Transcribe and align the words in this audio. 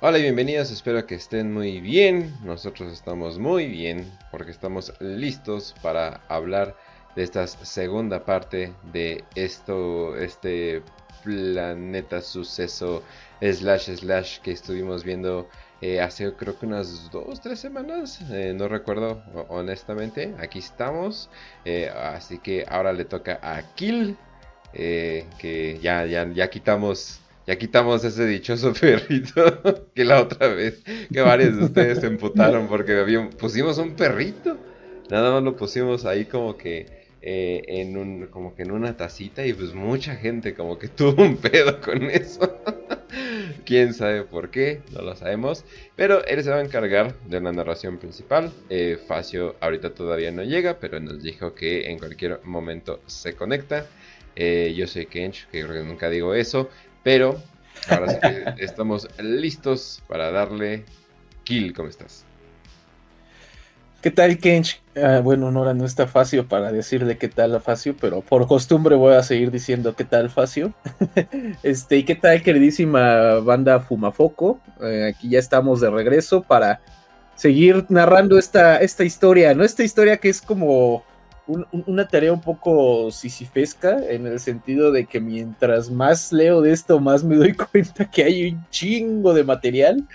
Hola 0.00 0.18
y 0.18 0.22
bienvenidos, 0.22 0.72
espero 0.72 1.06
que 1.06 1.14
estén 1.14 1.54
muy 1.54 1.80
bien. 1.80 2.34
Nosotros 2.44 2.92
estamos 2.92 3.38
muy 3.38 3.68
bien 3.68 4.10
porque 4.32 4.50
estamos 4.50 4.92
listos 4.98 5.72
para 5.82 6.20
hablar 6.28 6.76
de 7.14 7.22
esta 7.22 7.46
segunda 7.46 8.24
parte 8.24 8.72
de 8.92 9.22
esto, 9.36 10.16
este 10.16 10.82
planeta 11.22 12.20
suceso 12.22 13.04
slash 13.40 13.94
slash 13.96 14.38
que 14.40 14.50
estuvimos 14.50 15.04
viendo 15.04 15.48
eh, 15.82 16.00
hace 16.00 16.32
creo 16.34 16.58
que 16.58 16.64
unas 16.64 17.10
dos, 17.10 17.40
tres 17.42 17.60
semanas, 17.60 18.20
eh, 18.30 18.54
no 18.56 18.66
recuerdo 18.66 19.22
honestamente. 19.48 20.34
Aquí 20.38 20.58
estamos, 20.58 21.28
eh, 21.64 21.90
así 21.90 22.38
que 22.38 22.64
ahora 22.66 22.92
le 22.92 23.04
toca 23.04 23.38
a 23.42 23.62
Kill, 23.74 24.16
que 24.72 25.78
ya, 25.80 26.04
ya, 26.06 26.30
ya 26.32 26.50
quitamos 26.50 27.20
ya 27.46 27.56
quitamos 27.56 28.04
ese 28.04 28.26
dichoso 28.26 28.72
perrito 28.80 29.86
que 29.94 30.04
la 30.04 30.20
otra 30.20 30.48
vez, 30.48 30.82
que 31.12 31.20
varios 31.20 31.56
de 31.56 31.64
ustedes 31.64 32.00
se 32.00 32.08
emputaron 32.08 32.66
porque 32.66 33.28
pusimos 33.38 33.78
un 33.78 33.94
perrito. 33.94 34.56
Nada 35.10 35.30
más 35.30 35.42
lo 35.44 35.56
pusimos 35.56 36.04
ahí 36.04 36.24
como 36.24 36.56
que 36.56 37.06
en 37.22 37.96
un, 37.96 38.26
como 38.26 38.54
que 38.54 38.62
en 38.62 38.72
una 38.72 38.96
tacita 38.96 39.46
y 39.46 39.52
pues 39.52 39.74
mucha 39.74 40.16
gente 40.16 40.54
como 40.54 40.78
que 40.78 40.88
tuvo 40.96 41.22
un 41.22 41.36
pedo 41.36 41.80
con 41.80 42.02
eso. 42.10 42.60
Quién 43.66 43.94
sabe 43.94 44.22
por 44.22 44.50
qué, 44.50 44.80
no 44.92 45.02
lo 45.02 45.16
sabemos. 45.16 45.64
Pero 45.96 46.24
él 46.24 46.42
se 46.44 46.50
va 46.50 46.58
a 46.58 46.60
encargar 46.62 47.18
de 47.22 47.40
la 47.40 47.52
narración 47.52 47.98
principal. 47.98 48.52
Eh, 48.70 48.96
Facio 49.08 49.56
ahorita 49.60 49.92
todavía 49.92 50.30
no 50.30 50.44
llega, 50.44 50.78
pero 50.78 51.00
nos 51.00 51.20
dijo 51.20 51.52
que 51.54 51.90
en 51.90 51.98
cualquier 51.98 52.40
momento 52.44 53.00
se 53.06 53.34
conecta. 53.34 53.86
Eh, 54.36 54.72
yo 54.76 54.86
soy 54.86 55.06
Kench, 55.06 55.48
que 55.48 55.64
creo 55.64 55.82
que 55.82 55.88
nunca 55.88 56.08
digo 56.08 56.32
eso. 56.32 56.70
Pero 57.02 57.42
ahora 57.88 58.08
sí 58.08 58.18
que 58.20 58.44
estamos 58.64 59.08
listos 59.18 60.00
para 60.06 60.30
darle 60.30 60.84
kill. 61.42 61.72
¿Cómo 61.74 61.88
estás? 61.88 62.24
¿Qué 64.06 64.12
tal, 64.12 64.38
Kench? 64.38 64.80
Ah, 64.94 65.20
bueno, 65.20 65.50
Nora 65.50 65.74
no 65.74 65.84
está 65.84 66.06
fácil 66.06 66.44
para 66.44 66.70
decirle 66.70 67.18
qué 67.18 67.26
tal 67.26 67.56
a 67.56 67.58
Facio, 67.58 67.96
pero 68.00 68.20
por 68.20 68.46
costumbre 68.46 68.94
voy 68.94 69.14
a 69.14 69.22
seguir 69.24 69.50
diciendo 69.50 69.96
qué 69.96 70.04
tal 70.04 70.30
Facio. 70.30 70.72
este, 71.64 71.96
¿y 71.96 72.04
qué 72.04 72.14
tal, 72.14 72.40
queridísima 72.40 73.40
banda 73.40 73.80
Fumafoco? 73.80 74.60
Eh, 74.80 75.12
aquí 75.12 75.30
ya 75.30 75.40
estamos 75.40 75.80
de 75.80 75.90
regreso 75.90 76.42
para 76.42 76.80
seguir 77.34 77.84
narrando 77.88 78.38
esta, 78.38 78.76
esta 78.76 79.02
historia, 79.02 79.52
¿no? 79.54 79.64
Esta 79.64 79.82
historia 79.82 80.18
que 80.18 80.28
es 80.28 80.40
como 80.40 81.02
una 81.48 82.06
tarea 82.06 82.32
un 82.32 82.40
poco 82.40 83.10
sisifesca 83.10 83.98
en 84.08 84.28
el 84.28 84.38
sentido 84.38 84.92
de 84.92 85.06
que 85.06 85.18
mientras 85.18 85.90
más 85.90 86.32
leo 86.32 86.62
de 86.62 86.70
esto, 86.70 87.00
más 87.00 87.24
me 87.24 87.34
doy 87.34 87.54
cuenta 87.72 88.08
que 88.08 88.22
hay 88.22 88.52
un 88.52 88.64
chingo 88.70 89.34
de 89.34 89.42
material. 89.42 90.06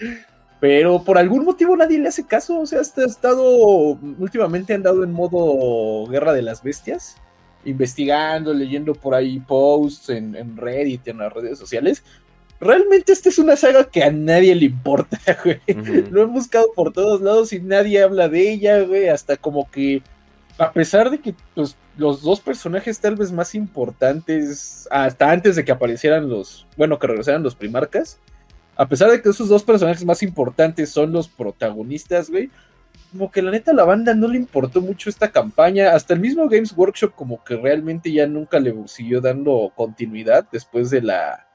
Pero 0.61 1.03
por 1.03 1.17
algún 1.17 1.43
motivo 1.43 1.75
nadie 1.75 1.99
le 1.99 2.07
hace 2.07 2.25
caso. 2.25 2.61
O 2.61 2.65
sea, 2.65 2.79
ha 2.79 2.81
estado. 2.81 3.97
Últimamente 4.19 4.73
han 4.73 4.83
dado 4.83 5.03
en 5.03 5.11
modo 5.11 6.07
guerra 6.09 6.33
de 6.33 6.43
las 6.43 6.63
bestias. 6.63 7.17
Investigando, 7.65 8.53
leyendo 8.53 8.93
por 8.93 9.13
ahí 9.13 9.39
posts 9.39 10.09
en, 10.09 10.35
en 10.35 10.55
Reddit, 10.55 11.07
en 11.07 11.17
las 11.17 11.33
redes 11.33 11.57
sociales. 11.57 12.03
Realmente 12.59 13.11
esta 13.11 13.29
es 13.29 13.39
una 13.39 13.55
saga 13.55 13.85
que 13.85 14.03
a 14.03 14.11
nadie 14.11 14.53
le 14.53 14.65
importa, 14.65 15.17
güey. 15.43 15.59
Lo 16.11 16.21
he 16.21 16.25
buscado 16.25 16.67
por 16.75 16.93
todos 16.93 17.21
lados 17.21 17.51
y 17.53 17.59
nadie 17.59 18.03
habla 18.03 18.29
de 18.29 18.51
ella, 18.51 18.81
güey. 18.81 19.09
Hasta 19.09 19.37
como 19.37 19.69
que 19.71 20.03
a 20.59 20.71
pesar 20.71 21.09
de 21.09 21.19
que 21.19 21.33
pues, 21.55 21.75
los 21.97 22.21
dos 22.21 22.39
personajes 22.39 22.99
tal 22.99 23.15
vez 23.15 23.31
más 23.31 23.55
importantes, 23.55 24.87
hasta 24.91 25.31
antes 25.31 25.55
de 25.55 25.65
que 25.65 25.71
aparecieran 25.71 26.29
los, 26.29 26.67
bueno, 26.77 26.99
que 26.99 27.07
regresaran 27.07 27.41
los 27.41 27.55
primarcas, 27.55 28.19
a 28.81 28.87
pesar 28.87 29.11
de 29.11 29.21
que 29.21 29.29
esos 29.29 29.47
dos 29.47 29.63
personajes 29.63 30.03
más 30.03 30.23
importantes 30.23 30.89
son 30.89 31.11
los 31.11 31.27
protagonistas, 31.27 32.31
güey, 32.31 32.49
como 33.11 33.29
que 33.29 33.43
la 33.43 33.51
neta 33.51 33.73
la 33.73 33.83
banda 33.83 34.15
no 34.15 34.27
le 34.27 34.37
importó 34.37 34.81
mucho 34.81 35.07
esta 35.07 35.31
campaña, 35.31 35.91
hasta 35.91 36.15
el 36.15 36.19
mismo 36.19 36.49
Games 36.49 36.73
Workshop 36.75 37.13
como 37.13 37.43
que 37.43 37.57
realmente 37.57 38.11
ya 38.11 38.25
nunca 38.25 38.59
le 38.59 38.73
siguió 38.87 39.21
dando 39.21 39.71
continuidad 39.75 40.47
después 40.51 40.89
de 40.89 41.03
la, 41.03 41.47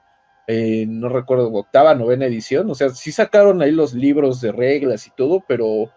eh, 0.47 0.85
no 0.87 1.09
recuerdo, 1.09 1.51
octava, 1.51 1.95
novena 1.95 2.27
edición, 2.27 2.69
o 2.71 2.75
sea, 2.75 2.91
sí 2.91 3.11
sacaron 3.11 3.61
ahí 3.61 3.71
los 3.71 3.93
libros 3.93 4.39
de 4.39 4.53
reglas 4.53 5.05
y 5.05 5.11
todo, 5.11 5.43
pero 5.45 5.91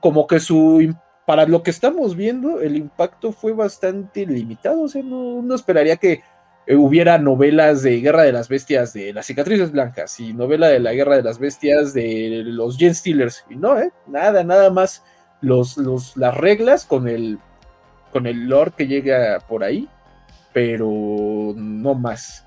como 0.00 0.26
que 0.26 0.40
su 0.40 0.94
para 1.30 1.46
lo 1.46 1.62
que 1.62 1.70
estamos 1.70 2.16
viendo, 2.16 2.60
el 2.60 2.76
impacto 2.76 3.30
fue 3.30 3.52
bastante 3.52 4.26
limitado. 4.26 4.82
O 4.82 4.88
sea, 4.88 5.00
no, 5.00 5.54
esperaría 5.54 5.96
que 5.96 6.22
hubiera 6.68 7.18
novelas 7.18 7.82
de 7.82 8.00
Guerra 8.00 8.22
de 8.22 8.32
las 8.32 8.48
Bestias 8.48 8.92
de 8.92 9.12
las 9.12 9.26
cicatrices 9.26 9.72
blancas 9.72 10.20
y 10.20 10.32
novela 10.32 10.68
de 10.68 10.80
la 10.80 10.92
Guerra 10.92 11.16
de 11.16 11.22
las 11.22 11.38
Bestias 11.38 11.92
de 11.94 12.42
los 12.44 12.76
Gen 12.76 12.94
Stealers. 12.94 13.44
Y 13.50 13.56
no, 13.56 13.78
¿eh? 13.78 13.90
Nada, 14.06 14.44
nada 14.44 14.70
más 14.70 15.02
los, 15.40 15.76
los, 15.76 16.16
las 16.16 16.36
reglas 16.36 16.84
con 16.84 17.08
el, 17.08 17.38
con 18.12 18.26
el 18.26 18.46
lore 18.46 18.72
que 18.76 18.86
llega 18.86 19.40
por 19.40 19.64
ahí, 19.64 19.88
pero 20.52 21.54
no 21.56 21.94
más. 21.94 22.44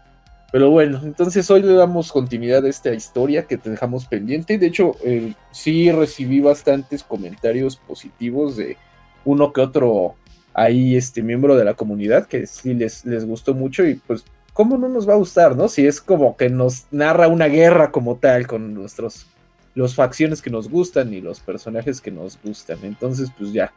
Pero 0.52 0.70
bueno, 0.70 1.02
entonces 1.04 1.50
hoy 1.50 1.64
le 1.64 1.74
damos 1.74 2.12
continuidad 2.12 2.64
a 2.64 2.70
esta 2.70 2.94
historia 2.94 3.48
que 3.48 3.58
te 3.58 3.72
dejamos 3.72 4.06
pendiente. 4.06 4.60
De 4.60 4.68
hecho, 4.68 4.96
eh, 5.04 5.34
sí 5.52 5.92
recibí 5.92 6.42
bastantes 6.42 7.04
comentarios 7.04 7.78
positivos 7.78 8.56
de 8.56 8.78
uno 9.26 9.52
que 9.52 9.62
otro 9.62 10.16
ahí, 10.54 10.96
este 10.96 11.22
miembro 11.22 11.56
de 11.56 11.66
la 11.66 11.74
comunidad, 11.74 12.28
que 12.28 12.46
sí 12.48 12.74
les, 12.74 13.06
les 13.06 13.26
gustó 13.26 13.54
mucho 13.54 13.86
y 13.86 13.96
pues, 13.96 14.26
¿cómo 14.54 14.78
no 14.78 14.88
nos 14.88 15.08
va 15.08 15.14
a 15.14 15.18
gustar, 15.18 15.56
no? 15.56 15.68
Si 15.68 15.86
es 15.86 16.00
como 16.02 16.38
que 16.38 16.50
nos 16.50 16.86
narra 16.92 17.28
una 17.28 17.48
guerra 17.48 17.92
como 17.92 18.18
tal 18.18 18.48
con 18.48 18.74
nuestros, 18.74 19.28
los 19.76 19.96
facciones 19.96 20.42
que 20.42 20.50
nos 20.50 20.70
gustan 20.70 21.14
y 21.14 21.22
los 21.22 21.40
personajes 21.40 22.02
que 22.02 22.12
nos 22.12 22.40
gustan. 22.44 22.80
Entonces, 22.84 23.30
pues 23.38 23.52
ya. 23.52 23.74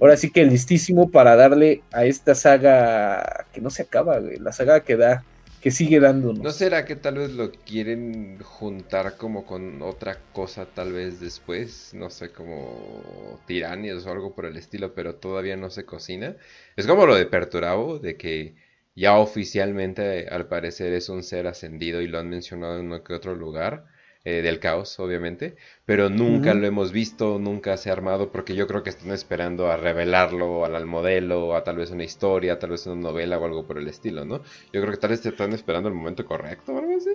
Ahora 0.00 0.16
sí 0.16 0.30
que 0.30 0.44
listísimo 0.44 1.10
para 1.10 1.34
darle 1.34 1.82
a 1.92 2.04
esta 2.04 2.34
saga 2.34 3.46
que 3.52 3.60
no 3.60 3.70
se 3.70 3.82
acaba, 3.82 4.20
la 4.20 4.52
saga 4.52 4.80
que 4.80 4.96
da 4.96 5.24
que 5.60 5.70
sigue 5.70 6.00
dándonos. 6.00 6.42
¿No 6.42 6.50
será 6.50 6.84
que 6.84 6.96
tal 6.96 7.16
vez 7.18 7.32
lo 7.32 7.52
quieren 7.52 8.38
juntar 8.42 9.16
como 9.16 9.44
con 9.44 9.82
otra 9.82 10.18
cosa 10.32 10.66
tal 10.66 10.92
vez 10.92 11.20
después? 11.20 11.92
No 11.94 12.10
sé, 12.10 12.30
como 12.30 13.40
tiranios 13.46 14.06
o 14.06 14.10
algo 14.10 14.34
por 14.34 14.46
el 14.46 14.56
estilo, 14.56 14.94
pero 14.94 15.16
todavía 15.16 15.56
no 15.56 15.70
se 15.70 15.84
cocina. 15.84 16.36
Es 16.76 16.86
como 16.86 17.06
lo 17.06 17.14
de 17.16 17.26
Perturabo, 17.26 17.98
de 17.98 18.16
que 18.16 18.54
ya 18.94 19.18
oficialmente 19.18 20.28
al 20.28 20.48
parecer 20.48 20.92
es 20.92 21.08
un 21.08 21.22
ser 21.22 21.46
ascendido 21.46 22.00
y 22.00 22.08
lo 22.08 22.18
han 22.18 22.28
mencionado 22.28 22.78
en 22.78 22.86
uno 22.86 23.04
que 23.04 23.14
otro 23.14 23.34
lugar 23.34 23.86
eh, 24.28 24.42
del 24.42 24.60
caos, 24.60 25.00
obviamente, 25.00 25.56
pero 25.86 26.10
nunca 26.10 26.52
lo 26.52 26.66
hemos 26.66 26.92
visto, 26.92 27.38
nunca 27.38 27.78
se 27.78 27.88
ha 27.88 27.94
armado, 27.94 28.30
porque 28.30 28.54
yo 28.54 28.66
creo 28.66 28.82
que 28.82 28.90
están 28.90 29.10
esperando 29.10 29.70
a 29.70 29.78
revelarlo 29.78 30.66
al, 30.66 30.84
modelo, 30.84 31.56
a 31.56 31.64
tal 31.64 31.76
vez 31.76 31.90
una 31.92 32.04
historia, 32.04 32.58
tal 32.58 32.68
vez 32.72 32.86
una 32.86 33.00
novela 33.00 33.38
o 33.38 33.46
algo 33.46 33.66
por 33.66 33.78
el 33.78 33.88
estilo, 33.88 34.26
¿no? 34.26 34.42
Yo 34.70 34.82
creo 34.82 34.90
que 34.90 34.98
tal 34.98 35.10
vez 35.12 35.24
están 35.24 35.54
esperando 35.54 35.88
el 35.88 35.94
momento 35.94 36.26
correcto 36.26 36.74
o 36.74 36.78
algo 36.78 36.94
así. 36.94 37.08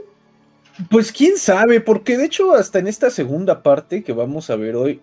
Pues 0.89 1.11
quién 1.11 1.37
sabe, 1.37 1.81
porque 1.81 2.17
de 2.17 2.25
hecho 2.25 2.55
hasta 2.55 2.79
en 2.79 2.87
esta 2.87 3.11
segunda 3.11 3.61
parte 3.61 4.03
que 4.03 4.13
vamos 4.13 4.49
a 4.49 4.55
ver 4.55 4.75
hoy, 4.75 4.99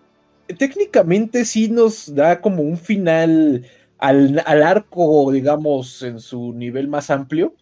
técnicamente 0.58 1.44
sí 1.44 1.68
nos 1.68 2.12
da 2.12 2.40
como 2.40 2.64
un 2.64 2.76
final 2.76 3.64
al, 3.98 4.42
al 4.46 4.62
arco, 4.64 5.30
digamos, 5.30 6.02
en 6.02 6.18
su 6.18 6.54
nivel 6.54 6.88
más 6.88 7.08
amplio 7.08 7.54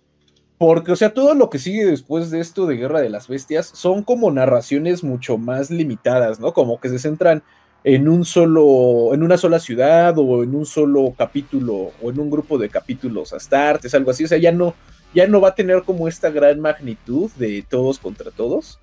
porque, 0.58 0.91
o 0.91 0.96
sea, 0.96 1.14
todo 1.14 1.34
lo 1.34 1.50
que 1.50 1.60
sigue 1.60 1.86
después 1.86 2.30
de 2.30 2.41
esto 2.41 2.66
de 2.66 2.76
Guerra 2.76 3.00
de 3.00 3.10
las 3.10 3.28
Bestias 3.28 3.70
son 3.72 4.02
como 4.02 4.30
narraciones 4.32 5.04
mucho 5.04 5.38
más 5.38 5.70
limitadas, 5.70 6.41
¿no? 6.41 6.52
Como 6.52 6.80
que 6.80 6.88
se 6.88 6.98
centran 6.98 7.44
en 7.84 8.08
un 8.08 8.24
solo, 8.24 9.14
en 9.14 9.22
una 9.22 9.38
sola 9.38 9.60
ciudad 9.60 10.19
o 10.19 10.43
en 10.43 10.56
un 10.56 10.66
solo 10.66 11.14
capítulo 11.16 11.93
o 12.02 12.10
en 12.10 12.19
un 12.19 12.28
grupo 12.28 12.58
de 12.58 12.69
capítulos 12.69 13.32
astartes, 13.32 13.94
algo 13.94 14.10
así. 14.10 14.25
O 14.25 14.28
sea, 14.28 14.38
ya 14.38 14.50
no, 14.50 14.75
ya 15.14 15.28
no 15.28 15.40
va 15.40 15.50
a 15.50 15.55
tener 15.55 15.84
como 15.84 16.08
esta 16.08 16.31
gran 16.31 16.58
magnitud 16.61 17.31
de 17.37 17.64
todos 17.69 18.00
contra 18.00 18.32
todos. 18.32 18.81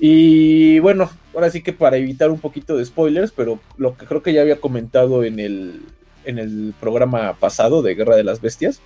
Y 0.00 0.80
bueno, 0.80 1.08
ahora 1.34 1.50
sí 1.50 1.62
que 1.62 1.72
para 1.72 1.98
evitar 1.98 2.32
un 2.32 2.40
poquito 2.40 2.76
de 2.76 2.84
spoilers, 2.84 3.30
pero 3.30 3.60
lo 3.76 3.96
que 3.96 4.06
creo 4.06 4.24
que 4.24 4.32
ya 4.32 4.40
había 4.40 4.60
comentado 4.60 5.22
en 5.22 5.38
el, 5.38 5.82
en 6.24 6.40
el 6.40 6.74
programa 6.80 7.34
pasado 7.34 7.82
de 7.82 7.94
Guerra 7.94 8.16
de 8.16 8.24
las 8.24 8.40
Bestias, 8.40 8.80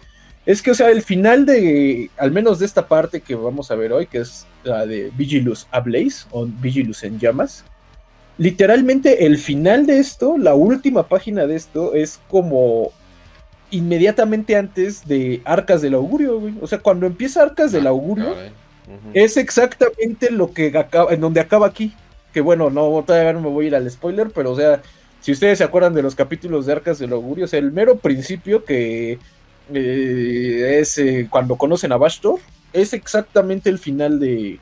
es 0.47 0.63
que, 0.63 0.71
o 0.71 0.75
sea, 0.75 0.91
el 0.91 1.03
final 1.03 1.45
de, 1.45 2.09
al 2.17 2.31
menos 2.31 2.61
de 2.61 2.67
esta 2.67 2.87
parte 2.87 3.21
que 3.21 3.35
vamos 3.35 3.73
a 3.73 3.75
ver 3.75 3.93
hoy, 3.93 4.07
que 4.07 4.19
es 4.19 4.47
la 4.63 4.87
de 4.87 5.11
Vigilus 5.17 5.67
Ablaze 5.73 6.27
o 6.31 6.47
Vigilus 6.47 7.03
en 7.03 7.19
llamas, 7.19 7.65
literalmente 8.39 9.27
el 9.27 9.39
final 9.39 9.87
de 9.87 9.99
esto, 9.99 10.39
la 10.39 10.55
última 10.55 11.09
página 11.09 11.49
de 11.49 11.57
esto, 11.57 11.95
es 11.95 12.21
como 12.29 12.93
inmediatamente 13.73 14.55
antes 14.55 15.07
de 15.07 15.43
Arcas 15.45 15.83
del 15.83 15.95
Augurio, 15.95 16.39
güey. 16.39 16.55
O 16.61 16.69
sea, 16.69 16.79
cuando 16.79 17.07
empieza 17.07 17.43
Arcas 17.43 17.73
del 17.73 17.89
ah, 17.89 17.91
Augurio, 17.91 18.37
es 19.15 19.37
exactamente 19.37 20.31
lo 20.31 20.53
que 20.53 20.69
acaba, 20.79 21.13
en 21.13 21.21
donde 21.21 21.41
acaba 21.41 21.67
aquí. 21.67 21.93
Que 22.33 22.41
bueno, 22.41 22.71
no, 22.71 23.03
todavía 23.05 23.33
no 23.33 23.41
me 23.41 23.49
voy 23.49 23.65
a 23.65 23.69
ir 23.69 23.75
al 23.75 23.91
spoiler, 23.91 24.31
pero 24.31 24.53
o 24.53 24.57
sea, 24.57 24.81
si 25.21 25.33
ustedes 25.33 25.59
se 25.59 25.65
acuerdan 25.65 25.95
de 25.95 26.03
los 26.03 26.15
capítulos 26.15 26.67
de 26.67 26.73
Arcas 26.73 27.01
del 27.01 27.13
Augurio, 27.13 27.47
el 27.51 27.73
mero 27.73 27.97
principio 27.97 28.65
que 28.65 29.19
eh, 29.73 30.79
es 30.81 30.99
eh, 30.99 31.27
cuando 31.31 31.57
conocen 31.57 31.93
a 31.93 31.97
Bastor, 31.97 32.39
es 32.73 32.93
exactamente 32.93 33.71
el 33.71 33.79
final 33.79 34.19
de, 34.21 34.59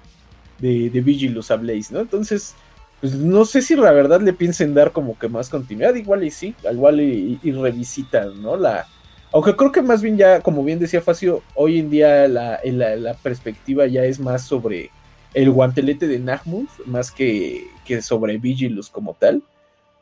de, 0.58 0.90
de 0.90 1.00
Vigilus 1.00 1.50
a 1.50 1.56
Blaze, 1.56 1.92
¿no? 1.92 2.00
Entonces, 2.00 2.54
pues 3.00 3.14
no 3.14 3.44
sé 3.44 3.60
si 3.60 3.76
la 3.76 3.92
verdad 3.92 4.20
le 4.22 4.32
piensen 4.32 4.72
dar 4.72 4.92
como 4.92 5.18
que 5.18 5.28
más 5.28 5.50
continuidad, 5.50 5.94
igual 5.94 6.24
y 6.24 6.30
sí, 6.30 6.54
igual 6.70 7.00
y, 7.00 7.38
revisitan, 7.52 8.40
¿no? 8.40 8.56
La, 8.56 8.86
aunque 9.30 9.54
creo 9.56 9.72
que 9.72 9.82
más 9.82 10.00
bien 10.00 10.16
ya, 10.16 10.40
como 10.40 10.64
bien 10.64 10.78
decía 10.78 11.02
Facio, 11.02 11.42
hoy 11.54 11.80
en 11.80 11.90
día 11.90 12.26
la, 12.28 12.60
la, 12.64 13.14
perspectiva 13.14 13.86
ya 13.86 14.04
es 14.04 14.18
más 14.18 14.44
sobre 14.44 14.90
el 15.34 15.50
guantelete 15.50 16.06
de 16.06 16.18
Nahmuth, 16.18 16.70
más 16.86 17.10
que, 17.10 17.66
que 17.84 18.00
sobre 18.00 18.38
Vigilus 18.38 18.88
como 18.88 19.14
tal. 19.14 19.42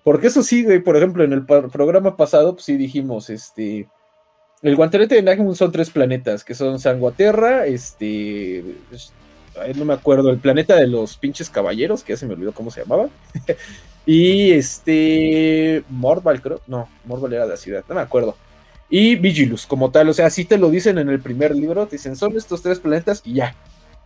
Porque 0.05 0.29
eso 0.29 0.43
sí, 0.43 0.65
por 0.85 0.97
ejemplo, 0.97 1.25
en 1.25 1.33
el 1.33 1.45
programa 1.45 2.17
pasado, 2.17 2.55
pues 2.55 2.67
sí 2.67 2.77
dijimos, 2.77 3.31
este, 3.31 3.89
el 4.63 4.77
guantelete 4.77 5.17
de 5.17 5.23
Nahmuth 5.23 5.57
son 5.57 5.73
tres 5.73 5.91
planetas, 5.91 6.45
que 6.45 6.55
son 6.55 6.79
Sanguaterra, 6.79 7.67
este, 7.67 8.65
no 9.75 9.85
me 9.85 9.95
acuerdo, 9.95 10.31
el 10.31 10.39
planeta 10.39 10.77
de 10.77 10.87
los 10.87 11.17
pinches 11.17 11.51
caballeros, 11.51 12.05
que 12.05 12.13
ya 12.13 12.17
se 12.17 12.27
me 12.27 12.35
olvidó 12.35 12.53
cómo 12.53 12.71
se 12.71 12.83
llamaba. 12.83 13.09
y 14.07 14.53
este, 14.53 15.83
Morval, 15.91 16.41
creo, 16.41 16.61
no, 16.69 16.89
Morval 17.05 17.33
era 17.33 17.45
de 17.45 17.51
la 17.51 17.57
ciudad, 17.57 17.85
no 17.89 17.97
me 17.97 18.01
acuerdo. 18.01 18.37
Y 18.89 19.17
Vigilus, 19.17 19.67
como 19.67 19.91
tal, 19.91 20.09
o 20.11 20.13
sea, 20.13 20.27
así 20.27 20.45
te 20.45 20.59
lo 20.59 20.71
dicen 20.71 20.99
en 20.99 21.09
el 21.09 21.21
primer 21.21 21.57
libro, 21.57 21.87
te 21.87 21.97
dicen, 21.97 22.15
son 22.15 22.37
estos 22.37 22.63
tres 22.63 22.79
planetas 22.79 23.23
y 23.25 23.35
ya. 23.35 23.57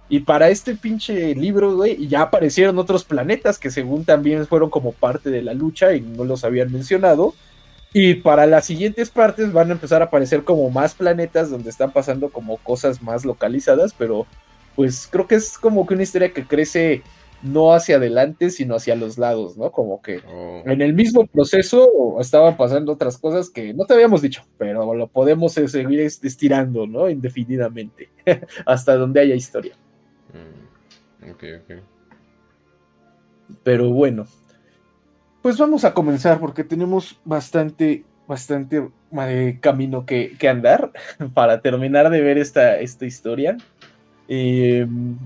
Y 0.08 0.20
para 0.20 0.48
este 0.48 0.76
pinche 0.76 1.34
libro, 1.34 1.74
güey, 1.74 2.06
ya 2.06 2.22
aparecieron 2.22 2.78
otros 2.78 3.04
planetas 3.04 3.58
que 3.58 3.70
según 3.70 4.04
también 4.04 4.46
fueron 4.46 4.70
como 4.70 4.92
parte 4.92 5.30
de 5.30 5.42
la 5.42 5.52
lucha 5.52 5.94
y 5.94 6.00
no 6.00 6.24
los 6.24 6.44
habían 6.44 6.72
mencionado. 6.72 7.34
Y 7.92 8.14
para 8.14 8.46
las 8.46 8.66
siguientes 8.66 9.10
partes 9.10 9.52
van 9.52 9.70
a 9.70 9.72
empezar 9.72 10.02
a 10.02 10.06
aparecer 10.06 10.44
como 10.44 10.68
más 10.70 10.94
planetas 10.94 11.50
donde 11.50 11.70
están 11.70 11.92
pasando 11.92 12.30
como 12.30 12.58
cosas 12.58 13.02
más 13.02 13.24
localizadas, 13.24 13.94
pero 13.96 14.26
pues 14.74 15.08
creo 15.10 15.26
que 15.26 15.36
es 15.36 15.56
como 15.56 15.86
que 15.86 15.94
una 15.94 16.02
historia 16.02 16.32
que 16.32 16.46
crece 16.46 17.02
no 17.42 17.72
hacia 17.72 17.96
adelante, 17.96 18.50
sino 18.50 18.74
hacia 18.74 18.96
los 18.96 19.18
lados, 19.18 19.56
¿no? 19.56 19.70
Como 19.70 20.02
que 20.02 20.20
oh. 20.28 20.62
en 20.66 20.82
el 20.82 20.94
mismo 20.94 21.26
proceso 21.26 22.16
estaban 22.20 22.56
pasando 22.56 22.92
otras 22.92 23.18
cosas 23.18 23.50
que 23.50 23.72
no 23.74 23.84
te 23.84 23.94
habíamos 23.94 24.22
dicho, 24.22 24.42
pero 24.58 24.94
lo 24.94 25.06
podemos 25.06 25.52
seguir 25.52 26.00
estirando, 26.00 26.86
¿no? 26.86 27.08
Indefinidamente, 27.08 28.10
hasta 28.66 28.96
donde 28.96 29.20
haya 29.20 29.34
historia. 29.34 29.74
Mm, 30.32 31.30
ok, 31.30 31.44
ok. 31.62 31.82
Pero 33.62 33.90
bueno, 33.90 34.26
pues 35.46 35.58
vamos 35.58 35.84
a 35.84 35.94
comenzar 35.94 36.40
porque 36.40 36.64
tenemos 36.64 37.20
bastante, 37.24 38.02
bastante 38.26 38.88
eh, 39.28 39.58
camino 39.60 40.04
que, 40.04 40.36
que, 40.40 40.48
andar 40.48 40.90
para 41.34 41.60
terminar 41.60 42.10
de 42.10 42.20
ver 42.20 42.36
esta, 42.36 42.80
esta 42.80 43.06
historia. 43.06 43.56
Em, 44.26 45.16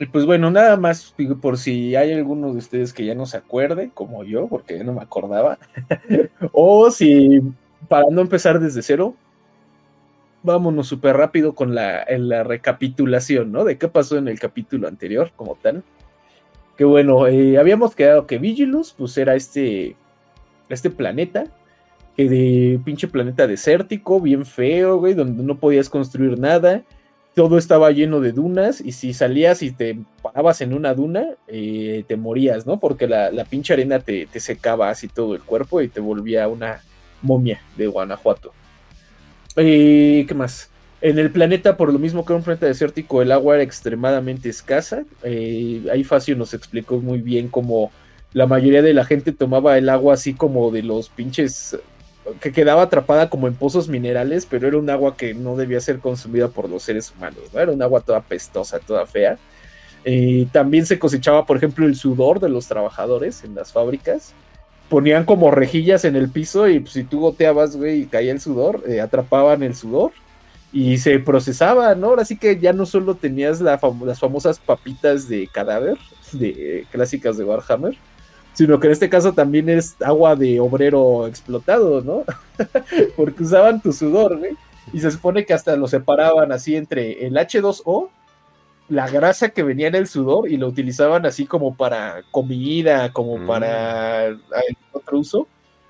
y 0.00 0.06
pues 0.06 0.24
bueno, 0.24 0.50
nada 0.50 0.78
más 0.78 1.14
por 1.42 1.58
si 1.58 1.94
hay 1.96 2.14
alguno 2.14 2.50
de 2.50 2.56
ustedes 2.60 2.94
que 2.94 3.04
ya 3.04 3.14
no 3.14 3.26
se 3.26 3.36
acuerde, 3.36 3.90
como 3.92 4.24
yo, 4.24 4.48
porque 4.48 4.82
no 4.82 4.94
me 4.94 5.02
acordaba, 5.02 5.58
o 6.52 6.90
si 6.90 7.42
para 7.88 8.06
no 8.10 8.22
empezar 8.22 8.60
desde 8.60 8.80
cero, 8.80 9.16
vámonos 10.42 10.86
súper 10.86 11.14
rápido 11.14 11.54
con 11.54 11.74
la, 11.74 12.06
la 12.08 12.42
recapitulación, 12.42 13.52
¿no? 13.52 13.64
De 13.64 13.76
qué 13.76 13.88
pasó 13.88 14.16
en 14.16 14.28
el 14.28 14.40
capítulo 14.40 14.88
anterior, 14.88 15.30
como 15.36 15.56
tal. 15.56 15.84
Que 16.78 16.84
bueno, 16.84 17.26
eh, 17.26 17.58
habíamos 17.58 17.94
quedado 17.94 18.26
que 18.26 18.38
Vigilus, 18.38 18.94
pues 18.96 19.18
era 19.18 19.34
este, 19.34 19.96
este 20.70 20.88
planeta, 20.88 21.44
que 22.16 22.28
de 22.28 22.80
pinche 22.84 23.08
planeta 23.08 23.46
desértico, 23.46 24.20
bien 24.20 24.46
feo, 24.46 24.96
güey, 24.96 25.12
donde 25.12 25.42
no 25.42 25.58
podías 25.58 25.90
construir 25.90 26.38
nada 26.38 26.84
todo 27.38 27.56
estaba 27.56 27.92
lleno 27.92 28.20
de 28.20 28.32
dunas 28.32 28.80
y 28.80 28.90
si 28.90 29.14
salías 29.14 29.62
y 29.62 29.70
te 29.70 29.96
parabas 30.22 30.60
en 30.60 30.74
una 30.74 30.92
duna, 30.92 31.36
eh, 31.46 32.02
te 32.08 32.16
morías, 32.16 32.66
¿no? 32.66 32.80
Porque 32.80 33.06
la, 33.06 33.30
pinche 33.48 33.74
arena 33.74 34.00
te, 34.00 34.26
secaba 34.40 34.90
así 34.90 35.06
todo 35.06 35.36
el 35.36 35.42
cuerpo 35.42 35.80
y 35.80 35.86
te 35.86 36.00
volvía 36.00 36.48
una 36.48 36.82
momia 37.22 37.60
de 37.76 37.86
Guanajuato. 37.86 38.52
Eh, 39.54 40.24
¿Qué 40.26 40.34
más? 40.34 40.68
En 41.00 41.18
el 41.18 41.30
planeta, 41.30 41.76
por 41.76 41.92
lo 41.92 41.98
mismo 41.98 42.24
que 42.24 42.32
era 42.32 42.38
un 42.38 42.44
planeta 42.44 42.66
desértico, 42.66 43.22
el 43.22 43.30
agua 43.30 43.54
era 43.54 43.62
extremadamente 43.62 44.48
escasa. 44.48 45.04
Eh, 45.22 45.86
ahí 45.92 46.02
Facio 46.02 46.34
nos 46.34 46.54
explicó 46.54 46.98
muy 46.98 47.20
bien 47.20 47.48
cómo 47.48 47.92
la 48.32 48.46
mayoría 48.46 48.82
de 48.82 48.94
la 48.94 49.04
gente 49.04 49.32
tomaba 49.32 49.78
el 49.78 49.88
agua 49.88 50.14
así 50.14 50.34
como 50.34 50.70
de 50.72 50.82
los 50.82 51.08
pinches 51.08 51.78
que 52.40 52.52
quedaba 52.52 52.82
atrapada 52.82 53.30
como 53.30 53.46
en 53.46 53.54
pozos 53.54 53.88
minerales, 53.88 54.44
pero 54.44 54.68
era 54.68 54.76
un 54.76 54.90
agua 54.90 55.16
que 55.16 55.34
no 55.34 55.56
debía 55.56 55.80
ser 55.80 56.00
consumida 56.00 56.48
por 56.48 56.68
los 56.68 56.82
seres 56.82 57.12
humanos, 57.16 57.44
¿no? 57.54 57.60
Era 57.60 57.72
un 57.72 57.80
agua 57.80 58.00
toda 58.00 58.20
pestosa, 58.20 58.80
toda 58.80 59.06
fea. 59.06 59.38
Eh, 60.04 60.46
también 60.52 60.84
se 60.84 60.98
cosechaba, 60.98 61.46
por 61.46 61.56
ejemplo, 61.56 61.86
el 61.86 61.94
sudor 61.94 62.40
de 62.40 62.48
los 62.48 62.66
trabajadores 62.66 63.44
en 63.44 63.54
las 63.54 63.72
fábricas. 63.72 64.34
Ponían 64.90 65.24
como 65.24 65.50
rejillas 65.50 66.04
en 66.04 66.16
el 66.16 66.28
piso 66.28 66.68
y 66.68 66.80
pues, 66.80 66.92
si 66.92 67.04
tú 67.04 67.20
goteabas, 67.20 67.76
güey, 67.76 68.02
y 68.02 68.06
caía 68.06 68.32
el 68.32 68.40
sudor, 68.40 68.82
eh, 68.86 69.00
atrapaban 69.00 69.62
el 69.62 69.74
sudor 69.74 70.12
y 70.72 70.98
se 70.98 71.18
procesaba, 71.18 71.94
¿no? 71.94 72.08
Ahora 72.08 72.24
sí 72.24 72.36
que 72.36 72.58
ya 72.58 72.72
no 72.72 72.84
solo 72.84 73.14
tenías 73.14 73.60
las 73.60 73.80
famosas 73.80 74.58
papitas 74.58 75.28
de 75.28 75.48
cadáver, 75.48 75.96
de 76.32 76.86
clásicas 76.90 77.38
de 77.38 77.44
Warhammer, 77.44 77.96
sino 78.52 78.78
que 78.78 78.88
en 78.88 78.92
este 78.92 79.08
caso 79.08 79.32
también 79.32 79.68
es 79.68 79.96
agua 80.02 80.36
de 80.36 80.60
obrero 80.60 81.26
explotado, 81.26 82.02
¿no? 82.02 82.24
Porque 83.16 83.42
usaban 83.42 83.80
tu 83.80 83.92
sudor, 83.92 84.38
güey. 84.38 84.56
Y 84.92 85.00
se 85.00 85.10
supone 85.10 85.44
que 85.44 85.54
hasta 85.54 85.76
lo 85.76 85.86
separaban 85.86 86.50
así 86.52 86.74
entre 86.74 87.26
el 87.26 87.34
H2O, 87.34 88.08
la 88.88 89.08
grasa 89.08 89.50
que 89.50 89.62
venía 89.62 89.88
en 89.88 89.94
el 89.94 90.08
sudor, 90.08 90.50
y 90.50 90.56
lo 90.56 90.66
utilizaban 90.66 91.24
así 91.26 91.46
como 91.46 91.76
para 91.76 92.22
comida, 92.30 93.12
como 93.12 93.38
mm. 93.38 93.46
para 93.46 94.36
otro 94.92 95.18
uso. 95.18 95.46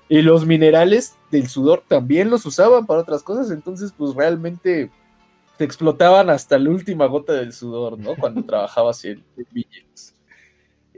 Y 0.09 0.21
los 0.21 0.45
minerales 0.45 1.15
del 1.31 1.47
sudor 1.47 1.83
también 1.87 2.29
los 2.29 2.45
usaban 2.45 2.85
para 2.85 3.01
otras 3.01 3.23
cosas, 3.23 3.51
entonces 3.51 3.93
pues 3.95 4.15
realmente 4.15 4.91
te 5.57 5.63
explotaban 5.63 6.29
hasta 6.29 6.57
la 6.57 6.69
última 6.69 7.05
gota 7.05 7.33
del 7.33 7.53
sudor, 7.53 7.97
¿no? 7.97 8.15
Cuando 8.15 8.43
trabajabas 8.45 9.05
en, 9.05 9.23
en 9.37 9.45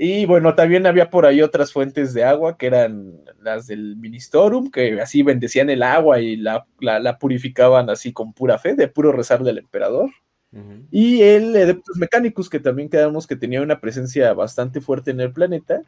y 0.03 0.25
bueno, 0.25 0.55
también 0.55 0.87
había 0.87 1.11
por 1.11 1.27
ahí 1.27 1.43
otras 1.43 1.71
fuentes 1.71 2.15
de 2.15 2.23
agua 2.23 2.57
que 2.57 2.65
eran 2.65 3.19
las 3.39 3.67
del 3.67 3.97
Ministorum, 3.97 4.71
que 4.71 4.99
así 4.99 5.21
bendecían 5.21 5.69
el 5.69 5.83
agua 5.83 6.19
y 6.19 6.37
la, 6.37 6.65
purificaban 7.19 7.87
así 7.87 8.11
con 8.11 8.33
pura 8.33 8.57
fe, 8.57 8.73
de 8.73 8.87
puro 8.87 9.11
rezar 9.11 9.43
del 9.43 9.59
emperador. 9.59 10.09
Y 10.89 11.21
el 11.21 11.55
Adeptus 11.55 11.97
Mechanicus, 11.97 12.49
que 12.49 12.59
también 12.59 12.89
quedamos 12.89 13.27
que 13.27 13.35
tenía 13.35 13.61
una 13.61 13.79
presencia 13.79 14.33
bastante 14.33 14.81
fuerte 14.81 15.11
en 15.11 15.21
el 15.21 15.31
planeta. 15.31 15.83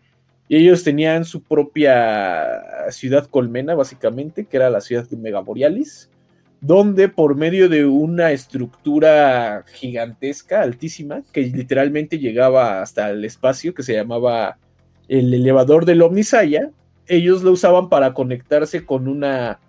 Y 0.48 0.58
ellos 0.58 0.84
tenían 0.84 1.26
su 1.26 1.42
propia 1.42 2.90
ciudad 2.90 3.28
colmena, 3.28 3.76
básicamente, 3.76 4.46
que 4.46 4.58
era 4.58 4.70
la 4.70 4.82
ciudad 4.82 5.08
de 5.08 5.18
Megaborealis 5.18 6.10
donde 6.64 7.10
por 7.10 7.36
medio 7.36 7.68
de 7.68 7.86
una 7.86 8.32
estructura 8.32 9.66
gigantesca, 9.68 10.62
altísima, 10.62 11.22
que 11.34 11.42
literalmente 11.42 12.20
llegaba 12.20 12.82
hasta 12.82 13.10
el 13.10 13.26
espacio, 13.26 13.74
que 13.74 13.84
se 13.84 13.96
llamaba 13.96 14.58
el 15.10 15.34
elevador 15.34 15.84
del 15.84 16.02
Omnisaya, 16.02 16.72
ellos 17.06 17.44
lo 17.44 17.52
usaban 17.52 17.90
para 17.90 18.14
conectarse 18.14 18.86
con 18.86 19.10
una 19.10 19.60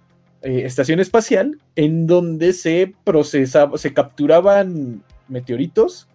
eh, 0.42 0.62
estación 0.64 1.00
espacial 1.00 1.58
en 1.74 2.06
donde 2.06 2.52
se 2.52 2.94
procesaba, 3.02 3.76
se 3.76 3.92
capturaban 3.92 5.02
meteoritos, 5.26 6.06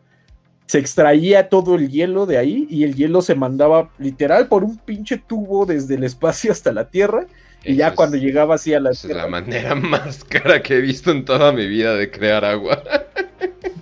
se 0.69 0.77
extraía 0.77 1.49
todo 1.49 1.73
el 1.73 1.89
hielo 1.89 2.27
de 2.27 2.37
ahí 2.37 2.67
y 2.69 2.83
el 2.83 2.93
hielo 2.93 3.23
se 3.23 3.33
mandaba 3.33 3.89
literal 3.97 4.45
por 4.49 4.63
un 4.63 4.77
pinche 4.77 5.17
tubo 5.17 5.65
desde 5.65 5.95
el 5.95 6.03
espacio 6.03 6.51
hasta 6.51 6.71
la 6.71 6.89
Tierra 6.89 7.25
y 7.63 7.75
ya 7.75 7.95
cuando 7.95 8.17
llegaba 8.17 8.53
así 8.53 8.75
a 8.75 8.79
la... 8.79 8.91
Es 8.91 9.03
la 9.05 9.25
manera 9.25 9.73
más 9.73 10.23
cara 10.23 10.61
que 10.61 10.75
he 10.75 10.81
visto 10.81 11.09
en 11.09 11.25
toda 11.25 11.51
mi 11.53 11.65
vida 11.65 11.95
de 11.95 12.11
crear 12.11 12.45
agua. 12.45 12.83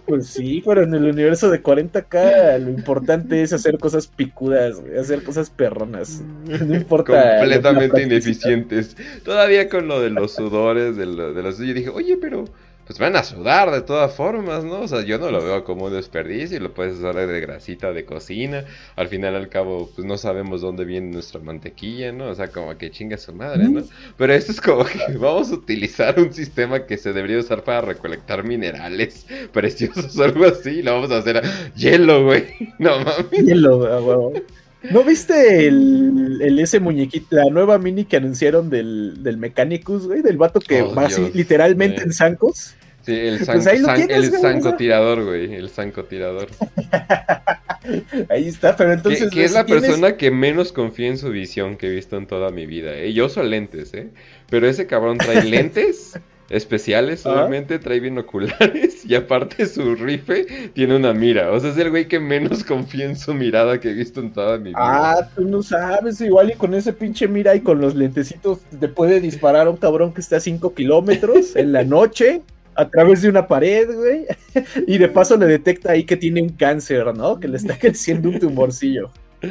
Pues 0.05 0.27
sí, 0.27 0.63
pero 0.65 0.83
en 0.83 0.93
el 0.93 1.03
universo 1.03 1.49
de 1.49 1.61
40k 1.61 2.57
lo 2.59 2.69
importante 2.69 3.41
es 3.41 3.51
hacer 3.51 3.77
cosas 3.79 4.07
picudas, 4.07 4.81
hacer 4.97 5.23
cosas 5.23 5.49
perronas. 5.49 6.21
No 6.45 6.73
importa. 6.73 7.39
Completamente 7.39 8.03
ineficientes. 8.03 8.95
Todavía 9.25 9.67
con 9.67 9.89
lo 9.89 9.99
de 9.99 10.09
los 10.09 10.35
sudores, 10.35 10.95
de, 10.95 11.05
de 11.05 11.43
los... 11.43 11.57
Yo 11.57 11.73
dije, 11.73 11.89
oye, 11.89 12.15
pero 12.15 12.45
pues 12.87 12.99
van 12.99 13.17
a 13.17 13.23
sudar 13.23 13.69
de 13.71 13.81
todas 13.81 14.15
formas, 14.15 14.63
¿no? 14.63 14.81
O 14.81 14.87
sea, 14.87 15.03
yo 15.03 15.19
no 15.19 15.29
lo 15.29 15.43
veo 15.43 15.65
como 15.65 15.85
un 15.85 15.93
desperdicio, 15.93 16.59
lo 16.61 16.73
puedes 16.73 16.97
usar 16.97 17.15
de 17.15 17.41
grasita 17.41 17.91
de 17.91 18.05
cocina, 18.05 18.63
al 18.95 19.09
final 19.09 19.35
al 19.35 19.49
cabo, 19.49 19.91
pues 19.93 20.07
no 20.07 20.17
sabemos 20.17 20.61
dónde 20.61 20.85
viene 20.85 21.11
nuestra 21.11 21.41
mantequilla, 21.41 22.13
¿no? 22.13 22.29
O 22.29 22.35
sea, 22.35 22.47
como 22.47 22.77
que 22.77 22.89
chinga 22.89 23.17
su 23.17 23.33
madre, 23.33 23.67
¿no? 23.67 23.83
Pero 24.15 24.33
esto 24.33 24.53
es 24.53 24.61
como 24.61 24.85
que 24.85 24.99
vamos 25.19 25.51
a 25.51 25.55
utilizar 25.55 26.17
un 26.17 26.33
sistema 26.33 26.85
que 26.85 26.97
se 26.97 27.11
debería 27.11 27.39
usar 27.39 27.63
para 27.63 27.81
recolectar 27.81 28.45
minerales 28.45 29.27
preciosos 29.51 30.17
o 30.17 30.23
algo 30.23 30.45
así, 30.45 30.79
y 30.79 30.81
lo 30.81 30.93
vamos 30.93 31.11
a 31.11 31.17
hacer 31.17 31.37
a 31.37 31.73
hielo, 31.75 32.23
güey, 32.23 32.45
no 32.79 32.99
mames. 32.99 33.31
Hielo, 33.31 34.01
güey. 34.01 34.43
¿No 34.91 35.03
viste 35.03 35.67
el, 35.67 36.39
el, 36.41 36.59
ese 36.59 36.79
muñequito, 36.79 37.35
la 37.35 37.49
nueva 37.49 37.77
mini 37.77 38.05
que 38.05 38.17
anunciaron 38.17 38.69
del, 38.69 39.21
del 39.23 39.37
Mechanicus, 39.37 40.05
güey? 40.05 40.21
Del 40.21 40.37
vato 40.37 40.59
que 40.59 40.83
oh, 40.83 40.93
va 40.93 41.07
así 41.07 41.29
literalmente 41.33 42.03
en 42.03 42.13
zancos. 42.13 42.76
Sí, 43.07 43.15
el, 43.15 43.39
pues 43.45 44.41
zanco 44.41 44.75
tirador, 44.75 45.23
güey. 45.23 45.55
El 45.55 45.69
zanco 45.69 46.03
tirador. 46.03 46.49
ahí 48.29 48.49
está, 48.49 48.75
pero 48.75 48.91
entonces. 48.91 49.31
Que, 49.31 49.45
es 49.45 49.53
la 49.53 49.65
persona 49.65 50.17
que 50.17 50.29
menos 50.29 50.73
confía 50.73 51.07
en 51.07 51.17
su 51.17 51.29
visión 51.29 51.77
que 51.77 51.87
he 51.87 51.89
visto 51.89 52.17
en 52.17 52.27
toda 52.27 52.51
mi 52.51 52.65
vida. 52.65 52.93
¿eh? 52.93 53.13
Yo 53.13 53.27
uso 53.27 53.43
lentes, 53.43 53.93
¿eh? 53.93 54.09
Pero 54.49 54.67
ese 54.67 54.87
cabrón 54.87 55.19
trae 55.19 55.41
lentes 55.45 56.19
especiales, 56.49 57.25
obviamente, 57.25 57.79
trae 57.79 58.01
binoculares 58.01 59.05
y 59.09 59.15
aparte 59.15 59.67
su 59.67 59.95
rifle 59.95 60.45
tiene 60.73 60.97
una 60.97 61.13
mira. 61.13 61.49
O 61.53 61.59
sea, 61.61 61.71
es 61.71 61.77
el 61.77 61.89
güey 61.89 62.09
que 62.09 62.19
menos 62.19 62.65
confía 62.65 63.05
en 63.05 63.15
su 63.15 63.33
mirada 63.33 63.79
que 63.79 63.91
he 63.91 63.93
visto 63.93 64.19
en 64.19 64.33
toda 64.33 64.57
mi 64.57 64.71
vida. 64.71 64.79
Ah, 64.79 65.29
tú 65.33 65.45
no 65.45 65.63
sabes, 65.63 66.19
igual 66.19 66.51
y 66.51 66.55
con 66.55 66.73
ese 66.73 66.91
pinche 66.91 67.29
mira 67.29 67.55
y 67.55 67.61
con 67.61 67.79
los 67.79 67.95
lentecitos 67.95 68.59
te 68.77 68.89
puede 68.89 69.21
disparar 69.21 69.67
a 69.67 69.69
un 69.69 69.77
cabrón 69.77 70.13
que 70.13 70.19
está 70.19 70.37
a 70.37 70.41
5 70.41 70.73
kilómetros 70.73 71.55
en 71.55 71.71
la 71.71 71.85
noche 71.85 72.41
a 72.77 72.89
través 72.89 73.21
de 73.21 73.29
una 73.29 73.47
pared, 73.47 73.87
güey. 73.93 74.25
Y 74.87 74.97
de 74.97 75.09
paso 75.09 75.37
le 75.37 75.45
detecta 75.45 75.91
ahí 75.91 76.03
que 76.03 76.17
tiene 76.17 76.41
un 76.41 76.49
cáncer, 76.49 77.13
¿no? 77.15 77.39
Que 77.39 77.47
le 77.47 77.57
está 77.57 77.77
creciendo 77.77 78.29
un 78.29 78.39
tumorcillo. 78.39 79.11
Ay, 79.41 79.49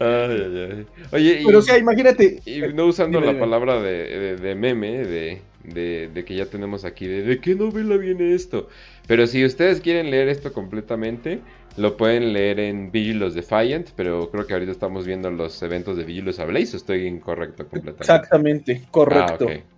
ay, 0.00 0.68
ay. 0.70 0.86
Oye, 1.12 1.42
pero 1.44 1.58
o 1.58 1.62
sea, 1.62 1.78
imagínate. 1.78 2.40
Y 2.44 2.60
no 2.74 2.86
usando 2.86 3.20
la 3.20 3.38
palabra 3.38 3.80
de, 3.80 4.54
meme, 4.56 5.04
de, 5.04 6.24
que 6.26 6.34
ya 6.34 6.46
tenemos 6.46 6.84
aquí, 6.84 7.06
de, 7.06 7.22
de 7.22 7.40
qué 7.40 7.54
novela 7.54 7.96
viene 7.96 8.34
esto. 8.34 8.68
Pero 9.06 9.26
si 9.26 9.44
ustedes 9.44 9.80
quieren 9.80 10.10
leer 10.10 10.28
esto 10.28 10.52
completamente, 10.52 11.40
lo 11.76 11.96
pueden 11.96 12.32
leer 12.32 12.58
en 12.60 12.90
Vigilus 12.90 13.34
Defiant, 13.34 13.90
pero 13.96 14.30
creo 14.30 14.46
que 14.46 14.54
ahorita 14.54 14.72
estamos 14.72 15.06
viendo 15.06 15.30
los 15.30 15.62
eventos 15.62 15.96
de 15.96 16.04
Vigilus 16.04 16.38
Ablaze, 16.40 16.76
estoy 16.76 17.06
incorrecto 17.06 17.66
completamente. 17.66 18.02
Exactamente, 18.02 18.82
correcto. 18.90 19.46
Ah, 19.48 19.75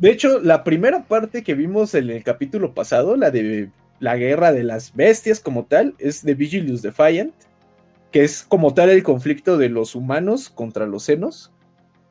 de 0.00 0.10
hecho, 0.10 0.40
la 0.40 0.64
primera 0.64 1.04
parte 1.04 1.42
que 1.42 1.54
vimos 1.54 1.94
en 1.94 2.08
el 2.08 2.24
capítulo 2.24 2.72
pasado, 2.72 3.16
la 3.16 3.30
de 3.30 3.68
la 3.98 4.16
guerra 4.16 4.50
de 4.50 4.64
las 4.64 4.94
bestias 4.96 5.40
como 5.40 5.66
tal, 5.66 5.94
es 5.98 6.24
de 6.24 6.34
Vigilus 6.34 6.80
Defiant, 6.80 7.34
que 8.10 8.24
es 8.24 8.42
como 8.42 8.72
tal 8.72 8.88
el 8.88 9.02
conflicto 9.02 9.58
de 9.58 9.68
los 9.68 9.94
humanos 9.94 10.48
contra 10.48 10.86
los 10.86 11.02
senos. 11.02 11.52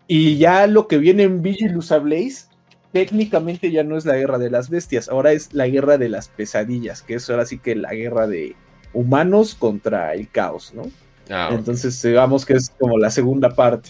Y 0.07 0.37
ya 0.37 0.67
lo 0.67 0.87
que 0.87 0.99
viene 0.99 1.23
en 1.23 1.41
Vigilus 1.41 1.91
Ablaze, 1.91 2.45
técnicamente 2.93 3.71
ya 3.71 3.83
no 3.83 3.97
es 3.97 4.05
la 4.05 4.17
guerra 4.17 4.37
de 4.37 4.51
las 4.51 4.69
bestias, 4.69 5.09
ahora 5.09 5.31
es 5.31 5.51
la 5.55 5.67
guerra 5.67 5.97
de 5.97 6.09
las 6.09 6.27
pesadillas, 6.27 7.01
que 7.01 7.15
es 7.15 7.27
ahora 7.27 7.47
sí 7.47 7.57
que 7.57 7.75
la 7.75 7.95
guerra 7.95 8.27
de 8.27 8.55
humanos 8.93 9.55
contra 9.55 10.13
el 10.13 10.29
caos, 10.29 10.75
¿no? 10.75 10.83
Ah, 11.27 11.49
Entonces, 11.51 11.99
digamos 12.03 12.45
que 12.45 12.53
es 12.53 12.71
como 12.77 12.99
la 12.99 13.09
segunda 13.09 13.49
parte. 13.49 13.89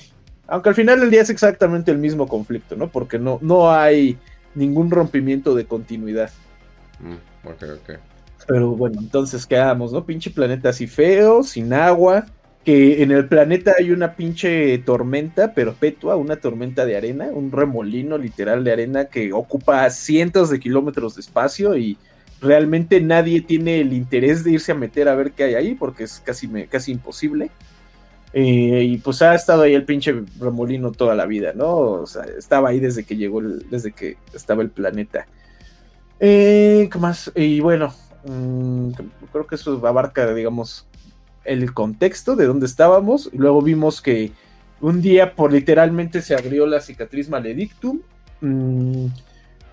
Aunque 0.49 0.69
al 0.69 0.75
final 0.75 0.99
del 0.99 1.09
día 1.11 1.21
es 1.21 1.29
exactamente 1.29 1.91
el 1.91 1.97
mismo 1.97 2.27
conflicto, 2.27 2.75
¿no? 2.75 2.89
Porque 2.89 3.19
no, 3.19 3.39
no 3.41 3.71
hay 3.71 4.17
ningún 4.55 4.91
rompimiento 4.91 5.55
de 5.55 5.65
continuidad. 5.65 6.31
Mm, 6.99 7.47
ok, 7.47 7.63
ok. 7.75 7.99
Pero 8.47 8.71
bueno, 8.71 8.99
entonces 8.99 9.45
quedamos, 9.45 9.93
¿no? 9.93 10.05
Pinche 10.05 10.31
planeta 10.31 10.69
así 10.69 10.87
feo, 10.87 11.43
sin 11.43 11.73
agua. 11.73 12.25
Que 12.65 13.01
en 13.03 13.11
el 13.11 13.27
planeta 13.27 13.75
hay 13.79 13.91
una 13.91 14.15
pinche 14.15 14.77
tormenta 14.79 15.53
perpetua, 15.53 16.17
una 16.17 16.35
tormenta 16.35 16.85
de 16.85 16.97
arena, 16.97 17.27
un 17.31 17.51
remolino 17.51 18.17
literal 18.17 18.63
de 18.63 18.73
arena 18.73 19.05
que 19.05 19.31
ocupa 19.31 19.89
cientos 19.89 20.49
de 20.49 20.59
kilómetros 20.59 21.15
de 21.15 21.21
espacio 21.21 21.77
y 21.77 21.97
realmente 22.41 22.99
nadie 23.01 23.41
tiene 23.41 23.79
el 23.79 23.93
interés 23.93 24.43
de 24.43 24.51
irse 24.51 24.71
a 24.71 24.75
meter 24.75 25.07
a 25.07 25.15
ver 25.15 25.31
qué 25.31 25.45
hay 25.45 25.55
ahí 25.55 25.75
porque 25.75 26.03
es 26.03 26.19
casi, 26.19 26.47
casi 26.69 26.91
imposible. 26.91 27.49
Eh, 28.31 28.83
y 28.83 28.97
pues 28.97 29.21
ha 29.21 29.33
estado 29.33 29.63
ahí 29.63 29.73
el 29.73 29.85
pinche 29.85 30.23
remolino 30.39 30.91
toda 30.91 31.15
la 31.15 31.25
vida, 31.25 31.53
¿no? 31.53 31.75
O 31.75 32.05
sea, 32.05 32.23
estaba 32.37 32.69
ahí 32.69 32.79
desde 32.79 33.03
que 33.03 33.15
llegó, 33.15 33.41
desde 33.41 33.91
que 33.91 34.17
estaba 34.33 34.61
el 34.61 34.69
planeta. 34.69 35.27
Eh, 36.19 36.89
¿Qué 36.91 36.99
más? 36.99 37.31
Y 37.35 37.59
bueno, 37.59 37.93
mm, 38.25 38.91
creo 39.31 39.47
que 39.47 39.55
eso 39.55 39.85
abarca, 39.87 40.31
digamos, 40.33 40.85
el 41.43 41.73
contexto 41.73 42.35
de 42.35 42.45
dónde 42.45 42.67
estábamos. 42.67 43.29
Luego 43.33 43.61
vimos 43.61 44.01
que 44.01 44.31
un 44.81 45.01
día, 45.01 45.35
por 45.35 45.51
literalmente, 45.51 46.21
se 46.21 46.35
abrió 46.35 46.67
la 46.67 46.81
cicatriz 46.81 47.29
maledictum. 47.29 48.01
Mm, 48.41 49.07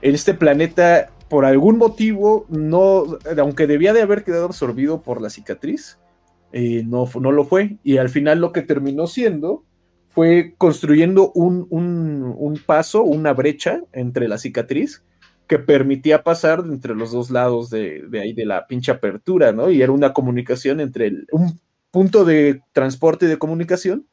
en 0.03 0.15
este 0.15 0.35
planeta, 0.35 1.11
por 1.29 1.45
algún 1.45 1.77
motivo, 1.77 2.47
no, 2.49 3.19
aunque 3.39 3.67
debía 3.67 3.93
de 3.93 4.03
haber 4.03 4.25
quedado 4.25 4.47
absorbido 4.47 5.03
por 5.03 5.21
la 5.21 5.31
cicatriz, 5.31 5.99
eh, 6.59 6.85
no, 6.87 7.07
no 7.21 7.33
lo 7.33 7.45
fue. 7.45 7.77
Y 7.85 7.99
al 7.99 8.09
final 8.09 8.41
lo 8.41 8.51
que 8.51 8.63
terminó 8.63 9.07
siendo 9.07 9.63
fue 10.09 10.55
construyendo 10.57 11.31
un, 11.33 12.59
paso, 12.65 13.03
una 13.03 13.35
brecha 13.35 13.83
entre 13.93 14.27
la 14.27 14.39
cicatriz 14.39 15.05
que 15.47 15.59
permitía 15.59 16.23
pasar 16.23 16.61
entre 16.61 16.95
los 16.95 17.13
dos 17.13 17.31
lados 17.31 17.69
de, 17.69 18.09
ahí 18.15 18.33
de 18.33 18.47
la 18.47 18.67
pinche 18.67 18.91
apertura, 18.91 19.53
¿no? 19.53 19.71
Y 19.71 19.83
era 19.83 19.93
una 19.93 20.15
comunicación 20.15 20.81
entre 20.81 21.13
un 21.31 21.61
punto 21.91 22.25
de 22.25 22.63
transporte 22.73 23.27
y 23.27 23.29
de 23.29 23.39
comunicación 23.39 24.09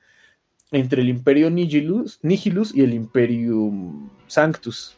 entre 0.71 1.01
el 1.01 1.07
Imperio 1.07 1.49
Nihilus, 1.49 2.19
Nihilus 2.23 2.75
y 2.75 2.81
el 2.81 2.93
Imperium 2.93 4.09
Sanctus. 4.27 4.97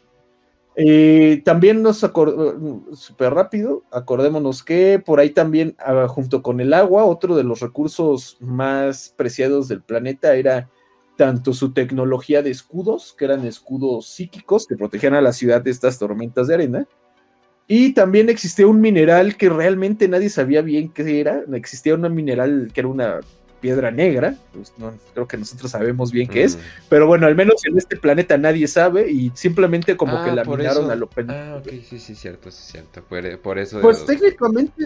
Eh, 0.77 1.41
también 1.45 1.81
nos 1.81 1.99
súper 1.99 3.33
rápido, 3.33 3.83
acordémonos 3.91 4.61
que 4.61 4.99
por 4.99 5.19
ahí 5.19 5.29
también, 5.29 5.75
ah, 5.79 6.07
junto 6.09 6.41
con 6.41 6.59
el 6.59 6.73
agua, 6.73 7.05
otro 7.05 7.35
de 7.37 7.45
los 7.45 7.61
recursos 7.61 8.37
más 8.41 9.13
preciados 9.15 9.69
del 9.69 9.81
planeta 9.81 10.35
era 10.35 10.69
tanto 11.15 11.53
su 11.53 11.71
tecnología 11.71 12.41
de 12.41 12.51
escudos, 12.51 13.15
que 13.17 13.23
eran 13.23 13.45
escudos 13.45 14.07
psíquicos 14.07 14.67
que 14.67 14.75
protegían 14.75 15.13
a 15.13 15.21
la 15.21 15.31
ciudad 15.31 15.61
de 15.61 15.71
estas 15.71 15.97
tormentas 15.97 16.47
de 16.47 16.55
arena, 16.55 16.87
y 17.67 17.93
también 17.93 18.29
existía 18.29 18.67
un 18.67 18.81
mineral 18.81 19.37
que 19.37 19.49
realmente 19.49 20.09
nadie 20.09 20.29
sabía 20.29 20.61
bien 20.61 20.89
qué 20.89 21.21
era, 21.21 21.43
existía 21.53 21.95
un 21.95 22.13
mineral 22.13 22.69
que 22.73 22.81
era 22.81 22.89
una 22.89 23.21
piedra 23.65 23.89
negra, 23.89 24.35
pues 24.53 24.71
no, 24.77 24.93
creo 25.15 25.27
que 25.27 25.37
nosotros 25.37 25.71
sabemos 25.71 26.11
bien 26.11 26.27
qué 26.27 26.43
es, 26.43 26.55
mm. 26.55 26.59
pero 26.87 27.07
bueno, 27.07 27.25
al 27.25 27.35
menos 27.35 27.65
en 27.65 27.75
este 27.75 27.97
planeta 27.97 28.37
nadie 28.37 28.67
sabe 28.67 29.09
y 29.09 29.31
simplemente 29.33 29.97
como 29.97 30.23
que 30.23 30.29
ah, 30.29 30.35
la 30.35 30.43
minaron 30.43 30.91
a 30.91 30.95
lo 30.95 31.09
Ah, 31.27 31.59
ok, 31.59 31.67
sí, 31.89 31.97
sí, 31.97 32.13
cierto, 32.13 32.51
sí, 32.51 32.73
cierto, 32.73 33.01
por, 33.41 33.57
eso... 33.57 33.81
Pues 33.81 34.05
técnicamente 34.05 34.85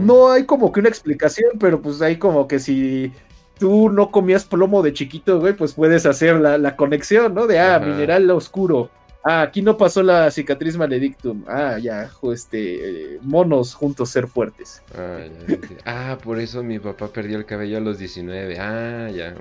no 0.00 0.32
hay 0.32 0.44
como 0.44 0.72
que 0.72 0.80
una 0.80 0.88
explicación, 0.88 1.52
pero 1.60 1.80
pues 1.80 2.02
hay 2.02 2.16
como 2.16 2.48
que 2.48 2.58
si 2.58 3.12
tú 3.60 3.90
no 3.90 4.10
comías 4.10 4.44
plomo 4.44 4.82
de 4.82 4.92
chiquito, 4.92 5.38
güey, 5.38 5.52
pues 5.54 5.74
puedes 5.74 6.04
hacer 6.04 6.40
la, 6.40 6.74
conexión, 6.74 7.32
¿no? 7.32 7.46
De, 7.46 7.60
ah, 7.60 7.78
mineral 7.78 8.28
oscuro, 8.32 8.90
Ah, 9.26 9.40
aquí 9.40 9.62
no 9.62 9.78
pasó 9.78 10.02
la 10.02 10.30
cicatriz 10.30 10.76
maledictum. 10.76 11.44
Ah, 11.48 11.78
ya, 11.78 12.10
este, 12.30 13.18
monos 13.22 13.74
juntos 13.74 14.10
ser 14.10 14.28
fuertes. 14.28 14.82
Ah, 14.94 15.20
ya, 15.48 15.58
ah, 15.86 16.18
por 16.22 16.38
eso 16.38 16.62
mi 16.62 16.78
papá 16.78 17.08
perdió 17.08 17.38
el 17.38 17.46
cabello 17.46 17.78
a 17.78 17.80
los 17.80 17.98
19. 17.98 18.58
Ah, 18.58 19.10
ya. 19.10 19.34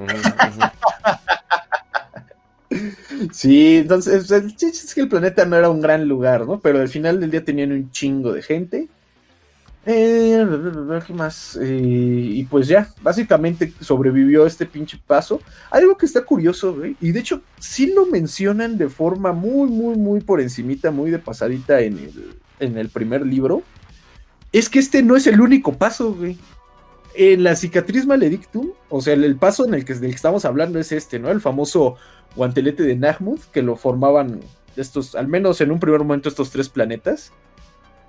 sí, 3.33 3.77
entonces 3.77 4.31
el 4.31 4.55
chiste 4.55 4.85
es 4.85 4.95
que 4.95 5.01
el 5.01 5.09
planeta 5.09 5.45
no 5.45 5.57
era 5.57 5.69
un 5.69 5.81
gran 5.81 6.07
lugar, 6.07 6.47
¿no? 6.47 6.61
Pero 6.61 6.79
al 6.79 6.87
final 6.87 7.19
del 7.19 7.31
día 7.31 7.43
tenían 7.43 7.73
un 7.73 7.91
chingo 7.91 8.31
de 8.31 8.41
gente. 8.41 8.87
Eh, 9.85 10.45
¿Qué 11.05 11.13
más? 11.13 11.57
Eh, 11.61 11.81
y 11.81 12.43
pues 12.45 12.67
ya, 12.67 12.89
básicamente 13.01 13.73
sobrevivió 13.81 14.45
este 14.45 14.65
pinche 14.65 14.97
paso. 15.05 15.41
Algo 15.69 15.97
que 15.97 16.05
está 16.05 16.23
curioso, 16.23 16.75
güey, 16.75 16.95
y 17.01 17.11
de 17.11 17.19
hecho 17.19 17.41
sí 17.59 17.93
lo 17.93 18.05
mencionan 18.05 18.77
de 18.77 18.87
forma 18.87 19.33
muy, 19.33 19.69
muy, 19.69 19.97
muy 19.97 20.21
por 20.21 20.39
encimita, 20.39 20.91
muy 20.91 21.11
de 21.11 21.19
pasadita 21.19 21.81
en 21.81 21.97
el, 21.97 22.35
en 22.59 22.77
el 22.77 22.89
primer 22.89 23.25
libro, 23.25 23.63
es 24.53 24.69
que 24.69 24.79
este 24.79 25.03
no 25.03 25.17
es 25.17 25.27
el 25.27 25.41
único 25.41 25.73
paso, 25.73 26.13
güey. 26.13 26.37
En 27.15 27.43
la 27.43 27.55
cicatriz 27.55 28.05
maledictum, 28.07 28.71
o 28.89 29.01
sea, 29.01 29.13
el, 29.13 29.35
paso 29.35 29.65
en 29.65 29.73
el 29.73 29.85
que, 29.85 29.93
estamos 29.93 30.45
hablando 30.45 30.79
es 30.79 30.91
este, 30.91 31.19
¿no? 31.19 31.29
El 31.29 31.41
famoso 31.41 31.95
guantelete 32.35 32.83
de 32.83 32.95
Nahmuth, 32.95 33.51
que 33.51 33.61
lo 33.61 33.75
formaban 33.75 34.39
estos, 34.75 35.13
al 35.13 35.27
menos 35.27 35.61
en 35.61 35.71
un 35.71 35.79
primer 35.79 35.99
momento, 35.99 36.29
estos 36.29 36.49
tres 36.49 36.69
planetas 36.69 37.31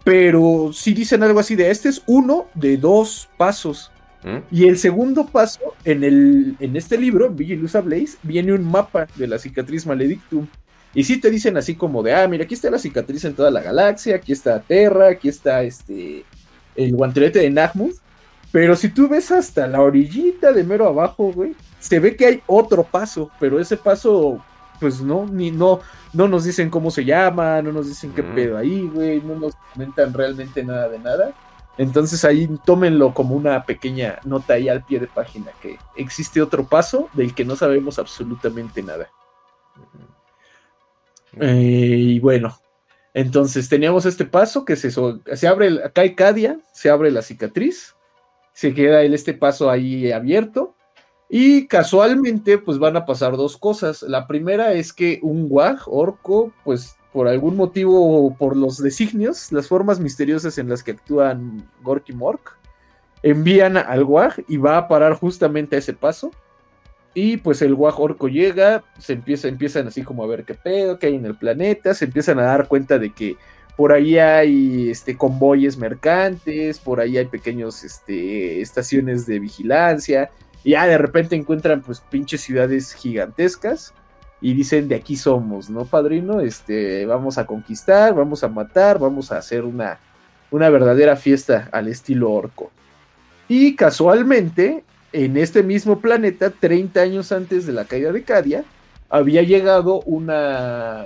pero 0.04 0.70
si 0.72 0.92
dicen 0.92 1.22
algo 1.22 1.40
así 1.40 1.56
de 1.56 1.70
este 1.70 1.88
es 1.88 2.02
uno 2.06 2.46
de 2.54 2.76
dos 2.76 3.28
pasos. 3.38 3.90
¿Mm? 4.22 4.38
Y 4.50 4.68
el 4.68 4.78
segundo 4.78 5.26
paso, 5.26 5.74
en, 5.84 6.04
el, 6.04 6.56
en 6.60 6.76
este 6.76 6.96
libro, 6.98 7.30
Vigilusa 7.30 7.80
Blaze, 7.80 8.18
viene 8.22 8.52
un 8.52 8.64
mapa 8.64 9.06
de 9.16 9.26
la 9.26 9.38
cicatriz 9.38 9.86
maledictum. 9.86 10.46
Y 10.94 11.04
sí 11.04 11.18
te 11.18 11.30
dicen 11.30 11.56
así 11.56 11.74
como 11.74 12.02
de, 12.02 12.14
ah, 12.14 12.28
mira, 12.28 12.44
aquí 12.44 12.54
está 12.54 12.70
la 12.70 12.78
cicatriz 12.78 13.24
en 13.24 13.34
toda 13.34 13.50
la 13.50 13.62
galaxia, 13.62 14.16
aquí 14.16 14.32
está 14.32 14.60
Terra, 14.60 15.08
aquí 15.08 15.28
está 15.28 15.62
este 15.62 16.24
el 16.76 16.94
guantelete 16.94 17.40
de 17.40 17.50
Nahmuth. 17.50 17.96
Pero 18.52 18.76
si 18.76 18.90
tú 18.90 19.08
ves 19.08 19.32
hasta 19.32 19.66
la 19.66 19.80
orillita 19.80 20.52
de 20.52 20.62
mero 20.62 20.86
abajo, 20.86 21.32
güey, 21.32 21.56
se 21.80 21.98
ve 21.98 22.14
que 22.14 22.26
hay 22.26 22.42
otro 22.46 22.84
paso, 22.84 23.30
pero 23.40 23.58
ese 23.58 23.76
paso 23.76 24.40
pues 24.78 25.00
no, 25.00 25.26
ni 25.26 25.50
no, 25.50 25.80
no 26.14 26.28
nos 26.28 26.44
dicen 26.44 26.70
cómo 26.70 26.90
se 26.90 27.04
llama, 27.04 27.60
no 27.60 27.72
nos 27.72 27.88
dicen 27.88 28.12
qué 28.12 28.22
pedo 28.22 28.56
ahí, 28.56 28.88
güey, 28.92 29.20
no 29.20 29.34
nos 29.34 29.54
comentan 29.72 30.12
realmente 30.14 30.64
nada 30.64 30.88
de 30.88 30.98
nada. 30.98 31.34
Entonces 31.76 32.24
ahí 32.24 32.48
tómenlo 32.64 33.12
como 33.12 33.34
una 33.34 33.64
pequeña 33.64 34.20
nota 34.24 34.54
ahí 34.54 34.68
al 34.68 34.84
pie 34.84 35.00
de 35.00 35.08
página, 35.08 35.50
que 35.60 35.76
existe 35.96 36.40
otro 36.40 36.64
paso 36.64 37.08
del 37.12 37.34
que 37.34 37.44
no 37.44 37.56
sabemos 37.56 37.98
absolutamente 37.98 38.82
nada. 38.82 39.10
Eh, 41.40 41.96
y 41.98 42.20
bueno, 42.20 42.56
entonces 43.12 43.68
teníamos 43.68 44.06
este 44.06 44.24
paso 44.24 44.64
que 44.64 44.76
se, 44.76 44.90
se 44.90 45.48
abre, 45.48 45.84
acá 45.84 46.02
hay 46.02 46.14
Cadia, 46.14 46.58
se 46.72 46.90
abre 46.90 47.10
la 47.10 47.22
cicatriz, 47.22 47.94
se 48.52 48.72
queda 48.72 49.02
el, 49.02 49.14
este 49.14 49.34
paso 49.34 49.68
ahí 49.68 50.12
abierto. 50.12 50.76
Y 51.28 51.66
casualmente, 51.66 52.58
pues 52.58 52.78
van 52.78 52.96
a 52.96 53.06
pasar 53.06 53.36
dos 53.36 53.56
cosas. 53.56 54.02
La 54.02 54.26
primera 54.26 54.72
es 54.72 54.92
que 54.92 55.18
un 55.22 55.48
guaj, 55.48 55.82
orco, 55.86 56.52
pues 56.64 56.96
por 57.12 57.28
algún 57.28 57.56
motivo, 57.56 58.36
por 58.36 58.56
los 58.56 58.82
designios, 58.82 59.52
las 59.52 59.68
formas 59.68 60.00
misteriosas 60.00 60.58
en 60.58 60.68
las 60.68 60.82
que 60.82 60.90
actúan 60.90 61.68
Gork 61.82 62.08
y 62.08 62.12
Mork, 62.12 62.58
envían 63.22 63.76
al 63.76 64.02
Wag 64.04 64.44
y 64.48 64.56
va 64.58 64.76
a 64.76 64.88
parar 64.88 65.14
justamente 65.14 65.76
a 65.76 65.78
ese 65.78 65.94
paso. 65.94 66.30
Y 67.14 67.36
pues 67.36 67.62
el 67.62 67.74
Wag 67.74 67.98
orco 68.00 68.28
llega, 68.28 68.82
se 68.98 69.12
empieza, 69.12 69.46
empiezan 69.46 69.86
así 69.86 70.02
como 70.02 70.24
a 70.24 70.26
ver 70.26 70.44
qué 70.44 70.54
pedo, 70.54 70.98
que 70.98 71.06
hay 71.06 71.14
en 71.14 71.24
el 71.24 71.36
planeta, 71.36 71.94
se 71.94 72.06
empiezan 72.06 72.40
a 72.40 72.44
dar 72.44 72.66
cuenta 72.66 72.98
de 72.98 73.12
que 73.12 73.36
por 73.76 73.92
ahí 73.92 74.18
hay 74.18 74.90
este, 74.90 75.16
convoyes 75.16 75.76
mercantes, 75.76 76.80
por 76.80 77.00
ahí 77.00 77.16
hay 77.16 77.26
pequeños 77.26 77.82
este, 77.84 78.60
estaciones 78.60 79.24
de 79.26 79.38
vigilancia, 79.38 80.30
y 80.64 80.70
ya 80.70 80.86
de 80.86 80.98
repente 80.98 81.36
encuentran 81.36 81.82
pues 81.82 82.00
pinches 82.00 82.40
ciudades 82.40 82.94
gigantescas 82.94 83.92
y 84.40 84.54
dicen 84.54 84.88
de 84.88 84.96
aquí 84.96 85.16
somos, 85.16 85.70
¿no, 85.70 85.84
padrino? 85.84 86.40
Este, 86.40 87.06
vamos 87.06 87.38
a 87.38 87.46
conquistar, 87.46 88.14
vamos 88.14 88.42
a 88.42 88.48
matar, 88.48 88.98
vamos 88.98 89.30
a 89.30 89.38
hacer 89.38 89.64
una, 89.64 90.00
una 90.50 90.68
verdadera 90.70 91.16
fiesta 91.16 91.68
al 91.70 91.88
estilo 91.88 92.32
orco. 92.32 92.70
Y 93.46 93.76
casualmente, 93.76 94.84
en 95.12 95.36
este 95.36 95.62
mismo 95.62 96.00
planeta, 96.00 96.50
30 96.50 97.00
años 97.00 97.30
antes 97.30 97.66
de 97.66 97.72
la 97.72 97.84
caída 97.84 98.10
de 98.10 98.22
Cadia, 98.22 98.64
había 99.08 99.42
llegado 99.42 100.00
una 100.00 101.04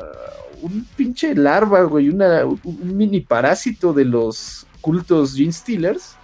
un 0.61 0.85
pinche 0.97 1.35
larva, 1.37 1.83
güey, 1.83 2.09
una, 2.09 2.45
un 2.45 2.97
mini 2.97 3.21
parásito 3.21 3.93
de 3.93 4.05
los 4.05 4.67
cultos 4.81 5.37
Gene 5.37 5.53
Stealers 5.53 6.18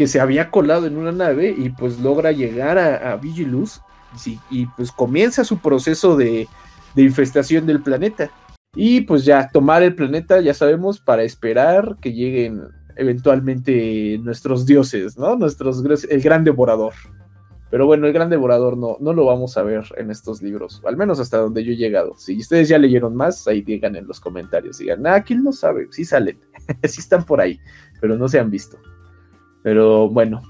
que 0.00 0.06
se 0.06 0.18
había 0.18 0.50
colado 0.50 0.86
en 0.86 0.96
una 0.96 1.12
nave 1.12 1.54
y 1.54 1.68
pues 1.68 2.00
logra 2.00 2.32
llegar 2.32 2.78
a, 2.78 3.12
a 3.12 3.16
Vigilus 3.16 3.82
y 4.48 4.64
pues 4.64 4.90
comienza 4.90 5.44
su 5.44 5.58
proceso 5.58 6.16
de, 6.16 6.48
infestación 6.96 7.66
del 7.66 7.82
planeta. 7.82 8.30
Y 8.74 9.02
pues 9.02 9.26
ya 9.26 9.50
tomar 9.52 9.82
el 9.82 9.94
planeta, 9.94 10.40
ya 10.40 10.54
sabemos, 10.54 11.00
para 11.00 11.22
esperar 11.22 11.98
que 12.00 12.14
lleguen 12.14 12.62
eventualmente 12.96 14.16
nuestros 14.22 14.64
dioses, 14.64 15.18
¿no? 15.18 15.36
Nuestros, 15.36 15.84
el 16.08 16.22
gran 16.22 16.44
devorador. 16.44 16.94
Pero 17.70 17.84
bueno, 17.84 18.06
el 18.06 18.14
gran 18.14 18.30
devorador 18.30 18.78
no, 18.78 18.96
no 19.00 19.12
lo 19.12 19.26
vamos 19.26 19.58
a 19.58 19.62
ver 19.62 19.84
en 19.98 20.10
estos 20.10 20.40
libros, 20.40 20.80
al 20.86 20.96
menos 20.96 21.20
hasta 21.20 21.36
donde 21.36 21.62
yo 21.62 21.72
he 21.72 21.76
llegado. 21.76 22.14
Si 22.16 22.38
ustedes 22.38 22.70
ya 22.70 22.78
leyeron 22.78 23.14
más, 23.14 23.46
ahí 23.46 23.60
digan 23.60 23.96
en 23.96 24.06
los 24.06 24.18
comentarios, 24.18 24.78
digan, 24.78 25.06
ah, 25.06 25.22
¿quién 25.22 25.44
no 25.44 25.52
sabe? 25.52 25.88
Sí 25.90 26.06
salen, 26.06 26.38
sí 26.84 27.00
están 27.00 27.22
por 27.22 27.42
ahí, 27.42 27.60
pero 28.00 28.16
no 28.16 28.26
se 28.28 28.38
han 28.38 28.50
visto. 28.50 28.78
Pero 29.62 30.08
bueno, 30.08 30.42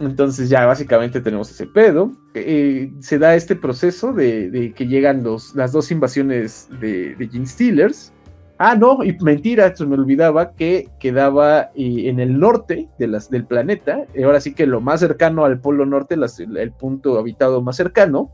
entonces 0.00 0.48
ya 0.48 0.66
básicamente 0.66 1.20
tenemos 1.20 1.50
ese 1.50 1.66
pedo. 1.66 2.12
Eh, 2.34 2.92
se 3.00 3.18
da 3.18 3.34
este 3.34 3.56
proceso 3.56 4.12
de, 4.12 4.72
que 4.76 4.86
llegan 4.86 5.22
los, 5.22 5.54
las 5.54 5.72
dos 5.72 5.90
invasiones 5.90 6.68
de, 6.80 7.14
de 7.14 7.28
Gene 7.28 7.46
Steelers. 7.46 8.12
Ah, 8.58 8.74
no, 8.74 9.04
y 9.04 9.14
mentira, 9.20 9.74
se 9.76 9.84
me 9.84 9.96
olvidaba 9.96 10.52
que 10.52 10.88
quedaba 10.98 11.70
eh, 11.74 12.08
en 12.08 12.20
el 12.20 12.38
norte 12.38 12.88
del 12.98 13.44
planeta. 13.46 14.06
Ahora 14.24 14.40
sí 14.40 14.54
que 14.54 14.66
lo 14.66 14.80
más 14.80 15.00
cercano 15.00 15.44
al 15.44 15.60
polo 15.60 15.84
norte, 15.84 16.16
el 16.38 16.72
punto 16.72 17.18
habitado 17.18 17.60
más 17.60 17.76
cercano, 17.76 18.30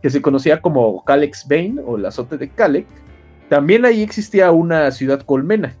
que 0.00 0.08
se 0.10 0.22
conocía 0.22 0.62
como 0.62 1.04
Calex 1.04 1.46
Bane 1.48 1.76
o 1.84 1.96
el 1.96 2.06
azote 2.06 2.38
de 2.38 2.48
Kalek. 2.48 2.86
También 3.50 3.84
ahí 3.84 4.02
existía 4.02 4.50
una 4.50 4.90
ciudad 4.90 5.20
colmena, 5.20 5.76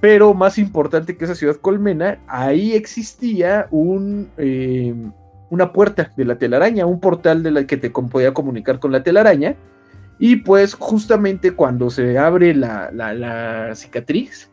pero 0.00 0.34
más 0.34 0.58
importante 0.58 1.16
que 1.16 1.24
esa 1.24 1.34
ciudad 1.34 1.56
colmena, 1.56 2.20
ahí 2.28 2.72
existía 2.72 3.66
un, 3.70 4.30
eh, 4.36 4.94
una 5.50 5.72
puerta 5.72 6.12
de 6.16 6.24
la 6.24 6.38
telaraña, 6.38 6.86
un 6.86 7.00
portal 7.00 7.42
de 7.42 7.50
la 7.50 7.66
que 7.66 7.76
te 7.76 7.90
podía 7.90 8.32
comunicar 8.32 8.78
con 8.78 8.92
la 8.92 9.02
telaraña. 9.02 9.56
Y 10.20 10.36
pues 10.36 10.74
justamente 10.74 11.52
cuando 11.52 11.90
se 11.90 12.18
abre 12.18 12.54
la, 12.54 13.72
cicatriz, 13.74 14.50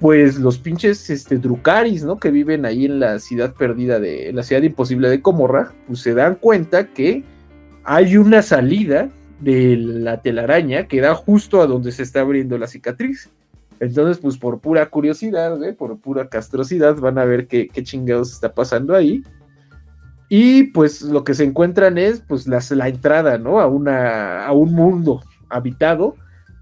pues 0.00 0.38
los 0.38 0.58
pinches 0.58 1.10
este, 1.10 1.38
Drucaris, 1.38 2.04
¿no? 2.04 2.18
Que 2.18 2.30
viven 2.30 2.64
ahí 2.64 2.84
en 2.84 3.00
la 3.00 3.18
ciudad 3.18 3.54
perdida 3.54 3.98
de, 3.98 4.32
la 4.32 4.42
ciudad 4.42 4.62
imposible 4.62 5.08
de 5.08 5.22
Comorra, 5.22 5.72
pues 5.86 6.00
se 6.00 6.14
dan 6.14 6.36
cuenta 6.36 6.88
que 6.88 7.24
hay 7.84 8.16
una 8.16 8.42
salida 8.42 9.10
de 9.40 9.76
la 9.76 10.22
telaraña 10.22 10.86
que 10.86 11.00
da 11.00 11.14
justo 11.14 11.60
a 11.60 11.66
donde 11.66 11.92
se 11.92 12.02
está 12.02 12.20
abriendo 12.20 12.56
la 12.58 12.66
cicatriz. 12.66 13.30
Entonces, 13.80 14.18
pues 14.18 14.38
por 14.38 14.60
pura 14.60 14.88
curiosidad, 14.88 15.58
por 15.76 15.98
pura 15.98 16.28
castrosidad, 16.28 16.96
van 16.96 17.18
a 17.18 17.24
ver 17.24 17.46
qué, 17.46 17.68
chingados 17.82 18.32
está 18.32 18.54
pasando 18.54 18.94
ahí. 18.94 19.22
Y 20.28 20.64
pues 20.64 21.02
lo 21.02 21.24
que 21.24 21.34
se 21.34 21.44
encuentran 21.44 21.98
es 21.98 22.20
pues 22.20 22.46
la 22.46 22.88
entrada, 22.88 23.38
¿no? 23.38 23.60
A, 23.60 23.66
una, 23.66 24.46
a 24.46 24.52
un 24.52 24.72
mundo 24.72 25.22
habitado. 25.48 26.16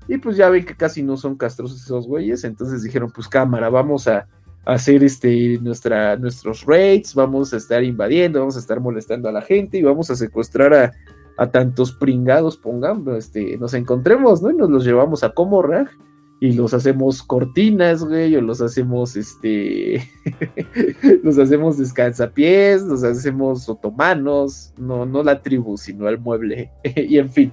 Y 0.07 0.19
pues 0.19 0.37
ya 0.37 0.51
ven 0.51 0.67
que 0.67 0.77
casi 0.77 1.03
no 1.03 1.17
son 1.17 1.37
castrosos 1.37 1.83
esos 1.83 2.07
güeyes. 2.07 2.45
Entonces 2.45 2.83
dijeron, 2.83 3.11
pues 3.15 3.29
cámara, 3.29 3.71
vamos 3.71 4.07
a, 4.09 4.27
hacer 4.67 5.05
este, 5.05 5.59
nuestra, 5.61 6.17
nuestros 6.17 6.65
raids, 6.65 7.15
vamos 7.15 7.53
a 7.53 7.59
estar 7.59 7.85
invadiendo, 7.85 8.41
vamos 8.41 8.57
a 8.57 8.61
estar 8.61 8.81
molestando 8.81 9.29
a 9.29 9.33
la 9.33 9.43
gente 9.43 9.79
y 9.79 9.83
vamos 9.83 10.11
a 10.11 10.17
secuestrar 10.17 10.75
a, 10.75 10.93
a 11.37 11.51
tantos 11.51 11.93
pringados, 11.93 12.57
pongamos, 12.57 13.17
este, 13.17 13.59
nos 13.59 13.75
encontremos, 13.75 14.43
¿no? 14.43 14.51
Y 14.51 14.57
nos 14.57 14.71
los 14.71 14.85
llevamos 14.85 15.25
a 15.25 15.31
Comorrag 15.31 15.91
y 16.41 16.53
los 16.53 16.75
hacemos 16.75 17.23
cortinas, 17.23 18.05
güey, 18.05 18.37
o 18.37 18.41
los 18.41 18.61
hacemos, 18.61 19.17
este, 19.17 20.09
los 21.23 21.39
hacemos 21.39 21.79
descansapiés, 21.79 22.83
los 22.83 23.03
hacemos 23.05 23.69
otomanos, 23.69 24.73
no, 24.77 25.07
no 25.07 25.23
la 25.23 25.41
tribu, 25.41 25.77
sino 25.77 26.09
el 26.09 26.19
mueble, 26.19 26.71
y 26.85 27.19
en 27.19 27.31
fin. 27.31 27.53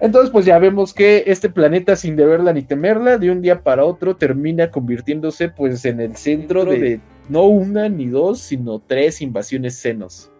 Entonces, 0.00 0.30
pues 0.30 0.44
ya 0.44 0.58
vemos 0.58 0.92
que 0.92 1.24
este 1.26 1.48
planeta, 1.48 1.96
sin 1.96 2.16
deberla 2.16 2.52
ni 2.52 2.62
temerla, 2.62 3.16
de 3.16 3.30
un 3.30 3.40
día 3.40 3.62
para 3.62 3.84
otro 3.84 4.16
termina 4.16 4.70
convirtiéndose, 4.70 5.48
pues, 5.48 5.84
en 5.84 6.00
el 6.00 6.16
centro 6.16 6.64
de 6.64 7.00
no 7.28 7.46
una 7.46 7.88
ni 7.88 8.06
dos, 8.06 8.40
sino 8.40 8.80
tres 8.80 9.20
invasiones 9.22 9.76
senos. 9.76 10.30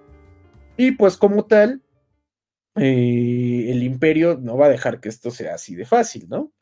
Y 0.76 0.92
pues 0.92 1.16
como 1.16 1.44
tal, 1.44 1.82
eh, 2.76 3.66
el 3.68 3.82
imperio 3.82 4.38
no 4.40 4.56
va 4.56 4.66
a 4.66 4.70
dejar 4.70 5.00
que 5.00 5.08
esto 5.08 5.30
sea 5.30 5.54
así 5.54 5.74
de 5.74 5.84
fácil, 5.84 6.26
¿no? 6.28 6.52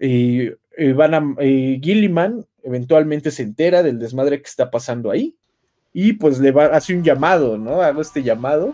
Y 0.00 0.50
van 0.94 1.14
a, 1.14 1.34
Gilliman 1.38 2.44
eventualmente 2.62 3.30
se 3.30 3.42
entera 3.42 3.82
del 3.82 3.98
desmadre 3.98 4.40
que 4.40 4.48
está 4.48 4.70
pasando 4.70 5.10
ahí 5.10 5.36
y 5.92 6.12
pues 6.14 6.38
le 6.38 6.52
va, 6.52 6.66
hace 6.66 6.94
un 6.94 7.02
llamado, 7.02 7.58
¿no? 7.58 7.82
Hago 7.82 8.00
este 8.00 8.22
llamado 8.22 8.72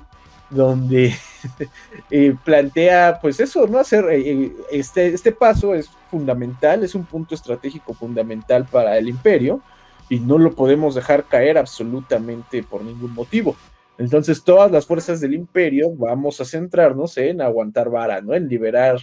donde 0.50 1.14
eh, 2.10 2.34
plantea 2.44 3.18
pues 3.20 3.40
eso, 3.40 3.66
¿no? 3.66 3.78
Hacer 3.78 4.04
eh, 4.10 4.30
eh, 4.30 4.52
este, 4.70 5.08
este 5.08 5.32
paso 5.32 5.74
es 5.74 5.88
fundamental, 6.10 6.84
es 6.84 6.94
un 6.94 7.04
punto 7.04 7.34
estratégico 7.34 7.94
fundamental 7.94 8.66
para 8.70 8.98
el 8.98 9.08
imperio 9.08 9.62
y 10.08 10.20
no 10.20 10.38
lo 10.38 10.54
podemos 10.54 10.94
dejar 10.94 11.24
caer 11.24 11.56
absolutamente 11.56 12.62
por 12.62 12.82
ningún 12.82 13.14
motivo. 13.14 13.56
Entonces 13.96 14.42
todas 14.42 14.70
las 14.70 14.86
fuerzas 14.86 15.20
del 15.20 15.34
imperio 15.34 15.90
vamos 15.94 16.40
a 16.40 16.44
centrarnos 16.44 17.16
en 17.16 17.40
aguantar 17.40 17.90
vara, 17.90 18.20
¿no? 18.20 18.34
En 18.34 18.48
liberar 18.48 18.98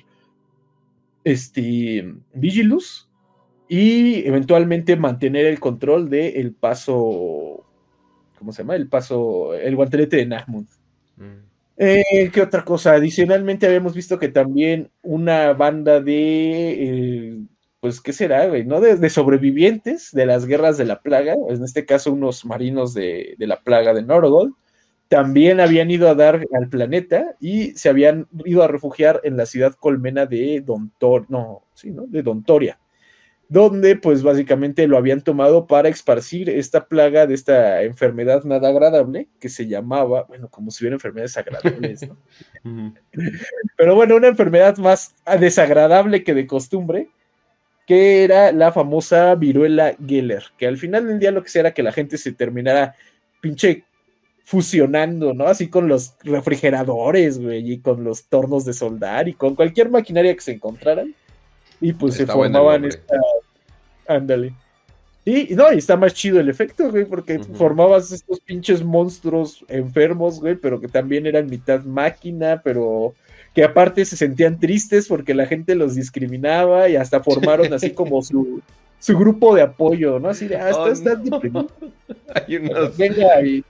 este, 1.24 2.14
Vigilus 2.34 3.10
y 3.68 4.28
eventualmente 4.28 4.96
mantener 4.96 5.46
el 5.46 5.60
control 5.60 6.10
del 6.10 6.36
el 6.36 6.54
paso, 6.54 7.66
¿cómo 8.38 8.52
se 8.52 8.64
llama? 8.64 8.76
El 8.76 8.90
paso, 8.90 9.54
el 9.54 9.76
guantelete 9.76 10.18
de 10.18 10.26
Nahmund. 10.26 10.68
Mm. 11.16 11.52
Eh, 11.78 12.30
¿Qué 12.34 12.42
otra 12.42 12.66
cosa? 12.66 12.94
Adicionalmente 12.94 13.66
habíamos 13.66 13.96
visto 13.96 14.20
que 14.20 14.28
también 14.28 14.92
una 15.02 15.54
banda 15.54 16.02
de, 16.02 16.72
eh, 16.72 17.38
pues, 17.80 18.02
¿qué 18.02 18.14
será, 18.14 18.48
¿No? 18.66 18.82
De, 18.82 19.10
sobrevivientes 19.10 20.12
de 20.12 20.26
las 20.26 20.46
guerras 20.46 20.78
de 20.78 20.86
la 20.86 21.02
plaga, 21.02 21.34
en 21.50 21.64
este 21.64 21.86
caso 21.86 22.12
unos 22.12 22.46
marinos 22.46 22.94
de, 22.94 23.36
de 23.38 23.48
la 23.48 23.62
plaga 23.62 23.94
de 23.94 24.04
Norgol, 24.04 24.54
también 25.12 25.60
habían 25.60 25.92
ido 25.92 26.08
a 26.08 26.16
dar 26.16 26.48
al 26.54 26.70
planeta 26.70 27.36
y 27.42 27.72
se 27.72 27.90
habían 27.90 28.28
ido 28.46 28.64
a 28.64 28.70
refugiar 28.70 29.20
en 29.26 29.36
la 29.36 29.46
ciudad 29.46 29.74
colmena 29.74 30.26
de 30.26 30.62
Dontor, 30.66 31.26
no, 31.28 31.64
sí, 31.74 31.92
¿no? 31.92 32.08
De 32.08 32.24
Dontoria, 32.24 32.80
donde 33.50 33.98
pues 33.98 34.24
básicamente 34.24 34.88
lo 34.88 34.98
habían 34.98 35.22
tomado 35.22 35.68
para 35.68 35.90
esparcir 35.90 36.50
esta 36.50 36.86
plaga 36.88 37.28
de 37.28 37.34
esta 37.34 37.84
enfermedad 37.84 38.46
nada 38.46 38.70
agradable 38.70 39.28
que 39.38 39.50
se 39.50 39.68
llamaba, 39.68 40.24
bueno, 40.30 40.48
como 40.48 40.72
si 40.72 40.86
hubiera 40.86 40.96
enfermedades 40.96 41.36
agradables, 41.36 42.08
¿no? 42.08 42.18
Pero 43.76 43.96
bueno, 43.96 44.16
una 44.16 44.30
enfermedad 44.30 44.78
más 44.78 45.14
desagradable 45.42 46.24
que 46.24 46.34
de 46.34 46.48
costumbre, 46.48 47.10
que 47.86 48.24
era 48.24 48.54
la 48.54 48.72
famosa 48.72 49.36
viruela 49.36 49.94
Geller, 50.08 50.46
que 50.58 50.68
al 50.68 50.78
final 50.78 51.06
del 51.06 51.20
día 51.20 51.32
lo 51.32 51.44
que 51.44 51.50
sea 51.50 51.60
era 51.60 51.74
que 51.74 51.84
la 51.84 51.92
gente 51.92 52.18
se 52.18 52.32
terminara 52.32 52.96
pinche 53.42 53.84
fusionando, 54.44 55.34
¿no? 55.34 55.46
Así 55.46 55.70
con 55.70 55.88
los 55.88 56.16
refrigeradores, 56.24 57.40
güey, 57.40 57.74
y 57.74 57.80
con 57.80 58.04
los 58.04 58.26
tornos 58.26 58.66
de 58.66 58.74
soldar 58.74 59.28
y 59.28 59.34
con 59.34 59.56
cualquier 59.56 59.90
maquinaria 59.90 60.34
que 60.36 60.42
se 60.42 60.54
encontraran. 60.54 61.14
Y 61.80 61.94
pues 61.94 62.16
se 62.16 62.26
formaban 62.28 62.86
esta. 62.86 63.16
Ándale. 64.08 64.54
Y 65.24 65.54
no, 65.54 65.72
y 65.72 65.78
está 65.78 65.98
más 65.98 66.14
chido 66.14 66.40
el 66.40 66.50
efecto, 66.50 66.90
güey, 66.90 67.06
porque 67.06 67.40
formabas 67.40 68.12
estos 68.12 68.40
pinches 68.40 68.84
monstruos 68.84 69.64
enfermos, 69.68 70.40
güey, 70.40 70.56
pero 70.56 70.82
que 70.82 70.88
también 70.88 71.28
eran 71.28 71.48
mitad 71.48 71.84
máquina, 71.84 72.62
pero 72.64 73.14
que 73.54 73.64
aparte 73.64 74.04
se 74.06 74.18
sentían 74.18 74.60
tristes 74.60 75.08
porque 75.08 75.36
la 75.36 75.46
gente 75.46 75.76
los 75.76 75.94
discriminaba 75.96 76.90
y 76.90 76.96
hasta 76.96 77.22
formaron 77.22 77.72
así 77.72 77.92
como 77.92 78.22
su, 78.24 78.62
su 79.02 79.18
grupo 79.18 79.56
de 79.56 79.64
apoyo, 79.64 80.20
¿no? 80.20 80.30
Así 80.30 80.48
de, 80.48 80.58
ah, 80.58 80.70
oh, 80.78 80.88
están 80.88 81.24
Hay 82.36 82.56
unos, 82.56 83.00
hay 83.00 83.64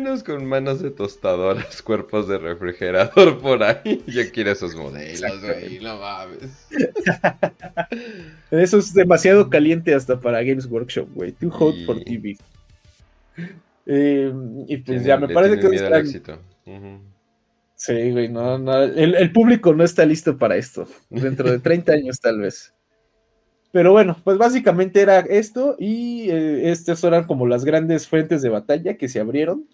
unos 0.00 0.24
con 0.24 0.46
manos 0.46 0.80
de 0.80 0.90
tostadoras, 0.90 1.82
cuerpos 1.82 2.26
de 2.26 2.38
refrigerador 2.38 3.38
por 3.38 3.62
ahí. 3.62 4.02
Yo 4.06 4.22
quiero 4.32 4.50
esos 4.50 4.74
modelos, 4.74 5.40
güey, 5.42 5.78
no 5.78 5.98
mames. 5.98 6.68
Eso 8.50 8.78
es 8.78 8.94
demasiado 8.94 9.50
caliente 9.50 9.94
hasta 9.94 10.18
para 10.18 10.42
Games 10.42 10.64
Workshop, 10.64 11.08
güey. 11.14 11.32
Too 11.32 11.50
hot 11.50 11.74
for 11.84 12.02
TV. 12.02 12.38
Eh, 13.84 14.32
y 14.68 14.76
pues 14.78 15.04
ya 15.04 15.18
me 15.18 15.28
parece 15.28 15.60
que 15.60 15.76
es 15.76 15.82
éxito. 15.82 16.38
Sí, 17.74 18.10
güey, 18.10 18.28
no, 18.30 18.58
no, 18.58 18.82
el, 18.84 19.16
el, 19.16 19.32
público 19.32 19.74
no 19.74 19.84
está 19.84 20.06
listo 20.06 20.38
para 20.38 20.56
esto. 20.56 20.88
Dentro 21.10 21.50
de 21.50 21.58
30 21.58 21.92
años, 21.92 22.20
tal 22.20 22.40
vez. 22.40 22.72
Pero 23.72 23.92
bueno, 23.92 24.18
pues 24.22 24.36
básicamente 24.36 25.00
era 25.00 25.20
esto 25.20 25.76
y 25.78 26.30
eh, 26.30 26.70
estas 26.70 27.02
eran 27.04 27.24
como 27.24 27.46
las 27.46 27.64
grandes 27.64 28.06
fuentes 28.06 28.42
de 28.42 28.50
batalla 28.50 28.98
que 28.98 29.08
se 29.08 29.18
abrieron. 29.18 29.66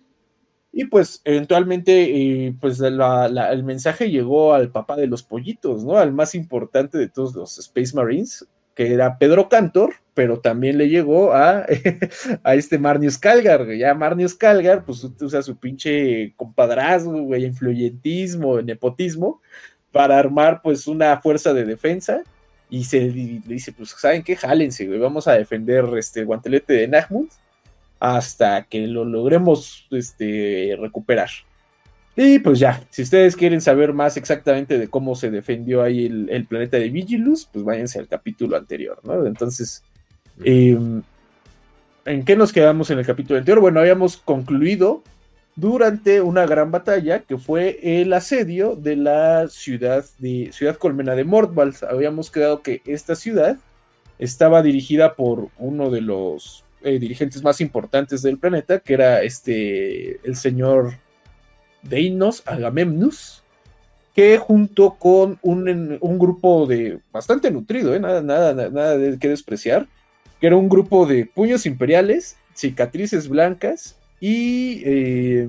Y 0.72 0.84
pues 0.84 1.20
eventualmente 1.24 2.46
eh, 2.46 2.54
pues 2.60 2.80
el 2.80 3.64
mensaje 3.64 4.10
llegó 4.10 4.54
al 4.54 4.70
papá 4.70 4.96
de 4.96 5.08
los 5.08 5.24
pollitos, 5.24 5.84
¿no? 5.84 5.96
Al 5.98 6.12
más 6.12 6.36
importante 6.36 6.96
de 6.96 7.08
todos 7.08 7.34
los 7.34 7.58
Space 7.58 7.96
Marines, 7.96 8.46
que 8.76 8.92
era 8.94 9.18
Pedro 9.18 9.48
Cantor, 9.48 9.94
pero 10.14 10.38
también 10.38 10.78
le 10.78 10.88
llegó 10.88 11.32
a, 11.32 11.66
a 12.44 12.54
este 12.54 12.78
Marnius 12.78 13.18
Calgar, 13.18 13.72
Ya 13.72 13.94
Marnius 13.94 14.34
Calgar, 14.36 14.84
pues 14.84 15.02
usa 15.20 15.42
su 15.42 15.56
pinche 15.56 16.34
compadrazgo, 16.36 17.20
güey, 17.22 17.44
influyentismo, 17.44 18.62
nepotismo, 18.62 19.40
para 19.90 20.18
armar 20.18 20.60
pues 20.62 20.86
una 20.86 21.20
fuerza 21.20 21.52
de 21.52 21.64
defensa 21.64 22.22
y 22.70 22.84
se 22.84 23.00
le 23.00 23.40
dice, 23.46 23.72
pues, 23.72 23.90
¿saben 23.90 24.22
qué? 24.22 24.36
Jálense, 24.36 24.86
güey, 24.86 24.98
vamos 24.98 25.26
a 25.26 25.32
defender 25.32 25.84
este 25.96 26.24
guantelete 26.24 26.74
de 26.74 26.88
Nahmund 26.88 27.30
hasta 27.98 28.64
que 28.64 28.86
lo 28.86 29.04
logremos 29.04 29.86
este, 29.90 30.76
recuperar. 30.78 31.30
Y 32.20 32.40
pues 32.40 32.58
ya, 32.58 32.82
si 32.90 33.02
ustedes 33.02 33.36
quieren 33.36 33.60
saber 33.60 33.92
más 33.92 34.16
exactamente 34.16 34.76
de 34.76 34.88
cómo 34.88 35.14
se 35.14 35.30
defendió 35.30 35.82
ahí 35.82 36.06
el, 36.28 36.46
planeta 36.46 36.76
de 36.76 36.90
Vigilus, 36.90 37.48
pues 37.52 37.64
váyanse 37.64 38.00
al 38.00 38.08
capítulo 38.08 38.56
anterior, 38.56 38.98
¿no? 39.04 39.24
Entonces, 39.24 39.84
em, 40.42 41.02
¿en 42.04 42.24
qué 42.24 42.34
nos 42.34 42.52
quedamos 42.52 42.90
en 42.90 42.98
el 42.98 43.06
capítulo 43.06 43.38
anterior? 43.38 43.60
Bueno, 43.60 43.78
habíamos 43.78 44.16
concluido 44.16 45.04
durante 45.58 46.20
una 46.20 46.46
gran 46.46 46.70
batalla 46.70 47.18
que 47.22 47.36
fue 47.36 47.80
el 47.82 48.12
asedio 48.12 48.76
de 48.76 48.94
la 48.94 49.48
ciudad 49.48 50.04
de 50.18 50.50
Ciudad 50.52 50.76
Colmena 50.76 51.16
de 51.16 51.24
Mordvals. 51.24 51.82
Habíamos 51.82 52.30
quedado 52.30 52.62
que 52.62 52.80
esta 52.86 53.16
ciudad 53.16 53.56
estaba 54.20 54.62
dirigida 54.62 55.14
por 55.14 55.48
uno 55.58 55.90
de 55.90 56.00
los 56.00 56.62
eh, 56.82 57.00
dirigentes 57.00 57.42
más 57.42 57.60
importantes 57.60 58.22
del 58.22 58.38
planeta, 58.38 58.78
que 58.78 58.94
era 58.94 59.22
este 59.22 60.20
el 60.24 60.36
señor 60.36 60.92
Deinos 61.82 62.44
Agamemnus, 62.46 63.42
que 64.14 64.38
junto 64.38 64.94
con 64.94 65.40
un, 65.42 65.98
grupo 66.20 66.68
de 66.68 67.00
bastante 67.10 67.50
nutrido, 67.50 67.96
eh, 67.96 68.00
nada, 68.00 68.22
nada, 68.22 68.70
nada 68.70 68.96
de 68.96 69.18
que 69.18 69.28
despreciar, 69.28 69.88
que 70.40 70.46
era 70.46 70.56
un 70.56 70.68
grupo 70.68 71.04
de 71.04 71.26
puños 71.26 71.66
imperiales, 71.66 72.36
cicatrices 72.54 73.28
blancas 73.28 73.97
y 74.20 74.82
eh, 74.84 75.48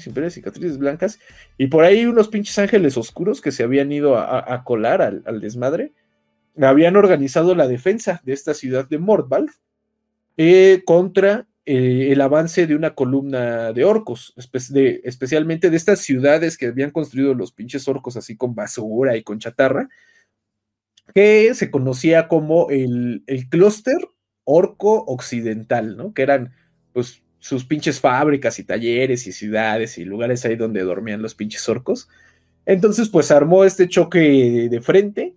cicatrices 0.00 0.78
blancas, 0.78 1.18
y 1.58 1.66
por 1.66 1.84
ahí 1.84 2.06
unos 2.06 2.28
pinches 2.28 2.58
ángeles 2.58 2.96
oscuros 2.96 3.40
que 3.40 3.52
se 3.52 3.62
habían 3.62 3.92
ido 3.92 4.16
a, 4.16 4.64
colar 4.64 5.02
al, 5.02 5.40
desmadre, 5.40 5.92
habían 6.60 6.96
organizado 6.96 7.54
la 7.54 7.68
defensa 7.68 8.20
de 8.24 8.32
esta 8.32 8.54
ciudad 8.54 8.88
de 8.88 8.98
Mordval 8.98 9.50
eh, 10.36 10.82
contra 10.84 11.46
eh, 11.64 12.08
el 12.10 12.20
avance 12.20 12.66
de 12.66 12.74
una 12.74 12.94
columna 12.94 13.72
de 13.72 13.84
orcos, 13.84 14.34
especialmente 14.36 15.70
de 15.70 15.76
estas 15.76 16.00
ciudades 16.00 16.56
que 16.56 16.66
habían 16.66 16.90
construido 16.90 17.34
los 17.34 17.52
pinches 17.52 17.86
orcos 17.86 18.16
así 18.16 18.36
con 18.36 18.54
basura 18.54 19.16
y 19.16 19.22
con 19.22 19.38
chatarra, 19.38 19.88
que 21.14 21.54
se 21.54 21.70
conocía 21.70 22.28
como 22.28 22.70
el, 22.70 23.22
el 23.26 23.48
clúster 23.48 23.98
orco 24.44 25.04
occidental, 25.04 25.96
¿no? 25.96 26.14
Que 26.14 26.22
eran 26.22 26.52
pues 26.92 27.21
sus 27.42 27.64
pinches 27.64 27.98
fábricas 27.98 28.60
y 28.60 28.64
talleres 28.64 29.26
y 29.26 29.32
ciudades 29.32 29.98
y 29.98 30.04
lugares 30.04 30.44
ahí 30.44 30.54
donde 30.54 30.84
dormían 30.84 31.22
los 31.22 31.34
pinches 31.34 31.68
orcos. 31.68 32.08
Entonces, 32.66 33.08
pues 33.08 33.32
armó 33.32 33.64
este 33.64 33.88
choque 33.88 34.68
de 34.70 34.80
frente. 34.80 35.34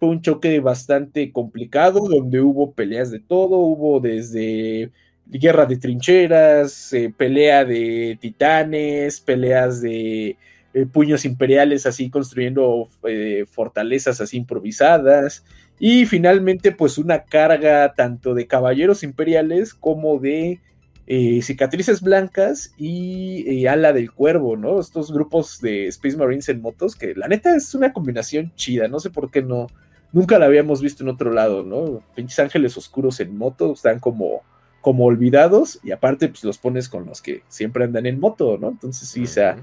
Fue 0.00 0.08
un 0.08 0.22
choque 0.22 0.60
bastante 0.60 1.30
complicado, 1.30 2.08
donde 2.08 2.40
hubo 2.40 2.72
peleas 2.72 3.10
de 3.10 3.20
todo, 3.20 3.58
hubo 3.58 4.00
desde 4.00 4.90
guerra 5.26 5.66
de 5.66 5.76
trincheras, 5.76 6.90
eh, 6.94 7.12
pelea 7.14 7.66
de 7.66 8.16
titanes, 8.18 9.20
peleas 9.20 9.82
de 9.82 10.38
eh, 10.72 10.86
puños 10.90 11.26
imperiales 11.26 11.84
así 11.84 12.08
construyendo 12.08 12.88
eh, 13.06 13.44
fortalezas 13.46 14.22
así 14.22 14.38
improvisadas 14.38 15.44
y 15.78 16.06
finalmente 16.06 16.72
pues 16.72 16.96
una 16.96 17.24
carga 17.24 17.92
tanto 17.92 18.32
de 18.32 18.46
caballeros 18.46 19.02
imperiales 19.02 19.74
como 19.74 20.18
de 20.18 20.60
eh, 21.06 21.42
cicatrices 21.42 22.00
blancas 22.00 22.74
y 22.76 23.44
eh, 23.46 23.68
ala 23.68 23.92
del 23.92 24.12
cuervo, 24.12 24.56
¿no? 24.56 24.80
Estos 24.80 25.12
grupos 25.12 25.60
de 25.60 25.88
Space 25.88 26.16
Marines 26.16 26.48
en 26.48 26.62
motos, 26.62 26.94
que 26.94 27.14
la 27.14 27.28
neta 27.28 27.56
es 27.56 27.74
una 27.74 27.92
combinación 27.92 28.52
chida, 28.54 28.88
no 28.88 29.00
sé 29.00 29.10
por 29.10 29.30
qué 29.30 29.42
no, 29.42 29.66
nunca 30.12 30.38
la 30.38 30.46
habíamos 30.46 30.80
visto 30.80 31.02
en 31.02 31.10
otro 31.10 31.32
lado, 31.32 31.64
¿no? 31.64 32.02
Pinches 32.14 32.38
ángeles 32.38 32.76
oscuros 32.76 33.18
en 33.20 33.36
moto, 33.36 33.72
están 33.72 33.98
como, 33.98 34.42
como 34.80 35.04
olvidados 35.04 35.80
y 35.82 35.90
aparte 35.90 36.28
pues 36.28 36.44
los 36.44 36.58
pones 36.58 36.88
con 36.88 37.06
los 37.06 37.20
que 37.20 37.42
siempre 37.48 37.84
andan 37.84 38.06
en 38.06 38.20
moto, 38.20 38.58
¿no? 38.58 38.68
Entonces 38.68 39.08
sí, 39.08 39.24
o 39.24 39.26
sea, 39.26 39.56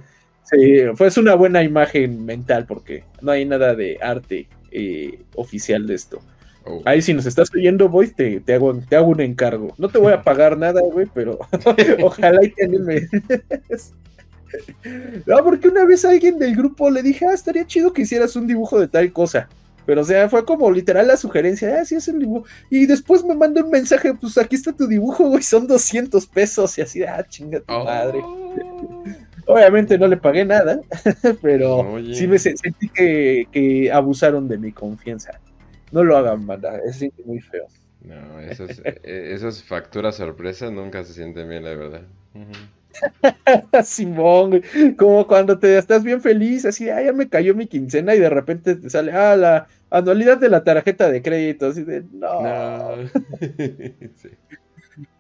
fue 0.96 1.10
una 1.18 1.36
buena 1.36 1.64
imagen 1.64 2.26
mental 2.26 2.66
porque 2.66 3.04
no 3.22 3.32
hay 3.32 3.46
nada 3.46 3.76
de 3.76 3.98
arte 4.02 4.48
eh, 4.72 5.22
oficial 5.36 5.88
de 5.88 5.96
esto. 5.96 6.22
Oh. 6.70 6.82
Ahí 6.86 7.02
si 7.02 7.16
nos 7.16 7.26
estás 7.26 7.50
oyendo, 7.54 7.90
voy, 7.90 8.10
te, 8.10 8.40
te, 8.42 8.54
hago, 8.54 8.76
te 8.78 8.96
hago 8.96 9.08
un 9.08 9.22
encargo. 9.22 9.74
No 9.80 9.90
te 9.90 9.98
voy 9.98 10.14
a 10.14 10.22
pagar 10.22 10.56
nada, 10.56 10.82
güey, 10.82 11.08
pero 11.12 11.40
ojalá 12.04 12.44
y 12.46 12.52
te 12.52 12.66
animes. 12.66 13.10
no, 15.26 15.44
porque 15.44 15.68
una 15.68 15.86
vez 15.86 16.06
alguien 16.06 16.38
del 16.38 16.56
grupo 16.56 16.92
le 16.92 17.02
dije, 17.02 17.26
ah, 17.26 17.34
estaría 17.34 17.66
chido 17.66 17.92
que 17.92 18.04
hicieras 18.04 18.36
un 18.36 18.46
dibujo 18.46 18.80
de 18.80 18.88
tal 18.88 19.12
cosa. 19.12 19.50
Pero, 19.88 20.02
o 20.02 20.06
sea, 20.06 20.30
fue 20.30 20.46
como 20.46 20.70
literal 20.70 21.08
la 21.08 21.18
sugerencia, 21.18 21.80
ah, 21.82 21.86
sí, 21.86 21.96
es 21.96 22.08
el 22.08 22.20
dibujo. 22.20 22.46
Y 22.70 22.86
después 22.86 23.24
me 23.24 23.34
mandó 23.34 23.66
un 23.66 23.72
mensaje, 23.72 24.14
pues 24.14 24.38
aquí 24.38 24.56
está 24.56 24.72
tu 24.72 24.86
dibujo, 24.88 25.28
güey, 25.28 25.42
son 25.42 25.66
200 25.66 26.28
pesos. 26.28 26.78
Y 26.78 26.82
así, 26.82 27.02
ah, 27.02 27.26
chinga 27.28 27.62
tu 27.62 27.74
madre. 27.74 28.20
Oh. 28.24 28.54
Obviamente 29.48 29.98
no 29.98 30.06
le 30.06 30.18
pagué 30.18 30.46
nada, 30.46 30.80
pero 31.42 32.00
sí 32.14 32.28
me 32.28 32.38
sentí 32.38 32.88
que, 32.88 33.48
que 33.52 33.92
abusaron 33.92 34.48
de 34.48 34.60
mi 34.60 34.72
confianza. 34.72 35.40
No 35.92 36.04
lo 36.04 36.18
hagan, 36.18 36.46
banda. 36.46 36.80
Es 36.86 37.04
muy 37.26 37.40
feo. 37.40 37.68
No, 38.02 38.40
esos, 38.40 38.82
e, 38.84 39.34
esas 39.34 39.64
facturas 39.64 40.16
sorpresa 40.16 40.72
nunca 40.72 41.04
se 41.04 41.14
sienten 41.14 41.50
bien, 41.50 41.64
la 41.64 41.76
verdad. 41.76 42.02
Simón, 43.84 44.62
como 44.98 45.28
cuando 45.28 45.60
te 45.60 45.78
estás 45.78 46.04
bien 46.04 46.22
feliz, 46.22 46.66
así, 46.66 46.90
ah, 46.90 47.02
ya 47.02 47.14
me 47.14 47.30
cayó 47.30 47.56
mi 47.56 47.68
quincena 47.68 48.16
y 48.16 48.20
de 48.20 48.30
repente 48.30 48.76
te 48.76 48.90
sale, 48.90 49.12
ah, 49.12 49.36
la 49.36 49.68
anualidad 49.90 50.38
de 50.38 50.50
la 50.50 50.64
tarjeta 50.64 51.10
de 51.10 51.22
crédito, 51.22 51.68
así 51.68 51.84
de, 51.84 52.04
no. 52.12 52.96
sí. 54.16 54.30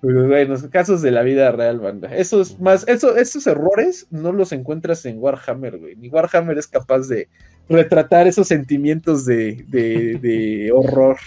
Pero 0.01 0.27
bueno, 0.27 0.55
casos 0.71 1.01
de 1.01 1.11
la 1.11 1.23
vida 1.23 1.51
real, 1.51 1.79
banda. 1.79 2.13
Esos 2.13 2.59
más, 2.59 2.85
eso, 2.87 3.15
esos 3.15 3.47
errores 3.47 4.07
no 4.09 4.31
los 4.31 4.51
encuentras 4.51 5.05
en 5.05 5.19
Warhammer, 5.19 5.77
güey. 5.77 5.95
Ni 5.95 6.09
Warhammer 6.09 6.57
es 6.57 6.67
capaz 6.67 7.07
de 7.07 7.29
retratar 7.69 8.27
esos 8.27 8.47
sentimientos 8.47 9.25
de, 9.25 10.71
horror. 10.73 11.17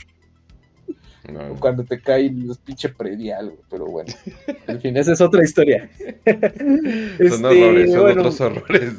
cuando 1.60 1.84
te 1.84 2.00
caen 2.00 2.46
los 2.46 2.58
pinche 2.58 2.88
predial, 2.88 3.52
pero 3.70 3.86
bueno. 3.86 4.12
En 4.66 4.80
fin, 4.80 4.96
esa 4.96 5.12
es 5.12 5.20
otra 5.20 5.44
historia. 5.44 5.88
son 5.96 6.44
este, 7.18 7.46
horrores, 7.46 7.92
son 7.92 8.10
otros 8.10 8.40
horrores. 8.40 8.92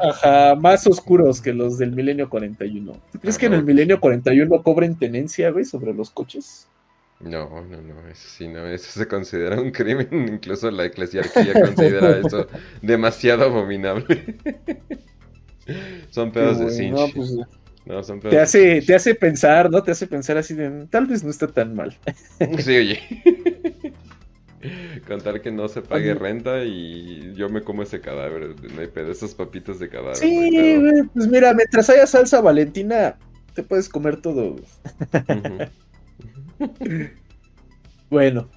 Ajá, 0.00 0.54
más 0.56 0.86
oscuros 0.86 1.40
que 1.40 1.52
los 1.52 1.78
del 1.78 1.92
Milenio 1.92 2.28
41. 2.28 2.92
¿Tú 3.12 3.18
crees 3.18 3.38
que 3.38 3.46
en 3.46 3.54
el 3.54 3.64
Milenio 3.64 4.00
41 4.00 4.62
cobren 4.62 4.98
tenencia, 4.98 5.50
güey, 5.50 5.64
sobre 5.64 5.92
los 5.92 6.10
coches? 6.10 6.68
No, 7.22 7.48
no, 7.62 7.80
no, 7.80 8.08
eso 8.08 8.28
sí, 8.28 8.48
no, 8.48 8.66
eso 8.66 8.90
se 8.90 9.06
considera 9.06 9.60
un 9.60 9.70
crimen, 9.70 10.08
incluso 10.32 10.70
la 10.72 10.86
eclesiarquía 10.86 11.52
considera 11.52 12.18
eso 12.18 12.48
demasiado 12.82 13.44
abominable. 13.44 14.36
son 16.10 16.32
pedos 16.32 16.58
de 16.58 16.70
cinch. 16.70 17.14
Pues, 17.14 17.36
no, 17.84 18.02
son 18.04 18.20
te, 18.20 18.38
hace, 18.38 18.80
te 18.82 18.94
hace 18.94 19.14
pensar, 19.14 19.70
¿no? 19.70 19.82
Te 19.82 19.90
hace 19.90 20.06
pensar 20.06 20.36
así 20.36 20.54
de, 20.54 20.86
tal 20.86 21.06
vez 21.06 21.24
no 21.24 21.30
está 21.30 21.48
tan 21.48 21.74
mal. 21.74 21.96
sí, 22.58 22.76
oye. 22.76 23.00
Contar 25.08 25.40
que 25.42 25.50
no 25.50 25.66
se 25.68 25.82
pague 25.82 26.14
renta 26.14 26.62
y 26.62 27.34
yo 27.34 27.48
me 27.48 27.62
como 27.62 27.82
ese 27.82 28.00
cadáver, 28.00 28.54
no 28.72 28.80
hay 28.80 28.86
pedo, 28.86 29.10
esos 29.10 29.34
papitos 29.34 29.80
de 29.80 29.88
cadáver. 29.88 30.16
Sí, 30.16 30.72
pues 31.12 31.26
mira, 31.26 31.52
mientras 31.52 31.90
haya 31.90 32.06
salsa 32.06 32.40
valentina, 32.40 33.16
te 33.54 33.64
puedes 33.64 33.88
comer 33.88 34.18
todo. 34.18 34.54
bueno, 38.10 38.48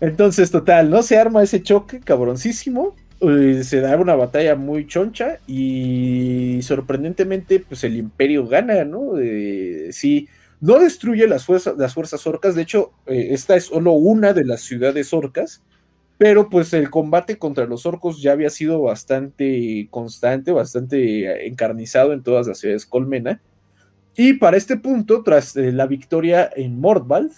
entonces 0.00 0.50
total, 0.50 0.88
¿no? 0.88 1.02
Se 1.02 1.18
arma 1.18 1.42
ese 1.42 1.62
choque 1.62 2.00
cabroncísimo 2.00 2.96
eh, 2.96 3.01
se 3.62 3.80
da 3.80 3.96
una 3.96 4.16
batalla 4.16 4.56
muy 4.56 4.86
choncha 4.86 5.38
y 5.46 6.58
sorprendentemente 6.62 7.60
pues 7.60 7.84
el 7.84 7.96
imperio 7.96 8.46
gana, 8.46 8.84
¿no? 8.84 9.12
sí, 9.90 10.28
no 10.62 10.78
destruye 10.78 11.26
las 11.26 11.44
fuerzas, 11.44 11.76
las 11.76 11.94
fuerzas 11.94 12.24
orcas, 12.26 12.54
de 12.54 12.62
hecho 12.62 12.92
eh, 13.06 13.28
esta 13.30 13.56
es 13.56 13.64
solo 13.64 13.92
una 13.92 14.32
de 14.32 14.44
las 14.44 14.60
ciudades 14.60 15.12
orcas, 15.12 15.60
pero 16.18 16.48
pues 16.50 16.72
el 16.72 16.88
combate 16.88 17.36
contra 17.36 17.66
los 17.66 17.84
orcos 17.84 18.22
ya 18.22 18.30
había 18.30 18.48
sido 18.48 18.80
bastante 18.80 19.88
constante, 19.90 20.52
bastante 20.52 21.48
encarnizado 21.48 22.12
en 22.12 22.22
todas 22.22 22.46
las 22.46 22.58
ciudades 22.58 22.86
colmena. 22.86 23.40
Y 24.16 24.34
para 24.34 24.56
este 24.56 24.76
punto, 24.76 25.24
tras 25.24 25.56
eh, 25.56 25.72
la 25.72 25.86
victoria 25.86 26.48
en 26.54 26.78
Mordvald, 26.80 27.32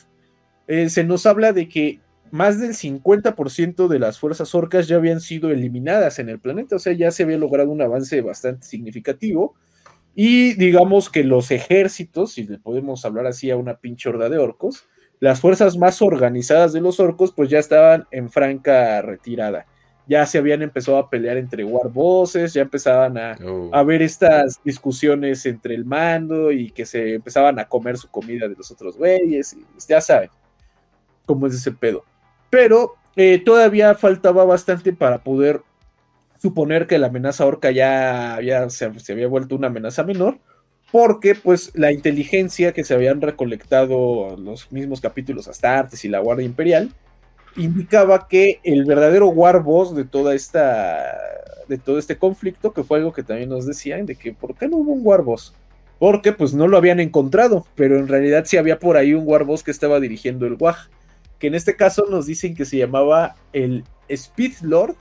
se 0.67 1.05
nos 1.05 1.27
habla 1.27 1.53
de 1.53 1.69
que 1.69 2.01
más 2.35 2.59
del 2.59 2.75
50% 2.75 3.87
de 3.87 4.01
las 4.01 4.19
fuerzas 4.19 4.57
orcas 4.57 4.89
ya 4.89 4.97
habían 4.97 5.21
sido 5.21 5.53
eliminadas 5.53 6.19
en 6.19 6.29
el 6.29 6.41
planeta, 6.41 6.75
o 6.75 6.79
sea, 6.81 6.93
ya 6.93 7.13
se 7.13 7.23
había 7.23 7.39
logrado 7.39 7.71
un 7.71 7.81
avance 7.81 8.21
bastante 8.23 8.67
significativo. 8.67 9.55
Y 10.17 10.55
digamos 10.55 11.11
que 11.11 11.23
los 11.23 11.53
ejércitos, 11.53 12.33
si 12.33 12.43
le 12.43 12.59
podemos 12.59 13.05
hablar 13.05 13.29
así 13.29 13.53
a 13.53 13.57
una 13.57 13.77
pinche 13.77 14.09
horda 14.09 14.29
de 14.29 14.39
orcos, 14.39 14.85
las 15.21 15.39
fuerzas 15.39 15.77
más 15.77 16.03
organizadas 16.03 16.73
de 16.73 16.81
los 16.81 16.99
orcos, 16.99 17.31
pues 17.31 17.51
ya 17.51 17.61
estaban 17.61 18.09
en 18.11 18.29
franca 18.29 19.01
retirada. 19.01 19.67
Ya 20.09 20.27
se 20.27 20.39
habían 20.39 20.63
empezado 20.63 20.99
a 20.99 21.09
pelear 21.09 21.37
entre 21.37 21.63
warbosses, 21.63 22.53
ya 22.53 22.63
empezaban 22.63 23.17
a, 23.17 23.39
oh. 23.47 23.71
a 23.73 23.85
ver 23.85 24.03
estas 24.03 24.61
discusiones 24.65 25.47
entre 25.47 25.77
el 25.77 25.85
mando 25.85 26.51
y 26.51 26.73
que 26.73 26.85
se 26.85 27.15
empezaban 27.15 27.61
a 27.61 27.69
comer 27.69 27.97
su 27.97 28.09
comida 28.09 28.49
de 28.49 28.57
los 28.57 28.73
otros 28.73 28.97
güeyes, 28.99 29.53
y 29.53 29.65
ya 29.89 30.01
saben 30.01 30.31
cómo 31.27 31.47
es 31.47 31.55
ese 31.55 31.71
pedo 31.71 32.05
pero 32.51 32.95
eh, 33.17 33.43
todavía 33.45 33.95
faltaba 33.95 34.45
bastante 34.45 34.93
para 34.93 35.23
poder 35.23 35.63
suponer 36.41 36.87
que 36.87 36.99
la 36.99 37.07
amenaza 37.07 37.47
orca 37.47 37.71
ya, 37.71 38.39
se, 38.69 38.91
había 39.13 39.29
vuelto 39.29 39.57
una 39.57 39.69
amenaza 39.69 40.03
menor, 40.03 40.39
porque 40.93 41.35
pues 41.35 41.71
la 41.75 41.91
inteligencia 41.91 42.73
que 42.73 42.85
se 42.85 42.95
habían 42.95 43.21
recolectado 43.21 44.37
los 44.37 44.71
mismos 44.71 45.01
capítulos 45.01 45.49
Astartes 45.49 46.05
y 46.05 46.09
la 46.09 46.19
Guardia 46.19 46.45
Imperial 46.45 46.93
indicaba 47.57 48.29
que 48.29 48.61
el 48.63 48.85
verdadero 48.85 49.29
war 49.29 49.63
boss 49.63 49.95
de 49.95 50.05
toda 50.05 50.35
esta 50.35 51.17
de 51.69 51.79
todo 51.79 51.99
este 51.99 52.19
conflicto, 52.19 52.75
que 52.75 52.85
fue 52.85 52.99
algo 52.99 53.13
que 53.13 53.23
también 53.23 53.49
nos 53.49 53.67
decían, 53.67 54.05
de 54.05 54.17
que 54.17 54.33
¿por 54.33 54.55
qué 54.55 54.69
no 54.69 54.77
hubo 54.77 54.93
un 54.93 55.01
war 55.03 55.23
boss? 55.23 55.55
Porque 55.99 56.33
pues 56.33 56.53
no 56.53 56.69
lo 56.69 56.77
habían 56.77 57.01
encontrado, 57.01 57.67
pero 57.75 57.99
en 57.99 58.09
realidad 58.09 58.45
sí 58.45 58.59
había 58.59 58.79
por 58.79 58.99
ahí 58.99 59.15
un 59.15 59.27
war 59.27 59.45
boss 59.45 59.63
que 59.63 59.71
estaba 59.71 59.99
dirigiendo 59.99 60.47
el 60.47 60.57
WAG 60.59 60.91
que 61.39 61.49
en 61.49 61.55
este 61.55 61.77
caso 61.77 62.07
nos 62.11 62.27
dicen 62.27 62.55
que 62.55 62.65
se 62.65 62.79
llamaba 62.79 63.37
el 63.53 63.85
Speed 64.09 64.55
Lord 64.63 64.97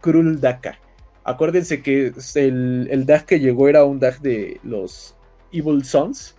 Krul 0.00 0.40
Daka. 0.40 0.78
Acuérdense 1.24 1.82
que 1.82 2.12
el, 2.36 2.88
el 2.90 3.06
DAG 3.06 3.26
que 3.26 3.40
llegó 3.40 3.68
era 3.68 3.84
un 3.84 3.98
DAG 3.98 4.20
de 4.20 4.60
los 4.62 5.16
Evil 5.50 5.84
Sons, 5.84 6.36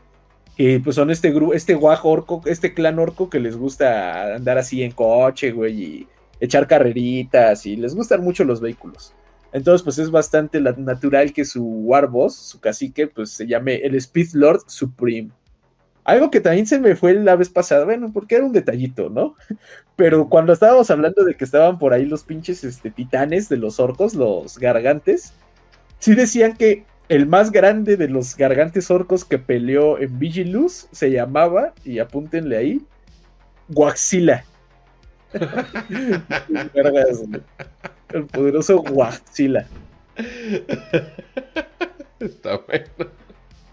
que 0.55 0.79
pues 0.83 0.95
son 0.95 1.11
este 1.11 1.31
grupo, 1.31 1.53
este 1.53 1.75
guaj 1.75 2.05
orco, 2.05 2.41
este 2.45 2.73
clan 2.73 2.97
orco 2.97 3.29
que 3.29 3.39
les 3.39 3.57
gusta 3.57 4.35
andar 4.35 4.57
así 4.57 4.83
en 4.83 4.91
coche, 4.91 5.51
güey, 5.51 5.83
y 5.83 6.07
echar 6.39 6.67
carreritas, 6.67 7.65
y 7.65 7.75
les 7.75 7.93
gustan 7.95 8.23
mucho 8.23 8.43
los 8.43 8.61
vehículos. 8.61 9.13
Entonces, 9.51 9.83
pues 9.83 9.97
es 9.97 10.11
bastante 10.11 10.59
natural 10.59 11.33
que 11.33 11.45
su 11.45 11.63
Warboss, 11.63 12.35
su 12.35 12.59
cacique, 12.59 13.07
pues 13.07 13.31
se 13.31 13.47
llame 13.47 13.75
el 13.75 13.95
Speed 13.95 14.29
Lord 14.33 14.63
Supreme. 14.67 15.29
Algo 16.07 16.31
que 16.31 16.39
también 16.39 16.65
se 16.65 16.79
me 16.79 16.95
fue 16.95 17.13
la 17.15 17.35
vez 17.35 17.49
pasada, 17.49 17.83
bueno, 17.83 18.11
porque 18.13 18.35
era 18.35 18.45
un 18.45 18.53
detallito, 18.53 19.09
¿no? 19.09 19.35
Pero 19.97 20.29
cuando 20.29 20.53
estábamos 20.53 20.89
hablando 20.89 21.25
de 21.25 21.35
que 21.35 21.43
estaban 21.43 21.77
por 21.77 21.91
ahí 21.91 22.05
los 22.05 22.23
pinches 22.23 22.63
este, 22.63 22.91
titanes 22.91 23.49
de 23.49 23.57
los 23.57 23.77
orcos, 23.81 24.15
los 24.15 24.57
gargantes, 24.57 25.33
sí 25.99 26.15
decían 26.15 26.55
que 26.55 26.85
el 27.09 27.27
más 27.27 27.51
grande 27.51 27.97
de 27.97 28.07
los 28.07 28.37
gargantes 28.37 28.89
orcos 28.89 29.25
que 29.25 29.37
peleó 29.37 29.99
en 29.99 30.17
Vigilus 30.17 30.87
se 30.93 31.11
llamaba, 31.11 31.73
y 31.83 31.99
apúntenle 31.99 32.55
ahí, 32.55 32.81
Guaxila. 33.67 34.45
el 38.13 38.25
poderoso 38.27 38.77
Guaxila. 38.77 39.65
Está 42.21 42.59
bueno. 42.65 43.11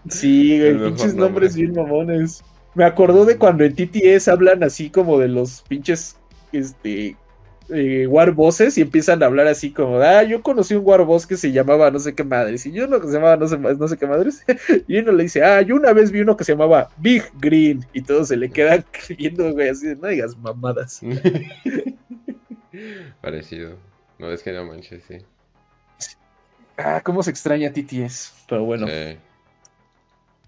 Sí, 0.09 0.59
güey, 0.59 0.77
pinches 0.77 1.15
nombres 1.15 1.55
bien 1.55 1.73
mamones. 1.73 2.43
Me 2.73 2.83
acordó 2.83 3.25
de 3.25 3.37
cuando 3.37 3.63
en 3.63 3.73
TTS 3.73 4.27
hablan 4.27 4.63
así 4.63 4.89
como 4.89 5.17
de 5.17 5.29
los 5.29 5.61
pinches 5.67 6.17
este 6.51 7.15
eh, 7.69 8.05
warbosses 8.07 8.77
y 8.77 8.81
empiezan 8.81 9.23
a 9.23 9.25
hablar 9.25 9.47
así 9.47 9.71
como, 9.71 9.97
ah, 9.97 10.23
yo 10.23 10.43
conocí 10.43 10.75
un 10.75 10.85
warboss 10.85 11.25
que 11.25 11.35
se 11.35 11.51
llamaba 11.51 11.89
no 11.89 11.97
sé 11.99 12.13
qué 12.13 12.23
madres, 12.23 12.65
y 12.65 12.71
yo 12.71 12.85
uno 12.85 13.01
que 13.01 13.07
se 13.07 13.13
llamaba 13.13 13.37
no 13.37 13.47
sé, 13.47 13.57
no 13.57 13.87
sé 13.87 13.97
qué 13.97 14.05
madres, 14.05 14.45
y 14.87 14.99
uno 14.99 15.11
le 15.13 15.23
dice, 15.23 15.43
ah, 15.43 15.61
yo 15.61 15.75
una 15.75 15.91
vez 15.91 16.11
vi 16.11 16.21
uno 16.21 16.37
que 16.37 16.43
se 16.43 16.51
llamaba 16.51 16.89
Big 16.97 17.23
Green, 17.39 17.83
y 17.91 18.01
todos 18.01 18.27
se 18.27 18.37
le 18.37 18.51
quedan 18.51 18.85
creyendo, 18.91 19.51
güey, 19.51 19.69
así 19.69 19.87
de, 19.87 19.95
no 19.95 20.07
digas 20.07 20.37
mamadas. 20.37 21.01
Parecido. 23.21 23.77
No, 24.19 24.31
es 24.31 24.43
que 24.43 24.51
no 24.51 24.65
manches, 24.65 25.03
sí. 25.07 25.17
Ah, 26.77 27.01
cómo 27.03 27.23
se 27.23 27.31
extraña 27.31 27.71
TTS, 27.71 28.45
pero 28.47 28.63
bueno. 28.63 28.85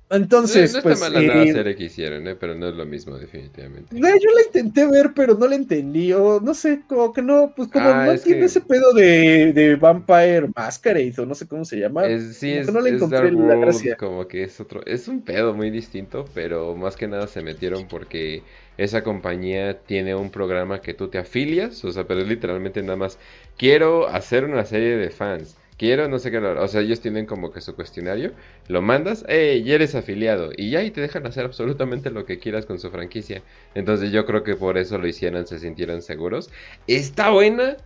Entonces, 0.10 0.72
no, 0.72 0.80
no 0.80 0.84
pues. 0.84 1.02
Está 1.02 1.10
la 1.10 1.44
eh, 1.44 1.52
serie 1.52 1.76
que 1.76 1.84
hicieron, 1.86 2.26
¿eh? 2.28 2.36
pero 2.36 2.56
no 2.56 2.70
es 2.70 2.76
lo 2.76 2.86
mismo, 2.86 3.18
definitivamente. 3.18 3.94
yo 3.94 4.02
la 4.02 4.42
intenté 4.46 4.88
ver, 4.88 5.12
pero 5.14 5.38
no 5.38 5.48
la 5.48 5.56
entendí. 5.56 6.14
O 6.14 6.40
no 6.40 6.54
sé, 6.54 6.82
como 6.88 7.12
que 7.12 7.22
no, 7.22 7.54
pues 7.56 7.70
como 7.70 7.90
ah, 7.90 8.06
no 8.06 8.18
tiene 8.18 8.46
ese 8.46 8.62
pedo 8.62 8.94
de, 8.94 9.52
de, 9.52 9.76
Vampire 9.76 10.50
Masquerade, 10.56 11.14
o 11.18 11.26
no 11.26 11.36
sé 11.36 11.46
cómo 11.46 11.66
se 11.66 11.78
llama. 11.78 12.06
Es, 12.06 12.38
sí, 12.38 12.52
es, 12.52 12.72
no 12.72 12.80
le 12.80 12.92
encontré 12.92 13.32
la 13.32 13.56
gracia. 13.56 13.98
Como 13.98 14.28
que 14.28 14.44
es 14.44 14.60
otro. 14.62 14.86
Es 14.86 15.10
un 15.10 15.22
pedo 15.22 15.54
muy 15.54 15.70
distinto, 15.72 16.26
pero 16.34 16.74
más 16.76 16.96
que 16.96 17.08
nada 17.08 17.28
se 17.28 17.42
metieron 17.42 17.88
porque 17.90 18.44
esa 18.78 19.04
compañía 19.04 19.80
tiene 19.80 20.16
un 20.16 20.30
programa 20.30 20.82
que 20.82 20.94
tú 20.94 21.10
te 21.10 21.18
afilias, 21.18 21.84
o 21.84 21.92
sea, 21.92 22.06
pero 22.08 22.22
es 22.22 22.28
literalmente 22.28 22.82
nada 22.82 22.96
más. 22.96 23.20
Quiero 23.58 24.08
hacer 24.08 24.46
una 24.46 24.64
serie 24.64 24.96
de 24.96 25.10
fans 25.10 25.58
quiero, 25.78 26.08
no 26.08 26.20
sé 26.20 26.32
qué, 26.32 26.38
o 26.38 26.68
sea, 26.68 26.82
ellos 26.82 27.00
tienen 27.02 27.26
como 27.26 27.52
que 27.52 27.62
su 27.62 27.76
cuestionario, 27.76 28.32
lo 28.68 28.82
mandas, 28.82 29.24
hey, 29.28 29.64
ya 29.64 29.76
eres 29.76 29.96
afiliado, 29.96 30.52
y 30.56 30.72
ya 30.72 30.84
y 30.84 30.92
te 30.92 31.02
dejan 31.02 31.26
hacer 31.26 31.46
absolutamente 31.46 32.10
lo 32.10 32.26
que 32.26 32.40
quieras 32.40 32.66
con 32.66 32.80
su 32.80 32.90
franquicia. 32.90 33.44
Entonces 33.76 34.12
yo 34.12 34.26
creo 34.26 34.44
que 34.44 34.56
por 34.56 34.78
eso 34.78 34.98
lo 34.98 35.08
hicieron, 35.08 35.48
se 35.48 35.60
sintieron 35.60 36.02
seguros. 36.02 36.50
Está 36.88 37.30
buena, 37.30 37.78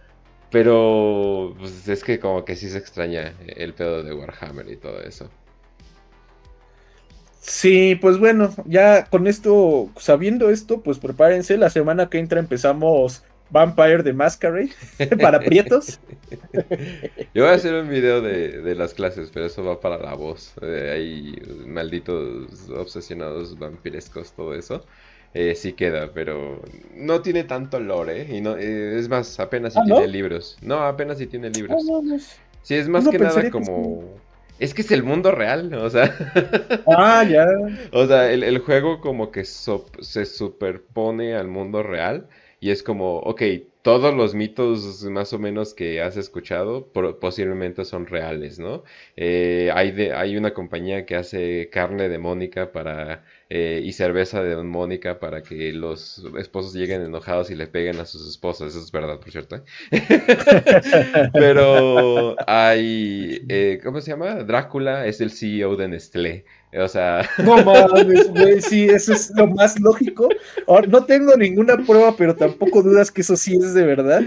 pero 0.51 1.55
pues, 1.59 1.87
es 1.87 2.03
que 2.03 2.19
como 2.19 2.45
que 2.45 2.55
sí 2.55 2.69
se 2.69 2.77
extraña 2.77 3.33
el 3.47 3.73
pedo 3.73 4.03
de 4.03 4.13
Warhammer 4.13 4.69
y 4.69 4.77
todo 4.77 5.01
eso. 5.01 5.29
Sí, 7.41 7.97
pues 7.99 8.19
bueno, 8.19 8.53
ya 8.65 9.05
con 9.05 9.25
esto, 9.25 9.89
sabiendo 9.97 10.51
esto, 10.51 10.81
pues 10.81 10.99
prepárense, 10.99 11.57
la 11.57 11.71
semana 11.71 12.07
que 12.07 12.19
entra 12.19 12.39
empezamos 12.39 13.23
Vampire 13.51 14.03
de 14.03 14.13
Masquerade 14.13 14.71
para 15.21 15.39
prietos. 15.39 15.99
Yo 17.33 17.43
voy 17.43 17.51
a 17.51 17.53
hacer 17.53 17.73
un 17.73 17.89
video 17.89 18.21
de, 18.21 18.75
las 18.75 18.93
clases, 18.93 19.29
pero 19.33 19.45
eso 19.45 19.63
va 19.63 19.79
para 19.79 19.97
la 19.97 20.13
voz. 20.13 20.53
hay 20.61 21.35
malditos 21.65 22.69
obsesionados 22.69 23.59
vampirescos, 23.59 24.31
todo 24.33 24.53
eso. 24.53 24.85
Eh, 25.33 25.55
sí 25.55 25.73
queda, 25.73 26.11
pero 26.13 26.61
no 26.93 27.21
tiene 27.21 27.43
tanto 27.45 27.79
lore. 27.79 28.27
Y 28.29 28.41
no, 28.41 28.57
eh, 28.57 28.97
es 28.97 29.07
más, 29.07 29.39
apenas 29.39 29.73
si 29.73 29.79
ah, 29.79 29.83
tiene 29.85 30.07
libros. 30.07 30.57
No, 30.61 30.83
apenas 30.83 31.19
si 31.19 31.27
tiene 31.27 31.49
libros. 31.49 31.83
Ah, 31.89 32.17
sí, 32.61 32.75
es 32.75 32.87
más 32.89 33.07
que 33.07 33.19
nada 33.19 33.49
como... 33.49 34.03
Es 34.59 34.75
que 34.75 34.83
es 34.83 34.91
el 34.91 35.01
mundo 35.01 35.31
real, 35.31 35.73
o 35.73 35.89
sea. 35.89 36.15
Ah, 36.85 37.23
ya. 37.23 37.47
o 37.93 38.05
sea, 38.05 38.31
el, 38.31 38.59
juego 38.59 39.01
como 39.01 39.31
que 39.31 39.43
se 39.43 40.25
superpone 40.25 41.33
al 41.33 41.47
mundo 41.47 41.81
real 41.81 42.27
y 42.61 42.69
es 42.69 42.83
como, 42.83 43.17
ok, 43.17 43.41
todos 43.81 44.13
los 44.13 44.35
mitos 44.35 45.03
más 45.05 45.33
o 45.33 45.39
menos 45.39 45.73
que 45.73 45.99
has 45.99 46.15
escuchado 46.15 46.91
posiblemente 47.19 47.85
son 47.85 48.05
reales, 48.05 48.59
¿no? 48.59 48.83
Eh, 49.17 49.71
hay, 49.73 49.89
de, 49.91 50.13
hay 50.13 50.37
una 50.37 50.53
compañía 50.53 51.07
que 51.07 51.15
hace 51.15 51.69
carne 51.71 52.07
de 52.07 52.19
Mónica 52.19 52.71
para 52.71 53.25
eh, 53.49 53.81
y 53.83 53.93
cerveza 53.93 54.43
de 54.43 54.55
Mónica 54.57 55.19
para 55.19 55.41
que 55.41 55.73
los 55.73 56.23
esposos 56.37 56.75
lleguen 56.75 57.01
enojados 57.01 57.49
y 57.49 57.55
le 57.55 57.65
peguen 57.65 57.99
a 57.99 58.05
sus 58.05 58.29
esposas. 58.29 58.75
Eso 58.75 58.83
es 58.83 58.91
verdad, 58.91 59.19
por 59.19 59.31
cierto. 59.31 59.55
¿eh? 59.55 59.63
Pero 61.33 62.35
hay, 62.47 63.79
¿cómo 63.83 64.01
se 64.01 64.11
llama? 64.11 64.35
Drácula 64.43 65.07
es 65.07 65.19
el 65.19 65.31
CEO 65.31 65.75
de 65.77 65.87
Nestlé. 65.87 66.45
O 66.77 66.87
sea. 66.87 67.27
No 67.43 67.57
mames, 67.63 68.29
güey, 68.29 68.61
sí, 68.61 68.85
eso 68.85 69.13
es 69.13 69.31
lo 69.35 69.47
más 69.47 69.79
lógico. 69.79 70.29
Ahora, 70.67 70.87
no 70.87 71.05
tengo 71.05 71.35
ninguna 71.35 71.77
prueba, 71.77 72.15
pero 72.15 72.35
tampoco 72.35 72.81
dudas 72.81 73.11
que 73.11 73.21
eso 73.21 73.35
sí 73.35 73.55
es 73.55 73.73
de 73.73 73.83
verdad. 73.83 74.21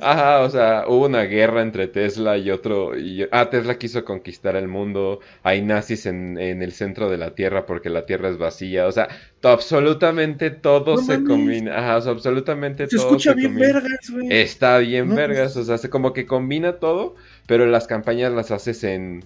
Ajá, 0.00 0.40
o 0.40 0.50
sea, 0.50 0.84
hubo 0.86 1.06
una 1.06 1.22
guerra 1.22 1.62
entre 1.62 1.88
Tesla 1.88 2.36
y 2.38 2.50
otro. 2.50 2.96
Y, 2.96 3.26
ah, 3.30 3.50
Tesla 3.50 3.78
quiso 3.78 4.04
conquistar 4.04 4.54
el 4.56 4.68
mundo. 4.68 5.20
Hay 5.42 5.62
nazis 5.62 6.06
en, 6.06 6.38
en 6.38 6.62
el 6.62 6.72
centro 6.72 7.10
de 7.10 7.18
la 7.18 7.34
Tierra 7.34 7.66
porque 7.66 7.90
la 7.90 8.06
Tierra 8.06 8.28
es 8.28 8.38
vacía. 8.38 8.86
O 8.86 8.92
sea, 8.92 9.08
absolutamente 9.42 10.50
todo 10.50 10.98
se 10.98 11.24
combina. 11.24 11.78
Ajá, 11.78 11.96
o 11.96 12.00
sea, 12.00 12.12
absolutamente 12.12 12.86
se 12.86 12.96
todo. 12.96 13.06
Escucha 13.06 13.32
bien 13.34 13.54
vergas, 13.54 14.10
güey. 14.10 14.26
Está 14.30 14.78
bien 14.78 15.14
vergas, 15.14 15.56
o 15.56 15.64
sea, 15.64 15.78
se 15.78 15.90
como 15.90 16.12
que 16.12 16.26
combina 16.26 16.74
todo 16.74 17.16
pero 17.46 17.66
las 17.66 17.86
campañas 17.86 18.32
las 18.32 18.50
haces 18.50 18.84
en... 18.84 19.24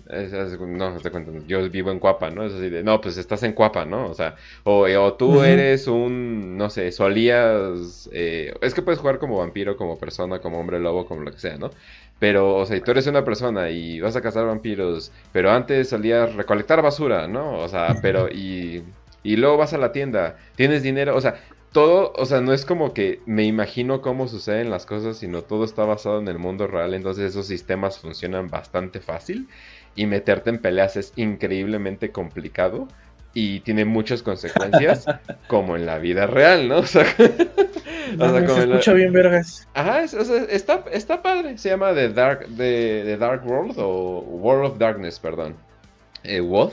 No, 0.68 0.96
te 0.98 1.10
cuento, 1.10 1.32
yo 1.46 1.68
vivo 1.68 1.90
en 1.90 1.98
Cuapa, 1.98 2.30
¿no? 2.30 2.44
Es 2.44 2.54
así 2.54 2.70
de, 2.70 2.82
no, 2.82 3.00
pues 3.00 3.16
estás 3.18 3.42
en 3.42 3.52
Cuapa, 3.52 3.84
¿no? 3.84 4.06
O 4.06 4.14
sea, 4.14 4.36
o, 4.64 4.86
eh, 4.86 4.96
tú 5.18 5.42
eres 5.42 5.86
un, 5.86 6.56
no 6.56 6.70
sé, 6.70 6.92
solías... 6.92 8.08
Eh, 8.12 8.54
es 8.62 8.74
que 8.74 8.82
puedes 8.82 9.00
jugar 9.00 9.18
como 9.18 9.38
vampiro, 9.38 9.76
como 9.76 9.98
persona, 9.98 10.38
como 10.38 10.58
hombre 10.58 10.80
lobo, 10.80 11.06
como 11.06 11.22
lo 11.22 11.32
que 11.32 11.38
sea, 11.38 11.56
¿no? 11.58 11.70
Pero, 12.18 12.56
o 12.56 12.64
sea, 12.64 12.80
tú 12.82 12.90
eres 12.90 13.06
una 13.06 13.24
persona 13.24 13.68
y 13.70 14.00
vas 14.00 14.16
a 14.16 14.22
cazar 14.22 14.46
vampiros, 14.46 15.12
pero 15.32 15.50
antes 15.50 15.90
solías 15.90 16.34
recolectar 16.34 16.80
basura, 16.82 17.28
¿no? 17.28 17.58
O 17.58 17.68
sea, 17.68 17.96
pero 18.00 18.28
y... 18.30 18.82
Y 19.22 19.34
luego 19.34 19.56
vas 19.56 19.72
a 19.72 19.78
la 19.78 19.90
tienda, 19.90 20.36
tienes 20.54 20.84
dinero, 20.84 21.16
o 21.16 21.20
sea, 21.20 21.34
todo, 21.72 22.12
o 22.16 22.24
sea, 22.24 22.40
no 22.40 22.52
es 22.52 22.64
como 22.64 22.94
que 22.94 23.20
me 23.26 23.44
imagino 23.44 24.00
cómo 24.00 24.28
suceden 24.28 24.70
las 24.70 24.86
cosas, 24.86 25.18
sino 25.18 25.42
todo 25.42 25.64
está 25.64 25.84
basado 25.84 26.18
en 26.18 26.28
el 26.28 26.38
mundo 26.38 26.66
real, 26.66 26.94
entonces 26.94 27.30
esos 27.30 27.46
sistemas 27.46 27.98
funcionan 27.98 28.48
bastante 28.48 29.00
fácil 29.00 29.48
y 29.94 30.06
meterte 30.06 30.50
en 30.50 30.58
peleas 30.58 30.96
es 30.96 31.12
increíblemente 31.16 32.12
complicado 32.12 32.88
y 33.34 33.60
tiene 33.60 33.84
muchas 33.84 34.22
consecuencias 34.22 35.04
como 35.48 35.76
en 35.76 35.84
la 35.84 35.98
vida 35.98 36.26
real, 36.26 36.68
¿no? 36.68 36.78
O 38.18 38.28
sea, 38.28 38.48
se 38.48 38.62
escucha 38.62 38.92
bien 38.92 39.12
vergas. 39.12 39.66
Ajá, 39.74 40.04
está, 40.04 40.84
está 40.92 41.22
padre, 41.22 41.58
se 41.58 41.70
llama 41.70 41.92
The 41.92 42.10
Dark, 42.10 42.46
The, 42.56 43.16
Dark 43.16 43.44
World 43.44 43.74
o 43.78 44.20
World 44.20 44.72
of 44.72 44.78
Darkness, 44.78 45.18
perdón. 45.18 45.56
Eh, 46.22 46.38
Wolf 46.38 46.72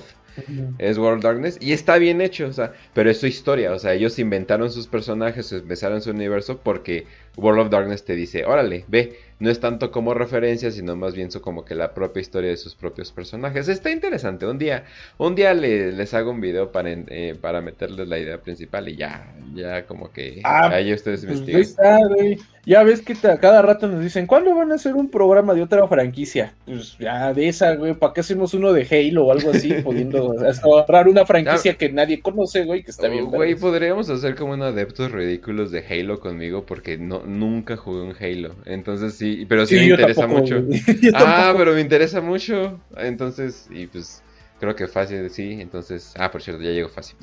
es 0.77 0.97
World 0.97 1.17
of 1.17 1.23
Darkness 1.23 1.57
y 1.61 1.73
está 1.73 1.97
bien 1.97 2.21
hecho, 2.21 2.47
o 2.47 2.53
sea, 2.53 2.73
pero 2.93 3.09
es 3.09 3.19
su 3.19 3.27
historia, 3.27 3.71
o 3.73 3.79
sea, 3.79 3.93
ellos 3.93 4.19
inventaron 4.19 4.71
sus 4.71 4.87
personajes, 4.87 5.51
empezaron 5.51 6.01
su 6.01 6.11
universo 6.11 6.59
porque 6.63 7.05
World 7.37 7.61
of 7.61 7.69
Darkness 7.69 8.03
te 8.03 8.15
dice, 8.15 8.45
órale, 8.45 8.85
ve, 8.87 9.17
no 9.39 9.49
es 9.49 9.59
tanto 9.59 9.91
como 9.91 10.13
referencia, 10.13 10.71
sino 10.71 10.95
más 10.95 11.15
bien 11.15 11.29
como 11.41 11.65
que 11.65 11.75
la 11.75 11.93
propia 11.93 12.21
historia 12.21 12.49
de 12.49 12.57
sus 12.57 12.75
propios 12.75 13.11
personajes. 13.11 13.67
Está 13.67 13.91
interesante. 13.91 14.45
Un 14.45 14.57
día, 14.57 14.85
un 15.17 15.35
día 15.35 15.53
les 15.53 16.13
hago 16.13 16.31
un 16.31 16.41
video 16.41 16.71
para, 16.71 16.91
eh, 16.91 17.35
para 17.39 17.61
meterles 17.61 18.07
la 18.07 18.19
idea 18.19 18.39
principal 18.39 18.87
y 18.87 18.95
ya, 18.95 19.33
ya 19.53 19.85
como 19.85 20.11
que 20.11 20.41
ah, 20.43 20.69
ahí 20.69 20.93
ustedes 20.93 21.25
pues 21.25 21.39
investiguen. 21.39 22.39
Ya 22.65 22.83
ves 22.83 23.01
que 23.01 23.13
cada 23.15 23.61
rato 23.61 23.87
nos 23.87 24.01
dicen, 24.01 24.25
¿cuándo 24.25 24.55
van 24.55 24.71
a 24.71 24.75
hacer 24.75 24.93
un 24.95 25.09
programa 25.09 25.53
de 25.53 25.61
otra 25.61 25.85
franquicia? 25.87 26.53
Pues 26.65 26.97
ya 26.97 27.33
de 27.33 27.49
esa, 27.49 27.75
güey, 27.75 27.93
¿para 27.93 28.13
qué 28.13 28.21
hacemos 28.21 28.53
uno 28.53 28.71
de 28.71 28.87
Halo 28.89 29.25
o 29.25 29.31
algo 29.31 29.51
así? 29.51 29.73
pudiendo 29.83 30.35
agarrar 30.39 31.09
una 31.09 31.25
franquicia 31.25 31.75
que 31.75 31.91
nadie 31.91 32.21
conoce, 32.21 32.63
güey, 32.63 32.83
que 32.83 32.91
está 32.91 33.09
bien. 33.09 33.25
Güey, 33.25 33.55
podríamos 33.55 34.09
hacer 34.09 34.35
como 34.35 34.53
un 34.53 34.61
adeptos 34.61 35.11
ridículos 35.11 35.71
de 35.71 35.85
Halo 35.85 36.19
conmigo 36.19 36.65
porque 36.65 36.97
no, 36.97 37.23
nunca 37.25 37.75
jugué 37.75 38.01
un 38.01 38.15
Halo. 38.17 38.55
Entonces 38.65 39.15
sí, 39.15 39.45
pero 39.47 39.65
sí, 39.65 39.75
me 39.75 39.87
interesa 39.87 40.27
mucho. 40.27 40.63
ah, 41.15 41.53
pero 41.57 41.73
me 41.73 41.81
interesa 41.81 42.21
mucho. 42.21 42.79
Entonces, 42.95 43.67
y 43.71 43.87
pues 43.87 44.23
creo 44.59 44.73
que 44.73 44.87
fácil, 44.87 45.29
sí. 45.29 45.57
Entonces, 45.59 46.13
ah, 46.17 46.31
por 46.31 46.41
cierto, 46.41 46.63
ya 46.63 46.71
llego 46.71 46.87
fácil. 46.87 47.17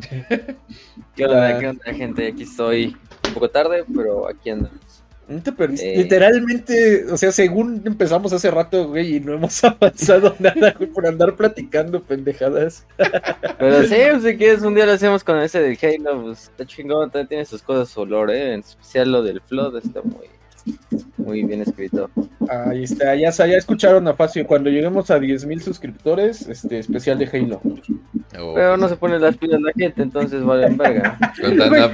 ¿Qué 1.16 1.24
onda, 1.24 1.58
qué 1.58 1.68
onda, 1.68 1.94
gente? 1.94 2.26
Aquí 2.26 2.42
estoy 2.42 2.94
un 3.26 3.34
poco 3.34 3.48
tarde, 3.48 3.84
pero 3.94 4.28
aquí 4.28 4.50
andamos. 4.50 4.80
No 5.30 5.40
te 5.40 5.52
perdiste. 5.52 5.94
Eh, 5.94 5.96
Literalmente, 5.98 7.04
o 7.04 7.16
sea, 7.16 7.30
según 7.30 7.82
empezamos 7.84 8.32
hace 8.32 8.50
rato, 8.50 8.88
güey, 8.88 9.16
y 9.16 9.20
no 9.20 9.34
hemos 9.34 9.62
avanzado 9.64 10.34
nada, 10.40 10.74
güey, 10.76 10.90
por 10.90 11.06
andar 11.06 11.36
platicando 11.36 12.02
pendejadas. 12.02 12.84
Pero 12.96 13.84
sí, 13.84 13.94
pues, 14.10 14.24
si 14.24 14.36
quieres, 14.36 14.62
un 14.62 14.74
día 14.74 14.86
lo 14.86 14.92
hacemos 14.92 15.22
con 15.22 15.38
ese 15.38 15.60
del 15.60 15.78
Halo, 15.80 16.22
pues 16.22 16.42
está 16.42 16.66
chingón, 16.66 17.10
también 17.12 17.28
tiene 17.28 17.44
sus 17.44 17.62
cosas 17.62 17.96
olor, 17.96 18.32
¿eh? 18.32 18.54
En 18.54 18.60
especial 18.60 19.12
lo 19.12 19.22
del 19.22 19.40
Flood 19.40 19.76
está 19.78 20.02
muy, 20.02 20.26
muy 21.16 21.44
bien 21.44 21.62
escrito. 21.62 22.10
Ahí 22.48 22.84
está, 22.84 23.14
ya, 23.14 23.30
ya 23.30 23.56
escucharon 23.56 24.06
a 24.08 24.14
Facio. 24.14 24.46
Cuando 24.46 24.70
lleguemos 24.70 25.10
a 25.10 25.18
10.000 25.18 25.60
suscriptores, 25.60 26.48
este 26.48 26.78
especial 26.78 27.18
de 27.18 27.26
Halo. 27.26 27.60
Oh. 28.38 28.54
Pero 28.54 28.76
no 28.76 28.88
se 28.88 28.96
pone 28.96 29.18
las 29.18 29.36
pilas 29.36 29.60
la 29.60 29.72
gente, 29.72 30.02
entonces 30.02 30.42
vale 30.42 30.66
en 30.66 30.76
verga. 30.76 31.18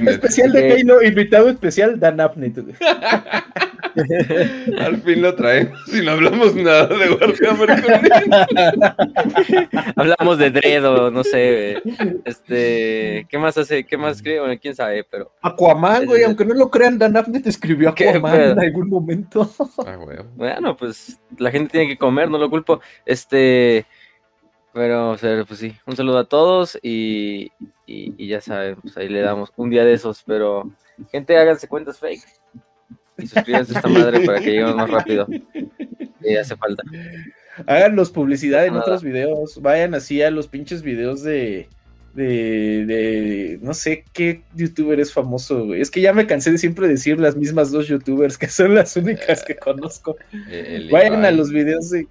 especial 0.07 0.51
de 0.51 0.73
Halo, 0.73 1.03
invitado 1.03 1.49
especial, 1.49 1.99
Dan 1.99 2.19
Abnett. 2.19 2.57
Al 4.79 5.01
fin 5.01 5.21
lo 5.21 5.35
traemos 5.35 5.93
y 5.93 6.01
no 6.03 6.11
hablamos 6.11 6.55
nada 6.55 6.87
de 6.87 7.09
Warhammer 7.09 7.71
Hablamos 9.95 10.37
de 10.37 10.51
Dredo, 10.51 11.09
no 11.09 11.23
sé. 11.23 11.81
Este, 12.25 13.25
¿qué 13.29 13.37
más 13.37 13.57
hace? 13.57 13.85
¿Qué 13.85 13.97
más 13.97 14.17
escribe? 14.17 14.41
Bueno, 14.41 14.59
quién 14.61 14.75
sabe, 14.75 15.03
pero. 15.03 15.31
Aquaman, 15.41 16.05
güey, 16.05 16.23
aunque 16.23 16.45
no 16.45 16.53
lo 16.53 16.69
crean, 16.69 16.99
Dan 16.99 17.17
Abnett 17.17 17.47
escribió 17.47 17.89
Aquaman 17.89 18.41
en 18.41 18.59
algún 18.59 18.89
momento. 18.89 19.49
Ah, 19.85 19.97
bueno, 20.35 20.77
pues 20.77 21.19
la 21.37 21.51
gente 21.51 21.71
tiene 21.71 21.87
que 21.87 21.97
comer, 21.97 22.29
no 22.29 22.37
lo 22.37 22.49
culpo. 22.49 22.81
Este. 23.05 23.85
Pero, 24.73 25.11
o 25.11 25.17
sea, 25.17 25.43
pues 25.43 25.59
sí, 25.59 25.75
un 25.87 25.95
saludo 25.95 26.19
a 26.19 26.25
todos 26.25 26.77
y, 26.83 27.51
y, 27.87 28.27
ya 28.27 28.41
saben, 28.41 28.75
pues 28.75 28.95
ahí 28.95 29.09
le 29.09 29.21
damos 29.21 29.51
un 29.55 29.71
día 29.71 29.83
de 29.83 29.93
esos, 29.93 30.21
pero 30.23 30.69
gente, 31.11 31.35
háganse 31.35 31.67
cuentas 31.67 31.97
fake 31.97 32.21
y 33.17 33.27
suscríbanse 33.27 33.73
a 33.73 33.77
esta 33.77 33.87
madre 33.87 34.25
para 34.25 34.39
que 34.39 34.51
lleguemos 34.51 34.75
más 34.75 34.89
rápido. 34.89 35.27
Y 36.21 36.35
hace 36.35 36.55
falta. 36.55 36.83
Háganos 37.65 38.11
publicidad 38.11 38.65
en 38.65 38.75
otros 38.75 39.03
videos. 39.03 39.61
Vayan 39.61 39.95
así 39.95 40.21
a 40.21 40.29
los 40.29 40.47
pinches 40.47 40.83
videos 40.83 41.23
de, 41.23 41.67
de, 42.17 42.85
de, 42.85 43.59
no 43.61 43.73
sé 43.73 44.03
qué 44.13 44.41
youtuber 44.55 44.99
es 44.99 45.13
famoso, 45.13 45.65
güey. 45.65 45.81
Es 45.81 45.91
que 45.91 46.01
ya 46.01 46.13
me 46.13 46.27
cansé 46.27 46.51
de 46.51 46.57
siempre 46.57 46.87
decir 46.87 47.19
las 47.19 47.35
mismas 47.35 47.71
dos 47.71 47.87
youtubers, 47.87 48.37
que 48.37 48.49
son 48.49 48.75
las 48.75 48.95
únicas 48.95 49.43
que 49.43 49.55
conozco. 49.55 50.17
Vayan 50.91 51.25
a 51.25 51.31
los 51.31 51.51
videos 51.51 51.89
de... 51.91 52.07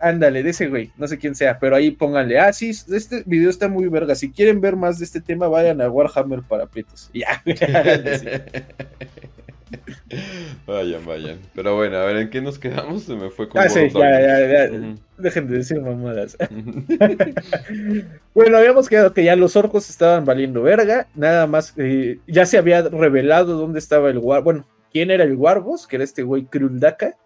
Ándale, 0.00 0.42
de 0.42 0.50
ese 0.50 0.68
güey, 0.68 0.90
no 0.98 1.08
sé 1.08 1.16
quién 1.18 1.34
sea, 1.34 1.58
pero 1.58 1.76
ahí 1.76 1.90
pónganle, 1.92 2.38
ah, 2.38 2.52
sí, 2.52 2.68
este 2.68 3.22
video 3.24 3.48
está 3.48 3.68
muy 3.68 3.86
verga. 3.86 4.14
Si 4.14 4.30
quieren 4.30 4.60
ver 4.60 4.76
más 4.76 4.98
de 4.98 5.06
este 5.06 5.20
tema, 5.20 5.48
vayan 5.48 5.80
a 5.80 5.88
Warhammer 5.88 6.42
para 6.42 6.66
Prietos. 6.66 7.10
Ya, 7.14 7.42
Vayan, 10.66 11.04
vayan. 11.04 11.38
Pero 11.54 11.76
bueno, 11.76 11.96
a 11.98 12.04
ver, 12.04 12.16
¿en 12.16 12.30
qué 12.30 12.40
nos 12.40 12.58
quedamos? 12.58 13.04
Se 13.04 13.14
me 13.14 13.30
fue 13.30 13.48
como. 13.48 13.62
Ah, 13.62 13.68
sí, 13.68 13.88
ya, 13.90 14.20
ya, 14.20 14.68
ya. 14.68 14.96
Dejen 15.18 15.48
de 15.48 15.58
decir 15.58 15.80
mamadas. 15.80 16.36
bueno, 18.34 18.56
habíamos 18.56 18.88
quedado 18.88 19.12
que 19.12 19.24
ya 19.24 19.36
los 19.36 19.56
orcos 19.56 19.90
estaban 19.90 20.24
valiendo 20.24 20.62
verga. 20.62 21.06
Nada 21.14 21.46
más, 21.46 21.74
eh, 21.76 22.18
ya 22.26 22.46
se 22.46 22.58
había 22.58 22.82
revelado 22.82 23.56
dónde 23.56 23.78
estaba 23.78 24.10
el 24.10 24.18
War. 24.18 24.42
Bueno, 24.42 24.66
quién 24.92 25.10
era 25.10 25.24
el 25.24 25.36
Wargos, 25.36 25.86
que 25.86 25.96
era 25.96 26.04
este 26.04 26.22
güey 26.22 26.44
Kruldaka. 26.44 27.16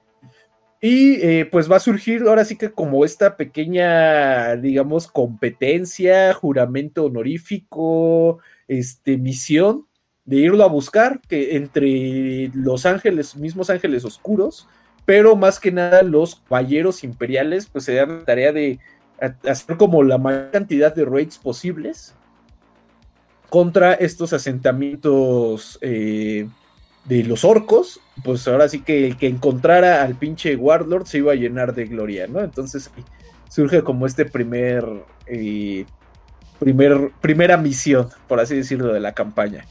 Y 0.81 1.15
eh, 1.23 1.49
pues 1.51 1.71
va 1.71 1.77
a 1.77 1.81
surgir 1.81 2.23
ahora 2.23 2.45
sí 2.45 2.57
que 2.57 2.71
como 2.71 3.05
esta 3.05 3.37
pequeña, 3.37 4.55
digamos, 4.57 5.09
competencia, 5.09 6.33
juramento 6.35 7.05
honorífico, 7.07 8.39
este, 8.69 9.17
misión 9.17 9.88
de 10.29 10.37
irlo 10.37 10.63
a 10.63 10.69
buscar, 10.69 11.23
que 11.27 11.57
entre 11.57 12.51
los 12.53 12.85
ángeles, 12.85 13.35
mismos 13.35 13.71
ángeles 13.71 14.05
oscuros, 14.05 14.69
pero 15.07 15.37
más 15.37 15.59
que 15.59 15.73
nada 15.73 16.03
los 16.03 16.43
caballeros 16.47 17.03
imperiales, 17.03 17.65
pues 17.65 17.87
se 17.87 17.95
dan 17.95 18.19
la 18.19 18.25
tarea 18.27 18.53
de 18.53 18.79
hacer 19.49 19.79
como 19.79 20.03
la 20.03 20.19
mayor 20.19 20.51
cantidad 20.51 20.95
de 20.95 21.07
raids 21.07 21.39
posibles 21.39 22.15
contra 23.49 23.95
estos 23.95 24.35
asentamientos 24.35 25.79
eh, 25.81 26.47
de 27.07 27.25
los 27.25 27.47
orcos, 27.47 27.99
pues 28.23 28.47
ahora 28.49 28.69
sí 28.69 28.83
que 28.83 29.07
el 29.07 29.17
que 29.17 29.29
encontrara 29.29 30.03
al 30.03 30.15
pinche 30.15 30.57
Warlord 30.57 31.07
se 31.07 31.19
iba 31.19 31.33
a 31.33 31.37
llenar 31.37 31.75
de 31.75 31.87
gloria, 31.87 32.27
¿no? 32.27 32.41
Entonces 32.41 32.91
surge 33.49 33.83
como 33.83 34.05
este 34.05 34.27
primer, 34.27 34.85
eh, 35.27 35.87
primer, 36.59 37.13
primera 37.23 37.57
misión, 37.57 38.11
por 38.27 38.41
así 38.41 38.57
decirlo, 38.57 38.93
de 38.93 39.01
la 39.01 39.15
campaña. 39.15 39.65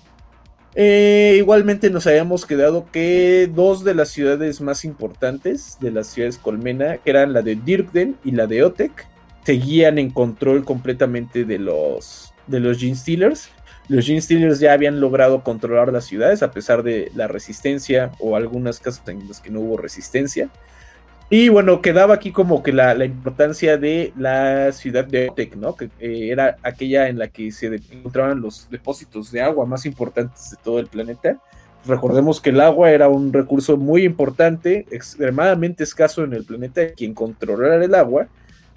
Eh, 0.79 1.37
igualmente 1.39 1.89
nos 1.89 2.05
habíamos 2.05 2.45
quedado 2.45 2.85
que 2.91 3.49
dos 3.51 3.83
de 3.83 3.95
las 3.95 4.09
ciudades 4.09 4.61
más 4.61 4.85
importantes 4.85 5.79
de 5.79 5.89
las 5.89 6.05
ciudades 6.05 6.37
colmena, 6.37 6.97
que 6.97 7.09
eran 7.09 7.33
la 7.33 7.41
de 7.41 7.55
Dirkden 7.55 8.15
y 8.23 8.29
la 8.29 8.45
de 8.45 8.63
Otek, 8.63 9.07
seguían 9.43 9.97
en 9.97 10.11
control 10.11 10.63
completamente 10.63 11.45
de 11.45 11.57
los, 11.57 12.31
de 12.45 12.59
los 12.59 12.77
Gene 12.77 12.95
Stealers. 12.95 13.49
Los 13.87 14.05
Gene 14.05 14.21
Stealers 14.21 14.59
ya 14.59 14.73
habían 14.73 14.99
logrado 14.99 15.43
controlar 15.43 15.91
las 15.91 16.05
ciudades 16.05 16.43
a 16.43 16.51
pesar 16.51 16.83
de 16.83 17.11
la 17.15 17.27
resistencia 17.27 18.11
o 18.19 18.35
algunas 18.35 18.79
casas 18.79 19.01
en 19.07 19.27
las 19.27 19.39
que 19.39 19.49
no 19.49 19.61
hubo 19.61 19.77
resistencia. 19.77 20.47
Y 21.29 21.49
bueno, 21.49 21.81
quedaba 21.81 22.13
aquí 22.13 22.31
como 22.31 22.63
que 22.63 22.71
la, 22.71 23.03
importancia 23.03 23.77
de 23.77 24.13
la 24.15 24.71
ciudad 24.71 25.03
de 25.03 25.29
Otec, 25.29 25.55
¿no? 25.55 25.75
Que 25.75 25.89
eh, 25.99 26.29
era 26.31 26.57
aquella 26.63 27.09
en 27.09 27.19
la 27.19 27.27
que 27.27 27.51
se 27.51 27.67
encontraban 27.91 28.39
los 28.39 28.69
depósitos 28.69 29.31
de 29.31 29.41
agua 29.41 29.65
más 29.65 29.85
importantes 29.85 30.51
de 30.51 30.57
todo 30.63 30.79
el 30.79 30.87
planeta. 30.87 31.37
Recordemos 31.85 32.39
que 32.39 32.51
el 32.51 32.61
agua 32.61 32.91
era 32.91 33.09
un 33.09 33.33
recurso 33.33 33.75
muy 33.75 34.03
importante, 34.03 34.85
extremadamente 34.89 35.83
escaso 35.83 36.23
en 36.23 36.33
el 36.33 36.45
planeta. 36.45 36.93
Quien 36.93 37.13
controlara 37.13 37.83
el 37.83 37.93
agua, 37.93 38.27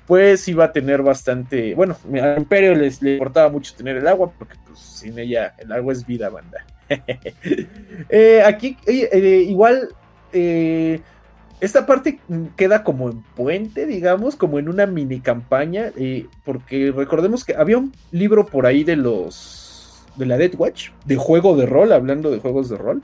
pues 0.06 0.48
iba 0.48 0.64
a 0.64 0.72
tener 0.72 1.02
bastante. 1.02 1.74
Bueno, 1.76 1.96
al 2.20 2.38
Imperio 2.38 2.74
les, 2.74 3.00
le 3.00 3.12
importaba 3.12 3.48
mucho 3.48 3.74
tener 3.76 3.96
el 3.96 4.08
agua, 4.08 4.32
porque 4.36 4.56
pues, 4.66 4.80
sin 4.80 5.16
ella 5.20 5.54
el 5.58 5.70
agua 5.70 5.92
es 5.92 6.04
vida, 6.04 6.28
banda. 6.28 6.66
Eh, 8.08 8.42
aquí, 8.44 8.76
eh, 8.86 9.44
igual 9.48 9.90
esta 11.60 11.86
parte 11.86 12.20
queda 12.56 12.84
como 12.84 13.10
en 13.10 13.22
puente, 13.22 13.86
digamos, 13.86 14.36
como 14.36 14.58
en 14.58 14.68
una 14.68 14.86
mini 14.86 15.20
campaña, 15.20 15.92
eh, 15.96 16.26
porque 16.44 16.92
recordemos 16.94 17.44
que 17.44 17.54
había 17.54 17.78
un 17.78 17.92
libro 18.10 18.46
por 18.46 18.66
ahí 18.66 18.84
de 18.84 18.96
los 18.96 20.06
de 20.16 20.26
la 20.26 20.36
Dead 20.36 20.54
Watch, 20.56 20.90
de 21.04 21.16
juego 21.16 21.56
de 21.56 21.66
rol, 21.66 21.92
hablando 21.92 22.30
de 22.30 22.38
juegos 22.38 22.68
de 22.68 22.76
rol, 22.76 23.02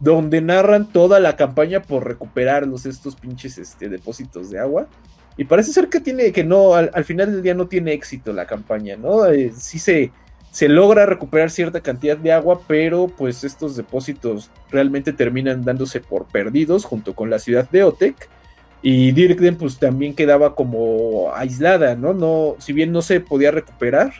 donde 0.00 0.40
narran 0.40 0.90
toda 0.92 1.20
la 1.20 1.36
campaña 1.36 1.82
por 1.82 2.06
recuperar 2.06 2.66
los 2.66 2.86
estos 2.86 3.16
pinches 3.16 3.58
este, 3.58 3.88
depósitos 3.88 4.50
de 4.50 4.58
agua. 4.58 4.88
Y 5.36 5.44
parece 5.44 5.72
ser 5.72 5.88
que 5.88 6.00
tiene, 6.00 6.32
que 6.32 6.44
no, 6.44 6.74
al, 6.74 7.04
final 7.04 7.32
del 7.32 7.42
día 7.42 7.54
no 7.54 7.66
tiene 7.66 7.92
éxito 7.92 8.32
la 8.32 8.46
campaña, 8.46 8.96
¿no? 8.96 9.26
Eh, 9.26 9.52
sí 9.56 9.78
se, 9.78 10.10
se 10.50 10.68
logra 10.68 11.06
recuperar 11.06 11.50
cierta 11.50 11.80
cantidad 11.80 12.16
de 12.16 12.32
agua, 12.32 12.60
pero 12.66 13.06
pues 13.08 13.44
estos 13.44 13.76
depósitos 13.76 14.50
realmente 14.70 15.12
terminan 15.12 15.64
dándose 15.64 16.00
por 16.00 16.26
perdidos 16.26 16.84
junto 16.84 17.14
con 17.14 17.30
la 17.30 17.38
ciudad 17.38 17.68
de 17.70 17.84
Otec. 17.84 18.28
Y 18.82 19.12
Dirkden 19.12 19.56
pues 19.56 19.78
también 19.78 20.14
quedaba 20.14 20.54
como 20.54 21.32
aislada, 21.34 21.94
¿no? 21.94 22.14
no 22.14 22.56
si 22.58 22.72
bien 22.72 22.92
no 22.92 23.02
se 23.02 23.20
podía 23.20 23.50
recuperar, 23.50 24.12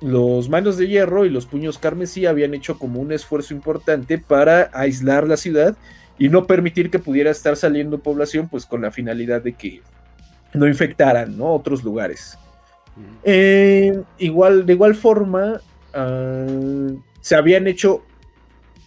los 0.00 0.48
manos 0.48 0.76
de 0.76 0.88
hierro 0.88 1.24
y 1.24 1.30
los 1.30 1.46
puños 1.46 1.78
carmesí 1.78 2.26
habían 2.26 2.52
hecho 2.52 2.78
como 2.78 3.00
un 3.00 3.12
esfuerzo 3.12 3.54
importante 3.54 4.18
para 4.18 4.68
aislar 4.74 5.26
la 5.26 5.36
ciudad 5.36 5.76
y 6.18 6.28
no 6.28 6.46
permitir 6.46 6.90
que 6.90 6.98
pudiera 6.98 7.30
estar 7.30 7.56
saliendo 7.56 8.00
población 8.00 8.48
pues 8.48 8.66
con 8.66 8.82
la 8.82 8.90
finalidad 8.90 9.40
de 9.42 9.54
que 9.54 9.80
no 10.52 10.68
infectaran, 10.68 11.38
¿no? 11.38 11.54
Otros 11.54 11.82
lugares. 11.82 12.36
Eh, 13.24 14.02
igual, 14.18 14.66
de 14.66 14.72
igual 14.72 14.94
forma, 14.94 15.60
ah, 15.92 16.46
se 17.20 17.36
habían 17.36 17.66
hecho 17.66 18.02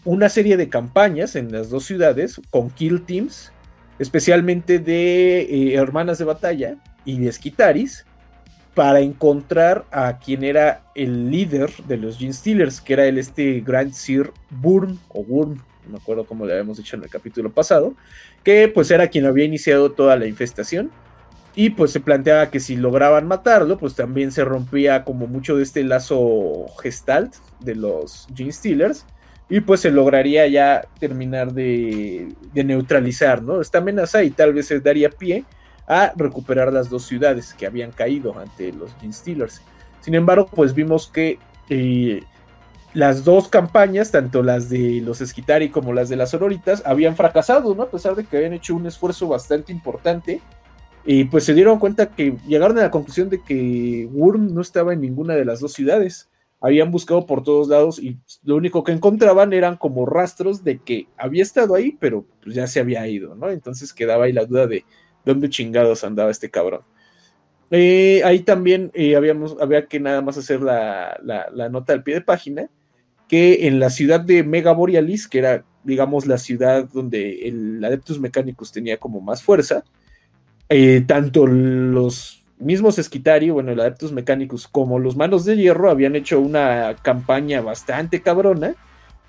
una 0.05 0.29
serie 0.29 0.57
de 0.57 0.69
campañas 0.69 1.35
en 1.35 1.51
las 1.51 1.69
dos 1.69 1.85
ciudades 1.85 2.39
con 2.49 2.69
kill 2.69 3.03
teams, 3.03 3.51
especialmente 3.99 4.79
de 4.79 5.41
eh, 5.41 5.75
hermanas 5.75 6.17
de 6.17 6.25
batalla 6.25 6.77
y 7.03 7.19
de 7.19 7.31
Skitaris, 7.31 8.05
para 8.73 8.99
encontrar 8.99 9.85
a 9.91 10.19
quien 10.19 10.43
era 10.43 10.83
el 10.93 11.31
líder 11.31 11.71
de 11.87 11.97
los 11.97 12.19
Gene 12.19 12.31
Stealers, 12.31 12.79
que 12.79 12.93
era 12.93 13.07
el 13.07 13.17
este 13.17 13.61
Grand 13.61 13.91
Sir 13.91 14.31
Burn 14.51 14.99
o 15.09 15.23
Burn, 15.23 15.55
no 15.85 15.93
me 15.93 15.97
acuerdo 15.97 16.25
cómo 16.25 16.45
le 16.45 16.53
habíamos 16.53 16.77
dicho 16.77 16.95
en 16.95 17.03
el 17.03 17.09
capítulo 17.09 17.51
pasado, 17.51 17.95
que 18.43 18.67
pues 18.67 18.91
era 18.91 19.07
quien 19.07 19.25
había 19.25 19.45
iniciado 19.45 19.91
toda 19.91 20.15
la 20.15 20.27
infestación 20.27 20.91
y 21.59 21.71
pues 21.71 21.89
se 21.91 21.99
planteaba 21.99 22.51
que 22.51 22.59
si 22.59 22.75
lograban 22.75 23.27
matarlo, 23.27 23.79
pues 23.79 23.95
también 23.95 24.31
se 24.31 24.45
rompía 24.45 25.03
como 25.03 25.25
mucho 25.25 25.57
de 25.57 25.63
este 25.63 25.83
lazo 25.83 26.67
gestalt 26.83 27.33
de 27.59 27.73
los 27.73 28.27
Gene 28.35 28.51
Stealers. 28.51 29.07
Y 29.49 29.61
pues 29.61 29.79
se 29.79 29.89
lograría 29.89 30.45
ya 30.45 30.87
terminar 30.99 31.53
de, 31.53 32.31
neutralizar 32.53 33.41
¿no? 33.41 33.59
esta 33.59 33.79
amenaza 33.79 34.23
y 34.23 34.29
tal 34.29 34.53
vez 34.53 34.67
se 34.67 34.81
daría 34.81 35.09
pie 35.09 35.45
a 35.87 36.13
recuperar 36.15 36.71
las 36.71 36.91
dos 36.91 37.07
ciudades 37.07 37.55
que 37.55 37.65
habían 37.65 37.89
caído 37.89 38.37
ante 38.37 38.71
los 38.71 38.93
Gene 39.01 39.13
Stealers. 39.13 39.63
Sin 40.01 40.13
embargo, 40.13 40.47
pues 40.53 40.75
vimos 40.75 41.07
que 41.07 41.39
eh, 41.71 42.21
las 42.93 43.23
dos 43.23 43.47
campañas, 43.47 44.11
tanto 44.11 44.43
las 44.43 44.69
de 44.69 45.01
los 45.01 45.21
Esquitari 45.21 45.69
como 45.69 45.91
las 45.91 46.07
de 46.07 46.17
las 46.17 46.29
Sororitas, 46.29 46.83
habían 46.85 47.15
fracasado, 47.15 47.73
¿no? 47.73 47.81
A 47.81 47.89
pesar 47.89 48.13
de 48.13 48.25
que 48.25 48.37
habían 48.37 48.53
hecho 48.53 48.75
un 48.75 48.85
esfuerzo 48.85 49.27
bastante 49.27 49.71
importante 49.71 50.39
y 51.09 51.23
pues 51.23 51.45
se 51.45 51.53
dieron 51.53 51.79
cuenta 51.79 52.09
que 52.09 52.35
llegaron 52.49 52.77
a 52.77 52.81
la 52.81 52.91
conclusión 52.91 53.29
de 53.29 53.41
que 53.41 54.09
Wurm 54.11 54.53
no 54.53 54.59
estaba 54.59 54.91
en 54.91 54.99
ninguna 54.99 55.35
de 55.35 55.45
las 55.45 55.61
dos 55.61 55.71
ciudades. 55.71 56.29
Habían 56.59 56.91
buscado 56.91 57.25
por 57.25 57.43
todos 57.43 57.69
lados 57.69 57.97
y 57.97 58.17
lo 58.43 58.57
único 58.57 58.83
que 58.83 58.91
encontraban 58.91 59.53
eran 59.53 59.77
como 59.77 60.05
rastros 60.05 60.65
de 60.65 60.79
que 60.79 61.07
había 61.15 61.43
estado 61.43 61.75
ahí, 61.75 61.95
pero 61.97 62.25
pues 62.43 62.55
ya 62.55 62.67
se 62.67 62.81
había 62.81 63.07
ido, 63.07 63.35
¿no? 63.35 63.49
Entonces 63.49 63.93
quedaba 63.93 64.25
ahí 64.25 64.33
la 64.33 64.43
duda 64.43 64.67
de 64.67 64.83
dónde 65.23 65.49
chingados 65.49 66.03
andaba 66.03 66.29
este 66.29 66.51
cabrón. 66.51 66.81
Eh, 67.71 68.21
ahí 68.25 68.39
también 68.39 68.91
eh, 68.93 69.15
habíamos, 69.15 69.55
había 69.61 69.85
que 69.87 70.01
nada 70.01 70.21
más 70.21 70.37
hacer 70.37 70.59
la, 70.59 71.17
nota 71.71 71.93
al 71.93 72.03
pie 72.03 72.15
de 72.15 72.21
página, 72.21 72.69
que 73.29 73.65
en 73.67 73.79
la 73.79 73.91
ciudad 73.91 74.19
de 74.19 74.43
Mega 74.43 74.73
Borealis, 74.73 75.29
que 75.29 75.39
era, 75.39 75.63
digamos, 75.85 76.27
la 76.27 76.37
ciudad 76.37 76.89
donde 76.91 77.47
el 77.47 77.81
Adeptus 77.81 78.19
Mechanicus 78.19 78.73
tenía 78.73 78.97
como 78.97 79.21
más 79.21 79.41
fuerza, 79.41 79.85
eh, 80.69 81.03
tanto 81.05 81.47
los 81.47 82.41
mismos 82.59 82.97
Esquitari, 82.99 83.49
bueno, 83.49 83.71
el 83.71 83.79
Adeptus 83.79 84.11
Mecánicos, 84.11 84.67
como 84.67 84.99
los 84.99 85.15
Manos 85.15 85.45
de 85.45 85.55
Hierro 85.55 85.89
habían 85.89 86.15
hecho 86.15 86.39
una 86.39 86.95
campaña 87.01 87.61
bastante 87.61 88.21
cabrona, 88.21 88.75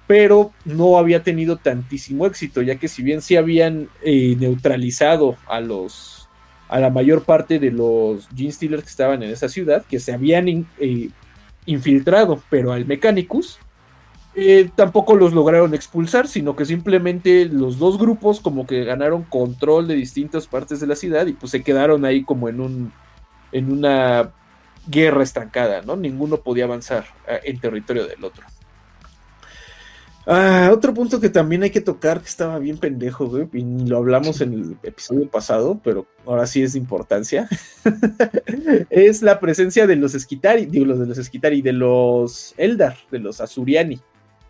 pero 0.06 0.52
no 0.64 0.98
había 0.98 1.22
tenido 1.22 1.56
tantísimo 1.56 2.26
éxito, 2.26 2.62
ya 2.62 2.76
que 2.76 2.88
si 2.88 3.02
bien 3.02 3.20
sí 3.20 3.36
habían 3.36 3.88
eh, 4.02 4.36
neutralizado 4.38 5.36
a 5.46 5.60
los 5.60 6.14
a 6.68 6.80
la 6.80 6.90
mayor 6.90 7.24
parte 7.24 7.58
de 7.58 7.70
los 7.70 8.28
Gene 8.36 8.52
Stealers 8.52 8.82
que 8.82 8.90
estaban 8.90 9.22
en 9.22 9.30
esa 9.30 9.48
ciudad, 9.48 9.84
que 9.88 9.98
se 9.98 10.12
habían 10.12 10.66
eh, 10.78 11.08
infiltrado, 11.64 12.42
pero 12.50 12.72
al 12.72 12.84
Mechanicus, 12.84 13.58
eh, 14.34 14.70
tampoco 14.74 15.16
los 15.16 15.32
lograron 15.32 15.74
expulsar, 15.74 16.28
sino 16.28 16.54
que 16.54 16.64
simplemente 16.64 17.46
los 17.46 17.78
dos 17.78 17.98
grupos 17.98 18.40
como 18.40 18.66
que 18.66 18.84
ganaron 18.84 19.24
control 19.24 19.88
de 19.88 19.94
distintas 19.94 20.46
partes 20.46 20.80
de 20.80 20.86
la 20.86 20.96
ciudad 20.96 21.26
y 21.26 21.32
pues 21.32 21.50
se 21.50 21.62
quedaron 21.62 22.04
ahí 22.04 22.22
como 22.22 22.48
en 22.48 22.60
un 22.60 22.92
en 23.50 23.72
una 23.72 24.30
guerra 24.86 25.22
estancada, 25.22 25.82
¿no? 25.82 25.96
Ninguno 25.96 26.38
podía 26.38 26.64
avanzar 26.64 27.06
eh, 27.26 27.40
en 27.44 27.58
territorio 27.58 28.06
del 28.06 28.22
otro. 28.22 28.44
Ah, 30.30 30.68
otro 30.72 30.92
punto 30.92 31.20
que 31.20 31.30
también 31.30 31.62
hay 31.62 31.70
que 31.70 31.80
tocar, 31.80 32.20
que 32.20 32.28
estaba 32.28 32.58
bien 32.58 32.76
pendejo, 32.76 33.28
güey, 33.28 33.48
y 33.54 33.62
lo 33.88 33.96
hablamos 33.96 34.42
en 34.42 34.52
el 34.52 34.76
episodio 34.82 35.26
pasado, 35.26 35.80
pero 35.82 36.06
ahora 36.26 36.46
sí 36.46 36.62
es 36.62 36.74
de 36.74 36.78
importancia, 36.78 37.48
es 38.90 39.22
la 39.22 39.40
presencia 39.40 39.86
de 39.86 39.96
los 39.96 40.14
Esquitari, 40.14 40.66
digo, 40.66 40.84
los 40.84 40.98
de 40.98 41.06
los 41.06 41.16
Esquitari, 41.16 41.62
de 41.62 41.72
los 41.72 42.54
Eldar, 42.58 42.98
de 43.10 43.20
los 43.20 43.40
Azuriani 43.40 43.98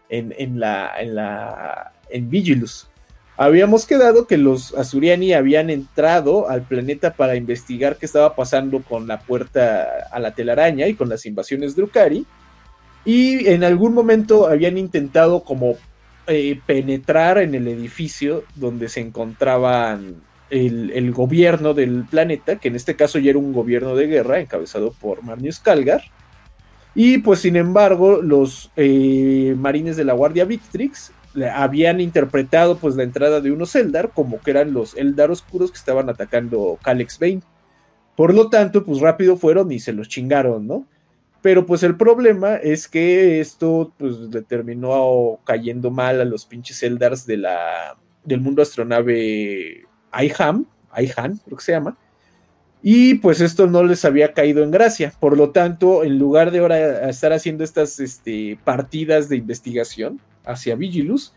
en, 0.08 0.60
la, 0.60 0.92
en, 0.98 1.14
la, 1.14 1.92
en 2.10 2.30
Vigilus. 2.30 2.88
Habíamos 3.36 3.86
quedado 3.86 4.26
que 4.26 4.36
los 4.36 4.74
Azuriani 4.74 5.32
habían 5.32 5.70
entrado 5.70 6.50
al 6.50 6.62
planeta 6.62 7.14
para 7.14 7.36
investigar 7.36 7.96
qué 7.96 8.06
estaba 8.06 8.34
pasando 8.34 8.82
con 8.82 9.06
la 9.06 9.20
puerta 9.20 10.08
a 10.10 10.18
la 10.18 10.34
telaraña 10.34 10.88
y 10.88 10.94
con 10.94 11.08
las 11.08 11.24
invasiones 11.24 11.76
de 11.76 11.84
Ukari. 11.84 12.26
Y 13.04 13.46
en 13.48 13.62
algún 13.62 13.94
momento 13.94 14.48
habían 14.48 14.76
intentado 14.76 15.44
como 15.44 15.76
eh, 16.26 16.60
penetrar 16.66 17.38
en 17.38 17.54
el 17.54 17.68
edificio 17.68 18.42
donde 18.56 18.88
se 18.88 19.00
encontraban 19.00 20.16
el, 20.50 20.90
el, 20.90 21.12
gobierno 21.12 21.74
del 21.74 22.06
planeta, 22.10 22.56
que 22.56 22.68
en 22.68 22.76
este 22.76 22.96
caso 22.96 23.20
ya 23.20 23.30
era 23.30 23.38
un 23.38 23.52
gobierno 23.52 23.94
de 23.94 24.08
guerra 24.08 24.40
encabezado 24.40 24.92
por 25.00 25.22
Marnius 25.22 25.60
Calgar. 25.60 26.02
Y 27.00 27.18
pues 27.18 27.38
sin 27.38 27.54
embargo, 27.54 28.20
los 28.22 28.72
eh, 28.74 29.54
marines 29.56 29.96
de 29.96 30.02
la 30.02 30.14
Guardia 30.14 30.44
Victrix 30.44 31.12
habían 31.54 32.00
interpretado 32.00 32.76
pues 32.78 32.96
la 32.96 33.04
entrada 33.04 33.40
de 33.40 33.52
unos 33.52 33.76
Eldar 33.76 34.10
como 34.10 34.40
que 34.40 34.50
eran 34.50 34.72
los 34.72 34.96
Eldar 34.96 35.30
oscuros 35.30 35.70
que 35.70 35.78
estaban 35.78 36.08
atacando 36.10 36.76
Calex 36.82 37.20
Bane. 37.20 37.42
Por 38.16 38.34
lo 38.34 38.50
tanto, 38.50 38.84
pues 38.84 38.98
rápido 38.98 39.36
fueron 39.36 39.70
y 39.70 39.78
se 39.78 39.92
los 39.92 40.08
chingaron, 40.08 40.66
¿no? 40.66 40.86
Pero 41.40 41.66
pues 41.66 41.84
el 41.84 41.96
problema 41.96 42.56
es 42.56 42.88
que 42.88 43.38
esto 43.38 43.92
pues 43.96 44.16
le 44.18 44.42
terminó 44.42 45.38
cayendo 45.44 45.92
mal 45.92 46.20
a 46.20 46.24
los 46.24 46.46
pinches 46.46 46.82
Eldars 46.82 47.24
de 47.26 47.36
la, 47.36 47.96
del 48.24 48.40
mundo 48.40 48.60
astronave 48.60 49.84
IHAM, 50.20 50.66
IHAN 51.00 51.36
creo 51.44 51.58
que 51.58 51.64
se 51.64 51.70
llama, 51.70 51.96
Y 52.82 53.16
pues 53.16 53.40
esto 53.40 53.66
no 53.66 53.82
les 53.82 54.04
había 54.04 54.32
caído 54.32 54.62
en 54.62 54.70
gracia. 54.70 55.12
Por 55.18 55.36
lo 55.36 55.50
tanto, 55.50 56.04
en 56.04 56.18
lugar 56.18 56.50
de 56.50 56.60
ahora 56.60 57.08
estar 57.08 57.32
haciendo 57.32 57.64
estas 57.64 57.98
este, 57.98 58.58
partidas 58.64 59.28
de 59.28 59.36
investigación 59.36 60.20
hacia 60.44 60.76
Vigilus, 60.76 61.34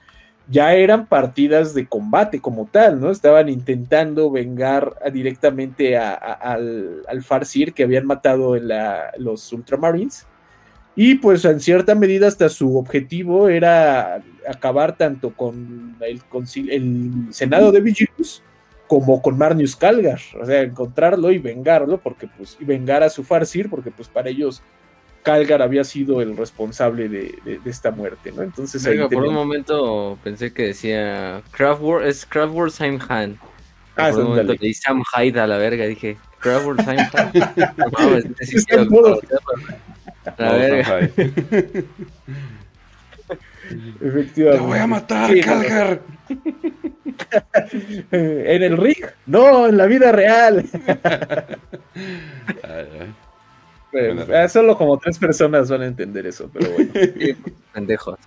ya 0.48 0.74
eran 0.74 1.08
partidas 1.08 1.74
de 1.74 1.88
combate 1.88 2.42
como 2.42 2.68
tal, 2.72 3.00
¿no? 3.00 3.10
Estaban 3.10 3.50
intentando 3.50 4.30
vengar 4.30 4.96
directamente 5.14 5.98
al, 5.98 7.04
al 7.08 7.24
Farsir 7.24 7.74
que 7.74 7.84
habían 7.84 8.06
matado 8.06 8.56
en 8.56 8.70
los 9.18 9.52
Ultramarines. 9.54 10.28
Y 10.96 11.16
pues 11.16 11.46
en 11.46 11.62
cierta 11.62 11.96
medida 11.96 12.28
hasta 12.28 12.50
su 12.50 12.78
objetivo 12.78 13.48
era 13.48 14.22
acabar 14.48 14.98
tanto 14.98 15.34
con 15.34 15.96
el, 16.02 16.22
el 16.70 17.28
Senado 17.30 17.72
de 17.72 17.80
Vigilus 17.80 18.44
como 18.92 19.22
con 19.22 19.38
Marnius 19.38 19.78
Calgar, 19.78 20.20
o 20.38 20.46
sea, 20.46 20.64
encontrarlo 20.64 21.32
y 21.32 21.38
vengarlo, 21.38 21.98
porque 21.98 22.28
pues, 22.28 22.58
y 22.60 22.66
vengar 22.66 23.04
a 23.04 23.10
su 23.10 23.24
Farsir, 23.24 23.70
porque 23.70 23.89
pues 23.89 24.10
para 24.10 24.30
ellos 24.30 24.62
Calgar 25.24 25.62
había 25.62 25.86
sido 25.86 26.22
el 26.22 26.36
responsable 26.36 27.08
de, 27.08 27.62
esta 27.64 27.92
muerte, 27.92 28.34
¿no? 28.34 28.42
Entonces 28.42 28.86
por 29.10 29.24
un 29.24 29.34
momento 29.34 30.20
pensé 30.26 30.52
que 30.52 30.64
decía 30.64 31.42
Kraftwerk, 31.52 32.06
es 32.06 32.26
Kraftwerk 32.26 32.74
Heimhan. 32.82 33.39
Ah, 33.96 34.10
por 34.12 34.24
un 34.24 34.30
momento 34.32 34.56
leí 34.60 34.74
Sam 34.74 35.02
Hyde 35.16 35.39
a 35.39 35.48
la 35.48 35.56
verga, 35.56 35.86
dije, 35.86 36.18
Kraftwerk 36.39 36.86
Heimhan. 36.86 37.32
no, 37.78 37.98
a 40.26 40.44
la 40.44 40.52
verga. 40.52 41.10
Efectivamente. 44.01 44.63
Te 44.63 44.67
voy 44.67 44.80
a 44.80 44.88
matar, 44.88 45.39
Calgar. 45.41 46.01
en 48.11 48.63
el 48.63 48.78
ring, 48.78 49.05
no, 49.26 49.67
en 49.67 49.78
la 49.78 49.86
vida 49.86 50.11
real. 50.11 50.65
Ah, 54.34 54.47
solo 54.47 54.78
como 54.78 54.97
tres 54.97 55.17
personas 55.17 55.69
van 55.69 55.82
a 55.82 55.86
entender 55.86 56.26
eso, 56.26 56.49
pero 56.53 56.72
bueno. 56.72 56.91
Pendejos. 57.74 58.17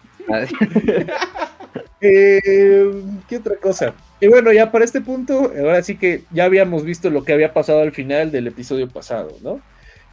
Eh, 2.03 3.03
¿Qué 3.27 3.37
otra 3.39 3.57
cosa? 3.57 3.95
Y 4.21 4.29
bueno, 4.29 4.53
ya 4.53 4.71
para 4.71 4.85
este 4.85 5.01
punto, 5.01 5.51
ahora 5.59 5.83
sí 5.83 5.97
que 5.97 6.25
ya 6.31 6.45
habíamos 6.45 6.85
visto 6.85 7.09
lo 7.09 7.25
que 7.25 7.33
había 7.33 7.55
pasado 7.55 7.81
al 7.81 7.93
final 7.93 8.31
del 8.31 8.47
episodio 8.47 8.89
pasado, 8.91 9.39
¿no? 9.43 9.63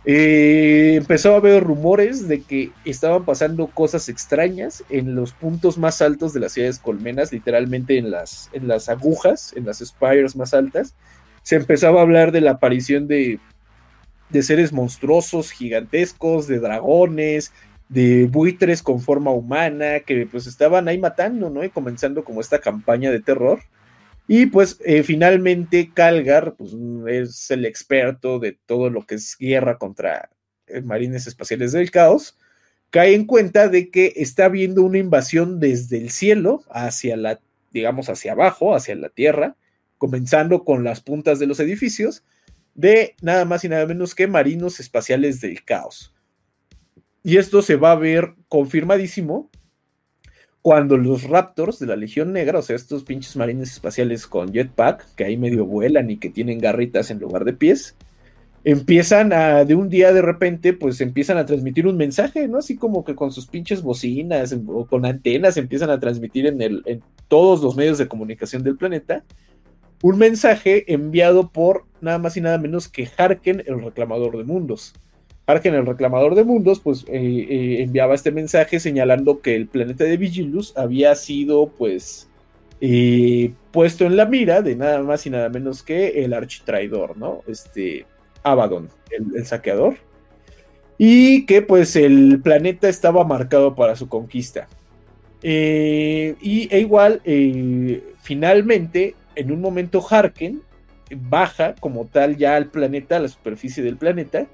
Eh, 0.03 0.99
a 1.07 1.35
haber 1.35 1.63
rumores 1.63 2.27
de 2.27 2.41
que 2.41 2.71
estaban 2.85 3.23
pasando 3.23 3.67
cosas 3.67 4.09
extrañas 4.09 4.83
en 4.89 5.13
los 5.13 5.33
puntos 5.33 5.77
más 5.77 6.01
altos 6.01 6.33
de 6.33 6.39
las 6.39 6.53
ciudades 6.53 6.79
colmenas, 6.79 7.31
literalmente 7.31 7.97
en 7.97 8.09
las, 8.09 8.49
en 8.53 8.67
las 8.67 8.89
agujas, 8.89 9.53
en 9.55 9.65
las 9.65 9.79
spires 9.79 10.35
más 10.35 10.53
altas. 10.53 10.95
Se 11.43 11.55
empezaba 11.55 11.99
a 11.99 12.03
hablar 12.03 12.31
de 12.31 12.41
la 12.41 12.51
aparición 12.51 13.07
de, 13.07 13.39
de 14.29 14.43
seres 14.43 14.73
monstruosos, 14.73 15.51
gigantescos, 15.51 16.47
de 16.47 16.59
dragones, 16.59 17.51
de 17.89 18.25
buitres 18.25 18.81
con 18.81 19.01
forma 19.01 19.31
humana, 19.31 19.99
que 19.99 20.25
pues 20.25 20.47
estaban 20.47 20.87
ahí 20.87 20.97
matando, 20.97 21.49
¿no? 21.49 21.63
Y 21.63 21.69
comenzando 21.69 22.23
como 22.23 22.41
esta 22.41 22.59
campaña 22.59 23.11
de 23.11 23.19
terror. 23.19 23.59
Y 24.27 24.45
pues 24.45 24.77
eh, 24.85 25.03
finalmente 25.03 25.91
Calgar 25.93 26.55
pues, 26.55 26.73
es 27.07 27.51
el 27.51 27.65
experto 27.65 28.39
de 28.39 28.57
todo 28.65 28.89
lo 28.89 29.05
que 29.05 29.15
es 29.15 29.35
guerra 29.37 29.77
contra 29.77 30.29
eh, 30.67 30.81
marines 30.81 31.27
espaciales 31.27 31.71
del 31.71 31.91
caos. 31.91 32.37
Cae 32.89 33.13
en 33.13 33.25
cuenta 33.25 33.67
de 33.67 33.89
que 33.89 34.13
está 34.17 34.45
habiendo 34.45 34.83
una 34.83 34.97
invasión 34.97 35.59
desde 35.59 35.97
el 35.97 36.09
cielo 36.09 36.63
hacia 36.69 37.17
la, 37.17 37.39
digamos, 37.71 38.09
hacia 38.09 38.33
abajo, 38.33 38.75
hacia 38.75 38.95
la 38.95 39.09
tierra, 39.09 39.55
comenzando 39.97 40.63
con 40.65 40.83
las 40.83 41.01
puntas 41.01 41.39
de 41.39 41.47
los 41.47 41.59
edificios, 41.59 42.23
de 42.73 43.15
nada 43.21 43.45
más 43.45 43.63
y 43.63 43.69
nada 43.69 43.85
menos 43.85 44.15
que 44.15 44.27
marinos 44.27 44.79
espaciales 44.79 45.41
del 45.41 45.63
caos. 45.63 46.13
Y 47.23 47.37
esto 47.37 47.61
se 47.61 47.75
va 47.75 47.91
a 47.91 47.95
ver 47.95 48.33
confirmadísimo 48.47 49.49
cuando 50.61 50.97
los 50.97 51.23
Raptors 51.23 51.79
de 51.79 51.87
la 51.87 51.95
Legión 51.95 52.33
Negra, 52.33 52.59
o 52.59 52.61
sea, 52.61 52.75
estos 52.75 53.03
pinches 53.03 53.35
marines 53.35 53.71
espaciales 53.71 54.27
con 54.27 54.51
jetpack, 54.51 55.15
que 55.15 55.23
ahí 55.23 55.37
medio 55.37 55.65
vuelan 55.65 56.09
y 56.11 56.17
que 56.17 56.29
tienen 56.29 56.59
garritas 56.59 57.09
en 57.09 57.19
lugar 57.19 57.45
de 57.45 57.53
pies, 57.53 57.95
empiezan 58.63 59.33
a, 59.33 59.65
de 59.65 59.73
un 59.73 59.89
día 59.89 60.13
de 60.13 60.21
repente, 60.21 60.73
pues 60.73 61.01
empiezan 61.01 61.37
a 61.37 61.45
transmitir 61.45 61.87
un 61.87 61.97
mensaje, 61.97 62.47
¿no? 62.47 62.59
Así 62.59 62.77
como 62.77 63.03
que 63.03 63.15
con 63.15 63.31
sus 63.31 63.47
pinches 63.47 63.81
bocinas 63.81 64.55
o 64.67 64.85
con 64.85 65.05
antenas 65.05 65.57
empiezan 65.57 65.89
a 65.89 65.99
transmitir 65.99 66.45
en, 66.45 67.03
todos 67.27 67.63
los 67.63 67.75
medios 67.75 67.97
de 67.97 68.07
comunicación 68.07 68.61
del 68.63 68.77
planeta 68.77 69.23
un 70.03 70.17
mensaje 70.17 70.91
enviado 70.93 71.49
por 71.51 71.85
nada 72.01 72.17
más 72.17 72.35
y 72.35 72.41
nada 72.41 72.57
menos 72.57 72.87
que 72.87 73.07
Harken, 73.17 73.63
el 73.65 73.81
reclamador 73.81 74.37
de 74.37 74.43
mundos. 74.43 74.93
Argen, 75.47 75.73
el 75.73 75.85
reclamador 75.85 76.35
de 76.35 76.43
mundos, 76.43 76.79
pues 76.79 77.03
eh, 77.07 77.47
eh, 77.49 77.81
enviaba 77.81 78.13
este 78.13 78.31
mensaje 78.31 78.79
señalando 78.79 79.41
que 79.41 79.55
el 79.55 79.67
planeta 79.67 80.03
de 80.03 80.17
Vigilus 80.17 80.77
había 80.77 81.15
sido, 81.15 81.67
pues, 81.77 82.29
eh, 82.79 83.51
puesto 83.71 84.05
en 84.05 84.17
la 84.17 84.25
mira 84.25 84.61
de 84.61 84.75
nada 84.75 85.01
más 85.01 85.25
y 85.25 85.29
nada 85.29 85.49
menos 85.49 85.83
que 85.83 86.23
el 86.23 86.33
architraidor, 86.33 87.17
¿no? 87.17 87.41
Este, 87.47 88.05
Abaddon, 88.43 88.89
el, 89.09 89.45
saqueador. 89.45 89.95
Y 90.97 91.45
que, 91.47 91.63
pues, 91.63 91.95
el 91.95 92.39
planeta 92.43 92.87
estaba 92.87 93.23
marcado 93.23 93.75
para 93.75 93.95
su 93.95 94.07
conquista. 94.07 94.67
y 95.41 96.67
e 96.71 96.79
igual, 96.79 97.21
finalmente, 98.21 99.15
en 99.35 99.51
un 99.51 99.59
momento, 99.59 100.05
Harken 100.07 100.61
baja 101.15 101.75
como 101.79 102.05
tal 102.05 102.37
ya 102.37 102.55
al 102.55 102.67
planeta, 102.67 103.17
a 103.17 103.21
la 103.21 103.27
superficie 103.27 103.83
del 103.83 103.97
planeta 103.97 104.47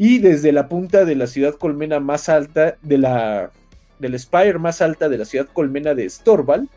y 0.00 0.18
desde 0.18 0.50
la 0.50 0.66
punta 0.66 1.04
de 1.04 1.14
la 1.14 1.26
ciudad 1.26 1.56
colmena 1.56 2.00
más 2.00 2.30
alta, 2.30 2.78
de 2.80 2.96
la, 2.96 3.50
del 3.98 4.18
spire 4.18 4.58
más 4.58 4.80
alta 4.80 5.10
de 5.10 5.18
la 5.18 5.26
ciudad 5.26 5.46
colmena 5.52 5.94
de 5.94 6.08
Storval, 6.08 6.70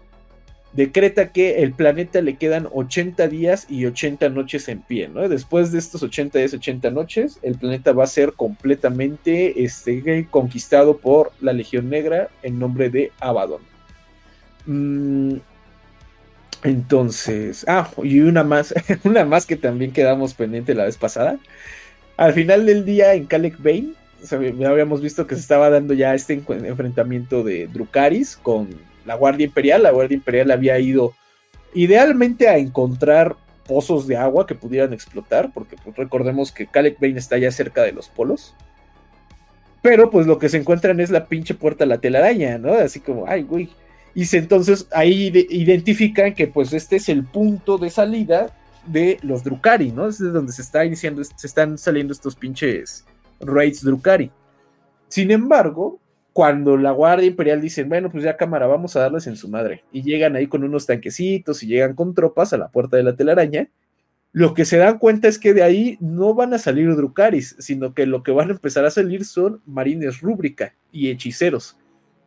decreta 0.73 1.31
que 1.31 1.63
el 1.63 1.71
planeta 1.71 2.21
le 2.21 2.35
quedan 2.35 2.67
80 2.69 3.29
días 3.29 3.65
y 3.69 3.85
80 3.85 4.27
noches 4.27 4.67
en 4.67 4.81
pie, 4.81 5.07
¿no? 5.07 5.29
Después 5.29 5.71
de 5.71 5.79
estos 5.79 6.03
80 6.03 6.37
días, 6.37 6.53
80 6.53 6.91
noches, 6.91 7.39
el 7.43 7.57
planeta 7.57 7.93
va 7.93 8.03
a 8.03 8.07
ser 8.07 8.33
completamente 8.33 9.63
este, 9.63 10.27
conquistado 10.29 10.97
por 10.97 11.31
la 11.39 11.53
Legión 11.53 11.89
Negra 11.89 12.27
en 12.41 12.59
nombre 12.59 12.89
de 12.89 13.13
Abaddon. 13.21 13.61
Mm, 14.65 15.35
entonces, 16.63 17.63
ah, 17.69 17.89
y 18.03 18.19
una 18.19 18.43
más, 18.43 18.73
una 19.05 19.23
más 19.23 19.45
que 19.45 19.55
también 19.55 19.93
quedamos 19.93 20.33
pendiente 20.33 20.75
la 20.75 20.83
vez 20.83 20.97
pasada, 20.97 21.39
al 22.17 22.33
final 22.33 22.65
del 22.65 22.85
día 22.85 23.13
en 23.13 23.25
Kalek 23.25 23.57
Bane, 23.61 23.93
habíamos 24.65 25.01
visto 25.01 25.27
que 25.27 25.35
se 25.35 25.41
estaba 25.41 25.69
dando 25.69 25.93
ya 25.93 26.13
este 26.13 26.33
enfrentamiento 26.33 27.43
de 27.43 27.67
Drukaris 27.67 28.37
con 28.37 28.69
la 29.05 29.15
Guardia 29.15 29.45
Imperial. 29.45 29.83
La 29.83 29.91
Guardia 29.91 30.15
Imperial 30.15 30.51
había 30.51 30.79
ido 30.79 31.13
idealmente 31.73 32.47
a 32.47 32.57
encontrar 32.57 33.35
pozos 33.67 34.07
de 34.07 34.17
agua 34.17 34.45
que 34.45 34.55
pudieran 34.55 34.93
explotar, 34.93 35.51
porque 35.53 35.75
pues, 35.83 35.95
recordemos 35.95 36.51
que 36.51 36.67
Kalek 36.67 36.99
Bane 36.99 37.19
está 37.19 37.37
ya 37.37 37.51
cerca 37.51 37.81
de 37.83 37.91
los 37.91 38.09
polos. 38.09 38.53
Pero 39.81 40.09
pues 40.09 40.27
lo 40.27 40.39
que 40.39 40.47
se 40.47 40.57
encuentran 40.57 41.01
es 41.01 41.09
la 41.09 41.25
pinche 41.25 41.53
puerta 41.53 41.83
a 41.83 41.87
la 41.87 41.97
telaraña, 41.97 42.57
¿no? 42.57 42.73
Así 42.73 43.01
como, 43.01 43.27
ay, 43.27 43.43
güey. 43.43 43.69
Y 44.15 44.23
entonces 44.35 44.87
ahí 44.91 45.31
identifican 45.49 46.33
que 46.35 46.47
pues 46.47 46.71
este 46.71 46.97
es 46.97 47.09
el 47.09 47.25
punto 47.25 47.77
de 47.77 47.89
salida 47.89 48.55
de 48.85 49.17
los 49.21 49.43
Drukari, 49.43 49.91
¿no? 49.91 50.07
Es 50.07 50.19
donde 50.19 50.51
se 50.51 50.61
está 50.61 50.85
iniciando, 50.85 51.23
se 51.23 51.47
están 51.47 51.77
saliendo 51.77 52.13
estos 52.13 52.35
pinches 52.35 53.05
raids 53.39 53.83
Drukari. 53.83 54.31
Sin 55.07 55.31
embargo, 55.31 55.99
cuando 56.33 56.77
la 56.77 56.91
Guardia 56.91 57.27
Imperial 57.27 57.61
dice, 57.61 57.83
bueno, 57.83 58.09
pues 58.09 58.23
ya 58.23 58.37
cámara, 58.37 58.65
vamos 58.65 58.95
a 58.95 59.01
darles 59.01 59.27
en 59.27 59.35
su 59.35 59.47
madre, 59.47 59.83
y 59.91 60.01
llegan 60.01 60.35
ahí 60.35 60.47
con 60.47 60.63
unos 60.63 60.87
tanquecitos 60.87 61.61
y 61.61 61.67
llegan 61.67 61.93
con 61.93 62.15
tropas 62.15 62.53
a 62.53 62.57
la 62.57 62.69
puerta 62.69 62.97
de 62.97 63.03
la 63.03 63.15
telaraña, 63.15 63.69
lo 64.31 64.55
que 64.55 64.65
se 64.65 64.77
dan 64.77 64.97
cuenta 64.97 65.27
es 65.27 65.37
que 65.37 65.53
de 65.53 65.61
ahí 65.61 65.97
no 66.01 66.33
van 66.33 66.55
a 66.55 66.57
salir 66.57 66.95
Drukaris, 66.95 67.55
sino 67.59 67.93
que 67.93 68.07
lo 68.07 68.23
que 68.23 68.31
van 68.31 68.49
a 68.49 68.53
empezar 68.53 68.83
a 68.83 68.89
salir 68.89 69.25
son 69.25 69.61
marines 69.67 70.21
rúbrica 70.21 70.73
y 70.91 71.11
hechiceros. 71.11 71.77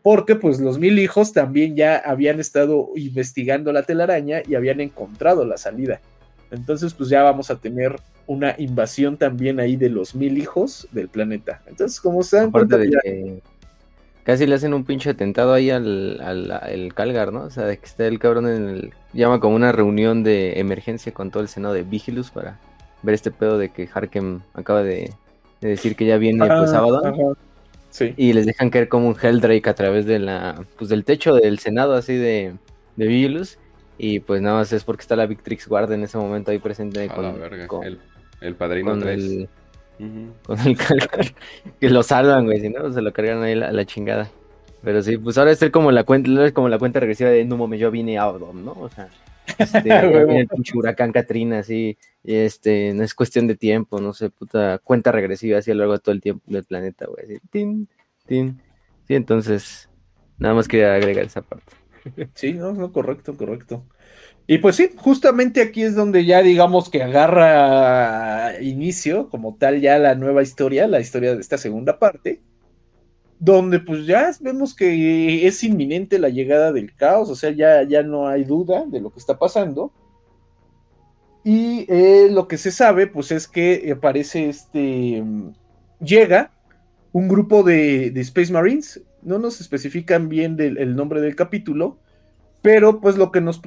Porque 0.05 0.37
pues 0.37 0.61
los 0.61 0.79
mil 0.79 1.01
hijos 1.01 1.33
también 1.33 1.75
ya 1.75 1.97
habían 1.97 2.39
estado 2.39 2.91
investigando 2.95 3.73
la 3.73 3.83
telaraña 3.83 4.41
y 4.47 4.55
habían 4.55 4.81
encontrado 4.81 5.45
la 5.45 5.57
salida. 5.57 6.01
Entonces, 6.51 6.95
pues 6.95 7.09
ya 7.09 7.23
vamos 7.23 7.51
a 7.51 7.57
tener 7.57 7.97
una 8.27 8.55
invasión 8.59 9.17
también 9.17 9.61
ahí 9.61 9.77
de 9.77 9.89
los 9.89 10.15
mil 10.15 10.39
hijos 10.39 10.89
del 10.93 11.09
planeta. 11.09 11.63
Entonces, 11.67 12.01
como 12.01 12.23
se 12.23 12.37
dan 12.37 12.51
cuenta, 12.51 12.79
casi 14.25 14.47
le 14.47 14.55
hacen 14.57 14.75
un 14.75 14.85
pinche 14.85 15.11
atentado 15.11 15.53
ahí 15.53 15.71
al, 15.71 16.21
al, 16.21 16.93
Calgar, 16.95 17.33
¿no? 17.33 17.45
O 17.45 17.51
sea, 17.51 17.65
de 17.65 17.79
que 17.79 17.87
está 17.87 18.07
el 18.07 18.19
cabrón 18.19 18.49
en 18.49 18.69
el. 18.69 18.95
llama 19.13 19.41
como 19.41 19.55
una 19.55 19.73
reunión 19.73 20.25
de 20.25 20.59
emergencia 20.59 21.13
con 21.13 21.31
todo 21.31 21.43
el 21.43 21.49
senado 21.49 21.75
de 21.75 21.85
Vigilus 21.85 22.31
para 22.31 22.59
ver 23.03 23.15
este 23.15 23.31
pedo 23.31 23.59
de 23.59 23.69
que 23.69 23.89
Harkem 23.93 24.41
acaba 24.55 24.83
de, 24.83 25.13
decir 25.61 25.95
que 25.97 26.07
ya 26.07 26.19
viene 26.19 26.47
pues 26.47 26.71
sábado. 26.71 27.37
Sí. 27.91 28.13
Y 28.17 28.35
les 28.35 28.45
dejan 28.45 28.69
caer 28.69 28.89
como 28.89 29.09
un 29.09 29.17
Helldrake 29.19 29.71
a 29.71 29.75
través 29.75 30.05
de 30.05 30.19
la, 30.19 30.63
pues, 30.77 30.91
del 30.91 31.05
techo 31.05 31.35
del 31.35 31.59
senado 31.61 31.95
así 31.95 32.15
de, 32.15 32.53
de 32.97 33.07
Vigilus 33.07 33.59
y 33.99 34.21
pues 34.21 34.43
nada 34.43 34.59
más 34.59 34.73
es 34.73 34.85
porque 34.85 35.03
está 35.03 35.17
la 35.17 35.27
Victrix 35.27 35.69
Guard 35.69 35.93
en 35.93 36.05
ese 36.05 36.19
momento 36.19 36.51
ahí 36.51 36.59
presente 36.59 37.09
con, 37.09 37.91
El 38.41 38.55
Padrino 38.55 38.99
3. 38.99 39.49
Con 40.45 40.61
el 40.61 40.77
que 41.81 41.91
lo 41.91 42.03
salvan, 42.03 42.45
güey, 42.45 42.61
si 42.61 42.69
no, 42.69 42.93
se 42.93 43.01
lo 43.01 43.13
cargan 43.13 43.43
ahí 43.43 43.53
a 43.53 43.73
la, 43.73 43.85
chingada. 43.87 44.29
Pero 44.83 45.03
sí, 45.03 45.17
pues 45.17 45.39
ahora 45.39 45.53
es 45.53 45.71
como 45.71 45.91
la 45.91 46.05
cuenta, 46.05 46.53
como 46.53 46.69
la 46.69 46.79
cuenta 46.79 47.01
regresiva 47.01 47.31
de 47.31 47.45
no 47.45 47.57
mames, 47.57 47.81
yo 47.81 47.91
vine 47.91 48.19
a 48.19 48.25
Abdom, 48.25 48.65
¿no? 48.65 48.73
O 48.73 48.91
sea, 48.91 49.09
este, 49.59 49.81
viene 49.81 50.41
el 50.41 50.49
pinche 50.49 50.77
huracán 50.77 51.13
Katrina, 51.13 51.61
así, 51.61 51.97
y 52.23 52.35
este, 52.35 52.93
no 52.93 53.03
es 53.03 53.15
cuestión 53.15 53.47
de 53.47 53.57
tiempo, 53.57 54.01
no 54.01 54.13
sé, 54.13 54.29
puta, 54.29 54.79
cuenta 54.79 55.13
regresiva 55.13 55.59
así 55.59 55.71
a 55.71 55.75
lo 55.75 55.81
largo 55.81 55.95
de 55.95 56.01
todo 56.01 56.15
el 56.15 56.21
tiempo 56.21 56.45
del 56.47 56.65
planeta, 56.65 57.07
güey, 57.07 57.25
así, 57.25 57.39
tin, 57.51 57.89
tin. 58.27 58.61
Sí, 59.09 59.15
entonces, 59.15 59.89
nada 60.37 60.55
más 60.55 60.69
quería 60.69 60.95
agregar 60.95 61.25
esa 61.25 61.41
parte. 61.41 61.73
Sí, 62.35 62.53
no, 62.53 62.73
no, 62.73 62.93
correcto, 62.93 63.37
correcto. 63.37 63.85
Y 64.47 64.59
pues 64.59 64.77
sí, 64.77 64.91
justamente 64.97 65.61
aquí 65.61 65.83
es 65.83 65.95
donde 65.97 66.25
ya 66.25 66.43
digamos 66.43 66.89
que 66.89 67.03
agarra 67.03 68.61
inicio 68.61 69.29
como 69.29 69.57
tal 69.57 69.81
ya 69.81 69.99
la 69.99 70.15
nueva 70.15 70.43
historia, 70.43 70.87
la 70.87 71.01
historia 71.01 71.35
de 71.35 71.41
esta 71.41 71.59
segunda 71.59 71.99
parte, 71.99 72.41
donde 73.39 73.81
pues 73.81 74.07
ya 74.07 74.31
vemos 74.41 74.75
que 74.75 75.47
es 75.47 75.65
inminente 75.65 76.19
la 76.19 76.29
llegada 76.29 76.73
del 76.73 76.95
caos, 76.95 77.29
o 77.29 77.35
sea, 77.35 77.51
ya, 77.51 77.83
ya 77.83 78.03
no 78.03 78.29
hay 78.29 78.45
duda 78.45 78.85
de 78.87 79.01
lo 79.01 79.11
que 79.11 79.19
está 79.19 79.39
pasando. 79.39 79.93
Y 81.43 81.87
eh, 81.89 82.29
lo 82.31 82.49
que 82.49 82.59
se 82.59 82.73
sabe 82.73 83.07
pues 83.07 83.31
es 83.31 83.47
que 83.47 83.93
aparece 83.97 84.49
este, 84.49 85.23
llega 86.01 86.51
un 87.13 87.29
grupo 87.29 87.63
de, 87.63 88.09
Space 88.21 88.53
Marines, 88.53 89.01
no 89.27 89.39
nos 89.39 89.61
especifican 89.61 90.29
bien 90.29 90.57
el 90.59 90.97
nombre 90.97 91.21
del 91.21 91.37
capítulo, 91.37 91.99
pero 92.67 93.01
pues 93.01 93.17
lo 93.17 93.31
que 93.31 93.41
nos, 93.41 93.61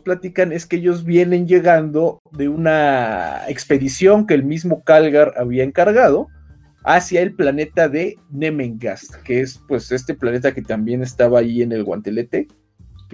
platican 0.00 0.52
es 0.52 0.66
que 0.66 0.74
ellos 0.74 1.04
vienen 1.04 1.46
llegando 1.46 2.20
de 2.32 2.48
una 2.48 3.42
expedición 3.46 4.26
que 4.26 4.34
el 4.34 4.42
mismo 4.42 4.82
Calgar 4.82 5.34
había 5.36 5.62
encargado 5.62 6.26
hacia 6.82 7.20
el 7.20 7.34
planeta 7.34 7.88
de 7.88 8.18
Nemengast, 8.30 9.14
que 9.22 9.42
es 9.42 9.60
pues 9.68 9.92
este 9.92 10.14
planeta 10.14 10.52
que 10.52 10.62
también 10.62 11.02
estaba 11.02 11.38
ahí 11.38 11.62
en 11.62 11.70
el 11.70 11.84
guantelete, 11.84 12.48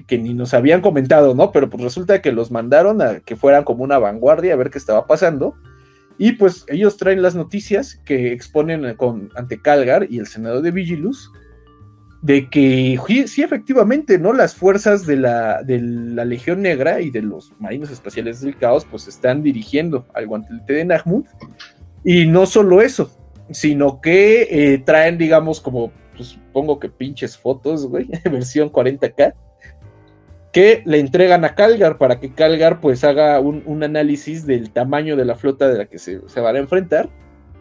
que, 0.07 0.17
ni 0.17 0.33
nos 0.33 0.55
habían 0.55 0.81
comentado, 0.81 1.35
¿no? 1.35 1.53
Pero 1.53 1.69
pues 1.69 1.83
resulta 1.83 2.23
que 2.23 2.33
los 2.33 2.51
mandaron 2.51 3.03
a 3.03 3.21
que 3.21 3.37
fueran 3.37 3.65
como 3.65 3.85
una 3.85 3.99
vanguardia 3.99 4.55
a 4.55 4.57
ver 4.57 4.71
qué 4.71 4.79
estaba 4.79 5.07
pasando. 5.07 5.57
Y 6.17 6.33
pues 6.33 6.65
ellos 6.69 6.97
traen 6.97 7.21
las 7.21 7.35
noticias 7.35 8.01
que 8.07 8.33
exponen 8.33 8.97
ante 9.35 9.61
Calgar 9.61 10.07
y 10.09 10.21
el 10.21 10.27
Senado 10.27 10.63
de 10.63 10.71
Vigilus 10.71 11.31
de 12.21 12.49
que 12.49 12.99
sí, 13.27 13.43
efectivamente, 13.43 14.19
¿no? 14.19 14.33
Las 14.33 14.55
fuerzas 14.55 15.07
de 15.07 15.17
la, 15.17 15.63
de 15.63 15.81
la 15.81 16.25
Legión 16.25 16.63
Negra 16.63 17.01
y 17.01 17.11
de 17.11 17.23
los 17.23 17.53
marinos 17.61 17.91
espaciales 17.91 18.41
del 18.41 18.57
caos, 18.57 18.85
pues 18.85 19.07
están 19.07 19.43
dirigiendo 19.43 20.07
al 20.15 20.27
guantelete 20.27 20.73
de 20.73 20.85
Nahmud. 20.85 21.25
Y 22.05 22.27
no 22.27 22.47
solo 22.47 22.83
eso, 22.83 23.11
sino 23.51 24.01
que 24.01 24.49
eh, 24.51 24.79
traen, 24.79 25.17
digamos, 25.17 25.61
como, 25.61 25.93
pues 26.17 26.31
supongo 26.31 26.81
que 26.81 26.89
pinches 26.89 27.37
fotos, 27.37 27.87
güey, 27.87 28.09
versión 28.25 28.73
40K, 28.73 29.35
que 30.53 30.83
le 30.87 30.99
entregan 30.99 31.45
a 31.45 31.55
Calgar 31.55 31.99
para 31.99 32.19
que 32.19 32.33
Calgar, 32.33 32.81
pues, 32.81 33.05
haga 33.05 33.39
un, 33.39 33.83
análisis 33.85 34.45
del 34.45 34.71
tamaño 34.71 35.15
de 35.15 35.25
la 35.25 35.37
flota 35.37 35.69
de 35.69 35.79
la 35.79 35.87
que 35.87 35.99
se, 35.99 36.21
se 36.29 36.41
van 36.41 36.57
a 36.57 36.61
enfrentar 36.61 37.09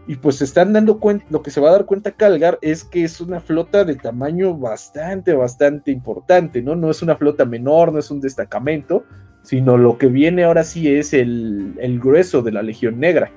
y 0.07 0.15
pues 0.15 0.37
se 0.37 0.45
están 0.45 0.71
dando 0.71 0.99
cuenta, 0.99 1.25
lo 1.29 1.43
que 1.43 1.51
se 1.51 1.59
va 1.59 1.69
a 1.69 1.73
dar 1.73 1.85
cuenta 1.85 2.11
Calgar 2.11 2.57
es 2.61 2.85
que 2.85 3.03
es 3.03 3.19
una 3.19 3.41
flota 3.41 3.83
de 3.83 3.95
tamaño 3.95 4.57
bastante, 4.57 5.33
bastante 5.33 5.91
importante, 5.91 6.61
¿no? 6.61 6.77
No 6.77 6.89
es 6.89 7.01
una 7.01 7.17
flota 7.17 7.43
menor, 7.43 7.91
no 7.91 7.99
es 7.99 8.09
un 8.09 8.21
destacamento, 8.21 9.03
sino 9.41 9.77
lo 9.77 9.97
que 9.97 10.07
viene 10.07 10.45
ahora 10.45 10.63
sí 10.63 10.89
es 10.93 11.13
el, 11.13 11.99
grueso 12.01 12.41
de 12.41 12.53
la 12.53 12.63
Legión 12.63 12.99
Negra. 12.99 13.31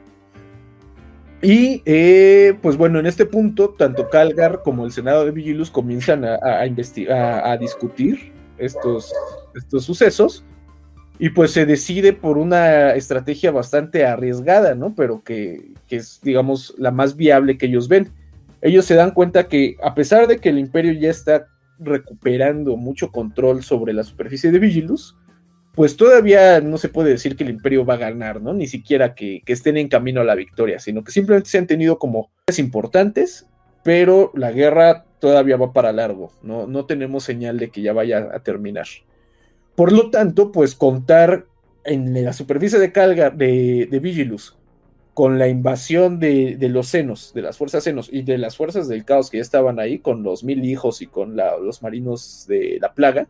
Y 1.43 1.83
eh, 1.87 2.57
pues 2.63 2.77
bueno, 2.77 3.01
en 3.01 3.07
este 3.07 3.27
punto, 3.27 3.71
tanto 3.71 4.09
Calgar 4.09 4.63
como 4.63 4.85
el 4.85 4.93
Senado 4.93 5.25
de 5.25 5.33
Vigilus 5.33 5.71
comienzan 5.71 6.25
a, 6.25 6.65
investigar, 6.67 7.47
a, 7.49 7.57
discutir 7.57 8.33
estos, 8.59 9.13
estos 9.57 9.85
sucesos 9.85 10.45
y 11.23 11.29
pues 11.29 11.51
se 11.51 11.67
decide 11.67 12.15
por 12.15 12.39
una 12.39 12.95
estrategia 12.95 13.51
bastante 13.51 14.07
arriesgada, 14.07 14.75
¿no? 14.75 14.95
Pero 14.95 15.23
que, 15.23 15.75
es, 15.91 16.19
digamos, 16.23 16.75
la 16.79 16.93
más 16.93 17.15
viable 17.15 17.59
que 17.59 17.67
ellos 17.67 17.89
ven. 17.89 18.09
Ellos 18.63 18.87
se 18.87 18.95
dan 18.95 19.11
cuenta 19.11 19.47
que 19.47 19.77
a 19.83 19.95
pesar 19.95 20.27
de 20.27 20.39
que 20.39 20.49
el 20.49 20.59
imperio 20.59 20.93
ya 20.93 21.11
está 21.11 21.47
recuperando 21.79 22.75
mucho 22.79 23.13
control 23.13 23.63
sobre 23.63 23.93
la 23.93 24.03
superficie 24.03 24.51
de 24.51 24.61
Vigilus, 24.61 25.15
pues 25.75 25.95
todavía 25.95 26.63
no 26.63 26.79
se 26.79 26.89
puede 26.89 27.11
decir 27.11 27.37
que 27.37 27.45
el 27.45 27.51
imperio 27.51 27.85
va 27.85 27.95
a 27.95 27.99
ganar, 27.99 28.41
¿no? 28.41 28.55
Ni 28.55 28.67
siquiera 28.67 29.15
que, 29.15 29.43
que 29.45 29.53
estén 29.53 29.77
en 29.77 29.89
camino 29.89 30.23
a 30.23 30.25
la 30.25 30.35
victoria, 30.35 30.79
sino 30.79 31.05
que 31.05 31.13
simplemente 31.13 31.51
se 31.51 31.59
han 31.59 31.67
tenido 31.67 31.99
como 31.99 32.31
importantes, 32.57 33.47
pero 33.85 34.33
la 34.35 34.53
guerra 34.53 35.05
todavía 35.19 35.59
va 35.59 35.75
para 35.75 35.93
largo, 35.93 36.33
¿no? 36.43 36.67
No 36.67 36.87
tenemos 36.87 37.25
señal 37.25 37.59
de 37.59 37.69
que 37.69 37.83
ya 37.83 37.93
vaya 37.93 38.31
a 38.33 38.41
terminar. 38.41 38.87
Por 39.81 39.93
lo 39.93 40.11
tanto, 40.11 40.53
pues 40.53 40.75
contar 40.75 41.47
en 41.85 42.23
la 42.23 42.35
superficie 42.35 42.79
de 42.79 42.93
Calgar 42.93 43.35
de, 43.35 43.89
Vigilus 44.03 44.59
con 45.15 45.39
la 45.39 45.49
invasión 45.49 46.19
de, 46.21 46.59
los 46.69 46.89
senos, 46.89 47.33
de 47.33 47.41
las 47.41 47.57
fuerzas 47.57 47.85
senos 47.85 48.11
y 48.13 48.21
de 48.21 48.37
las 48.37 48.59
fuerzas 48.59 48.89
del 48.89 49.07
caos 49.07 49.31
que 49.31 49.39
ya 49.39 49.43
estaban 49.43 49.81
ahí, 49.81 49.99
con 49.99 50.23
los 50.23 50.45
mil 50.45 50.67
hijos 50.67 51.01
y 51.01 51.07
con 51.07 51.35
los 51.35 51.83
marinos 51.83 52.45
de 52.47 52.77
la 52.79 52.93
plaga, 52.93 53.27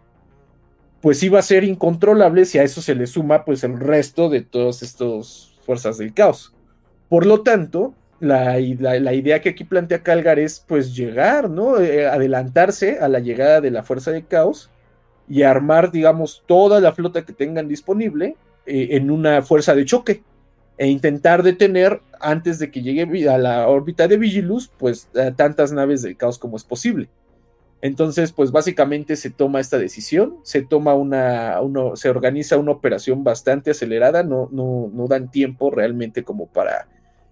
pues 1.00 1.22
iba 1.22 1.38
a 1.38 1.42
ser 1.42 1.62
incontrolable 1.62 2.44
si 2.44 2.58
a 2.58 2.64
eso 2.64 2.82
se 2.82 2.96
le 2.96 3.06
suma 3.06 3.44
pues 3.44 3.62
el 3.62 3.78
resto 3.78 4.28
de 4.28 4.40
todas 4.40 4.82
estas 4.82 5.56
fuerzas 5.64 5.98
del 5.98 6.12
caos. 6.12 6.52
Por 7.08 7.26
lo 7.26 7.42
tanto, 7.42 7.94
la, 8.18 8.58
la, 8.58 9.14
idea 9.14 9.40
que 9.40 9.50
aquí 9.50 9.62
plantea 9.62 10.02
Calgar 10.02 10.40
es 10.40 10.64
pues 10.66 10.96
llegar, 10.96 11.48
¿no? 11.48 11.78
Eh, 11.80 12.08
adelantarse 12.08 12.98
a 12.98 13.06
la 13.06 13.20
llegada 13.20 13.60
de 13.60 13.70
la 13.70 13.84
fuerza 13.84 14.10
del 14.10 14.26
caos 14.26 14.68
y 15.30 15.42
armar, 15.44 15.90
digamos, 15.90 16.42
toda 16.44 16.80
la 16.80 16.92
flota 16.92 17.24
que 17.24 17.32
tengan 17.32 17.68
disponible 17.68 18.36
eh, 18.66 18.88
en 18.90 19.10
una 19.10 19.40
fuerza 19.40 19.74
de 19.74 19.86
choque 19.86 20.22
e 20.76 20.88
intentar 20.88 21.42
detener 21.42 22.02
antes 22.20 22.58
de 22.58 22.70
que 22.70 22.82
llegue 22.82 23.28
a 23.30 23.38
la 23.38 23.68
órbita 23.68 24.08
de 24.08 24.18
Vigilus, 24.18 24.68
pues 24.76 25.08
tantas 25.36 25.72
naves 25.72 26.02
del 26.02 26.16
caos 26.16 26.38
como 26.38 26.56
es 26.56 26.64
posible. 26.64 27.08
Entonces, 27.82 28.32
pues 28.32 28.50
básicamente 28.50 29.16
se 29.16 29.30
toma 29.30 29.60
esta 29.60 29.78
decisión, 29.78 30.36
se 30.42 30.62
toma 30.62 30.94
una, 30.94 31.60
uno, 31.62 31.96
se 31.96 32.10
organiza 32.10 32.58
una 32.58 32.72
operación 32.72 33.24
bastante 33.24 33.70
acelerada, 33.70 34.22
no, 34.22 34.48
no, 34.52 34.90
no 34.92 35.06
dan 35.06 35.30
tiempo 35.30 35.70
realmente 35.70 36.22
como 36.22 36.46
para 36.46 36.88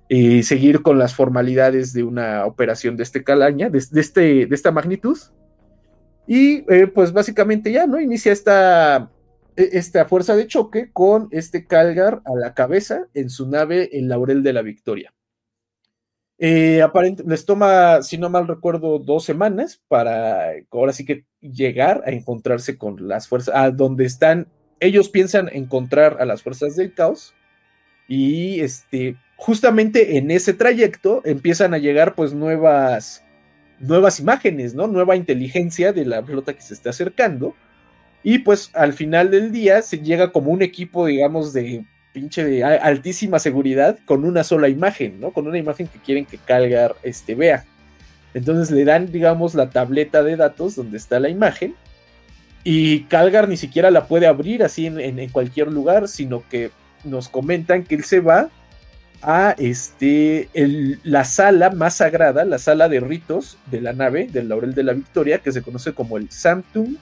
eh, 0.09 0.42
seguir 0.42 0.80
con 0.80 0.99
las 0.99 1.14
formalidades 1.14 1.92
de 1.92 2.03
una 2.03 2.46
operación 2.46 2.96
de 2.96 3.03
este 3.03 3.24
calaña, 3.24 3.68
de, 3.68 3.78
este, 3.78 4.46
de 4.46 4.55
esta 4.55 4.70
magnitud. 4.70 5.18
Y 6.28 6.70
eh, 6.72 6.86
pues 6.86 7.12
básicamente 7.12 7.72
ya, 7.72 7.86
¿no? 7.86 7.98
Inicia 7.98 8.32
esta, 8.32 9.10
e, 9.56 9.70
esta 9.72 10.04
fuerza 10.04 10.36
de 10.36 10.46
choque 10.46 10.90
con 10.92 11.28
este 11.32 11.66
Calgar 11.66 12.20
a 12.26 12.34
la 12.38 12.52
cabeza 12.52 13.08
en 13.14 13.30
su 13.30 13.48
nave 13.48 13.88
el 13.92 14.08
Laurel 14.08 14.42
de 14.42 14.52
la 14.52 14.60
Victoria. 14.60 15.14
Eh, 16.40 16.86
les 17.26 17.46
toma, 17.46 18.02
si 18.02 18.18
no 18.18 18.28
mal 18.28 18.46
recuerdo, 18.46 18.98
dos 18.98 19.24
semanas 19.24 19.82
para 19.88 20.52
ahora 20.70 20.92
sí 20.92 21.04
que 21.04 21.24
llegar 21.40 22.04
a 22.06 22.10
encontrarse 22.10 22.76
con 22.76 23.08
las 23.08 23.26
fuerzas, 23.26 23.54
a 23.56 23.70
donde 23.70 24.04
están, 24.04 24.46
ellos 24.80 25.08
piensan 25.08 25.48
encontrar 25.50 26.18
a 26.20 26.26
las 26.26 26.42
fuerzas 26.42 26.76
del 26.76 26.92
caos 26.94 27.34
y 28.06 28.60
este, 28.60 29.16
justamente 29.36 30.18
en 30.18 30.30
ese 30.30 30.52
trayecto 30.52 31.22
empiezan 31.24 31.72
a 31.72 31.78
llegar 31.78 32.14
pues 32.14 32.34
nuevas 32.34 33.24
nuevas 33.80 34.20
imágenes, 34.20 34.74
¿no? 34.74 34.86
Nueva 34.86 35.16
inteligencia 35.16 35.92
de 35.92 36.04
la 36.04 36.22
flota 36.22 36.52
que 36.52 36.62
se 36.62 36.74
está 36.74 36.90
acercando. 36.90 37.54
Y 38.22 38.38
pues 38.40 38.70
al 38.74 38.92
final 38.92 39.30
del 39.30 39.52
día 39.52 39.82
se 39.82 39.98
llega 39.98 40.32
como 40.32 40.50
un 40.50 40.62
equipo, 40.62 41.06
digamos, 41.06 41.52
de 41.52 41.84
pinche 42.12 42.44
de 42.44 42.64
altísima 42.64 43.38
seguridad 43.38 43.98
con 44.04 44.24
una 44.24 44.42
sola 44.42 44.68
imagen, 44.68 45.20
¿no? 45.20 45.32
Con 45.32 45.46
una 45.46 45.58
imagen 45.58 45.86
que 45.86 45.98
quieren 45.98 46.26
que 46.26 46.38
Calgar 46.38 46.96
este, 47.02 47.34
vea. 47.34 47.64
Entonces 48.34 48.70
le 48.70 48.84
dan, 48.84 49.10
digamos, 49.12 49.54
la 49.54 49.70
tableta 49.70 50.22
de 50.22 50.36
datos 50.36 50.74
donde 50.74 50.96
está 50.96 51.20
la 51.20 51.28
imagen. 51.28 51.74
Y 52.64 53.04
Calgar 53.04 53.48
ni 53.48 53.56
siquiera 53.56 53.90
la 53.90 54.06
puede 54.06 54.26
abrir 54.26 54.62
así 54.62 54.86
en 54.86 55.28
cualquier 55.30 55.72
lugar, 55.72 56.08
sino 56.08 56.46
que 56.48 56.70
nos 57.04 57.28
comentan 57.28 57.84
que 57.84 57.94
él 57.94 58.04
se 58.04 58.20
va 58.20 58.50
a 59.22 59.54
este, 59.58 60.48
la 61.02 61.24
sala 61.24 61.70
más 61.70 61.96
sagrada, 61.96 62.44
la 62.44 62.58
sala 62.58 62.88
de 62.88 63.00
ritos 63.00 63.58
de 63.70 63.80
la 63.80 63.92
nave 63.92 64.28
del 64.30 64.48
Laurel 64.48 64.74
de 64.74 64.82
la 64.82 64.92
Victoria, 64.92 65.38
que 65.38 65.52
se 65.52 65.62
conoce 65.62 65.92
como 65.92 66.16
el 66.16 66.30
Sanctum 66.30 66.96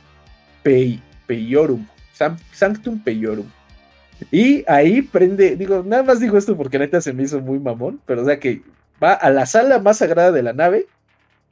Peiorum. 0.62 1.86
Sanctum 2.52 3.02
Peiorum. 3.02 3.46
Y 4.30 4.64
ahí 4.66 5.02
prende, 5.02 5.56
digo, 5.56 5.82
nada 5.84 6.02
más 6.02 6.20
digo 6.20 6.38
esto 6.38 6.56
porque 6.56 6.78
neta 6.78 7.00
se 7.00 7.12
me 7.12 7.24
hizo 7.24 7.40
muy 7.40 7.58
mamón, 7.58 8.00
pero 8.06 8.22
o 8.22 8.24
sea 8.24 8.40
que 8.40 8.62
va 9.02 9.12
a 9.12 9.30
la 9.30 9.44
sala 9.44 9.78
más 9.78 9.98
sagrada 9.98 10.32
de 10.32 10.42
la 10.42 10.54
nave 10.54 10.86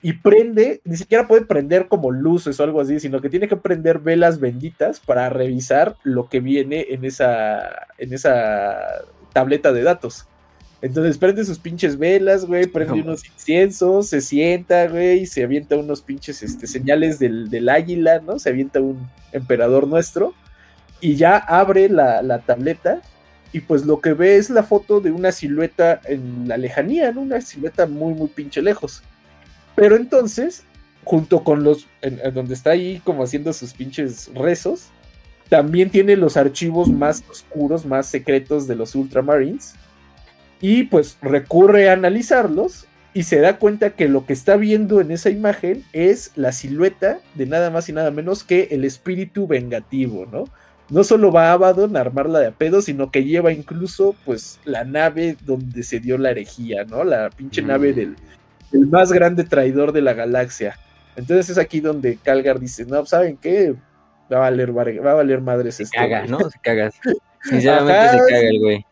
y 0.00 0.14
prende, 0.14 0.80
ni 0.84 0.96
siquiera 0.96 1.28
puede 1.28 1.46
prender 1.46 1.88
como 1.88 2.10
luces 2.10 2.58
o 2.58 2.64
algo 2.64 2.80
así, 2.80 3.00
sino 3.00 3.20
que 3.20 3.30
tiene 3.30 3.48
que 3.48 3.56
prender 3.56 3.98
velas 3.98 4.40
benditas 4.40 5.00
para 5.00 5.28
revisar 5.30 5.96
lo 6.02 6.28
que 6.28 6.40
viene 6.40 6.86
en 6.90 7.04
esa, 7.04 7.86
en 7.98 8.12
esa 8.12 8.76
tableta 9.32 9.72
de 9.72 9.82
datos. 9.82 10.26
Entonces 10.82 11.16
prende 11.16 11.44
sus 11.44 11.58
pinches 11.58 11.96
velas, 11.96 12.44
güey, 12.44 12.66
prende 12.66 13.00
unos 13.00 13.24
inciensos, 13.24 14.08
se 14.08 14.20
sienta, 14.20 14.86
güey, 14.86 15.20
y 15.20 15.26
se 15.26 15.44
avienta 15.44 15.76
unos 15.76 16.02
pinches 16.02 16.42
este, 16.42 16.66
señales 16.66 17.18
del, 17.18 17.48
del, 17.48 17.68
águila, 17.70 18.20
¿no? 18.20 18.38
Se 18.38 18.50
avienta 18.50 18.80
un 18.80 19.08
emperador 19.32 19.88
nuestro 19.88 20.34
y 21.00 21.16
ya 21.16 21.38
abre 21.38 21.88
la, 21.88 22.22
la, 22.22 22.40
tableta 22.40 23.00
y 23.52 23.60
pues 23.60 23.86
lo 23.86 24.00
que 24.00 24.12
ve 24.12 24.36
es 24.36 24.50
la 24.50 24.62
foto 24.62 25.00
de 25.00 25.10
una 25.10 25.32
silueta 25.32 26.00
en 26.04 26.48
la 26.48 26.58
lejanía, 26.58 27.12
¿no? 27.12 27.22
Una 27.22 27.40
silueta 27.40 27.86
muy, 27.86 28.12
muy 28.12 28.28
pinche 28.28 28.60
lejos. 28.60 29.02
Pero 29.74 29.96
entonces, 29.96 30.64
junto 31.04 31.44
con 31.44 31.64
los, 31.64 31.86
en, 32.02 32.20
donde 32.34 32.52
está 32.52 32.70
ahí 32.70 33.00
como 33.04 33.22
haciendo 33.22 33.52
sus 33.52 33.72
pinches 33.72 34.30
rezos, 34.34 34.88
también 35.48 35.88
tiene 35.88 36.16
los 36.16 36.36
archivos 36.36 36.88
más 36.88 37.24
oscuros, 37.30 37.86
más 37.86 38.06
secretos 38.06 38.66
de 38.66 38.76
los 38.76 38.94
Ultramarines 38.94 39.74
y 40.60 40.84
pues 40.84 41.18
recurre 41.22 41.88
a 41.88 41.92
analizarlos 41.92 42.86
y 43.14 43.22
se 43.22 43.38
da 43.40 43.58
cuenta 43.58 43.90
que 43.90 44.08
lo 44.08 44.26
que 44.26 44.32
está 44.32 44.56
viendo 44.56 45.00
en 45.00 45.12
esa 45.12 45.30
imagen 45.30 45.84
es 45.92 46.32
la 46.34 46.50
silueta 46.50 47.20
de 47.34 47.46
nada 47.46 47.70
más 47.70 47.88
y 47.88 47.92
nada 47.92 48.10
menos 48.10 48.42
que 48.42 48.68
el 48.72 48.84
espíritu 48.84 49.46
vengativo, 49.46 50.26
¿no? 50.26 50.44
No 50.90 51.04
solo 51.04 51.32
va 51.32 51.48
a 51.48 51.52
Abaddon 51.52 51.96
a 51.96 52.00
armarla 52.00 52.40
de 52.40 52.48
a 52.48 52.52
pedo, 52.52 52.82
sino 52.82 53.10
que 53.10 53.24
lleva 53.24 53.52
incluso 53.52 54.16
pues 54.24 54.58
la 54.64 54.84
nave 54.84 55.36
donde 55.46 55.82
se 55.84 56.00
dio 56.00 56.18
la 56.18 56.32
herejía, 56.32 56.84
¿no? 56.84 57.04
La 57.04 57.30
pinche 57.30 57.62
mm. 57.62 57.66
nave 57.66 57.92
del, 57.92 58.16
más 58.72 59.12
grande 59.12 59.44
traidor 59.44 59.92
de 59.92 60.02
la 60.02 60.12
galaxia. 60.12 60.76
Entonces 61.16 61.50
es 61.50 61.58
aquí 61.58 61.80
donde 61.80 62.16
Calgar 62.16 62.58
dice, 62.58 62.84
no, 62.84 63.06
¿saben 63.06 63.36
qué? 63.36 63.74
Va 64.30 64.38
a 64.38 64.40
valer, 64.40 64.76
va 64.76 65.12
a 65.12 65.14
valer 65.14 65.40
madres 65.40 65.76
se 65.76 65.88
Caga, 65.88 66.26
¿no? 66.26 66.38
Se 66.50 66.58
cagas. 66.60 66.94
Sinceramente 67.42 68.10
se 68.10 68.18
caga 68.18 68.48
el 68.48 68.60
güey. 68.60 68.86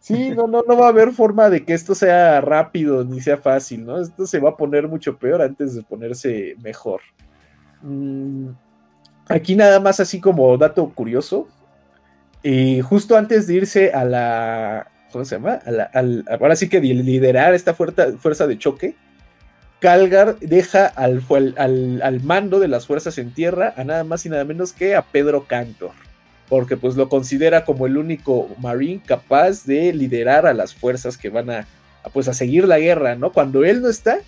Sí, 0.00 0.30
no, 0.30 0.46
no, 0.46 0.64
no 0.66 0.76
va 0.78 0.86
a 0.86 0.88
haber 0.88 1.12
forma 1.12 1.50
de 1.50 1.62
que 1.64 1.74
esto 1.74 1.94
sea 1.94 2.40
rápido 2.40 3.04
ni 3.04 3.20
sea 3.20 3.36
fácil, 3.36 3.84
¿no? 3.84 4.00
Esto 4.00 4.26
se 4.26 4.40
va 4.40 4.50
a 4.50 4.56
poner 4.56 4.88
mucho 4.88 5.18
peor 5.18 5.42
antes 5.42 5.74
de 5.74 5.82
ponerse 5.82 6.56
mejor. 6.62 7.02
Mm, 7.82 8.48
aquí 9.28 9.54
nada 9.54 9.78
más 9.78 10.00
así 10.00 10.18
como 10.18 10.56
dato 10.56 10.88
curioso. 10.88 11.48
Y 12.42 12.80
justo 12.80 13.18
antes 13.18 13.46
de 13.46 13.54
irse 13.54 13.92
a 13.92 14.06
la. 14.06 14.90
¿Cómo 15.12 15.26
se 15.26 15.36
llama? 15.36 15.60
ahora 16.40 16.56
sí 16.56 16.70
que 16.70 16.80
liderar 16.80 17.52
esta 17.52 17.74
fuerza, 17.74 18.12
fuerza 18.18 18.46
de 18.46 18.56
choque. 18.56 18.96
Calgar 19.80 20.38
deja 20.38 20.86
al, 20.86 21.22
al, 21.56 22.00
al, 22.02 22.22
mando 22.22 22.58
de 22.58 22.68
las 22.68 22.86
fuerzas 22.86 23.18
en 23.18 23.34
tierra 23.34 23.74
a 23.76 23.84
nada 23.84 24.04
más 24.04 24.24
y 24.24 24.30
nada 24.30 24.44
menos 24.44 24.72
que 24.72 24.94
a 24.94 25.02
Pedro 25.02 25.44
Cantor 25.44 25.92
porque 26.50 26.76
pues 26.76 26.96
lo 26.96 27.08
considera 27.08 27.64
como 27.64 27.86
el 27.86 27.96
único 27.96 28.50
Marine 28.58 29.00
capaz 29.06 29.64
de 29.64 29.92
liderar 29.92 30.46
a 30.46 30.52
las 30.52 30.74
fuerzas 30.74 31.16
que 31.16 31.30
van 31.30 31.48
a, 31.48 31.66
pues 32.12 32.26
a 32.26 32.34
seguir 32.34 32.66
la 32.66 32.80
guerra, 32.80 33.14
¿no? 33.14 33.32
Cuando 33.32 33.64
él 33.64 33.80
no 33.80 33.88
está, 33.88 34.18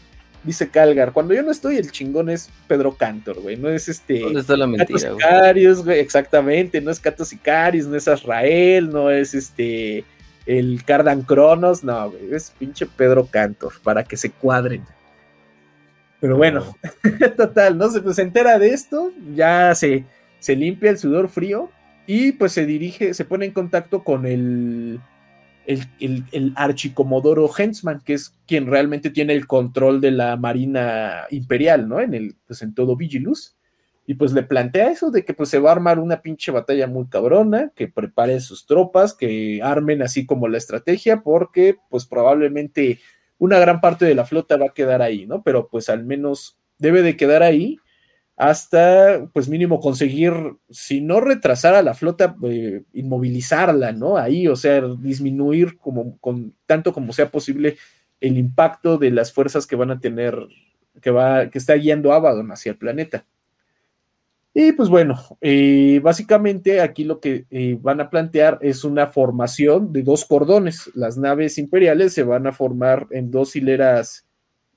dice 0.44 0.70
Calgar, 0.70 1.12
cuando 1.12 1.34
yo 1.34 1.42
no 1.42 1.50
estoy, 1.50 1.76
el 1.78 1.90
chingón 1.90 2.30
es 2.30 2.48
Pedro 2.68 2.96
Cantor, 2.96 3.40
güey, 3.40 3.56
no 3.56 3.68
es 3.68 3.88
este... 3.88 4.20
¿Dónde 4.20 4.40
está 4.40 4.56
la 4.56 4.68
mentira, 4.68 5.10
güey? 5.10 5.98
Exactamente, 5.98 6.80
no 6.80 6.92
es 6.92 7.00
Catos 7.00 7.32
Icarius, 7.32 7.86
no 7.86 7.96
es 7.96 8.06
Azrael, 8.06 8.88
no 8.88 9.10
es 9.10 9.34
este... 9.34 10.04
El 10.46 10.84
Cardan 10.84 11.22
Cronos, 11.22 11.82
no, 11.82 12.08
güey, 12.08 12.32
es 12.32 12.52
pinche 12.56 12.86
Pedro 12.86 13.26
Cantor, 13.26 13.72
para 13.82 14.04
que 14.04 14.16
se 14.16 14.30
cuadren. 14.30 14.84
Pero 16.20 16.36
bueno, 16.36 16.76
total, 17.36 17.76
¿no? 17.78 17.90
Se, 17.90 18.00
pues, 18.00 18.14
se 18.14 18.22
entera 18.22 18.60
de 18.60 18.68
esto, 18.68 19.10
ya 19.34 19.74
se, 19.74 20.04
se 20.38 20.54
limpia 20.54 20.90
el 20.90 20.98
sudor 20.98 21.28
frío 21.28 21.68
y 22.06 22.32
pues 22.32 22.52
se 22.52 22.66
dirige, 22.66 23.14
se 23.14 23.24
pone 23.24 23.46
en 23.46 23.52
contacto 23.52 24.02
con 24.02 24.26
el, 24.26 25.00
el, 25.66 26.24
el, 26.32 26.52
archicomodoro 26.56 27.48
Hensman, 27.56 28.00
que 28.00 28.14
es 28.14 28.34
quien 28.46 28.66
realmente 28.66 29.10
tiene 29.10 29.34
el 29.34 29.46
control 29.46 30.00
de 30.00 30.10
la 30.10 30.36
Marina 30.36 31.26
Imperial, 31.30 31.88
¿no? 31.88 32.00
En 32.00 32.14
el, 32.14 32.36
pues 32.46 32.62
en 32.62 32.74
todo 32.74 32.96
Vigilus. 32.96 33.56
Y 34.04 34.14
pues 34.14 34.32
le 34.32 34.42
plantea 34.42 34.90
eso 34.90 35.12
de 35.12 35.24
que 35.24 35.32
pues 35.32 35.48
se 35.48 35.60
va 35.60 35.70
a 35.70 35.74
armar 35.74 36.00
una 36.00 36.22
pinche 36.22 36.50
batalla 36.50 36.88
muy 36.88 37.06
cabrona, 37.06 37.70
que 37.76 37.86
preparen 37.86 38.40
sus 38.40 38.66
tropas, 38.66 39.14
que 39.14 39.60
armen 39.62 40.02
así 40.02 40.26
como 40.26 40.48
la 40.48 40.58
estrategia, 40.58 41.22
porque 41.22 41.76
pues 41.88 42.04
probablemente 42.06 42.98
una 43.38 43.60
gran 43.60 43.80
parte 43.80 44.04
de 44.04 44.16
la 44.16 44.24
flota 44.24 44.56
va 44.56 44.66
a 44.66 44.74
quedar 44.74 45.02
ahí, 45.02 45.26
¿no? 45.26 45.42
Pero 45.44 45.68
pues 45.68 45.88
al 45.88 46.04
menos 46.04 46.58
debe 46.78 47.02
de 47.02 47.16
quedar 47.16 47.44
ahí 47.44 47.78
hasta, 48.36 49.28
pues 49.32 49.48
mínimo 49.48 49.80
conseguir, 49.80 50.32
si 50.70 51.00
no 51.00 51.20
retrasar 51.20 51.74
a 51.74 51.82
la 51.82 51.94
flota, 51.94 52.36
eh, 52.44 52.82
inmovilizarla, 52.92 53.92
¿no? 53.92 54.16
Ahí, 54.16 54.48
o 54.48 54.56
sea, 54.56 54.80
disminuir 54.98 55.76
como, 55.78 56.18
con, 56.18 56.54
tanto 56.66 56.92
como 56.92 57.12
sea 57.12 57.30
posible 57.30 57.76
el 58.20 58.38
impacto 58.38 58.98
de 58.98 59.10
las 59.10 59.32
fuerzas 59.32 59.66
que 59.66 59.76
van 59.76 59.90
a 59.90 60.00
tener, 60.00 60.36
que, 61.00 61.10
va, 61.10 61.50
que 61.50 61.58
está 61.58 61.74
guiando 61.74 62.12
Abaddon 62.12 62.50
hacia 62.52 62.70
el 62.70 62.78
planeta. 62.78 63.26
Y 64.54 64.72
pues 64.72 64.90
bueno, 64.90 65.18
eh, 65.40 66.00
básicamente 66.02 66.82
aquí 66.82 67.04
lo 67.04 67.20
que 67.20 67.46
eh, 67.50 67.78
van 67.80 68.00
a 68.00 68.10
plantear 68.10 68.58
es 68.60 68.84
una 68.84 69.06
formación 69.06 69.92
de 69.92 70.02
dos 70.02 70.26
cordones. 70.26 70.90
Las 70.94 71.16
naves 71.16 71.56
imperiales 71.56 72.12
se 72.12 72.22
van 72.22 72.46
a 72.46 72.52
formar 72.52 73.06
en 73.12 73.30
dos 73.30 73.56
hileras, 73.56 74.26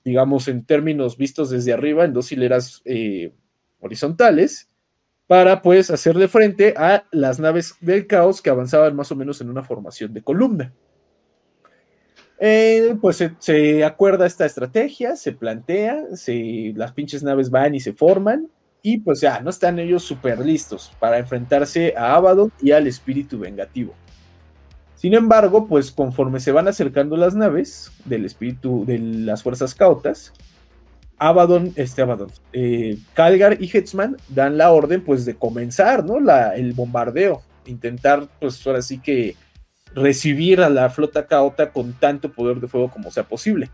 digamos, 0.06 0.48
en 0.48 0.66
términos 0.66 1.18
vistos 1.18 1.50
desde 1.50 1.74
arriba, 1.74 2.06
en 2.06 2.14
dos 2.14 2.32
hileras 2.32 2.82
horizontales 3.86 4.70
para 5.28 5.62
pues 5.62 5.90
hacerle 5.90 6.28
frente 6.28 6.74
a 6.78 7.06
las 7.12 7.40
naves 7.40 7.76
del 7.82 8.08
caos 8.08 8.42
que 8.42 8.50
avanzaban 8.50 8.96
más 8.96 9.12
o 9.12 9.16
menos 9.16 9.42
en 9.42 9.50
una 9.50 9.64
formación 9.64 10.14
de 10.14 10.22
columna. 10.22 10.74
Eh, 12.38 12.96
pues 13.02 13.24
se, 13.40 13.84
acuerda 13.84 14.26
esta 14.26 14.46
estrategia, 14.46 15.16
se 15.16 15.32
plantea, 15.32 16.04
las 16.76 16.92
pinches 16.92 17.24
naves 17.24 17.50
van 17.50 17.76
y 17.76 17.80
se 17.80 17.94
forman 17.94 18.50
y 18.82 19.00
pues 19.00 19.22
ya 19.22 19.40
no 19.40 19.50
están 19.50 19.80
ellos 19.80 20.04
súper 20.04 20.40
listos 20.40 20.92
para 21.00 21.18
enfrentarse 21.18 21.96
a 21.98 22.16
Abaddon 22.16 22.52
y 22.62 22.72
al 22.72 22.88
espíritu 22.88 23.40
vengativo. 23.40 23.94
Sin 24.96 25.14
embargo, 25.14 25.68
pues 25.68 25.92
conforme 25.92 26.40
se 26.40 26.52
van 26.52 26.68
acercando 26.68 27.18
las 27.18 27.36
naves 27.36 27.92
del 28.06 28.26
espíritu 28.26 28.86
de 28.86 29.00
las 29.00 29.42
fuerzas 29.42 29.74
cautas, 29.74 30.34
Abaddon, 31.18 31.74
este 31.76 32.02
Abaddon, 32.02 32.32
eh, 32.52 32.98
Calgar 33.14 33.62
y 33.62 33.70
Hetzman 33.72 34.18
dan 34.30 34.58
la 34.58 34.72
orden 34.72 35.04
pues 35.04 35.26
de 35.26 35.36
comenzar, 35.36 36.04
¿no? 36.04 36.20
La, 36.20 36.56
el 36.56 36.74
bombardeo, 36.74 37.42
intentar 37.66 38.28
pues 38.40 38.66
ahora 38.68 38.82
sí 38.82 39.00
que 39.00 39.36
recibir 39.94 40.62
a 40.62 40.70
la 40.70 40.90
flota 40.90 41.26
caota 41.26 41.72
con 41.72 41.94
tanto 41.94 42.32
poder 42.32 42.60
de 42.60 42.68
fuego 42.68 42.92
como 42.92 43.12
sea 43.12 43.24
posible. 43.24 43.70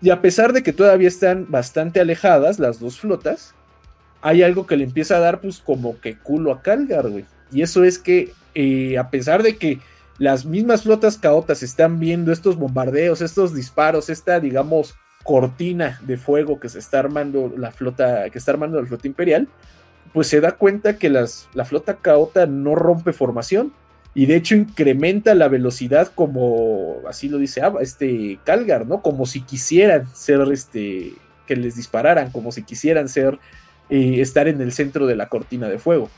Y 0.00 0.10
a 0.10 0.20
pesar 0.20 0.52
de 0.52 0.62
que 0.62 0.72
todavía 0.72 1.08
están 1.08 1.46
bastante 1.48 2.00
alejadas 2.00 2.58
las 2.58 2.78
dos 2.78 3.00
flotas, 3.00 3.54
hay 4.20 4.42
algo 4.42 4.66
que 4.66 4.76
le 4.76 4.84
empieza 4.84 5.16
a 5.16 5.20
dar 5.20 5.40
pues 5.40 5.58
como 5.58 5.98
que 6.00 6.18
culo 6.18 6.52
a 6.52 6.62
Calgar, 6.62 7.08
güey. 7.08 7.24
Y 7.50 7.62
eso 7.62 7.84
es 7.84 7.98
que 7.98 8.32
eh, 8.54 8.98
a 8.98 9.10
pesar 9.10 9.42
de 9.42 9.56
que 9.56 9.80
las 10.18 10.44
mismas 10.44 10.82
flotas 10.82 11.16
caotas 11.16 11.62
están 11.62 11.98
viendo 11.98 12.32
estos 12.32 12.56
bombardeos, 12.56 13.22
estos 13.22 13.54
disparos, 13.54 14.10
esta 14.10 14.40
digamos 14.40 14.94
cortina 15.28 16.00
de 16.06 16.16
fuego 16.16 16.58
que 16.58 16.70
se 16.70 16.78
está 16.78 17.00
armando 17.00 17.52
la 17.54 17.70
flota, 17.70 18.30
que 18.30 18.38
está 18.38 18.52
armando 18.52 18.80
la 18.80 18.88
flota 18.88 19.06
imperial, 19.06 19.46
pues 20.14 20.26
se 20.26 20.40
da 20.40 20.52
cuenta 20.52 20.96
que 20.96 21.10
las, 21.10 21.50
la 21.52 21.66
flota 21.66 21.96
caota 21.96 22.46
no 22.46 22.74
rompe 22.74 23.12
formación 23.12 23.74
y 24.14 24.24
de 24.24 24.36
hecho 24.36 24.54
incrementa 24.54 25.34
la 25.34 25.48
velocidad 25.48 26.10
como, 26.14 27.02
así 27.06 27.28
lo 27.28 27.36
dice 27.36 27.60
este 27.82 28.38
Calgar, 28.42 28.86
¿no? 28.86 29.02
Como 29.02 29.26
si 29.26 29.42
quisieran 29.42 30.06
ser, 30.14 30.40
este, 30.50 31.12
que 31.46 31.56
les 31.56 31.76
dispararan, 31.76 32.30
como 32.30 32.50
si 32.50 32.62
quisieran 32.62 33.10
ser, 33.10 33.38
eh, 33.90 34.22
estar 34.22 34.48
en 34.48 34.62
el 34.62 34.72
centro 34.72 35.06
de 35.06 35.14
la 35.14 35.28
cortina 35.28 35.68
de 35.68 35.78
fuego. 35.78 36.08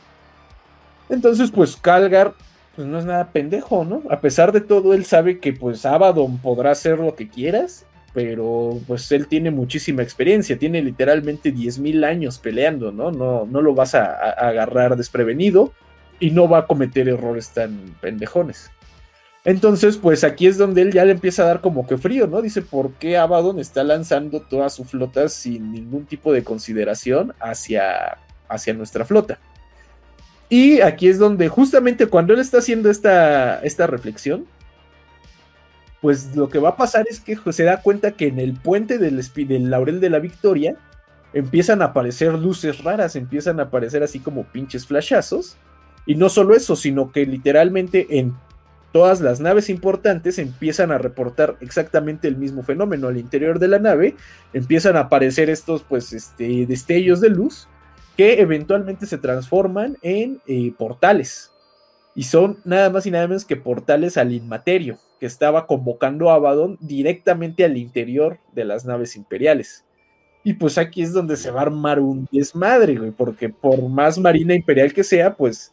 Entonces, 1.09 1.51
pues 1.51 1.77
Calgar, 1.77 2.35
pues 2.77 2.87
no 2.87 2.97
es 3.01 3.07
nada 3.07 3.33
pendejo, 3.33 3.85
¿no? 3.85 4.05
A 4.09 4.21
pesar 4.21 4.53
de 4.53 4.61
todo, 4.61 4.95
él 4.95 5.05
sabe 5.05 5.41
que 5.41 5.53
pues 5.53 5.85
Abaddon 5.85 6.39
podrá 6.39 6.71
hacer 6.71 7.01
lo 7.01 7.17
que 7.17 7.29
quieras 7.29 7.87
pero 8.13 8.81
pues 8.87 9.11
él 9.13 9.27
tiene 9.29 9.51
muchísima 9.51 10.03
experiencia, 10.03 10.59
tiene 10.59 10.83
literalmente 10.83 11.55
10.000 11.55 12.05
años 12.05 12.39
peleando, 12.39 12.91
¿no? 12.91 13.13
¿no? 13.13 13.47
No 13.47 13.63
lo 13.63 13.75
vas 13.75 13.95
a, 13.95 14.15
agarrar 14.31 14.97
desprevenido 14.97 15.73
y 16.19 16.31
no 16.33 16.49
va 16.49 16.59
a 16.59 16.67
cometer 16.67 17.09
errores 17.09 17.51
tan 17.51 17.95
pendejones. 18.01 18.71
Entonces, 19.45 19.97
pues 19.97 20.23
aquí 20.23 20.47
es 20.47 20.59
donde 20.59 20.83
él 20.83 20.93
ya 20.93 21.05
le 21.05 21.13
empieza 21.13 21.43
a 21.43 21.47
dar 21.47 21.61
como 21.63 21.87
que 21.87 21.97
frío, 21.97 22.27
¿no? 22.27 22.43
Dice, 22.43 22.61
¿por 22.61 22.93
qué 22.95 23.17
Abaddon 23.17 23.59
está 23.59 23.83
lanzando 23.85 24.41
toda 24.43 24.69
su 24.69 24.85
flota 24.85 25.29
sin 25.31 25.73
ningún 25.73 26.05
tipo 26.05 26.33
de 26.33 26.45
consideración 26.45 27.33
hacia, 27.41 28.19
hacia 28.49 28.75
nuestra 28.75 29.07
flota? 29.07 29.39
Y 30.51 30.81
aquí 30.81 31.09
es 31.09 31.19
donde 31.19 31.49
justamente 31.49 32.07
cuando 32.07 32.35
él 32.35 32.41
está 32.41 32.59
haciendo 32.59 32.91
esta, 32.91 33.61
esta 33.63 33.87
reflexión, 33.87 34.47
pues 36.01 36.35
lo 36.35 36.49
que 36.49 36.59
va 36.59 36.71
a 36.71 36.77
pasar 36.77 37.07
es 37.09 37.21
que 37.21 37.37
se 37.53 37.65
da 37.65 37.83
cuenta 37.83 38.13
que 38.13 38.29
en 38.29 38.39
el 38.39 38.55
puente 38.55 38.99
del, 38.99 39.21
del 39.21 39.71
Laurel 39.71 40.01
de 40.01 40.11
la 40.11 40.19
Victoria 40.19 40.77
empiezan 41.33 41.83
a 41.83 41.87
aparecer 41.87 42.33
luces 42.35 42.83
raras, 42.83 43.17
empiezan 43.17 43.61
a 43.61 43.65
aparecer 43.65 44.03
así 44.03 44.19
como 44.19 44.45
pinches 44.45 44.87
flashazos. 44.87 45.57
Y 46.07 46.15
no 46.15 46.29
solo 46.29 46.57
eso, 46.57 46.77
sino 46.77 47.13
que 47.13 47.27
literalmente 47.27 48.19
en 48.19 48.35
todas 48.93 49.21
las 49.21 49.41
naves 49.41 49.69
importantes 49.69 50.39
empiezan 50.39 50.91
a 50.91 50.99
reportar 50.99 51.57
exactamente 51.61 52.27
el 52.27 52.37
mismo 52.37 52.63
fenómeno. 52.63 53.09
Al 53.09 53.19
interior 53.19 53.59
de 53.59 53.69
la 53.69 53.79
nave 53.79 54.17
empiezan 54.53 54.97
a 54.97 55.01
aparecer 55.01 55.51
estos 55.51 55.83
pues 55.83 56.13
este, 56.13 56.67
destellos 56.67 57.21
de 57.21 57.29
luz 57.29 57.69
que 58.17 58.41
eventualmente 58.41 59.07
se 59.07 59.19
transforman 59.19 59.97
en 60.03 60.41
eh, 60.47 60.73
portales. 60.77 61.50
Y 62.15 62.25
son 62.25 62.59
nada 62.65 62.91
más 62.91 63.07
y 63.07 63.11
nada 63.11 63.29
menos 63.29 63.45
que 63.45 63.57
portales 63.57 64.17
al 64.17 64.33
inmaterio, 64.33 64.99
que 65.19 65.27
estaba 65.27 65.67
convocando 65.67 66.31
a 66.31 66.35
Abaddon 66.35 66.77
directamente 66.81 67.65
al 67.65 67.77
interior 67.77 68.39
de 68.53 68.65
las 68.65 68.85
naves 68.85 69.17
imperiales. 69.17 69.85
Y 70.43 70.55
pues 70.55 70.79
aquí 70.79 71.03
es 71.03 71.13
donde 71.13 71.37
se 71.37 71.51
va 71.51 71.61
a 71.61 71.65
armar 71.65 72.01
un 72.01 72.27
desmadre, 72.33 72.97
güey, 72.97 73.11
porque 73.11 73.51
por 73.51 73.89
más 73.89 74.19
marina 74.19 74.55
imperial 74.55 74.93
que 74.93 75.05
sea, 75.05 75.37
pues 75.37 75.73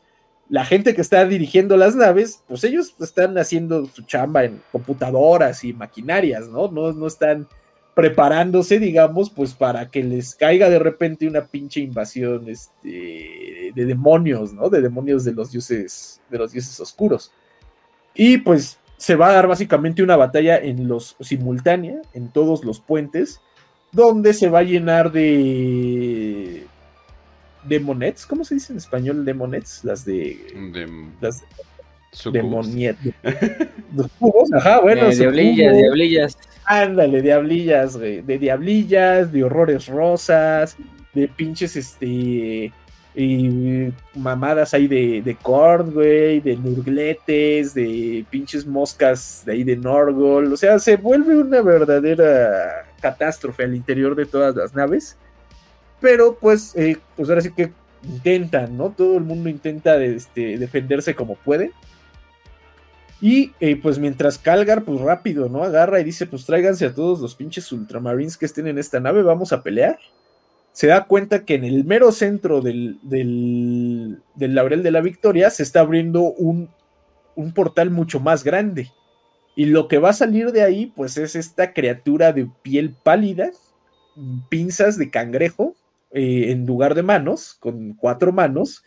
la 0.49 0.65
gente 0.65 0.93
que 0.93 1.01
está 1.01 1.25
dirigiendo 1.25 1.77
las 1.77 1.95
naves, 1.95 2.43
pues 2.47 2.63
ellos 2.63 2.95
están 2.99 3.38
haciendo 3.38 3.85
su 3.85 4.03
chamba 4.03 4.45
en 4.45 4.61
computadoras 4.71 5.63
y 5.63 5.73
maquinarias, 5.73 6.47
¿no? 6.49 6.69
No, 6.69 6.93
no 6.93 7.07
están 7.07 7.47
preparándose, 7.97 8.77
digamos, 8.77 9.31
pues 9.31 9.55
para 9.55 9.89
que 9.89 10.03
les 10.03 10.35
caiga 10.35 10.69
de 10.69 10.77
repente 10.77 11.27
una 11.27 11.47
pinche 11.47 11.79
invasión 11.79 12.47
este, 12.47 13.71
de 13.73 13.85
demonios, 13.85 14.53
¿no? 14.53 14.69
De 14.69 14.81
demonios 14.81 15.23
de 15.23 15.33
los 15.33 15.51
dioses, 15.51 16.21
de 16.29 16.37
los 16.37 16.51
dioses 16.51 16.79
oscuros. 16.79 17.31
Y 18.13 18.37
pues 18.37 18.77
se 18.97 19.15
va 19.15 19.29
a 19.29 19.33
dar 19.33 19.47
básicamente 19.47 20.03
una 20.03 20.15
batalla 20.15 20.59
en 20.59 20.87
los 20.87 21.15
simultánea, 21.21 21.99
en 22.13 22.27
todos 22.27 22.63
los 22.63 22.79
puentes, 22.79 23.41
donde 23.91 24.35
se 24.35 24.47
va 24.47 24.59
a 24.59 24.63
llenar 24.63 25.11
de 25.11 26.67
demonets, 27.63 28.27
¿cómo 28.27 28.45
se 28.45 28.53
dice 28.53 28.73
en 28.73 28.77
español 28.77 29.25
demonets? 29.25 29.83
Las 29.83 30.05
de 30.05 30.37
las 31.19 31.39
de, 31.39 31.47
los 33.95 34.11
cubos, 34.19 34.51
ajá, 34.53 34.81
bueno, 34.81 35.09
eh, 35.09 35.15
diablillas, 35.15 35.75
diablillas. 35.75 36.37
Ándale, 36.65 37.21
diablillas, 37.21 37.97
güey, 37.97 38.21
de 38.21 38.37
diablillas, 38.37 39.31
de 39.31 39.43
horrores 39.43 39.87
rosas, 39.87 40.75
de 41.13 41.27
pinches 41.27 41.75
este 41.75 42.71
y 43.19 43.91
mamadas 44.13 44.75
ahí 44.75 44.87
de, 44.87 45.23
de 45.23 45.35
corn, 45.35 45.91
güey, 45.91 46.39
de 46.39 46.55
nurgletes, 46.55 47.73
de 47.73 48.23
pinches 48.29 48.67
moscas 48.67 49.41
de 49.43 49.53
ahí 49.53 49.63
de 49.63 49.75
Norgol. 49.75 50.53
O 50.53 50.57
sea, 50.57 50.77
se 50.77 50.97
vuelve 50.97 51.35
una 51.35 51.61
verdadera 51.61 52.85
catástrofe 53.01 53.63
al 53.63 53.73
interior 53.73 54.15
de 54.15 54.27
todas 54.27 54.55
las 54.55 54.75
naves. 54.75 55.17
Pero 55.99 56.37
pues, 56.39 56.75
eh, 56.75 56.97
pues 57.15 57.27
ahora 57.29 57.41
sí 57.41 57.51
que 57.51 57.71
intentan, 58.03 58.77
¿no? 58.77 58.91
Todo 58.91 59.17
el 59.17 59.23
mundo 59.23 59.49
intenta 59.49 59.97
este, 60.03 60.59
defenderse 60.59 61.15
como 61.15 61.33
puede. 61.35 61.71
Y 63.20 63.51
eh, 63.59 63.76
pues 63.76 63.97
mientras 63.97 64.38
Calgar, 64.38 64.84
pues 64.84 65.01
rápido, 65.01 65.49
¿no? 65.49 65.63
Agarra 65.63 65.99
y 65.99 66.03
dice, 66.03 66.28
pues 66.28 66.45
tráiganse 66.45 66.86
a 66.86 66.93
todos 66.93 67.20
los 67.20 67.36
pinches 67.36 67.72
ultramarines 67.72 68.38
que 68.38 68.45
estén 68.45 68.68
en 68.68 68.78
esta 68.78 68.99
nave, 68.99 69.24
vamos 69.24 69.53
a 69.53 69.63
pelear 69.63 69.97
se 70.78 70.86
da 70.86 71.05
cuenta 71.05 71.43
que 71.43 71.55
en 71.55 71.63
el 71.63 71.86
mero 71.86 72.11
centro 72.11 72.61
del, 72.61 72.99
del, 73.01 74.22
Laurel 74.38 74.84
de 74.84 74.91
la 74.91 75.01
Victoria 75.01 75.49
se 75.49 75.63
está 75.63 75.80
abriendo 75.80 76.22
un, 76.22 76.70
un, 77.36 77.51
portal 77.51 77.89
mucho 77.89 78.20
más 78.20 78.43
grande. 78.43 78.91
Y 79.55 79.65
lo 79.65 79.88
que 79.88 79.97
va 79.97 80.11
a 80.11 80.13
salir 80.13 80.51
de 80.51 80.61
ahí, 80.61 80.93
pues 80.95 81.18
es 81.18 81.36
esta 81.36 81.74
criatura 81.74 82.32
de 82.32 82.47
piel 82.61 82.93
pálida, 82.93 83.49
pinzas 84.49 84.99
de 84.99 85.09
cangrejo, 85.09 85.74
eh, 86.11 86.51
en 86.51 86.68
lugar 86.68 86.93
de 86.93 87.01
manos, 87.01 87.57
con 87.59 87.93
cuatro 87.95 88.32
manos, 88.32 88.84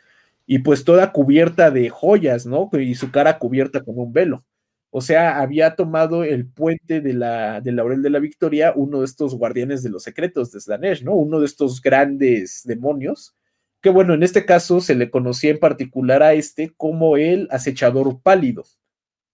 y 0.52 0.58
pues 0.58 0.82
toda 0.82 1.12
cubierta 1.12 1.70
de 1.70 1.90
joyas, 1.90 2.44
¿no? 2.44 2.68
Y 2.72 2.96
su 2.96 3.12
cara 3.12 3.38
cubierta 3.38 3.84
con 3.84 3.96
un 3.96 4.12
velo. 4.12 4.44
O 4.90 5.00
sea, 5.00 5.38
había 5.38 5.76
tomado 5.76 6.24
el 6.24 6.44
puente 6.48 7.00
de 7.00 7.14
la, 7.14 7.60
de 7.60 7.70
Laurel 7.70 8.02
de 8.02 8.10
la 8.10 8.18
Victoria, 8.18 8.72
uno 8.74 8.98
de 8.98 9.04
estos 9.04 9.36
guardianes 9.36 9.84
de 9.84 9.90
los 9.90 10.02
secretos 10.02 10.50
de 10.50 10.58
Slanesh, 10.58 11.04
¿no? 11.04 11.14
Uno 11.14 11.38
de 11.38 11.46
estos 11.46 11.80
grandes 11.80 12.62
demonios, 12.64 13.36
que 13.80 13.90
bueno, 13.90 14.12
en 14.12 14.24
este 14.24 14.44
caso 14.44 14.80
se 14.80 14.96
le 14.96 15.08
conocía 15.08 15.52
en 15.52 15.60
particular 15.60 16.20
a 16.24 16.32
este 16.32 16.74
como 16.76 17.16
el 17.16 17.46
acechador 17.52 18.20
pálido, 18.20 18.64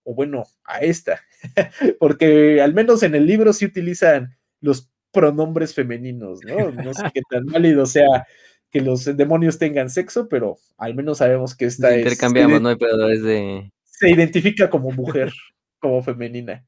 o 0.04 0.14
bueno, 0.14 0.44
a 0.64 0.80
esta, 0.80 1.22
porque 1.98 2.60
al 2.60 2.74
menos 2.74 3.02
en 3.02 3.14
el 3.14 3.24
libro 3.24 3.54
sí 3.54 3.64
utilizan 3.64 4.36
los 4.60 4.90
pronombres 5.12 5.72
femeninos, 5.72 6.40
¿no? 6.44 6.72
No 6.72 6.92
sé 6.92 7.04
qué 7.14 7.22
tan 7.30 7.46
válido 7.46 7.86
sea 7.86 8.26
que 8.70 8.80
los 8.80 9.04
demonios 9.04 9.58
tengan 9.58 9.90
sexo, 9.90 10.28
pero 10.28 10.58
al 10.76 10.94
menos 10.94 11.18
sabemos 11.18 11.54
que 11.54 11.66
esta 11.66 11.90
es... 11.94 11.98
Intercambiamos, 11.98 12.60
no 12.60 12.68
hay 12.68 12.76
pedo, 12.76 13.08
es 13.10 13.22
de 13.22 13.70
se 13.98 14.10
identifica 14.10 14.68
como 14.70 14.90
mujer, 14.90 15.32
como 15.80 16.02
femenina. 16.02 16.64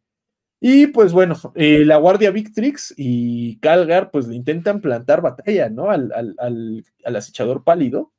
Y 0.60 0.88
pues 0.88 1.12
bueno, 1.12 1.36
eh, 1.54 1.84
la 1.84 1.98
Guardia 1.98 2.32
Victrix 2.32 2.92
y 2.96 3.58
Calgar 3.60 4.10
pues 4.10 4.26
le 4.26 4.34
intentan 4.34 4.80
plantar 4.80 5.20
batalla, 5.20 5.68
¿no? 5.68 5.90
Al, 5.90 6.12
al, 6.12 7.16
acechador 7.16 7.62
pálido. 7.62 8.12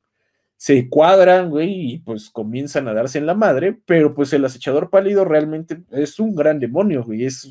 Se 0.56 0.88
cuadran, 0.88 1.50
güey, 1.50 1.92
y 1.92 1.98
pues 1.98 2.30
comienzan 2.30 2.86
a 2.86 2.94
darse 2.94 3.18
en 3.18 3.26
la 3.26 3.34
madre, 3.34 3.78
pero 3.86 4.14
pues 4.14 4.32
el 4.32 4.44
acechador 4.44 4.90
pálido 4.90 5.24
realmente 5.24 5.82
es 5.90 6.18
un 6.18 6.34
gran 6.34 6.60
demonio, 6.60 7.02
güey, 7.02 7.24
es, 7.24 7.50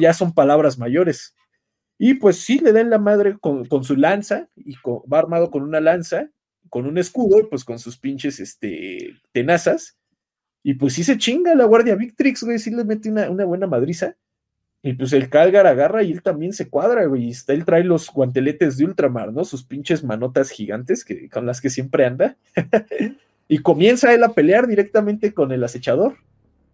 ya 0.00 0.12
son 0.12 0.34
palabras 0.34 0.76
mayores. 0.76 1.36
Y 2.02 2.14
pues 2.14 2.38
sí, 2.38 2.58
le 2.60 2.72
dan 2.72 2.88
la 2.88 2.98
madre 2.98 3.36
con, 3.38 3.84
su 3.84 3.94
lanza, 3.94 4.48
y 4.56 4.74
va 4.84 5.18
armado 5.18 5.50
con 5.50 5.62
una 5.62 5.80
lanza, 5.80 6.30
con 6.70 6.86
un 6.86 6.96
escudo, 6.96 7.40
y 7.40 7.42
pues 7.42 7.62
con 7.62 7.78
sus 7.78 7.98
pinches 7.98 8.40
este, 8.40 9.20
tenazas 9.32 9.98
y 10.62 10.74
pues 10.74 10.94
sí 10.94 11.04
se 11.04 11.18
chinga 11.18 11.54
la 11.54 11.64
Guardia 11.64 11.94
Victrix, 11.96 12.42
güey, 12.42 12.58
sí 12.58 12.70
le 12.70 12.84
mete 12.84 13.10
una, 13.10 13.44
buena 13.44 13.66
madriza. 13.66 14.16
Y 14.82 14.94
pues 14.94 15.12
el 15.12 15.28
Calgar 15.28 15.66
agarra 15.66 16.02
y 16.02 16.12
él 16.12 16.22
también 16.22 16.54
se 16.54 16.70
cuadra, 16.70 17.04
güey. 17.04 17.30
Y 17.30 17.34
él 17.48 17.64
trae 17.66 17.84
los 17.84 18.10
guanteletes 18.10 18.78
de 18.78 18.86
ultramar, 18.86 19.30
¿no? 19.32 19.44
Sus 19.44 19.62
pinches 19.62 20.02
manotas 20.02 20.50
gigantes 20.50 21.04
que, 21.04 21.28
con 21.28 21.44
las 21.44 21.60
que 21.60 21.68
siempre 21.68 22.06
anda. 22.06 22.38
y 23.48 23.58
comienza 23.58 24.14
él 24.14 24.24
a 24.24 24.32
pelear 24.32 24.66
directamente 24.66 25.34
con 25.34 25.52
el 25.52 25.64
acechador. 25.64 26.16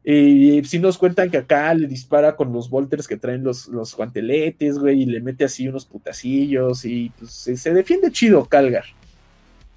Y 0.08 0.62
si 0.62 0.78
nos 0.78 0.98
cuentan 0.98 1.30
que 1.30 1.38
acá 1.38 1.74
le 1.74 1.88
dispara 1.88 2.36
con 2.36 2.52
los 2.52 2.70
volters 2.70 3.08
que 3.08 3.16
traen 3.16 3.42
los, 3.42 3.66
los 3.66 3.96
guanteletes, 3.96 4.78
güey, 4.78 5.02
y 5.02 5.06
le 5.06 5.20
mete 5.20 5.44
así 5.44 5.66
unos 5.66 5.84
putacillos. 5.84 6.84
Y 6.84 7.10
pues 7.18 7.32
se 7.32 7.74
defiende 7.74 8.12
chido 8.12 8.44
Calgar. 8.44 8.84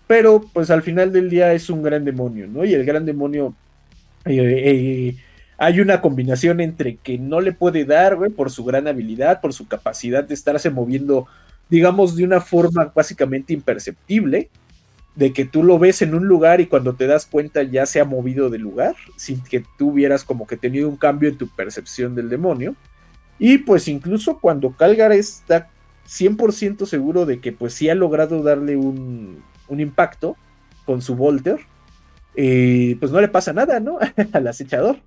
Pero 0.05 0.45
pues 0.53 0.69
al 0.69 0.83
final 0.83 1.11
del 1.11 1.31
día 1.31 1.51
es 1.53 1.67
un 1.71 1.81
gran 1.81 2.05
demonio, 2.05 2.45
¿no? 2.45 2.63
Y 2.63 2.75
el 2.75 2.85
gran 2.85 3.07
demonio 3.07 3.55
eh, 4.25 5.15
hay 5.57 5.79
una 5.79 5.99
combinación 5.99 6.61
entre 6.61 6.97
que 6.97 7.17
no 7.17 7.41
le 7.41 7.51
puede 7.51 7.83
dar, 7.83 8.15
güey, 8.15 8.29
por 8.29 8.51
su 8.51 8.63
gran 8.63 8.87
habilidad, 8.87 9.41
por 9.41 9.51
su 9.53 9.67
capacidad 9.67 10.23
de 10.23 10.35
estarse 10.35 10.69
moviendo, 10.69 11.25
digamos, 11.69 12.15
de 12.15 12.23
una 12.23 12.39
forma 12.39 12.91
básicamente 12.93 13.51
imperceptible, 13.51 14.49
de 15.15 15.33
que 15.33 15.45
tú 15.45 15.63
lo 15.63 15.79
ves 15.79 16.01
en 16.01 16.15
un 16.15 16.27
lugar 16.27 16.61
y 16.61 16.67
cuando 16.67 16.95
te 16.95 17.07
das 17.07 17.25
cuenta 17.25 17.63
ya 17.63 17.85
se 17.85 17.99
ha 17.99 18.05
movido 18.05 18.49
de 18.49 18.57
lugar, 18.57 18.95
sin 19.15 19.41
que 19.43 19.63
tú 19.77 19.89
hubieras 19.89 20.23
como 20.23 20.47
que 20.47 20.57
tenido 20.57 20.87
un 20.87 20.97
cambio 20.97 21.29
en 21.29 21.37
tu 21.37 21.47
percepción 21.47 22.15
del 22.15 22.29
demonio. 22.29 22.75
Y 23.37 23.59
pues 23.59 23.87
incluso 23.87 24.39
cuando 24.39 24.71
Calgar 24.71 25.11
está 25.11 25.69
100% 26.07 26.85
seguro 26.85 27.25
de 27.25 27.39
que 27.39 27.51
pues 27.51 27.73
sí 27.73 27.89
ha 27.89 27.95
logrado 27.95 28.43
darle 28.43 28.75
un, 28.75 29.43
un 29.67 29.79
impacto 29.79 30.35
con 30.85 31.01
su 31.01 31.15
Volter, 31.15 31.59
y 32.35 32.95
pues 32.95 33.11
no 33.11 33.19
le 33.19 33.27
pasa 33.27 33.53
nada, 33.53 33.79
¿no? 33.79 33.99
Al 34.33 34.47
acechador. 34.47 34.97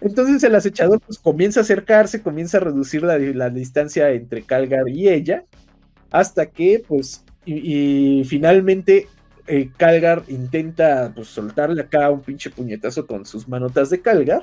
Entonces 0.00 0.42
el 0.42 0.54
acechador 0.54 1.00
pues 1.00 1.18
comienza 1.18 1.60
a 1.60 1.62
acercarse, 1.62 2.22
comienza 2.22 2.56
a 2.56 2.60
reducir 2.60 3.02
la, 3.02 3.50
distancia 3.50 4.10
entre 4.10 4.42
Calgar 4.42 4.88
y 4.88 5.08
ella, 5.08 5.44
hasta 6.10 6.46
que 6.46 6.82
pues 6.86 7.24
y, 7.44 8.24
finalmente 8.24 9.06
eh, 9.46 9.70
Calgar 9.76 10.22
intenta 10.28 11.12
pues 11.14 11.28
soltarle 11.28 11.82
acá 11.82 12.10
un 12.10 12.22
pinche 12.22 12.50
puñetazo 12.50 13.06
con 13.06 13.26
sus 13.26 13.48
manotas 13.48 13.90
de 13.90 14.00
Calgar, 14.00 14.42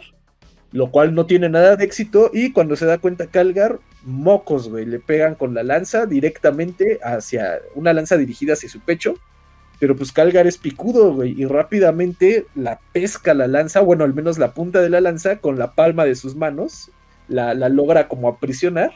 lo 0.72 0.92
cual 0.92 1.16
no 1.16 1.26
tiene 1.26 1.50
nada 1.50 1.76
de 1.76 1.86
éxito 1.86 2.32
y 2.34 2.52
cuando 2.52 2.76
se 2.76 2.86
da 2.86 2.98
cuenta 2.98 3.28
Calgar, 3.28 3.80
mocos, 4.04 4.70
güey, 4.70 4.86
le 4.86 5.00
pegan 5.00 5.36
con 5.36 5.54
la 5.54 5.64
lanza 5.64 6.06
directamente 6.06 7.00
hacia 7.04 7.60
una 7.76 7.94
lanza 7.94 8.18
dirigida 8.18 8.54
hacia 8.54 8.70
su 8.70 8.80
pecho 8.80 9.16
pero 9.80 9.96
pues 9.96 10.12
Calgar 10.12 10.46
es 10.46 10.58
picudo, 10.58 11.14
güey, 11.14 11.42
y 11.42 11.46
rápidamente 11.46 12.46
la 12.54 12.80
pesca 12.92 13.34
la 13.34 13.48
lanza, 13.48 13.80
bueno, 13.80 14.04
al 14.04 14.14
menos 14.14 14.38
la 14.38 14.54
punta 14.54 14.82
de 14.82 14.90
la 14.90 15.00
lanza, 15.00 15.38
con 15.38 15.58
la 15.58 15.74
palma 15.74 16.04
de 16.04 16.16
sus 16.16 16.36
manos, 16.36 16.92
la, 17.30 17.54
logra 17.54 18.10
como 18.10 18.28
aprisionar. 18.28 18.92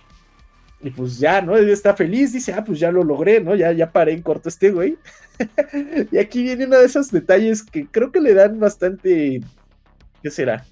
Y 0.83 0.89
pues 0.91 1.17
ya, 1.17 1.41
¿no? 1.41 1.55
Él 1.55 1.69
está 1.69 1.95
feliz, 1.95 2.33
dice, 2.33 2.53
ah, 2.53 2.63
pues 2.63 2.79
ya 2.79 2.91
lo 2.91 3.03
logré, 3.03 3.39
¿no? 3.39 3.55
Ya, 3.55 3.71
ya 3.71 3.91
paré 3.91 4.13
en 4.13 4.21
corto 4.21 4.49
este 4.49 4.71
güey. 4.71 4.97
y 6.11 6.17
aquí 6.17 6.43
viene 6.43 6.65
uno 6.65 6.77
de 6.77 6.85
esos 6.85 7.09
detalles 7.09 7.63
que 7.63 7.87
creo 7.87 8.11
que 8.11 8.19
le 8.19 8.33
dan 8.33 8.59
bastante. 8.59 9.41
¿Qué 10.21 10.29
será? 10.29 10.65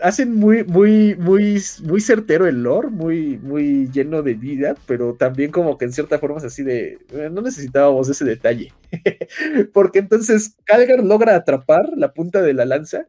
hacen 0.00 0.34
muy, 0.34 0.64
muy, 0.64 1.16
muy, 1.16 1.60
muy 1.84 2.00
certero 2.00 2.46
el 2.46 2.62
lore, 2.62 2.88
muy, 2.88 3.38
muy 3.38 3.90
lleno 3.90 4.22
de 4.22 4.34
vida, 4.34 4.76
pero 4.86 5.14
también 5.14 5.50
como 5.50 5.76
que 5.76 5.86
en 5.86 5.92
cierta 5.92 6.18
forma 6.18 6.38
es 6.38 6.44
así 6.44 6.62
de, 6.62 6.98
eh, 7.10 7.30
no 7.32 7.42
necesitábamos 7.42 8.08
ese 8.08 8.24
detalle. 8.24 8.72
Porque 9.72 9.98
entonces 9.98 10.54
Calgar 10.64 11.02
logra 11.02 11.34
atrapar 11.34 11.90
la 11.96 12.12
punta 12.12 12.42
de 12.42 12.54
la 12.54 12.64
lanza 12.64 13.06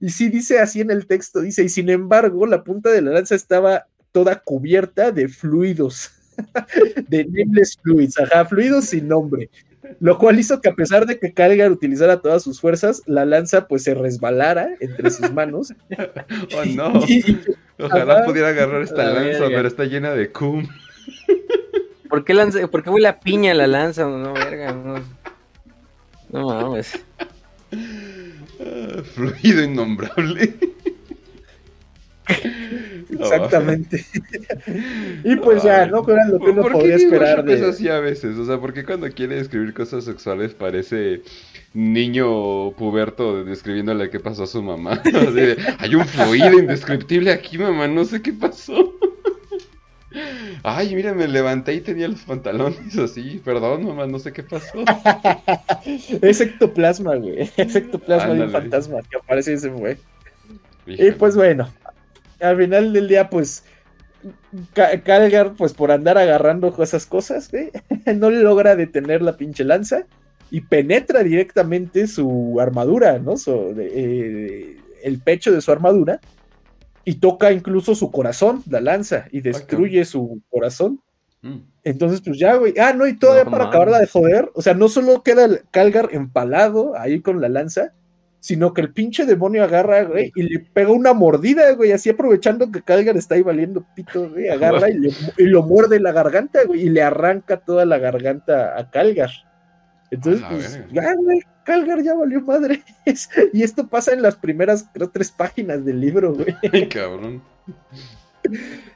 Y 0.00 0.10
sí 0.10 0.28
dice 0.28 0.58
así 0.58 0.80
en 0.80 0.90
el 0.90 1.06
texto, 1.06 1.40
dice, 1.40 1.64
y 1.64 1.68
sin 1.68 1.88
embargo, 1.90 2.46
la 2.46 2.64
punta 2.64 2.90
de 2.90 3.02
la 3.02 3.12
lanza 3.12 3.34
estaba 3.34 3.86
toda 4.12 4.40
cubierta 4.40 5.12
de 5.12 5.28
fluidos, 5.28 6.10
de 7.08 7.24
nameless 7.24 7.76
fluids, 7.82 8.18
ajá, 8.18 8.44
fluidos 8.44 8.86
sin 8.86 9.08
nombre. 9.08 9.50
Lo 9.98 10.18
cual 10.18 10.38
hizo 10.38 10.60
que 10.60 10.68
a 10.68 10.74
pesar 10.74 11.06
de 11.06 11.18
que 11.18 11.32
Calgar 11.32 11.72
utilizara 11.72 12.20
todas 12.20 12.42
sus 12.42 12.60
fuerzas, 12.60 13.02
la 13.06 13.24
lanza 13.24 13.66
pues 13.66 13.82
se 13.82 13.94
resbalara 13.94 14.68
entre 14.78 15.10
sus 15.10 15.32
manos. 15.32 15.72
oh 16.56 16.64
no. 16.66 16.92
Ojalá 17.78 18.24
pudiera 18.24 18.48
agarrar 18.48 18.82
esta 18.82 19.04
lanza, 19.04 19.46
pero 19.46 19.66
está 19.66 19.84
llena 19.84 20.12
de 20.12 20.30
cum. 20.30 20.68
¿Por 22.08 22.24
qué, 22.24 22.34
lanza, 22.34 22.66
¿Por 22.68 22.82
qué 22.82 22.90
huele 22.90 23.08
a 23.08 23.20
piña 23.20 23.54
la 23.54 23.66
lanza? 23.66 24.04
No, 24.04 24.34
verga. 24.34 24.72
No, 24.72 25.02
no 26.30 26.46
mames. 26.46 27.00
fluido 29.14 29.64
innombrable. 29.64 30.54
Exactamente. 33.18 34.04
y 35.24 35.36
pues 35.36 35.62
ya, 35.62 35.86
¿no? 35.86 36.04
Pero 36.04 36.18
lo 36.28 36.38
que 36.38 36.50
uno 36.50 36.62
podría 36.62 36.96
esperar 36.96 37.44
de. 37.44 37.68
así 37.68 37.88
a 37.88 38.00
veces, 38.00 38.36
o 38.36 38.44
sea, 38.44 38.60
porque 38.60 38.84
cuando 38.84 39.10
quiere 39.10 39.38
escribir 39.38 39.74
cosas 39.74 40.04
sexuales 40.04 40.54
parece 40.54 41.22
niño 41.72 42.72
puberto 42.72 43.44
describiéndole 43.44 44.10
qué 44.10 44.20
pasó 44.20 44.44
a 44.44 44.46
su 44.46 44.62
mamá. 44.62 45.02
Hay 45.78 45.94
un 45.94 46.06
fluido 46.06 46.58
indescriptible 46.58 47.32
aquí, 47.32 47.58
mamá, 47.58 47.88
no 47.88 48.04
sé 48.04 48.22
qué 48.22 48.32
pasó. 48.32 48.94
Ay, 50.64 50.94
mira, 50.94 51.14
me 51.14 51.28
levanté 51.28 51.74
y 51.74 51.80
tenía 51.80 52.08
los 52.08 52.20
pantalones 52.22 52.98
así. 52.98 53.40
Perdón, 53.44 53.86
mamá, 53.86 54.06
no 54.06 54.18
sé 54.18 54.32
qué 54.32 54.42
pasó. 54.42 54.82
es 56.20 56.40
ectoplasma, 56.40 57.14
güey. 57.14 57.48
Es 57.56 57.76
ectoplasma 57.76 58.34
de 58.34 58.42
un 58.42 58.50
fantasma 58.50 58.98
que 59.08 59.16
aparece 59.16 59.52
y 59.52 59.58
se 59.58 59.70
fue. 59.70 59.98
Y 60.86 61.12
pues 61.12 61.36
bueno, 61.36 61.68
al 62.40 62.56
final 62.56 62.92
del 62.92 63.08
día, 63.08 63.30
pues, 63.30 63.64
Calgar, 64.74 65.54
pues 65.54 65.72
por 65.72 65.90
andar 65.90 66.18
agarrando 66.18 66.74
esas 66.82 67.06
cosas, 67.06 67.50
güey, 67.50 67.70
no 68.18 68.30
logra 68.30 68.76
detener 68.76 69.22
la 69.22 69.36
pinche 69.36 69.64
lanza 69.64 70.06
y 70.50 70.62
penetra 70.62 71.22
directamente 71.22 72.06
su 72.06 72.58
armadura, 72.60 73.18
¿no? 73.18 73.34
Eh, 73.46 74.78
el 75.02 75.18
pecho 75.20 75.52
de 75.52 75.60
su 75.60 75.70
armadura 75.72 76.20
y 77.04 77.14
toca 77.14 77.52
incluso 77.52 77.94
su 77.94 78.10
corazón, 78.10 78.62
la 78.68 78.80
lanza, 78.80 79.26
y 79.30 79.40
destruye 79.40 80.04
su 80.04 80.42
corazón. 80.50 81.00
Mm. 81.42 81.58
Entonces, 81.84 82.20
pues 82.20 82.38
ya, 82.38 82.56
güey. 82.56 82.74
Ah, 82.78 82.92
no, 82.92 83.06
y 83.06 83.16
todavía 83.16 83.50
para 83.50 83.64
acabarla 83.64 83.98
de 83.98 84.06
joder. 84.06 84.50
O 84.54 84.60
sea, 84.60 84.74
no 84.74 84.88
solo 84.88 85.22
queda 85.22 85.46
el 85.46 85.62
Calgar 85.70 86.10
empalado 86.12 86.96
ahí 86.96 87.20
con 87.20 87.40
la 87.40 87.48
lanza, 87.48 87.94
sino 88.40 88.72
que 88.72 88.80
el 88.80 88.92
pinche 88.92 89.26
demonio 89.26 89.62
agarra, 89.62 90.02
güey, 90.04 90.32
y 90.34 90.42
le 90.42 90.60
pega 90.60 90.90
una 90.90 91.12
mordida, 91.12 91.72
güey, 91.74 91.92
así 91.92 92.08
aprovechando 92.08 92.72
que 92.72 92.82
Calgar 92.82 93.16
está 93.16 93.34
ahí 93.34 93.42
valiendo 93.42 93.86
pito, 93.94 94.30
güey, 94.30 94.48
agarra 94.50 94.88
y, 94.88 95.44
lo 95.44 95.62
muerde 95.62 96.00
la 96.00 96.12
garganta, 96.12 96.64
güey, 96.64 96.86
y 96.86 96.88
le 96.88 97.02
arranca 97.02 97.58
toda 97.58 97.84
la 97.84 97.98
garganta 97.98 98.78
a 98.78 98.90
Calgar. 98.90 99.30
Entonces, 100.10 100.44
pues, 100.50 100.80
ya, 100.90 101.14
güey, 101.14 101.40
Calgar 101.64 102.02
ya 102.02 102.14
valió 102.14 102.40
madre. 102.40 102.82
y 103.52 103.62
esto 103.62 103.86
pasa 103.86 104.12
en 104.12 104.22
las 104.22 104.34
primeras, 104.36 104.86
creo, 104.92 105.10
tres 105.10 105.30
páginas 105.30 105.84
del 105.84 106.00
libro, 106.00 106.34
güey. 106.34 106.56
Ay, 106.72 106.88
cabrón. 106.88 107.42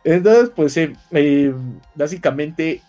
Entonces, 0.02 0.50
pues, 0.56 0.76
eh, 0.76 1.54
básicamente, 1.94 2.80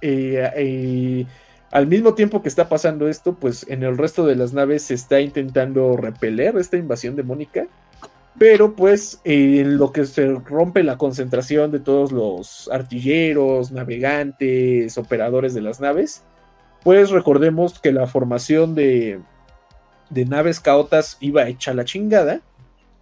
eh, 0.00 0.50
eh, 0.56 1.26
al 1.70 1.86
mismo 1.86 2.14
tiempo 2.14 2.42
que 2.42 2.48
está 2.48 2.68
pasando 2.68 3.08
esto, 3.08 3.34
pues 3.34 3.66
en 3.68 3.82
el 3.82 3.98
resto 3.98 4.26
de 4.26 4.36
las 4.36 4.52
naves 4.52 4.84
se 4.84 4.94
está 4.94 5.20
intentando 5.20 5.96
repeler 5.96 6.56
esta 6.56 6.76
invasión 6.76 7.16
demónica. 7.16 7.66
Pero 8.38 8.74
pues 8.74 9.20
en 9.24 9.78
lo 9.78 9.92
que 9.92 10.04
se 10.04 10.26
rompe 10.26 10.82
la 10.82 10.98
concentración 10.98 11.70
de 11.72 11.80
todos 11.80 12.12
los 12.12 12.68
artilleros, 12.70 13.72
navegantes, 13.72 14.98
operadores 14.98 15.54
de 15.54 15.62
las 15.62 15.80
naves, 15.80 16.22
pues 16.82 17.10
recordemos 17.10 17.80
que 17.80 17.92
la 17.92 18.06
formación 18.06 18.74
de, 18.74 19.20
de 20.10 20.24
naves 20.26 20.60
caotas 20.60 21.16
iba 21.20 21.48
hecha 21.48 21.72
la 21.72 21.84
chingada. 21.84 22.42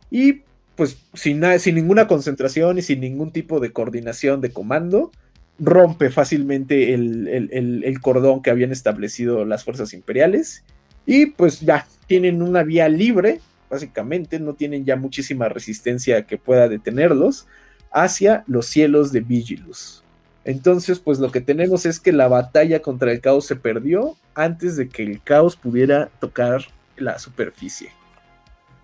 Y 0.09 0.43
pues 0.77 0.99
sin, 1.15 1.43
sin 1.59 1.75
ninguna 1.75 2.07
concentración 2.07 2.79
y 2.79 2.83
sin 2.83 3.01
ningún 3.01 3.33
tipo 3.33 3.61
de 3.61 3.73
coordinación 3.73 4.41
de 4.41 4.53
comando, 4.53 5.11
rompe 5.59 6.11
fácilmente 6.11 6.95
el, 6.95 7.99
cordón 8.01 8.43
que 8.43 8.51
habían 8.51 8.73
establecido 8.73 9.45
las 9.45 9.65
fuerzas 9.65 9.95
imperiales 9.95 10.65
y 11.07 11.27
pues 11.27 11.61
ya 11.61 11.87
tienen 12.07 12.43
una 12.43 12.63
vía 12.63 12.89
libre, 12.89 13.41
básicamente, 13.71 14.41
no 14.41 14.55
tienen 14.55 14.85
ya 14.85 14.97
muchísima 14.97 15.49
resistencia 15.49 16.27
que 16.27 16.39
pueda 16.39 16.69
detenerlos 16.69 17.47
hacia 17.93 18.45
los 18.47 18.67
cielos 18.67 19.13
de 19.13 19.21
Vigilus. 19.21 20.03
Entonces, 20.45 20.99
pues 20.99 21.19
lo 21.19 21.31
que 21.31 21.41
tenemos 21.41 21.87
es 21.87 22.01
que 22.01 22.13
la 22.13 22.29
batalla 22.29 22.83
contra 22.83 23.13
el 23.13 23.21
caos 23.21 23.47
se 23.47 23.57
perdió 23.57 24.17
antes 24.35 24.77
de 24.77 24.89
que 24.89 25.03
el 25.03 25.23
caos 25.23 25.57
pudiera 25.57 26.11
tocar 26.21 26.63
la 26.97 27.19
superficie. 27.19 27.91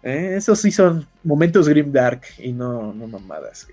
Eh, 0.03 0.35
esos 0.37 0.61
sí 0.61 0.71
son 0.71 1.07
momentos 1.23 1.69
grimdark 1.69 2.23
y 2.39 2.53
no, 2.53 2.95
no 2.95 3.07
mamadas. 3.07 3.67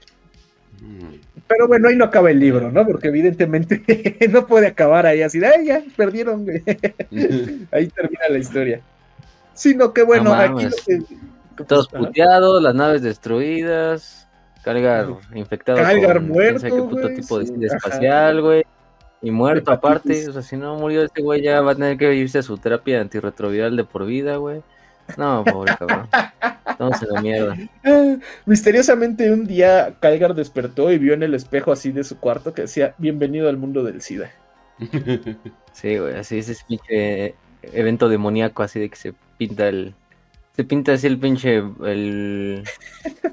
Pero 1.48 1.68
bueno, 1.68 1.88
ahí 1.88 1.96
no 1.96 2.06
acaba 2.06 2.30
el 2.30 2.40
libro, 2.40 2.72
¿no? 2.72 2.86
Porque 2.86 3.08
evidentemente 3.08 4.18
no 4.30 4.46
puede 4.46 4.68
acabar 4.68 5.06
ahí 5.06 5.22
así, 5.22 5.44
ay, 5.44 5.66
ya, 5.66 5.84
perdieron, 5.96 6.46
ahí 7.72 7.88
termina 7.88 8.30
la 8.30 8.38
historia. 8.38 8.82
Sino 9.54 9.94
que 9.94 10.04
bueno, 10.04 10.34
aquí... 10.34 10.68
Todos 11.68 11.88
puteados, 11.88 12.62
las 12.62 12.76
naves 12.76 13.02
destruidas, 13.02 14.28
Calgar 14.68 15.08
infectado. 15.34 15.78
Calgar 15.78 16.20
muerto. 16.20 16.62
qué 16.62 16.70
puto 16.70 17.08
tipo 17.08 17.40
de 17.40 17.68
espacial, 17.68 18.42
güey. 18.42 18.66
Y 19.22 19.32
muerto 19.32 19.72
aparte, 19.72 20.28
o 20.28 20.34
sea, 20.34 20.42
si 20.42 20.58
no 20.58 20.76
murió 20.76 21.04
este 21.04 21.22
güey 21.22 21.42
ya 21.42 21.62
va 21.62 21.72
a 21.72 21.76
tener 21.76 21.98
que 21.98 22.14
irse 22.14 22.40
a 22.40 22.44
su 22.44 22.58
terapia 22.58 23.00
antirretroviral 23.00 23.78
de 23.78 23.86
por 23.86 24.06
vida, 24.06 24.36
güey. 24.36 24.62
No, 25.16 25.44
pobre 25.46 25.76
cabrón. 25.78 26.10
Estamos 26.70 27.02
en 27.02 27.10
la 27.10 27.22
mierda. 27.22 27.58
Misteriosamente 28.46 29.32
un 29.32 29.48
día 29.48 29.96
Calgar 30.00 30.36
despertó 30.36 30.92
y 30.92 30.98
vio 30.98 31.14
en 31.14 31.24
el 31.24 31.34
espejo 31.34 31.72
así 31.72 31.92
de 31.92 32.04
su 32.04 32.20
cuarto 32.20 32.54
que 32.54 32.64
decía, 32.64 32.94
bienvenido 32.98 33.50
al 33.50 33.58
mundo 33.58 33.84
del 33.84 34.02
SIDA. 34.02 34.32
Sí, 35.74 35.96
güey, 36.00 36.16
así 36.16 36.40
es 36.40 36.50
ese 36.50 36.64
pinche 36.68 37.36
evento 37.62 38.10
demoníaco, 38.10 38.64
así 38.64 38.80
de 38.80 38.90
que 38.90 38.96
se 38.96 39.14
pinta 39.38 39.68
el... 39.68 39.94
Se 40.56 40.64
pinta 40.64 40.94
así 40.94 41.06
el 41.06 41.20
pinche... 41.20 41.58
El, 41.86 42.64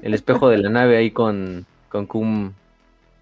el 0.03 0.13
espejo 0.13 0.49
de 0.49 0.59
la 0.59 0.69
nave 0.69 0.95
ahí 0.97 1.09
con, 1.09 1.65
con 1.89 2.05
cum 2.05 2.53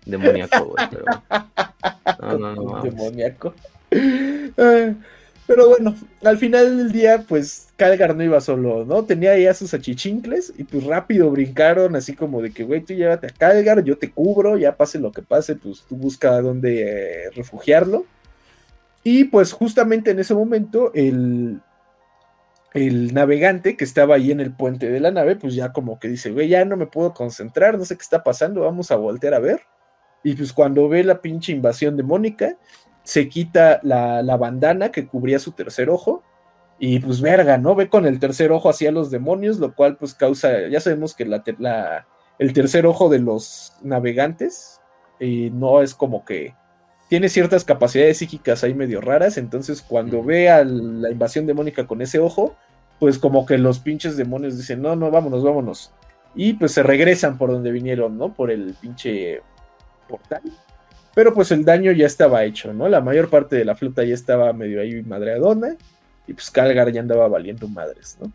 demoníaco, 0.06 0.66
güey. 0.66 0.88
Pero... 0.90 1.06
No, 2.22 2.38
no, 2.38 2.56
no. 2.56 2.82
Demoníaco. 2.82 3.54
Pero 5.46 5.70
bueno, 5.70 5.94
al 6.24 6.38
final 6.38 6.78
del 6.78 6.92
día, 6.92 7.26
pues 7.28 7.68
Calgar 7.76 8.16
no 8.16 8.24
iba 8.24 8.40
solo, 8.40 8.86
¿no? 8.86 9.04
Tenía 9.04 9.38
ya 9.38 9.54
sus 9.54 9.74
achichincles 9.74 10.54
y 10.58 10.64
pues 10.64 10.86
rápido 10.86 11.30
brincaron, 11.32 11.96
así 11.98 12.16
como 12.16 12.42
de 12.42 12.52
que, 12.52 12.64
güey, 12.64 12.82
tú 12.82 12.94
llévate 12.94 13.28
a 13.28 13.30
Calgar, 13.30 13.84
yo 13.84 13.98
te 13.98 14.10
cubro, 14.10 14.58
ya 14.58 14.78
pase 14.78 15.00
lo 15.00 15.12
que 15.12 15.22
pase, 15.22 15.56
pues 15.56 15.84
tú 15.88 15.98
busca 15.98 16.40
dónde 16.42 17.26
eh, 17.26 17.30
refugiarlo. 17.36 18.06
Y 19.04 19.26
pues 19.26 19.52
justamente 19.52 20.12
en 20.12 20.20
ese 20.20 20.34
momento, 20.34 20.94
el, 20.94 21.60
el 22.74 23.14
navegante 23.14 23.76
que 23.76 23.84
estaba 23.84 24.16
ahí 24.16 24.32
en 24.32 24.40
el 24.40 24.54
puente 24.54 24.90
de 24.90 25.02
la 25.02 25.12
nave, 25.12 25.36
pues 25.36 25.56
ya 25.56 25.74
como 25.74 26.00
que 26.00 26.08
dice, 26.08 26.32
güey, 26.32 26.48
ya 26.48 26.64
no 26.64 26.78
me 26.78 26.88
puedo 26.88 27.14
concentrar, 27.14 27.78
no 27.78 27.84
sé 27.84 27.98
qué 27.98 28.02
está 28.02 28.24
pasando, 28.24 28.62
vamos 28.62 28.92
a 28.92 28.96
voltear 28.96 29.34
a 29.34 29.40
ver. 29.40 29.62
Y 30.24 30.36
pues 30.36 30.54
cuando 30.54 30.88
ve 30.88 31.04
la 31.04 31.22
pinche 31.22 31.52
invasión 31.52 31.98
de 31.98 32.04
Mónica, 32.04 32.56
se 33.04 33.30
quita 33.30 33.80
la, 33.84 34.22
bandana 34.38 34.92
que 34.92 35.08
cubría 35.08 35.40
su 35.40 35.52
tercer 35.52 35.90
ojo. 35.90 36.24
Y 36.80 37.00
pues 37.00 37.22
verga, 37.22 37.58
¿no? 37.58 37.76
Ve 37.76 37.88
con 37.88 38.06
el 38.06 38.20
tercer 38.20 38.52
ojo 38.52 38.70
hacia 38.70 38.92
los 38.92 39.12
demonios, 39.12 39.60
lo 39.60 39.74
cual 39.74 39.96
pues 39.96 40.14
causa, 40.14 40.68
ya 40.68 40.80
sabemos 40.80 41.14
que 41.14 41.26
la, 41.26 42.08
el 42.40 42.54
tercer 42.54 42.86
ojo 42.86 43.10
de 43.10 43.20
los 43.20 43.74
navegantes 43.84 44.82
y 45.20 45.50
no 45.52 45.82
es 45.82 45.94
como 45.94 46.26
que 46.26 46.56
tiene 47.08 47.30
ciertas 47.30 47.64
capacidades 47.64 48.18
psíquicas 48.18 48.64
ahí 48.64 48.74
medio 48.74 49.00
raras, 49.00 49.38
entonces 49.38 49.82
cuando 49.82 50.24
ve 50.24 50.50
a 50.50 50.64
la 50.64 51.12
invasión 51.12 51.46
demónica 51.46 51.86
con 51.86 52.02
ese 52.02 52.20
ojo, 52.20 52.56
pues 53.00 53.20
como 53.20 53.46
que 53.46 53.58
los 53.58 53.80
pinches 53.80 54.18
demonios 54.18 54.58
dicen, 54.58 54.82
no, 54.82 54.96
no, 54.96 55.12
vámonos, 55.12 55.44
vámonos. 55.44 55.94
Y 56.36 56.54
pues 56.54 56.72
se 56.72 56.84
regresan 56.84 57.38
por 57.38 57.52
donde 57.52 57.72
vinieron, 57.72 58.18
¿no? 58.18 58.34
Por 58.34 58.50
el 58.50 58.74
pinche 58.82 59.42
portal. 60.10 60.42
Pero 61.16 61.34
pues 61.34 61.52
el 61.52 61.64
daño 61.64 61.92
ya 61.92 62.06
estaba 62.06 62.44
hecho, 62.44 62.74
¿no? 62.74 62.90
La 62.90 63.02
mayor 63.02 63.30
parte 63.30 63.56
de 63.56 63.66
la 63.66 63.76
flota 63.76 64.04
ya 64.04 64.14
estaba 64.14 64.52
medio 64.54 64.82
ahí 64.82 65.04
madreadona. 65.04 65.76
Y 66.28 66.34
pues 66.34 66.50
Calgar 66.50 66.92
ya 66.92 67.02
andaba 67.02 67.28
valiendo 67.28 67.68
madres, 67.68 68.18
¿no? 68.20 68.32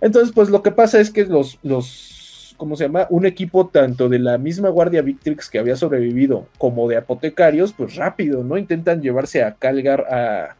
Entonces, 0.00 0.32
pues 0.34 0.48
lo 0.48 0.62
que 0.62 0.70
pasa 0.70 0.98
es 0.98 1.10
que 1.10 1.26
los, 1.26 1.58
los, 1.62 2.54
¿cómo 2.56 2.74
se 2.74 2.84
llama? 2.84 3.06
Un 3.10 3.26
equipo 3.26 3.68
tanto 3.68 4.08
de 4.08 4.18
la 4.18 4.38
misma 4.38 4.70
Guardia 4.70 5.02
Victrix 5.02 5.50
que 5.50 5.58
había 5.58 5.76
sobrevivido 5.76 6.46
como 6.56 6.88
de 6.88 6.96
apotecarios, 6.96 7.72
pues 7.74 7.96
rápido, 7.96 8.42
¿no? 8.42 8.56
Intentan 8.56 9.02
llevarse 9.02 9.44
a 9.44 9.54
Calgar 9.54 10.00
a, 10.10 10.56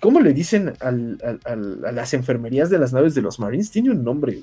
¿Cómo 0.00 0.20
le 0.20 0.32
dicen 0.32 0.74
al, 0.80 1.18
al, 1.24 1.40
al, 1.44 1.84
a 1.84 1.92
las 1.92 2.14
enfermerías 2.14 2.70
de 2.70 2.78
las 2.78 2.92
naves 2.92 3.14
de 3.14 3.22
los 3.22 3.40
Marines? 3.40 3.70
Tiene 3.70 3.90
un 3.90 4.04
nombre. 4.04 4.38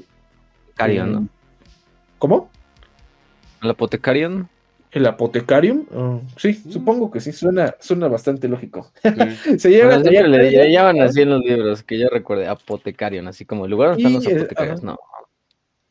Carion, 0.75 1.11
¿no? 1.11 1.27
¿Cómo? 2.19 2.49
¿El 3.61 3.69
apotecarion? 3.69 4.49
¿El 4.95 5.05
apotecarium? 5.07 5.85
Oh, 5.93 6.21
sí, 6.37 6.57
mm. 6.63 6.71
supongo 6.71 7.11
que 7.11 7.19
sí, 7.19 7.33
suena, 7.33 7.75
suena 7.81 8.07
bastante 8.07 8.47
lógico. 8.47 8.93
Sí. 9.03 9.09
se 9.59 9.69
lleva, 9.69 9.97
bueno, 9.97 10.05
se 10.05 10.23
le, 10.23 10.51
le, 10.51 10.71
llaman 10.71 11.01
así 11.01 11.21
en 11.21 11.31
los 11.31 11.41
libros, 11.43 11.83
que 11.83 11.99
yo 11.99 12.07
recuerde, 12.07 12.47
apotecarium, 12.47 13.27
así 13.27 13.43
como 13.43 13.65
el 13.65 13.71
lugar 13.71 13.89
donde 13.89 14.03
están 14.03 14.13
los 14.13 14.25
apotecarios, 14.25 14.83
no. 14.83 14.97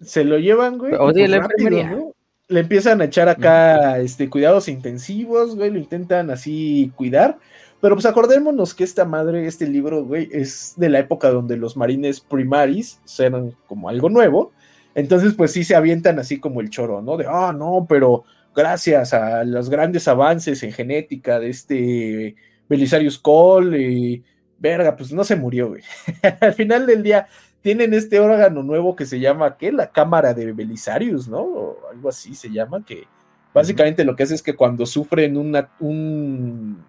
Se 0.01 0.25
lo 0.25 0.39
llevan, 0.39 0.79
güey. 0.79 0.95
O 0.99 1.13
sea, 1.13 1.29
la 1.29 1.37
enfermería. 1.37 1.91
¿no? 1.91 2.15
Le 2.49 2.61
empiezan 2.61 3.03
a 3.03 3.05
echar 3.05 3.29
acá 3.29 3.99
este, 3.99 4.31
cuidados 4.31 4.69
intensivos, 4.69 5.55
güey, 5.55 5.71
lo 5.71 5.79
intentan 5.79 6.31
así 6.31 6.91
cuidar. 6.97 7.37
Pero 7.83 7.97
pues 7.97 8.07
acordémonos 8.07 8.73
que 8.73 8.85
esta 8.85 9.05
madre, 9.05 9.47
este 9.47 9.67
libro, 9.67 10.03
güey, 10.03 10.31
es 10.33 10.73
de 10.79 10.89
la 10.89 11.01
época 11.01 11.29
donde 11.29 11.59
los 11.59 11.77
marines 11.77 12.21
primaris 12.21 13.03
eran 13.19 13.55
como 13.67 13.91
algo 13.91 14.09
nuevo. 14.09 14.53
Entonces, 14.95 15.35
pues 15.35 15.53
sí 15.53 15.63
se 15.63 15.77
avientan 15.77 16.19
así 16.19 16.41
como 16.41 16.63
el 16.63 16.71
choro, 16.71 17.03
¿no? 17.03 17.19
De, 17.19 17.27
ah, 17.29 17.53
no, 17.55 17.85
pero 17.87 18.25
gracias 18.55 19.13
a 19.13 19.45
los 19.45 19.69
grandes 19.69 20.09
avances 20.09 20.63
en 20.63 20.73
genética 20.73 21.41
de 21.41 21.51
este 21.51 22.37
Belisarius 22.69 23.19
Cole, 23.19 23.81
y 23.81 24.25
verga, 24.59 24.97
pues 24.97 25.13
no 25.13 25.25
se 25.25 25.37
murió, 25.37 25.69
güey. 25.69 25.83
Al 26.41 26.55
final 26.55 26.87
del 26.87 27.03
día 27.03 27.29
tienen 27.61 27.95
este 27.95 28.21
órgano 28.21 28.63
nuevo 28.63 28.95
que 28.97 29.07
se 29.07 29.21
llama, 29.21 29.57
¿qué? 29.57 29.73
La 29.73 29.91
cámara 29.91 30.35
de 30.35 30.53
Belisarius, 30.53 31.29
¿no? 31.29 31.39
O 31.41 31.79
algo 31.91 32.09
así 32.09 32.35
se 32.35 32.51
llama, 32.51 32.85
que 32.85 33.05
básicamente 33.53 34.05
lo 34.05 34.17
que 34.17 34.25
hace 34.25 34.35
es 34.35 34.43
que 34.43 34.55
cuando 34.55 34.87
sufren 34.87 35.37
una, 35.37 35.71
un, 35.81 36.85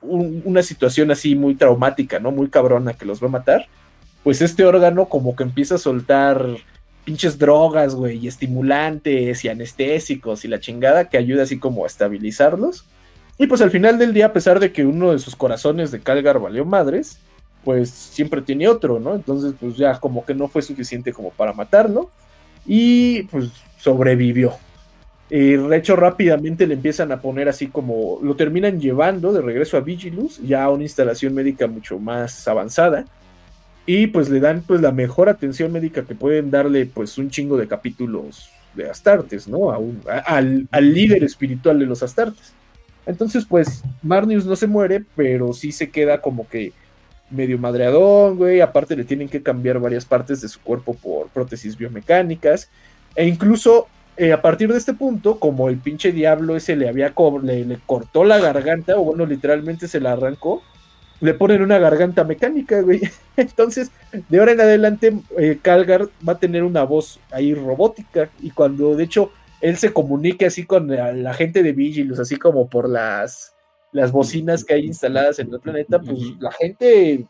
un, 0.00 0.42
una 0.44 0.62
situación 0.62 1.10
así 1.10 1.34
muy 1.34 1.54
traumática, 1.54 2.18
¿no? 2.18 2.30
Muy 2.30 2.48
cabrona 2.48 2.94
que 2.94 3.04
los 3.04 3.22
va 3.22 3.28
a 3.28 3.30
matar, 3.30 3.66
pues 4.24 4.42
este 4.42 4.64
órgano 4.64 5.08
como 5.08 5.36
que 5.36 5.44
empieza 5.44 5.76
a 5.76 5.78
soltar 5.78 6.44
pinches 7.06 7.38
drogas, 7.38 7.94
güey, 7.94 8.18
y 8.18 8.26
estimulantes 8.26 9.44
y 9.44 9.48
anestésicos 9.48 10.44
y 10.44 10.48
la 10.48 10.58
chingada 10.58 11.08
que 11.08 11.16
ayuda 11.16 11.44
así 11.44 11.56
como 11.56 11.84
a 11.84 11.86
estabilizarlos. 11.86 12.84
Y 13.38 13.46
pues 13.46 13.62
al 13.62 13.70
final 13.70 13.96
del 13.96 14.12
día, 14.12 14.26
a 14.26 14.32
pesar 14.32 14.58
de 14.58 14.72
que 14.72 14.84
uno 14.84 15.12
de 15.12 15.20
sus 15.20 15.36
corazones 15.36 15.92
de 15.92 16.00
Calgar 16.00 16.40
valió 16.40 16.64
madres, 16.64 17.20
pues 17.64 17.90
siempre 17.90 18.42
tiene 18.42 18.66
otro, 18.66 18.98
¿no? 18.98 19.14
Entonces 19.14 19.54
pues 19.58 19.76
ya 19.76 20.00
como 20.00 20.26
que 20.26 20.34
no 20.34 20.48
fue 20.48 20.62
suficiente 20.62 21.12
como 21.12 21.30
para 21.30 21.52
matarlo 21.52 22.10
y 22.66 23.22
pues 23.24 23.50
sobrevivió. 23.78 24.54
Y 25.30 25.52
de 25.52 25.76
hecho 25.76 25.94
rápidamente 25.94 26.66
le 26.66 26.74
empiezan 26.74 27.12
a 27.12 27.20
poner 27.20 27.48
así 27.48 27.68
como 27.68 28.18
lo 28.20 28.34
terminan 28.34 28.80
llevando 28.80 29.32
de 29.32 29.42
regreso 29.42 29.76
a 29.76 29.80
Vigilus, 29.80 30.40
ya 30.42 30.64
a 30.64 30.70
una 30.70 30.82
instalación 30.82 31.34
médica 31.34 31.68
mucho 31.68 32.00
más 32.00 32.48
avanzada 32.48 33.04
y 33.86 34.08
pues 34.08 34.28
le 34.28 34.40
dan 34.40 34.62
pues 34.66 34.80
la 34.80 34.90
mejor 34.90 35.28
atención 35.28 35.72
médica 35.72 36.04
que 36.04 36.14
pueden 36.14 36.50
darle 36.50 36.86
pues 36.86 37.16
un 37.18 37.30
chingo 37.30 37.56
de 37.56 37.68
capítulos 37.68 38.50
de 38.74 38.90
Astartes, 38.90 39.48
¿no? 39.48 39.70
Al, 39.70 40.68
al, 40.70 40.92
líder 40.94 41.24
espiritual 41.24 41.78
de 41.78 41.86
los 41.86 42.02
Astartes. 42.02 42.52
Entonces 43.06 43.46
pues 43.48 43.82
Marnius 44.02 44.44
no 44.44 44.56
se 44.56 44.66
muere, 44.66 45.04
pero 45.14 45.52
sí 45.52 45.72
se 45.72 45.90
queda 45.90 46.20
como 46.20 46.48
que 46.48 46.72
medio 47.30 47.58
madreadón, 47.58 48.36
güey, 48.36 48.60
aparte 48.60 48.96
le 48.96 49.04
tienen 49.04 49.28
que 49.28 49.42
cambiar 49.42 49.78
varias 49.78 50.04
partes 50.04 50.40
de 50.40 50.48
su 50.48 50.60
cuerpo 50.60 50.94
por 50.94 51.28
prótesis 51.28 51.76
biomecánicas, 51.76 52.68
e 53.14 53.26
incluso 53.26 53.88
eh, 54.16 54.32
a 54.32 54.40
partir 54.40 54.70
de 54.70 54.78
este 54.78 54.94
punto, 54.94 55.38
como 55.38 55.68
el 55.68 55.78
pinche 55.78 56.12
diablo 56.12 56.56
ese 56.56 56.76
le 56.76 56.88
había 56.88 57.12
le, 57.42 57.64
le 57.64 57.78
cortó 57.84 58.24
la 58.24 58.38
garganta, 58.38 58.96
o 58.96 59.04
bueno, 59.04 59.26
literalmente 59.26 59.88
se 59.88 60.00
la 60.00 60.12
arrancó, 60.12 60.62
le 61.20 61.34
ponen 61.34 61.62
una 61.62 61.78
garganta 61.78 62.24
mecánica, 62.24 62.80
güey. 62.80 63.00
Entonces, 63.36 63.90
de 64.28 64.38
ahora 64.38 64.52
en 64.52 64.60
adelante, 64.60 65.16
eh, 65.38 65.58
Calgar 65.60 66.08
va 66.26 66.34
a 66.34 66.38
tener 66.38 66.62
una 66.62 66.84
voz 66.84 67.20
ahí 67.30 67.54
robótica. 67.54 68.30
Y 68.40 68.50
cuando, 68.50 68.96
de 68.96 69.04
hecho, 69.04 69.30
él 69.60 69.76
se 69.76 69.92
comunique 69.92 70.46
así 70.46 70.64
con 70.64 70.88
la, 70.88 71.12
la 71.12 71.34
gente 71.34 71.62
de 71.62 71.72
Vigilus, 71.72 72.18
así 72.18 72.36
como 72.36 72.68
por 72.68 72.88
las, 72.88 73.54
las 73.92 74.12
bocinas 74.12 74.64
que 74.64 74.74
hay 74.74 74.86
instaladas 74.86 75.38
en 75.38 75.52
el 75.52 75.60
planeta, 75.60 75.98
pues 75.98 76.20
la 76.38 76.52
gente 76.52 77.26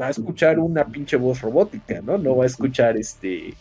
va 0.00 0.06
a 0.06 0.10
escuchar 0.10 0.58
una 0.58 0.86
pinche 0.86 1.16
voz 1.16 1.40
robótica, 1.40 2.00
¿no? 2.00 2.18
No 2.18 2.36
va 2.36 2.44
a 2.44 2.46
escuchar 2.46 2.96
este 2.96 3.54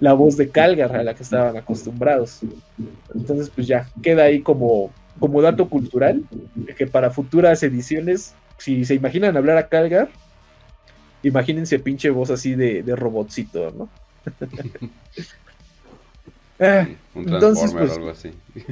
la 0.00 0.12
voz 0.12 0.36
de 0.36 0.48
Calgar 0.48 0.94
a 0.94 1.02
la 1.02 1.14
que 1.14 1.24
estaban 1.24 1.56
acostumbrados. 1.56 2.40
Entonces, 3.14 3.50
pues 3.50 3.66
ya 3.66 3.88
queda 4.00 4.24
ahí 4.24 4.40
como, 4.40 4.92
como 5.18 5.42
dato 5.42 5.68
cultural, 5.68 6.22
que 6.76 6.86
para 6.86 7.10
futuras 7.10 7.62
ediciones 7.62 8.34
si 8.62 8.84
se 8.84 8.94
imaginan 8.94 9.36
hablar 9.36 9.56
a 9.56 9.68
Calgar, 9.68 10.08
imagínense 11.24 11.80
pinche 11.80 12.10
voz 12.10 12.30
así 12.30 12.54
de, 12.54 12.84
de 12.84 12.94
robotcito, 12.94 13.72
¿no? 13.72 13.88
ah, 16.60 16.86
un 17.14 17.28
entonces, 17.28 17.72
pues, 17.72 17.90
o 17.90 17.94
algo 17.94 18.10
así. 18.10 18.30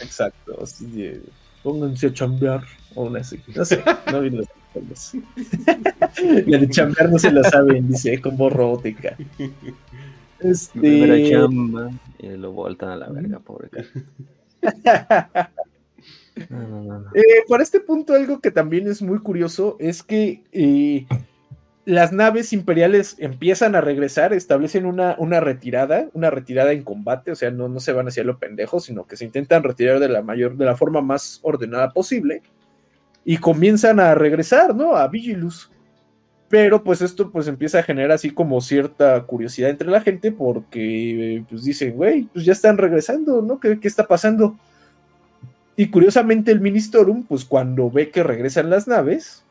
exacto, 0.00 0.62
así 0.62 0.86
de, 0.92 1.22
pónganse 1.64 2.06
a 2.06 2.12
chambear, 2.12 2.62
o 2.94 3.06
una 3.06 3.18
así, 3.18 3.42
no 3.52 3.64
sé, 3.64 3.82
no 4.12 4.20
vi 4.20 4.30
los 4.30 4.46
La 6.46 6.58
de 6.58 6.68
chambear 6.68 7.10
no 7.10 7.18
se 7.18 7.32
la 7.32 7.42
saben, 7.42 7.88
dice, 7.88 8.20
con 8.20 8.36
voz 8.36 8.52
robótica. 8.52 9.16
Este... 10.38 10.78
Primera 10.78 11.28
chamba, 11.28 11.90
y 12.20 12.28
lo 12.28 12.52
voltan 12.52 12.90
a 12.90 12.96
la 12.96 13.08
verga, 13.08 13.40
pobre. 13.40 13.70
Eh, 16.36 17.44
para 17.48 17.62
este 17.62 17.80
punto, 17.80 18.14
algo 18.14 18.40
que 18.40 18.50
también 18.50 18.86
es 18.88 19.00
muy 19.00 19.18
curioso 19.20 19.76
es 19.80 20.02
que 20.02 20.42
eh, 20.52 21.06
las 21.86 22.12
naves 22.12 22.52
imperiales 22.52 23.16
empiezan 23.18 23.74
a 23.74 23.80
regresar, 23.80 24.32
establecen 24.32 24.86
una, 24.86 25.16
una, 25.18 25.40
retirada, 25.40 26.08
una 26.12 26.30
retirada 26.30 26.72
en 26.72 26.82
combate, 26.82 27.30
o 27.30 27.36
sea, 27.36 27.50
no, 27.50 27.68
no 27.68 27.80
se 27.80 27.92
van 27.92 28.08
hacia 28.08 28.24
lo 28.24 28.38
pendejo, 28.38 28.80
sino 28.80 29.06
que 29.06 29.16
se 29.16 29.24
intentan 29.24 29.62
retirar 29.62 29.98
de 29.98 30.08
la 30.08 30.22
mayor, 30.22 30.56
de 30.56 30.64
la 30.64 30.76
forma 30.76 31.00
más 31.00 31.40
ordenada 31.42 31.92
posible, 31.92 32.42
y 33.24 33.38
comienzan 33.38 33.98
a 33.98 34.14
regresar, 34.14 34.74
¿no? 34.74 34.96
A 34.96 35.08
Vigilus. 35.08 35.70
Pero 36.48 36.84
pues 36.84 37.02
esto 37.02 37.32
pues 37.32 37.48
empieza 37.48 37.80
a 37.80 37.82
generar 37.82 38.12
así 38.12 38.30
como 38.30 38.60
cierta 38.60 39.20
curiosidad 39.24 39.70
entre 39.70 39.90
la 39.90 40.00
gente 40.00 40.30
porque 40.30 41.44
pues 41.48 41.64
dicen, 41.64 41.96
güey, 41.96 42.28
pues 42.32 42.44
ya 42.44 42.52
están 42.52 42.78
regresando, 42.78 43.42
¿no? 43.42 43.58
¿Qué, 43.58 43.80
qué 43.80 43.88
está 43.88 44.06
pasando? 44.06 44.56
Y 45.76 45.88
curiosamente 45.88 46.52
el 46.52 46.60
Ministorum, 46.60 47.24
pues 47.24 47.44
cuando 47.44 47.90
ve 47.90 48.10
que 48.10 48.22
regresan 48.22 48.70
las 48.70 48.88
naves, 48.88 49.44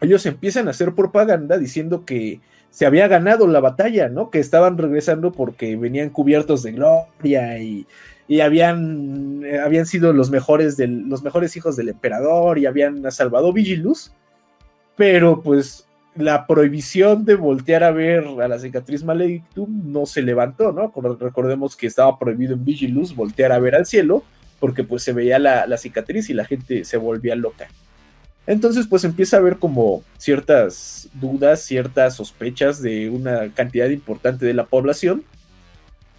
ellos 0.00 0.26
empiezan 0.26 0.68
a 0.68 0.72
hacer 0.72 0.94
propaganda 0.94 1.56
diciendo 1.56 2.04
que 2.04 2.40
se 2.70 2.86
había 2.86 3.08
ganado 3.08 3.46
la 3.46 3.60
batalla, 3.60 4.08
¿no? 4.08 4.30
Que 4.30 4.38
estaban 4.38 4.78
regresando 4.78 5.32
porque 5.32 5.76
venían 5.76 6.10
cubiertos 6.10 6.62
de 6.62 6.72
gloria 6.72 7.58
y, 7.58 7.86
y 8.28 8.40
habían, 8.40 9.42
eh, 9.44 9.58
habían 9.58 9.86
sido 9.86 10.12
los 10.12 10.30
mejores, 10.30 10.76
del, 10.76 11.08
los 11.08 11.22
mejores 11.22 11.56
hijos 11.56 11.74
del 11.74 11.88
emperador 11.88 12.58
y 12.58 12.66
habían 12.66 13.10
salvado 13.10 13.52
Vigilus. 13.52 14.12
Pero 14.96 15.40
pues 15.40 15.88
la 16.14 16.46
prohibición 16.46 17.24
de 17.24 17.34
voltear 17.34 17.82
a 17.82 17.90
ver 17.90 18.24
a 18.40 18.46
la 18.46 18.58
cicatriz 18.58 19.02
maledictum 19.02 19.90
no 19.90 20.06
se 20.06 20.22
levantó, 20.22 20.70
¿no? 20.70 20.92
Recordemos 21.18 21.76
que 21.76 21.86
estaba 21.86 22.18
prohibido 22.18 22.54
en 22.54 22.64
Vigilus 22.64 23.16
voltear 23.16 23.52
a 23.52 23.58
ver 23.58 23.74
al 23.74 23.86
cielo 23.86 24.22
porque 24.60 24.84
pues 24.84 25.02
se 25.02 25.12
veía 25.12 25.38
la, 25.38 25.66
la, 25.66 25.78
cicatriz 25.78 26.30
y 26.30 26.34
la 26.34 26.44
gente 26.44 26.84
se 26.84 26.96
volvía 26.96 27.34
loca. 27.34 27.68
Entonces 28.46 28.86
pues 28.86 29.04
empieza 29.04 29.36
a 29.36 29.40
haber 29.40 29.56
como 29.56 30.04
ciertas 30.18 31.08
dudas, 31.14 31.62
ciertas 31.62 32.16
sospechas 32.16 32.80
de 32.80 33.10
una 33.10 33.52
cantidad 33.52 33.88
importante 33.88 34.46
de 34.46 34.54
la 34.54 34.66
población 34.66 35.24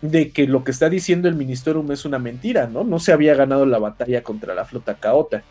de 0.01 0.31
que 0.31 0.47
lo 0.47 0.63
que 0.63 0.72
está 0.72 0.89
diciendo 0.89 1.27
el 1.27 1.35
Ministerium 1.35 1.91
es 1.91 2.05
una 2.05 2.19
mentira, 2.19 2.68
¿no? 2.68 2.84
No 2.84 2.99
se 2.99 3.13
había 3.13 3.35
ganado 3.35 3.65
la 3.65 3.77
batalla 3.77 4.23
contra 4.23 4.55
la 4.55 4.65
flota 4.65 4.95
caota. 4.95 5.43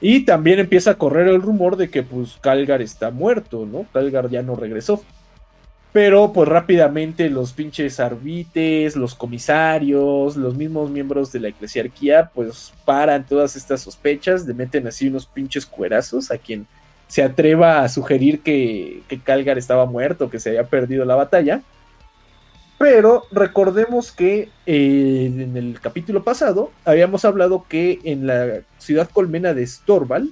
Y 0.00 0.26
también 0.26 0.58
empieza 0.58 0.92
a 0.92 0.98
correr 0.98 1.28
el 1.28 1.40
rumor 1.40 1.76
de 1.76 1.88
que 1.88 2.02
pues 2.02 2.36
Calgar 2.42 2.82
está 2.82 3.10
muerto, 3.10 3.64
¿no? 3.64 3.86
Calgar 3.92 4.28
ya 4.28 4.42
no 4.42 4.54
regresó. 4.54 5.02
Pero 5.96 6.30
pues 6.30 6.46
rápidamente 6.46 7.30
los 7.30 7.54
pinches 7.54 8.00
arbites, 8.00 8.96
los 8.96 9.14
comisarios, 9.14 10.36
los 10.36 10.54
mismos 10.54 10.90
miembros 10.90 11.32
de 11.32 11.40
la 11.40 11.48
eclesiarquía, 11.48 12.30
pues 12.34 12.74
paran 12.84 13.24
todas 13.24 13.56
estas 13.56 13.80
sospechas, 13.80 14.46
le 14.46 14.52
meten 14.52 14.86
así 14.86 15.08
unos 15.08 15.24
pinches 15.24 15.64
cuerazos 15.64 16.30
a 16.30 16.36
quien 16.36 16.66
se 17.08 17.22
atreva 17.22 17.80
a 17.80 17.88
sugerir 17.88 18.42
que, 18.42 19.04
que 19.08 19.20
Calgar 19.20 19.56
estaba 19.56 19.86
muerto, 19.86 20.28
que 20.28 20.38
se 20.38 20.50
había 20.50 20.64
perdido 20.64 21.06
la 21.06 21.14
batalla. 21.14 21.62
Pero 22.76 23.22
recordemos 23.32 24.12
que 24.12 24.50
eh, 24.66 25.32
en 25.34 25.56
el 25.56 25.80
capítulo 25.80 26.22
pasado 26.22 26.72
habíamos 26.84 27.24
hablado 27.24 27.64
que 27.70 28.00
en 28.04 28.26
la 28.26 28.60
ciudad 28.76 29.08
colmena 29.08 29.54
de 29.54 29.66
Storval 29.66 30.28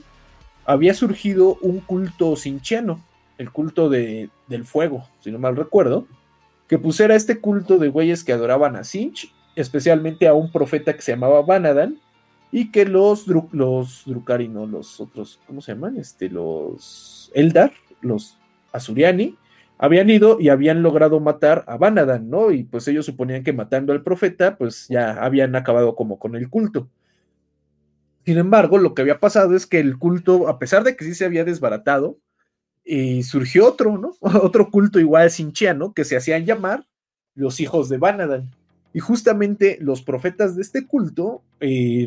había 0.66 0.93
surgido 0.93 1.57
un 1.62 1.81
culto 1.81 2.36
sinchiano 2.36 3.01
el 3.39 3.51
culto 3.51 3.89
de, 3.89 4.31
del 4.48 4.65
fuego, 4.65 5.09
si 5.20 5.31
no 5.31 5.39
mal 5.39 5.56
recuerdo, 5.56 6.06
que 6.69 6.78
pusiera 6.78 7.15
este 7.15 7.40
culto 7.40 7.78
de 7.78 7.89
güeyes 7.89 8.24
que 8.24 8.32
adoraban 8.32 8.77
a 8.77 8.85
Sinch, 8.85 9.32
especialmente 9.56 10.27
a 10.27 10.35
un 10.35 10.51
profeta 10.51 10.94
que 10.94 11.02
se 11.02 11.12
llamaba 11.12 11.43
Vanadan, 11.43 11.98
y 12.51 12.70
que 12.70 12.85
los, 12.85 13.27
los 13.27 14.05
Drukari, 14.06 14.48
no, 14.48 14.66
los 14.66 15.01
otros, 15.01 15.40
¿cómo 15.47 15.61
se 15.61 15.73
llaman? 15.73 15.97
Este, 15.97 16.31
los 16.31 17.31
Eldar, 17.35 17.73
los 18.01 18.39
Azuriani, 18.73 19.36
habían 19.77 20.09
ido 20.09 20.39
y 20.40 20.51
habían 20.51 20.82
logrado 20.82 21.19
matar 21.19 21.65
a 21.66 21.77
Vanadan, 21.77 22.31
¿no? 22.31 22.52
Y 22.52 22.62
pues 22.62 22.86
ellos 22.86 23.06
suponían 23.06 23.43
que 23.43 23.52
matando 23.52 23.93
al 23.93 24.02
profeta, 24.02 24.56
pues 24.56 24.86
ya 24.89 25.15
habían 25.15 25.56
acabado 25.56 25.97
como 25.97 26.19
con 26.19 26.36
el 26.36 26.48
culto. 26.48 26.89
Sin 28.24 28.39
embargo, 28.39 28.78
lo 28.78 28.94
que 28.94 29.02
había 29.02 29.20
pasado 29.20 29.55
es 29.55 29.66
que 29.66 29.81
el 29.81 29.98
culto, 29.98 30.48
a 30.48 30.59
pesar 30.59 30.85
de 30.85 30.97
que 30.97 31.05
sí 31.05 31.15
se 31.15 31.24
había 31.24 31.44
desbaratado, 31.44 32.19
y 32.85 33.23
surgió 33.23 33.66
otro, 33.66 33.97
¿no? 33.98 34.15
Otro 34.20 34.70
culto 34.70 35.01
igual 35.01 35.31
sinchiano 35.31 35.94
que 35.94 36.05
se 36.05 36.16
hacían 36.16 36.44
llamar 36.44 36.85
los 37.35 37.61
hijos 37.61 37.89
de 37.89 37.98
Vanadan. 37.98 38.51
Y 38.93 39.01
justamente 39.01 39.78
los 39.81 40.02
profetas 40.02 40.55
de 40.55 40.62
este 40.62 40.86
culto, 40.86 41.43
eh, 41.59 42.06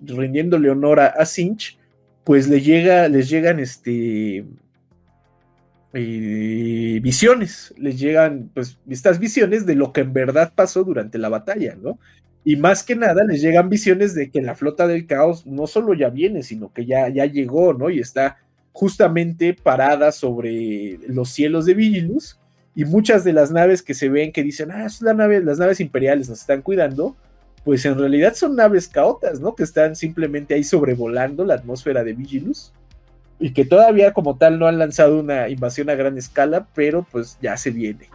rindiéndole 0.00 0.70
honor 0.70 1.00
a, 1.00 1.24
Sinch, 1.26 1.76
pues 2.22 2.48
le 2.48 2.60
llega, 2.60 3.08
les 3.08 3.28
llegan 3.28 3.58
este, 3.58 4.44
eh, 5.92 7.00
visiones, 7.02 7.74
les 7.78 7.98
llegan 7.98 8.48
pues 8.54 8.78
estas 8.88 9.18
visiones 9.18 9.66
de 9.66 9.74
lo 9.74 9.92
que 9.92 10.02
en 10.02 10.12
verdad 10.12 10.52
pasó 10.54 10.84
durante 10.84 11.18
la 11.18 11.30
batalla, 11.30 11.74
¿no? 11.74 11.98
Y 12.44 12.54
más 12.54 12.84
que 12.84 12.94
nada 12.94 13.24
les 13.24 13.42
llegan 13.42 13.68
visiones 13.68 14.14
de 14.14 14.30
que 14.30 14.42
la 14.42 14.54
flota 14.54 14.86
del 14.86 15.06
caos 15.06 15.46
no 15.46 15.66
solo 15.66 15.94
ya 15.94 16.10
viene, 16.10 16.44
sino 16.44 16.72
que 16.72 16.86
ya, 16.86 17.08
ya 17.08 17.26
llegó, 17.26 17.74
¿no? 17.74 17.90
Y 17.90 17.98
está 17.98 18.38
justamente 18.76 19.54
parada 19.54 20.12
sobre 20.12 20.98
los 21.08 21.30
cielos 21.30 21.64
de 21.64 21.72
Vigilus 21.72 22.38
y 22.74 22.84
muchas 22.84 23.24
de 23.24 23.32
las 23.32 23.50
naves 23.50 23.82
que 23.82 23.94
se 23.94 24.10
ven 24.10 24.32
que 24.32 24.42
dicen, 24.42 24.70
ah, 24.70 24.84
es 24.84 25.00
la 25.00 25.14
nave, 25.14 25.42
las 25.42 25.58
naves 25.58 25.80
imperiales 25.80 26.28
nos 26.28 26.40
están 26.40 26.60
cuidando, 26.60 27.16
pues 27.64 27.86
en 27.86 27.98
realidad 27.98 28.34
son 28.34 28.54
naves 28.54 28.86
caotas, 28.86 29.40
¿no? 29.40 29.54
Que 29.54 29.62
están 29.62 29.96
simplemente 29.96 30.52
ahí 30.52 30.62
sobrevolando 30.62 31.46
la 31.46 31.54
atmósfera 31.54 32.04
de 32.04 32.12
Vigilus 32.12 32.74
y 33.40 33.54
que 33.54 33.64
todavía 33.64 34.12
como 34.12 34.36
tal 34.36 34.58
no 34.58 34.66
han 34.66 34.78
lanzado 34.78 35.20
una 35.20 35.48
invasión 35.48 35.88
a 35.88 35.94
gran 35.94 36.18
escala, 36.18 36.68
pero 36.74 37.06
pues 37.10 37.38
ya 37.40 37.56
se 37.56 37.70
viene. 37.70 38.10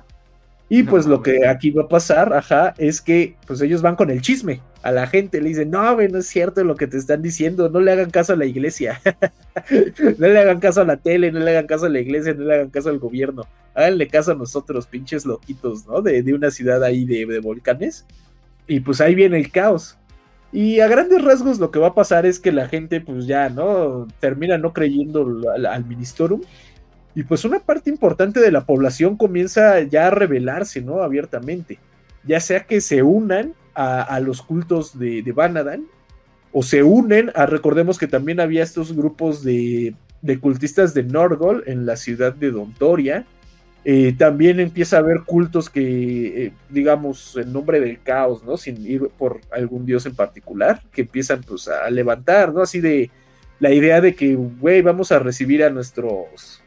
Y 0.73 0.83
pues 0.83 1.05
lo 1.05 1.21
que 1.21 1.45
aquí 1.45 1.69
va 1.71 1.83
a 1.83 1.87
pasar, 1.89 2.31
ajá, 2.31 2.73
es 2.77 3.01
que 3.01 3.35
pues 3.45 3.59
ellos 3.59 3.81
van 3.81 3.97
con 3.97 4.09
el 4.09 4.21
chisme 4.21 4.61
a 4.83 4.93
la 4.93 5.05
gente, 5.05 5.41
le 5.41 5.49
dicen, 5.49 5.69
no, 5.69 5.97
no 5.97 6.17
es 6.17 6.27
cierto 6.27 6.63
lo 6.63 6.77
que 6.77 6.87
te 6.87 6.95
están 6.95 7.21
diciendo, 7.21 7.67
no 7.67 7.81
le 7.81 7.91
hagan 7.91 8.09
caso 8.09 8.31
a 8.31 8.35
la 8.37 8.45
iglesia, 8.45 9.01
no 10.17 10.27
le 10.29 10.39
hagan 10.39 10.61
caso 10.61 10.79
a 10.79 10.85
la 10.85 10.95
tele, 10.95 11.29
no 11.29 11.41
le 11.41 11.51
hagan 11.51 11.67
caso 11.67 11.87
a 11.87 11.89
la 11.89 11.99
iglesia, 11.99 12.33
no 12.35 12.45
le 12.45 12.53
hagan 12.53 12.69
caso 12.69 12.87
al 12.87 12.99
gobierno, 12.99 13.43
háganle 13.75 14.07
caso 14.07 14.31
a 14.31 14.35
nosotros, 14.35 14.87
pinches 14.87 15.25
loquitos, 15.25 15.85
¿no? 15.87 16.01
De, 16.01 16.33
una 16.33 16.51
ciudad 16.51 16.81
ahí 16.85 17.03
de, 17.03 17.25
de, 17.25 17.39
volcanes. 17.41 18.05
Y 18.65 18.79
pues 18.79 19.01
ahí 19.01 19.13
viene 19.13 19.39
el 19.39 19.51
caos. 19.51 19.97
Y 20.53 20.79
a 20.79 20.87
grandes 20.87 21.21
rasgos 21.21 21.59
lo 21.59 21.69
que 21.69 21.79
va 21.79 21.87
a 21.87 21.95
pasar 21.95 22.25
es 22.25 22.39
que 22.39 22.53
la 22.53 22.69
gente 22.69 23.01
pues 23.01 23.27
ya, 23.27 23.49
¿no? 23.49 24.07
Termina 24.21 24.57
no 24.57 24.71
creyendo 24.71 25.27
al, 25.53 25.65
al 25.65 25.85
Ministorum 25.85 26.41
y 27.13 27.23
pues 27.23 27.43
una 27.43 27.59
parte 27.59 27.89
importante 27.89 28.39
de 28.39 28.51
la 28.51 28.65
población 28.65 29.17
comienza 29.17 29.81
ya 29.81 30.07
a 30.07 30.11
rebelarse, 30.11 30.81
¿no? 30.81 31.01
Abiertamente. 31.01 31.77
Ya 32.23 32.39
sea 32.39 32.65
que 32.65 32.79
se 32.81 33.03
unan 33.03 33.53
a, 33.73 34.19
los 34.19 34.41
cultos 34.41 34.97
de, 34.97 35.21
de, 35.21 35.33
o 36.51 36.63
se 36.63 36.83
unen 36.83 37.31
a, 37.35 37.45
recordemos 37.45 37.97
que 37.97 38.07
también 38.07 38.39
había 38.39 38.63
estos 38.63 38.93
grupos 38.95 39.43
de, 39.43 39.95
cultistas 40.39 40.93
de 40.93 41.03
Norgol 41.03 41.63
en 41.67 41.85
la 41.85 41.95
ciudad 41.95 42.33
de 42.33 42.51
Dontoria. 42.51 43.25
Eh, 43.83 44.13
también 44.15 44.59
empieza 44.59 44.97
a 44.97 44.99
haber 44.99 45.21
cultos 45.25 45.69
que, 45.69 46.45
eh, 46.45 46.53
digamos, 46.69 47.35
en 47.35 47.51
nombre 47.51 47.79
del 47.79 48.01
caos, 48.01 48.43
¿no? 48.43 48.55
Sin 48.55 48.85
ir 48.85 49.09
por 49.17 49.41
algún 49.51 49.85
dios 49.85 50.05
en 50.05 50.15
particular, 50.15 50.83
que 50.91 51.01
empiezan 51.01 51.41
pues 51.41 51.67
a 51.67 51.89
levantar, 51.89 52.53
¿no? 52.53 52.61
Así 52.61 52.79
de 52.79 53.09
la 53.59 53.71
idea 53.71 53.99
de 53.99 54.13
que, 54.13 54.35
güey, 54.35 54.81
vamos 54.83 55.11
a 55.11 55.19
recibir 55.19 55.63
a 55.63 55.71
nuestros 55.71 56.60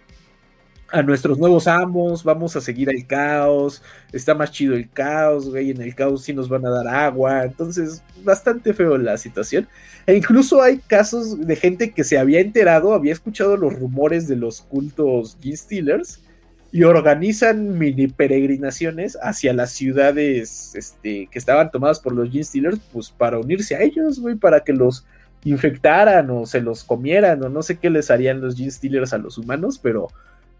a 0.95 1.03
nuestros 1.03 1.39
nuevos 1.39 1.67
amos, 1.67 2.23
vamos 2.23 2.55
a 2.55 2.61
seguir 2.61 2.89
al 2.89 3.05
caos, 3.05 3.83
está 4.13 4.33
más 4.33 4.53
chido 4.53 4.77
el 4.77 4.89
caos, 4.89 5.51
güey, 5.51 5.73
en 5.73 5.83
el 5.83 5.93
caos 5.93 6.23
sí 6.23 6.33
nos 6.33 6.49
van 6.49 6.65
a 6.65 6.71
dar 6.71 6.87
agua, 6.87 7.45
entonces 7.45 8.01
bastante 8.23 8.73
feo 8.73 8.97
la 8.97 9.19
situación. 9.19 9.67
E 10.07 10.15
incluso 10.15 10.63
hay 10.63 10.79
casos 10.79 11.45
de 11.45 11.57
gente 11.57 11.91
que 11.91 12.05
se 12.05 12.17
había 12.17 12.39
enterado, 12.39 12.95
había 12.95 13.13
escuchado 13.13 13.57
los 13.57 13.75
rumores 13.75 14.29
de 14.29 14.37
los 14.37 14.61
cultos 14.63 15.37
Gene 15.43 15.57
Stealers 15.57 16.21
y 16.71 16.85
organizan 16.85 17.77
mini 17.77 18.07
peregrinaciones 18.07 19.19
hacia 19.21 19.53
las 19.53 19.73
ciudades 19.73 20.77
este, 20.77 21.27
que 21.29 21.39
estaban 21.41 21.73
tomadas 21.73 21.99
por 21.99 22.13
los 22.13 22.31
Gene 22.31 22.45
Stealers, 22.45 22.79
pues 22.93 23.11
para 23.11 23.41
unirse 23.41 23.75
a 23.75 23.83
ellos, 23.83 24.21
güey, 24.21 24.37
para 24.37 24.61
que 24.61 24.73
los 24.73 25.05
infectaran 25.43 26.31
o 26.31 26.47
se 26.47 26.61
los 26.61 26.85
comieran 26.85 27.43
o 27.43 27.49
no 27.49 27.65
sé 27.65 27.79
qué 27.79 27.91
les 27.91 28.13
harían 28.13 28.41
los 28.41 28.57
Gene 28.57 28.71
Stealers 28.71 29.13
a 29.13 29.19
los 29.19 29.39
humanos, 29.39 29.81
pero 29.83 30.09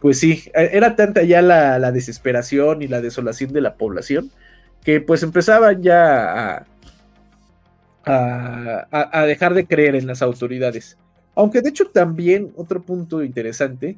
pues 0.05 0.19
sí, 0.19 0.43
e, 0.55 0.69
era 0.75 0.97
tanta 0.97 1.23
ya 1.23 1.41
la, 1.41 1.91
desesperación 1.91 2.83
y 2.83 2.89
la 2.89 3.01
desolación 3.01 3.55
de 3.55 3.63
la 3.63 3.77
población 3.77 4.31
que 4.83 5.01
pues 5.01 5.23
empezaban 5.23 5.83
ya 5.83 6.67
a, 8.05 8.87
a, 8.91 9.25
dejar 9.25 9.55
de 9.55 9.67
creer 9.67 9.95
en 9.95 10.07
las 10.07 10.21
autoridades. 10.21 10.99
Aunque 11.35 11.63
de 11.63 11.71
hecho 11.71 11.87
también, 11.87 12.53
otro 12.55 12.83
punto 12.83 13.25
interesante, 13.25 13.97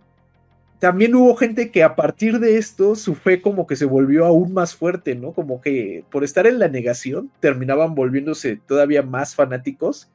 también 0.78 1.12
hubo 1.16 1.34
gente 1.34 1.72
que 1.72 1.82
a 1.82 1.96
partir 1.96 2.38
de 2.38 2.56
esto 2.56 2.94
su 2.94 3.16
fe 3.16 3.42
como 3.42 3.66
que 3.66 3.74
se 3.74 3.84
volvió 3.84 4.26
aún 4.26 4.52
más 4.52 4.76
fuerte, 4.76 5.16
¿no? 5.16 5.32
Como 5.32 5.60
que 5.60 6.04
por 6.12 6.22
estar 6.22 6.46
en 6.46 6.60
la 6.60 6.68
negación 6.68 7.32
terminaban 7.40 7.96
volviéndose 7.96 8.60
todavía 8.64 9.02
más 9.02 9.34
fanáticos. 9.34 10.08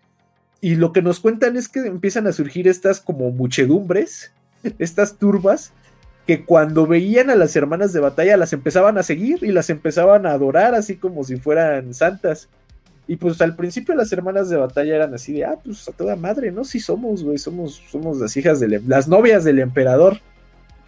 Y 0.62 0.76
lo 0.76 0.94
que 0.94 1.02
nos 1.02 1.20
cuentan 1.20 1.58
es 1.58 1.68
que 1.68 1.82
empiezan 1.82 2.28
a 2.28 2.32
surgir 2.32 2.70
estas 2.70 3.02
como 3.02 3.30
muchedumbres, 3.32 4.32
estas 4.80 5.18
turbas, 5.18 5.74
que 6.28 6.46
cuando 6.46 6.86
veían 6.86 7.30
a 7.30 7.36
las 7.36 7.56
hermanas 7.56 7.94
de 7.94 8.00
batalla 8.00 8.38
las 8.38 8.54
empezaban 8.54 8.98
a 8.98 9.04
seguir 9.04 9.40
y 9.42 9.52
las 9.52 9.70
empezaban 9.70 10.26
a 10.26 10.32
adorar 10.32 10.76
así 10.76 10.98
como 10.98 11.24
si 11.24 11.38
fueran 11.38 11.94
santas. 11.94 12.50
Y 13.08 13.18
pues 13.18 13.42
al 13.42 13.56
principio 13.56 13.96
las 13.96 14.12
hermanas 14.14 14.50
de 14.50 14.58
batalla 14.58 14.96
eran 14.96 15.14
así 15.14 15.34
de, 15.34 15.46
ah, 15.46 15.58
pues 15.64 15.88
a 15.90 15.92
toda 15.92 16.16
madre, 16.16 16.52
¿no? 16.52 16.64
Sí 16.64 16.80
somos, 16.80 17.24
güey, 17.24 17.38
somos, 17.38 17.82
somos 17.90 18.20
las 18.20 18.38
hijas 18.38 18.60
de, 18.60 18.82
las 18.88 19.08
novias 19.08 19.44
del 19.44 19.60
emperador. 19.60 20.20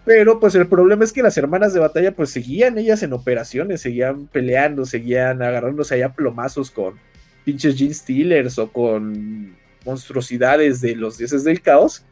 Pero 0.06 0.40
pues 0.40 0.54
el 0.56 0.68
problema 0.68 1.04
es 1.04 1.14
que 1.14 1.24
las 1.24 1.38
hermanas 1.38 1.74
de 1.74 1.80
batalla 1.80 2.12
pues 2.12 2.30
seguían 2.30 2.78
ellas 2.78 3.04
en 3.04 3.14
operaciones, 3.14 3.82
seguían 3.82 4.28
peleando, 4.28 4.86
seguían 4.86 5.42
agarrándose 5.42 5.96
allá 5.96 6.14
plomazos 6.14 6.72
con 6.72 6.96
pinches 7.46 7.78
Gene 7.78 7.94
Stealers 7.94 8.60
o 8.60 8.72
con 8.72 9.56
monstruosidades 9.86 10.82
de 10.82 10.96
los 10.96 11.18
dioses 11.18 11.44
del 11.44 11.62
caos. 11.62 12.04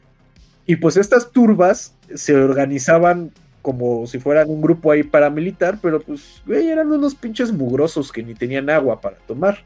Y 0.71 0.77
pues 0.77 0.95
estas 0.95 1.33
turbas 1.33 1.97
se 2.15 2.33
organizaban 2.33 3.31
como 3.61 4.07
si 4.07 4.19
fueran 4.19 4.49
un 4.49 4.61
grupo 4.61 4.89
ahí 4.89 5.03
paramilitar, 5.03 5.79
pero 5.81 5.99
pues, 5.99 6.41
güey, 6.45 6.69
eran 6.69 6.89
unos 6.93 7.13
pinches 7.13 7.51
mugrosos 7.51 8.09
que 8.09 8.23
ni 8.23 8.35
tenían 8.35 8.69
agua 8.69 9.01
para 9.01 9.17
tomar. 9.17 9.65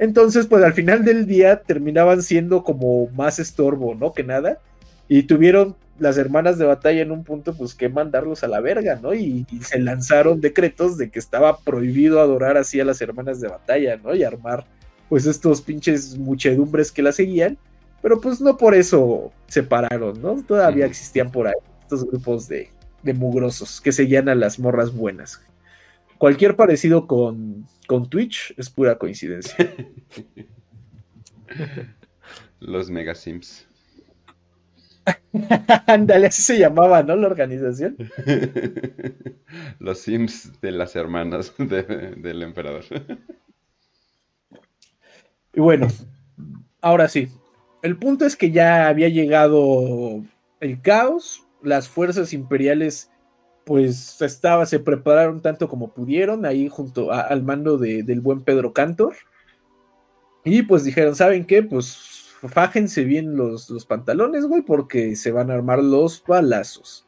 Entonces, 0.00 0.48
pues 0.48 0.64
al 0.64 0.72
final 0.72 1.04
del 1.04 1.24
día 1.24 1.62
terminaban 1.62 2.20
siendo 2.24 2.64
como 2.64 3.06
más 3.10 3.38
estorbo, 3.38 3.94
¿no? 3.94 4.12
Que 4.12 4.24
nada. 4.24 4.58
Y 5.06 5.22
tuvieron 5.22 5.76
las 6.00 6.18
hermanas 6.18 6.58
de 6.58 6.64
batalla 6.64 7.02
en 7.02 7.12
un 7.12 7.22
punto, 7.22 7.54
pues 7.54 7.76
que 7.76 7.88
mandarlos 7.88 8.42
a 8.42 8.48
la 8.48 8.58
verga, 8.58 8.98
¿no? 9.00 9.14
Y, 9.14 9.46
se 9.62 9.78
lanzaron 9.78 10.40
decretos 10.40 10.98
de 10.98 11.12
que 11.12 11.20
estaba 11.20 11.60
prohibido 11.60 12.18
adorar 12.20 12.56
así 12.56 12.80
a 12.80 12.84
las 12.84 13.00
hermanas 13.00 13.40
de 13.40 13.46
batalla, 13.46 13.98
¿no? 13.98 14.16
Y 14.16 14.24
armar, 14.24 14.66
pues, 15.08 15.26
estos 15.26 15.62
pinches 15.62 16.18
muchedumbres 16.18 16.90
que 16.90 17.02
la 17.02 17.12
seguían. 17.12 17.56
Pero 18.02 18.20
pues 18.20 18.40
no 18.40 18.56
por 18.56 18.74
eso 18.74 19.32
se 19.46 19.62
pararon, 19.62 20.20
¿no? 20.22 20.42
Todavía 20.42 20.86
existían 20.86 21.30
por 21.30 21.46
ahí 21.46 21.54
estos 21.82 22.06
grupos 22.06 22.48
de, 22.48 22.70
de 23.02 23.14
mugrosos 23.14 23.80
que 23.80 23.92
seguían 23.92 24.28
a 24.28 24.34
las 24.34 24.58
morras 24.58 24.94
buenas. 24.94 25.42
Cualquier 26.18 26.56
parecido 26.56 27.06
con, 27.06 27.66
con 27.86 28.08
Twitch 28.08 28.54
es 28.56 28.70
pura 28.70 28.98
coincidencia. 28.98 29.56
Los 32.60 32.90
Mega 32.90 33.14
Sims. 33.14 33.66
Ándale, 35.86 36.26
así 36.26 36.42
se 36.42 36.58
llamaba, 36.58 37.02
¿no? 37.02 37.16
La 37.16 37.26
organización. 37.26 37.96
Los 39.78 40.00
Sims 40.00 40.60
de 40.60 40.72
las 40.72 40.96
hermanas 40.96 41.54
del 41.56 42.42
emperador. 42.42 42.84
Y 45.52 45.60
bueno, 45.60 45.88
ahora 46.80 47.08
sí, 47.08 47.28
el 47.82 47.96
punto 47.96 48.26
es 48.26 48.36
que 48.36 48.50
ya 48.50 48.88
había 48.88 49.08
llegado 49.08 50.22
el 50.60 50.80
caos, 50.82 51.46
las 51.62 51.88
fuerzas 51.88 52.32
imperiales 52.32 53.10
pues 53.64 54.20
estaba, 54.20 54.66
se 54.66 54.80
prepararon 54.80 55.40
tanto 55.40 55.68
como 55.68 55.92
pudieron 55.92 56.44
ahí 56.44 56.68
junto 56.68 57.12
al 57.12 57.42
mando 57.42 57.78
del 57.78 58.20
buen 58.20 58.40
Pedro 58.40 58.72
Cantor. 58.72 59.14
Y 60.44 60.62
pues 60.62 60.84
dijeron, 60.84 61.14
¿saben 61.14 61.44
qué? 61.44 61.62
Pues 61.62 62.30
fájense 62.48 63.04
bien 63.04 63.36
los, 63.36 63.70
los 63.70 63.86
pantalones, 63.86 64.46
güey, 64.46 64.62
porque 64.62 65.14
se 65.14 65.30
van 65.30 65.50
a 65.50 65.54
armar 65.54 65.82
los 65.82 66.24
balazos. 66.26 67.06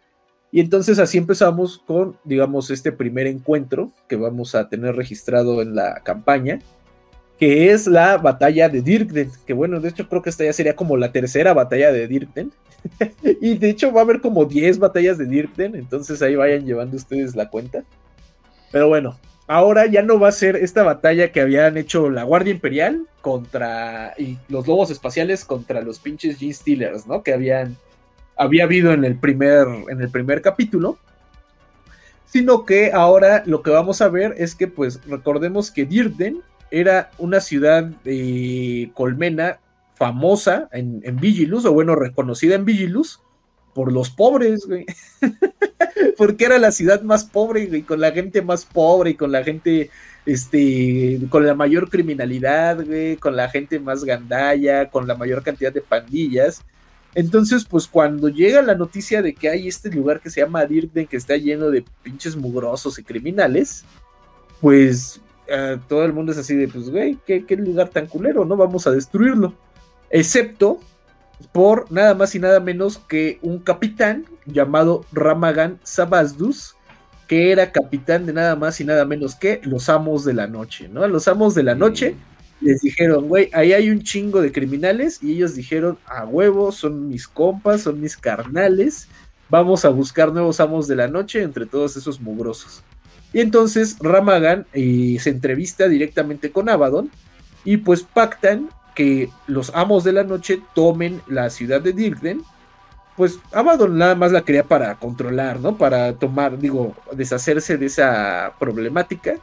Y 0.53 0.61
entonces 0.61 0.99
así 0.99 1.17
empezamos 1.17 1.79
con, 1.79 2.19
digamos, 2.25 2.71
este 2.71 2.93
primer 2.93 3.27
encuentro 3.27 3.91
que 4.07 4.17
vamos 4.17 4.55
a 4.55 4.69
tener 4.69 4.95
registrado 4.95 5.63
en 5.63 5.75
la 5.75 6.03
campaña 6.05 6.61
que 7.43 7.73
es 7.73 7.89
la 7.89 8.19
batalla 8.19 8.69
de 8.69 8.83
Dirkden, 8.83 9.33
que 9.45 9.53
bueno, 9.53 9.81
de 9.81 9.89
hecho 9.89 10.09
creo 10.09 10.23
que 10.23 10.31
esta 10.31 10.45
ya 10.45 10.53
sería 10.53 10.77
como 10.77 10.97
la 10.97 11.11
tercera 11.11 11.53
batalla 11.53 11.91
de 11.91 12.07
Dirkden. 12.07 12.53
y 13.41 13.59
de 13.59 13.69
hecho 13.69 13.93
va 13.93 14.03
a 14.03 14.05
haber 14.05 14.21
como 14.21 14.45
10 14.45 14.79
batallas 14.79 15.19
de 15.19 15.27
Dirkden, 15.27 15.75
entonces 15.75 16.23
ahí 16.23 16.37
vayan 16.37 16.65
llevando 16.65 16.97
ustedes 16.97 17.35
la 17.35 17.51
cuenta. 17.51 17.83
Pero 18.71 18.87
bueno, 18.87 19.19
ahora 19.49 19.87
ya 19.87 20.03
no 20.03 20.21
va 20.21 20.29
a 20.29 20.31
ser 20.31 20.55
esta 20.55 20.85
batalla 20.85 21.33
que 21.33 21.41
habían 21.41 21.77
hecho 21.77 22.11
la 22.11 22.23
Guardia 22.23 22.53
Imperial 22.53 23.09
contra 23.23 24.15
y 24.17 24.39
los 24.49 24.69
lobos 24.69 24.93
espaciales 24.93 25.45
contra 25.45 25.83
los 25.83 25.99
pinches 25.99 26.41
G-Stealers, 26.41 27.09
¿no? 27.09 27.25
Que 27.25 27.33
habían 27.33 27.77
había 28.37 28.63
habido 28.63 28.93
en 28.93 29.05
el 29.05 29.19
primer 29.19 29.67
en 29.89 30.01
el 30.01 30.11
primer 30.11 30.43
capítulo. 30.43 30.97
Sino 32.25 32.65
que 32.65 32.93
ahora 32.93 33.43
lo 33.47 33.63
que 33.63 33.73
vamos 33.73 34.01
a 34.01 34.09
ver 34.09 34.33
es 34.39 34.55
que 34.55 34.69
pues 34.69 35.05
recordemos 35.07 35.73
que 35.73 35.85
Dirkden 35.85 36.41
era 36.73 37.11
una 37.19 37.41
ciudad 37.41 37.85
de 37.85 38.91
colmena 38.95 39.61
famosa 39.95 40.71
en, 40.73 41.17
Vigilus, 41.21 41.67
o 41.67 41.73
bueno, 41.73 41.95
reconocida 41.95 42.55
en 42.55 42.65
Vigilus, 42.65 43.21
por 43.75 43.93
los 43.93 44.09
pobres, 44.11 44.67
güey. 44.67 44.87
Porque 46.17 46.47
era 46.47 46.59
la 46.59 46.73
ciudad 46.73 47.03
más 47.03 47.25
pobre, 47.27 47.67
güey, 47.67 47.83
con 47.83 48.01
la 48.01 48.11
gente 48.11 48.41
más 48.41 48.65
pobre 48.65 49.11
y 49.11 49.15
con 49.15 49.31
la 49.31 49.45
gente, 49.45 49.91
este, 50.25 51.21
con 51.29 51.47
la 51.47 51.55
mayor 51.55 51.91
criminalidad, 51.91 52.85
güey, 52.85 53.17
con 53.17 53.37
la 53.37 53.51
gente 53.51 53.79
más 53.79 54.03
gandalla, 54.03 54.89
con 54.89 55.07
la 55.07 55.15
mayor 55.15 55.43
cantidad 55.43 55.73
de 55.73 55.83
pandillas. 55.83 56.63
Entonces, 57.15 57.67
pues 57.67 57.87
cuando 57.87 58.31
llega 58.31 58.63
la 58.63 58.75
noticia 58.75 59.21
de 59.21 59.35
que 59.35 59.51
hay 59.51 59.69
este 59.69 59.91
lugar 59.91 60.21
que 60.21 60.31
se 60.31 60.41
llama 60.41 60.65
Dirden, 60.65 61.07
que 61.07 61.19
está 61.19 61.37
lleno 61.37 61.71
de 61.71 61.85
pinches 62.03 62.35
mugrosos 62.35 62.99
y 62.99 63.03
criminales, 63.03 63.85
pues 64.63 65.21
todo 65.89 66.05
el 66.05 66.13
mundo 66.13 66.33
es 66.33 66.39
así 66.39 66.55
de, 66.55 66.69
pues, 66.69 66.91
güey, 66.91 67.19
¿qué, 67.27 67.45
lugar 67.57 67.89
tan 67.89 68.07
culero, 68.07 68.45
¿no? 68.45 68.57
Vamos 68.57 68.87
a 68.87 68.91
destruirlo. 68.91 69.55
Excepto 70.11 70.81
por 71.53 71.91
nada 71.91 72.15
más 72.15 72.35
y 72.35 72.39
nada 72.39 72.61
menos 72.61 72.99
que 72.99 73.39
un 73.43 73.59
capitán 73.59 74.27
llamado 74.47 75.05
Ramagan 75.13 75.81
Sabazdus, 75.83 76.77
que 77.27 77.51
era 77.51 77.73
capitán 77.73 78.27
de 78.27 78.33
nada 78.33 78.57
más 78.57 78.81
y 78.81 78.85
nada 78.85 79.05
menos 79.05 79.35
que 79.35 79.61
los 79.65 79.89
amos 79.89 80.25
de 80.25 80.35
la 80.35 80.47
noche, 80.47 80.89
¿no? 80.89 81.07
Los 81.09 81.29
amos 81.29 81.55
de 81.55 81.63
la 81.63 81.75
noche 81.75 82.15
les 82.63 82.81
dijeron, 82.81 83.29
güey, 83.29 83.51
ahí 83.53 83.73
hay 83.73 83.91
un 83.91 84.03
chingo 84.03 84.41
de 84.41 84.53
criminales 84.53 85.21
y 85.23 85.33
ellos 85.33 85.55
dijeron, 85.55 85.99
a 86.07 86.25
huevo, 86.25 86.71
son 86.71 87.09
mis 87.09 87.27
compas, 87.27 87.83
son 87.83 88.01
mis 88.01 88.17
carnales, 88.17 89.09
vamos 89.51 89.85
a 89.85 89.89
buscar 89.89 90.33
nuevos 90.33 90.61
amos 90.61 90.87
de 90.87 90.97
la 90.97 91.09
noche 91.09 91.43
entre 91.43 91.67
todos 91.67 91.97
esos 91.97 92.21
mugrosos. 92.21 92.85
Y 93.33 93.41
entonces 93.41 93.97
Ramagan 94.01 94.67
eh, 94.73 95.17
se 95.21 95.31
entrevista 95.31 95.89
directamente 95.89 96.53
con 96.53 96.69
Abaddon 96.69 97.11
y 97.65 97.79
pues 97.79 98.03
pactan 98.03 98.69
que 98.95 99.31
los 99.47 99.75
amos 99.75 100.05
de 100.05 100.13
la 100.13 100.25
noche 100.25 100.61
tomen 100.75 101.23
la 101.27 101.49
ciudad 101.51 101.81
de 101.81 101.93
Dirkden. 101.93 102.43
Pues 103.17 103.39
Abaddon 103.53 103.97
nada 103.97 104.15
más 104.15 104.33
la 104.33 104.43
quería 104.43 104.65
para 104.65 104.95
controlar, 104.97 105.61
¿no? 105.61 105.77
Para 105.77 106.15
tomar, 106.15 106.59
digo, 106.59 106.95
deshacerse 107.13 107.77
de 107.77 107.87
esa 107.87 108.53
problemática. 108.59 109.35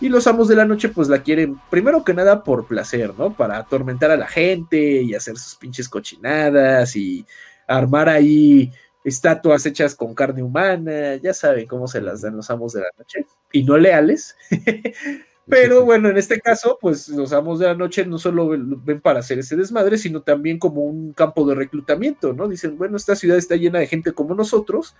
Y 0.00 0.08
los 0.08 0.26
amos 0.28 0.46
de 0.48 0.54
la 0.54 0.64
noche 0.64 0.88
pues 0.88 1.08
la 1.08 1.22
quieren 1.22 1.60
primero 1.70 2.04
que 2.04 2.14
nada 2.14 2.44
por 2.44 2.66
placer, 2.66 3.12
¿no? 3.18 3.32
Para 3.34 3.58
atormentar 3.58 4.10
a 4.10 4.16
la 4.16 4.28
gente 4.28 5.02
y 5.02 5.14
hacer 5.14 5.36
sus 5.36 5.56
pinches 5.56 5.88
cochinadas 5.88 6.94
y 6.94 7.26
armar 7.66 8.08
ahí 8.08 8.72
estatuas 9.04 9.64
hechas 9.66 9.94
con 9.94 10.14
carne 10.14 10.42
humana, 10.42 11.16
ya 11.16 11.32
saben 11.34 11.66
cómo 11.66 11.86
se 11.88 12.00
las 12.00 12.22
dan 12.22 12.36
los 12.36 12.50
amos 12.50 12.72
de 12.72 12.80
la 12.80 12.90
noche, 12.96 13.26
y 13.52 13.62
no 13.62 13.76
leales. 13.76 14.36
Pero 15.48 15.84
bueno, 15.84 16.10
en 16.10 16.18
este 16.18 16.40
caso, 16.40 16.78
pues 16.78 17.08
los 17.08 17.32
amos 17.32 17.58
de 17.58 17.66
la 17.66 17.74
noche 17.74 18.04
no 18.04 18.18
solo 18.18 18.48
ven 18.50 19.00
para 19.00 19.20
hacer 19.20 19.38
ese 19.38 19.56
desmadre, 19.56 19.96
sino 19.96 20.20
también 20.20 20.58
como 20.58 20.82
un 20.82 21.14
campo 21.14 21.46
de 21.46 21.54
reclutamiento, 21.54 22.34
¿no? 22.34 22.48
Dicen, 22.48 22.76
bueno, 22.76 22.98
esta 22.98 23.16
ciudad 23.16 23.38
está 23.38 23.56
llena 23.56 23.78
de 23.78 23.86
gente 23.86 24.12
como 24.12 24.34
nosotros, 24.34 24.94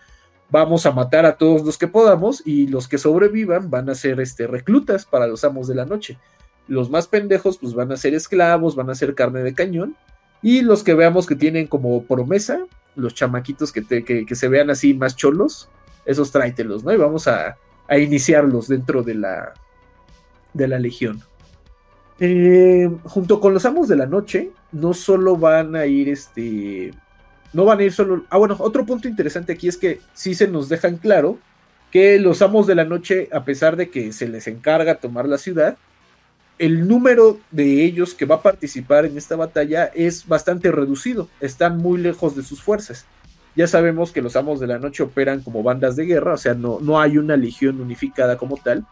vamos 0.49 0.87
a 0.87 0.93
matar 0.93 1.27
a 1.27 1.37
todos 1.37 1.63
los 1.67 1.77
que 1.77 1.87
podamos 1.87 2.43
y 2.47 2.67
los 2.67 2.89
que 2.89 2.97
sobrevivan 2.97 3.69
van 3.69 3.91
a 3.91 3.95
ser 3.95 4.21
este, 4.21 4.47
reclutas 4.47 5.05
para 5.05 5.27
los 5.27 5.45
amos 5.45 5.69
de 5.69 5.75
la 5.75 5.85
noche. 5.85 6.19
Los 6.67 6.89
más 6.89 7.09
pendejos, 7.09 7.59
pues 7.59 7.75
van 7.75 7.93
a 7.93 7.99
ser 7.99 8.15
esclavos, 8.15 8.75
van 8.75 8.89
a 8.89 8.95
ser 8.95 9.15
carne 9.15 9.43
de 9.43 9.53
cañón, 9.53 9.97
y 10.41 10.63
los 10.63 10.83
que 10.83 10.95
veamos 10.95 11.27
que 11.27 11.35
tienen 11.35 11.67
como 11.67 12.05
promesa, 12.05 12.65
los 12.99 13.15
chamaquitos 13.15 13.73
que, 13.73 13.83
que, 13.85 14.35
se 14.35 14.49
vean 14.49 14.71
así 14.71 14.93
más 14.93 15.17
cholos, 15.17 15.71
esos 16.05 16.31
tráetelos, 16.31 16.85
¿no? 16.85 16.93
Y 16.93 16.97
vamos 16.97 17.29
a, 17.29 17.57
iniciarlos 17.91 18.69
dentro 18.69 19.03
de 19.03 19.15
la, 19.15 19.55
de 20.53 20.69
la 20.69 20.79
legión. 20.79 21.23
Eh, 22.21 22.91
junto 23.05 23.41
con 23.41 23.55
los 23.55 23.65
amos 23.65 23.89
de 23.89 23.97
la 23.97 24.05
noche, 24.05 24.51
no 24.73 24.93
solo 24.93 25.37
van 25.37 25.75
a 25.75 25.87
ir 25.87 26.09
este. 26.11 26.93
No 27.55 27.65
van 27.65 27.79
a 27.79 27.85
ir 27.85 27.93
solo. 27.93 28.25
Ah, 28.29 28.37
bueno, 28.37 28.57
otro 28.59 28.85
punto 28.85 29.09
interesante 29.09 29.55
aquí 29.55 29.69
es 29.69 29.79
que 29.79 30.01
sí 30.13 30.35
se 30.35 30.49
nos 30.49 30.69
dejan 30.69 30.99
claro 30.99 31.39
que 31.91 32.19
los 32.19 32.43
amos 32.43 32.67
de 32.67 32.75
la 32.75 32.85
noche, 32.85 33.29
a 33.33 33.45
pesar 33.45 33.77
de 33.77 33.89
que 33.89 34.13
se 34.13 34.29
les 34.29 34.47
encarga 34.47 34.97
tomar 34.97 35.27
la 35.27 35.39
ciudad, 35.39 35.79
el 36.59 36.87
número 36.89 37.39
de 37.51 37.85
ellos 37.85 38.15
que 38.15 38.25
va 38.25 38.37
a 38.37 38.43
participar 38.43 39.07
en 39.07 39.17
esta 39.17 39.37
batalla 39.37 39.87
es 39.95 40.27
bastante 40.27 40.71
reducido, 40.73 41.29
están 41.41 41.79
muy 41.79 42.01
lejos 42.01 42.37
de 42.37 42.43
sus 42.43 42.63
fuerzas. 42.63 43.07
Ya 43.57 43.67
sabemos 43.67 44.13
que 44.13 44.23
los 44.23 44.37
amos 44.37 44.61
de 44.61 44.67
la 44.67 44.79
noche 44.79 45.03
operan 45.03 45.43
como 45.43 45.63
bandas 45.63 45.97
de 45.97 46.05
guerra, 46.05 46.35
o 46.35 46.39
sea, 46.39 46.55
no, 46.55 46.79
no 46.81 47.01
hay 47.01 47.19
una 47.19 47.37
legión 47.37 47.81
unificada 47.81 48.37
como 48.37 48.57
tal, 48.57 48.87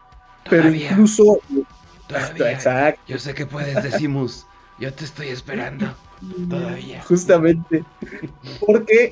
pero 0.49 0.69
incluso... 0.73 1.41
Exacto. 2.09 3.01
Yo 3.07 3.19
sé 3.19 3.33
que 3.33 3.45
puedes, 3.45 3.83
decimos, 3.83 4.47
yo 4.79 4.93
te 4.93 5.03
estoy 5.03 5.27
esperando. 5.27 5.93
Todavía. 6.49 7.03
Justamente. 7.03 7.83
Porque 8.65 9.11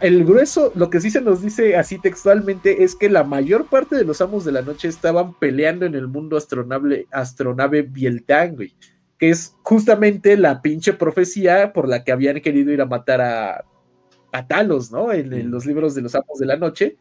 el 0.00 0.24
grueso, 0.24 0.72
lo 0.74 0.90
que 0.90 1.00
sí 1.00 1.10
se 1.10 1.20
nos 1.20 1.42
dice 1.42 1.76
así 1.76 1.98
textualmente 1.98 2.84
es 2.84 2.94
que 2.94 3.10
la 3.10 3.24
mayor 3.24 3.66
parte 3.66 3.96
de 3.96 4.04
los 4.04 4.20
amos 4.20 4.44
de 4.44 4.52
la 4.52 4.62
noche 4.62 4.88
estaban 4.88 5.34
peleando 5.34 5.84
en 5.86 5.94
el 5.94 6.08
mundo 6.08 6.36
astronave, 6.36 7.06
astronave 7.10 7.82
Bieltán, 7.82 8.56
güey. 8.56 8.74
Que 9.18 9.30
es 9.30 9.54
justamente 9.62 10.36
la 10.36 10.62
pinche 10.62 10.94
profecía 10.94 11.72
por 11.72 11.88
la 11.88 12.02
que 12.02 12.12
habían 12.12 12.40
querido 12.40 12.72
ir 12.72 12.80
a 12.80 12.86
matar 12.86 13.20
a, 13.20 13.64
a 14.32 14.46
Talos, 14.46 14.90
¿no? 14.90 15.12
En, 15.12 15.32
en, 15.32 15.50
los 15.50 15.66
libros 15.66 15.94
de 15.94 16.02
los 16.02 16.14
amos 16.14 16.38
de 16.38 16.46
la 16.46 16.56
noche. 16.56 16.96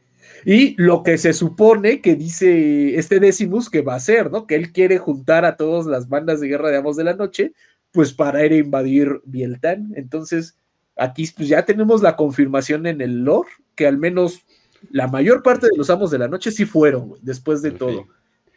Y 0.45 0.75
lo 0.81 1.03
que 1.03 1.17
se 1.17 1.33
supone 1.33 2.01
que 2.01 2.15
dice 2.15 2.97
este 2.97 3.19
Decimus 3.19 3.69
que 3.69 3.81
va 3.81 3.95
a 3.95 3.99
ser, 3.99 4.29
¿no? 4.29 4.45
Que 4.45 4.55
él 4.55 4.71
quiere 4.71 4.97
juntar 4.97 5.45
a 5.45 5.55
todas 5.55 5.85
las 5.85 6.09
bandas 6.09 6.39
de 6.41 6.47
guerra 6.47 6.69
de 6.69 6.77
amos 6.77 6.95
de 6.95 7.03
la 7.05 7.15
noche 7.15 7.53
pues 7.91 8.13
para 8.13 8.45
ir 8.45 8.53
a 8.53 8.57
invadir 8.57 9.21
Bieltan. 9.25 9.93
Entonces, 9.95 10.57
aquí 10.95 11.29
pues 11.35 11.47
ya 11.49 11.65
tenemos 11.65 12.01
la 12.01 12.15
confirmación 12.15 12.85
en 12.87 13.01
el 13.01 13.23
lore 13.23 13.49
que 13.75 13.87
al 13.87 13.97
menos 13.97 14.41
la 14.89 15.07
mayor 15.07 15.43
parte 15.43 15.67
de 15.67 15.77
los 15.77 15.89
amos 15.89 16.11
de 16.11 16.19
la 16.19 16.27
noche 16.27 16.51
sí 16.51 16.65
fueron, 16.65 17.13
después 17.21 17.61
de 17.61 17.71
todo. 17.71 18.07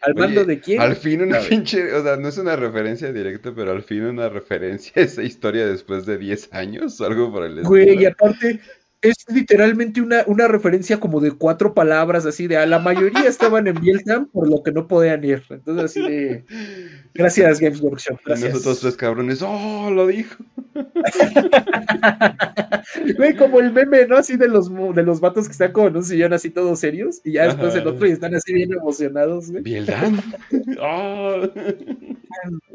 ¿Al 0.01 0.15
mando 0.15 0.44
de 0.44 0.61
quién? 0.61 0.81
Al 0.81 0.97
fin 0.97 1.23
una 1.23 1.40
pinche, 1.40 1.93
o 1.94 2.02
sea, 2.02 2.16
no 2.16 2.28
es 2.28 2.36
una 2.36 2.56
referencia 2.56 3.11
directa, 3.11 3.55
pero 3.55 3.73
al 3.73 3.82
fin 3.82 4.05
una 4.05 4.28
referencia 4.28 4.93
a 4.97 5.05
esa 5.05 5.23
historia 5.23 5.66
después 5.66 6.05
de 6.05 6.19
10 6.19 6.52
años, 6.52 7.01
algo 7.01 7.32
por 7.32 7.44
el 7.44 7.52
estilo. 7.52 7.69
Güey, 7.69 8.02
y 8.02 8.06
aparte, 8.06 8.61
es 9.05 9.17
literalmente 9.29 10.01
una, 10.01 10.25
una 10.27 10.49
referencia 10.49 10.99
como 10.99 11.21
de 11.21 11.33
cuatro 11.33 11.75
palabras, 11.75 12.25
así 12.25 12.47
de 12.47 12.57
a 12.57 12.65
la 12.65 12.79
mayoría 12.79 13.29
estaban 13.29 13.67
en 13.67 13.79
Vietnam 13.79 14.31
por 14.33 14.49
lo 14.49 14.63
que 14.63 14.73
no 14.73 14.89
podían 14.89 15.23
ir. 15.25 15.43
Entonces, 15.51 15.85
así 15.85 16.01
de. 16.01 16.45
Gracias, 17.15 17.61
Games 17.61 17.83
Workshop. 17.83 18.19
Gracias. 18.25 18.55
Nosotros 18.55 18.81
tres 18.81 18.97
cabrones, 18.97 19.43
¡oh! 19.43 19.91
Lo 19.91 20.07
dijo. 20.07 20.43
Güey, 23.17 23.37
como 23.37 23.61
el 23.61 23.73
meme, 23.73 24.07
¿no? 24.07 24.17
Así 24.17 24.37
de 24.37 24.49
los, 24.49 24.71
de 24.95 25.03
los 25.03 25.21
vatos 25.21 25.47
que 25.47 25.53
están 25.53 25.73
como 25.73 25.89
en 25.89 25.97
un 25.97 26.05
sillón 26.05 26.33
así 26.33 26.51
todos 26.51 26.79
serios 26.79 27.21
y 27.25 27.33
ya 27.33 27.45
después 27.45 27.75
el 27.75 27.87
otro 27.87 28.07
y 28.07 28.11
están 28.11 28.35
así 28.35 28.53
bien 28.53 28.73
emocionados, 28.73 29.51
güey. 29.51 29.63
¿Vietnam? 29.63 30.21
¡Oh! 30.81 31.49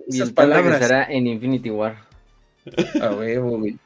Esas 0.08 0.32
palabras. 0.32 0.80
será 0.80 1.06
en 1.06 1.28
Infinity 1.28 1.70
War. 1.70 1.98
A 3.02 3.12
huevo, 3.12 3.60
güey. 3.60 3.78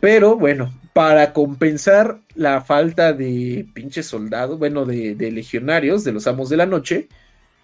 Pero 0.00 0.36
bueno, 0.36 0.72
para 0.92 1.32
compensar 1.32 2.20
la 2.34 2.60
falta 2.60 3.12
de 3.12 3.66
pinches 3.72 4.06
soldados, 4.06 4.58
bueno, 4.58 4.84
de, 4.84 5.14
legionarios, 5.30 6.04
de 6.04 6.12
los 6.12 6.26
amos 6.26 6.48
de 6.48 6.56
la 6.56 6.66
noche, 6.66 7.08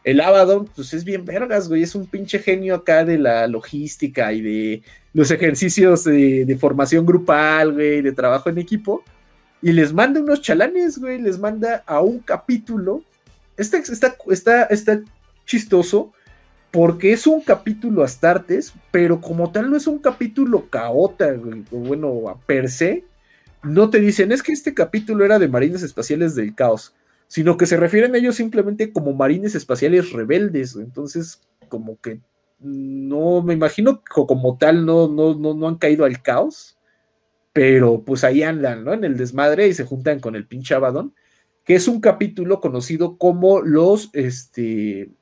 el 0.03 0.21
Abaddon, 0.21 0.67
pues 0.67 0.93
es 0.95 1.05
bien 1.05 1.25
vergas, 1.25 1.69
güey, 1.69 1.83
es 1.83 1.95
un 1.95 2.07
pinche 2.07 2.39
genio 2.39 2.75
acá 2.75 3.05
de 3.05 3.19
la 3.19 3.47
logística 3.47 4.33
y 4.33 4.43
de 4.43 4.83
los 5.15 5.31
ejercicios 5.31 6.05
de, 6.05 6.57
formación 6.61 7.07
grupal, 7.07 7.73
güey, 7.73 8.03
de 8.03 8.13
trabajo 8.13 8.51
en 8.51 8.59
equipo, 8.59 9.03
y 9.63 9.73
les 9.73 9.93
manda 9.93 10.21
unos 10.21 10.43
chalanes, 10.43 10.99
güey, 10.99 11.21
les 11.21 11.39
manda 11.39 11.83
a 11.87 12.01
un 12.01 12.19
capítulo. 12.19 13.03
Este 13.57 13.79
está, 13.79 14.15
está, 14.29 14.65
está 14.65 15.01
chistoso 15.47 16.13
porque 16.75 17.13
es 17.13 17.29
un 17.29 17.41
capítulo 17.41 18.03
Astartes, 18.03 18.75
pero 18.91 19.21
como 19.21 19.53
tal 19.53 19.71
no 19.71 19.77
es 19.77 19.87
un 19.87 20.01
capítulo 20.01 20.69
caota, 20.71 21.33
bueno, 21.71 22.41
per 22.47 22.69
se, 22.69 23.05
no 23.63 23.91
te 23.91 24.01
dicen, 24.01 24.33
es 24.33 24.43
que 24.43 24.51
este 24.51 24.75
capítulo 24.75 25.25
era 25.25 25.39
de 25.39 25.47
Marines 25.47 25.85
Espaciales 25.85 26.35
del 26.35 26.53
Caos, 26.57 26.93
sino 27.29 27.57
que 27.57 27.67
se 27.67 27.77
refieren 27.77 28.13
a 28.13 28.19
ellos 28.19 28.35
simplemente 28.35 28.93
como 28.93 29.13
marines 29.13 29.55
espaciales 29.55 30.11
rebeldes. 30.11 30.75
Entonces, 30.75 31.43
como 31.69 31.97
que 32.01 32.19
no 32.59 33.41
me 33.41 33.55
imagino 33.55 34.03
que 34.03 34.27
como 34.27 34.59
tal 34.59 34.85
no, 34.85 35.07
no, 35.07 35.37
no, 35.37 35.55
no 35.55 35.69
han 35.69 35.77
caído 35.77 36.05
al 36.05 36.23
caos, 36.23 36.77
pero 37.53 38.03
pues 38.03 38.25
ahí 38.25 38.43
andan, 38.43 38.83
¿no? 38.83 38.95
En 38.95 39.05
el 39.05 39.17
desmadre 39.17 39.69
y 39.69 39.75
se 39.75 39.85
juntan 39.85 40.19
con 40.19 40.35
el 40.35 40.49
pinche 40.49 40.75
Abaddon, 40.75 41.15
que 41.65 41.77
es 41.77 41.87
un 41.87 42.01
capítulo 42.01 42.61
conocido 42.61 43.17
como 43.17 43.61
los, 43.61 44.11
este, 44.13 45.13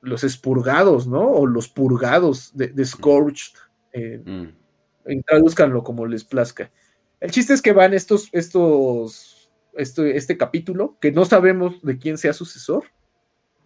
los 0.00 0.24
expurgados, 0.24 1.06
¿no? 1.06 1.22
O 1.26 1.46
los 1.46 1.68
purgados 1.68 2.52
de, 2.54 2.84
Scorched. 2.84 3.56
Eh, 3.92 4.22
mm. 4.24 5.20
Traduzcanlo 5.26 5.82
como 5.82 6.06
les 6.06 6.24
plazca. 6.24 6.70
El 7.20 7.30
chiste 7.30 7.54
es 7.54 7.62
que 7.62 7.72
van 7.72 7.94
estos, 7.94 8.28
estos, 8.32 9.50
este, 9.74 10.16
este 10.16 10.36
capítulo, 10.36 10.96
que 11.00 11.12
no 11.12 11.24
sabemos 11.24 11.80
de 11.82 11.98
quién 11.98 12.18
sea 12.18 12.32
sucesor, 12.32 12.84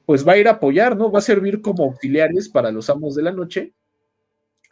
pues 0.07 0.27
va 0.27 0.33
a 0.33 0.39
ir 0.39 0.49
a 0.49 0.53
apoyar, 0.53 0.97
¿no? 0.97 1.11
Va 1.11 1.21
a 1.21 1.23
servir 1.23 1.61
como 1.63 1.85
auxiliares 1.85 2.49
para 2.49 2.71
los 2.71 2.91
amos 2.91 3.15
de 3.15 3.23
la 3.23 3.33
noche, 3.33 3.73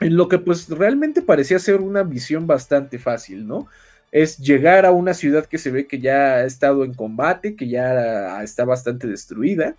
en 0.00 0.16
lo 0.16 0.28
que 0.28 0.38
pues 0.38 0.68
realmente 0.68 1.22
parecía 1.22 1.58
ser 1.58 1.80
una 1.80 2.02
visión 2.02 2.46
bastante 2.46 2.98
fácil, 2.98 3.46
¿no? 3.46 3.66
Es 4.10 4.38
llegar 4.38 4.86
a 4.86 4.92
una 4.92 5.14
ciudad 5.14 5.46
que 5.46 5.58
se 5.58 5.70
ve 5.70 5.86
que 5.86 6.00
ya 6.00 6.36
ha 6.36 6.44
estado 6.44 6.84
en 6.84 6.94
combate, 6.94 7.56
que 7.56 7.68
ya 7.68 8.42
está 8.42 8.64
bastante 8.64 9.06
destruida, 9.06 9.76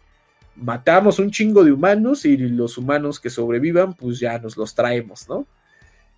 matamos 0.59 1.19
un 1.19 1.31
chingo 1.31 1.63
de 1.63 1.71
humanos 1.71 2.25
y 2.25 2.37
los 2.37 2.77
humanos 2.77 3.19
que 3.19 3.29
sobrevivan, 3.29 3.93
pues 3.93 4.19
ya 4.19 4.37
nos 4.39 4.57
los 4.57 4.75
traemos, 4.75 5.27
¿no? 5.27 5.45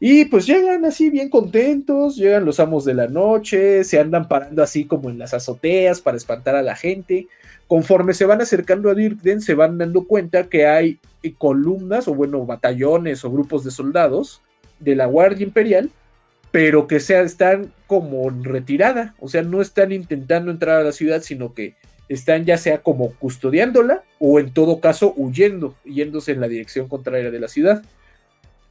Y 0.03 0.25
pues 0.25 0.47
llegan 0.47 0.83
así 0.83 1.11
bien 1.11 1.29
contentos, 1.29 2.15
llegan 2.15 2.43
los 2.43 2.59
amos 2.59 2.85
de 2.85 2.95
la 2.95 3.07
noche, 3.07 3.83
se 3.83 3.99
andan 3.99 4.27
parando 4.27 4.63
así 4.63 4.85
como 4.85 5.11
en 5.11 5.19
las 5.19 5.35
azoteas 5.35 6.01
para 6.01 6.17
espantar 6.17 6.55
a 6.55 6.63
la 6.63 6.75
gente. 6.75 7.27
Conforme 7.67 8.15
se 8.15 8.25
van 8.25 8.41
acercando 8.41 8.89
a 8.89 8.95
Dirkden, 8.95 9.41
se 9.41 9.53
van 9.53 9.77
dando 9.77 10.07
cuenta 10.07 10.49
que 10.49 10.65
hay 10.65 10.99
columnas 11.37 12.07
o 12.07 12.15
bueno, 12.15 12.43
batallones 12.47 13.23
o 13.23 13.31
grupos 13.31 13.63
de 13.63 13.69
soldados 13.69 14.41
de 14.79 14.95
la 14.95 15.05
Guardia 15.05 15.45
Imperial, 15.45 15.91
pero 16.49 16.87
que 16.87 16.99
se 16.99 17.21
están 17.21 17.71
como 17.85 18.27
en 18.27 18.43
retirada, 18.43 19.13
o 19.19 19.27
sea, 19.27 19.43
no 19.43 19.61
están 19.61 19.91
intentando 19.91 20.49
entrar 20.49 20.79
a 20.79 20.83
la 20.83 20.91
ciudad, 20.93 21.21
sino 21.21 21.53
que 21.53 21.75
están 22.13 22.43
ya 22.43 22.57
sea 22.57 22.81
como 22.81 23.13
custodiándola 23.13 24.03
o 24.19 24.39
en 24.39 24.53
todo 24.53 24.81
caso 24.81 25.13
huyendo, 25.15 25.75
yéndose 25.85 26.33
en 26.33 26.41
la 26.41 26.49
dirección 26.49 26.89
contraria 26.89 27.31
de 27.31 27.39
la 27.39 27.47
ciudad. 27.47 27.83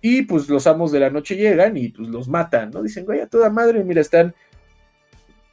Y 0.02 0.22
pues 0.22 0.48
los 0.48 0.66
amos 0.66 0.92
de 0.92 1.00
la 1.00 1.08
noche 1.08 1.36
llegan 1.36 1.76
y 1.76 1.88
pues 1.88 2.08
los 2.08 2.28
matan, 2.28 2.70
¿no? 2.70 2.82
Dicen, 2.82 3.06
güey, 3.06 3.20
a 3.20 3.26
toda 3.26 3.48
madre, 3.48 3.82
mira, 3.82 4.02
están, 4.02 4.34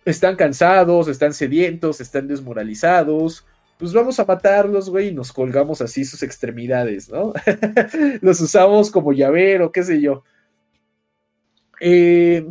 están 0.03 0.35
cansados, 0.35 1.07
están 1.07 1.33
sedientos, 1.33 2.01
están 2.01 2.27
desmoralizados. 2.27 3.45
Pues 3.77 3.93
vamos 3.93 4.19
a 4.19 4.25
matarlos, 4.25 4.89
güey, 4.89 5.09
y 5.09 5.13
nos 5.13 5.31
colgamos 5.31 5.81
así 5.81 6.03
sus 6.03 6.23
extremidades, 6.23 7.09
¿no? 7.09 7.31
los 8.21 8.41
usamos 8.41 8.91
como 8.91 9.13
llavero, 9.13 9.71
qué 9.71 9.83
sé 9.83 10.01
yo. 10.01 10.23
Eh, 11.79 12.45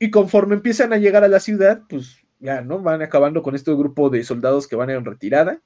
y 0.00 0.10
conforme 0.10 0.56
empiezan 0.56 0.92
a 0.92 0.98
llegar 0.98 1.22
a 1.22 1.28
la 1.28 1.38
ciudad, 1.38 1.82
pues 1.88 2.25
ya, 2.38 2.60
¿no? 2.60 2.80
Van 2.80 3.02
acabando 3.02 3.42
con 3.42 3.54
este 3.54 3.72
grupo 3.74 4.10
de 4.10 4.24
soldados 4.24 4.66
que 4.66 4.76
van 4.76 4.90
en 4.90 5.04
retirada. 5.04 5.60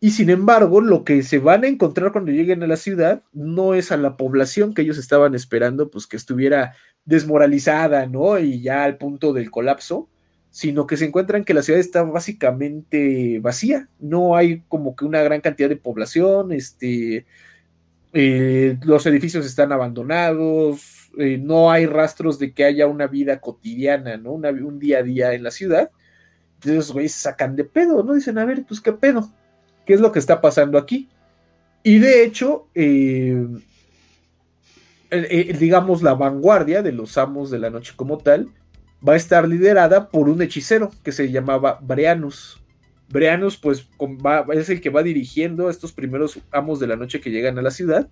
Y 0.00 0.12
sin 0.12 0.30
embargo, 0.30 0.80
lo 0.80 1.02
que 1.02 1.22
se 1.22 1.38
van 1.38 1.64
a 1.64 1.68
encontrar 1.68 2.12
cuando 2.12 2.30
lleguen 2.30 2.62
a 2.62 2.68
la 2.68 2.76
ciudad 2.76 3.22
no 3.32 3.74
es 3.74 3.90
a 3.90 3.96
la 3.96 4.16
población 4.16 4.72
que 4.72 4.82
ellos 4.82 4.98
estaban 4.98 5.34
esperando, 5.34 5.90
pues 5.90 6.06
que 6.06 6.16
estuviera 6.16 6.74
desmoralizada, 7.04 8.06
¿no? 8.06 8.38
Y 8.38 8.62
ya 8.62 8.84
al 8.84 8.96
punto 8.96 9.32
del 9.32 9.50
colapso, 9.50 10.08
sino 10.50 10.86
que 10.86 10.96
se 10.96 11.06
encuentran 11.06 11.44
que 11.44 11.54
la 11.54 11.62
ciudad 11.62 11.80
está 11.80 12.02
básicamente 12.04 13.40
vacía, 13.40 13.88
no 13.98 14.36
hay 14.36 14.62
como 14.68 14.94
que 14.94 15.04
una 15.04 15.22
gran 15.22 15.40
cantidad 15.40 15.68
de 15.68 15.76
población, 15.76 16.52
este, 16.52 17.26
eh, 18.12 18.78
los 18.82 19.06
edificios 19.06 19.46
están 19.46 19.72
abandonados, 19.72 20.97
eh, 21.18 21.38
no 21.38 21.70
hay 21.70 21.86
rastros 21.86 22.38
de 22.38 22.52
que 22.52 22.64
haya 22.64 22.86
una 22.86 23.06
vida 23.06 23.40
cotidiana, 23.40 24.16
¿no? 24.16 24.32
un 24.32 24.78
día 24.78 24.98
a 24.98 25.02
día 25.02 25.34
en 25.34 25.42
la 25.42 25.50
ciudad. 25.50 25.90
Entonces, 26.62 26.92
güey, 26.92 27.08
se 27.08 27.20
sacan 27.20 27.54
de 27.54 27.64
pedo, 27.64 28.02
¿no? 28.02 28.14
Dicen, 28.14 28.38
a 28.38 28.44
ver, 28.44 28.64
pues 28.66 28.80
qué 28.80 28.92
pedo 28.92 29.30
qué 29.88 29.94
es 29.94 30.00
lo 30.00 30.12
que 30.12 30.18
está 30.18 30.42
pasando 30.42 30.76
aquí. 30.76 31.08
Y 31.82 31.98
de 31.98 32.22
hecho, 32.22 32.68
eh, 32.74 33.42
digamos, 35.58 36.02
la 36.02 36.12
vanguardia 36.12 36.82
de 36.82 36.92
los 36.92 37.16
amos 37.16 37.50
de 37.50 37.58
la 37.58 37.70
noche 37.70 37.94
como 37.96 38.18
tal 38.18 38.50
va 39.06 39.14
a 39.14 39.16
estar 39.16 39.48
liderada 39.48 40.10
por 40.10 40.28
un 40.28 40.42
hechicero 40.42 40.90
que 41.02 41.10
se 41.10 41.30
llamaba 41.30 41.78
Breanus. 41.80 42.62
Breanus, 43.08 43.56
pues, 43.56 43.88
es 44.52 44.68
el 44.68 44.82
que 44.82 44.90
va 44.90 45.02
dirigiendo 45.02 45.68
a 45.68 45.70
estos 45.70 45.92
primeros 45.92 46.38
amos 46.50 46.80
de 46.80 46.86
la 46.86 46.96
noche 46.96 47.22
que 47.22 47.30
llegan 47.30 47.58
a 47.58 47.62
la 47.62 47.70
ciudad. 47.70 48.10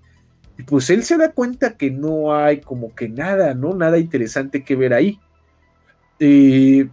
Y 0.59 0.63
pues 0.63 0.89
él 0.91 1.05
se 1.05 1.17
da 1.17 1.33
cuenta 1.33 1.77
que 1.77 1.91
no 1.91 2.35
hay 2.35 2.61
como 2.61 2.95
que 2.95 3.09
nada, 3.09 3.55
¿no? 3.55 3.75
Nada 3.75 3.99
interesante 3.99 4.65
que 4.65 4.77
ver 4.77 4.95
ahí. 4.95 5.21
Eh, 6.19 6.89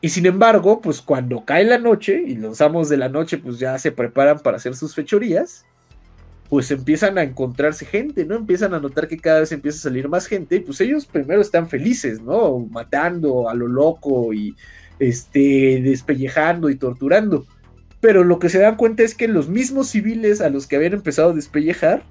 y 0.00 0.08
sin 0.10 0.26
embargo, 0.26 0.80
pues 0.80 1.00
cuando 1.00 1.44
cae 1.44 1.64
la 1.64 1.78
noche 1.78 2.22
y 2.26 2.36
los 2.36 2.60
amos 2.60 2.88
de 2.88 2.98
la 2.98 3.08
noche 3.08 3.38
pues 3.38 3.58
ya 3.58 3.78
se 3.78 3.90
preparan 3.90 4.38
para 4.38 4.58
hacer 4.58 4.76
sus 4.76 4.94
fechorías, 4.94 5.64
pues 6.48 6.70
empiezan 6.70 7.18
a 7.18 7.22
encontrarse 7.22 7.86
gente, 7.86 8.24
¿no? 8.24 8.36
Empiezan 8.36 8.74
a 8.74 8.80
notar 8.80 9.08
que 9.08 9.18
cada 9.18 9.40
vez 9.40 9.50
empieza 9.50 9.78
a 9.78 9.82
salir 9.82 10.08
más 10.08 10.26
gente 10.26 10.56
y 10.56 10.60
pues 10.60 10.80
ellos 10.80 11.06
primero 11.06 11.40
están 11.40 11.68
felices, 11.68 12.20
¿no? 12.20 12.58
Matando 12.70 13.48
a 13.48 13.54
lo 13.54 13.66
loco 13.66 14.32
y 14.32 14.54
este 14.98 15.80
despellejando 15.82 16.70
y 16.70 16.76
torturando. 16.76 17.46
Pero 18.00 18.22
lo 18.22 18.38
que 18.38 18.50
se 18.50 18.58
dan 18.58 18.76
cuenta 18.76 19.02
es 19.02 19.14
que 19.14 19.26
los 19.26 19.48
mismos 19.48 19.88
civiles 19.88 20.42
a 20.42 20.50
los 20.50 20.66
que 20.66 20.76
habían 20.76 20.92
empezado 20.92 21.30
a 21.30 21.34
despellejar 21.34 22.04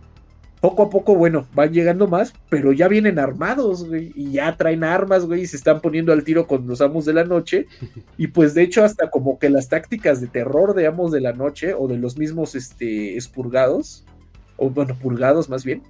poco 0.63 0.83
a 0.83 0.89
poco, 0.89 1.13
bueno, 1.13 1.45
van 1.53 1.73
llegando 1.73 2.07
más, 2.07 2.33
pero 2.47 2.71
ya 2.71 2.87
vienen 2.87 3.19
armados, 3.19 3.85
güey, 3.85 4.13
y 4.15 4.31
ya 4.31 4.55
traen 4.55 4.85
armas, 4.85 5.25
güey, 5.25 5.41
y 5.41 5.45
se 5.45 5.57
están 5.57 5.81
poniendo 5.81 6.13
al 6.13 6.23
tiro 6.23 6.47
con 6.47 6.65
los 6.65 6.79
amos 6.79 7.03
de 7.03 7.11
la 7.11 7.25
noche. 7.25 7.67
Y 8.17 8.27
pues 8.27 8.53
de 8.53 8.61
hecho, 8.61 8.85
hasta 8.85 9.09
como 9.09 9.39
que 9.39 9.49
las 9.49 9.67
tácticas 9.67 10.21
de 10.21 10.27
terror 10.27 10.73
de 10.73 10.87
amos 10.87 11.11
de 11.11 11.19
la 11.19 11.33
noche 11.33 11.73
o 11.73 11.89
de 11.89 11.97
los 11.97 12.17
mismos 12.17 12.55
este, 12.55 13.15
expurgados, 13.15 14.05
o 14.55 14.69
bueno, 14.69 14.95
purgados 14.95 15.49
más 15.49 15.65
bien, 15.65 15.83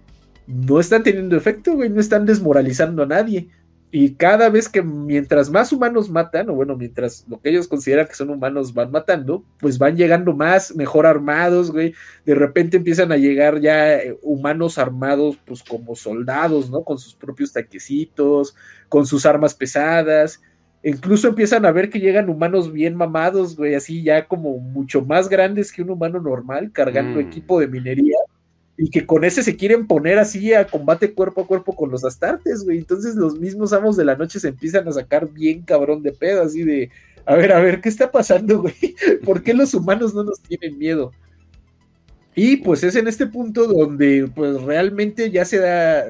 no 0.48 0.80
están 0.80 1.04
teniendo 1.04 1.38
efecto, 1.38 1.76
güey, 1.76 1.92
no 1.92 2.00
están 2.00 2.26
desmoralizando 2.26 3.04
a 3.04 3.06
nadie. 3.06 3.50
Y 3.96 4.16
cada 4.16 4.50
vez 4.50 4.70
que 4.70 4.82
mientras 4.82 5.52
más 5.52 5.72
humanos 5.72 6.10
matan, 6.10 6.50
o 6.50 6.56
bueno, 6.56 6.76
mientras 6.76 7.28
lo 7.30 7.40
que 7.40 7.52
ellos 7.52 7.68
consideran 7.68 8.08
que 8.08 8.16
son 8.16 8.32
humanos 8.32 8.74
van 8.74 8.90
matando, 8.90 9.46
pues 9.60 9.78
van 9.78 9.96
llegando 9.96 10.34
más, 10.34 10.76
mejor 10.76 11.06
armados, 11.06 11.70
güey. 11.70 11.94
De 12.26 12.34
repente 12.34 12.78
empiezan 12.78 13.12
a 13.12 13.18
llegar 13.18 13.62
ya 13.62 13.98
eh, 14.00 14.18
humanos 14.24 14.80
armados, 14.80 15.38
pues 15.46 15.62
como 15.62 15.96
soldados, 15.96 16.72
¿no? 16.72 16.84
Con 16.84 16.98
sus 16.98 17.14
propios 17.14 17.54
taquecitos, 17.54 18.56
con 18.90 19.06
sus 19.06 19.28
armas 19.28 19.54
pesadas. 19.54 20.42
Incluso 20.82 21.28
empiezan 21.28 21.64
a 21.64 21.72
ver 21.72 21.92
que 21.92 22.00
llegan 22.00 22.32
humanos 22.32 22.74
bien 22.74 22.96
mamados, 22.96 23.56
güey, 23.56 23.76
así 23.76 24.02
ya 24.02 24.28
como 24.28 24.58
mucho 24.58 25.02
más 25.06 25.30
grandes 25.30 25.72
que 25.72 25.84
un 25.84 25.92
humano 25.92 26.20
normal, 26.20 26.72
cargando 26.72 27.20
mm. 27.20 27.28
equipo 27.28 27.60
de 27.60 27.68
minería 27.68 28.18
y 28.78 28.90
que 28.90 29.06
con 29.06 29.24
ese 29.24 29.44
se 29.44 29.56
quieren 29.56 29.86
poner 29.86 30.18
así 30.18 30.54
a 30.54 30.66
combate 30.66 31.14
cuerpo 31.14 31.42
a 31.42 31.48
cuerpo 31.48 31.76
con 31.76 31.92
los 31.92 32.04
astartes, 32.04 32.64
güey. 32.64 32.80
Entonces 32.80 33.16
los 33.16 33.40
mismos 33.40 33.72
amos 33.74 33.96
de 33.96 34.06
la 34.06 34.16
noche 34.16 34.40
se 34.40 34.50
empiezan 34.50 34.88
a 34.88 34.92
sacar 34.92 35.30
bien 35.30 35.62
cabrón 35.62 36.02
de 36.02 36.12
pedo, 36.12 36.44
así 36.44 36.64
de, 36.64 36.90
a 37.26 37.36
ver, 37.36 37.52
a 37.54 37.60
ver, 37.60 37.82
¿qué 37.82 37.90
está 37.90 38.12
pasando, 38.12 38.62
güey? 38.62 38.76
¿Por 39.26 39.44
qué 39.44 39.54
los 39.54 39.74
humanos 39.74 40.14
no 40.14 40.24
nos 40.24 40.40
tienen 40.42 40.78
miedo? 40.78 41.12
Y 42.36 42.58
pues 42.58 42.84
es 42.84 42.96
en 42.96 43.08
este 43.08 43.28
punto 43.28 43.68
donde 43.68 44.30
pues 44.34 44.60
realmente 44.64 45.30
ya 45.30 45.46
se 45.46 45.60
da, 45.60 46.06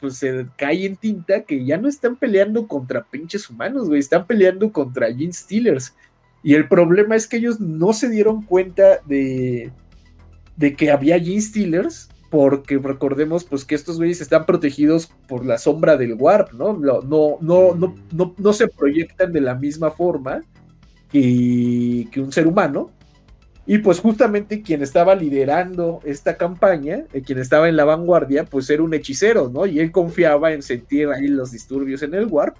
pues 0.00 0.16
se 0.16 0.46
cae 0.56 0.86
en 0.86 0.96
tinta 0.96 1.42
que 1.42 1.66
ya 1.66 1.76
no 1.76 1.86
están 1.86 2.16
peleando 2.16 2.66
contra 2.66 3.04
pinches 3.04 3.50
humanos, 3.50 3.88
güey, 3.88 4.00
están 4.00 4.26
peleando 4.26 4.72
contra 4.72 5.12
Gene 5.12 5.34
Stealers. 5.34 5.94
Y 6.42 6.54
el 6.54 6.66
problema 6.66 7.14
es 7.14 7.26
que 7.26 7.36
ellos 7.38 7.60
no 7.60 7.92
se 7.92 8.08
dieron 8.08 8.42
cuenta 8.42 9.00
de, 9.06 9.70
de 10.56 10.74
que 10.74 10.90
había 10.90 11.18
Gene 11.18 11.40
Stealers, 11.40 12.08
porque 12.30 12.78
recordemos 12.78 13.44
pues 13.44 13.64
que 13.64 13.76
estos 13.76 13.96
güeyes 13.98 14.20
están 14.20 14.44
protegidos 14.44 15.06
por 15.28 15.46
la 15.46 15.56
sombra 15.56 15.96
del 15.96 16.14
Warp, 16.14 16.52
¿no? 16.52 16.72
No, 16.72 17.00
no, 17.02 17.38
no, 17.40 17.94
no, 18.12 18.34
no 18.36 18.52
se 18.52 18.66
proyectan 18.66 19.32
de 19.32 19.40
la 19.40 19.54
misma 19.54 19.92
forma 19.92 20.42
que, 21.12 22.08
que, 22.10 22.20
un 22.20 22.32
ser 22.32 22.48
humano. 22.48 22.90
Y 23.66 23.78
pues 23.78 24.00
justamente 24.00 24.62
quien 24.62 24.82
estaba 24.82 25.14
liderando 25.14 26.00
esta 26.04 26.36
campaña, 26.36 27.04
eh, 27.12 27.22
quien 27.22 27.38
estaba 27.38 27.68
en 27.68 27.76
la 27.76 27.84
vanguardia, 27.84 28.44
pues 28.44 28.68
era 28.68 28.82
un 28.82 28.94
hechicero, 28.94 29.48
¿no? 29.48 29.64
Y 29.64 29.78
él 29.78 29.92
confiaba 29.92 30.52
en 30.52 30.62
sentir 30.62 31.08
ahí 31.10 31.28
los 31.28 31.52
disturbios 31.52 32.02
en 32.02 32.14
el 32.14 32.26
Warp. 32.26 32.56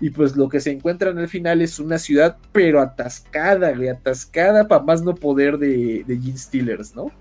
Y 0.00 0.10
pues 0.10 0.34
lo 0.36 0.48
que 0.48 0.58
se 0.58 0.72
encuentra 0.72 1.10
en 1.10 1.18
el 1.18 1.28
final 1.28 1.62
es 1.62 1.78
una 1.78 1.98
ciudad, 1.98 2.38
pero 2.50 2.80
atascada, 2.80 3.72
güey, 3.72 3.88
atascada 3.88 4.66
para 4.66 4.82
más 4.82 5.00
no 5.04 5.14
poder 5.14 5.58
de, 5.58 6.02
de 6.04 6.18
Gene 6.18 6.36
Stealers, 6.36 6.96
¿no? 6.96 7.12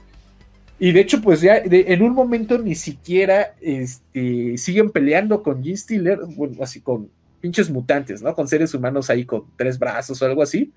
Y 0.83 0.93
de 0.93 0.99
hecho, 0.99 1.21
pues 1.21 1.41
ya 1.41 1.61
en 1.63 2.01
un 2.01 2.11
momento 2.11 2.57
ni 2.57 2.73
siquiera 2.73 3.53
este, 3.61 4.57
siguen 4.57 4.89
peleando 4.89 5.43
con 5.43 5.63
Gene 5.63 5.77
Stealer, 5.77 6.21
bueno, 6.35 6.55
así 6.63 6.81
con 6.81 7.07
pinches 7.39 7.69
mutantes, 7.69 8.23
¿no? 8.23 8.33
Con 8.33 8.47
seres 8.47 8.73
humanos 8.73 9.11
ahí 9.11 9.23
con 9.23 9.45
tres 9.55 9.77
brazos 9.77 10.19
o 10.19 10.25
algo 10.25 10.41
así. 10.41 10.73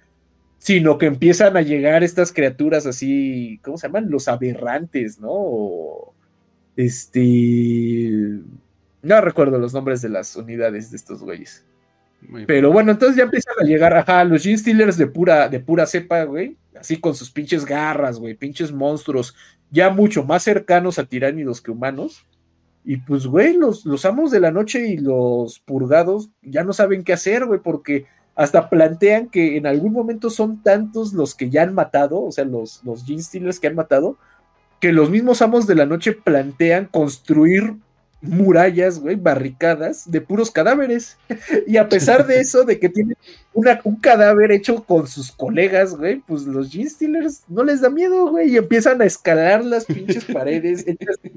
sino 0.58 0.98
que 0.98 1.06
empiezan 1.06 1.56
a 1.56 1.62
llegar 1.62 2.02
estas 2.02 2.32
criaturas 2.32 2.86
así, 2.86 3.60
¿cómo 3.62 3.78
se 3.78 3.86
llaman? 3.86 4.10
Los 4.10 4.28
aberrantes, 4.28 5.20
¿no? 5.20 6.14
este... 6.76 8.40
No 9.02 9.20
recuerdo 9.20 9.58
los 9.58 9.74
nombres 9.74 10.00
de 10.02 10.08
las 10.08 10.34
unidades 10.36 10.90
de 10.90 10.96
estos 10.96 11.22
güeyes. 11.22 11.64
Pero 12.46 12.72
bueno, 12.72 12.92
entonces 12.92 13.16
ya 13.16 13.24
empiezan 13.24 13.54
a 13.60 13.64
llegar, 13.64 13.94
ajá, 13.94 14.24
los 14.24 14.42
Gene 14.42 14.56
Stealers 14.56 14.96
de 14.96 15.06
pura, 15.06 15.48
de 15.50 15.60
pura 15.60 15.86
cepa, 15.86 16.24
güey. 16.24 16.56
Así 16.78 16.98
con 16.98 17.14
sus 17.14 17.30
pinches 17.30 17.64
garras, 17.66 18.18
güey, 18.18 18.34
pinches 18.34 18.72
monstruos, 18.72 19.34
ya 19.74 19.90
mucho 19.90 20.24
más 20.24 20.44
cercanos 20.44 20.98
a 20.98 21.04
tiránidos 21.04 21.60
que 21.60 21.72
humanos. 21.72 22.24
Y 22.84 22.98
pues, 22.98 23.26
güey, 23.26 23.54
los, 23.54 23.84
los 23.84 24.04
amos 24.04 24.30
de 24.30 24.38
la 24.38 24.52
noche 24.52 24.86
y 24.86 24.98
los 24.98 25.58
purgados 25.58 26.30
ya 26.42 26.62
no 26.62 26.72
saben 26.72 27.02
qué 27.02 27.12
hacer, 27.12 27.44
güey, 27.44 27.60
porque 27.60 28.06
hasta 28.36 28.70
plantean 28.70 29.28
que 29.28 29.56
en 29.56 29.66
algún 29.66 29.92
momento 29.92 30.30
son 30.30 30.62
tantos 30.62 31.12
los 31.12 31.34
que 31.34 31.50
ya 31.50 31.62
han 31.62 31.74
matado, 31.74 32.22
o 32.22 32.30
sea, 32.30 32.44
los, 32.44 32.82
los 32.84 33.04
Gene 33.04 33.22
Stealers 33.22 33.58
que 33.58 33.66
han 33.66 33.74
matado, 33.74 34.16
que 34.80 34.92
los 34.92 35.10
mismos 35.10 35.42
amos 35.42 35.66
de 35.66 35.74
la 35.74 35.86
noche 35.86 36.12
plantean 36.12 36.86
construir 36.86 37.74
murallas, 38.24 38.98
güey, 38.98 39.16
barricadas 39.16 40.10
de 40.10 40.20
puros 40.20 40.50
cadáveres. 40.50 41.16
Y 41.66 41.76
a 41.76 41.88
pesar 41.88 42.26
de 42.26 42.40
eso, 42.40 42.64
de 42.64 42.78
que 42.78 42.88
tienen 42.88 43.16
una, 43.52 43.80
un 43.84 43.96
cadáver 43.96 44.52
hecho 44.52 44.84
con 44.84 45.06
sus 45.06 45.32
colegas, 45.32 45.96
güey, 45.96 46.20
pues 46.26 46.42
los 46.42 46.70
Gene 46.70 46.90
Stealers 46.90 47.42
no 47.48 47.64
les 47.64 47.80
da 47.80 47.90
miedo, 47.90 48.28
güey, 48.30 48.50
y 48.50 48.56
empiezan 48.56 49.00
a 49.00 49.04
escalar 49.04 49.64
las 49.64 49.84
pinches 49.84 50.24
paredes 50.24 50.84
hechas 50.86 51.16
de 51.22 51.36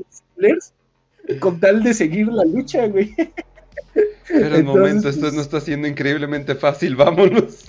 con 1.40 1.60
tal 1.60 1.84
de 1.84 1.94
seguir 1.94 2.28
la 2.28 2.46
lucha, 2.46 2.88
güey. 2.88 3.14
Pero 4.28 4.58
un 4.58 4.66
momento, 4.66 5.10
esto 5.10 5.32
no 5.32 5.42
está 5.42 5.62
siendo 5.62 5.88
increíblemente 5.88 6.56
fácil, 6.56 6.96
vámonos. 6.96 7.66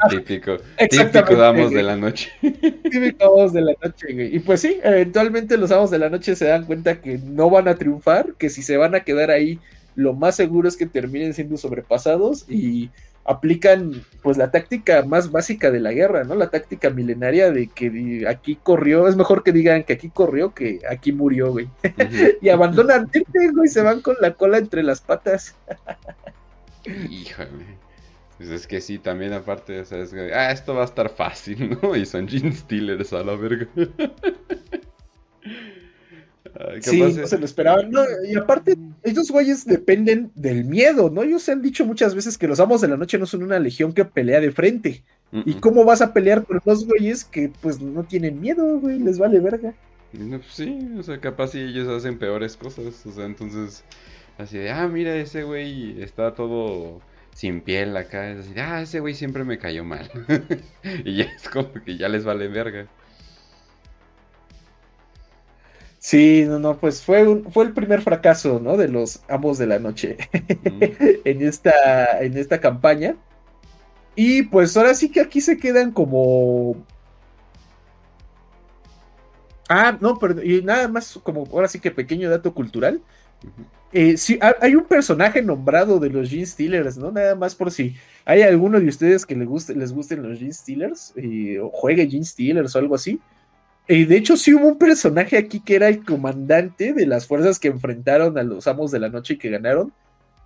Ah, 0.00 0.08
típico, 0.10 0.58
típico 0.90 1.36
damos 1.36 1.70
de 1.70 1.82
la 1.82 1.96
noche. 1.96 2.30
Típico 2.40 3.16
damos 3.18 3.52
de 3.52 3.60
la 3.62 3.74
noche, 3.82 4.12
güey. 4.12 4.36
Y 4.36 4.38
pues 4.40 4.60
sí, 4.60 4.78
eventualmente 4.82 5.56
los 5.56 5.70
amos 5.70 5.90
de 5.90 5.98
la 5.98 6.08
noche 6.08 6.36
se 6.36 6.46
dan 6.46 6.64
cuenta 6.64 7.00
que 7.00 7.18
no 7.18 7.50
van 7.50 7.68
a 7.68 7.76
triunfar, 7.76 8.34
que 8.38 8.50
si 8.50 8.62
se 8.62 8.76
van 8.76 8.94
a 8.94 9.00
quedar 9.00 9.30
ahí, 9.30 9.58
lo 9.94 10.14
más 10.14 10.36
seguro 10.36 10.68
es 10.68 10.76
que 10.76 10.86
terminen 10.86 11.34
siendo 11.34 11.56
sobrepasados 11.56 12.46
y 12.48 12.90
aplican 13.24 14.04
pues 14.22 14.36
la 14.36 14.50
táctica 14.50 15.04
más 15.04 15.30
básica 15.30 15.70
de 15.70 15.80
la 15.80 15.92
guerra, 15.92 16.24
¿no? 16.24 16.34
La 16.34 16.50
táctica 16.50 16.90
milenaria 16.90 17.50
de 17.50 17.68
que 17.68 18.24
aquí 18.28 18.56
corrió, 18.56 19.08
es 19.08 19.16
mejor 19.16 19.42
que 19.42 19.52
digan 19.52 19.84
que 19.84 19.92
aquí 19.92 20.10
corrió 20.10 20.54
que 20.54 20.80
aquí 20.88 21.12
murió, 21.12 21.52
güey. 21.52 21.68
y 22.40 22.48
abandonan 22.48 23.10
güey, 23.54 23.68
se 23.68 23.82
van 23.82 24.00
con 24.00 24.16
la 24.20 24.34
cola 24.34 24.58
entre 24.58 24.82
las 24.82 25.00
patas. 25.00 25.56
Híjole. 26.84 27.82
Pues 28.42 28.50
es 28.50 28.66
que 28.66 28.80
sí, 28.80 28.98
también 28.98 29.32
aparte, 29.32 29.84
¿sabes? 29.84 30.12
Ah, 30.34 30.50
esto 30.50 30.74
va 30.74 30.82
a 30.82 30.86
estar 30.86 31.08
fácil, 31.08 31.78
¿no? 31.82 31.94
Y 31.94 32.04
son 32.04 32.26
Gene 32.26 32.52
Steelers 32.52 33.12
a 33.12 33.22
la 33.22 33.36
verga. 33.36 33.68
sí, 36.80 37.00
no 37.00 37.26
se 37.26 37.38
lo 37.38 37.44
esperaban. 37.44 37.90
y 38.28 38.36
aparte, 38.36 38.76
estos 39.02 39.30
güeyes 39.30 39.64
dependen 39.64 40.30
del 40.34 40.64
miedo, 40.64 41.10
¿no? 41.10 41.22
Ellos 41.22 41.42
se 41.42 41.52
han 41.52 41.62
dicho 41.62 41.84
muchas 41.84 42.14
veces 42.14 42.38
que 42.38 42.48
los 42.48 42.60
amos 42.60 42.80
de 42.80 42.88
la 42.88 42.96
noche 42.96 43.18
no 43.18 43.26
son 43.26 43.42
una 43.42 43.58
legión 43.58 43.92
que 43.92 44.04
pelea 44.04 44.40
de 44.40 44.52
frente. 44.52 45.02
¿Y 45.32 45.54
cómo 45.54 45.84
vas 45.84 46.02
a 46.02 46.12
pelear 46.12 46.44
con 46.44 46.60
dos 46.62 46.86
güeyes 46.86 47.24
que 47.24 47.50
pues 47.62 47.80
no 47.80 48.04
tienen 48.04 48.40
miedo, 48.40 48.78
güey? 48.80 48.98
Les 48.98 49.18
vale 49.18 49.40
verga. 49.40 49.72
Pues 50.12 50.42
sí, 50.50 50.90
o 50.98 51.02
sea, 51.02 51.20
capaz 51.20 51.48
si 51.48 51.60
ellos 51.60 51.88
hacen 51.88 52.18
peores 52.18 52.56
cosas. 52.56 53.06
O 53.06 53.12
sea, 53.12 53.24
entonces, 53.24 53.82
así 54.36 54.58
de, 54.58 54.70
ah, 54.70 54.86
mira, 54.88 55.16
ese 55.16 55.42
güey 55.42 56.02
está 56.02 56.34
todo 56.34 57.00
sin 57.34 57.62
piel 57.62 57.96
acá. 57.96 58.30
Es 58.30 58.40
así, 58.40 58.52
ah, 58.58 58.82
ese 58.82 59.00
güey 59.00 59.14
siempre 59.14 59.44
me 59.44 59.58
cayó 59.58 59.84
mal. 59.84 60.10
y 61.04 61.16
ya 61.16 61.24
es 61.24 61.48
como 61.48 61.72
que 61.72 61.96
ya 61.96 62.10
les 62.10 62.24
vale 62.24 62.48
verga. 62.48 62.88
Sí, 66.04 66.44
no, 66.48 66.58
no, 66.58 66.78
pues 66.78 67.00
fue, 67.00 67.28
un, 67.28 67.44
fue 67.52 67.64
el 67.64 67.72
primer 67.74 68.02
fracaso, 68.02 68.58
¿no? 68.58 68.76
De 68.76 68.88
los 68.88 69.22
amos 69.28 69.56
de 69.56 69.68
la 69.68 69.78
noche 69.78 70.16
en, 71.24 71.42
esta, 71.42 72.20
en 72.20 72.36
esta 72.36 72.60
campaña. 72.60 73.16
Y 74.16 74.42
pues 74.42 74.76
ahora 74.76 74.94
sí 74.94 75.10
que 75.12 75.20
aquí 75.20 75.40
se 75.40 75.58
quedan 75.58 75.92
como... 75.92 76.74
Ah, 79.68 79.96
no, 80.00 80.18
pero 80.18 80.42
y 80.42 80.60
nada 80.62 80.88
más 80.88 81.20
como 81.22 81.46
ahora 81.52 81.68
sí 81.68 81.78
que 81.78 81.92
pequeño 81.92 82.28
dato 82.28 82.52
cultural. 82.52 83.00
Eh, 83.92 84.16
hay 84.60 84.74
un 84.74 84.86
personaje 84.86 85.40
nombrado 85.40 86.00
de 86.00 86.10
los 86.10 86.28
Gene 86.28 86.46
Steelers, 86.46 86.98
¿no? 86.98 87.12
Nada 87.12 87.36
más 87.36 87.54
por 87.54 87.70
si 87.70 87.94
hay 88.24 88.42
alguno 88.42 88.80
de 88.80 88.88
ustedes 88.88 89.24
que 89.24 89.36
les, 89.36 89.46
guste, 89.46 89.76
les 89.76 89.92
gusten 89.92 90.28
los 90.28 90.40
Gene 90.40 90.52
Steelers 90.52 91.12
eh, 91.14 91.60
o 91.60 91.70
juegue 91.70 92.10
Gene 92.10 92.24
Steelers 92.24 92.74
o 92.74 92.80
algo 92.80 92.96
así. 92.96 93.20
Y 93.88 94.04
de 94.04 94.16
hecho, 94.16 94.36
sí 94.36 94.54
hubo 94.54 94.68
un 94.68 94.78
personaje 94.78 95.36
aquí 95.36 95.60
que 95.60 95.74
era 95.74 95.88
el 95.88 96.04
comandante 96.04 96.92
de 96.92 97.06
las 97.06 97.26
fuerzas 97.26 97.58
que 97.58 97.68
enfrentaron 97.68 98.38
a 98.38 98.42
los 98.42 98.66
amos 98.66 98.90
de 98.90 99.00
la 99.00 99.08
noche 99.08 99.34
y 99.34 99.38
que 99.38 99.50
ganaron, 99.50 99.92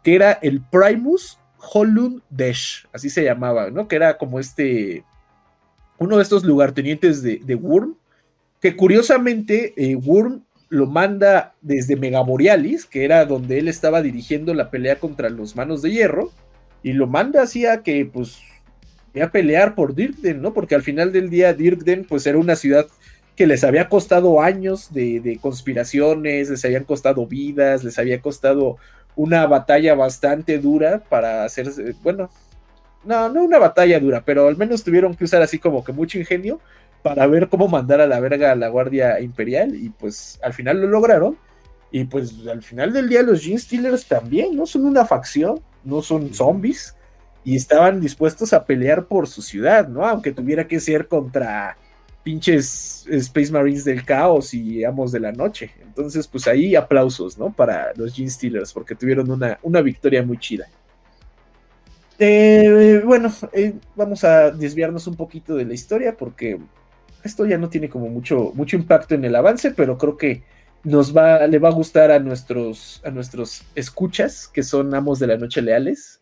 que 0.02 0.14
era 0.14 0.32
el 0.32 0.62
Primus 0.62 1.38
Holun 1.72 2.22
Desh, 2.30 2.86
así 2.92 3.10
se 3.10 3.24
llamaba, 3.24 3.70
¿no? 3.70 3.88
Que 3.88 3.96
era 3.96 4.18
como 4.18 4.40
este, 4.40 5.04
uno 5.98 6.16
de 6.16 6.22
estos 6.22 6.44
lugartenientes 6.44 7.22
de, 7.22 7.40
de 7.44 7.54
Wurm, 7.54 7.96
que 8.60 8.76
curiosamente 8.76 9.74
eh, 9.76 9.96
Wurm 9.96 10.42
lo 10.68 10.86
manda 10.86 11.54
desde 11.60 11.96
Megaborealis, 11.96 12.86
que 12.86 13.04
era 13.04 13.24
donde 13.24 13.58
él 13.58 13.68
estaba 13.68 14.02
dirigiendo 14.02 14.54
la 14.54 14.70
pelea 14.70 14.98
contra 14.98 15.30
los 15.30 15.56
manos 15.56 15.82
de 15.82 15.92
hierro, 15.92 16.32
y 16.82 16.92
lo 16.92 17.06
manda 17.06 17.42
así 17.42 17.66
a 17.66 17.82
que, 17.82 18.04
pues, 18.04 18.38
a 19.20 19.30
pelear 19.30 19.74
por 19.74 19.94
Dirkden, 19.94 20.42
¿no? 20.42 20.52
Porque 20.52 20.74
al 20.74 20.82
final 20.82 21.12
del 21.12 21.30
día 21.30 21.54
Dirkden, 21.54 22.04
pues, 22.04 22.26
era 22.26 22.38
una 22.38 22.56
ciudad 22.56 22.86
que 23.36 23.46
les 23.46 23.62
había 23.64 23.88
costado 23.88 24.40
años 24.40 24.92
de, 24.92 25.38
conspiraciones, 25.40 26.48
les 26.48 26.64
habían 26.64 26.84
costado 26.84 27.26
vidas, 27.26 27.84
les 27.84 27.98
había 27.98 28.20
costado 28.20 28.78
una 29.14 29.46
batalla 29.46 29.94
bastante 29.94 30.58
dura 30.58 31.02
para 31.08 31.44
hacerse, 31.44 31.94
bueno, 32.02 32.30
no, 33.04 33.28
no 33.28 33.44
una 33.44 33.58
batalla 33.58 34.00
dura, 34.00 34.22
pero 34.24 34.48
al 34.48 34.56
menos 34.56 34.82
tuvieron 34.82 35.14
que 35.14 35.24
usar 35.24 35.42
así 35.42 35.58
como 35.58 35.84
que 35.84 35.92
mucho 35.92 36.18
ingenio 36.18 36.60
para 37.02 37.26
ver 37.26 37.48
cómo 37.48 37.68
mandar 37.68 38.00
a 38.00 38.06
la 38.06 38.18
verga 38.18 38.52
a 38.52 38.56
la 38.56 38.68
Guardia 38.68 39.20
Imperial 39.20 39.74
y 39.76 39.90
pues 39.90 40.40
al 40.42 40.54
final 40.54 40.80
lo 40.80 40.88
lograron. 40.88 41.38
Y 41.92 42.04
pues 42.04 42.34
al 42.50 42.62
final 42.62 42.92
del 42.92 43.08
día 43.08 43.22
los 43.22 43.42
Gene 43.42 43.58
Stealers 43.58 44.06
también, 44.06 44.56
no 44.56 44.66
son 44.66 44.84
una 44.84 45.06
facción, 45.06 45.60
no 45.84 46.02
son 46.02 46.34
zombies 46.34 46.96
y 47.44 47.54
estaban 47.54 48.00
dispuestos 48.00 48.52
a 48.52 48.64
pelear 48.64 49.06
por 49.06 49.28
su 49.28 49.40
ciudad, 49.40 49.86
¿no? 49.86 50.04
Aunque 50.04 50.32
tuviera 50.32 50.66
que 50.66 50.80
ser 50.80 51.06
contra 51.06 51.76
pinches 52.26 53.06
Space 53.08 53.52
Marines 53.52 53.84
del 53.84 54.04
caos 54.04 54.52
y 54.52 54.82
amos 54.82 55.12
de 55.12 55.20
la 55.20 55.30
noche. 55.30 55.70
Entonces, 55.80 56.26
pues 56.26 56.48
ahí 56.48 56.74
aplausos, 56.74 57.38
¿no? 57.38 57.52
Para 57.52 57.92
los 57.94 58.12
Gene 58.12 58.28
Steelers, 58.28 58.72
porque 58.72 58.96
tuvieron 58.96 59.30
una, 59.30 59.60
una 59.62 59.80
victoria 59.80 60.24
muy 60.24 60.36
chida. 60.36 60.66
Eh, 62.18 63.00
bueno, 63.04 63.32
eh, 63.52 63.74
vamos 63.94 64.24
a 64.24 64.50
desviarnos 64.50 65.06
un 65.06 65.14
poquito 65.14 65.54
de 65.54 65.66
la 65.66 65.74
historia 65.74 66.16
porque 66.16 66.58
esto 67.22 67.46
ya 67.46 67.58
no 67.58 67.68
tiene 67.68 67.88
como 67.88 68.08
mucho, 68.08 68.50
mucho 68.54 68.74
impacto 68.74 69.14
en 69.14 69.24
el 69.24 69.36
avance, 69.36 69.70
pero 69.70 69.96
creo 69.96 70.16
que 70.16 70.42
nos 70.82 71.16
va, 71.16 71.46
le 71.46 71.60
va 71.60 71.68
a 71.68 71.72
gustar 71.72 72.10
a 72.10 72.18
nuestros, 72.18 73.02
a 73.04 73.10
nuestros 73.12 73.62
escuchas, 73.76 74.48
que 74.48 74.64
son 74.64 74.92
amos 74.96 75.20
de 75.20 75.28
la 75.28 75.36
noche 75.36 75.62
leales. 75.62 76.20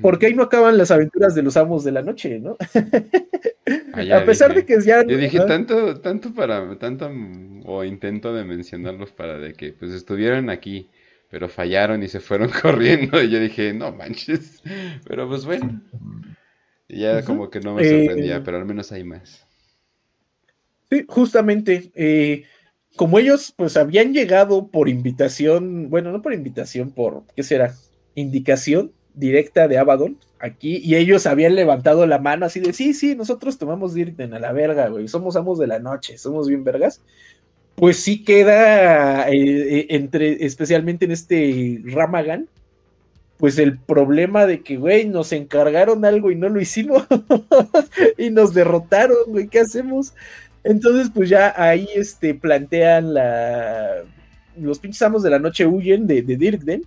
Porque 0.00 0.26
ahí 0.26 0.34
no 0.34 0.44
acaban 0.44 0.78
las 0.78 0.92
aventuras 0.92 1.34
de 1.34 1.42
los 1.42 1.56
amos 1.56 1.82
de 1.82 1.90
la 1.90 2.02
noche, 2.02 2.38
¿no? 2.38 2.56
Ah, 3.92 4.02
a 4.22 4.24
pesar 4.24 4.54
de 4.54 4.64
que 4.64 4.80
ya. 4.80 5.04
Yo 5.04 5.16
dije 5.16 5.40
tanto, 5.40 6.00
tanto 6.00 6.32
para, 6.32 6.78
tanto 6.78 7.10
o 7.64 7.82
intento 7.82 8.32
de 8.32 8.44
mencionarlos 8.44 9.10
para 9.10 9.38
de 9.38 9.54
que 9.54 9.72
pues 9.72 9.90
estuvieron 9.90 10.50
aquí, 10.50 10.88
pero 11.30 11.48
fallaron 11.48 12.02
y 12.04 12.08
se 12.08 12.20
fueron 12.20 12.50
corriendo. 12.62 13.20
Y 13.20 13.30
yo 13.30 13.40
dije, 13.40 13.72
no 13.72 13.90
manches. 13.90 14.62
Pero 15.04 15.28
pues 15.28 15.44
bueno. 15.44 15.82
ya 16.88 17.24
como 17.24 17.50
que 17.50 17.58
no 17.58 17.74
me 17.74 17.84
sorprendía, 17.84 18.36
eh, 18.36 18.42
pero 18.44 18.58
al 18.58 18.64
menos 18.64 18.92
hay 18.92 19.02
más. 19.02 19.44
Sí, 20.90 21.04
justamente. 21.08 21.90
Eh, 21.96 22.44
como 22.94 23.18
ellos 23.18 23.52
pues 23.56 23.76
habían 23.76 24.12
llegado 24.12 24.68
por 24.68 24.88
invitación, 24.88 25.90
bueno, 25.90 26.12
no 26.12 26.22
por 26.22 26.34
invitación, 26.34 26.92
por, 26.92 27.24
¿qué 27.34 27.42
será? 27.42 27.74
Indicación 28.14 28.92
directa 29.14 29.68
de 29.68 29.78
Abaddon 29.78 30.16
aquí 30.38 30.78
y 30.82 30.96
ellos 30.96 31.26
habían 31.26 31.54
levantado 31.54 32.06
la 32.06 32.18
mano 32.18 32.46
así 32.46 32.60
de 32.60 32.72
sí, 32.72 32.94
sí, 32.94 33.14
nosotros 33.14 33.58
tomamos 33.58 33.94
Dirten 33.94 34.34
a 34.34 34.38
la 34.38 34.52
verga, 34.52 34.88
güey, 34.88 35.08
somos 35.08 35.36
amos 35.36 35.58
de 35.58 35.66
la 35.66 35.78
noche, 35.78 36.18
somos 36.18 36.48
bien 36.48 36.64
vergas. 36.64 37.00
Pues 37.74 37.98
sí 37.98 38.22
queda 38.22 39.28
eh, 39.30 39.34
eh, 39.34 39.86
entre, 39.90 40.44
especialmente 40.44 41.06
en 41.06 41.12
este 41.12 41.80
Ramagan, 41.84 42.48
pues 43.38 43.58
el 43.58 43.78
problema 43.78 44.46
de 44.46 44.62
que, 44.62 44.76
güey, 44.76 45.08
nos 45.08 45.32
encargaron 45.32 46.04
algo 46.04 46.30
y 46.30 46.36
no 46.36 46.48
lo 46.48 46.60
hicimos 46.60 47.06
y 48.18 48.30
nos 48.30 48.52
derrotaron, 48.52 49.16
güey, 49.28 49.48
¿qué 49.48 49.60
hacemos? 49.60 50.14
Entonces, 50.64 51.10
pues 51.12 51.28
ya 51.28 51.54
ahí 51.56 51.88
este, 51.94 52.34
plantean 52.34 53.14
la... 53.14 54.04
Los 54.56 54.78
pinches 54.78 55.02
amos 55.02 55.22
de 55.22 55.30
la 55.30 55.38
noche 55.38 55.66
huyen 55.66 56.06
de, 56.06 56.22
de 56.22 56.36
Dirkden 56.36 56.82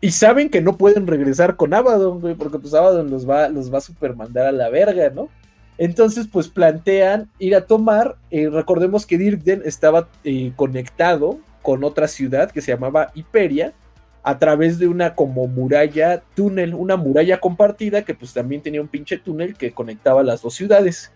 y 0.00 0.12
saben 0.12 0.48
que 0.48 0.60
no 0.60 0.76
pueden 0.76 1.06
regresar 1.06 1.56
con 1.56 1.74
Abaddon, 1.74 2.20
güey, 2.20 2.34
porque 2.34 2.58
pues 2.58 2.72
Abaddon 2.74 3.10
los 3.10 3.28
va, 3.28 3.48
los 3.48 3.72
va 3.72 3.78
a 3.78 3.82
supermandar 3.82 4.46
a 4.46 4.52
la 4.52 4.70
verga, 4.70 5.10
¿no? 5.10 5.28
Entonces, 5.76 6.26
pues 6.30 6.48
plantean 6.48 7.30
ir 7.38 7.54
a 7.54 7.66
tomar. 7.66 8.16
Eh, 8.30 8.48
recordemos 8.50 9.06
que 9.06 9.18
Dirkden 9.18 9.62
estaba 9.64 10.08
eh, 10.24 10.52
conectado 10.56 11.38
con 11.62 11.84
otra 11.84 12.08
ciudad 12.08 12.50
que 12.50 12.60
se 12.60 12.72
llamaba 12.72 13.10
Hiperia 13.14 13.74
a 14.22 14.38
través 14.38 14.78
de 14.78 14.88
una 14.88 15.14
como 15.14 15.46
muralla 15.46 16.22
túnel, 16.34 16.74
una 16.74 16.96
muralla 16.96 17.40
compartida 17.40 18.02
que 18.02 18.14
pues 18.14 18.34
también 18.34 18.60
tenía 18.62 18.82
un 18.82 18.88
pinche 18.88 19.18
túnel 19.18 19.54
que 19.54 19.72
conectaba 19.72 20.22
las 20.22 20.42
dos 20.42 20.54
ciudades. 20.54 21.12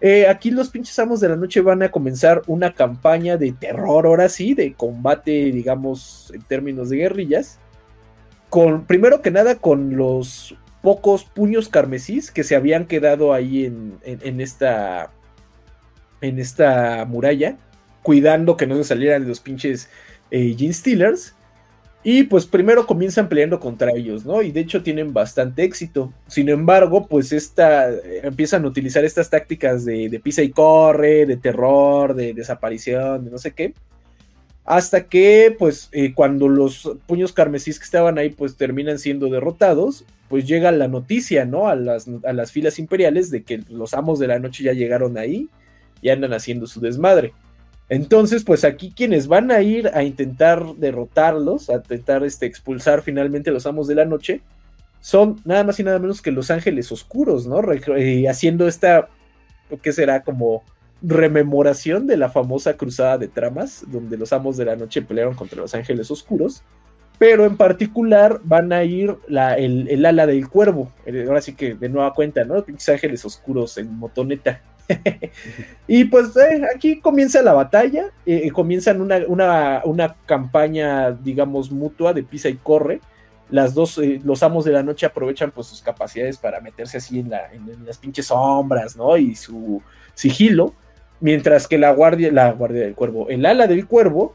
Eh, 0.00 0.28
aquí 0.28 0.52
los 0.52 0.70
pinches 0.70 0.96
amos 1.00 1.18
de 1.20 1.28
la 1.28 1.36
noche 1.36 1.60
van 1.60 1.82
a 1.82 1.90
comenzar 1.90 2.42
una 2.46 2.72
campaña 2.72 3.36
de 3.36 3.52
terror, 3.52 4.06
ahora 4.06 4.28
sí, 4.28 4.54
de 4.54 4.74
combate, 4.74 5.30
digamos, 5.30 6.32
en 6.32 6.42
términos 6.42 6.90
de 6.90 6.98
guerrillas. 6.98 7.58
Con, 8.50 8.86
primero 8.86 9.22
que 9.22 9.30
nada, 9.30 9.56
con 9.56 9.96
los 9.96 10.54
pocos 10.82 11.24
puños 11.24 11.68
carmesís 11.68 12.30
que 12.30 12.44
se 12.44 12.56
habían 12.56 12.86
quedado 12.86 13.32
ahí 13.32 13.66
en, 13.66 14.40
esta. 14.40 15.10
En 16.20 16.38
esta 16.38 17.04
muralla. 17.04 17.56
Cuidando 18.02 18.56
que 18.56 18.66
no 18.66 18.76
se 18.76 18.84
salieran 18.84 19.28
los 19.28 19.40
pinches 19.40 19.90
eh, 20.30 20.54
Gene 20.56 20.72
Stealers. 20.72 21.34
Y 22.04 22.22
pues 22.22 22.46
primero 22.46 22.86
comienzan 22.86 23.28
peleando 23.28 23.58
contra 23.58 23.92
ellos, 23.92 24.24
¿no? 24.24 24.40
Y 24.40 24.52
de 24.52 24.60
hecho 24.60 24.82
tienen 24.82 25.12
bastante 25.12 25.64
éxito. 25.64 26.12
Sin 26.28 26.48
embargo, 26.48 27.06
pues 27.06 27.32
esta, 27.32 27.90
empiezan 28.22 28.64
a 28.64 28.68
utilizar 28.68 29.04
estas 29.04 29.28
tácticas 29.28 29.84
de, 29.84 30.20
pisa 30.22 30.42
y 30.42 30.50
corre, 30.50 31.26
de 31.26 31.36
terror, 31.36 32.14
de 32.14 32.34
desaparición, 32.34 33.24
de 33.24 33.30
no 33.30 33.38
sé 33.38 33.50
qué. 33.50 33.74
Hasta 34.68 35.04
que, 35.04 35.56
pues, 35.58 35.88
eh, 35.92 36.12
cuando 36.12 36.46
los 36.46 36.92
puños 37.06 37.32
carmesís 37.32 37.78
que 37.78 37.86
estaban 37.86 38.18
ahí, 38.18 38.28
pues 38.28 38.54
terminan 38.58 38.98
siendo 38.98 39.30
derrotados, 39.30 40.04
pues 40.28 40.46
llega 40.46 40.70
la 40.72 40.88
noticia, 40.88 41.46
¿no? 41.46 41.68
A 41.68 41.74
las, 41.74 42.06
a 42.22 42.34
las 42.34 42.52
filas 42.52 42.78
imperiales 42.78 43.30
de 43.30 43.44
que 43.44 43.62
los 43.70 43.94
amos 43.94 44.18
de 44.18 44.26
la 44.26 44.38
noche 44.38 44.64
ya 44.64 44.74
llegaron 44.74 45.16
ahí 45.16 45.48
y 46.02 46.10
andan 46.10 46.34
haciendo 46.34 46.66
su 46.66 46.80
desmadre. 46.80 47.32
Entonces, 47.88 48.44
pues 48.44 48.62
aquí 48.62 48.92
quienes 48.94 49.26
van 49.26 49.50
a 49.52 49.62
ir 49.62 49.88
a 49.94 50.02
intentar 50.02 50.74
derrotarlos, 50.76 51.70
a 51.70 51.76
intentar 51.76 52.22
este, 52.22 52.44
expulsar 52.44 53.00
finalmente 53.00 53.48
a 53.48 53.54
los 53.54 53.64
amos 53.64 53.88
de 53.88 53.94
la 53.94 54.04
noche, 54.04 54.42
son 55.00 55.40
nada 55.46 55.64
más 55.64 55.80
y 55.80 55.82
nada 55.82 55.98
menos 55.98 56.20
que 56.20 56.30
los 56.30 56.50
ángeles 56.50 56.92
oscuros, 56.92 57.46
¿no? 57.46 57.62
Eh, 57.72 58.28
haciendo 58.28 58.68
esta, 58.68 59.08
¿qué 59.80 59.94
será? 59.94 60.22
Como 60.24 60.62
rememoración 61.02 62.06
de 62.06 62.16
la 62.16 62.28
famosa 62.28 62.76
cruzada 62.76 63.18
de 63.18 63.28
tramas, 63.28 63.84
donde 63.86 64.16
los 64.16 64.32
amos 64.32 64.56
de 64.56 64.64
la 64.64 64.76
noche 64.76 65.02
pelearon 65.02 65.34
contra 65.34 65.60
los 65.60 65.74
ángeles 65.74 66.10
oscuros, 66.10 66.62
pero 67.18 67.44
en 67.44 67.56
particular 67.56 68.40
van 68.44 68.72
a 68.72 68.84
ir 68.84 69.16
el, 69.28 70.06
ala 70.06 70.26
del 70.26 70.48
cuervo, 70.48 70.92
ahora 71.26 71.40
sí 71.40 71.54
que 71.54 71.74
de 71.74 71.88
nueva 71.88 72.14
cuenta, 72.14 72.44
¿no? 72.44 72.64
Pinches 72.64 72.88
ángeles 72.88 73.24
oscuros 73.24 73.76
en 73.78 73.92
motoneta. 73.94 74.62
y 75.88 76.04
pues 76.04 76.34
eh, 76.36 76.62
aquí 76.74 77.00
comienza 77.00 77.42
la 77.42 77.52
batalla, 77.52 78.10
eh, 78.24 78.50
comienzan 78.52 79.00
una, 79.00 79.82
una, 79.84 80.16
campaña, 80.26 81.10
digamos, 81.10 81.70
mutua 81.70 82.14
de 82.14 82.22
pisa 82.22 82.48
y 82.48 82.54
corre. 82.54 83.00
Las 83.50 83.74
dos, 83.74 83.98
eh, 83.98 84.20
los 84.24 84.42
amos 84.42 84.64
de 84.64 84.72
la 84.72 84.82
noche 84.82 85.06
aprovechan 85.06 85.50
pues 85.50 85.66
sus 85.66 85.82
capacidades 85.82 86.38
para 86.38 86.60
meterse 86.60 86.98
así 86.98 87.18
en, 87.18 87.30
la, 87.30 87.52
en, 87.52 87.84
las 87.84 87.98
pinches 87.98 88.26
sombras, 88.26 88.96
¿no? 88.96 89.16
Y 89.16 89.34
su 89.34 89.82
sigilo, 90.14 90.74
mientras 91.20 91.66
que 91.66 91.78
la 91.78 91.92
guardia, 91.92 92.32
la 92.32 92.52
guardia 92.52 92.82
del 92.82 92.94
cuervo, 92.94 93.28
el 93.28 93.44
ala 93.46 93.66
del 93.66 93.86
cuervo, 93.86 94.34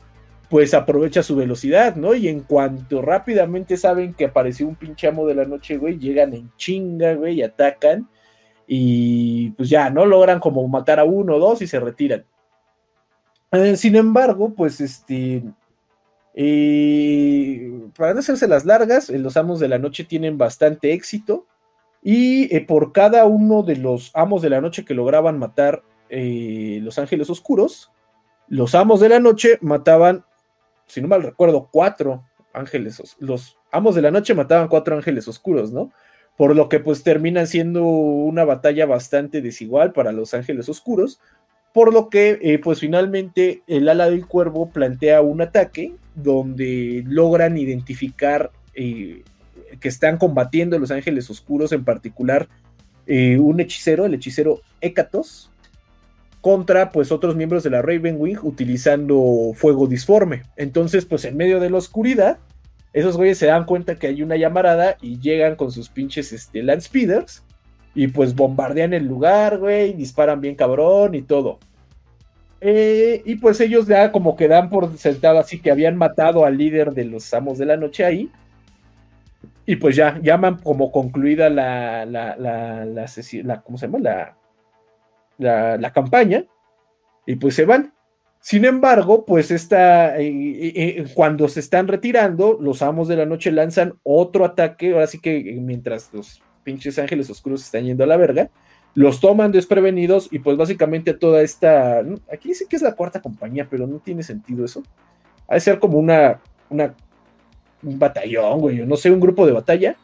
pues 0.49 0.73
aprovecha 0.73 1.23
su 1.23 1.35
velocidad, 1.35 1.95
¿no? 1.95 2.13
Y 2.13 2.27
en 2.27 2.41
cuanto 2.41 3.01
rápidamente 3.01 3.75
saben 3.77 4.13
que 4.13 4.25
apareció 4.25 4.67
un 4.67 4.75
pinche 4.75 5.07
amo 5.07 5.25
de 5.25 5.35
la 5.35 5.45
noche, 5.45 5.77
güey, 5.77 5.97
llegan 5.97 6.33
en 6.33 6.51
chinga, 6.57 7.15
güey, 7.15 7.39
y 7.39 7.43
atacan 7.43 8.07
y 8.67 9.49
pues 9.51 9.69
ya, 9.69 9.89
¿no? 9.89 10.05
Logran 10.05 10.39
como 10.39 10.67
matar 10.67 10.99
a 10.99 11.05
uno 11.05 11.35
o 11.35 11.39
dos 11.39 11.61
y 11.61 11.67
se 11.67 11.79
retiran. 11.79 12.25
Eh, 13.51 13.75
sin 13.77 13.95
embargo, 13.95 14.53
pues 14.53 14.81
este, 14.81 15.43
eh, 16.33 17.71
para 17.97 18.13
no 18.13 18.19
hacerse 18.19 18.47
las 18.47 18.65
largas, 18.65 19.09
eh, 19.09 19.19
los 19.19 19.37
amos 19.37 19.59
de 19.59 19.67
la 19.67 19.79
noche 19.79 20.03
tienen 20.03 20.37
bastante 20.37 20.93
éxito 20.93 21.45
y 22.01 22.59
por 22.61 22.91
cada 22.91 23.25
uno 23.25 23.63
de 23.63 23.77
los 23.77 24.11
amos 24.13 24.41
de 24.41 24.49
la 24.49 24.59
noche 24.59 24.83
que 24.83 24.93
lograban 24.93 25.39
matar 25.39 25.83
los 26.81 26.99
ángeles 26.99 27.29
oscuros, 27.29 27.91
los 28.47 28.75
amos 28.75 28.99
de 28.99 29.09
la 29.09 29.19
noche 29.19 29.57
mataban, 29.61 30.25
si 30.85 31.01
no 31.01 31.07
mal 31.07 31.23
recuerdo, 31.23 31.69
cuatro 31.71 32.23
ángeles, 32.53 33.15
los 33.19 33.57
amos 33.71 33.95
de 33.95 34.01
la 34.01 34.11
noche 34.11 34.35
mataban 34.35 34.67
cuatro 34.67 34.95
ángeles 34.95 35.27
oscuros, 35.27 35.71
¿no? 35.71 35.91
por 36.37 36.55
lo 36.55 36.69
que 36.69 36.79
pues 36.79 37.03
termina 37.03 37.45
siendo 37.45 37.83
una 37.85 38.43
batalla 38.43 38.85
bastante 38.85 39.41
desigual 39.41 39.93
para 39.93 40.11
los 40.11 40.33
Ángeles 40.33 40.67
Oscuros, 40.69 41.19
por 41.73 41.93
lo 41.93 42.09
que 42.09 42.39
eh, 42.41 42.59
pues 42.59 42.79
finalmente 42.79 43.63
el 43.67 43.89
ala 43.89 44.09
del 44.09 44.27
cuervo 44.27 44.69
plantea 44.69 45.21
un 45.21 45.41
ataque 45.41 45.95
donde 46.15 47.03
logran 47.07 47.57
identificar 47.57 48.51
eh, 48.75 49.23
que 49.79 49.87
están 49.87 50.17
combatiendo 50.17 50.77
los 50.77 50.91
Ángeles 50.91 51.29
Oscuros, 51.29 51.71
en 51.71 51.83
particular 51.83 52.47
eh, 53.05 53.37
un 53.39 53.59
hechicero, 53.59 54.05
el 54.05 54.13
hechicero 54.13 54.61
Hécatos, 54.81 55.51
contra 56.43 56.91
pues 56.91 57.13
otros 57.13 57.37
miembros 57.37 57.63
de 57.63 57.69
la 57.69 57.81
Ravenwing 57.81 58.37
utilizando 58.43 59.53
fuego 59.55 59.87
disforme. 59.87 60.43
Entonces 60.57 61.05
pues 61.05 61.23
en 61.23 61.37
medio 61.37 61.61
de 61.61 61.69
la 61.69 61.77
oscuridad, 61.77 62.37
esos 62.91 63.15
güeyes 63.15 63.37
se 63.37 63.45
dan 63.45 63.63
cuenta 63.63 63.95
que 63.95 64.07
hay 64.07 64.21
una 64.21 64.35
llamarada 64.35 64.97
y 65.01 65.21
llegan 65.21 65.55
con 65.55 65.71
sus 65.71 65.87
pinches 65.87 66.33
este, 66.33 66.61
land 66.61 66.81
speeders 66.81 67.43
y 67.95 68.07
pues 68.07 68.35
bombardean 68.35 68.93
el 68.93 69.05
lugar, 69.05 69.57
güey, 69.57 69.93
disparan 69.93 70.41
bien 70.41 70.55
cabrón 70.55 71.15
y 71.15 71.21
todo. 71.21 71.59
Eh, 72.59 73.21
y 73.23 73.35
pues 73.35 73.61
ellos 73.61 73.87
ya 73.87 74.11
como 74.11 74.35
que 74.35 74.49
dan 74.49 74.69
por 74.69 74.97
sentado 74.97 75.39
así 75.39 75.61
que 75.61 75.71
habían 75.71 75.95
matado 75.95 76.43
al 76.43 76.57
líder 76.57 76.91
de 76.93 77.05
los 77.05 77.33
amos 77.33 77.57
de 77.57 77.67
la 77.67 77.77
noche 77.77 78.03
ahí. 78.03 78.29
Y 79.65 79.77
pues 79.77 79.95
ya 79.95 80.19
llaman 80.21 80.57
como 80.57 80.91
concluida 80.91 81.49
la, 81.49 82.05
la, 82.05 82.35
la, 82.35 82.83
la, 82.83 83.61
¿cómo 83.61 83.77
se 83.77 83.85
llama? 83.85 83.99
La, 83.99 84.37
la, 85.37 85.91
campaña. 85.93 86.45
Y 87.25 87.35
pues 87.35 87.55
se 87.55 87.65
van. 87.65 87.93
Sin 88.39 88.65
embargo, 88.65 89.25
pues 89.25 89.51
está, 89.51 90.17
eh, 90.17 90.27
eh, 90.27 90.73
eh, 90.75 91.05
cuando 91.13 91.47
se 91.47 91.61
están 91.61 91.87
retirando, 91.87 92.57
los 92.59 92.81
amos 92.81 93.07
de 93.07 93.15
la 93.15 93.25
noche 93.25 93.51
lanzan 93.51 93.93
otro 94.03 94.43
ataque, 94.43 94.91
ahora 94.91 95.07
sí 95.07 95.19
que 95.19 95.57
mientras 95.61 96.13
los 96.13 96.41
pinches 96.63 96.99
ángeles 96.99 97.29
oscuros 97.29 97.63
están 97.63 97.85
yendo 97.85 98.03
a 98.03 98.07
la 98.07 98.17
verga, 98.17 98.49
los 98.95 99.21
toman 99.21 99.53
desprevenidos 99.53 100.27
y 100.29 100.39
pues 100.39 100.57
básicamente 100.57 101.13
toda 101.13 101.41
esta, 101.41 101.99
aquí 102.31 102.49
dice 102.49 102.65
que 102.69 102.75
es 102.75 102.81
la 102.81 102.95
cuarta 102.95 103.21
compañía, 103.21 103.67
pero 103.69 103.87
no 103.87 103.99
tiene 103.99 104.23
sentido 104.23 104.65
eso. 104.65 104.83
Ha 105.47 105.55
de 105.55 105.61
ser 105.61 105.79
como 105.79 105.97
una, 105.97 106.41
una 106.69 106.93
un 107.83 107.99
batallón, 107.99 108.59
güey, 108.59 108.85
no 108.85 108.95
sé, 108.95 109.11
un 109.11 109.19
grupo 109.19 109.45
de 109.45 109.51
batalla, 109.51 109.95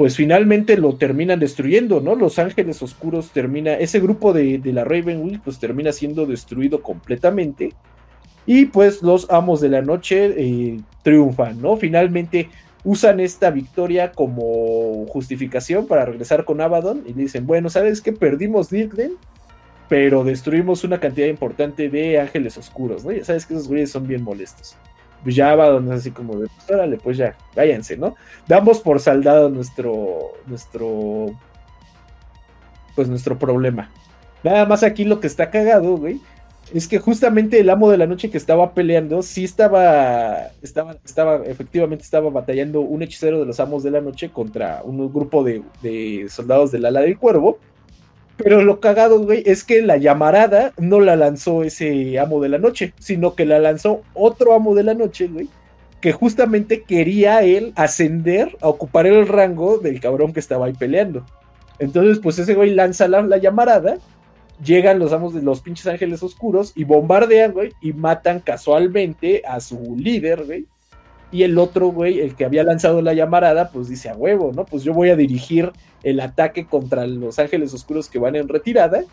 pues 0.00 0.16
finalmente 0.16 0.78
lo 0.78 0.96
terminan 0.96 1.40
destruyendo, 1.40 2.00
¿no? 2.00 2.14
Los 2.14 2.38
Ángeles 2.38 2.82
Oscuros 2.82 3.32
termina, 3.32 3.74
ese 3.74 4.00
grupo 4.00 4.32
de, 4.32 4.58
la 4.64 4.82
Ravenwing 4.82 5.40
pues 5.40 5.58
termina 5.58 5.92
siendo 5.92 6.24
destruido 6.24 6.80
completamente 6.82 7.74
y 8.46 8.64
pues 8.64 9.02
los 9.02 9.30
Amos 9.30 9.60
de 9.60 9.68
la 9.68 9.82
Noche 9.82 10.32
eh, 10.38 10.80
triunfan, 11.02 11.60
¿no? 11.60 11.76
Finalmente 11.76 12.48
usan 12.82 13.20
esta 13.20 13.50
victoria 13.50 14.12
como 14.12 15.04
justificación 15.08 15.86
para 15.86 16.06
regresar 16.06 16.46
con 16.46 16.62
Abaddon 16.62 17.02
y 17.06 17.12
dicen, 17.12 17.46
bueno, 17.46 17.68
¿sabes 17.68 18.00
qué? 18.00 18.14
Perdimos 18.14 18.70
Dirkden, 18.70 19.18
pero 19.90 20.24
destruimos 20.24 20.82
una 20.82 20.98
cantidad 20.98 21.26
importante 21.26 21.90
de 21.90 22.18
Ángeles 22.18 22.56
Oscuros, 22.56 23.04
¿no? 23.04 23.12
Ya 23.12 23.26
sabes 23.26 23.44
que 23.44 23.52
esos 23.52 23.68
güeyes 23.68 23.90
son 23.90 24.06
bien 24.06 24.22
molestos 24.22 24.78
pues 25.22 25.34
ya 25.34 25.54
donde 25.54 25.94
es 25.94 26.00
así 26.00 26.10
como 26.10 26.36
de, 26.36 26.48
pues 26.48 26.70
órale, 26.70 26.96
pues 26.96 27.16
ya, 27.16 27.36
váyanse, 27.54 27.96
¿no? 27.96 28.16
Damos 28.46 28.80
por 28.80 29.00
saldado 29.00 29.48
nuestro, 29.48 30.32
nuestro, 30.46 31.26
pues 32.94 33.08
nuestro 33.08 33.38
problema. 33.38 33.90
Nada 34.42 34.64
más 34.64 34.82
aquí 34.82 35.04
lo 35.04 35.20
que 35.20 35.26
está 35.26 35.50
cagado, 35.50 35.96
güey, 35.96 36.20
es 36.72 36.88
que 36.88 36.98
justamente 36.98 37.60
el 37.60 37.68
amo 37.68 37.90
de 37.90 37.98
la 37.98 38.06
noche 38.06 38.30
que 38.30 38.38
estaba 38.38 38.72
peleando, 38.72 39.22
sí 39.22 39.44
estaba, 39.44 40.48
estaba, 40.62 40.96
estaba, 41.04 41.44
efectivamente 41.44 42.04
estaba 42.04 42.30
batallando 42.30 42.80
un 42.80 43.02
hechicero 43.02 43.40
de 43.40 43.46
los 43.46 43.60
amos 43.60 43.82
de 43.82 43.90
la 43.90 44.00
noche 44.00 44.30
contra 44.30 44.80
un 44.84 45.12
grupo 45.12 45.44
de 45.44 46.26
soldados 46.30 46.70
del 46.70 46.86
ala 46.86 47.00
del 47.00 47.18
cuervo, 47.18 47.58
pero 48.42 48.62
lo 48.62 48.80
cagado, 48.80 49.20
güey, 49.20 49.42
es 49.46 49.64
que 49.64 49.82
la 49.82 49.96
llamarada 49.96 50.72
no 50.78 51.00
la 51.00 51.16
lanzó 51.16 51.62
ese 51.62 52.18
amo 52.18 52.40
de 52.40 52.48
la 52.48 52.58
noche, 52.58 52.94
sino 52.98 53.34
que 53.34 53.46
la 53.46 53.58
lanzó 53.58 54.02
otro 54.14 54.54
amo 54.54 54.74
de 54.74 54.84
la 54.84 54.94
noche, 54.94 55.28
güey, 55.28 55.48
que 56.00 56.12
justamente 56.12 56.82
quería 56.82 57.42
él 57.42 57.72
ascender 57.76 58.56
a 58.60 58.68
ocupar 58.68 59.06
el 59.06 59.26
rango 59.26 59.78
del 59.78 60.00
cabrón 60.00 60.32
que 60.32 60.40
estaba 60.40 60.66
ahí 60.66 60.72
peleando. 60.72 61.24
Entonces, 61.78 62.18
pues 62.22 62.38
ese 62.38 62.54
güey 62.54 62.74
lanza 62.74 63.08
la, 63.08 63.22
la 63.22 63.38
llamarada, 63.38 63.98
llegan 64.62 64.98
los 64.98 65.12
amos 65.12 65.34
de 65.34 65.42
los 65.42 65.60
pinches 65.60 65.86
ángeles 65.86 66.22
oscuros 66.22 66.72
y 66.74 66.84
bombardean, 66.84 67.52
güey, 67.52 67.72
y 67.80 67.92
matan 67.92 68.40
casualmente 68.40 69.42
a 69.46 69.60
su 69.60 69.96
líder, 69.96 70.44
güey. 70.44 70.66
Y 71.32 71.44
el 71.44 71.58
otro, 71.58 71.88
güey, 71.88 72.20
el 72.20 72.34
que 72.34 72.44
había 72.44 72.64
lanzado 72.64 73.02
la 73.02 73.14
llamarada, 73.14 73.70
pues 73.70 73.88
dice 73.88 74.08
a 74.08 74.16
huevo, 74.16 74.52
¿no? 74.54 74.64
Pues 74.64 74.82
yo 74.82 74.92
voy 74.92 75.10
a 75.10 75.16
dirigir 75.16 75.70
el 76.02 76.20
ataque 76.20 76.66
contra 76.66 77.06
los 77.06 77.38
ángeles 77.38 77.72
oscuros 77.72 78.08
que 78.08 78.18
van 78.18 78.34
en 78.34 78.48
retirada. 78.48 79.04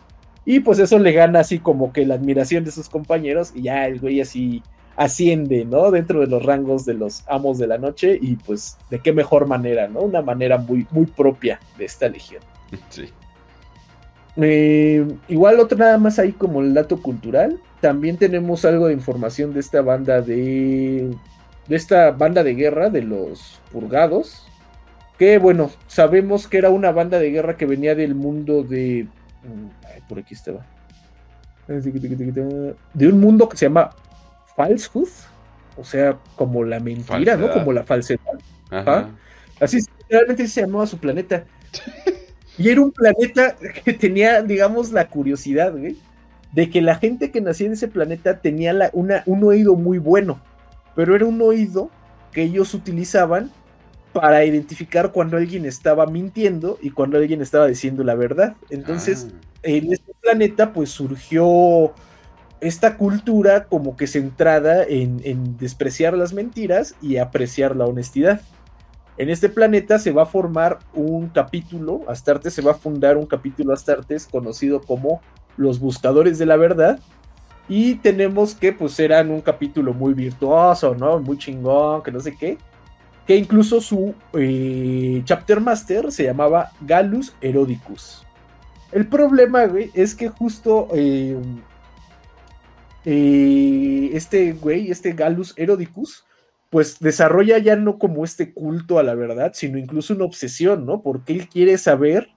Y 0.45 0.61
pues 0.61 0.80
eso 0.80 0.98
le 0.98 1.11
gana 1.11 1.41
así 1.41 1.60
como 1.60 1.94
que 1.94 2.06
la 2.06 2.15
admiración 2.15 2.64
de 2.64 2.72
sus 2.72 2.89
compañeros. 2.89 3.52
Y 3.53 3.64
ya 3.64 3.85
el 3.85 3.99
güey 3.99 4.22
así 4.22 4.64
asciende, 4.95 5.65
¿no? 5.65 5.91
Dentro 5.91 6.22
de 6.22 6.27
los 6.27 6.44
rangos 6.44 6.85
de 6.85 6.95
los 6.95 7.23
amos 7.27 7.60
de 7.60 7.68
la 7.68 7.77
noche. 7.77 8.18
Y 8.19 8.38
pues 8.38 8.77
de 8.89 8.99
qué 8.99 9.14
mejor 9.14 9.45
manera, 9.45 9.88
¿no? 9.88 9.99
Una 9.99 10.23
manera 10.23 10.57
muy, 10.57 10.88
muy 10.89 11.06
propia 11.06 11.60
de 11.77 11.85
esta 11.85 12.10
legión. 12.10 12.41
Sí. 12.89 13.10
Eh, 14.39 15.03
igual 15.30 15.60
otro 15.60 15.80
nada 15.80 15.98
más 15.98 16.19
ahí 16.19 16.31
como 16.31 16.61
el 16.61 16.73
dato 16.73 17.02
cultural. 17.02 17.60
También 17.81 18.18
tenemos 18.18 18.65
algo 18.65 18.88
de 18.88 18.94
información 18.94 19.53
de 19.53 19.60
esta 19.60 19.81
banda 19.81 20.22
de 20.22 21.11
de 21.68 21.76
esta 21.76 22.11
banda 22.11 22.44
de 22.44 22.56
guerra 22.56 22.89
de 22.89 23.02
los 23.02 23.61
purgados. 23.72 24.45
Que 25.18 25.38
bueno, 25.38 25.72
sabemos 25.88 26.48
que 26.48 26.57
era 26.57 26.69
una 26.69 26.91
banda 26.91 27.19
de 27.19 27.31
guerra 27.31 27.57
que 27.57 27.65
venía 27.65 27.95
del 27.95 28.15
mundo 28.15 28.64
de. 28.64 29.07
Ay, 29.84 30.02
por 30.07 30.19
aquí 30.19 30.34
estaba. 30.34 30.65
De 31.68 33.07
un 33.07 33.19
mundo 33.19 33.49
que 33.49 33.57
se 33.57 33.65
llama 33.65 33.91
Falsehood. 34.56 35.10
O 35.76 35.84
sea, 35.84 36.18
como 36.35 36.64
la 36.64 36.80
mentira, 36.80 37.35
¿no? 37.35 37.52
Como 37.52 37.72
la 37.72 37.84
falsedad. 37.84 38.22
Ajá. 38.72 39.10
Así 39.60 39.80
realmente 40.10 40.48
se 40.48 40.61
llamaba 40.61 40.88
su 40.88 40.98
planeta. 40.98 41.44
y 42.57 42.69
era 42.69 42.81
un 42.81 42.91
planeta 42.91 43.56
que 43.84 43.94
tenía, 43.94 44.41
digamos, 44.41 44.91
la 44.91 45.07
curiosidad, 45.07 45.72
güey, 45.73 45.98
de 46.52 46.69
que 46.69 46.81
la 46.81 46.95
gente 46.95 47.31
que 47.31 47.41
nacía 47.41 47.68
en 47.68 47.73
ese 47.73 47.88
planeta 47.88 48.39
tenía 48.39 48.73
la, 48.73 48.89
una, 48.94 49.23
un 49.26 49.44
oído 49.44 49.76
muy 49.76 49.99
bueno 49.99 50.39
pero 50.98 51.15
era 51.15 51.26
un 51.26 51.40
oído 51.44 51.91
que 52.32 52.41
ellos 52.41 52.74
utilizaban 52.74 53.52
para 54.14 54.44
identificar 54.44 55.11
cuando 55.11 55.38
alguien 55.38 55.64
estaba 55.68 56.07
mintiendo 56.07 56.80
y 56.82 56.90
cuando 56.90 57.19
alguien 57.19 57.40
estaba 57.40 57.68
diciendo 57.68 58.03
la 58.03 58.15
verdad. 58.15 58.56
Entonces, 58.72 59.28
ah. 59.30 59.40
en 59.61 59.94
este 59.94 60.11
planeta, 60.19 60.74
pues 60.74 60.90
surgió 60.90 61.94
esta 62.61 62.98
cultura 62.98 63.65
como 63.65 63.95
que 63.95 64.07
centrada 64.07 64.84
en, 64.86 65.22
en, 65.24 65.56
despreciar 65.57 66.18
las 66.18 66.34
mentiras 66.34 66.95
y 66.99 67.18
apreciar 67.18 67.76
la 67.76 67.86
honestidad. 67.86 68.41
En 69.19 69.30
este 69.30 69.49
planeta 69.49 69.99
se 69.99 70.11
va 70.11 70.24
a 70.24 70.26
formar 70.26 70.80
un 70.95 71.30
capítulo, 71.30 72.02
Astartes 72.07 72.56
se 72.56 72.64
va 72.64 72.72
a 72.72 72.76
fundar 72.76 73.18
un 73.18 73.28
capítulo 73.28 73.72
Astartes 73.72 74.26
conocido 74.26 74.82
como 74.82 75.22
los 75.57 75.80
buscadores 75.80 76.40
de 76.40 76.48
la 76.48 76.56
verdad, 76.56 76.99
y 77.69 77.95
tenemos 77.95 78.56
que 78.56 78.72
pues 78.72 78.99
eran 78.99 79.30
un 79.30 79.41
capítulo 79.41 79.94
muy 79.94 80.14
virtuoso, 80.14 80.95
¿no? 80.95 81.19
Muy 81.19 81.38
chingón, 81.38 82.02
que 82.02 82.11
no 82.11 82.19
sé 82.19 82.35
qué. 82.35 82.57
Que 83.26 83.35
incluso 83.35 83.81
su 83.81 84.15
eh, 84.34 85.22
chapter 85.26 85.60
master 85.60 86.11
se 86.11 86.23
llamaba 86.23 86.72
Galus 86.81 87.34
Herodicus. 87.41 88.23
El 88.91 89.07
problema, 89.07 89.65
güey, 89.65 89.91
es 89.94 90.15
que 90.15 90.30
justo 90.30 90.88
eh, 90.94 91.38
eh, 93.03 94.11
este 94.14 94.53
güey, 94.53 94.89
este 94.89 95.11
Galus 95.11 95.53
Herodicus, 95.57 96.23
pues 96.69 96.99
desarrolla 96.99 97.57
ya 97.57 97.76
no 97.76 97.98
como 97.98 98.23
este 98.23 98.53
culto 98.53 98.98
a 98.98 99.03
la 99.03 99.14
verdad, 99.14 99.52
sino 99.53 99.77
incluso 99.77 100.14
una 100.14 100.23
obsesión, 100.23 100.85
¿no? 100.85 101.02
Porque 101.02 101.34
él 101.34 101.49
quiere 101.49 101.77
saber 101.77 102.30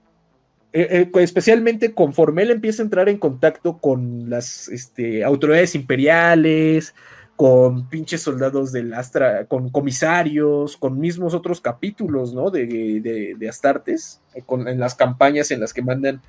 eh, 0.73 1.09
eh, 1.13 1.21
especialmente 1.21 1.93
conforme 1.93 2.43
él 2.43 2.51
empieza 2.51 2.81
a 2.81 2.85
entrar 2.85 3.09
en 3.09 3.17
contacto 3.17 3.79
con 3.79 4.29
las 4.29 4.69
este, 4.69 5.23
autoridades 5.23 5.75
imperiales, 5.75 6.95
con 7.35 7.89
pinches 7.89 8.21
soldados 8.21 8.71
del 8.71 8.93
Astra, 8.93 9.45
con 9.45 9.69
comisarios, 9.69 10.77
con 10.77 10.99
mismos 10.99 11.33
otros 11.33 11.59
capítulos, 11.59 12.33
¿no? 12.33 12.51
De, 12.51 13.35
de, 13.37 13.49
Astartes, 13.49 14.21
eh, 14.33 14.43
en 14.47 14.79
las 14.79 14.95
campañas 14.95 15.51
en 15.51 15.59
las 15.59 15.73
que 15.73 15.81
mandan 15.81 16.21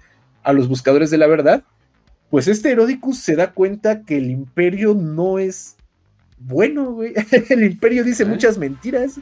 a 0.42 0.52
los 0.52 0.68
buscadores 0.68 1.10
de 1.10 1.18
la 1.18 1.28
verdad, 1.28 1.62
pues 2.30 2.48
este 2.48 2.70
Herodicus 2.70 3.18
se 3.18 3.36
da 3.36 3.52
cuenta 3.52 4.02
que 4.02 4.16
el 4.16 4.30
imperio 4.30 4.94
no 4.94 5.38
es 5.38 5.76
bueno, 6.38 6.92
güey. 6.92 7.12
El 7.50 7.62
imperio 7.62 8.02
dice 8.02 8.24
muchas 8.24 8.58
mentiras. 8.58 9.20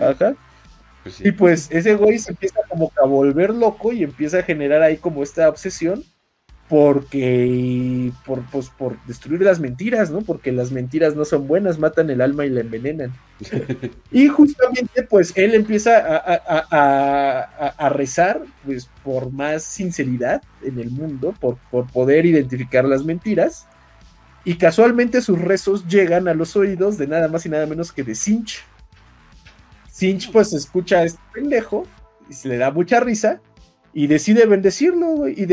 Ajá. 0.00 0.34
Pues 1.02 1.20
y 1.20 1.32
pues 1.32 1.68
ese 1.70 1.94
güey 1.94 2.18
se 2.18 2.32
empieza 2.32 2.60
como 2.68 2.92
a 3.02 3.06
volver 3.06 3.54
loco 3.54 3.92
y 3.92 4.02
empieza 4.02 4.40
a 4.40 4.42
generar 4.42 4.82
ahí 4.82 4.98
como 4.98 5.22
esta 5.22 5.48
obsesión 5.48 6.04
porque 6.70 8.12
por, 8.24 8.42
pues, 8.42 8.70
por 8.70 9.04
destruir 9.06 9.42
las 9.42 9.58
mentiras, 9.58 10.12
¿no? 10.12 10.22
Porque 10.22 10.52
las 10.52 10.70
mentiras 10.70 11.16
no 11.16 11.24
son 11.24 11.48
buenas, 11.48 11.80
matan 11.80 12.10
el 12.10 12.20
alma 12.20 12.46
y 12.46 12.50
la 12.50 12.60
envenenan. 12.60 13.12
y 14.12 14.28
justamente 14.28 15.02
pues 15.02 15.32
él 15.34 15.56
empieza 15.56 16.00
a, 16.70 17.88
rezar 17.88 18.42
pues 18.64 18.88
por 19.02 19.32
más 19.32 19.64
sinceridad 19.64 20.42
en 20.62 20.78
el 20.78 20.92
mundo, 20.92 21.34
por, 21.40 21.58
por 21.72 21.90
poder 21.90 22.24
identificar 22.24 22.84
las 22.84 23.04
mentiras. 23.04 23.66
Y 24.44 24.54
casualmente 24.54 25.22
sus 25.22 25.40
rezos 25.40 25.88
llegan 25.88 26.28
a 26.28 26.34
los 26.34 26.54
oídos 26.54 26.96
de 26.98 27.08
nada 27.08 27.26
más 27.26 27.44
y 27.46 27.48
nada 27.48 27.66
menos 27.66 27.90
que 27.90 28.04
de 28.04 28.14
Sinch, 28.14 28.62
Sinch 29.90 30.30
pues 30.30 30.52
escucha 30.52 30.98
a 30.98 31.04
este 31.04 31.20
pendejo 31.34 31.84
y 32.28 32.34
se 32.34 32.48
le 32.48 32.58
da 32.58 32.70
mucha 32.70 33.00
risa 33.00 33.40
y 33.92 34.06
decide 34.06 34.46
bendecirlo, 34.46 35.28
y 35.28 35.46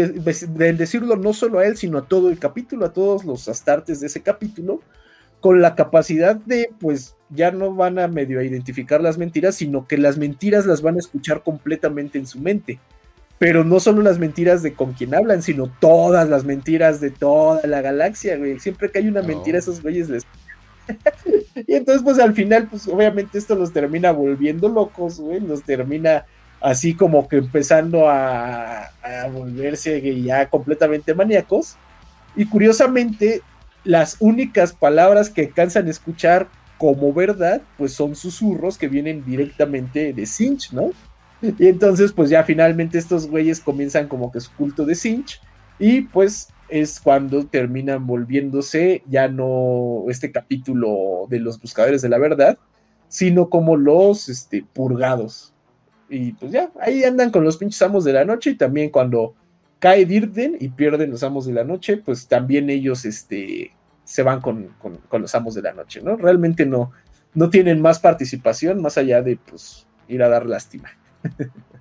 bendecirlo 0.49 1.15
no 1.15 1.33
solo 1.33 1.59
a 1.59 1.65
él, 1.65 1.75
sino 1.75 1.97
a 1.97 2.07
todo 2.07 2.29
el 2.29 2.37
capítulo, 2.37 2.85
a 2.85 2.93
todos 2.93 3.25
los 3.25 3.47
astartes 3.47 3.99
de 3.99 4.07
ese 4.07 4.21
capítulo, 4.21 4.81
con 5.39 5.61
la 5.61 5.75
capacidad 5.75 6.35
de, 6.35 6.69
pues, 6.79 7.15
ya 7.29 7.51
no 7.51 7.73
van 7.73 7.97
a 7.97 8.07
medio 8.07 8.39
a 8.39 8.43
identificar 8.43 9.01
las 9.01 9.17
mentiras, 9.17 9.55
sino 9.55 9.87
que 9.87 9.97
las 9.97 10.17
mentiras 10.17 10.67
las 10.67 10.81
van 10.81 10.95
a 10.95 10.99
escuchar 10.99 11.41
completamente 11.41 12.19
en 12.19 12.27
su 12.27 12.39
mente. 12.39 12.79
Pero 13.39 13.63
no 13.63 13.79
solo 13.79 14.01
las 14.01 14.19
mentiras 14.19 14.63
de 14.63 14.73
con 14.73 14.93
quien 14.93 15.13
hablan, 15.13 15.43
sino 15.43 15.71
todas 15.79 16.27
las 16.29 16.43
mentiras 16.43 17.01
de 17.01 17.11
toda 17.11 17.65
la 17.67 17.81
galaxia, 17.81 18.37
güey. 18.37 18.59
Siempre 18.59 18.89
que 18.89 18.99
hay 18.99 19.07
una 19.07 19.21
mentira, 19.21 19.59
esos 19.59 19.81
güeyes 19.81 20.09
les 20.09 20.25
y 21.67 21.73
entonces, 21.75 22.03
pues 22.03 22.19
al 22.19 22.33
final, 22.33 22.67
pues 22.67 22.87
obviamente 22.87 23.37
esto 23.37 23.55
los 23.55 23.73
termina 23.73 24.11
volviendo 24.11 24.69
locos, 24.69 25.19
güey, 25.19 25.39
los 25.39 25.63
termina 25.63 26.25
así 26.61 26.95
como 26.95 27.27
que 27.27 27.37
empezando 27.37 28.09
a, 28.09 28.91
volverse 29.31 30.21
ya 30.21 30.49
completamente 30.49 31.13
maníacos. 31.13 31.77
Y 32.35 32.45
curiosamente, 32.45 33.41
las 33.83 34.17
únicas 34.19 34.73
palabras 34.73 35.29
que 35.29 35.41
alcanzan 35.41 35.87
a 35.87 35.91
escuchar 35.91 36.47
como 36.77 37.13
verdad, 37.13 37.61
pues 37.77 37.93
son 37.93 38.15
susurros 38.15 38.77
que 38.77 38.87
vienen 38.87 39.23
directamente 39.25 40.13
de 40.13 40.25
Sinch, 40.25 40.71
¿no? 40.71 40.91
Y 41.41 41.67
entonces, 41.67 42.11
pues 42.11 42.29
ya 42.29 42.43
finalmente 42.43 42.97
estos 42.97 43.27
güeyes 43.27 43.59
comienzan 43.59 44.07
como 44.07 44.31
que 44.31 44.41
su 44.41 44.51
culto 44.53 44.85
de 44.85 44.95
Sinch. 44.95 45.41
Y 45.79 46.01
pues 46.01 46.49
es 46.69 46.99
cuando 46.99 47.45
terminan 47.45 48.07
volviéndose 48.07 49.03
ya 49.07 49.27
no 49.27 50.05
este 50.09 50.31
capítulo 50.31 51.25
de 51.29 51.39
los 51.39 51.59
buscadores 51.59 52.01
de 52.01 52.09
la 52.09 52.17
verdad, 52.17 52.57
sino 53.07 53.49
como 53.49 53.77
los 53.77 54.29
este, 54.29 54.65
purgados. 54.73 55.53
Y 56.09 56.33
pues 56.33 56.51
ya, 56.51 56.71
ahí 56.79 57.03
andan 57.03 57.31
con 57.31 57.43
los 57.43 57.57
pinches 57.57 57.81
amos 57.81 58.03
de 58.03 58.13
la 58.13 58.25
noche 58.25 58.51
y 58.51 58.55
también 58.55 58.89
cuando 58.89 59.35
cae 59.79 60.05
Dirden 60.05 60.57
y 60.59 60.69
pierden 60.69 61.11
los 61.11 61.23
amos 61.23 61.45
de 61.45 61.53
la 61.53 61.63
noche, 61.63 61.97
pues 61.97 62.27
también 62.27 62.69
ellos 62.69 63.05
este, 63.05 63.71
se 64.03 64.23
van 64.23 64.41
con, 64.41 64.73
con, 64.79 65.21
los 65.21 65.35
amos 65.35 65.53
de 65.55 65.61
la 65.61 65.73
noche, 65.73 66.01
¿no? 66.01 66.15
Realmente 66.15 66.65
no, 66.65 66.91
no 67.33 67.49
tienen 67.49 67.81
más 67.81 67.99
participación 67.99 68.81
más 68.81 68.97
allá 68.97 69.21
de 69.21 69.37
pues 69.37 69.85
ir 70.07 70.23
a 70.23 70.29
dar 70.29 70.45
lástima. 70.45 70.89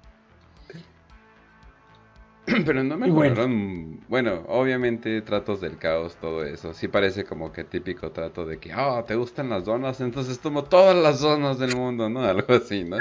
Pero 2.64 2.85
no 2.85 2.97
me 2.97 3.10
bueno. 3.10 3.98
bueno, 4.09 4.44
obviamente 4.47 5.20
tratos 5.23 5.60
del 5.60 5.78
caos, 5.78 6.16
todo 6.20 6.44
eso. 6.44 6.73
Sí 6.74 6.86
parece 6.86 7.24
como 7.24 7.52
que 7.52 7.64
típico 7.64 8.12
trato 8.12 8.47
de 8.47 8.59
que, 8.59 8.73
oh, 8.74 9.02
¿te 9.05 9.16
gustan 9.16 9.51
las 9.51 9.64
donas? 9.64 10.01
Entonces 10.01 10.39
tomo 10.39 10.62
todas 10.64 10.94
las 10.97 11.18
zonas 11.18 11.59
del 11.59 11.74
mundo, 11.74 12.09
¿no? 12.09 12.20
Algo 12.24 12.55
así, 12.55 12.85
¿no? 12.85 12.98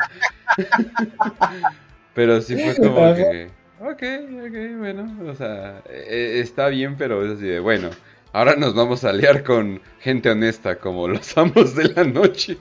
pero 2.15 2.41
sí 2.41 2.55
fue 2.55 2.75
como 2.75 3.13
que, 3.13 3.49
ok, 3.79 4.03
ok, 4.47 4.77
bueno, 4.79 5.15
o 5.29 5.35
sea, 5.35 5.83
e, 5.89 6.37
e, 6.37 6.39
está 6.39 6.69
bien, 6.69 6.95
pero 6.97 7.23
es 7.23 7.37
así 7.37 7.45
de, 7.45 7.59
bueno, 7.59 7.91
ahora 8.33 8.55
nos 8.55 8.73
vamos 8.73 9.03
a 9.03 9.13
liar 9.13 9.43
con 9.43 9.79
gente 9.99 10.31
honesta 10.31 10.77
como 10.77 11.07
los 11.07 11.37
amos 11.37 11.75
de 11.75 11.89
la 11.89 12.03
noche. 12.03 12.57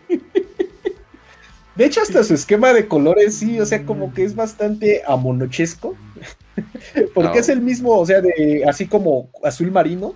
De 1.77 1.87
hecho, 1.87 2.03
hasta 2.03 2.23
su 2.23 2.35
esquema 2.35 2.73
de 2.73 2.87
colores, 2.87 3.37
sí, 3.37 3.59
o 3.59 3.65
sea, 3.65 3.85
como 3.85 4.13
que 4.13 4.23
es 4.23 4.37
bastante 4.37 5.03
amonochesco. 5.07 5.97
Porque 7.15 7.39
es 7.39 7.49
el 7.49 7.61
mismo, 7.61 7.99
o 7.99 8.07
sea, 8.07 8.21
de 8.21 8.65
así 8.67 8.87
como 8.87 9.31
azul 9.43 9.71
marino. 9.71 10.15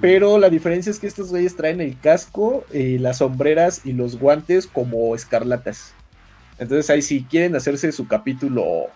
Pero 0.00 0.38
la 0.38 0.50
diferencia 0.50 0.90
es 0.90 0.98
que 0.98 1.06
estos 1.06 1.30
güeyes 1.30 1.54
traen 1.54 1.80
el 1.80 1.98
casco, 2.00 2.64
eh, 2.72 2.98
las 3.00 3.18
sombreras 3.18 3.82
y 3.84 3.92
los 3.92 4.18
guantes 4.18 4.66
como 4.66 5.14
escarlatas. 5.14 5.94
Entonces 6.58 6.90
ahí 6.90 7.00
si 7.00 7.22
quieren 7.22 7.54
hacerse 7.54 7.92
su 7.92 8.08
capítulo, 8.08 8.86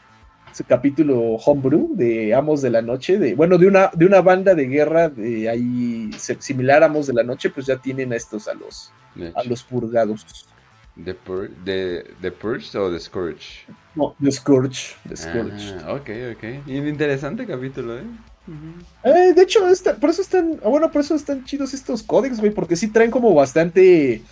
su 0.53 0.65
capítulo 0.65 1.37
homebrew 1.37 1.95
de 1.95 2.35
Amos 2.35 2.63
de 2.63 2.71
la 2.71 2.83
Noche, 2.83 3.19
de, 3.19 3.35
bueno, 3.35 3.59
de 3.59 3.69
una, 3.69 3.91
de 3.95 4.07
una 4.07 4.23
banda 4.23 4.57
de 4.57 4.67
guerra 4.67 5.09
de 5.09 5.49
ahí 5.49 6.11
similar 6.41 6.83
a 6.83 6.87
Amos 6.87 7.07
de 7.07 7.15
la 7.15 7.23
Noche, 7.23 7.51
pues 7.51 7.67
ya 7.67 7.77
tienen 7.77 8.13
a 8.13 8.17
estos 8.17 8.49
a 8.49 8.55
los, 8.55 8.93
a 9.35 9.45
los 9.45 9.63
purgados. 9.63 10.49
The, 11.05 11.15
Pur 11.15 11.51
de, 11.65 12.05
the 12.21 12.31
Purge 12.31 12.77
o 12.77 12.91
The 12.91 13.01
Scourge? 13.01 13.67
No, 13.95 14.15
The 14.21 14.33
Scourge. 14.33 14.97
The 15.09 15.17
Scourge. 15.17 15.75
Ah, 15.85 15.95
ok, 15.95 16.11
ok. 16.35 16.69
Interesante 16.69 17.47
capítulo, 17.47 17.99
¿eh? 17.99 18.05
eh 19.05 19.33
de 19.35 19.43
hecho, 19.43 19.61
por 20.01 20.11
eso 20.11 20.23
están, 20.23 20.59
ah, 20.65 20.69
bueno, 20.69 20.91
por 20.91 21.03
eso 21.03 21.15
están 21.15 21.45
chidos 21.45 21.75
estos 21.75 22.03
códex, 22.03 22.41
güey, 22.41 22.53
porque 22.53 22.77
sí 22.77 22.89
traen 22.89 23.11
como 23.11 23.35
bastante 23.35 24.23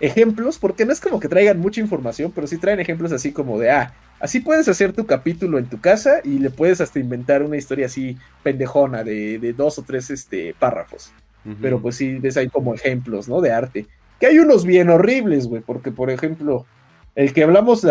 ejemplos, 0.00 0.58
porque 0.58 0.84
no 0.84 0.92
es 0.92 1.00
como 1.00 1.20
que 1.20 1.28
traigan 1.28 1.58
mucha 1.58 1.80
información, 1.80 2.32
pero 2.34 2.46
sí 2.46 2.58
traen 2.58 2.80
ejemplos 2.80 3.12
así 3.12 3.32
como 3.32 3.58
de, 3.58 3.70
ah, 3.70 3.94
así 4.20 4.40
puedes 4.40 4.68
hacer 4.68 4.92
tu 4.92 5.06
capítulo 5.06 5.58
en 5.58 5.66
tu 5.66 5.80
casa 5.80 6.20
y 6.24 6.38
le 6.38 6.50
puedes 6.50 6.80
hasta 6.80 6.98
inventar 6.98 7.42
una 7.42 7.56
historia 7.56 7.86
así 7.86 8.16
pendejona 8.42 9.04
de, 9.04 9.38
de 9.38 9.52
dos 9.52 9.78
o 9.78 9.82
tres 9.82 10.10
este, 10.10 10.54
párrafos. 10.54 11.12
Pero 11.60 11.78
pues 11.78 11.96
sí, 11.96 12.18
ves 12.18 12.38
ahí 12.38 12.48
como 12.48 12.72
ejemplos, 12.72 13.28
¿no? 13.28 13.42
De 13.42 13.52
arte. 13.52 13.86
Hay 14.24 14.38
unos 14.38 14.64
bien 14.64 14.90
horribles, 14.90 15.46
güey, 15.46 15.62
porque 15.62 15.90
por 15.90 16.10
ejemplo, 16.10 16.66
el 17.14 17.32
que 17.32 17.44
hablamos 17.44 17.84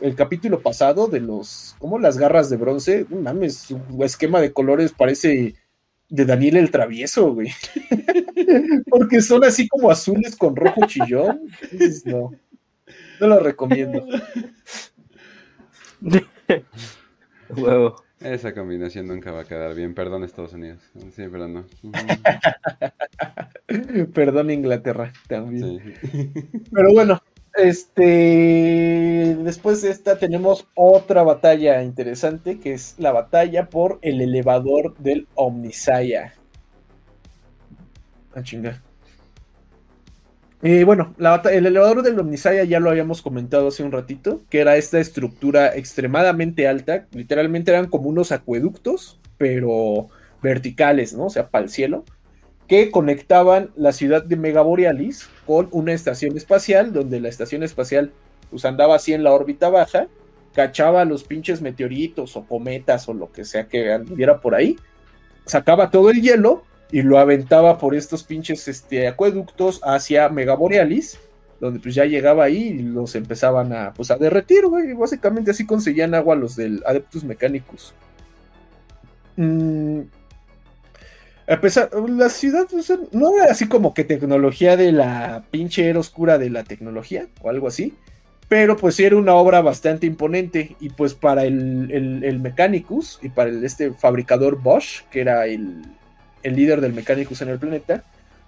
el 0.00 0.14
capítulo 0.14 0.60
pasado 0.60 1.08
de 1.08 1.20
los, 1.20 1.74
como 1.78 1.98
las 1.98 2.18
garras 2.18 2.50
de 2.50 2.56
bronce, 2.56 3.06
mames, 3.10 3.56
su 3.56 3.80
esquema 4.04 4.40
de 4.40 4.52
colores 4.52 4.92
parece 4.92 5.54
de 6.10 6.24
Daniel 6.24 6.56
el 6.56 6.70
Travieso, 6.70 7.32
güey. 7.32 7.50
Porque 8.90 9.22
son 9.22 9.44
así 9.44 9.68
como 9.68 9.90
azules 9.90 10.36
con 10.36 10.56
rojo 10.56 10.86
chillón. 10.86 11.40
no, 12.04 12.32
no 13.20 13.26
lo 13.26 13.40
recomiendo. 13.40 14.04
Huevo. 17.56 18.02
Esa 18.20 18.52
combinación 18.52 19.06
nunca 19.06 19.32
va 19.32 19.40
a 19.40 19.44
quedar 19.44 19.74
bien. 19.74 19.94
Perdón, 19.94 20.24
Estados 20.24 20.52
Unidos. 20.52 20.82
Sí, 21.16 21.24
pero 21.30 21.48
no. 21.48 21.64
Perdón, 24.14 24.50
Inglaterra 24.50 25.12
también. 25.26 25.94
Pero 26.72 26.92
bueno, 26.92 27.22
este. 27.54 29.36
Después 29.42 29.80
de 29.80 29.90
esta 29.90 30.18
tenemos 30.18 30.66
otra 30.74 31.22
batalla 31.22 31.82
interesante 31.82 32.58
que 32.58 32.74
es 32.74 32.96
la 32.98 33.12
batalla 33.12 33.70
por 33.70 33.98
el 34.02 34.20
elevador 34.20 34.96
del 34.98 35.26
Omnisaya. 35.34 36.34
Ah, 38.34 38.42
chingar. 38.42 38.82
Eh, 40.62 40.84
bueno, 40.84 41.14
el 41.50 41.66
elevador 41.66 42.02
del 42.02 42.18
Omnisaya 42.18 42.64
ya 42.64 42.80
lo 42.80 42.90
habíamos 42.90 43.22
comentado 43.22 43.68
hace 43.68 43.82
un 43.82 43.92
ratito, 43.92 44.42
que 44.50 44.60
era 44.60 44.76
esta 44.76 45.00
estructura 45.00 45.74
extremadamente 45.74 46.68
alta, 46.68 47.06
literalmente 47.12 47.70
eran 47.70 47.86
como 47.86 48.10
unos 48.10 48.30
acueductos, 48.30 49.18
pero 49.38 50.08
verticales, 50.42 51.14
¿no? 51.14 51.26
O 51.26 51.30
sea, 51.30 51.48
para 51.48 51.64
el 51.64 51.70
cielo, 51.70 52.04
que 52.68 52.90
conectaban 52.90 53.70
la 53.74 53.92
ciudad 53.92 54.22
de 54.22 54.36
Megaborealis 54.36 55.30
con 55.46 55.68
una 55.72 55.94
estación 55.94 56.36
espacial, 56.36 56.92
donde 56.92 57.20
la 57.20 57.28
estación 57.28 57.62
espacial 57.62 58.12
pues 58.50 58.64
andaba 58.64 58.96
así 58.96 59.14
en 59.14 59.24
la 59.24 59.32
órbita 59.32 59.70
baja, 59.70 60.08
cachaba 60.54 61.04
los 61.04 61.24
pinches 61.24 61.62
meteoritos 61.62 62.36
o 62.36 62.44
cometas 62.44 63.08
o 63.08 63.14
lo 63.14 63.32
que 63.32 63.44
sea 63.44 63.66
que 63.66 63.92
anduviera 63.92 64.40
por 64.40 64.54
ahí, 64.54 64.76
sacaba 65.46 65.90
todo 65.90 66.10
el 66.10 66.20
hielo 66.20 66.64
y 66.92 67.02
lo 67.02 67.18
aventaba 67.18 67.78
por 67.78 67.94
estos 67.94 68.24
pinches 68.24 68.66
este, 68.68 69.06
acueductos 69.06 69.80
hacia 69.84 70.28
Megaborealis, 70.28 71.18
donde 71.60 71.78
pues 71.78 71.94
ya 71.94 72.04
llegaba 72.04 72.44
ahí 72.44 72.68
y 72.68 72.78
los 72.82 73.14
empezaban 73.14 73.72
a, 73.72 73.92
pues, 73.92 74.10
a 74.10 74.16
derretir, 74.16 74.66
güey. 74.66 74.92
Básicamente 74.94 75.50
así 75.50 75.66
conseguían 75.66 76.14
agua 76.14 76.34
los 76.34 76.56
del 76.56 76.82
Adeptus 76.86 77.22
Mechanicus. 77.22 77.94
Mm, 79.36 80.00
a 81.48 81.60
pesar, 81.60 81.90
la 82.08 82.28
ciudad 82.28 82.66
no 83.12 83.36
era 83.36 83.52
así 83.52 83.68
como 83.68 83.94
que 83.94 84.04
tecnología 84.04 84.76
de 84.76 84.92
la 84.92 85.44
pinche 85.50 85.88
era 85.88 85.98
oscura 85.98 86.38
de 86.38 86.50
la 86.50 86.64
tecnología 86.64 87.26
o 87.42 87.50
algo 87.50 87.68
así, 87.68 87.94
pero 88.48 88.76
pues 88.76 88.96
sí 88.96 89.04
era 89.04 89.16
una 89.16 89.34
obra 89.34 89.60
bastante 89.60 90.06
imponente 90.06 90.76
y 90.80 90.90
pues 90.90 91.14
para 91.14 91.44
el, 91.44 91.90
el 92.24 92.40
Mechanicus 92.40 93.18
y 93.22 93.28
para 93.28 93.50
el, 93.50 93.64
este 93.64 93.92
fabricador 93.92 94.60
Bosch, 94.60 95.02
que 95.10 95.20
era 95.20 95.46
el, 95.46 95.82
el 96.42 96.56
líder 96.56 96.80
del 96.80 96.92
Mechanicus 96.92 97.42
en 97.42 97.48
el 97.48 97.58
planeta, 97.58 98.02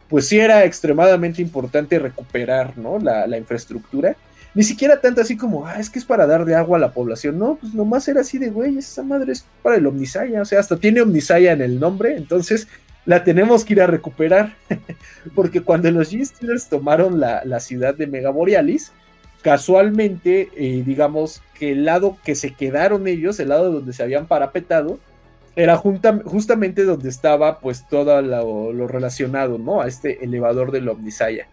pues 0.08 0.28
sí 0.28 0.38
era 0.38 0.64
extremadamente 0.64 1.40
importante 1.40 1.98
recuperar 1.98 2.76
¿no? 2.76 2.98
la, 2.98 3.36
infraestructura. 3.38 4.14
Ni 4.54 4.62
siquiera 4.62 5.00
tanto 5.00 5.22
así 5.22 5.38
como, 5.38 5.66
ah, 5.66 5.80
es 5.80 5.88
que 5.88 5.98
es 5.98 6.04
para 6.04 6.26
dar 6.26 6.44
de 6.44 6.54
agua 6.54 6.76
a 6.76 6.80
la 6.80 6.92
población. 6.92 7.38
No, 7.38 7.56
pues 7.56 7.72
nomás 7.72 8.06
era 8.08 8.20
así 8.20 8.36
de, 8.36 8.50
güey, 8.50 8.76
esa 8.76 9.02
madre 9.02 9.32
es 9.32 9.46
para 9.62 9.76
el 9.76 9.86
Omnisaya. 9.86 10.42
O 10.42 10.44
sea, 10.44 10.60
hasta 10.60 10.76
tiene 10.76 11.00
Omnisaya 11.00 11.52
en 11.52 11.62
el 11.62 11.80
nombre. 11.80 12.16
Entonces 12.16 12.68
la 13.06 13.24
tenemos 13.24 13.64
que 13.64 13.72
ir 13.72 13.80
a 13.80 13.86
recuperar. 13.86 14.54
Porque 15.34 15.62
cuando 15.62 15.90
los 15.90 16.12
G-Steelers 16.12 16.68
tomaron 16.68 17.18
la, 17.18 17.60
ciudad 17.60 17.94
de 17.94 18.06
Megaborealis, 18.06 18.92
casualmente, 19.40 20.50
eh, 20.56 20.82
digamos 20.84 21.42
que 21.58 21.72
el 21.72 21.86
lado 21.86 22.18
que 22.22 22.34
se 22.34 22.52
quedaron 22.52 23.08
ellos, 23.08 23.40
el 23.40 23.48
lado 23.48 23.72
donde 23.72 23.94
se 23.94 24.02
habían 24.02 24.26
parapetado, 24.26 24.98
era 25.54 25.76
justamente 25.76 26.84
donde 26.84 27.08
estaba 27.08 27.58
pues 27.60 27.86
todo 27.88 28.20
lo, 28.22 28.88
relacionado, 28.88 29.58
¿no? 29.58 29.82
A 29.82 29.88
este 29.88 30.24
elevador 30.24 30.70
del 30.70 30.88
Omnisaya. 30.88 31.46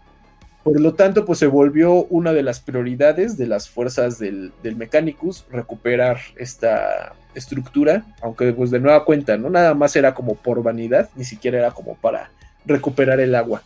Por 0.64 0.80
lo 0.80 0.94
tanto, 0.94 1.26
pues 1.26 1.40
se 1.40 1.48
volvió 1.48 2.06
una 2.06 2.34
de 2.34 2.44
las 2.44 2.60
prioridades 2.60 3.38
de 3.38 3.48
las 3.48 3.70
fuerzas 3.70 4.20
del, 4.20 4.52
del 4.62 4.76
Mechanicus 4.76 5.46
recuperar 5.50 6.20
esta 6.38 7.14
estructura, 7.34 8.06
aunque 8.22 8.54
pues 8.54 8.70
de 8.72 8.80
nueva 8.80 9.06
cuenta, 9.06 9.38
¿no? 9.38 9.50
Nada 9.50 9.74
más 9.74 9.96
era 9.96 10.14
como 10.14 10.36
por 10.36 10.62
vanidad, 10.62 11.10
ni 11.16 11.24
siquiera 11.24 11.60
era 11.60 11.72
como 11.72 11.96
para 11.96 12.32
recuperar 12.66 13.20
el 13.20 13.36
agua. 13.36 13.64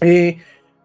Eh, 0.00 0.38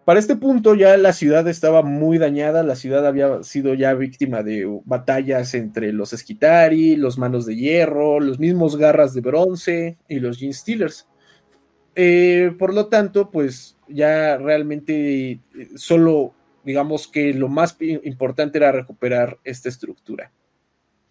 para 0.04 0.18
este 0.18 0.36
punto 0.36 0.74
ya 0.74 0.96
la 0.96 1.12
ciudad 1.12 1.46
estaba 1.46 1.82
muy 1.82 2.18
dañada, 2.18 2.62
la 2.62 2.74
ciudad 2.74 3.06
había 3.06 3.42
sido 3.44 3.74
ya 3.74 3.94
víctima 3.94 4.42
de 4.42 4.66
batallas 4.84 5.54
entre 5.54 5.92
los 5.92 6.12
Esquitari, 6.12 6.96
los 6.96 7.18
Manos 7.18 7.46
de 7.46 7.56
Hierro, 7.56 8.18
los 8.18 8.38
mismos 8.38 8.76
Garras 8.76 9.14
de 9.14 9.20
Bronce 9.20 9.98
y 10.08 10.18
los 10.18 10.38
Gene 10.38 10.52
Stealers. 10.52 11.06
Eh, 11.94 12.52
por 12.58 12.74
lo 12.74 12.86
tanto, 12.86 13.30
pues 13.30 13.76
ya 13.86 14.38
realmente 14.38 15.30
eh, 15.30 15.40
solo, 15.76 16.34
digamos 16.64 17.06
que 17.06 17.32
lo 17.34 17.48
más 17.48 17.76
importante 17.80 18.58
era 18.58 18.72
recuperar 18.72 19.38
esta 19.44 19.68
estructura. 19.68 20.32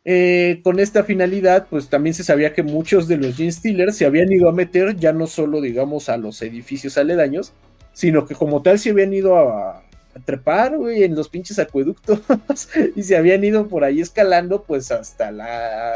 Eh, 0.04 0.62
con 0.64 0.80
esta 0.80 1.04
finalidad, 1.04 1.68
pues 1.70 1.88
también 1.88 2.16
se 2.16 2.24
sabía 2.24 2.54
que 2.54 2.64
muchos 2.64 3.08
de 3.08 3.18
los 3.18 3.38
Gene 3.38 3.52
Stealers 3.52 3.96
se 3.96 4.06
habían 4.06 4.32
ido 4.32 4.50
a 4.50 4.54
meter 4.54 4.96
ya 4.96 5.14
no 5.14 5.28
solo, 5.28 5.62
digamos, 5.62 6.10
a 6.10 6.18
los 6.18 6.42
edificios 6.42 6.98
aledaños, 6.98 7.54
sino 7.94 8.26
que 8.26 8.36
como 8.36 8.62
tal 8.62 8.80
se 8.80 8.92
habían 8.92 9.14
ido 9.14 9.38
a, 9.38 9.84
trepar, 10.26 10.76
güey, 10.78 11.04
en 11.04 11.16
los 11.16 11.30
pinches 11.30 11.58
acueductos 11.58 12.20
y 12.96 13.04
se 13.04 13.16
habían 13.16 13.44
ido 13.44 13.68
por 13.68 13.86
ahí 13.86 14.02
escalando, 14.02 14.64
pues 14.64 14.92
hasta 14.92 15.32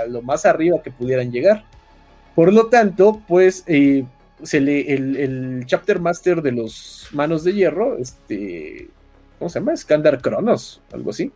lo 0.08 0.22
más 0.22 0.46
arriba 0.46 0.82
que 0.82 0.92
pudieran 0.92 1.32
llegar. 1.32 1.66
Por 2.34 2.54
lo 2.54 2.68
tanto, 2.68 3.22
pues 3.28 3.64
eh, 3.68 4.06
se 4.42 4.62
le, 4.62 4.94
el, 4.94 5.64
chapter 5.66 6.00
master 6.00 6.42
de 6.42 6.54
los 6.54 7.08
manos 7.12 7.44
de 7.44 7.54
hierro, 7.54 7.98
este, 7.98 8.90
¿cómo 9.38 9.50
se 9.50 9.60
llama? 9.60 9.76
Skandar 9.76 10.22
Cronos, 10.22 10.82
algo 10.94 11.12
así, 11.12 11.32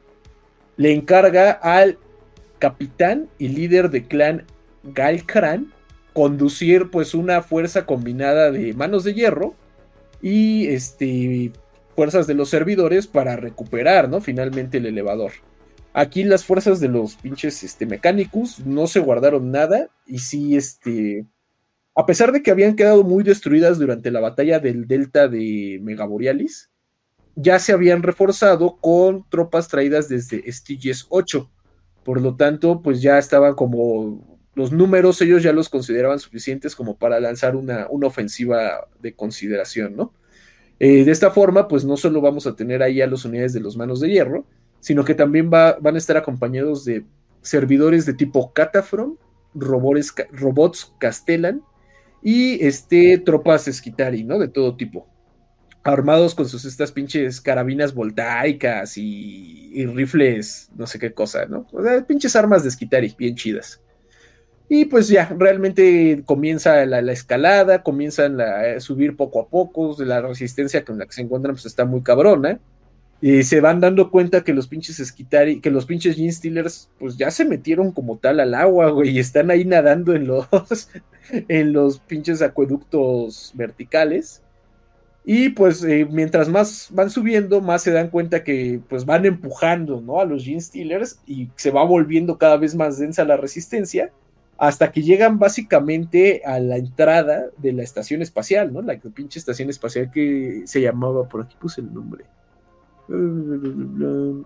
le 0.77 0.93
encarga 0.93 1.51
al 1.51 1.97
capitán 2.59 3.29
y 3.37 3.49
líder 3.49 3.89
de 3.89 4.05
clan 4.05 4.45
Galkran 4.83 5.71
conducir 6.13 6.89
pues 6.89 7.13
una 7.13 7.41
fuerza 7.41 7.85
combinada 7.85 8.51
de 8.51 8.73
manos 8.73 9.03
de 9.03 9.13
hierro 9.13 9.55
y 10.21 10.67
este, 10.67 11.51
fuerzas 11.95 12.27
de 12.27 12.33
los 12.33 12.49
servidores 12.49 13.07
para 13.07 13.35
recuperar, 13.35 14.09
¿no? 14.09 14.21
Finalmente 14.21 14.77
el 14.77 14.85
elevador. 14.85 15.31
Aquí 15.93 16.23
las 16.23 16.45
fuerzas 16.45 16.79
de 16.79 16.87
los 16.87 17.15
pinches 17.15 17.63
este, 17.63 17.85
mecánicos 17.85 18.59
no 18.59 18.87
se 18.87 18.99
guardaron 18.99 19.51
nada 19.51 19.89
y 20.05 20.19
sí, 20.19 20.55
este, 20.55 21.25
a 21.95 22.05
pesar 22.05 22.31
de 22.31 22.41
que 22.41 22.51
habían 22.51 22.75
quedado 22.75 23.03
muy 23.03 23.23
destruidas 23.23 23.79
durante 23.79 24.11
la 24.11 24.19
batalla 24.19 24.59
del 24.59 24.87
delta 24.87 25.27
de 25.27 25.79
Megaborealis, 25.81 26.69
ya 27.35 27.59
se 27.59 27.73
habían 27.73 28.03
reforzado 28.03 28.77
con 28.77 29.27
tropas 29.29 29.67
traídas 29.67 30.09
desde 30.09 30.49
Stygies 30.51 31.07
8. 31.09 31.49
Por 32.03 32.21
lo 32.21 32.35
tanto, 32.35 32.81
pues 32.81 33.01
ya 33.01 33.17
estaban 33.17 33.55
como 33.55 34.28
los 34.55 34.71
números 34.71 35.21
ellos 35.21 35.43
ya 35.43 35.53
los 35.53 35.69
consideraban 35.69 36.19
suficientes 36.19 36.75
como 36.75 36.97
para 36.97 37.19
lanzar 37.19 37.55
una, 37.55 37.87
ofensiva 37.89 38.87
de 39.01 39.13
consideración, 39.13 39.95
¿no? 39.95 40.13
Eh, 40.79 41.03
de 41.03 41.11
esta 41.11 41.31
forma, 41.31 41.67
pues 41.67 41.83
no 41.83 41.97
solo 41.97 42.21
vamos 42.21 42.47
a 42.47 42.55
tener 42.55 42.81
ahí 42.81 43.01
a 43.01 43.07
los 43.07 43.25
unidades 43.25 43.53
de 43.53 43.59
los 43.59 43.75
manos 43.75 43.99
de 43.99 44.09
hierro, 44.09 44.45
sino 44.79 45.03
que 45.03 45.13
también 45.13 45.49
van 45.49 45.95
a 45.95 45.97
estar 45.97 46.17
acompañados 46.17 46.85
de 46.85 47.03
servidores 47.41 48.05
de 48.05 48.13
tipo 48.13 48.53
Catafron, 48.53 49.17
robots, 49.53 50.13
robots 50.31 50.93
Castellan 50.99 51.61
y 52.21 52.65
este, 52.65 53.17
tropas 53.17 53.67
Esquitari, 53.67 54.23
¿no? 54.23 54.39
De 54.39 54.47
todo 54.47 54.75
tipo. 54.75 55.07
Armados 55.83 56.35
con 56.35 56.47
sus 56.47 56.65
estas 56.65 56.91
pinches 56.91 57.39
carabinas 57.39 57.93
voltaicas 57.93 58.97
y, 58.97 59.85
rifles, 59.85 60.69
no 60.75 60.85
sé 60.85 60.99
qué 60.99 61.13
cosa, 61.13 61.45
¿no? 61.45 61.65
O 61.71 61.81
sea, 61.81 62.05
pinches 62.05 62.35
armas 62.35 62.63
de 62.63 62.69
Esquitari, 62.69 63.15
bien 63.17 63.35
chidas. 63.35 63.81
Y 64.71 64.85
pues 64.85 65.07
ya, 65.07 65.35
realmente 65.35 66.21
comienza 66.25 66.85
la, 66.85 66.99
escalada, 67.11 67.81
comienzan 67.81 68.39
a 68.39 68.79
subir 68.79 69.15
poco 69.15 69.41
a 69.41 69.47
poco, 69.47 69.95
la 69.97 70.21
resistencia 70.21 70.85
con 70.85 70.99
la 70.99 71.07
que 71.07 71.13
se 71.13 71.21
encuentran 71.21 71.55
pues 71.55 71.65
está 71.65 71.85
muy 71.85 72.01
cabrona. 72.01 72.59
Y 73.19 73.43
se 73.43 73.61
van 73.61 73.81
dando 73.81 74.11
cuenta 74.11 74.43
que 74.43 74.53
los 74.53 74.67
pinches 74.67 74.97
Skitari, 74.97 75.59
que 75.59 75.71
los 75.71 75.87
pinches 75.87 76.15
Gene 76.15 76.31
Stealers, 76.31 76.89
pues 76.99 77.17
ya 77.17 77.31
se 77.31 77.45
metieron 77.45 77.91
como 77.91 78.17
tal 78.17 78.39
al 78.39 78.53
agua, 78.53 78.91
güey, 78.91 79.09
y 79.09 79.19
están 79.19 79.49
ahí 79.49 79.65
nadando 79.65 80.13
en 80.15 80.27
los, 80.27 80.47
en 81.31 81.73
los 81.73 81.99
pinches 81.99 82.41
acueductos 82.43 83.51
verticales. 83.55 84.43
Y 85.25 85.49
pues 85.49 85.83
eh, 85.83 86.07
mientras 86.09 86.47
más 86.47 86.89
van 86.91 87.09
subiendo, 87.09 87.59
más 87.59 87.81
se 87.81 87.91
dan 87.91 88.09
cuenta 88.09 88.43
que 88.43 88.79
pues 88.87 89.03
van 89.05 89.25
empujando, 89.25 89.99
¿no? 89.99 90.21
A 90.21 90.25
los 90.25 90.45
Gene 90.45 90.61
Stealers 90.61 91.19
y 91.25 91.49
se 91.55 91.71
va 91.71 91.83
volviendo 91.83 92.37
cada 92.37 92.57
vez 92.57 92.75
más 92.75 92.99
densa 92.99 93.25
la 93.25 93.35
resistencia 93.35 94.11
hasta 94.59 94.91
que 94.91 95.01
llegan 95.01 95.39
básicamente 95.39 96.41
a 96.45 96.59
la 96.59 96.75
entrada 96.75 97.45
de 97.57 97.71
la 97.71 97.81
estación 97.81 98.21
espacial, 98.21 98.73
¿no? 98.73 98.81
La 98.81 98.99
pinche 98.99 99.39
estación 99.39 99.69
espacial 99.69 100.11
que 100.11 100.63
se 100.65 100.81
llamaba, 100.81 101.27
por 101.29 101.43
aquí 101.43 101.55
puse 101.57 101.79
el 101.79 101.93
nombre. 101.93 102.25
No, 103.07 104.45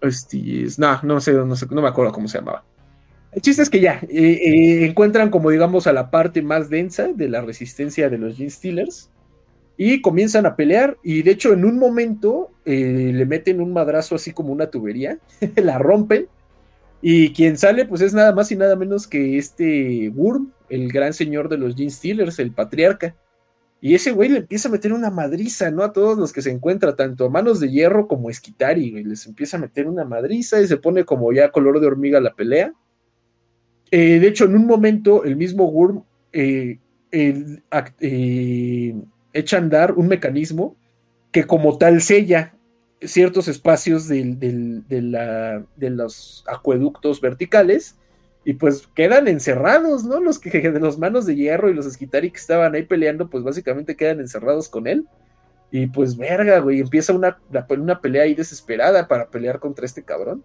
no 0.00 1.20
sé, 1.20 1.32
no 1.32 1.56
sé, 1.56 1.66
no 1.70 1.82
me 1.82 1.88
acuerdo 1.88 2.10
cómo 2.10 2.26
se 2.26 2.38
llamaba. 2.38 2.64
El 3.32 3.42
chiste 3.42 3.60
es 3.60 3.68
que 3.68 3.80
ya 3.80 4.00
eh, 4.08 4.08
eh, 4.08 4.86
encuentran 4.86 5.28
como 5.28 5.50
digamos 5.50 5.86
a 5.86 5.92
la 5.92 6.10
parte 6.10 6.40
más 6.40 6.70
densa 6.70 7.08
de 7.08 7.28
la 7.28 7.42
resistencia 7.42 8.08
de 8.08 8.16
los 8.16 8.36
Gene 8.36 8.48
Stealers 8.48 9.10
y 9.76 10.00
comienzan 10.00 10.46
a 10.46 10.56
pelear 10.56 10.96
y 11.02 11.22
de 11.22 11.32
hecho 11.32 11.52
en 11.52 11.66
un 11.66 11.78
momento 11.78 12.50
eh, 12.64 13.12
le 13.14 13.26
meten 13.26 13.60
un 13.60 13.74
madrazo 13.74 14.14
así 14.14 14.32
como 14.32 14.54
una 14.54 14.70
tubería, 14.70 15.18
la 15.56 15.78
rompen 15.78 16.28
y 17.00 17.32
quien 17.32 17.56
sale, 17.56 17.84
pues 17.84 18.00
es 18.00 18.12
nada 18.12 18.32
más 18.34 18.50
y 18.50 18.56
nada 18.56 18.74
menos 18.74 19.06
que 19.06 19.38
este 19.38 20.10
Wurm, 20.10 20.52
el 20.68 20.90
gran 20.90 21.12
señor 21.12 21.48
de 21.48 21.58
los 21.58 21.76
Gene 21.76 21.90
Stealers, 21.90 22.38
el 22.38 22.52
patriarca. 22.52 23.14
Y 23.80 23.94
ese 23.94 24.10
güey 24.10 24.28
le 24.28 24.38
empieza 24.38 24.68
a 24.68 24.72
meter 24.72 24.92
una 24.92 25.10
madriza, 25.10 25.70
¿no? 25.70 25.84
A 25.84 25.92
todos 25.92 26.18
los 26.18 26.32
que 26.32 26.42
se 26.42 26.50
encuentra, 26.50 26.96
tanto 26.96 27.26
a 27.26 27.30
manos 27.30 27.60
de 27.60 27.70
hierro 27.70 28.08
como 28.08 28.28
a 28.28 28.32
Esquitari. 28.32 29.04
Les 29.04 29.24
empieza 29.26 29.56
a 29.56 29.60
meter 29.60 29.86
una 29.86 30.04
madriza 30.04 30.60
y 30.60 30.66
se 30.66 30.78
pone 30.78 31.04
como 31.04 31.32
ya 31.32 31.52
color 31.52 31.78
de 31.78 31.86
hormiga 31.86 32.20
la 32.20 32.34
pelea. 32.34 32.72
Eh, 33.92 34.18
de 34.18 34.26
hecho, 34.26 34.46
en 34.46 34.56
un 34.56 34.66
momento, 34.66 35.22
el 35.22 35.36
mismo 35.36 35.70
Wurm 35.70 36.02
eh, 36.32 36.78
eh, 37.12 38.94
echa 39.32 39.56
a 39.56 39.60
andar 39.60 39.92
un 39.92 40.08
mecanismo 40.08 40.76
que 41.30 41.44
como 41.44 41.78
tal 41.78 42.02
sella 42.02 42.57
ciertos 43.02 43.48
espacios 43.48 44.08
de, 44.08 44.82
los 45.78 46.44
acueductos 46.46 47.20
verticales 47.20 47.96
y 48.44 48.54
pues 48.54 48.88
quedan 48.94 49.28
encerrados, 49.28 50.04
¿no? 50.04 50.20
Los 50.20 50.38
que 50.38 50.50
de 50.50 50.80
los 50.80 50.98
manos 50.98 51.26
de 51.26 51.36
hierro 51.36 51.70
y 51.70 51.74
los 51.74 51.86
esquitari 51.86 52.30
que 52.30 52.38
estaban 52.38 52.74
ahí 52.74 52.84
peleando, 52.84 53.28
pues 53.28 53.44
básicamente 53.44 53.96
quedan 53.96 54.20
encerrados 54.20 54.68
con 54.68 54.86
él. 54.86 55.06
Y 55.70 55.88
pues 55.88 56.16
verga, 56.16 56.58
güey, 56.60 56.80
empieza 56.80 57.12
una, 57.12 57.38
una 57.68 58.00
pelea 58.00 58.22
ahí 58.22 58.34
desesperada 58.34 59.06
para 59.06 59.28
pelear 59.28 59.58
contra 59.58 59.84
este 59.84 60.02
cabrón. 60.02 60.42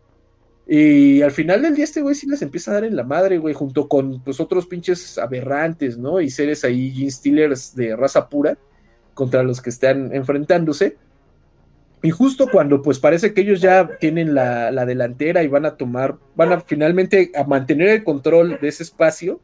Y 0.67 1.21
al 1.21 1.31
final 1.31 1.61
del 1.61 1.75
día 1.75 1.83
este 1.83 2.01
güey 2.01 2.15
sí 2.15 2.27
les 2.27 2.41
empieza 2.41 2.71
a 2.71 2.75
dar 2.75 2.83
en 2.85 2.95
la 2.95 3.03
madre, 3.03 3.37
güey, 3.37 3.53
junto 3.53 3.87
con 3.87 4.21
pues 4.23 4.39
otros 4.39 4.65
pinches 4.65 5.17
aberrantes, 5.17 5.97
¿no? 5.97 6.21
Y 6.21 6.29
seres 6.29 6.63
ahí, 6.63 6.91
Gene 6.91 7.11
Stealers 7.11 7.75
de 7.75 7.95
raza 7.95 8.29
pura, 8.29 8.57
contra 9.13 9.43
los 9.43 9.61
que 9.61 9.69
están 9.69 10.13
enfrentándose. 10.13 10.97
Y 12.05 12.11
justo 12.11 12.49
cuando 12.51 12.81
pues 12.81 12.99
parece 12.99 13.33
que 13.33 13.41
ellos 13.41 13.61
ya 13.61 13.97
tienen 13.97 14.35
la, 14.35 14.85
delantera 14.85 15.41
y 15.41 15.47
van 15.47 15.65
a 15.65 15.77
tomar, 15.77 16.17
van 16.35 16.51
a 16.51 16.59
finalmente 16.59 17.31
a 17.33 17.45
mantener 17.45 17.87
el 17.87 18.03
control 18.03 18.59
de 18.61 18.67
ese 18.67 18.83
espacio, 18.83 19.39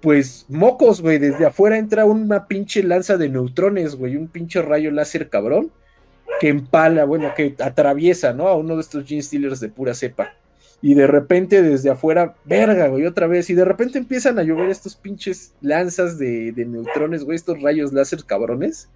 pues 0.00 0.46
mocos, 0.48 1.02
güey, 1.02 1.18
desde 1.18 1.46
afuera 1.46 1.76
entra 1.76 2.04
una 2.04 2.46
pinche 2.46 2.84
lanza 2.84 3.16
de 3.16 3.28
neutrones, 3.28 3.96
güey, 3.96 4.14
un 4.14 4.28
pinche 4.28 4.62
rayo 4.62 4.92
láser 4.92 5.28
cabrón, 5.28 5.72
que 6.38 6.48
empala, 6.48 7.06
bueno, 7.06 7.32
que 7.34 7.56
atraviesa, 7.58 8.32
¿no? 8.32 8.46
A 8.46 8.54
uno 8.56 8.76
de 8.76 8.80
estos 8.80 9.04
Gene 9.04 9.22
Stealers 9.22 9.58
de 9.58 9.68
pura 9.68 9.94
cepa. 9.94 10.32
Y 10.80 10.94
de 10.94 11.08
repente 11.08 11.60
desde 11.60 11.90
afuera, 11.90 12.36
verga, 12.44 12.86
güey, 12.86 13.04
otra 13.04 13.26
vez. 13.26 13.50
Y 13.50 13.54
de 13.54 13.64
repente 13.64 13.98
empiezan 13.98 14.38
a 14.38 14.44
llover 14.44 14.70
estos 14.70 14.94
pinches 14.94 15.54
lanzas 15.60 16.18
de, 16.18 16.52
de 16.52 16.66
neutrones, 16.66 17.24
güey, 17.24 17.34
estos 17.34 17.60
rayos 17.62 17.92
láser 17.92 18.22
cabrones 18.24 18.88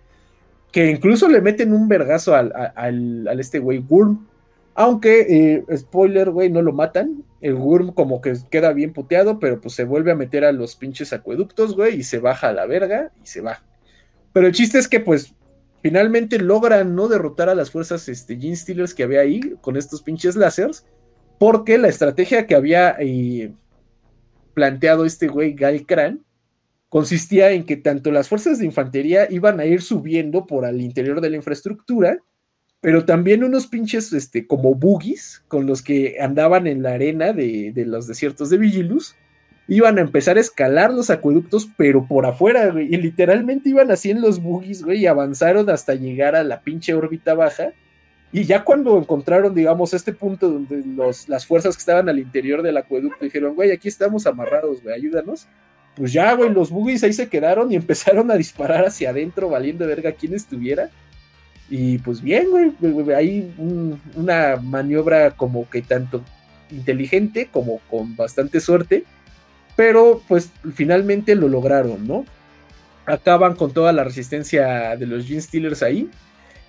que 0.73 0.91
incluso 0.91 1.29
le 1.29 1.41
meten 1.41 1.73
un 1.73 1.89
vergazo 1.89 2.35
al, 2.35 2.53
al, 2.75 3.41
este 3.41 3.59
güey 3.59 3.79
Worm. 3.79 4.27
Aunque, 4.75 5.65
eh, 5.69 5.77
spoiler, 5.77 6.31
güey, 6.31 6.51
no 6.51 6.63
lo 6.63 6.73
matan. 6.73 7.25
El 7.41 7.55
Worm 7.55 7.93
como 7.93 8.21
que 8.21 8.35
queda 8.51 8.73
bien 8.73 8.93
puteado, 8.93 9.39
pero 9.39 9.61
pues 9.61 9.75
se 9.75 9.85
vuelve 9.85 10.13
a 10.13 10.17
meter 10.17 10.45
a 10.45 10.53
los 10.53 10.77
pinches 10.77 11.13
acueductos, 11.13 11.75
güey, 11.75 11.97
y 11.97 12.03
se 12.05 12.19
baja 12.19 12.49
a 12.49 12.53
la 12.53 12.67
verga 12.67 13.11
y 13.23 13.27
se 13.27 13.41
va. 13.41 13.63
Pero 14.33 14.47
el 14.47 14.53
chiste 14.53 14.79
es 14.79 14.89
que 14.89 15.01
pues 15.01 15.35
finalmente 15.83 16.39
logran 16.39 16.95
no 16.95 17.09
derrotar 17.09 17.49
a 17.49 17.55
las 17.55 17.71
fuerzas 17.71 18.09
este, 18.09 18.37
Gene 18.37 18.57
Stealers 18.57 18.95
que 18.95 19.05
había 19.05 19.21
ahí 19.21 19.41
con 19.61 19.77
estos 19.77 20.03
pinches 20.03 20.37
láseres, 20.37 20.85
porque 21.39 21.79
la 21.79 21.89
estrategia 21.89 22.47
que 22.47 22.55
había 22.55 22.97
eh, 22.99 23.53
planteado 24.55 25.05
este 25.05 25.29
güey 25.29 25.55
Gal 25.55 25.87
consistía 26.89 27.51
en 27.51 27.65
que 27.65 27.77
tanto 27.77 28.11
las 28.11 28.29
fuerzas 28.29 28.59
de 28.59 28.65
infantería 28.65 29.27
iban 29.31 29.61
a 29.61 29.67
ir 29.67 29.83
subiendo 29.83 30.47
por 30.47 30.65
al 30.65 30.81
interior 30.81 31.21
de 31.21 31.31
la 31.31 31.37
infraestructura, 31.37 32.19
pero 32.81 33.05
también 33.05 33.45
unos 33.45 33.67
pinches 33.67 34.13
este, 34.13 34.47
como 34.47 34.75
buggies 34.75 35.43
con 35.49 35.67
los 35.67 35.83
que 35.83 36.17
andaban 36.21 36.67
en 36.67 36.83
la 36.83 36.93
arena 36.93 37.33
de, 37.33 37.73
los 37.87 38.07
desiertos 38.07 38.51
de 38.51 38.59
Vigilus, 38.59 39.17
iban 39.67 39.99
a 39.99 40.01
empezar 40.01 40.39
a 40.39 40.41
escalar 40.41 40.93
los 40.93 41.11
acueductos, 41.11 41.69
pero 41.77 42.07
por 42.07 42.25
afuera, 42.25 42.71
güey, 42.71 42.95
y 42.95 42.97
literalmente 42.97 43.69
iban 43.69 43.91
así 43.91 44.11
en 44.11 44.23
los 44.23 44.41
buggies, 44.41 44.83
güey, 44.83 45.01
y 45.01 45.07
avanzaron 45.07 45.69
hasta 45.69 45.95
llegar 45.95 46.37
a 46.37 46.45
la 46.45 46.63
pinche 46.63 46.95
órbita 46.95 47.35
baja. 47.35 47.73
Y 48.33 48.45
ya 48.45 48.65
cuando 48.65 48.97
encontraron, 48.97 49.55
digamos, 49.55 49.93
este 49.93 50.13
punto 50.13 50.49
donde 50.49 50.83
los, 50.87 51.29
las 51.29 51.47
fuerzas 51.47 51.77
que 51.77 51.81
estaban 51.81 52.09
al 52.09 52.19
interior 52.19 52.63
del 52.63 52.77
acueducto 52.77 53.25
dijeron, 53.25 53.55
güey, 53.55 53.73
aquí 53.73 53.89
estamos 53.89 54.27
amarrados, 54.27 54.83
güey, 54.83 54.95
ayúdanos 54.95 55.49
pues 55.99 56.13
ya, 56.13 56.33
güey, 56.35 56.51
los 56.51 56.71
boogies 56.71 57.03
ahí 57.03 57.13
se 57.13 57.29
quedaron 57.29 57.73
y 57.73 57.77
empezaron 57.77 58.31
a 58.31 58.37
disparar 58.37 58.87
hacia 58.87 59.11
adentro, 59.11 59.51
valiendo 59.51 59.87
verga 59.87 60.13
quien 60.13 60.35
estuviera. 60.35 60.91
Y 61.69 61.99
pues 61.99 62.23
bien, 62.23 62.47
güey, 62.51 63.13
hay 63.13 63.53
una 64.15 64.57
maniobra 64.57 65.33
como 65.33 65.69
que 65.69 65.83
tanto 65.83 66.25
inteligente 66.71 67.49
como 67.53 67.81
con 67.91 68.17
bastante 68.17 68.61
suerte, 68.61 69.05
pero 69.77 70.23
pues 70.29 70.51
finalmente 70.75 71.35
lo 71.35 71.49
lograron, 71.49 72.07
¿no? 72.07 72.25
Acaban 73.05 73.55
con 73.55 73.73
toda 73.73 73.93
la 73.93 74.05
resistencia 74.05 74.97
de 74.97 75.07
los 75.07 75.27
Gene 75.27 75.43
Stealers 75.43 75.83
ahí 75.83 76.09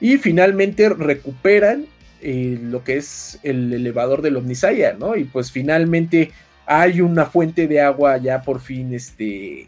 y 0.01 0.17
finalmente 0.17 0.89
recuperan 0.89 1.85
eh, 2.21 2.59
lo 2.61 2.83
que 2.83 2.97
es 2.97 3.39
el 3.43 3.71
elevador 3.73 4.21
del 4.21 4.37
Omnisaya, 4.37 4.93
¿no? 4.93 5.15
Y 5.15 5.23
pues 5.23 5.51
finalmente 5.51 6.31
hay 6.71 7.01
una 7.01 7.25
fuente 7.25 7.67
de 7.67 7.81
agua 7.81 8.17
ya 8.17 8.43
por 8.43 8.59
fin 8.59 8.93
este, 8.93 9.67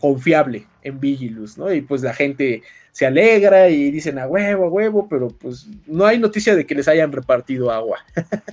confiable 0.00 0.66
en 0.82 0.98
Vigilus, 0.98 1.58
¿no? 1.58 1.70
Y 1.70 1.82
pues 1.82 2.00
la 2.00 2.14
gente 2.14 2.62
se 2.90 3.04
alegra 3.04 3.68
y 3.68 3.90
dicen 3.90 4.18
a 4.18 4.26
huevo, 4.26 4.64
a 4.64 4.68
huevo, 4.70 5.06
pero 5.10 5.28
pues 5.28 5.66
no 5.86 6.06
hay 6.06 6.18
noticia 6.18 6.56
de 6.56 6.64
que 6.64 6.74
les 6.74 6.88
hayan 6.88 7.12
repartido 7.12 7.70
agua. 7.70 7.98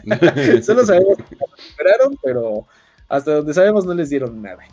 Solo 0.61 0.85
sabemos 0.85 1.17
que 1.17 1.37
la 1.37 1.45
recuperaron, 1.55 2.19
pero 2.21 2.67
hasta 3.07 3.35
donde 3.35 3.53
sabemos 3.53 3.85
no 3.85 3.93
les 3.93 4.09
dieron 4.09 4.41
nada. 4.41 4.65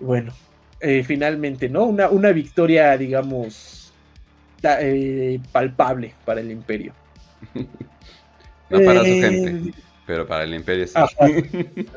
Bueno, 0.00 0.32
eh, 0.80 1.04
finalmente, 1.04 1.68
¿no? 1.68 1.84
Una, 1.84 2.08
una 2.08 2.32
victoria, 2.32 2.96
digamos, 2.96 3.92
eh, 4.62 5.38
palpable 5.52 6.14
para 6.24 6.40
el 6.40 6.50
imperio. 6.50 6.94
No 8.70 8.80
para 8.80 9.00
su 9.00 9.04
gente. 9.04 9.74
Eh, 10.04 10.06
pero 10.06 10.26
para 10.26 10.44
el 10.44 10.54
imperio 10.54 10.86
sí. 10.86 10.94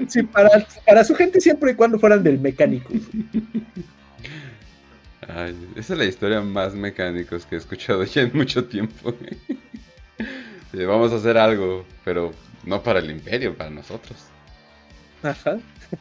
sí, 0.07 0.23
para, 0.23 1.03
su 1.03 1.15
gente 1.15 1.41
siempre 1.41 1.71
y 1.71 1.75
cuando 1.75 1.99
fueran 1.99 2.23
del 2.23 2.39
mecánico. 2.39 2.93
esa 5.75 5.93
es 5.93 5.99
la 5.99 6.05
historia 6.05 6.41
más 6.41 6.73
mecánicos 6.73 7.45
que 7.45 7.55
he 7.55 7.57
escuchado 7.57 8.03
ya 8.05 8.21
en 8.21 8.31
mucho 8.34 8.65
tiempo. 8.65 9.13
vamos 10.73 11.11
a 11.11 11.15
hacer 11.17 11.38
algo, 11.38 11.85
pero 12.05 12.31
no 12.63 12.81
para 12.81 12.99
el 12.99 13.11
imperio, 13.11 13.55
para 13.55 13.69
nosotros. 13.69 14.17
Ajá. 15.23 15.57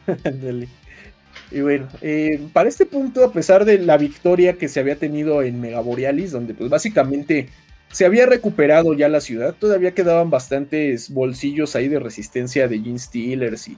y 1.51 1.61
bueno, 1.61 1.87
eh, 2.01 2.41
para 2.53 2.69
este 2.69 2.85
punto, 2.85 3.23
a 3.25 3.33
pesar 3.33 3.65
de 3.65 3.79
la 3.79 3.97
victoria 3.97 4.53
que 4.53 4.69
se 4.69 4.79
había 4.79 4.95
tenido 4.95 5.41
en 5.41 5.59
Megaborealis, 5.59 6.31
donde 6.31 6.53
pues 6.53 6.69
básicamente 6.69 7.49
se 7.91 8.05
había 8.05 8.25
recuperado 8.25 8.93
ya 8.93 9.09
la 9.09 9.21
ciudad, 9.21 9.55
todavía 9.57 9.93
quedaban 9.93 10.29
bastantes 10.29 11.09
bolsillos 11.09 11.75
ahí 11.75 11.87
de 11.87 11.99
resistencia 11.99 12.67
de 12.67 12.79
Gene 12.79 12.99
Stealers 12.99 13.67
y 13.67 13.77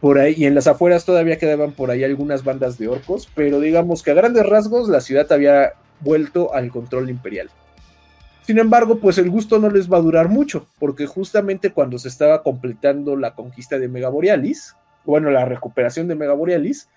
por 0.00 0.18
ahí, 0.18 0.34
y 0.36 0.46
en 0.46 0.54
las 0.54 0.66
afueras 0.66 1.04
todavía 1.04 1.36
quedaban 1.36 1.72
por 1.72 1.90
ahí 1.90 2.04
algunas 2.04 2.42
bandas 2.42 2.78
de 2.78 2.88
orcos, 2.88 3.28
pero 3.34 3.60
digamos 3.60 4.02
que 4.02 4.10
a 4.10 4.14
grandes 4.14 4.46
rasgos 4.46 4.88
la 4.88 5.02
ciudad 5.02 5.30
había 5.30 5.74
vuelto 6.00 6.54
al 6.54 6.70
control 6.70 7.10
imperial. 7.10 7.50
Sin 8.42 8.58
embargo, 8.58 8.98
pues 8.98 9.18
el 9.18 9.28
gusto 9.28 9.58
no 9.58 9.68
les 9.68 9.92
va 9.92 9.98
a 9.98 10.02
durar 10.02 10.30
mucho, 10.30 10.66
porque 10.78 11.06
justamente 11.06 11.70
cuando 11.70 11.98
se 11.98 12.08
estaba 12.08 12.42
completando 12.42 13.14
la 13.14 13.34
conquista 13.34 13.78
de 13.78 13.88
Megaborealis, 13.88 14.74
bueno, 15.04 15.30
la 15.30 15.44
recuperación 15.44 16.08
de 16.08 16.14
Megaborealis, 16.14 16.88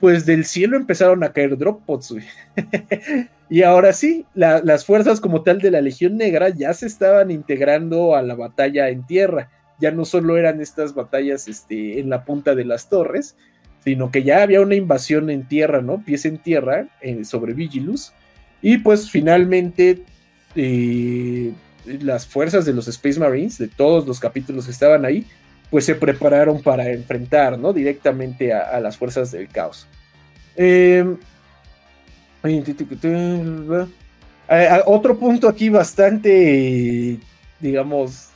pues 0.00 0.24
del 0.24 0.46
cielo 0.46 0.76
empezaron 0.76 1.22
a 1.22 1.32
caer 1.32 1.56
droppots, 1.58 2.12
güey. 2.12 2.24
y 3.50 3.62
ahora 3.62 3.92
sí, 3.92 4.24
las 4.34 4.84
fuerzas 4.86 5.20
como 5.20 5.42
tal 5.42 5.60
de 5.60 5.70
la 5.70 5.82
Legión 5.82 6.16
Negra 6.16 6.48
ya 6.48 6.72
se 6.72 6.86
estaban 6.86 7.30
integrando 7.30 8.16
a 8.16 8.22
la 8.22 8.34
batalla 8.34 8.88
en 8.88 9.06
tierra. 9.06 9.50
Ya 9.78 9.90
no 9.90 10.06
solo 10.06 10.38
eran 10.38 10.60
estas 10.60 10.94
batallas 10.94 11.48
este, 11.48 12.00
en 12.00 12.08
la 12.08 12.24
punta 12.24 12.54
de 12.54 12.64
las 12.64 12.88
torres, 12.88 13.36
sino 13.84 14.10
que 14.10 14.22
ya 14.22 14.42
había 14.42 14.62
una 14.62 14.74
invasión 14.74 15.28
en 15.30 15.46
tierra, 15.46 15.82
¿no? 15.82 16.02
Pies 16.02 16.24
en 16.24 16.38
tierra 16.38 16.88
eh, 17.02 17.24
sobre 17.24 17.52
Vigilus. 17.52 18.12
Y 18.62 18.78
pues 18.78 19.10
finalmente 19.10 20.02
eh, 20.54 21.52
las 21.84 22.26
fuerzas 22.26 22.64
de 22.64 22.72
los 22.72 22.88
Space 22.88 23.20
Marines, 23.20 23.58
de 23.58 23.68
todos 23.68 24.06
los 24.06 24.18
capítulos 24.18 24.64
que 24.64 24.70
estaban 24.70 25.04
ahí, 25.04 25.26
pues 25.70 25.84
se 25.84 25.94
prepararon 25.94 26.62
para 26.62 26.90
enfrentar, 26.90 27.58
¿no? 27.58 27.72
Directamente 27.72 28.52
a, 28.52 28.80
las 28.80 28.96
fuerzas 28.96 29.30
del 29.30 29.48
caos. 29.48 29.86
Em, 30.56 31.16
otro 34.86 35.18
punto 35.18 35.48
aquí 35.48 35.68
bastante, 35.68 37.18
digamos, 37.60 38.30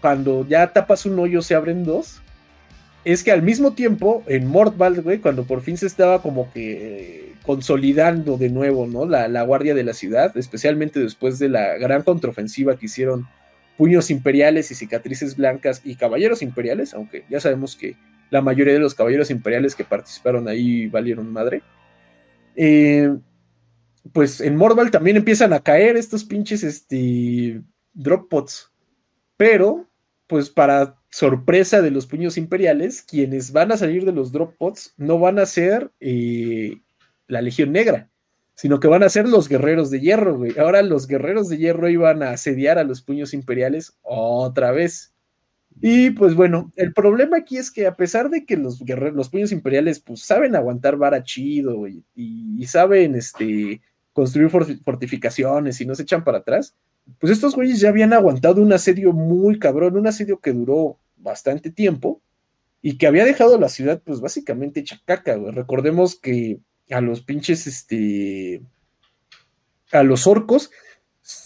cuando 0.00 0.46
ya 0.46 0.72
tapas 0.72 1.06
un 1.06 1.18
hoyo 1.18 1.42
se 1.42 1.54
abren 1.54 1.84
dos, 1.84 2.20
es 3.04 3.22
que 3.22 3.30
al 3.30 3.42
mismo 3.42 3.72
tiempo 3.72 4.24
en 4.26 4.46
Mortval, 4.46 5.02
cuando 5.22 5.44
por 5.44 5.62
fin 5.62 5.76
se 5.76 5.86
estaba 5.86 6.20
como 6.20 6.52
que 6.52 7.34
consolidando 7.42 8.36
de 8.36 8.50
nuevo, 8.50 8.86
¿no? 8.86 9.06
La, 9.06 9.28
la 9.28 9.42
guardia 9.42 9.74
de 9.74 9.84
la 9.84 9.94
ciudad, 9.94 10.36
especialmente 10.36 11.00
después 11.00 11.38
de 11.38 11.48
la 11.48 11.78
gran 11.78 12.02
contraofensiva 12.02 12.76
que 12.76 12.86
hicieron 12.86 13.26
puños 13.80 14.10
imperiales 14.10 14.70
y 14.70 14.74
cicatrices 14.74 15.34
blancas 15.36 15.80
y 15.82 15.94
caballeros 15.94 16.42
imperiales, 16.42 16.92
aunque 16.92 17.24
ya 17.30 17.40
sabemos 17.40 17.76
que 17.76 17.96
la 18.28 18.42
mayoría 18.42 18.74
de 18.74 18.78
los 18.78 18.94
caballeros 18.94 19.30
imperiales 19.30 19.74
que 19.74 19.84
participaron 19.84 20.48
ahí 20.48 20.86
valieron 20.88 21.32
madre. 21.32 21.62
Eh, 22.56 23.10
pues 24.12 24.42
en 24.42 24.56
Morval 24.56 24.90
también 24.90 25.16
empiezan 25.16 25.54
a 25.54 25.60
caer 25.60 25.96
estos 25.96 26.24
pinches 26.24 26.62
este, 26.62 27.62
drop 27.94 28.28
pots. 28.28 28.70
Pero, 29.38 29.88
pues 30.26 30.50
para 30.50 31.00
sorpresa 31.08 31.80
de 31.80 31.90
los 31.90 32.04
puños 32.04 32.36
imperiales, 32.36 33.00
quienes 33.00 33.50
van 33.50 33.72
a 33.72 33.78
salir 33.78 34.04
de 34.04 34.12
los 34.12 34.30
drop 34.30 34.58
pots 34.58 34.92
no 34.98 35.18
van 35.18 35.38
a 35.38 35.46
ser 35.46 35.90
eh, 36.00 36.82
la 37.28 37.40
Legión 37.40 37.72
Negra, 37.72 38.10
sino 38.60 38.78
que 38.78 38.88
van 38.88 39.02
a 39.02 39.08
ser 39.08 39.26
los 39.26 39.48
guerreros 39.48 39.90
de 39.90 40.00
hierro, 40.00 40.36
güey. 40.36 40.58
Ahora 40.58 40.82
los 40.82 41.06
guerreros 41.06 41.48
de 41.48 41.56
hierro 41.56 41.88
iban 41.88 42.22
a 42.22 42.32
asediar 42.32 42.78
a 42.78 42.84
los 42.84 43.00
puños 43.00 43.32
imperiales 43.32 43.96
otra 44.02 44.70
vez. 44.70 45.14
Y 45.80 46.10
pues 46.10 46.34
bueno, 46.34 46.70
el 46.76 46.92
problema 46.92 47.38
aquí 47.38 47.56
es 47.56 47.70
que 47.70 47.86
a 47.86 47.96
pesar 47.96 48.28
de 48.28 48.44
que 48.44 48.58
los 48.58 48.84
guerreros, 48.84 49.16
los 49.16 49.30
puños 49.30 49.50
imperiales, 49.50 49.98
pues 50.00 50.26
saben 50.26 50.54
aguantar 50.54 50.98
vara 50.98 51.22
chido, 51.22 51.74
güey, 51.74 52.04
y, 52.14 52.62
saben 52.66 53.14
este, 53.14 53.80
construir 54.12 54.50
fortificaciones 54.50 55.80
y 55.80 55.86
no 55.86 55.94
se 55.94 56.02
echan 56.02 56.22
para 56.22 56.38
atrás, 56.38 56.76
pues 57.18 57.32
estos 57.32 57.54
güeyes 57.54 57.80
ya 57.80 57.88
habían 57.88 58.12
aguantado 58.12 58.60
un 58.60 58.74
asedio 58.74 59.14
muy 59.14 59.58
cabrón, 59.58 59.96
un 59.96 60.06
asedio 60.06 60.38
que 60.38 60.52
duró 60.52 60.98
bastante 61.16 61.70
tiempo 61.70 62.20
y 62.82 62.98
que 62.98 63.06
había 63.06 63.24
dejado 63.24 63.58
la 63.58 63.70
ciudad, 63.70 64.02
pues 64.04 64.20
básicamente 64.20 64.80
hecha 64.80 65.00
caca, 65.06 65.36
güey. 65.36 65.50
Recordemos 65.52 66.20
que 66.20 66.60
a 66.90 67.00
los 67.00 67.22
pinches, 67.22 67.66
este, 67.66 68.62
a 69.92 70.02
los 70.02 70.26
orcos, 70.26 70.70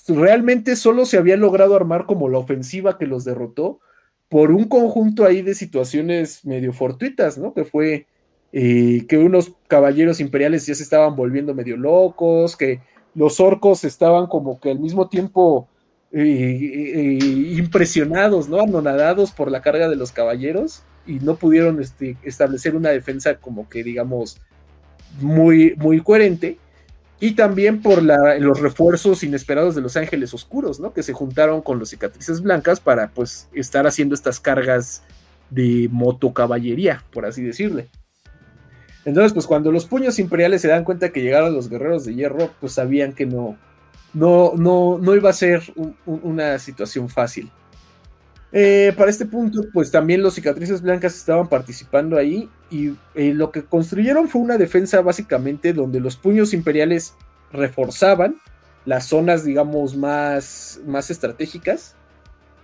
realmente 0.08 0.76
solo 0.76 1.04
se 1.04 1.18
había 1.18 1.36
logrado 1.36 1.76
armar 1.76 2.06
como 2.06 2.28
la 2.28 2.38
ofensiva 2.38 2.98
que 2.98 3.06
los 3.06 3.24
derrotó 3.24 3.80
por 4.28 4.50
un 4.50 4.64
conjunto 4.64 5.24
ahí 5.24 5.42
de 5.42 5.54
situaciones 5.54 6.44
medio 6.44 6.72
fortuitas, 6.72 7.38
¿no? 7.38 7.54
Que 7.54 7.64
fue 7.64 8.06
eh, 8.52 9.04
que 9.08 9.18
unos 9.18 9.52
caballeros 9.68 10.20
imperiales 10.20 10.66
ya 10.66 10.74
se 10.74 10.82
estaban 10.82 11.14
volviendo 11.16 11.54
medio 11.54 11.76
locos, 11.76 12.56
que 12.56 12.80
los 13.14 13.40
orcos 13.40 13.84
estaban 13.84 14.26
como 14.26 14.60
que 14.60 14.70
al 14.70 14.80
mismo 14.80 15.08
tiempo 15.08 15.68
eh, 16.12 16.22
eh, 16.22 17.18
impresionados, 17.56 18.48
¿no? 18.48 18.60
Anonadados 18.60 19.32
por 19.32 19.50
la 19.50 19.62
carga 19.62 19.88
de 19.88 19.96
los 19.96 20.12
caballeros 20.12 20.82
y 21.06 21.14
no 21.20 21.36
pudieron 21.36 21.80
este, 21.80 22.16
establecer 22.22 22.76
una 22.76 22.90
defensa 22.90 23.36
como 23.36 23.68
que 23.68 23.84
digamos 23.84 24.40
muy, 25.20 25.74
muy 25.76 26.00
coherente. 26.00 26.58
Y 27.20 27.32
también 27.32 27.80
por 27.80 28.02
los 28.02 28.60
refuerzos 28.60 29.22
inesperados 29.22 29.74
de 29.74 29.80
los 29.80 29.96
ángeles 29.96 30.34
oscuros, 30.34 30.80
¿no? 30.80 30.92
Que 30.92 31.02
se 31.02 31.12
juntaron 31.12 31.62
con 31.62 31.78
los 31.78 31.88
cicatrices 31.90 32.42
blancas 32.42 32.80
para 32.80 33.08
pues 33.08 33.48
estar 33.54 33.86
haciendo 33.86 34.14
estas 34.14 34.40
cargas 34.40 35.02
de 35.48 35.88
motocaballería, 35.90 37.02
por 37.12 37.24
así 37.24 37.42
decirle. 37.42 37.88
Entonces, 39.04 39.32
pues 39.32 39.46
cuando 39.46 39.70
los 39.70 39.86
puños 39.86 40.18
imperiales 40.18 40.62
se 40.62 40.68
dan 40.68 40.84
cuenta 40.84 41.10
que 41.10 41.22
llegaron 41.22 41.54
los 41.54 41.68
guerreros 41.68 42.04
de 42.04 42.14
hierro, 42.14 42.50
pues 42.60 42.72
sabían 42.72 43.12
que 43.12 43.26
no, 43.26 43.56
no, 44.12 44.52
no, 44.56 44.98
no 44.98 45.14
iba 45.14 45.30
a 45.30 45.34
ser 45.34 45.62
una 46.06 46.58
situación 46.58 47.08
fácil. 47.08 47.50
Eh, 48.56 48.92
para 48.96 49.10
este 49.10 49.26
punto, 49.26 49.64
pues 49.72 49.90
también 49.90 50.22
los 50.22 50.34
cicatrices 50.34 50.80
blancas 50.80 51.16
estaban 51.16 51.48
participando 51.48 52.16
ahí 52.16 52.48
y 52.70 52.90
eh, 53.16 53.34
lo 53.34 53.50
que 53.50 53.64
construyeron 53.64 54.28
fue 54.28 54.42
una 54.42 54.58
defensa 54.58 55.00
básicamente 55.00 55.72
donde 55.72 55.98
los 55.98 56.16
puños 56.16 56.54
imperiales 56.54 57.14
reforzaban 57.50 58.36
las 58.84 59.06
zonas, 59.06 59.44
digamos, 59.44 59.96
más, 59.96 60.80
más 60.86 61.10
estratégicas 61.10 61.96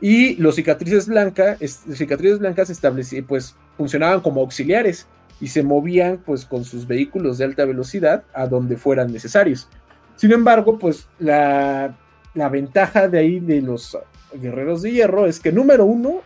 y 0.00 0.36
los 0.36 0.54
cicatrices, 0.54 1.08
blancas 1.08 1.58
cicatrices 1.92 2.38
blancas 2.38 2.80
pues 3.26 3.56
funcionaban 3.76 4.20
como 4.20 4.42
auxiliares 4.42 5.08
y 5.40 5.48
se 5.48 5.64
movían 5.64 6.18
pues 6.24 6.44
con 6.44 6.64
sus 6.64 6.86
vehículos 6.86 7.38
de 7.38 7.46
alta 7.46 7.64
velocidad 7.64 8.22
a 8.32 8.46
donde 8.46 8.76
fueran 8.76 9.12
necesarios. 9.12 9.68
Sin 10.14 10.30
embargo, 10.30 10.78
pues 10.78 11.08
la, 11.18 11.98
la 12.34 12.48
ventaja 12.48 13.08
de 13.08 13.18
ahí 13.18 13.40
de 13.40 13.60
los 13.60 13.98
guerreros 14.34 14.82
de 14.82 14.92
hierro 14.92 15.26
es 15.26 15.40
que 15.40 15.52
número 15.52 15.84
uno, 15.84 16.22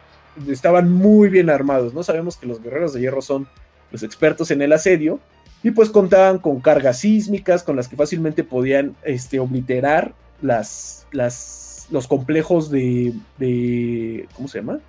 estaban 0.49 0.91
muy 0.91 1.29
bien 1.29 1.51
armados, 1.51 1.95
¿no? 1.95 2.03
Sabemos 2.03 2.37
que 2.37 2.47
los 2.47 2.63
guerreros 2.63 2.93
de 2.93 3.01
hierro 3.01 3.23
son 3.23 3.47
los 3.93 4.03
expertos 4.03 4.51
en 4.51 4.63
el 4.63 4.73
asedio 4.73 5.21
y 5.63 5.71
pues 5.71 5.91
contaban 5.91 6.39
con 6.39 6.61
cargas 6.61 7.01
sísmicas 7.01 7.63
con 7.63 7.77
las 7.77 7.89
que 7.89 7.97
fácilmente 7.97 8.45
podían 8.45 8.97
este, 9.05 9.39
obliterar 9.39 10.13
las, 10.43 11.07
las, 11.13 11.87
los 11.91 12.07
complejos 12.07 12.71
de, 12.71 13.15
de, 13.39 14.29
¿cómo 14.35 14.49
se 14.49 14.59
llama? 14.59 14.81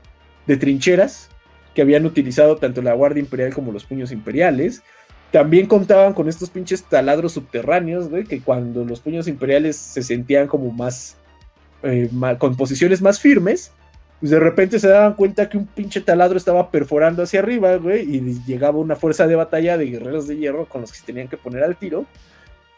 De 0.47 0.57
trincheras 0.57 1.29
que 1.73 1.81
habían 1.81 2.05
utilizado 2.05 2.57
tanto 2.57 2.81
la 2.81 2.93
Guardia 2.93 3.21
Imperial 3.21 3.53
como 3.53 3.71
los 3.71 3.85
puños 3.85 4.11
imperiales. 4.11 4.81
También 5.31 5.67
contaban 5.67 6.13
con 6.13 6.29
estos 6.29 6.49
pinches 6.49 6.83
taladros 6.83 7.33
subterráneos, 7.33 8.09
güey, 8.09 8.23
que 8.23 8.41
cuando 8.41 8.85
los 8.85 9.01
puños 9.01 9.27
imperiales 9.27 9.75
se 9.75 10.01
sentían 10.01 10.47
como 10.47 10.71
más 10.71 11.17
eh, 11.83 12.09
con 12.37 12.55
posiciones 12.55 13.01
más 13.01 13.19
firmes, 13.19 13.71
pues 14.19 14.31
de 14.31 14.39
repente 14.39 14.79
se 14.79 14.87
daban 14.87 15.13
cuenta 15.13 15.49
que 15.49 15.57
un 15.57 15.67
pinche 15.67 16.01
taladro 16.01 16.37
estaba 16.37 16.71
perforando 16.71 17.23
hacia 17.23 17.41
arriba, 17.41 17.75
güey, 17.75 18.15
y 18.15 18.41
llegaba 18.45 18.79
una 18.79 18.95
fuerza 18.95 19.27
de 19.27 19.35
batalla 19.35 19.77
de 19.77 19.87
guerreros 19.87 20.27
de 20.27 20.37
hierro 20.37 20.65
con 20.67 20.81
los 20.81 20.91
que 20.91 20.99
se 20.99 21.05
tenían 21.05 21.27
que 21.27 21.37
poner 21.37 21.63
al 21.63 21.75
tiro. 21.75 22.05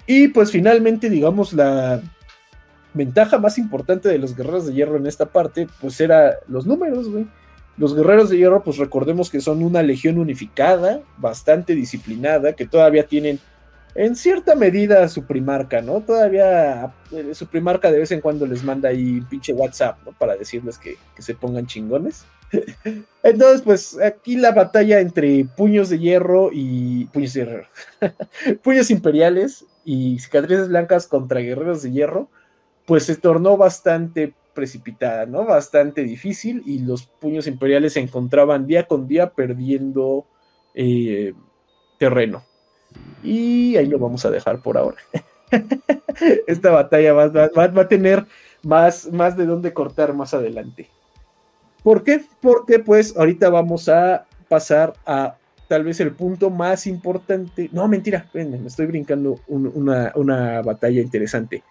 Y 0.05 0.29
pues 0.29 0.51
finalmente, 0.51 1.09
digamos, 1.09 1.53
la 1.53 2.01
ventaja 2.93 3.37
más 3.37 3.57
importante 3.57 4.09
de 4.09 4.17
los 4.17 4.35
guerreros 4.35 4.65
de 4.65 4.73
hierro 4.73 4.97
en 4.97 5.05
esta 5.05 5.27
parte, 5.27 5.67
pues 5.79 5.99
era 6.01 6.35
los 6.47 6.65
números, 6.65 7.09
güey. 7.09 7.27
Los 7.77 7.95
guerreros 7.95 8.29
de 8.29 8.37
hierro, 8.37 8.63
pues 8.63 8.77
recordemos 8.77 9.29
que 9.29 9.39
son 9.39 9.61
una 9.61 9.83
legión 9.83 10.17
unificada, 10.17 11.01
bastante 11.17 11.75
disciplinada, 11.75 12.53
que 12.53 12.65
todavía 12.65 13.05
tienen 13.05 13.39
en 13.97 14.15
cierta 14.15 14.53
medida 14.55 15.07
su 15.09 15.25
primarca, 15.25 15.81
¿no? 15.81 16.01
Todavía 16.01 16.93
eh, 17.11 17.33
su 17.33 17.47
primarca 17.47 17.91
de 17.91 17.97
vez 17.97 18.11
en 18.11 18.21
cuando 18.21 18.45
les 18.45 18.63
manda 18.63 18.89
ahí 18.89 19.21
pinche 19.21 19.53
WhatsApp, 19.53 19.97
¿no? 20.05 20.11
Para 20.11 20.37
decirles 20.37 20.77
que, 20.77 20.97
se 21.17 21.33
pongan 21.33 21.65
chingones. 21.65 22.25
Entonces, 23.23 23.63
pues 23.63 23.99
aquí 23.99 24.37
la 24.37 24.51
batalla 24.51 24.99
entre 24.99 25.45
puños 25.45 25.89
de 25.89 25.97
hierro 25.97 26.51
y 26.53 27.05
puños 27.05 27.33
de 27.33 27.39
hierro, 27.39 27.67
puños 28.63 28.91
imperiales 28.91 29.65
y 29.83 30.19
cicatrices 30.19 30.69
blancas 30.69 31.07
contra 31.07 31.39
guerreros 31.39 31.81
de 31.81 31.91
hierro, 31.91 32.29
pues 32.85 33.03
se 33.03 33.15
tornó 33.15 33.57
bastante 33.57 34.35
precipitada, 34.53 35.25
¿no? 35.25 35.43
Bastante 35.43 36.03
difícil 36.03 36.61
y 36.67 36.79
los 36.79 37.07
puños 37.07 37.47
imperiales 37.47 37.93
se 37.93 37.99
encontraban 37.99 38.67
día 38.67 38.87
con 38.87 39.07
día 39.07 39.31
perdiendo 39.31 40.27
eh, 40.75 41.33
terreno. 41.97 42.46
Y 43.23 43.75
ahí 43.75 43.87
lo 43.87 43.99
vamos 43.99 44.25
a 44.25 44.31
dejar 44.31 44.59
por 44.59 44.77
ahora. 44.77 44.97
Esta 46.47 46.71
batalla 46.71 47.13
va, 47.13 47.81
a 47.81 47.87
tener 47.87 48.25
más, 48.63 49.11
más 49.11 49.37
de 49.37 49.45
dónde 49.45 49.73
cortar 49.73 50.13
más 50.13 50.33
adelante. 50.33 50.89
¿Por 51.83 52.03
qué? 52.03 52.23
Porque 52.41 52.79
pues 52.79 53.15
ahorita 53.15 53.49
vamos 53.49 53.87
a 53.89 54.25
pasar 54.49 54.93
a 55.05 55.37
tal 55.67 55.83
vez 55.83 55.99
el 55.99 56.11
punto 56.11 56.49
más 56.49 56.87
importante. 56.87 57.69
No, 57.71 57.87
mentira, 57.87 58.27
me 58.33 58.67
estoy 58.67 58.87
brincando 58.87 59.39
una, 59.47 60.61
batalla 60.61 61.01
interesante, 61.01 61.63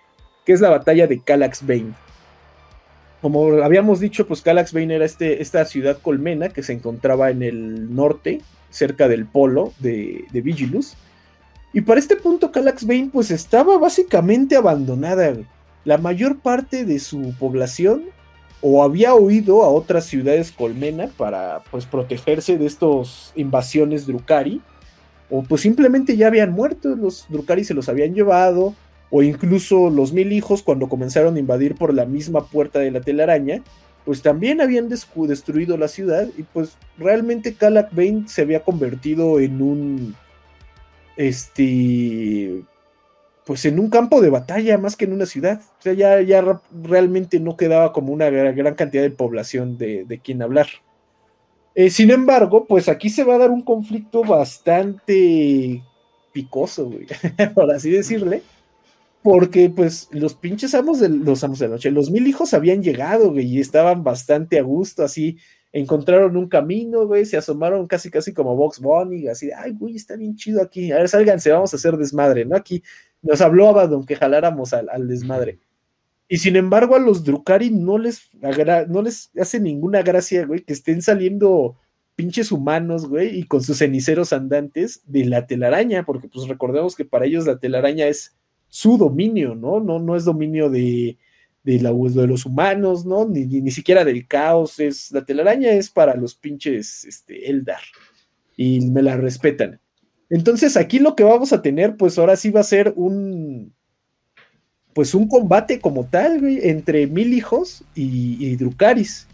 que 0.45 0.53
es 0.53 0.61
la 0.61 0.71
batalla 0.71 1.07
de 1.07 1.21
Calax 1.21 1.67
Bane. 1.67 1.93
Como 3.23 3.63
habíamos 3.63 3.99
dicho, 3.99 4.27
pues 4.27 4.43
Calax 4.43 4.73
Bane 4.73 4.95
era 4.95 5.05
este, 5.05 5.43
esta 5.43 5.65
ciudad 5.65 5.99
colmena 6.01 6.51
que 6.51 6.63
se 6.63 6.73
encontraba 6.73 7.31
en 7.31 7.43
el 7.43 7.95
norte, 7.95 8.41
cerca 8.71 9.09
del 9.09 9.27
polo 9.27 9.73
de, 9.79 10.27
de 10.33 10.41
Vigilus 10.43 10.97
Y 11.77 11.83
para 11.83 12.01
este 12.01 12.17
punto 12.17 12.51
Calax 12.51 12.87
Bane 12.87 13.11
pues 13.13 13.31
estaba 13.31 13.77
básicamente 13.77 14.57
abandonada. 14.57 15.37
La 15.85 15.99
mayor 15.99 16.39
parte 16.39 16.87
de 16.87 16.99
su 16.99 17.35
población 17.39 18.05
o 18.63 18.83
había 18.83 19.15
huido 19.15 19.63
a 19.63 19.69
otras 19.69 20.07
ciudades 20.07 20.53
colmena 20.53 21.11
para 21.19 21.63
pues 21.71 21.85
protegerse 21.85 22.57
de 22.57 22.65
estas 22.65 23.31
invasiones 23.37 24.07
Drukari 24.07 24.63
o 25.29 25.43
pues 25.43 25.61
simplemente 25.61 26.17
ya 26.17 26.29
habían 26.29 26.53
muerto, 26.53 26.97
los 26.97 27.27
Drukari 27.29 27.63
se 27.63 27.75
los 27.75 27.91
habían 27.91 28.15
llevado 28.15 28.75
o 29.11 29.23
incluso 29.23 29.91
los 29.91 30.15
mil 30.15 30.33
hijos 30.33 30.63
cuando 30.63 30.89
comenzaron 30.89 31.37
a 31.37 31.41
invadir 31.41 31.75
por 31.75 31.93
la 31.93 32.07
misma 32.07 32.47
puerta 32.47 32.79
de 32.79 32.91
la 32.91 33.03
telaraña, 33.03 33.63
pues 34.07 34.23
también 34.23 34.63
habían 34.63 34.89
destruido 34.89 35.77
la 35.77 35.89
ciudad 35.89 36.27
y 36.39 36.43
pues 36.43 36.79
realmente 36.97 37.53
Calac 37.53 37.95
Bane 37.95 38.29
se 38.29 38.41
había 38.41 38.61
convertido 38.63 39.41
en 39.41 39.61
un 39.61 40.17
este 41.17 42.63
pues 43.47 43.65
en 43.65 43.79
un 43.79 43.91
campo 43.91 44.21
de 44.21 44.29
batalla 44.29 44.77
más 44.77 44.97
que 44.97 45.05
en 45.05 45.13
una 45.13 45.25
ciudad. 45.25 45.61
O 45.79 45.83
sea, 45.83 45.93
ya, 45.93 46.21
ya 46.21 46.61
realmente 46.83 47.39
no 47.39 47.57
quedaba 47.57 47.93
como 47.93 48.13
una 48.13 48.29
gran 48.29 48.75
cantidad 48.75 49.05
de 49.05 49.11
población 49.11 49.79
de, 49.79 50.05
de 50.05 50.19
quien 50.19 50.43
hablar. 50.43 50.67
Eh, 51.77 51.91
sin 51.91 52.11
embargo, 52.11 52.67
pues 52.67 52.89
aquí 52.89 53.09
se 53.09 53.23
va 53.23 53.37
a 53.37 53.39
dar 53.39 53.51
un 53.51 53.63
conflicto 53.63 54.25
bastante 54.25 55.83
picoso, 56.33 56.91
por 57.55 57.71
así 57.71 57.91
decirle. 57.91 58.43
Porque, 59.23 59.71
pues, 59.71 60.09
los 60.11 60.35
pinches 60.35 60.75
amos 60.75 61.01
de 61.01 61.09
los 61.09 61.45
amos 61.45 61.59
de 61.59 61.67
la 61.67 61.75
noche, 61.75 61.91
los 61.91 62.11
mil 62.11 62.27
hijos 62.27 62.55
habían 62.55 62.83
llegado, 62.83 63.39
y 63.39 63.61
estaban 63.61 64.05
bastante 64.05 64.59
a 64.59 64.63
gusto, 64.63 65.05
así, 65.05 65.37
encontraron 65.81 66.37
un 66.37 66.49
camino, 66.49 67.07
güey, 67.07 67.27
se 67.27 67.37
asomaron 67.37 67.87
casi, 67.87 68.11
casi 68.11 68.33
como 68.33 68.57
Box 68.57 68.81
Bunny, 68.81 69.29
así, 69.29 69.51
ay, 69.55 69.73
güey, 69.73 69.97
está 69.97 70.17
bien 70.17 70.35
chido 70.35 70.63
aquí, 70.63 70.91
a 70.91 70.97
ver, 70.97 71.09
sálganse, 71.09 71.51
vamos 71.53 71.73
a 71.75 71.77
hacer 71.77 71.97
desmadre, 71.99 72.47
¿no? 72.47 72.57
Aquí 72.57 72.83
nos 73.21 73.43
habló 73.43 73.69
Abaddon 73.69 74.07
que 74.07 74.17
jaláramos 74.17 74.73
al, 74.73 75.07
desmadre. 75.07 75.59
Y 76.29 76.39
sin 76.39 76.57
embargo, 76.57 76.97
a 76.97 76.99
los 76.99 77.25
Drukari 77.25 77.71
no 77.71 77.99
les, 77.99 78.31
no 78.89 79.03
les 79.03 79.31
hace 79.39 79.61
ninguna 79.61 80.03
gracia, 80.03 80.47
güey, 80.47 80.63
que 80.63 80.73
estén 80.73 81.03
saliendo 81.03 81.77
pinches 82.15 82.51
humanos, 82.53 83.07
güey, 83.07 83.39
y 83.39 83.45
con 83.45 83.63
sus 83.63 83.79
ceniceros 83.79 84.33
andantes 84.33 85.03
de 85.07 85.27
la 85.27 85.47
telaraña, 85.47 86.07
porque 86.07 86.29
pues 86.29 86.49
recordemos 86.49 86.97
que 86.97 87.05
para 87.05 87.27
ellos 87.27 87.47
la 87.47 87.59
telaraña 87.59 88.07
es 88.07 88.35
su 88.69 88.97
dominio, 88.97 89.55
¿no? 89.55 89.81
No, 89.81 89.99
no 89.99 90.17
es 90.17 90.25
dominio 90.25 90.71
de, 90.71 91.19
de, 91.67 91.81
la, 91.81 91.93
de 91.93 92.27
los 92.29 92.47
humanos, 92.47 93.05
¿no? 93.05 93.27
Ni, 93.27 93.45
ni, 93.45 93.71
siquiera 93.73 94.05
del 94.05 94.29
caos, 94.29 94.79
es, 94.79 95.11
la 95.11 95.25
telaraña 95.25 95.73
es 95.73 95.91
para 95.91 96.15
los 96.15 96.37
pinches 96.37 97.05
este, 97.05 97.51
Eldar, 97.51 97.81
y 98.57 98.81
me 98.89 99.03
la 99.03 99.17
respetan. 99.17 99.81
Entonces 100.31 100.77
aquí 100.77 101.01
lo 101.01 101.17
que 101.17 101.25
vamos 101.25 101.53
a 101.53 101.63
tener, 101.63 101.97
pues 101.97 102.19
ahora 102.19 102.37
sí 102.37 102.51
va 102.51 102.61
a 102.61 102.65
ser 102.65 102.93
un, 102.95 103.75
pues 104.95 105.13
un 105.13 105.27
combate 105.27 105.81
como 105.81 106.07
tal, 106.07 106.41
güey, 106.41 106.61
entre 106.69 107.09
mil 107.09 107.35
hijos 107.35 107.85
y, 107.97 108.37
y 108.47 108.55
Drucaris. 108.55 109.27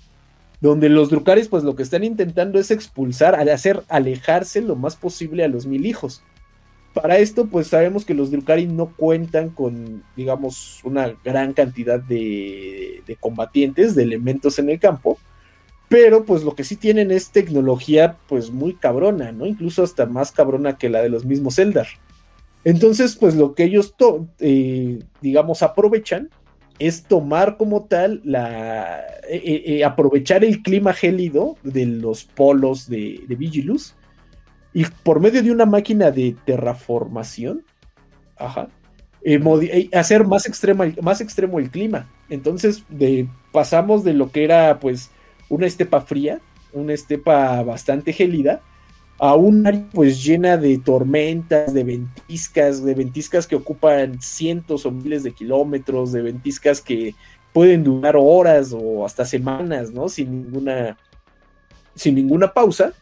Donde 0.62 0.88
los 0.88 1.10
Drucaris, 1.10 1.48
pues 1.48 1.64
lo 1.64 1.76
que 1.76 1.82
están 1.82 2.02
intentando 2.02 2.58
es 2.58 2.70
expulsar, 2.70 3.34
hacer 3.50 3.82
alejarse 3.88 4.62
lo 4.62 4.76
más 4.76 4.96
posible 4.96 5.44
a 5.44 5.48
los 5.48 5.66
mil 5.66 5.84
hijos. 5.84 6.22
Para 6.94 7.18
esto, 7.18 7.46
pues 7.46 7.68
sabemos 7.68 8.04
que 8.04 8.14
los 8.14 8.30
Drucaris 8.30 8.68
no 8.68 8.92
cuentan 8.96 9.50
con, 9.50 10.02
digamos, 10.14 10.80
una 10.84 11.14
gran 11.24 11.54
cantidad 11.54 11.98
de, 11.98 13.02
de 13.06 13.16
combatientes, 13.16 13.94
de 13.94 14.02
elementos 14.02 14.58
en 14.58 14.68
el 14.68 14.78
campo 14.78 15.18
pero 15.92 16.24
pues 16.24 16.42
lo 16.42 16.54
que 16.54 16.64
sí 16.64 16.76
tienen 16.76 17.10
es 17.10 17.32
tecnología 17.32 18.16
pues 18.26 18.50
muy 18.50 18.72
cabrona, 18.72 19.30
¿no? 19.30 19.44
Incluso 19.44 19.82
hasta 19.82 20.06
más 20.06 20.32
cabrona 20.32 20.78
que 20.78 20.88
la 20.88 21.02
de 21.02 21.10
los 21.10 21.26
mismos 21.26 21.58
Eldar. 21.58 21.86
Entonces 22.64 23.14
pues 23.14 23.34
lo 23.34 23.54
que 23.54 23.64
ellos, 23.64 23.94
eh, 24.38 25.00
digamos, 25.20 25.62
aprovechan 25.62 26.30
es 26.78 27.02
tomar 27.02 27.58
como 27.58 27.84
tal 27.84 28.22
la... 28.24 29.02
Eh, 29.28 29.64
eh, 29.66 29.84
aprovechar 29.84 30.46
el 30.46 30.62
clima 30.62 30.94
gélido 30.94 31.58
de 31.62 31.84
los 31.84 32.24
polos 32.24 32.88
de, 32.88 33.22
Vigilus 33.28 33.94
y 34.74 34.84
por 35.02 35.20
medio 35.20 35.42
de 35.42 35.50
una 35.50 35.66
máquina 35.66 36.10
de 36.10 36.36
terraformación, 36.44 37.64
ajá, 38.36 38.68
hacer 39.92 40.26
más, 40.26 40.46
extrema, 40.46 40.86
más 41.00 41.20
extremo 41.20 41.58
el 41.58 41.70
clima. 41.70 42.08
Entonces 42.28 42.84
de, 42.88 43.28
pasamos 43.52 44.04
de 44.04 44.14
lo 44.14 44.30
que 44.30 44.44
era 44.44 44.80
pues 44.80 45.10
una 45.48 45.66
estepa 45.66 46.00
fría, 46.00 46.40
una 46.72 46.94
estepa 46.94 47.62
bastante 47.62 48.12
gélida, 48.12 48.62
a 49.18 49.36
un 49.36 49.66
área 49.66 49.86
pues 49.92 50.24
llena 50.24 50.56
de 50.56 50.78
tormentas, 50.78 51.72
de 51.72 51.84
ventiscas, 51.84 52.82
de 52.82 52.94
ventiscas 52.94 53.46
que 53.46 53.54
ocupan 53.54 54.20
cientos 54.20 54.84
o 54.84 54.90
miles 54.90 55.22
de 55.22 55.32
kilómetros, 55.32 56.12
de 56.12 56.22
ventiscas 56.22 56.80
que 56.80 57.14
pueden 57.52 57.84
durar 57.84 58.16
horas 58.18 58.74
o 58.74 59.04
hasta 59.04 59.24
semanas, 59.24 59.92
¿no? 59.92 60.08
Sin 60.08 60.42
ninguna, 60.42 60.96
sin 61.94 62.14
ninguna 62.14 62.52
pausa. 62.52 62.94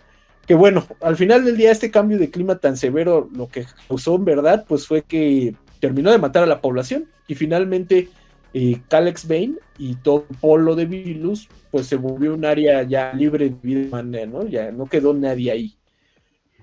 Que 0.50 0.56
bueno, 0.56 0.84
al 1.00 1.16
final 1.16 1.44
del 1.44 1.56
día 1.56 1.70
este 1.70 1.92
cambio 1.92 2.18
de 2.18 2.28
clima 2.28 2.58
tan 2.58 2.76
severo 2.76 3.30
lo 3.32 3.46
que 3.46 3.66
causó 3.86 4.16
en 4.16 4.24
verdad 4.24 4.64
pues 4.66 4.84
fue 4.84 5.02
que 5.02 5.54
terminó 5.78 6.10
de 6.10 6.18
matar 6.18 6.42
a 6.42 6.46
la 6.46 6.60
población 6.60 7.06
y 7.28 7.36
finalmente 7.36 8.08
eh, 8.52 8.80
Calex 8.88 9.28
Bane 9.28 9.54
y 9.78 9.94
todo 9.94 10.26
polo 10.40 10.74
de 10.74 10.86
Vilus, 10.86 11.48
pues 11.70 11.86
se 11.86 11.94
volvió 11.94 12.34
un 12.34 12.44
área 12.44 12.82
ya 12.82 13.12
libre 13.12 13.44
de 13.48 13.56
vida 13.62 13.86
humana, 13.86 14.26
¿no? 14.26 14.44
Ya 14.44 14.72
no 14.72 14.86
quedó 14.86 15.14
nadie 15.14 15.52
ahí. 15.52 15.76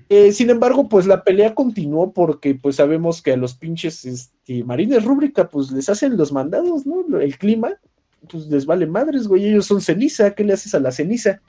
Eh, 0.09 0.33
sin 0.33 0.49
embargo, 0.49 0.89
pues 0.89 1.07
la 1.07 1.23
pelea 1.23 1.55
continuó 1.55 2.11
porque 2.11 2.55
pues 2.55 2.75
sabemos 2.75 3.21
que 3.21 3.31
a 3.31 3.37
los 3.37 3.53
pinches 3.53 4.03
este, 4.03 4.65
marines 4.65 5.05
rúbrica 5.05 5.47
pues 5.47 5.71
les 5.71 5.87
hacen 5.87 6.17
los 6.17 6.33
mandados, 6.33 6.85
¿no? 6.85 7.21
El 7.21 7.37
clima, 7.37 7.79
pues 8.29 8.47
les 8.47 8.65
vale 8.65 8.85
madres, 8.85 9.29
güey, 9.29 9.47
ellos 9.47 9.65
son 9.65 9.79
ceniza, 9.79 10.31
¿qué 10.31 10.43
le 10.43 10.51
haces 10.51 10.75
a 10.75 10.81
la 10.81 10.91
ceniza? 10.91 11.41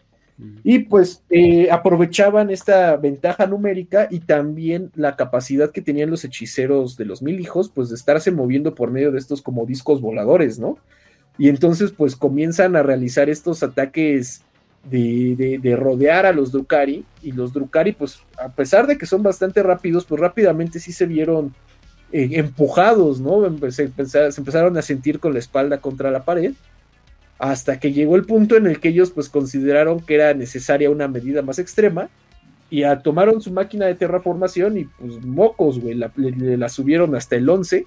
Y 0.62 0.80
pues 0.80 1.24
eh, 1.30 1.68
aprovechaban 1.70 2.50
esta 2.50 2.96
ventaja 2.96 3.46
numérica 3.46 4.06
y 4.08 4.20
también 4.20 4.92
la 4.94 5.16
capacidad 5.16 5.72
que 5.72 5.82
tenían 5.82 6.10
los 6.10 6.24
hechiceros 6.24 6.96
de 6.96 7.06
los 7.06 7.22
mil 7.22 7.40
hijos, 7.40 7.70
pues 7.74 7.88
de 7.88 7.96
estarse 7.96 8.30
moviendo 8.30 8.74
por 8.74 8.92
medio 8.92 9.10
de 9.10 9.18
estos 9.18 9.42
como 9.42 9.66
discos 9.66 10.00
voladores, 10.00 10.60
¿no? 10.60 10.78
Y 11.38 11.48
entonces 11.48 11.90
pues 11.90 12.14
comienzan 12.14 12.76
a 12.76 12.84
realizar 12.84 13.28
estos 13.28 13.64
ataques 13.64 14.42
de, 14.88 15.76
rodear 15.76 16.24
a 16.24 16.32
los 16.32 16.52
Drukari 16.52 17.04
y 17.20 17.32
los 17.32 17.52
Drukari 17.52 17.92
pues 17.92 18.20
a 18.38 18.48
pesar 18.48 18.86
de 18.86 18.96
que 18.96 19.06
son 19.06 19.24
bastante 19.24 19.62
rápidos, 19.64 20.04
pues 20.04 20.20
rápidamente 20.20 20.78
sí 20.78 20.92
se 20.92 21.06
vieron 21.06 21.52
eh, 22.12 22.28
empujados, 22.34 23.20
¿no? 23.20 23.42
se 23.70 23.90
empezaron 24.36 24.76
a 24.78 24.82
sentir 24.82 25.18
con 25.18 25.32
la 25.32 25.40
espalda 25.40 25.80
contra 25.80 26.12
la 26.12 26.24
pared 26.24 26.54
hasta 27.38 27.78
que 27.78 27.92
llegó 27.92 28.16
el 28.16 28.24
punto 28.24 28.56
en 28.56 28.66
el 28.66 28.80
que 28.80 28.88
ellos 28.88 29.10
pues 29.12 29.28
consideraron 29.28 30.00
que 30.00 30.16
era 30.16 30.34
necesaria 30.34 30.90
una 30.90 31.08
medida 31.08 31.42
más 31.42 31.58
extrema 31.58 32.08
y 32.70 32.82
tomaron 33.02 33.40
su 33.40 33.52
máquina 33.52 33.86
de 33.86 33.94
terraformación 33.94 34.76
y 34.78 34.84
pues 34.84 35.24
mocos, 35.24 35.80
güey, 35.80 35.94
la, 35.94 36.12
la 36.16 36.68
subieron 36.68 37.14
hasta 37.14 37.36
el 37.36 37.48
11, 37.48 37.86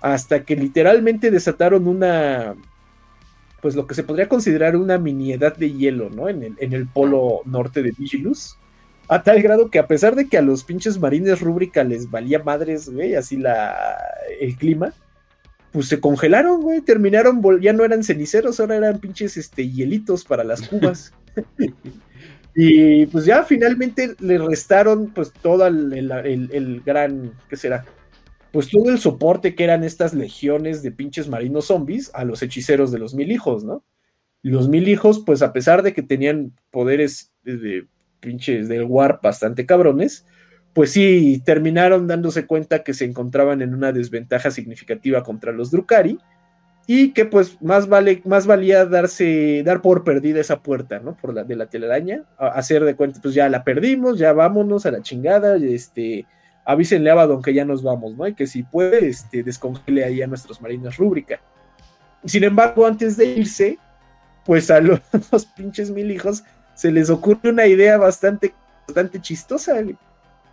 hasta 0.00 0.44
que 0.44 0.56
literalmente 0.56 1.30
desataron 1.30 1.86
una, 1.86 2.56
pues 3.60 3.76
lo 3.76 3.86
que 3.86 3.94
se 3.94 4.02
podría 4.02 4.28
considerar 4.28 4.76
una 4.76 4.98
mini 4.98 5.32
edad 5.32 5.56
de 5.56 5.72
hielo, 5.72 6.10
¿no? 6.10 6.28
En 6.28 6.42
el, 6.42 6.54
en 6.58 6.72
el 6.72 6.86
polo 6.86 7.42
norte 7.44 7.82
de 7.82 7.92
Vigilus. 7.92 8.56
A 9.08 9.22
tal 9.22 9.40
grado 9.40 9.70
que 9.70 9.78
a 9.78 9.86
pesar 9.86 10.16
de 10.16 10.28
que 10.28 10.36
a 10.36 10.42
los 10.42 10.64
pinches 10.64 10.98
marines 10.98 11.40
rúbrica 11.40 11.84
les 11.84 12.10
valía 12.10 12.42
madres, 12.42 12.88
güey, 12.88 13.14
así 13.14 13.36
la, 13.36 13.96
el 14.40 14.56
clima, 14.56 14.92
pues 15.72 15.88
se 15.88 16.00
congelaron, 16.00 16.62
güey, 16.62 16.80
terminaron, 16.80 17.42
ya 17.60 17.72
no 17.72 17.84
eran 17.84 18.02
ceniceros, 18.02 18.60
ahora 18.60 18.76
eran 18.76 18.98
pinches 18.98 19.36
este, 19.36 19.68
hielitos 19.68 20.24
para 20.24 20.44
las 20.44 20.66
cubas. 20.68 21.12
y 22.54 23.06
pues 23.06 23.24
ya 23.24 23.42
finalmente 23.44 24.14
le 24.20 24.38
restaron 24.38 25.12
pues 25.12 25.32
todo 25.32 25.66
el, 25.66 26.82
gran, 26.84 27.32
¿qué 27.48 27.56
será? 27.56 27.84
Pues 28.52 28.70
todo 28.70 28.90
el 28.90 28.98
soporte 28.98 29.54
que 29.54 29.64
eran 29.64 29.84
estas 29.84 30.14
legiones 30.14 30.82
de 30.82 30.92
pinches 30.92 31.28
marinos 31.28 31.66
zombies 31.66 32.10
a 32.14 32.24
los 32.24 32.42
hechiceros 32.42 32.90
de 32.90 32.98
los 32.98 33.14
mil 33.14 33.30
hijos, 33.30 33.64
¿no? 33.64 33.84
los 34.42 34.68
mil 34.68 34.88
hijos, 34.88 35.22
pues 35.26 35.42
a 35.42 35.52
pesar 35.52 35.82
de 35.82 35.92
que 35.92 36.02
tenían 36.02 36.52
poderes 36.70 37.32
de 37.42 37.88
pinches 38.20 38.68
del 38.68 38.84
warp 38.84 39.22
bastante 39.22 39.66
cabrones, 39.66 40.24
pues 40.76 40.92
sí, 40.92 41.40
terminaron 41.42 42.06
dándose 42.06 42.44
cuenta 42.44 42.84
que 42.84 42.92
se 42.92 43.06
encontraban 43.06 43.62
en 43.62 43.72
una 43.72 43.92
desventaja 43.92 44.50
significativa 44.50 45.22
contra 45.22 45.50
los 45.50 45.70
Drukari 45.70 46.18
y 46.86 47.14
que 47.14 47.24
pues 47.24 47.56
más 47.62 47.88
vale, 47.88 48.20
más 48.26 48.46
valía 48.46 48.84
darse, 48.84 49.62
dar 49.64 49.80
por 49.80 50.04
perdida 50.04 50.38
esa 50.38 50.60
puerta, 50.60 50.98
¿no? 50.98 51.16
Por 51.16 51.32
la 51.32 51.44
de 51.44 51.56
la 51.56 51.70
telaraña, 51.70 52.24
hacer 52.36 52.84
de 52.84 52.94
cuenta, 52.94 53.20
pues 53.22 53.32
ya 53.32 53.48
la 53.48 53.64
perdimos, 53.64 54.18
ya 54.18 54.34
vámonos 54.34 54.84
a 54.84 54.90
la 54.90 55.00
chingada, 55.00 55.56
este, 55.56 56.26
avísenle 56.66 57.08
a 57.08 57.14
Abaddon 57.14 57.40
que 57.40 57.54
ya 57.54 57.64
nos 57.64 57.82
vamos, 57.82 58.14
¿no? 58.14 58.28
Y 58.28 58.34
que 58.34 58.46
si 58.46 58.62
puede, 58.62 59.08
este, 59.08 59.42
descongele 59.42 60.04
ahí 60.04 60.20
a 60.20 60.26
nuestros 60.26 60.60
marinos 60.60 60.98
rúbrica. 60.98 61.40
Sin 62.26 62.44
embargo, 62.44 62.84
antes 62.86 63.16
de 63.16 63.24
irse, 63.24 63.78
pues 64.44 64.70
a 64.70 64.78
los, 64.82 65.00
pinches 65.56 65.90
mil 65.90 66.10
hijos 66.10 66.44
se 66.74 66.92
les 66.92 67.08
ocurre 67.08 67.48
una 67.48 67.66
idea 67.66 67.96
bastante, 67.96 68.52
bastante 68.86 69.22
chistosa, 69.22 69.80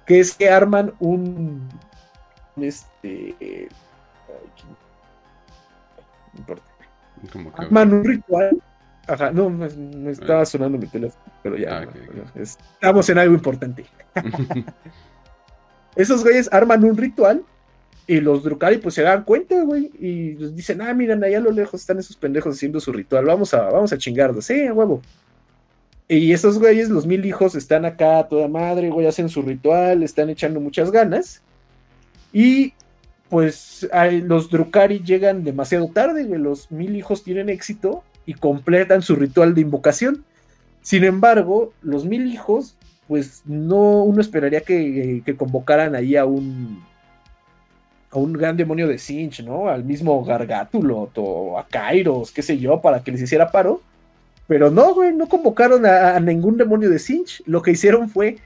que 0.06 0.20
es 0.20 0.34
que 0.34 0.50
arman 0.50 0.94
un, 1.00 1.68
este. 2.58 3.36
no 6.34 6.40
importa. 6.40 6.64
Como 7.32 7.54
que- 7.54 7.62
Arman 7.62 7.94
un 7.94 8.04
ritual. 8.04 8.62
Ajá, 9.08 9.32
no, 9.32 9.50
me, 9.50 9.68
me 9.70 10.12
estaba 10.12 10.46
sonando 10.46 10.78
mi 10.78 10.88
teléfono, 10.88 11.22
pero 11.42 11.58
ya. 11.58 11.80
Ah, 11.80 11.86
no, 11.86 12.42
estamos 12.42 13.10
en 13.10 13.18
algo 13.18 13.34
importante. 13.36 13.86
Esos 15.96 16.24
güeyes 16.24 16.52
arman 16.52 16.84
un 16.84 16.98
ritual 16.98 17.44
y 18.08 18.20
los 18.20 18.44
Drukari 18.44 18.78
pues 18.78 18.96
se 18.96 19.04
dan 19.04 19.24
cuenta, 19.24 19.62
güey, 19.64 19.92
y 20.00 20.34
les 20.36 20.56
dicen, 20.56 20.82
ah, 20.82 20.94
miren, 20.94 21.24
allá 21.24 21.38
a 21.38 21.42
lo 21.42 21.52
lejos 21.52 21.82
están 21.82 22.00
esos 22.00 22.16
pendejos 22.18 22.56
haciendo 22.56 22.80
su 22.80 22.92
ritual, 22.92 23.26
vamos 23.26 23.54
a, 23.54 23.70
vamos 23.70 23.94
a 23.94 23.98
chingarlos, 23.98 24.46
sí, 24.46 24.66
a 24.66 24.74
huevo. 24.74 25.02
Y 26.08 26.34
esos 26.34 26.60
güeyes, 26.60 26.90
los 26.90 27.06
mil 27.06 27.26
hijos, 27.26 27.56
están 27.56 27.86
acá 27.86 28.28
toda 28.28 28.48
madre, 28.48 28.90
güey, 28.90 29.08
hacen 29.08 29.30
su 29.30 29.42
ritual, 29.42 30.04
están 30.04 30.30
echando 30.30 30.60
muchas 30.60 30.92
ganas. 30.92 31.42
Y 32.32 32.74
pues 33.30 33.88
los 34.24 34.50
Drukari 34.50 35.00
llegan 35.00 35.44
demasiado 35.44 35.88
tarde, 35.88 36.26
güey, 36.26 36.40
los 36.40 36.72
mil 36.72 36.96
hijos 36.96 37.24
tienen 37.24 37.50
éxito 37.50 38.04
y 38.26 38.34
completan 38.34 39.02
su 39.02 39.16
ritual 39.16 39.56
de 39.56 39.62
invocación. 39.62 40.24
Sin 40.82 41.04
embargo, 41.04 41.74
los 41.82 42.06
mil 42.06 42.28
hijos, 42.28 42.76
pues 43.08 43.42
no, 43.46 44.04
uno 44.04 44.22
esperaría 44.22 44.62
que, 44.62 45.24
que 45.26 45.36
convocaran 45.36 45.96
ahí 45.96 46.16
a 46.16 46.26
un 46.26 46.84
a 48.12 48.20
un 48.20 48.34
gran 48.34 48.56
demonio 48.56 48.88
de 48.88 49.00
Sinch, 49.00 49.44
¿no? 49.44 49.70
Al 49.70 49.84
mismo 49.84 50.24
Gargatulot 50.24 51.18
o 51.18 51.58
a 51.58 51.66
Kairos, 51.68 52.32
qué 52.32 52.44
sé 52.44 52.60
yo, 52.60 52.80
para 52.80 53.04
que 53.04 53.12
les 53.12 53.22
hiciera 53.22 53.52
paro. 53.52 53.82
Pero 54.48 54.70
no, 54.70 54.94
güey, 54.94 55.14
no 55.14 55.28
convocaron 55.28 55.86
a, 55.86 56.16
a 56.16 56.20
ningún 56.20 56.58
demonio 56.58 56.90
de 56.90 57.00
Sinch. 57.00 57.44
Lo 57.46 57.62
que 57.62 57.72
hicieron 57.72 58.10
fue 58.10 58.38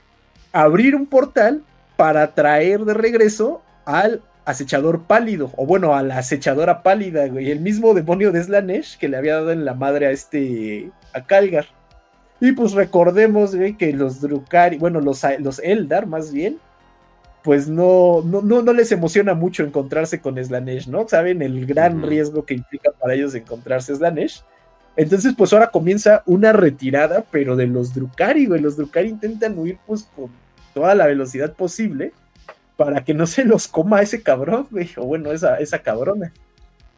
abrir 0.51 0.95
un 0.95 1.05
portal 1.05 1.61
para 1.95 2.33
traer 2.33 2.85
de 2.85 2.93
regreso 2.93 3.61
al 3.85 4.21
acechador 4.45 5.01
pálido, 5.03 5.51
o 5.57 5.65
bueno, 5.65 5.93
a 5.93 6.03
la 6.03 6.19
acechadora 6.19 6.81
pálida, 6.81 7.27
güey, 7.27 7.51
el 7.51 7.59
mismo 7.59 7.93
demonio 7.93 8.31
de 8.31 8.41
Slanesh 8.41 8.97
que 8.97 9.09
le 9.09 9.17
había 9.17 9.35
dado 9.35 9.51
en 9.51 9.65
la 9.65 9.73
madre 9.73 10.05
a 10.07 10.11
este, 10.11 10.89
a 11.13 11.25
Calgar. 11.25 11.65
Y 12.39 12.53
pues 12.53 12.71
recordemos, 12.71 13.53
güey, 13.53 13.75
que 13.75 13.91
los 13.91 14.21
Drukari, 14.21 14.77
bueno, 14.77 15.01
los, 15.01 15.21
los 15.39 15.59
Eldar 15.59 16.05
más 16.05 16.31
bien, 16.31 16.59
pues 17.43 17.67
no, 17.67 18.21
no, 18.23 18.41
no, 18.41 18.61
no 18.61 18.71
les 18.71 18.91
emociona 18.93 19.33
mucho 19.33 19.63
encontrarse 19.63 20.21
con 20.21 20.41
Slanesh, 20.41 20.87
¿no? 20.87 21.07
Saben 21.09 21.41
el 21.41 21.65
gran 21.65 22.01
riesgo 22.03 22.45
que 22.45 22.53
implica 22.53 22.91
para 22.91 23.15
ellos 23.15 23.35
encontrarse 23.35 23.95
Slanesh. 23.95 24.43
Entonces, 24.97 25.33
pues 25.37 25.53
ahora 25.53 25.67
comienza 25.71 26.23
una 26.25 26.51
retirada, 26.51 27.23
pero 27.31 27.55
de 27.55 27.67
los 27.67 27.93
Drukari, 27.93 28.47
güey. 28.47 28.59
Los 28.61 28.75
Drukari 28.75 29.07
intentan 29.09 29.57
huir, 29.57 29.77
pues, 29.87 30.09
con 30.15 30.29
toda 30.73 30.93
la 30.95 31.05
velocidad 31.05 31.53
posible 31.53 32.11
para 32.75 33.03
que 33.05 33.13
no 33.13 33.25
se 33.27 33.45
los 33.45 33.67
coma 33.67 34.01
ese 34.01 34.21
cabrón, 34.21 34.67
güey. 34.71 34.89
O 34.97 35.05
bueno, 35.05 35.31
esa, 35.31 35.57
esa 35.57 35.79
cabrona. 35.79 36.33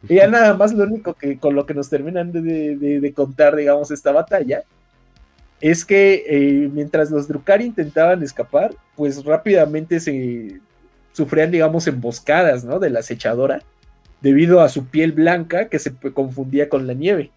Y 0.08 0.14
ya 0.16 0.26
nada 0.28 0.54
más 0.54 0.72
lo 0.72 0.84
único 0.84 1.12
que 1.14 1.38
con 1.38 1.54
lo 1.54 1.66
que 1.66 1.74
nos 1.74 1.90
terminan 1.90 2.32
de, 2.32 2.40
de- 2.76 3.00
de 3.00 3.12
contar, 3.12 3.54
digamos, 3.54 3.90
esta 3.90 4.12
batalla, 4.12 4.62
es 5.60 5.84
que 5.84 6.24
eh, 6.26 6.70
mientras 6.72 7.10
los 7.10 7.28
Drukari 7.28 7.66
intentaban 7.66 8.22
escapar, 8.22 8.74
pues 8.96 9.22
rápidamente 9.26 10.00
se 10.00 10.58
sufrían, 11.12 11.50
digamos, 11.50 11.86
emboscadas, 11.86 12.64
¿no? 12.64 12.78
De 12.78 12.88
la 12.88 13.00
acechadora, 13.00 13.62
debido 14.22 14.62
a 14.62 14.70
su 14.70 14.86
piel 14.86 15.12
blanca 15.12 15.68
que 15.68 15.78
se 15.78 15.92
confundía 16.14 16.70
con 16.70 16.86
la 16.86 16.94
nieve. 16.94 17.30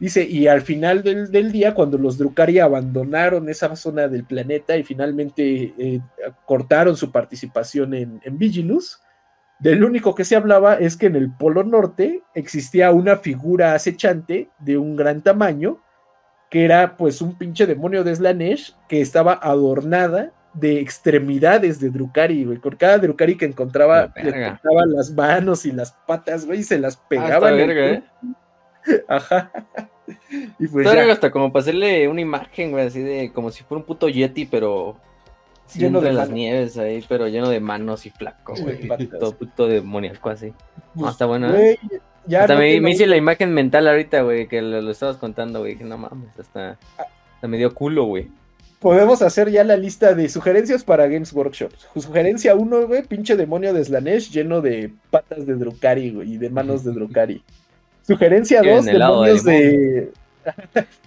Dice, 0.00 0.24
y 0.24 0.46
al 0.48 0.62
final 0.62 1.02
del, 1.02 1.30
del 1.30 1.52
día, 1.52 1.74
cuando 1.74 1.98
los 1.98 2.16
Drukari 2.16 2.58
abandonaron 2.58 3.48
esa 3.50 3.76
zona 3.76 4.08
del 4.08 4.24
planeta 4.24 4.76
y 4.76 4.82
finalmente 4.82 5.74
eh, 5.78 6.00
cortaron 6.46 6.96
su 6.96 7.12
participación 7.12 7.92
en, 7.94 8.20
en 8.24 8.38
Vigilus, 8.38 8.98
del 9.58 9.84
único 9.84 10.14
que 10.14 10.24
se 10.24 10.36
hablaba 10.36 10.76
es 10.76 10.96
que 10.96 11.04
en 11.06 11.16
el 11.16 11.30
Polo 11.30 11.62
Norte 11.64 12.22
existía 12.34 12.90
una 12.92 13.16
figura 13.18 13.74
acechante 13.74 14.48
de 14.58 14.78
un 14.78 14.96
gran 14.96 15.20
tamaño, 15.20 15.82
que 16.50 16.64
era 16.64 16.96
pues 16.96 17.20
un 17.20 17.36
pinche 17.36 17.66
demonio 17.66 18.02
de 18.02 18.16
Slanesh 18.16 18.74
que 18.88 19.02
estaba 19.02 19.34
adornada 19.34 20.32
de 20.54 20.80
extremidades 20.80 21.78
de 21.78 21.90
Drukari, 21.90 22.44
güey. 22.44 22.56
Por 22.58 22.78
cada 22.78 22.96
Drukari 22.96 23.36
que 23.36 23.44
encontraba, 23.44 24.10
La 24.16 24.22
le 24.24 24.48
cortaba 24.48 24.86
las 24.86 25.10
manos 25.12 25.66
y 25.66 25.72
las 25.72 25.92
patas, 26.06 26.46
güey, 26.46 26.60
y 26.60 26.64
se 26.64 26.78
las 26.78 26.96
Ah, 26.96 27.04
pegaba. 27.08 27.50
verga, 27.52 27.86
¿eh? 27.90 28.02
Ajá. 29.08 29.52
Y 30.58 30.68
pues 30.68 30.86
ya, 30.92 31.12
hasta 31.12 31.30
como 31.30 31.52
para 31.52 31.62
hacerle 31.62 32.08
una 32.08 32.20
imagen, 32.20 32.70
güey, 32.70 32.86
así 32.86 33.00
de 33.00 33.32
como 33.32 33.50
si 33.50 33.64
fuera 33.64 33.80
un 33.80 33.86
puto 33.86 34.08
Yeti, 34.08 34.46
pero 34.46 34.96
Lleno 35.74 36.00
de 36.00 36.12
las 36.12 36.30
nieves 36.30 36.76
ahí, 36.78 37.04
pero 37.08 37.28
lleno 37.28 37.48
de 37.48 37.60
manos 37.60 38.06
y 38.06 38.10
flaco, 38.10 38.54
güey. 38.60 38.88
Todo 39.18 39.32
puto 39.36 39.68
demoníaco 39.68 40.30
así. 40.30 40.52
pues, 40.94 41.06
Ah, 41.06 41.10
está 41.10 41.26
bueno, 41.26 41.48
¿eh? 41.54 41.78
güey, 41.80 42.00
ya 42.26 42.42
hasta 42.42 42.54
no 42.54 42.60
me, 42.60 42.90
hice 42.90 43.06
la 43.06 43.16
imagen 43.16 43.52
mental 43.52 43.86
ahorita, 43.88 44.22
güey, 44.22 44.48
que 44.48 44.62
lo, 44.62 44.80
lo 44.80 44.90
estabas 44.90 45.16
contando, 45.16 45.60
güey, 45.60 45.76
que 45.76 45.84
no 45.84 45.96
mames, 45.96 46.28
hasta, 46.38 46.78
hasta 46.96 47.48
me 47.48 47.56
dio 47.56 47.72
culo, 47.74 48.04
güey. 48.04 48.28
Podemos 48.80 49.20
hacer 49.20 49.50
ya 49.50 49.62
la 49.62 49.76
lista 49.76 50.14
de 50.14 50.28
sugerencias 50.28 50.84
para 50.84 51.06
Games 51.06 51.32
Workshop. 51.32 51.70
Sugerencia 51.96 52.54
1, 52.54 52.86
güey, 52.86 53.02
pinche 53.02 53.36
demonio 53.36 53.74
de 53.74 53.84
Slanesh 53.84 54.30
lleno 54.30 54.60
de 54.62 54.90
patas 55.10 55.46
de 55.46 55.54
Drukari, 55.54 56.10
güey, 56.10 56.34
y 56.34 56.36
de 56.38 56.50
manos 56.50 56.82
de 56.84 56.92
Drukari. 56.94 57.42
Sugerencia 58.10 58.60
Quieren 58.60 58.84
2, 58.84 58.86
helado 58.88 59.22
de 59.22 59.28
demonios 59.32 59.44
de... 59.44 60.12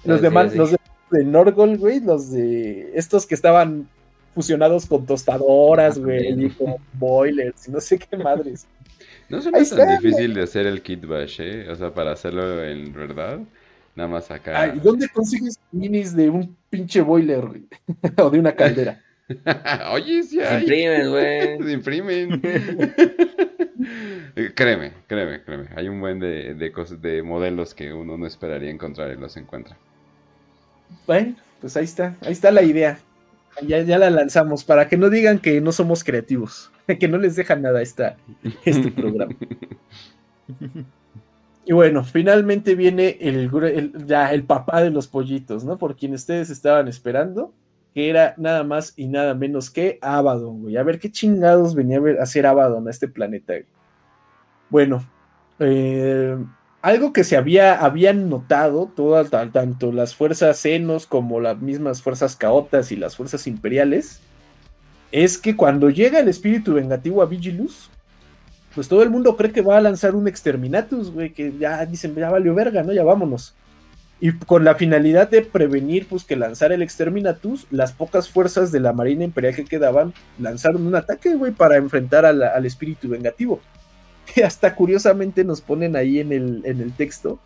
los, 0.05 0.17
Sí, 0.19 0.23
demás, 0.23 0.51
sí. 0.53 0.57
los 0.57 0.71
de, 0.71 0.77
de 1.11 1.23
Norgol, 1.25 1.77
güey, 1.77 1.99
los 1.99 2.31
de... 2.31 2.91
Estos 2.95 3.25
que 3.25 3.35
estaban 3.35 3.89
fusionados 4.34 4.85
con 4.85 5.05
tostadoras, 5.05 5.97
Ah, 5.97 6.01
güey, 6.01 6.45
y 6.45 6.49
con 6.49 6.75
boilers, 6.93 7.67
y 7.67 7.71
no 7.71 7.81
sé 7.81 7.99
qué 7.99 8.15
madres. 8.15 8.67
No 9.27 9.41
suena 9.41 9.57
Ahí 9.57 9.65
tan 9.65 9.80
está, 9.81 9.97
difícil 9.97 10.34
de 10.34 10.43
hacer 10.43 10.65
el 10.65 10.81
kit 10.81 11.05
bash, 11.05 11.41
¿eh? 11.41 11.69
O 11.69 11.75
sea, 11.75 11.93
para 11.93 12.13
hacerlo 12.13 12.63
en 12.63 12.93
verdad, 12.93 13.39
nada 13.95 14.09
más 14.09 14.31
acá. 14.31 14.61
Ay, 14.61 14.80
¿Dónde 14.81 15.09
consigues 15.09 15.59
minis 15.73 16.15
de 16.15 16.30
un 16.30 16.55
pinche 16.69 17.01
boiler, 17.01 17.45
güey? 17.45 17.65
o 18.17 18.30
de 18.30 18.39
una 18.39 18.53
caldera. 18.53 19.01
Oye, 19.91 20.23
sí 20.23 20.39
Se 20.39 20.59
imprimen, 20.59 21.09
güey. 21.09 21.57
Se 21.63 21.71
imprimen. 21.71 22.41
créeme, 24.55 24.93
créeme, 25.07 25.41
créeme. 25.43 25.67
Hay 25.75 25.89
un 25.89 25.99
buen 25.99 26.19
de, 26.19 26.53
de, 26.55 26.71
cosas, 26.71 27.01
de 27.01 27.23
modelos 27.23 27.73
que 27.73 27.93
uno 27.93 28.17
no 28.17 28.27
esperaría 28.27 28.69
encontrar 28.69 29.11
y 29.11 29.19
los 29.19 29.37
encuentra. 29.37 29.77
Bueno, 31.07 31.35
pues 31.61 31.75
ahí 31.77 31.85
está, 31.85 32.15
ahí 32.21 32.33
está 32.33 32.51
la 32.51 32.63
idea. 32.63 32.99
Ya, 33.61 33.81
ya 33.81 33.99
la 33.99 34.09
lanzamos 34.09 34.63
para 34.63 34.87
que 34.87 34.97
no 34.97 35.09
digan 35.09 35.39
que 35.39 35.61
no 35.61 35.71
somos 35.71 36.03
creativos, 36.03 36.71
que 36.99 37.07
no 37.07 37.17
les 37.17 37.35
deja 37.35 37.55
nada 37.55 37.81
esta, 37.81 38.17
este 38.65 38.91
programa. 38.91 39.33
Y 41.65 41.71
bueno, 41.71 42.03
finalmente 42.03 42.75
viene 42.75 43.17
el- 43.21 43.49
ya 44.05 44.33
el 44.33 44.43
papá 44.43 44.81
de 44.81 44.89
los 44.89 45.07
pollitos, 45.07 45.63
¿no? 45.63 45.77
Por 45.77 45.95
quien 45.95 46.13
ustedes 46.13 46.49
estaban 46.49 46.87
esperando, 46.87 47.53
que 47.94 48.10
era 48.10 48.34
nada 48.38 48.64
más 48.64 48.94
y 48.98 49.07
nada 49.07 49.34
menos 49.36 49.70
que 49.70 49.99
Abaddon, 50.02 50.61
güey. 50.61 50.78
A 50.78 50.84
ver 50.84 50.99
qué 50.99 51.11
chingados 51.11 51.76
venía 51.76 51.99
a, 51.99 52.24
hacer 52.24 52.45
Abaddon 52.45 52.88
a 52.88 52.91
este 52.91 53.07
planeta. 53.07 53.53
güey. 53.53 53.65
Bueno, 54.70 55.07
eh, 55.60 56.38
algo 56.82 57.14
que 57.14 57.24
se 57.24 57.38
había, 57.38 57.80
habían 57.80 58.30
notado 58.30 58.91
todas, 58.94 59.30
tanto 59.30 59.91
las 59.91 60.15
fuerzas 60.15 60.57
senos 60.57 61.06
como 61.06 61.40
las 61.40 61.61
mismas 61.61 62.02
fuerzas 62.02 62.36
caotas 62.36 62.91
y 62.91 62.95
las 62.95 63.15
fuerzas 63.15 63.48
imperiales, 63.48 64.20
es 65.11 65.38
que 65.38 65.56
cuando 65.56 65.90
llega 65.90 66.20
el 66.20 66.28
espíritu 66.28 66.74
vengativo 66.74 67.22
a 67.22 67.28
Vigilus, 67.28 67.90
pues 68.74 68.88
todo 68.88 69.03
el 69.03 69.11
mundo 69.11 69.38
cree 69.38 69.52
que 69.52 69.61
va 69.61 69.78
a 69.78 69.82
lanzar 69.82 70.15
un 70.15 70.28
exterminatus, 70.28 71.11
güey, 71.11 71.32
que 71.32 71.53
ya 71.57 71.86
dicen, 71.86 72.15
ya 72.15 72.32
valió 72.32 72.56
verga, 72.56 72.82
¿no? 72.82 72.91
Ya 72.91 73.03
vámonos. 73.03 73.53
Y 74.23 74.31
con 74.31 74.63
la 74.63 74.75
finalidad 74.75 75.29
de 75.29 75.41
prevenir, 75.41 76.07
pues, 76.07 76.23
que 76.23 76.37
lanzara 76.37 76.75
el 76.75 76.81
exterminatus, 76.81 77.67
las 77.71 77.91
pocas 77.91 78.29
fuerzas 78.29 78.71
de 78.71 78.79
la 78.79 78.93
Marina 78.93 79.25
Imperial 79.25 79.53
que 79.53 79.65
quedaban 79.65 80.13
lanzaron 80.39 80.87
un 80.87 80.95
ataque, 80.95 81.35
güey, 81.35 81.51
para 81.51 81.75
enfrentar 81.75 82.25
al 82.25 82.65
espíritu 82.65 83.09
vengativo. 83.09 83.59
Y 84.33 84.41
hasta 84.43 84.75
curiosamente 84.75 85.43
nos 85.43 85.59
ponen 85.59 85.97
ahí 85.97 86.21
en 86.21 86.31
el, 86.31 86.61
en 86.63 86.79
el 86.79 86.93
texto. 86.93 87.37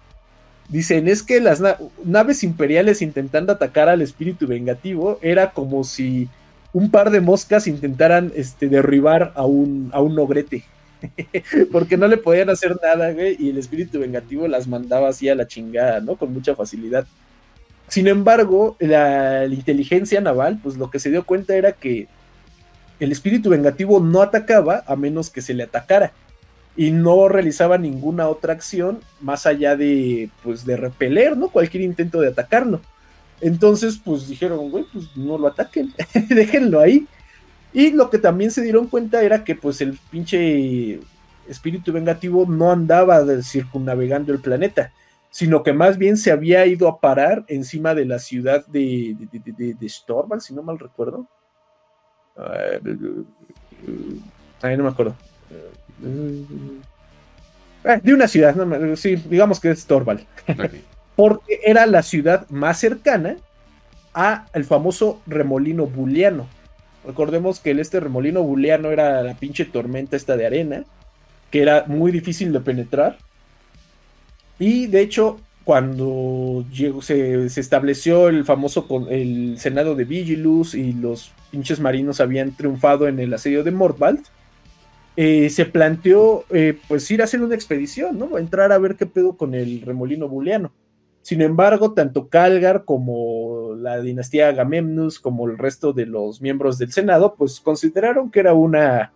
Dicen, 0.69 1.07
es 1.07 1.23
que 1.23 1.41
las 1.41 1.61
na- 1.61 1.77
naves 2.05 2.43
imperiales 2.43 3.01
intentando 3.01 3.53
atacar 3.53 3.89
al 3.89 4.03
espíritu 4.03 4.45
vengativo 4.45 5.17
era 5.23 5.53
como 5.53 5.83
si 5.83 6.29
un 6.73 6.91
par 6.91 7.09
de 7.09 7.21
moscas 7.21 7.65
intentaran 7.65 8.31
este, 8.35 8.69
derribar 8.69 9.33
a 9.33 9.47
un, 9.47 9.89
a 9.93 10.01
un 10.01 10.13
nogrete. 10.13 10.63
Porque 11.72 11.98
no 11.98 12.07
le 12.07 12.18
podían 12.18 12.49
hacer 12.49 12.78
nada, 12.82 13.11
güey, 13.11 13.36
y 13.40 13.49
el 13.49 13.57
espíritu 13.57 13.99
vengativo 13.99 14.48
las 14.48 14.68
mandaba 14.68 15.10
así 15.10 15.30
a 15.30 15.36
la 15.36 15.48
chingada, 15.48 15.99
¿no? 15.99 16.15
Con 16.15 16.34
mucha 16.34 16.56
facilidad. 16.56 17.06
Sin 17.88 18.07
embargo, 18.07 18.76
la, 18.80 19.45
inteligencia 19.45 20.19
naval, 20.19 20.60
pues 20.61 20.78
lo 20.78 20.90
que 20.90 20.99
se 20.99 21.10
dio 21.10 21.26
cuenta 21.26 21.56
era 21.56 21.72
que 21.72 22.07
el 22.99 23.11
espíritu 23.11 23.49
vengativo 23.49 23.99
no 23.99 24.22
atacaba 24.22 24.84
a 24.88 24.95
menos 24.95 25.30
que 25.30 25.41
se 25.41 25.53
le 25.53 25.64
atacara 25.64 26.11
y 26.76 26.91
no 26.91 27.28
realizaba 27.30 27.78
ninguna 27.78 28.28
otra 28.28 28.53
acción 28.53 28.99
más 29.22 29.45
allá 29.45 29.76
de 29.76 30.30
pues 30.44 30.65
de 30.65 30.78
repeler, 30.78 31.38
¿no? 31.38 31.49
Cualquier 31.49 31.84
intento 31.84 32.19
de 32.19 32.30
atacarlo. 32.30 32.82
Entonces, 33.40 33.99
pues 34.03 34.28
dijeron, 34.28 34.69
güey, 34.72 34.86
pues 34.91 35.15
no 35.15 35.38
lo 35.38 35.48
ataquen, 35.48 35.94
déjenlo 36.30 36.80
ahí. 36.80 37.07
Y 37.73 37.91
lo 37.91 38.10
que 38.10 38.18
también 38.18 38.52
se 38.52 38.61
dieron 38.61 38.88
cuenta 38.88 39.22
era 39.22 39.44
que 39.44 39.56
pues 39.56 39.81
el 39.81 39.98
pinche 40.10 40.99
espíritu 41.48 41.91
vengativo 41.91 42.45
no 42.48 42.72
andaba 42.72 43.23
circunnavegando 43.41 44.34
el 44.34 44.39
planeta, 44.39 44.91
sino 45.30 45.64
que 45.64 45.73
más 45.73 45.98
bien 45.98 46.18
se 46.18 46.31
había 46.31 46.65
ido 46.65 46.88
a 46.88 46.99
parar 46.99 47.45
encima 47.48 47.94
de 47.94 48.06
la 48.06 48.19
ciudad 48.19 48.65
de, 48.68 49.15
de, 49.31 49.73
de, 49.73 49.89
Storval, 49.89 50.41
si 50.41 50.53
no 50.53 50.64
mal 50.64 50.80
recuerdo. 50.80 51.27
Ay, 54.61 54.77
no 54.77 54.84
me 54.84 54.89
acuerdo. 54.89 55.15
Eh, 57.84 58.02
de 58.03 58.14
una 58.14 58.27
ciudad, 58.27 58.56
sí, 58.95 59.15
digamos 59.15 59.60
que 59.60 59.72
es 59.72 59.81
Storval. 59.81 60.26
Porque 61.15 61.60
era 61.64 61.85
la 61.85 62.03
ciudad 62.03 62.48
más 62.49 62.80
cercana 62.80 63.38
a 64.14 64.45
el 64.53 64.65
famoso 64.65 65.22
remolino 65.26 65.85
booleano. 65.88 66.48
Recordemos 67.07 67.61
que 67.61 67.71
el 67.71 67.79
este 67.79 68.01
remolino 68.01 68.43
booleano 68.43 68.91
era 68.91 69.23
la 69.23 69.34
pinche 69.34 69.63
tormenta 69.63 70.17
esta 70.17 70.35
de 70.35 70.45
arena, 70.45 70.84
que 71.49 71.61
era 71.61 71.85
muy 71.88 72.11
difícil 72.11 72.51
de 72.51 72.59
penetrar. 72.59 73.17
Y 74.59 74.88
de 74.88 74.99
hecho, 74.99 75.39
cuando 75.63 76.65
llegó, 76.69 77.01
se, 77.01 77.45
estableció 77.45 78.27
el 78.27 78.43
famoso 78.43 78.85
el 79.09 79.57
Senado 79.57 79.95
de 79.95 80.03
Vigilus 80.03 80.75
y 80.75 80.91
los 80.91 81.31
pinches 81.49 81.79
marinos 81.79 82.19
habían 82.19 82.51
triunfado 82.51 83.07
en 83.07 83.19
el 83.19 83.34
asedio 83.34 83.63
de 83.63 83.71
Mordvald, 83.71 84.25
eh, 85.15 85.49
se 85.49 85.65
planteó 85.65 86.43
eh, 86.49 86.77
pues 86.89 87.09
ir 87.09 87.21
a 87.21 87.23
hacer 87.23 87.41
una 87.41 87.55
expedición, 87.55 88.19
¿no? 88.19 88.38
Entrar 88.38 88.73
a 88.73 88.77
ver 88.79 88.95
qué 88.97 89.05
pedo 89.05 89.38
con 89.38 89.53
el 89.53 89.81
remolino 89.81 90.27
booleano. 90.27 90.73
Sin 91.27 91.41
embargo, 91.41 91.91
tanto 91.91 92.29
Calgar 92.29 92.85
como 92.85 93.75
la 93.75 93.99
dinastía 93.99 94.47
Agamemnus, 94.47 95.19
como 95.19 95.45
el 95.49 95.57
resto 95.57 95.91
de 95.91 96.05
los 96.05 96.41
miembros 96.41 96.77
del 96.77 96.93
Senado, 96.93 97.35
pues 97.37 97.59
consideraron 97.59 98.31
que 98.31 98.39
era 98.39 98.53
una, 98.53 99.11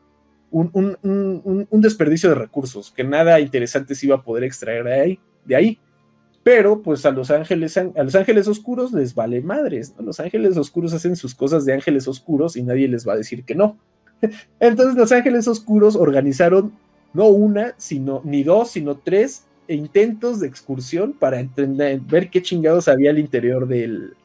un, 0.52 1.68
desperdicio 1.72 2.28
de 2.28 2.36
recursos, 2.36 2.92
que 2.92 3.06
nada 3.06 3.40
interesante 3.40 3.96
se 3.96 4.08
iba 4.08 4.18
a 4.18 4.24
poder 4.24 4.44
extraer 4.44 4.84
de 4.84 4.94
ahí. 4.94 5.20
De 5.46 5.56
ahí. 5.56 5.80
Pero 6.44 6.82
pues 6.82 7.06
a 7.06 7.12
los 7.12 7.32
ángeles, 7.32 7.78
a 7.78 8.04
los 8.04 8.16
ángeles 8.16 8.46
oscuros 8.50 8.92
les 8.92 9.16
vale 9.16 9.40
madres, 9.40 9.96
Los 9.98 10.20
ángeles 10.20 10.58
oscuros 10.58 10.92
hacen 10.92 11.16
sus 11.16 11.34
cosas 11.34 11.64
de 11.64 11.76
ángeles 11.76 12.10
oscuros 12.10 12.58
y 12.58 12.64
nadie 12.64 12.90
les 12.90 13.08
va 13.08 13.14
a 13.14 13.18
decir 13.18 13.46
que 13.46 13.56
no. 13.56 13.78
Entonces 14.60 14.98
los 14.98 15.14
ángeles 15.14 15.48
oscuros 15.48 15.96
organizaron 15.96 16.74
no 17.14 17.28
una, 17.28 17.74
sino 17.78 18.22
ni 18.26 18.44
dos, 18.44 18.72
sino 18.72 18.98
tres 18.98 19.46
intentos 19.74 20.40
de 20.40 20.48
excursión 20.48 21.14
para 21.14 21.40
entender, 21.40 22.00
ver 22.02 22.30
qué 22.30 22.42
chingados 22.42 22.88
había 22.88 23.12
al 23.12 23.20
interior 23.20 23.68
del, 23.68 24.16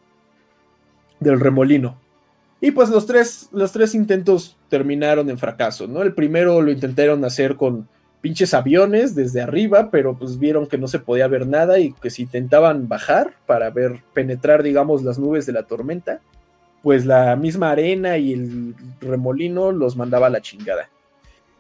del 1.21 1.41
remolino. 1.41 1.99
Y 2.61 2.71
pues 2.71 2.89
los 2.89 3.07
tres, 3.07 3.49
los 3.53 3.73
tres 3.73 3.95
intentos 3.95 4.57
terminaron 4.69 5.29
en 5.31 5.39
fracaso, 5.39 5.87
¿no? 5.87 6.03
El 6.03 6.15
primero 6.15 6.63
lo 6.63 6.71
intentaron 6.71 7.25
hacer 7.25 7.57
con 7.57 7.87
pinches 8.21 8.55
aviones 8.55 9.15
desde 9.15 9.43
arriba, 9.43 9.91
pero 9.91 10.19
pues 10.19 10.39
vieron 10.39 10.67
que 10.67 10.79
no 10.79 10.89
se 10.89 10.99
podía 10.99 11.29
ver 11.29 11.47
nada 11.47 11.79
y 11.79 11.93
que 11.93 12.11
si 12.11 12.23
intentaban 12.23 12.89
bajar 12.89 13.35
para 13.47 13.71
ver, 13.71 14.03
penetrar, 14.15 14.63
digamos, 14.63 15.03
las 15.03 15.19
nubes 15.19 15.47
de 15.47 15.53
la 15.53 15.65
tormenta, 15.65 16.21
pues 16.83 17.05
la 17.05 17.37
misma 17.37 17.71
arena 17.71 18.17
y 18.19 18.33
el 18.33 18.75
remolino 19.01 19.71
los 19.71 19.97
mandaba 19.97 20.29
a 20.29 20.31
la 20.31 20.41
chingada. 20.41 20.89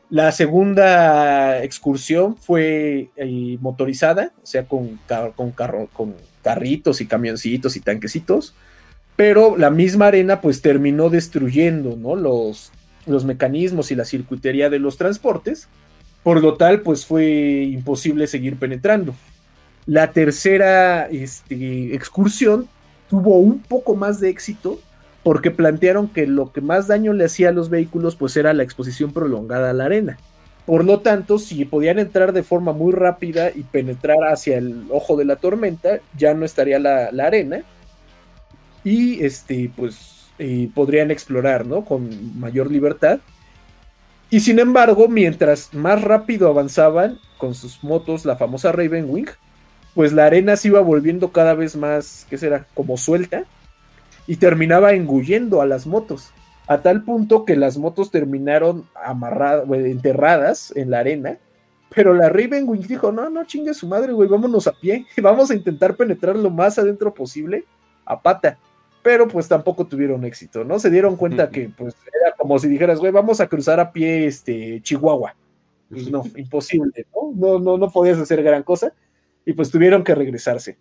La 0.08 0.30
segunda 0.30 1.62
excursión 1.64 2.36
fue 2.36 3.10
eh, 3.16 3.58
motorizada, 3.60 4.32
o 4.42 4.46
sea, 4.46 4.64
con, 4.66 5.00
con, 5.34 5.52
con 5.52 6.14
carritos 6.42 7.00
y 7.00 7.06
camioncitos 7.06 7.76
y 7.76 7.80
tanquecitos, 7.80 8.54
pero 9.16 9.56
la 9.56 9.70
misma 9.70 10.06
arena 10.06 10.40
pues 10.40 10.62
terminó 10.62 11.10
destruyendo 11.10 11.96
¿no? 11.96 12.14
los, 12.14 12.70
los 13.06 13.24
mecanismos 13.24 13.90
y 13.90 13.96
la 13.96 14.04
circuitería 14.04 14.70
de 14.70 14.78
los 14.78 14.96
transportes, 14.96 15.68
por 16.22 16.40
lo 16.40 16.54
tal 16.54 16.82
pues 16.82 17.04
fue 17.04 17.64
imposible 17.64 18.28
seguir 18.28 18.56
penetrando. 18.56 19.14
La 19.86 20.12
tercera 20.12 21.06
este, 21.06 21.94
excursión 21.94 22.68
tuvo 23.08 23.38
un 23.38 23.60
poco 23.60 23.96
más 23.96 24.20
de 24.20 24.28
éxito 24.28 24.80
porque 25.26 25.50
plantearon 25.50 26.06
que 26.06 26.24
lo 26.24 26.52
que 26.52 26.60
más 26.60 26.86
daño 26.86 27.12
le 27.12 27.24
hacía 27.24 27.48
a 27.48 27.52
los 27.52 27.68
vehículos 27.68 28.14
pues 28.14 28.36
era 28.36 28.54
la 28.54 28.62
exposición 28.62 29.12
prolongada 29.12 29.70
a 29.70 29.72
la 29.72 29.86
arena. 29.86 30.18
Por 30.64 30.84
lo 30.84 31.00
tanto, 31.00 31.40
si 31.40 31.64
podían 31.64 31.98
entrar 31.98 32.32
de 32.32 32.44
forma 32.44 32.72
muy 32.72 32.92
rápida 32.92 33.50
y 33.52 33.64
penetrar 33.64 34.18
hacia 34.30 34.56
el 34.56 34.86
ojo 34.88 35.16
de 35.16 35.24
la 35.24 35.34
tormenta, 35.34 35.98
ya 36.16 36.32
no 36.32 36.44
estaría 36.44 36.78
la, 36.78 37.08
arena 37.26 37.64
y 38.84 39.24
este 39.24 39.68
pues 39.74 40.28
eh, 40.38 40.70
podrían 40.72 41.10
explorar, 41.10 41.66
¿no? 41.66 41.84
Con 41.84 42.38
mayor 42.38 42.70
libertad. 42.70 43.18
Y 44.30 44.38
sin 44.38 44.60
embargo, 44.60 45.08
mientras 45.08 45.74
más 45.74 46.02
rápido 46.02 46.48
avanzaban 46.48 47.18
con 47.36 47.56
sus 47.56 47.82
motos, 47.82 48.24
la 48.24 48.36
famosa 48.36 48.70
Ravenwing, 48.70 49.26
pues 49.92 50.12
la 50.12 50.26
arena 50.26 50.54
se 50.54 50.68
iba 50.68 50.80
volviendo 50.82 51.32
cada 51.32 51.54
vez 51.54 51.74
más, 51.74 52.28
¿qué 52.30 52.38
será? 52.38 52.68
Como 52.74 52.96
suelta 52.96 53.44
y 54.26 54.36
terminaba 54.36 54.92
engullendo 54.92 55.60
a 55.60 55.66
las 55.66 55.86
motos, 55.86 56.32
a 56.66 56.78
tal 56.82 57.02
punto 57.02 57.44
que 57.44 57.56
las 57.56 57.78
motos 57.78 58.10
terminaron 58.10 58.84
amarradas, 58.94 59.68
enterradas 59.70 60.72
en 60.76 60.90
la 60.90 61.00
arena, 61.00 61.38
pero 61.94 62.12
la 62.12 62.28
Ravenwing 62.28 62.82
dijo, 62.82 63.12
no, 63.12 63.30
no 63.30 63.44
chingue 63.44 63.72
su 63.72 63.86
madre, 63.86 64.12
güey, 64.12 64.28
vámonos 64.28 64.66
a 64.66 64.72
pie, 64.72 65.06
vamos 65.22 65.50
a 65.50 65.54
intentar 65.54 65.96
penetrar 65.96 66.36
lo 66.36 66.50
más 66.50 66.78
adentro 66.78 67.14
posible 67.14 67.64
a 68.04 68.20
pata. 68.20 68.58
Pero 69.02 69.28
pues 69.28 69.46
tampoco 69.46 69.86
tuvieron 69.86 70.24
éxito, 70.24 70.64
¿no? 70.64 70.80
Se 70.80 70.90
dieron 70.90 71.14
cuenta 71.14 71.48
que 71.48 71.68
pues 71.68 71.94
era 72.20 72.34
como 72.36 72.58
si 72.58 72.68
dijeras, 72.68 72.98
güey, 72.98 73.12
vamos 73.12 73.40
a 73.40 73.46
cruzar 73.46 73.78
a 73.78 73.92
pie 73.92 74.26
este 74.26 74.80
Chihuahua. 74.82 75.36
Pues 75.88 76.10
no, 76.10 76.24
imposible, 76.36 77.06
¿no? 77.14 77.32
No, 77.32 77.58
no, 77.60 77.78
no 77.78 77.90
podías 77.90 78.18
hacer 78.18 78.42
gran 78.42 78.64
cosa. 78.64 78.92
Y 79.44 79.52
pues 79.52 79.70
tuvieron 79.70 80.02
que 80.02 80.16
regresarse. 80.16 80.76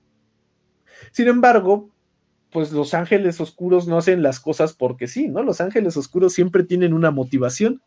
Sin 1.12 1.28
embargo, 1.28 1.92
pues 2.56 2.72
los 2.72 2.94
ángeles 2.94 3.42
oscuros 3.42 3.86
no 3.86 3.98
hacen 3.98 4.24
las 4.24 4.40
cosas 4.40 4.72
porque 4.72 5.10
sí, 5.10 5.28
¿no? 5.28 5.44
Los 5.44 5.60
ángeles 5.60 5.98
oscuros 5.98 6.32
siempre 6.32 6.64
tienen 6.64 6.94
una 6.94 7.12
motivación, 7.12 7.82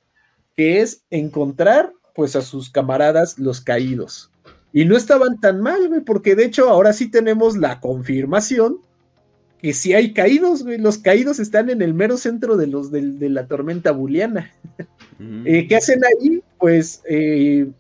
que 0.54 0.82
es 0.82 1.04
encontrar 1.08 1.94
pues 2.14 2.36
a 2.36 2.42
sus 2.42 2.68
camaradas 2.68 3.38
los 3.38 3.62
caídos. 3.62 4.30
Y 4.74 4.84
no 4.84 4.94
estaban 4.94 5.40
tan 5.40 5.62
mal, 5.62 5.88
güey, 5.88 6.02
porque 6.02 6.34
de 6.34 6.44
hecho 6.44 6.68
ahora 6.68 6.92
sí 6.92 7.10
tenemos 7.10 7.56
la 7.56 7.80
confirmación 7.80 8.82
que 9.58 9.72
sí 9.72 9.94
hay 9.94 10.12
caídos, 10.12 10.64
güey. 10.64 10.76
Los 10.76 10.98
caídos 10.98 11.38
están 11.38 11.70
en 11.70 11.80
el 11.80 11.94
mero 11.94 12.18
centro 12.18 12.58
de, 12.58 12.66
los, 12.66 12.90
de, 12.90 13.30
la 13.30 13.46
tormenta 13.46 13.92
buliana. 13.92 14.52
Mm. 15.18 15.46
Eh, 15.46 15.66
¿Qué 15.66 15.76
hacen 15.76 16.02
ahí? 16.04 16.42
Pues 16.58 17.00
eh, 17.08 17.70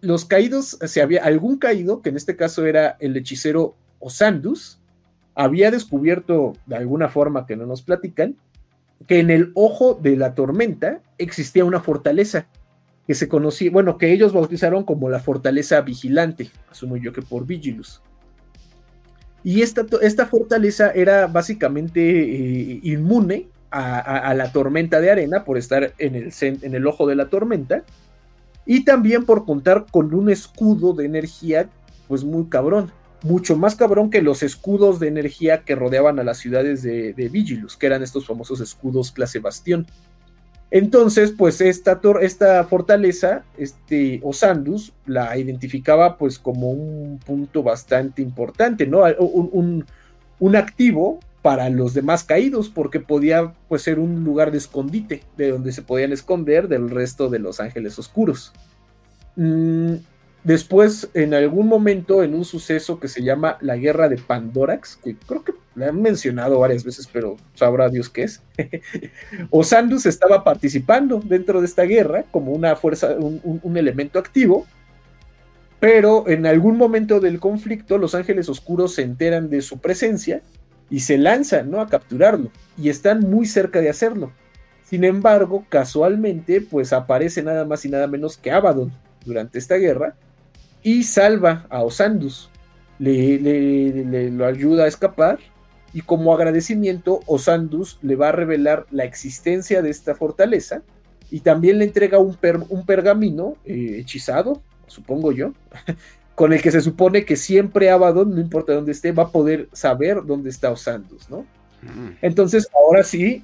los 0.00 0.24
caídos, 0.24 0.78
si 0.86 1.00
había 1.00 1.24
algún 1.24 1.58
caído, 1.58 2.00
que 2.00 2.10
en 2.10 2.16
este 2.16 2.36
caso 2.36 2.64
era 2.64 2.96
el 3.00 3.16
hechicero 3.16 3.74
Osandus, 3.98 4.78
había 5.36 5.70
descubierto 5.70 6.54
de 6.66 6.76
alguna 6.76 7.08
forma 7.08 7.46
que 7.46 7.56
no 7.56 7.66
nos 7.66 7.82
platican, 7.82 8.36
que 9.06 9.20
en 9.20 9.30
el 9.30 9.52
ojo 9.54 9.94
de 9.94 10.16
la 10.16 10.34
tormenta 10.34 11.02
existía 11.18 11.64
una 11.64 11.80
fortaleza 11.80 12.46
que 13.06 13.14
se 13.14 13.28
conocía, 13.28 13.70
bueno, 13.70 13.98
que 13.98 14.12
ellos 14.12 14.32
bautizaron 14.32 14.82
como 14.82 15.08
la 15.08 15.20
fortaleza 15.20 15.80
vigilante, 15.82 16.50
asumo 16.70 16.96
yo 16.96 17.12
que 17.12 17.22
por 17.22 17.46
Vigilus. 17.46 18.02
Y 19.44 19.62
esta, 19.62 19.86
esta 20.02 20.26
fortaleza 20.26 20.90
era 20.90 21.28
básicamente 21.28 22.00
eh, 22.00 22.80
inmune 22.82 23.48
a, 23.70 24.32
la 24.34 24.50
tormenta 24.50 25.00
de 25.00 25.10
arena 25.10 25.44
por 25.44 25.58
estar 25.58 25.92
en 25.98 26.14
el, 26.14 26.32
en 26.40 26.74
el 26.74 26.86
ojo 26.86 27.06
de 27.06 27.14
la 27.14 27.28
tormenta 27.28 27.84
y 28.64 28.84
también 28.84 29.26
por 29.26 29.44
contar 29.44 29.84
con 29.90 30.14
un 30.14 30.30
escudo 30.30 30.94
de 30.94 31.04
energía 31.04 31.68
pues 32.08 32.24
muy 32.24 32.46
cabrón 32.46 32.90
mucho 33.26 33.56
más 33.56 33.74
cabrón 33.74 34.10
que 34.10 34.22
los 34.22 34.42
escudos 34.42 35.00
de 35.00 35.08
energía 35.08 35.62
que 35.62 35.74
rodeaban 35.74 36.18
a 36.18 36.24
las 36.24 36.38
ciudades 36.38 36.82
de, 36.82 37.28
Vigilus, 37.30 37.76
que 37.76 37.86
eran 37.86 38.02
estos 38.02 38.26
famosos 38.26 38.60
escudos 38.60 39.12
clase 39.12 39.40
bastión. 39.40 39.86
Entonces, 40.70 41.32
pues 41.36 41.60
esta, 41.60 42.00
esta 42.20 42.64
fortaleza, 42.64 43.44
este 43.56 44.20
Osandus, 44.22 44.92
la 45.06 45.36
identificaba 45.38 46.18
pues 46.18 46.38
como 46.38 46.70
un 46.70 47.18
punto 47.24 47.62
bastante 47.62 48.22
importante, 48.22 48.86
¿no? 48.86 49.04
Un, 49.18 49.84
un, 50.38 50.56
activo 50.56 51.20
para 51.40 51.70
los 51.70 51.94
demás 51.94 52.24
caídos, 52.24 52.68
porque 52.68 52.98
podía 52.98 53.54
pues 53.68 53.82
ser 53.82 54.00
un 54.00 54.24
lugar 54.24 54.50
de 54.50 54.58
escondite, 54.58 55.22
de 55.36 55.50
donde 55.50 55.72
se 55.72 55.82
podían 55.82 56.12
esconder 56.12 56.66
del 56.66 56.90
resto 56.90 57.28
de 57.28 57.38
los 57.38 57.60
ángeles 57.60 57.96
oscuros. 57.98 58.52
Mm, 59.36 59.94
Después, 60.46 61.10
en 61.12 61.34
algún 61.34 61.66
momento, 61.66 62.22
en 62.22 62.32
un 62.32 62.44
suceso 62.44 63.00
que 63.00 63.08
se 63.08 63.20
llama 63.20 63.58
la 63.60 63.76
Guerra 63.76 64.08
de 64.08 64.16
Pandorax, 64.16 64.96
que 65.02 65.16
creo 65.16 65.42
que 65.42 65.52
le 65.74 65.86
han 65.86 66.00
mencionado 66.00 66.60
varias 66.60 66.84
veces, 66.84 67.08
pero 67.12 67.36
sabrá 67.54 67.88
Dios 67.88 68.08
qué 68.08 68.22
es, 68.22 68.40
Osandus 69.50 70.06
estaba 70.06 70.44
participando 70.44 71.18
dentro 71.18 71.58
de 71.58 71.66
esta 71.66 71.82
guerra 71.82 72.22
como 72.30 72.52
una 72.52 72.76
fuerza, 72.76 73.16
un, 73.18 73.76
elemento 73.76 74.20
activo, 74.20 74.68
pero 75.80 76.28
en 76.28 76.46
algún 76.46 76.76
momento 76.76 77.18
del 77.18 77.40
conflicto 77.40 77.98
los 77.98 78.14
ángeles 78.14 78.48
oscuros 78.48 78.94
se 78.94 79.02
enteran 79.02 79.50
de 79.50 79.62
su 79.62 79.78
presencia 79.78 80.42
y 80.88 81.00
se 81.00 81.18
lanzan 81.18 81.72
¿no? 81.72 81.80
a 81.80 81.88
capturarlo, 81.88 82.52
y 82.78 82.88
están 82.88 83.18
muy 83.18 83.46
cerca 83.46 83.80
de 83.80 83.90
hacerlo. 83.90 84.30
Sin 84.84 85.02
embargo, 85.02 85.66
casualmente, 85.68 86.60
pues 86.60 86.92
aparece 86.92 87.42
nada 87.42 87.64
más 87.64 87.84
y 87.84 87.88
nada 87.88 88.06
menos 88.06 88.36
que 88.36 88.52
Abaddon 88.52 88.92
durante 89.24 89.58
esta 89.58 89.74
guerra 89.74 90.14
y 90.86 91.02
salva 91.02 91.66
a 91.68 91.82
Osandus. 91.82 92.48
Le, 93.00 93.40
le, 93.40 94.30
lo 94.30 94.46
ayuda 94.46 94.84
a 94.84 94.86
escapar 94.86 95.40
y 95.92 96.02
como 96.02 96.32
agradecimiento 96.32 97.20
Osandus 97.26 97.98
le 98.02 98.14
va 98.14 98.28
a 98.28 98.32
revelar 98.32 98.86
la 98.92 99.02
existencia 99.02 99.82
de 99.82 99.90
esta 99.90 100.14
fortaleza 100.14 100.82
y 101.28 101.40
también 101.40 101.78
le 101.78 101.86
entrega 101.86 102.20
un, 102.20 102.38
un 102.68 102.86
pergamino 102.86 103.56
eh, 103.64 103.96
hechizado, 103.98 104.62
supongo 104.86 105.32
yo, 105.32 105.54
con 106.36 106.52
el 106.52 106.62
que 106.62 106.70
se 106.70 106.80
supone 106.80 107.24
que 107.24 107.34
siempre 107.34 107.90
Abaddon, 107.90 108.32
no 108.32 108.40
importa 108.40 108.72
dónde 108.72 108.92
esté, 108.92 109.10
va 109.10 109.24
a 109.24 109.32
poder 109.32 109.68
saber 109.72 110.24
dónde 110.24 110.50
está 110.50 110.70
Osandus, 110.70 111.28
¿no? 111.28 111.40
Mm. 111.82 112.18
Entonces, 112.22 112.68
ahora 112.72 113.02
sí, 113.02 113.42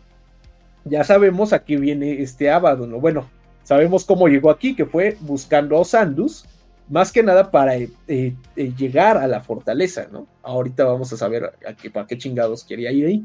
ya 0.85 1.03
sabemos 1.03 1.53
a 1.53 1.65
qué 1.65 1.77
viene 1.77 2.23
este 2.23 2.51
Abaddon, 2.51 2.95
o 2.95 3.01
bueno, 3.01 3.29
sabemos 3.65 4.05
cómo 4.05 4.29
llegó 4.29 4.49
aquí, 4.49 4.77
que 4.77 4.87
fue 4.87 5.17
buscando 5.21 5.77
a 5.77 5.81
Osandus, 5.81 6.47
más 6.93 7.11
que 7.11 7.23
nada 7.23 7.51
para 7.51 7.77
eh, 7.77 7.91
eh, 8.07 8.35
llegar 8.77 9.17
a 9.17 9.27
la 9.27 9.41
fortaleza, 9.41 10.07
¿no? 10.13 10.27
Ahorita 10.43 10.85
vamos 10.85 11.13
a 11.13 11.17
saber 11.17 11.53
a 11.67 11.75
qué, 11.75 11.91
para 11.91 12.07
qué 12.07 12.17
chingados 12.17 12.65
quería 12.65 12.93
ir 12.93 13.07
ahí. 13.07 13.25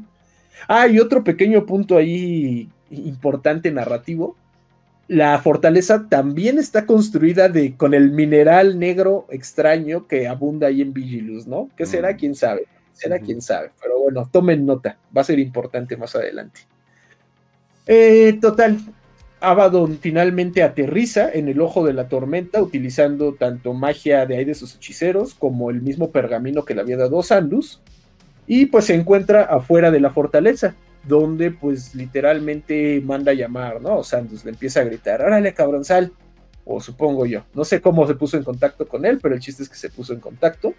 Ah, 0.66 0.88
y 0.88 0.98
otro 0.98 1.22
pequeño 1.22 1.64
punto 1.66 1.96
ahí 1.96 2.68
importante 2.90 3.70
narrativo 3.70 4.36
la 5.08 5.40
fortaleza 5.40 6.06
también 6.08 6.58
está 6.58 6.84
construida 6.84 7.48
de, 7.48 7.74
con 7.76 7.94
el 7.94 8.12
mineral 8.12 8.78
negro 8.78 9.26
extraño 9.30 10.06
que 10.06 10.28
abunda 10.28 10.66
ahí 10.68 10.82
en 10.82 10.92
Vigilus, 10.92 11.46
¿no? 11.46 11.70
¿Qué 11.76 11.86
será? 11.86 12.12
Mm. 12.12 12.16
¿Quién 12.16 12.34
sabe? 12.34 12.66
Será 12.92 13.18
quién 13.18 13.40
sabe. 13.40 13.70
Pero 13.80 14.00
bueno, 14.00 14.28
tomen 14.30 14.66
nota, 14.66 14.98
va 15.16 15.22
a 15.22 15.24
ser 15.24 15.38
importante 15.38 15.96
más 15.96 16.14
adelante. 16.14 16.60
Eh, 17.86 18.38
total, 18.38 18.78
Abaddon 19.40 19.98
finalmente 19.98 20.62
aterriza 20.62 21.30
en 21.32 21.48
el 21.48 21.60
ojo 21.60 21.86
de 21.86 21.92
la 21.92 22.08
tormenta 22.08 22.62
utilizando 22.62 23.34
tanto 23.34 23.72
magia 23.72 24.26
de 24.26 24.36
ahí 24.36 24.44
de 24.44 24.54
sus 24.54 24.74
hechiceros 24.74 25.34
como 25.34 25.70
el 25.70 25.80
mismo 25.80 26.10
pergamino 26.10 26.64
que 26.64 26.74
le 26.74 26.80
había 26.80 26.96
dado 26.96 27.22
Sandus 27.22 27.80
y 28.46 28.66
pues 28.66 28.86
se 28.86 28.94
encuentra 28.94 29.42
afuera 29.42 29.90
de 29.90 30.00
la 30.00 30.10
fortaleza 30.10 30.74
donde 31.04 31.50
pues 31.50 31.94
literalmente 31.94 33.00
manda 33.04 33.32
a 33.32 33.34
llamar, 33.34 33.80
¿no? 33.80 34.02
Sandus 34.02 34.44
le 34.44 34.50
empieza 34.50 34.80
a 34.80 34.84
gritar, 34.84 35.22
órale 35.22 35.54
cabronzal, 35.54 36.12
o 36.64 36.80
supongo 36.80 37.24
yo, 37.24 37.44
no 37.54 37.64
sé 37.64 37.80
cómo 37.80 38.06
se 38.06 38.14
puso 38.14 38.36
en 38.36 38.44
contacto 38.44 38.86
con 38.86 39.06
él, 39.06 39.18
pero 39.22 39.34
el 39.34 39.40
chiste 39.40 39.62
es 39.62 39.68
que 39.68 39.76
se 39.76 39.88
puso 39.88 40.12
en 40.12 40.20
contacto. 40.20 40.74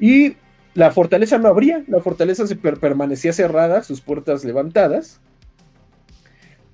Y 0.00 0.36
la 0.74 0.90
fortaleza 0.90 1.38
no 1.38 1.48
abría, 1.48 1.84
la 1.86 2.00
fortaleza 2.00 2.46
se 2.46 2.56
permanecía 2.56 3.32
cerrada, 3.32 3.82
sus 3.82 4.00
puertas 4.00 4.44
levantadas, 4.44 5.20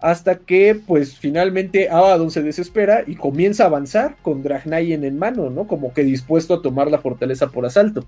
hasta 0.00 0.36
que 0.36 0.74
pues 0.74 1.16
finalmente 1.16 1.88
Abaddon 1.88 2.30
se 2.30 2.42
desespera 2.42 3.04
y 3.06 3.16
comienza 3.16 3.64
a 3.64 3.66
avanzar 3.66 4.16
con 4.22 4.42
Dragnayen 4.42 5.04
en 5.04 5.18
mano, 5.18 5.50
¿no? 5.50 5.66
Como 5.66 5.92
que 5.92 6.04
dispuesto 6.04 6.54
a 6.54 6.62
tomar 6.62 6.90
la 6.90 6.98
fortaleza 6.98 7.48
por 7.48 7.66
asalto 7.66 8.06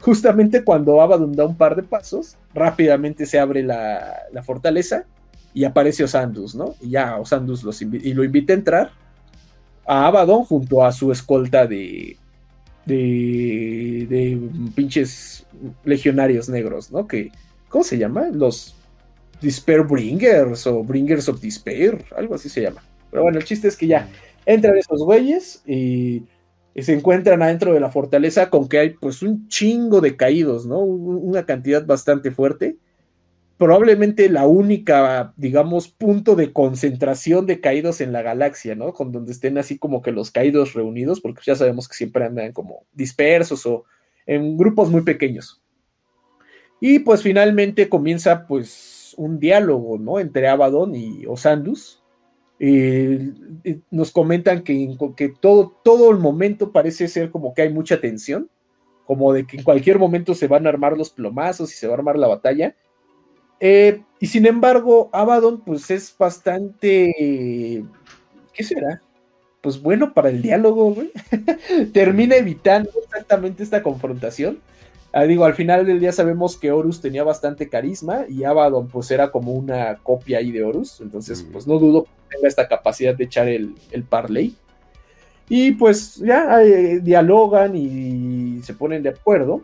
justamente 0.00 0.64
cuando 0.64 1.00
Abaddon 1.00 1.32
da 1.32 1.44
un 1.46 1.56
par 1.56 1.76
de 1.76 1.82
pasos, 1.82 2.36
rápidamente 2.54 3.26
se 3.26 3.38
abre 3.38 3.62
la, 3.62 4.28
fortaleza 4.44 5.04
y 5.54 5.64
aparece 5.64 6.04
Osandus, 6.04 6.54
¿no? 6.54 6.74
Y 6.80 6.90
ya 6.90 7.16
Osandus 7.16 7.82
y 7.82 8.14
lo 8.14 8.24
invita 8.24 8.52
a 8.52 8.56
entrar 8.56 8.90
a 9.86 10.06
Abaddon 10.06 10.44
junto 10.44 10.84
a 10.84 10.92
su 10.92 11.10
escolta 11.10 11.66
de, 11.66 12.16
de, 12.84 14.06
de 14.08 14.70
pinches 14.74 15.46
legionarios 15.84 16.48
negros, 16.48 16.92
¿no? 16.92 17.06
Que, 17.06 17.32
¿cómo 17.68 17.84
se 17.84 17.98
llama? 17.98 18.28
Los 18.32 18.76
Despair 19.40 19.82
Bringers 19.82 20.66
o 20.66 20.82
Bringers 20.82 21.28
of 21.28 21.40
Despair, 21.40 22.04
algo 22.16 22.34
así 22.34 22.48
se 22.48 22.62
llama. 22.62 22.82
Pero 23.10 23.22
bueno, 23.22 23.38
el 23.38 23.44
chiste 23.44 23.68
es 23.68 23.76
que 23.76 23.86
ya 23.86 24.08
entran 24.46 24.76
esos 24.76 25.02
güeyes 25.02 25.62
y 25.66 26.24
se 26.76 26.92
encuentran 26.92 27.42
adentro 27.42 27.72
de 27.72 27.80
la 27.80 27.90
fortaleza 27.90 28.50
con 28.50 28.68
que 28.68 28.78
hay 28.78 28.90
pues 28.90 29.22
un 29.22 29.48
chingo 29.48 30.00
de 30.00 30.16
caídos, 30.16 30.66
¿no? 30.66 30.78
Una 30.80 31.44
cantidad 31.44 31.84
bastante 31.84 32.30
fuerte. 32.30 32.76
Probablemente 33.56 34.28
la 34.28 34.46
única, 34.46 35.32
digamos, 35.36 35.88
punto 35.88 36.36
de 36.36 36.52
concentración 36.52 37.46
de 37.46 37.60
caídos 37.60 38.00
en 38.00 38.12
la 38.12 38.22
galaxia, 38.22 38.76
¿no? 38.76 38.92
Con 38.92 39.10
donde 39.10 39.32
estén 39.32 39.58
así 39.58 39.78
como 39.78 40.00
que 40.02 40.12
los 40.12 40.30
caídos 40.30 40.74
reunidos, 40.74 41.20
porque 41.20 41.42
ya 41.44 41.56
sabemos 41.56 41.88
que 41.88 41.96
siempre 41.96 42.24
andan 42.24 42.52
como 42.52 42.86
dispersos 42.92 43.66
o 43.66 43.84
en 44.26 44.56
grupos 44.56 44.90
muy 44.90 45.02
pequeños. 45.02 45.60
Y 46.80 47.00
pues 47.00 47.22
finalmente 47.22 47.88
comienza 47.88 48.46
pues 48.46 48.97
un 49.18 49.38
diálogo, 49.38 49.98
¿no? 49.98 50.18
Entre 50.18 50.48
Abaddon 50.48 50.94
y 50.94 51.26
Osandus, 51.26 52.02
eh, 52.60 53.32
nos 53.90 54.10
comentan 54.10 54.62
que, 54.62 54.96
que 55.16 55.28
todo, 55.28 55.76
todo 55.84 56.10
el 56.10 56.18
momento 56.18 56.72
parece 56.72 57.08
ser 57.08 57.30
como 57.30 57.52
que 57.52 57.62
hay 57.62 57.72
mucha 57.72 58.00
tensión, 58.00 58.48
como 59.06 59.32
de 59.32 59.46
que 59.46 59.56
en 59.56 59.64
cualquier 59.64 59.98
momento 59.98 60.34
se 60.34 60.48
van 60.48 60.66
a 60.66 60.70
armar 60.70 60.96
los 60.96 61.10
plomazos 61.10 61.72
y 61.72 61.76
se 61.76 61.86
va 61.86 61.94
a 61.94 61.98
armar 61.98 62.16
la 62.16 62.28
batalla. 62.28 62.76
Eh, 63.60 64.02
y 64.20 64.26
sin 64.28 64.46
embargo, 64.46 65.10
Abaddon, 65.12 65.62
pues 65.64 65.90
es 65.90 66.14
bastante. 66.16 67.84
¿Qué 68.52 68.64
será? 68.64 69.02
Pues 69.60 69.82
bueno 69.82 70.14
para 70.14 70.30
el 70.30 70.42
diálogo, 70.42 70.94
Termina 71.92 72.36
evitando 72.36 72.90
exactamente 73.04 73.64
esta 73.64 73.82
confrontación. 73.82 74.60
Ah, 75.12 75.24
digo, 75.24 75.44
al 75.44 75.54
final 75.54 75.86
del 75.86 76.00
día 76.00 76.12
sabemos 76.12 76.56
que 76.56 76.70
Horus 76.70 77.00
tenía 77.00 77.24
bastante 77.24 77.68
carisma 77.68 78.26
y 78.28 78.44
Abaddon 78.44 78.88
pues 78.88 79.10
era 79.10 79.30
como 79.30 79.52
una 79.52 79.96
copia 80.02 80.38
ahí 80.38 80.52
de 80.52 80.62
Horus, 80.62 81.00
entonces 81.00 81.46
pues 81.50 81.66
no 81.66 81.78
dudo 81.78 82.04
que 82.04 82.36
tenga 82.36 82.48
esta 82.48 82.68
capacidad 82.68 83.14
de 83.14 83.24
echar 83.24 83.48
el, 83.48 83.74
el 83.90 84.04
parlay. 84.04 84.54
Y 85.48 85.72
pues 85.72 86.16
ya 86.16 86.62
eh, 86.62 87.00
dialogan 87.00 87.74
y 87.74 88.60
se 88.62 88.74
ponen 88.74 89.02
de 89.02 89.08
acuerdo. 89.10 89.62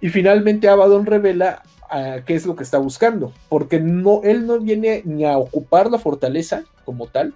Y 0.00 0.08
finalmente 0.10 0.68
Abaddon 0.68 1.04
revela 1.04 1.62
ah, 1.90 2.18
qué 2.24 2.34
es 2.36 2.46
lo 2.46 2.54
que 2.54 2.62
está 2.62 2.78
buscando, 2.78 3.32
porque 3.48 3.80
no, 3.80 4.20
él 4.22 4.46
no 4.46 4.60
viene 4.60 5.02
ni 5.04 5.24
a 5.24 5.36
ocupar 5.36 5.90
la 5.90 5.98
fortaleza 5.98 6.64
como 6.84 7.08
tal, 7.08 7.34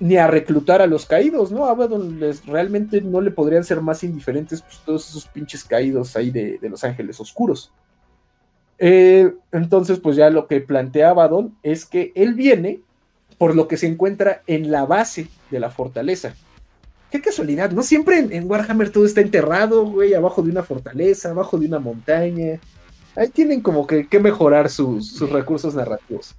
ni 0.00 0.16
a 0.16 0.26
reclutar 0.26 0.82
a 0.82 0.86
los 0.86 1.06
caídos, 1.06 1.52
¿no? 1.52 1.66
Abaddon 1.66 2.18
les, 2.18 2.44
realmente 2.46 3.00
no 3.00 3.20
le 3.20 3.30
podrían 3.30 3.64
ser 3.64 3.80
más 3.80 4.02
indiferentes 4.02 4.62
pues, 4.62 4.80
todos 4.84 5.08
esos 5.08 5.26
pinches 5.26 5.64
caídos 5.64 6.16
ahí 6.16 6.30
de, 6.30 6.58
los 6.62 6.82
ángeles 6.84 7.20
oscuros. 7.20 7.72
Eh, 8.78 9.32
entonces, 9.52 10.00
pues 10.00 10.16
ya 10.16 10.30
lo 10.30 10.48
que 10.48 10.60
plantea 10.60 11.10
Abaddon 11.10 11.56
es 11.62 11.86
que 11.86 12.12
él 12.16 12.34
viene 12.34 12.80
por 13.38 13.54
lo 13.54 13.68
que 13.68 13.76
se 13.76 13.86
encuentra 13.86 14.42
en 14.46 14.70
la 14.70 14.84
base 14.84 15.28
de 15.50 15.60
la 15.60 15.70
fortaleza. 15.70 16.34
Qué 17.10 17.20
casualidad, 17.20 17.70
¿no? 17.70 17.84
Siempre 17.84 18.18
en, 18.18 18.50
Warhammer 18.50 18.90
todo 18.90 19.06
está 19.06 19.20
enterrado, 19.20 19.86
güey, 19.86 20.14
abajo 20.14 20.42
de 20.42 20.50
una 20.50 20.64
fortaleza, 20.64 21.30
abajo 21.30 21.56
de 21.56 21.66
una 21.66 21.78
montaña. 21.78 22.58
Ahí 23.14 23.28
tienen 23.28 23.60
como 23.60 23.86
que, 23.86 24.08
mejorar 24.18 24.68
sus, 24.68 25.12
sus 25.12 25.30
recursos 25.30 25.76
narrativos. 25.76 26.34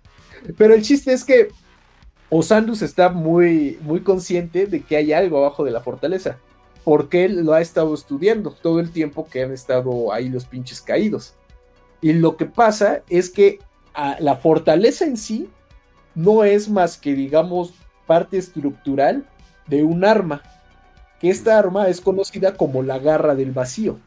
Pero 0.57 0.73
el 0.73 0.81
chiste 0.81 1.13
es 1.13 1.23
que 1.23 1.47
Osandus 2.29 2.81
está 2.81 3.09
muy, 3.09 3.77
muy 3.81 4.01
consciente 4.01 4.65
de 4.65 4.81
que 4.81 4.97
hay 4.97 5.13
algo 5.13 5.37
abajo 5.37 5.63
de 5.63 5.71
la 5.71 5.81
fortaleza, 5.81 6.37
porque 6.83 7.25
él 7.25 7.45
lo 7.45 7.53
ha 7.53 7.61
estado 7.61 7.93
estudiando 7.93 8.51
todo 8.51 8.79
el 8.79 8.91
tiempo 8.91 9.27
que 9.27 9.43
han 9.43 9.51
estado 9.51 10.11
ahí 10.11 10.29
los 10.29 10.45
pinches 10.45 10.81
caídos. 10.81 11.35
Y 12.01 12.13
lo 12.13 12.37
que 12.37 12.45
pasa 12.45 13.03
es 13.09 13.29
que 13.29 13.59
la 14.19 14.35
fortaleza 14.35 15.05
en 15.05 15.17
sí 15.17 15.49
no 16.13 16.43
es 16.43 16.69
más 16.69 16.97
que, 16.97 17.13
digamos, 17.13 17.73
parte 18.05 18.37
estructural 18.37 19.25
de 19.67 19.83
un 19.83 20.05
arma, 20.05 20.41
que 21.19 21.29
esta 21.29 21.57
arma 21.57 21.87
es 21.87 22.01
conocida 22.01 22.55
como 22.55 22.83
la 22.83 22.99
garra 22.99 23.35
del 23.35 23.51
vacío, 23.51 23.97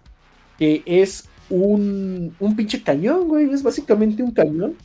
que 0.59 0.83
es 0.87 1.29
un, 1.51 2.35
un 2.39 2.57
pinche 2.57 2.83
cañón, 2.83 3.29
güey, 3.29 3.51
es 3.51 3.63
básicamente 3.63 4.23
un 4.23 4.33
cañón 4.33 4.77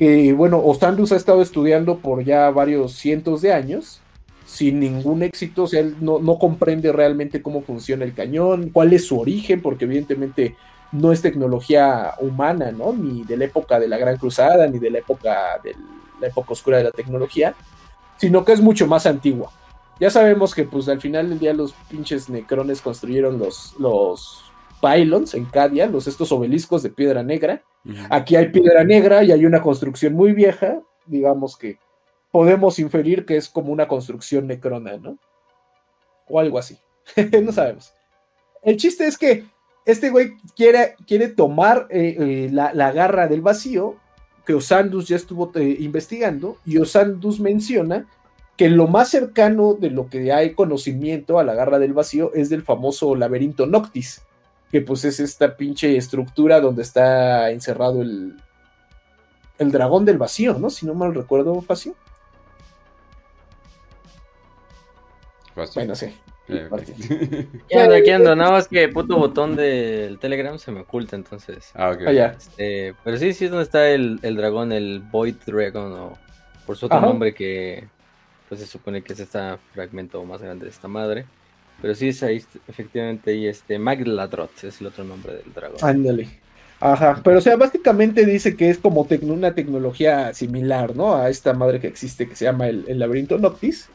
que 0.00 0.32
bueno, 0.32 0.62
Ostandus 0.64 1.12
ha 1.12 1.16
estado 1.16 1.42
estudiando 1.42 1.98
por 1.98 2.24
ya 2.24 2.48
varios 2.48 2.94
cientos 2.94 3.42
de 3.42 3.52
años, 3.52 4.00
sin 4.46 4.80
ningún 4.80 5.22
éxito, 5.22 5.64
o 5.64 5.66
sea, 5.66 5.80
él 5.80 5.94
no, 6.00 6.38
comprende 6.38 6.90
realmente 6.90 7.42
cómo 7.42 7.60
funciona 7.60 8.06
el 8.06 8.14
cañón, 8.14 8.70
cuál 8.70 8.94
es 8.94 9.04
su 9.04 9.20
origen, 9.20 9.60
porque 9.60 9.84
evidentemente 9.84 10.56
no 10.90 11.12
es 11.12 11.20
tecnología 11.20 12.14
humana, 12.18 12.72
¿no? 12.72 12.94
Ni 12.94 13.24
de 13.24 13.36
la 13.36 13.44
época 13.44 13.78
de 13.78 13.88
la 13.88 13.98
Gran 13.98 14.16
Cruzada, 14.16 14.66
ni 14.68 14.78
de 14.78 14.88
la 14.88 15.00
época 15.00 15.60
de 15.62 15.76
la 16.18 16.28
época 16.28 16.54
oscura 16.54 16.78
de 16.78 16.84
la 16.84 16.92
tecnología, 16.92 17.54
sino 18.16 18.42
que 18.42 18.52
es 18.52 18.62
mucho 18.62 18.86
más 18.86 19.04
antigua. 19.04 19.52
Ya 20.00 20.08
sabemos 20.08 20.54
que 20.54 20.64
pues 20.64 20.88
al 20.88 21.02
final 21.02 21.28
del 21.28 21.38
día 21.38 21.52
los 21.52 21.74
pinches 21.90 22.30
necrones 22.30 22.80
construyeron 22.80 23.38
los, 23.38 23.74
los 23.78 24.49
pylons 24.80 25.34
en 25.34 25.44
Cadia, 25.44 25.86
los 25.86 26.06
estos 26.06 26.32
obeliscos 26.32 26.82
de 26.82 26.90
piedra 26.90 27.22
negra, 27.22 27.62
Aquí 28.10 28.36
hay 28.36 28.48
piedra 28.48 28.84
negra 28.84 29.24
y 29.24 29.32
hay 29.32 29.46
una 29.46 29.62
construcción 29.62 30.12
muy 30.12 30.32
vieja, 30.32 30.82
digamos 31.06 31.56
que 31.56 31.78
podemos 32.30 32.78
inferir 32.78 33.24
que 33.24 33.36
es 33.36 33.48
como 33.48 33.72
una 33.72 33.88
construcción 33.88 34.46
necrona, 34.46 34.96
¿no? 34.98 35.18
O 36.28 36.38
algo 36.38 36.58
así. 36.58 36.78
no 37.42 37.52
sabemos. 37.52 37.92
El 38.62 38.76
chiste 38.76 39.06
es 39.06 39.16
que 39.16 39.46
este 39.86 40.10
güey 40.10 40.32
quiere, 40.54 40.94
quiere 41.06 41.28
tomar 41.28 41.86
eh, 41.90 42.16
eh, 42.18 42.50
la, 42.52 42.92
garra 42.92 43.26
del 43.26 43.40
vacío, 43.40 43.96
que 44.44 44.54
Osandus 44.54 45.08
ya 45.08 45.16
estuvo 45.16 45.50
eh, 45.54 45.76
investigando 45.80 46.58
y 46.66 46.78
Osandus 46.78 47.40
menciona 47.40 48.06
que 48.56 48.68
lo 48.68 48.86
más 48.86 49.08
cercano 49.08 49.72
de 49.72 49.90
lo 49.90 50.10
que 50.10 50.32
hay 50.32 50.52
conocimiento 50.52 51.38
a 51.38 51.44
la 51.44 51.54
garra 51.54 51.78
del 51.78 51.94
vacío 51.94 52.32
es 52.34 52.50
del 52.50 52.62
famoso 52.62 53.16
laberinto 53.16 53.66
Noctis, 53.66 54.22
que 54.70 54.80
pues 54.80 55.04
es 55.04 55.20
esta 55.20 55.56
pinche 55.56 55.96
estructura 55.96 56.60
donde 56.60 56.82
está 56.82 57.50
encerrado 57.50 58.02
el, 58.02 58.36
el 59.58 59.72
dragón 59.72 60.04
del 60.04 60.18
vacío, 60.18 60.58
¿no? 60.58 60.70
Si 60.70 60.86
no 60.86 60.94
mal 60.94 61.14
recuerdo, 61.14 61.60
Facio. 61.62 61.94
Bueno, 65.74 65.94
sí. 65.94 66.14
Ya 67.70 67.84
aquí 67.94 68.10
ando, 68.10 68.34
nada 68.34 68.50
más 68.50 68.66
que 68.66 68.88
puto 68.88 69.16
botón 69.16 69.54
del 69.54 70.18
Telegram 70.18 70.58
se 70.58 70.72
me 70.72 70.80
oculta, 70.80 71.14
entonces. 71.14 71.70
Ah, 71.74 71.90
ok. 71.90 72.02
Ah, 72.08 72.34
este, 72.36 72.94
pero 73.04 73.16
sí, 73.18 73.32
sí 73.34 73.44
es 73.44 73.50
donde 73.52 73.64
está 73.64 73.88
el, 73.88 74.18
el, 74.22 74.36
dragón, 74.36 74.72
el 74.72 75.00
Void 75.12 75.36
Dragon, 75.46 75.92
o 75.92 76.18
por 76.66 76.76
su 76.76 76.86
otro 76.86 77.00
nombre 77.00 77.34
que 77.34 77.86
pues 78.48 78.60
se 78.60 78.66
supone 78.66 79.02
que 79.02 79.12
es 79.12 79.20
este 79.20 79.38
fragmento 79.72 80.24
más 80.24 80.42
grande 80.42 80.64
de 80.64 80.70
esta 80.70 80.88
madre. 80.88 81.24
Pero 81.80 81.94
sí 81.94 82.08
es 82.08 82.22
ahí, 82.22 82.44
efectivamente, 82.68 83.34
y 83.34 83.46
este 83.46 83.78
Magladrot 83.78 84.64
es 84.64 84.80
el 84.80 84.88
otro 84.88 85.04
nombre 85.04 85.34
del 85.34 85.52
dragón. 85.52 85.78
Ándale. 85.82 86.28
Ajá, 86.78 87.20
pero 87.22 87.38
o 87.38 87.40
sea, 87.42 87.56
básicamente 87.56 88.24
dice 88.24 88.56
que 88.56 88.70
es 88.70 88.78
como 88.78 89.06
una 89.22 89.54
tecnología 89.54 90.32
similar, 90.32 90.96
¿no? 90.96 91.14
A 91.14 91.28
esta 91.28 91.52
madre 91.52 91.78
que 91.78 91.86
existe 91.86 92.26
que 92.28 92.36
se 92.36 92.46
llama 92.46 92.68
el, 92.68 92.84
el 92.88 92.98
laberinto 92.98 93.38
Noctis 93.38 93.90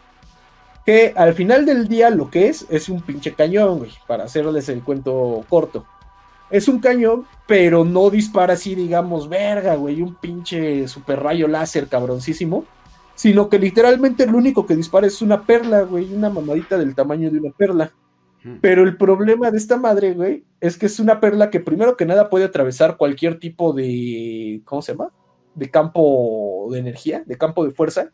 que 0.85 1.13
al 1.15 1.33
final 1.33 1.65
del 1.65 1.87
día 1.87 2.09
lo 2.09 2.29
que 2.29 2.47
es 2.47 2.65
es 2.69 2.89
un 2.89 3.01
pinche 3.01 3.33
cañón, 3.33 3.79
güey, 3.79 3.91
para 4.07 4.25
hacerles 4.25 4.69
el 4.69 4.83
cuento 4.83 5.43
corto. 5.49 5.85
Es 6.51 6.67
un 6.67 6.79
cañón, 6.79 7.25
pero 7.47 7.83
no 7.83 8.11
dispara 8.11 8.53
así, 8.53 8.75
digamos, 8.75 9.27
verga, 9.27 9.75
güey, 9.75 10.03
un 10.03 10.13
pinche 10.13 10.87
super 10.87 11.21
rayo 11.21 11.47
láser 11.47 11.87
cabroncísimo, 11.87 12.65
sino 13.15 13.49
que 13.49 13.57
literalmente 13.57 14.27
lo 14.27 14.37
único 14.37 14.65
que 14.65 14.75
dispara 14.75 15.07
es 15.07 15.21
una 15.21 15.45
perla, 15.45 15.81
güey, 15.81 16.13
una 16.13 16.29
mamadita 16.29 16.77
del 16.77 16.93
tamaño 16.93 17.31
de 17.31 17.39
una 17.39 17.51
perla. 17.51 17.91
Pero 18.61 18.83
el 18.83 18.95
problema 18.95 19.49
de 19.49 19.57
esta 19.57 19.75
madre, 19.75 20.13
güey, 20.13 20.45
es 20.61 20.77
que 20.77 20.85
es 20.85 20.99
una 20.99 21.19
perla 21.19 21.49
que 21.49 21.59
primero 21.59 21.97
que 21.97 22.05
nada 22.05 22.29
puede 22.29 22.45
atravesar 22.45 22.95
cualquier 22.95 23.39
tipo 23.39 23.73
de, 23.73 24.61
¿cómo 24.65 24.83
se 24.83 24.91
llama? 24.91 25.11
De 25.55 25.71
campo 25.71 26.67
de 26.69 26.77
energía, 26.77 27.23
de 27.25 27.39
campo 27.39 27.65
de 27.65 27.71
fuerza, 27.71 28.11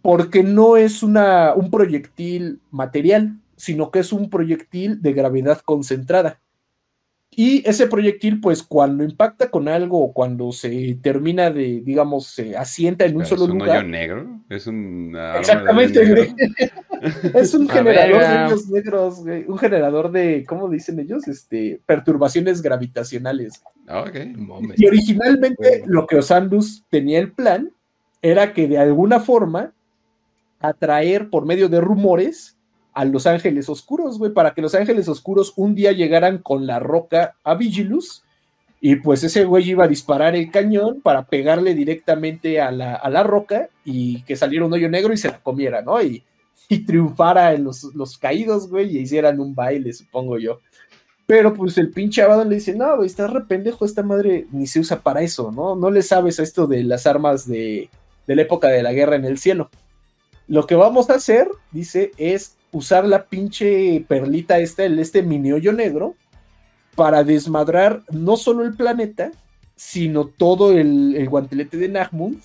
porque 0.00 0.42
no 0.42 0.78
es 0.78 1.02
una, 1.02 1.52
un 1.54 1.70
proyectil 1.70 2.62
material, 2.70 3.38
sino 3.56 3.90
que 3.90 3.98
es 3.98 4.14
un 4.14 4.30
proyectil 4.30 5.02
de 5.02 5.12
gravedad 5.12 5.60
concentrada. 5.62 6.40
Y 7.32 7.66
ese 7.68 7.86
proyectil, 7.86 8.40
pues 8.40 8.62
cuando 8.62 9.04
impacta 9.04 9.50
con 9.50 9.68
algo 9.68 10.02
o 10.02 10.12
cuando 10.12 10.50
se 10.50 10.98
termina 11.00 11.50
de, 11.50 11.80
digamos, 11.80 12.26
se 12.26 12.56
asienta 12.56 13.04
en 13.04 13.16
un 13.16 13.24
solo 13.24 13.44
¿Es 13.44 13.50
un 13.50 13.58
lugar. 13.58 13.78
Hoyo 13.78 13.88
negro? 13.88 14.40
Es 14.48 14.66
un. 14.66 15.16
Exactamente, 15.38 16.34
es 17.34 17.54
un 17.54 17.68
generador 17.68 18.20
de 18.20 18.44
hoyos 18.44 18.68
negros, 18.68 19.22
güey. 19.22 19.44
Un 19.46 19.58
generador 19.58 20.10
de, 20.10 20.44
¿cómo 20.46 20.68
dicen 20.68 20.98
ellos? 20.98 21.28
Este, 21.28 21.80
perturbaciones 21.86 22.62
gravitacionales. 22.62 23.62
Ah, 23.86 24.00
ok. 24.02 24.16
Y 24.76 24.86
originalmente 24.86 25.84
lo 25.86 26.08
que 26.08 26.16
Osandus 26.16 26.84
tenía 26.90 27.20
el 27.20 27.30
plan 27.32 27.70
era 28.22 28.52
que 28.52 28.66
de 28.66 28.78
alguna 28.78 29.20
forma 29.20 29.72
atraer 30.58 31.30
por 31.30 31.46
medio 31.46 31.68
de 31.68 31.80
rumores 31.80 32.58
a 33.00 33.06
los 33.06 33.26
ángeles 33.26 33.70
oscuros, 33.70 34.18
güey, 34.18 34.30
para 34.30 34.52
que 34.52 34.60
los 34.60 34.74
ángeles 34.74 35.08
oscuros 35.08 35.54
un 35.56 35.74
día 35.74 35.92
llegaran 35.92 36.36
con 36.36 36.66
la 36.66 36.78
roca 36.78 37.34
a 37.44 37.54
Vigilus 37.54 38.24
y 38.78 38.96
pues 38.96 39.24
ese 39.24 39.46
güey 39.46 39.70
iba 39.70 39.84
a 39.84 39.88
disparar 39.88 40.36
el 40.36 40.50
cañón 40.50 41.00
para 41.00 41.24
pegarle 41.24 41.74
directamente 41.74 42.60
a 42.60 42.70
la, 42.70 42.96
a 42.96 43.08
la 43.08 43.22
roca 43.22 43.70
y 43.86 44.20
que 44.24 44.36
saliera 44.36 44.66
un 44.66 44.74
hoyo 44.74 44.90
negro 44.90 45.14
y 45.14 45.16
se 45.16 45.30
la 45.30 45.42
comiera, 45.42 45.80
¿no? 45.80 46.02
Y, 46.02 46.22
y 46.68 46.84
triunfara 46.84 47.54
en 47.54 47.64
los, 47.64 47.84
los 47.94 48.18
caídos, 48.18 48.68
güey, 48.68 48.94
y 48.94 49.00
hicieran 49.00 49.40
un 49.40 49.54
baile, 49.54 49.94
supongo 49.94 50.38
yo. 50.38 50.60
Pero 51.24 51.54
pues 51.54 51.78
el 51.78 51.92
pinche 51.92 52.20
Abaddon 52.20 52.50
le 52.50 52.56
dice, 52.56 52.74
no, 52.74 52.96
güey, 52.96 53.06
estás 53.06 53.32
re 53.32 53.40
pendejo, 53.46 53.86
esta 53.86 54.02
madre 54.02 54.46
ni 54.52 54.66
se 54.66 54.78
usa 54.78 55.00
para 55.00 55.22
eso, 55.22 55.50
¿no? 55.50 55.74
No 55.74 55.90
le 55.90 56.02
sabes 56.02 56.38
a 56.38 56.42
esto 56.42 56.66
de 56.66 56.84
las 56.84 57.06
armas 57.06 57.48
de, 57.48 57.88
de 58.26 58.36
la 58.36 58.42
época 58.42 58.68
de 58.68 58.82
la 58.82 58.92
guerra 58.92 59.16
en 59.16 59.24
el 59.24 59.38
cielo. 59.38 59.70
Lo 60.48 60.66
que 60.66 60.74
vamos 60.74 61.08
a 61.08 61.14
hacer, 61.14 61.48
dice, 61.72 62.10
es 62.18 62.58
usar 62.72 63.06
la 63.06 63.24
pinche 63.24 64.04
perlita 64.08 64.58
esta, 64.58 64.84
el 64.84 64.98
este 64.98 65.22
mini 65.22 65.52
hoyo 65.52 65.72
negro, 65.72 66.14
para 66.94 67.24
desmadrar 67.24 68.02
no 68.10 68.36
solo 68.36 68.64
el 68.64 68.74
planeta, 68.74 69.30
sino 69.76 70.26
todo 70.26 70.72
el, 70.72 71.28
guantelete 71.28 71.76
de 71.76 71.88
Nahmund, 71.88 72.40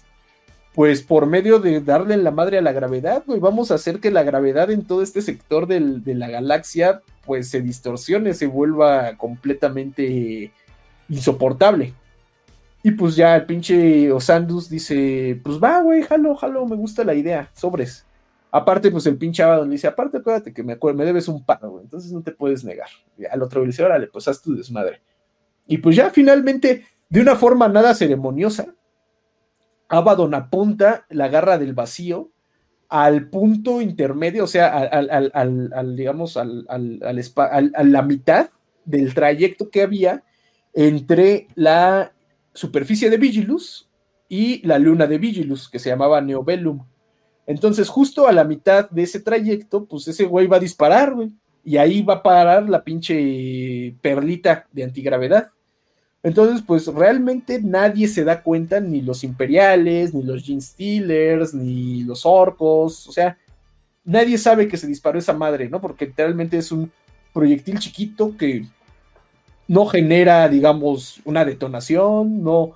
pues 0.74 1.04
por 1.04 1.26
medio 1.26 1.60
de 1.60 1.82
darle 1.82 2.18
la 2.18 2.32
madre 2.32 2.58
a 2.58 2.62
la 2.62 2.72
gravedad, 2.72 3.24
güey, 3.26 3.40
vamos 3.40 3.72
a 3.72 3.76
hacer 3.76 4.00
que 4.00 4.12
la 4.12 4.24
gravedad 4.24 4.72
en 4.72 4.86
todo 4.86 5.02
este 5.02 5.22
sector 5.22 5.68
de 5.68 6.16
la 6.16 6.28
galaxia, 6.30 7.02
pues 7.26 7.50
se 7.50 7.62
distorsione, 7.62 8.34
se 8.34 8.48
vuelva 8.48 9.18
completamente 9.18 10.52
insoportable. 11.10 11.94
Y 12.86 12.92
pues 12.92 13.16
ya 13.16 13.36
el 13.36 13.46
pinche 13.46 14.12
Osandus 14.12 14.70
dice, 14.70 15.42
pues 15.44 15.58
va, 15.58 15.82
güey, 15.82 16.04
jalo, 16.04 16.36
jalo, 16.36 16.68
me 16.68 16.76
gusta 16.76 17.04
la 17.04 17.16
idea, 17.16 17.50
sobres. 17.56 18.05
Aparte, 18.56 18.90
pues 18.90 19.06
el 19.06 19.18
pinche 19.18 19.44
Abaddon 19.44 19.68
le 19.68 19.74
dice, 19.74 19.88
aparte, 19.88 20.16
acuérdate 20.16 20.54
que 20.54 20.64
me, 20.64 20.78
me 20.78 21.04
debes 21.04 21.28
un 21.28 21.44
paro, 21.44 21.82
entonces 21.82 22.14
no 22.14 22.24
te 22.24 22.32
puedes 22.32 22.64
negar. 22.64 22.88
Y 23.18 23.26
al 23.26 23.44
otro 23.44 23.60
le 23.60 23.68
dice, 23.68 23.84
órale, 23.84 24.08
pues 24.08 24.30
haz 24.30 24.42
tu 24.42 24.56
desmadre. 24.56 25.02
Y 25.68 25.80
pues 25.80 25.98
ya 25.98 26.10
finalmente, 26.10 26.86
de 27.10 27.20
una 27.20 27.36
forma 27.36 27.68
nada 27.68 27.94
ceremoniosa, 27.94 28.74
Abaddon 29.90 30.34
apunta 30.36 31.06
la 31.10 31.28
garra 31.28 31.58
del 31.58 31.74
vacío 31.74 32.32
al 32.88 33.30
punto 33.30 33.82
intermedio, 33.82 34.46
o 34.46 34.48
sea, 34.48 34.70
al, 34.70 35.10
al, 35.10 35.32
al, 35.34 35.74
al 35.74 35.96
digamos, 35.98 36.38
a 36.38 36.46
la 36.46 38.02
mitad 38.04 38.52
del 38.86 39.14
trayecto 39.14 39.70
que 39.70 39.82
había 39.82 40.24
entre 40.74 41.50
la 41.56 42.14
superficie 42.54 43.10
de 43.10 43.18
Vigilus 43.18 43.92
y 44.30 44.66
la 44.66 44.80
luna 44.80 45.08
de 45.08 45.18
Vigilus, 45.18 45.68
que 45.68 45.80
se 45.80 45.90
llamaba 45.90 46.22
Neobellum. 46.22 46.86
Entonces, 47.48 47.90
justo 47.90 48.28
a 48.28 48.32
la 48.32 48.44
mitad 48.44 48.90
de 48.90 49.04
ese 49.04 49.20
trayecto, 49.20 49.86
pues 49.86 50.08
ese 50.08 50.26
güey 50.26 50.48
va 50.48 50.58
a 50.58 50.62
disparar, 50.62 51.14
güey. 51.14 51.32
Y 51.64 51.78
ahí 51.78 52.02
va 52.02 52.16
a 52.16 52.24
parar 52.24 52.70
la 52.70 52.84
pinche 52.84 53.96
perlita 54.02 54.68
de 54.72 54.84
antigravedad. 54.84 55.50
Entonces, 56.24 56.64
pues 56.66 56.88
realmente 56.88 57.62
nadie 57.62 58.08
se 58.08 58.24
da 58.24 58.42
cuenta, 58.42 58.80
ni 58.80 59.02
los 59.02 59.24
imperiales, 59.24 60.14
ni 60.14 60.24
los 60.24 60.44
Gene 60.44 60.62
Stealers, 60.62 61.54
ni 61.54 62.04
los 62.04 62.26
orcos. 62.26 63.08
O 63.08 63.12
sea, 63.12 63.38
nadie 64.04 64.38
sabe 64.38 64.68
que 64.68 64.78
se 64.78 64.88
disparó 64.88 65.20
esa 65.20 65.34
madre, 65.34 65.70
¿no? 65.70 65.80
Porque 65.80 66.08
literalmente 66.08 66.58
es 66.58 66.72
un 66.72 66.92
proyectil 67.32 67.78
chiquito 67.78 68.36
que 68.38 68.66
no 69.68 69.86
genera, 69.86 70.48
digamos, 70.48 71.22
una 71.26 71.46
detonación, 71.46 72.44
no, 72.44 72.74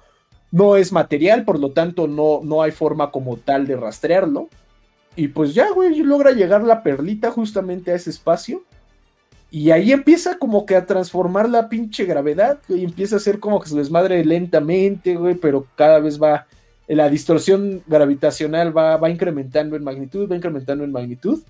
no 0.52 0.76
es 0.76 0.92
material, 0.92 1.46
por 1.46 1.60
lo 1.60 1.72
tanto 1.72 2.08
no, 2.08 2.42
no 2.44 2.62
hay 2.62 2.72
forma 2.72 3.12
como 3.12 3.38
tal 3.38 3.68
de 3.68 3.76
rastrearlo. 3.76 4.50
Y 5.16 5.28
pues 5.30 5.54
ya, 5.54 5.72
güey, 5.72 5.96
logra 6.00 6.32
llegar 6.32 6.64
la 6.64 6.82
perlita 6.82 7.32
justamente 7.32 7.92
a 7.92 7.96
ese 7.96 8.10
espacio. 8.10 8.64
Y 9.52 9.72
ahí 9.72 9.92
empieza 9.92 10.38
como 10.38 10.66
que 10.66 10.76
a 10.76 10.86
transformar 10.86 11.50
la 11.50 11.70
pinche 11.70 12.06
gravedad, 12.06 12.60
y 12.68 12.84
empieza 12.84 13.16
a 13.16 13.18
hacer 13.18 13.40
como 13.40 13.60
que 13.60 13.70
se 13.70 13.76
desmadre 13.76 14.24
lentamente, 14.24 15.16
güey, 15.16 15.36
pero 15.36 15.66
cada 15.76 16.00
vez 16.00 16.22
va, 16.22 16.46
la 16.88 17.10
distorsión 17.10 17.82
gravitacional 17.88 18.76
va, 18.76 18.98
va 18.98 19.10
incrementando 19.10 19.76
en 19.76 19.84
magnitud, 19.84 20.30
va 20.30 20.36
incrementando 20.36 20.84
en 20.84 20.92
magnitud. 20.92 21.42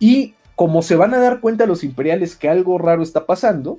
Y 0.00 0.34
como 0.56 0.82
se 0.82 0.96
van 0.96 1.14
a 1.14 1.18
dar 1.18 1.40
cuenta 1.40 1.66
los 1.66 1.84
imperiales 1.84 2.34
que 2.34 2.48
algo 2.48 2.78
raro 2.78 3.02
está 3.02 3.26
pasando, 3.26 3.78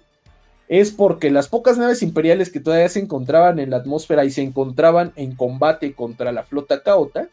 es 0.67 0.91
porque 0.91 1.31
las 1.31 1.47
pocas 1.47 1.77
naves 1.77 2.01
imperiales 2.01 2.49
que 2.49 2.59
todavía 2.59 2.89
se 2.89 2.99
encontraban 2.99 3.59
en 3.59 3.69
la 3.69 3.77
atmósfera 3.77 4.25
y 4.25 4.31
se 4.31 4.41
encontraban 4.41 5.13
en 5.15 5.35
combate 5.35 5.93
contra 5.93 6.31
la 6.31 6.43
flota 6.43 6.83
caota, 6.83 7.29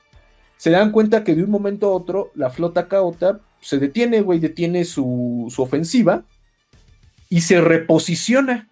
se 0.57 0.71
dan 0.71 0.93
cuenta 0.93 1.25
que 1.25 1.35
de 1.35 1.45
un 1.45 1.51
momento 1.51 1.89
a 1.89 1.93
otro 1.93 2.33
la 2.35 2.51
flota 2.51 2.89
caota 2.89 3.41
se 3.61 3.79
detiene, 3.79 4.21
güey, 4.21 4.41
detiene 4.41 4.85
su, 4.85 5.47
su 5.49 5.63
ofensiva 5.63 6.25
y 7.29 7.43
se 7.43 7.61
reposiciona, 7.61 8.69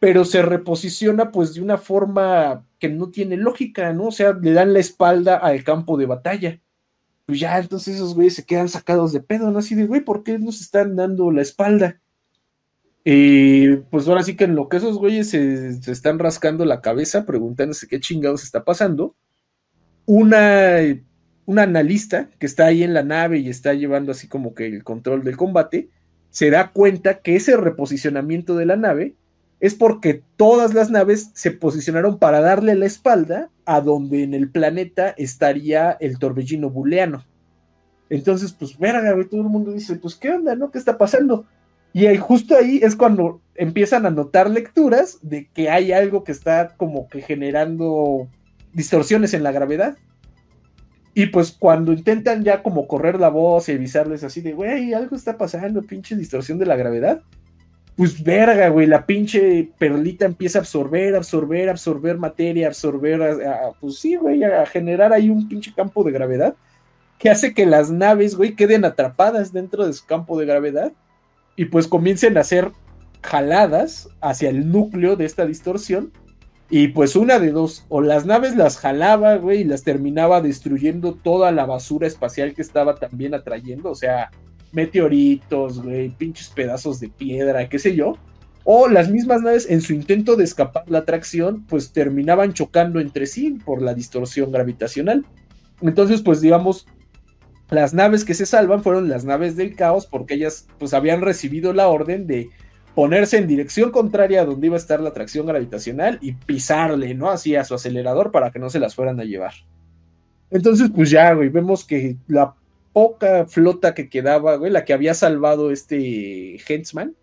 pero 0.00 0.24
se 0.24 0.42
reposiciona 0.42 1.30
pues 1.30 1.54
de 1.54 1.60
una 1.60 1.76
forma 1.76 2.64
que 2.78 2.88
no 2.88 3.10
tiene 3.10 3.36
lógica, 3.36 3.92
¿no? 3.92 4.06
O 4.06 4.12
sea, 4.12 4.32
le 4.32 4.52
dan 4.52 4.72
la 4.72 4.78
espalda 4.78 5.36
al 5.36 5.62
campo 5.64 5.96
de 5.96 6.06
batalla. 6.06 6.60
Pues 7.26 7.40
ya, 7.40 7.58
entonces 7.58 7.96
esos 7.96 8.14
güeyes 8.14 8.34
se 8.34 8.46
quedan 8.46 8.68
sacados 8.68 9.12
de 9.12 9.20
pedo, 9.20 9.50
¿no? 9.50 9.58
Así 9.58 9.74
de, 9.74 9.86
güey, 9.86 10.00
¿por 10.00 10.22
qué 10.22 10.38
nos 10.38 10.60
están 10.60 10.96
dando 10.96 11.30
la 11.30 11.42
espalda? 11.42 12.00
Y 13.10 13.76
pues 13.90 14.06
ahora 14.06 14.22
sí 14.22 14.36
que 14.36 14.44
en 14.44 14.54
lo 14.54 14.68
que 14.68 14.76
esos 14.76 14.98
güeyes 14.98 15.30
se, 15.30 15.70
están 15.90 16.18
rascando 16.18 16.66
la 16.66 16.82
cabeza 16.82 17.24
preguntándose 17.24 17.88
qué 17.88 18.00
chingados 18.00 18.42
está 18.42 18.66
pasando, 18.66 19.16
una, 20.04 20.76
una 21.46 21.62
analista 21.62 22.28
que 22.38 22.44
está 22.44 22.66
ahí 22.66 22.82
en 22.82 22.92
la 22.92 23.02
nave 23.02 23.38
y 23.38 23.48
está 23.48 23.72
llevando 23.72 24.12
así 24.12 24.28
como 24.28 24.54
que 24.54 24.66
el 24.66 24.84
control 24.84 25.24
del 25.24 25.38
combate, 25.38 25.88
se 26.28 26.50
da 26.50 26.72
cuenta 26.72 27.20
que 27.20 27.36
ese 27.36 27.56
reposicionamiento 27.56 28.56
de 28.56 28.66
la 28.66 28.76
nave 28.76 29.14
es 29.58 29.74
porque 29.74 30.22
todas 30.36 30.74
las 30.74 30.90
naves 30.90 31.30
se 31.32 31.50
posicionaron 31.50 32.18
para 32.18 32.42
darle 32.42 32.74
la 32.74 32.84
espalda 32.84 33.48
a 33.64 33.80
donde 33.80 34.22
en 34.22 34.34
el 34.34 34.50
planeta 34.50 35.14
estaría 35.16 35.92
el 35.92 36.18
torbellino 36.18 36.68
booleano. 36.68 37.24
Entonces, 38.10 38.52
pues, 38.52 38.78
verga, 38.78 39.16
todo 39.30 39.40
el 39.40 39.48
mundo 39.48 39.72
dice, 39.72 39.96
pues, 39.96 40.14
¿qué 40.14 40.30
onda, 40.30 40.54
no? 40.54 40.70
¿Qué 40.70 40.76
está 40.76 40.98
pasando? 40.98 41.46
Y 41.92 42.06
ahí, 42.06 42.16
justo 42.16 42.56
ahí 42.56 42.80
es 42.82 42.96
cuando 42.96 43.40
empiezan 43.54 44.06
a 44.06 44.10
notar 44.10 44.50
lecturas 44.50 45.18
de 45.22 45.48
que 45.48 45.70
hay 45.70 45.92
algo 45.92 46.22
que 46.24 46.32
está 46.32 46.74
como 46.76 47.08
que 47.08 47.22
generando 47.22 48.28
distorsiones 48.72 49.34
en 49.34 49.42
la 49.42 49.52
gravedad. 49.52 49.96
Y 51.14 51.26
pues 51.26 51.50
cuando 51.50 51.92
intentan 51.92 52.44
ya 52.44 52.62
como 52.62 52.86
correr 52.86 53.18
la 53.18 53.28
voz 53.28 53.68
y 53.68 53.72
avisarles 53.72 54.22
así 54.22 54.40
de, 54.40 54.52
güey, 54.52 54.94
algo 54.94 55.16
está 55.16 55.36
pasando, 55.36 55.82
pinche 55.82 56.14
distorsión 56.14 56.58
de 56.58 56.66
la 56.66 56.76
gravedad, 56.76 57.22
pues 57.96 58.22
verga, 58.22 58.68
güey, 58.68 58.86
la 58.86 59.04
pinche 59.04 59.72
perlita 59.76 60.24
empieza 60.24 60.58
a 60.58 60.62
absorber, 60.62 61.16
absorber, 61.16 61.68
absorber 61.68 62.16
materia, 62.16 62.68
absorber, 62.68 63.20
pues 63.80 63.98
sí, 63.98 64.14
güey, 64.14 64.44
a 64.44 64.64
generar 64.66 65.12
ahí 65.12 65.28
un 65.28 65.48
pinche 65.48 65.72
campo 65.74 66.04
de 66.04 66.12
gravedad 66.12 66.54
que 67.18 67.30
hace 67.30 67.52
que 67.52 67.66
las 67.66 67.90
naves, 67.90 68.36
güey, 68.36 68.54
queden 68.54 68.84
atrapadas 68.84 69.52
dentro 69.52 69.84
de 69.84 69.92
su 69.92 70.06
campo 70.06 70.38
de 70.38 70.46
gravedad 70.46 70.92
y 71.58 71.64
pues 71.64 71.88
comiencen 71.88 72.38
a 72.38 72.44
ser 72.44 72.70
jaladas 73.20 74.08
hacia 74.20 74.48
el 74.48 74.70
núcleo 74.70 75.16
de 75.16 75.24
esta 75.24 75.44
distorsión. 75.44 76.12
Y 76.70 76.88
pues 76.88 77.16
una 77.16 77.40
de 77.40 77.50
dos, 77.50 77.84
o 77.88 78.00
las 78.00 78.26
naves 78.26 78.54
las 78.54 78.78
jalaba, 78.78 79.34
güey, 79.36 79.62
y 79.62 79.64
las 79.64 79.82
terminaba 79.82 80.40
destruyendo 80.40 81.14
toda 81.14 81.50
la 81.50 81.66
basura 81.66 82.06
espacial 82.06 82.54
que 82.54 82.62
estaba 82.62 82.94
también 82.94 83.34
atrayendo, 83.34 83.90
o 83.90 83.96
sea, 83.96 84.30
meteoritos, 84.70 85.82
güey, 85.82 86.10
pinches 86.10 86.50
pedazos 86.50 87.00
de 87.00 87.08
piedra, 87.08 87.68
qué 87.68 87.80
sé 87.80 87.96
yo. 87.96 88.16
O 88.62 88.86
las 88.86 89.10
mismas 89.10 89.42
naves 89.42 89.68
en 89.68 89.80
su 89.80 89.94
intento 89.94 90.36
de 90.36 90.44
escapar 90.44 90.84
la 90.86 90.98
atracción, 90.98 91.64
pues 91.66 91.90
terminaban 91.90 92.52
chocando 92.52 93.00
entre 93.00 93.26
sí 93.26 93.58
por 93.64 93.82
la 93.82 93.94
distorsión 93.94 94.52
gravitacional. 94.52 95.26
Entonces, 95.80 96.22
pues 96.22 96.40
digamos, 96.40 96.86
las 97.70 97.94
naves 97.94 98.24
que 98.24 98.34
se 98.34 98.46
salvan 98.46 98.82
fueron 98.82 99.08
las 99.08 99.24
naves 99.24 99.56
del 99.56 99.74
caos 99.76 100.06
porque 100.06 100.34
ellas 100.34 100.66
pues 100.78 100.94
habían 100.94 101.20
recibido 101.20 101.72
la 101.72 101.88
orden 101.88 102.26
de 102.26 102.50
ponerse 102.94 103.38
en 103.38 103.46
dirección 103.46 103.90
contraria 103.90 104.40
a 104.40 104.44
donde 104.44 104.66
iba 104.66 104.76
a 104.76 104.78
estar 104.80 105.00
la 105.00 105.10
atracción 105.10 105.46
gravitacional 105.46 106.18
y 106.20 106.32
pisarle, 106.32 107.14
¿no? 107.14 107.30
Así 107.30 107.54
a 107.54 107.64
su 107.64 107.74
acelerador 107.74 108.32
para 108.32 108.50
que 108.50 108.58
no 108.58 108.70
se 108.70 108.80
las 108.80 108.94
fueran 108.94 109.20
a 109.20 109.24
llevar. 109.24 109.52
Entonces, 110.50 110.90
pues 110.94 111.10
ya, 111.10 111.32
güey, 111.34 111.48
vemos 111.48 111.84
que 111.84 112.16
la 112.26 112.54
poca 112.92 113.46
flota 113.46 113.94
que 113.94 114.08
quedaba, 114.08 114.56
güey, 114.56 114.72
la 114.72 114.84
que 114.84 114.94
había 114.94 115.14
salvado 115.14 115.70
este 115.70 116.58
Hensman, 116.66 117.14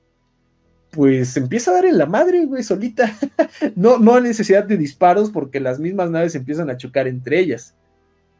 pues 0.91 1.35
empieza 1.35 1.71
a 1.71 1.73
dar 1.73 1.85
en 1.85 1.97
la 1.97 2.05
madre, 2.05 2.45
güey, 2.45 2.63
solita. 2.63 3.13
no, 3.75 3.97
no 3.97 4.15
hay 4.15 4.21
necesidad 4.23 4.63
de 4.63 4.77
disparos 4.77 5.31
porque 5.31 5.59
las 5.59 5.79
mismas 5.79 6.09
naves 6.09 6.35
empiezan 6.35 6.69
a 6.69 6.77
chocar 6.77 7.07
entre 7.07 7.39
ellas. 7.39 7.75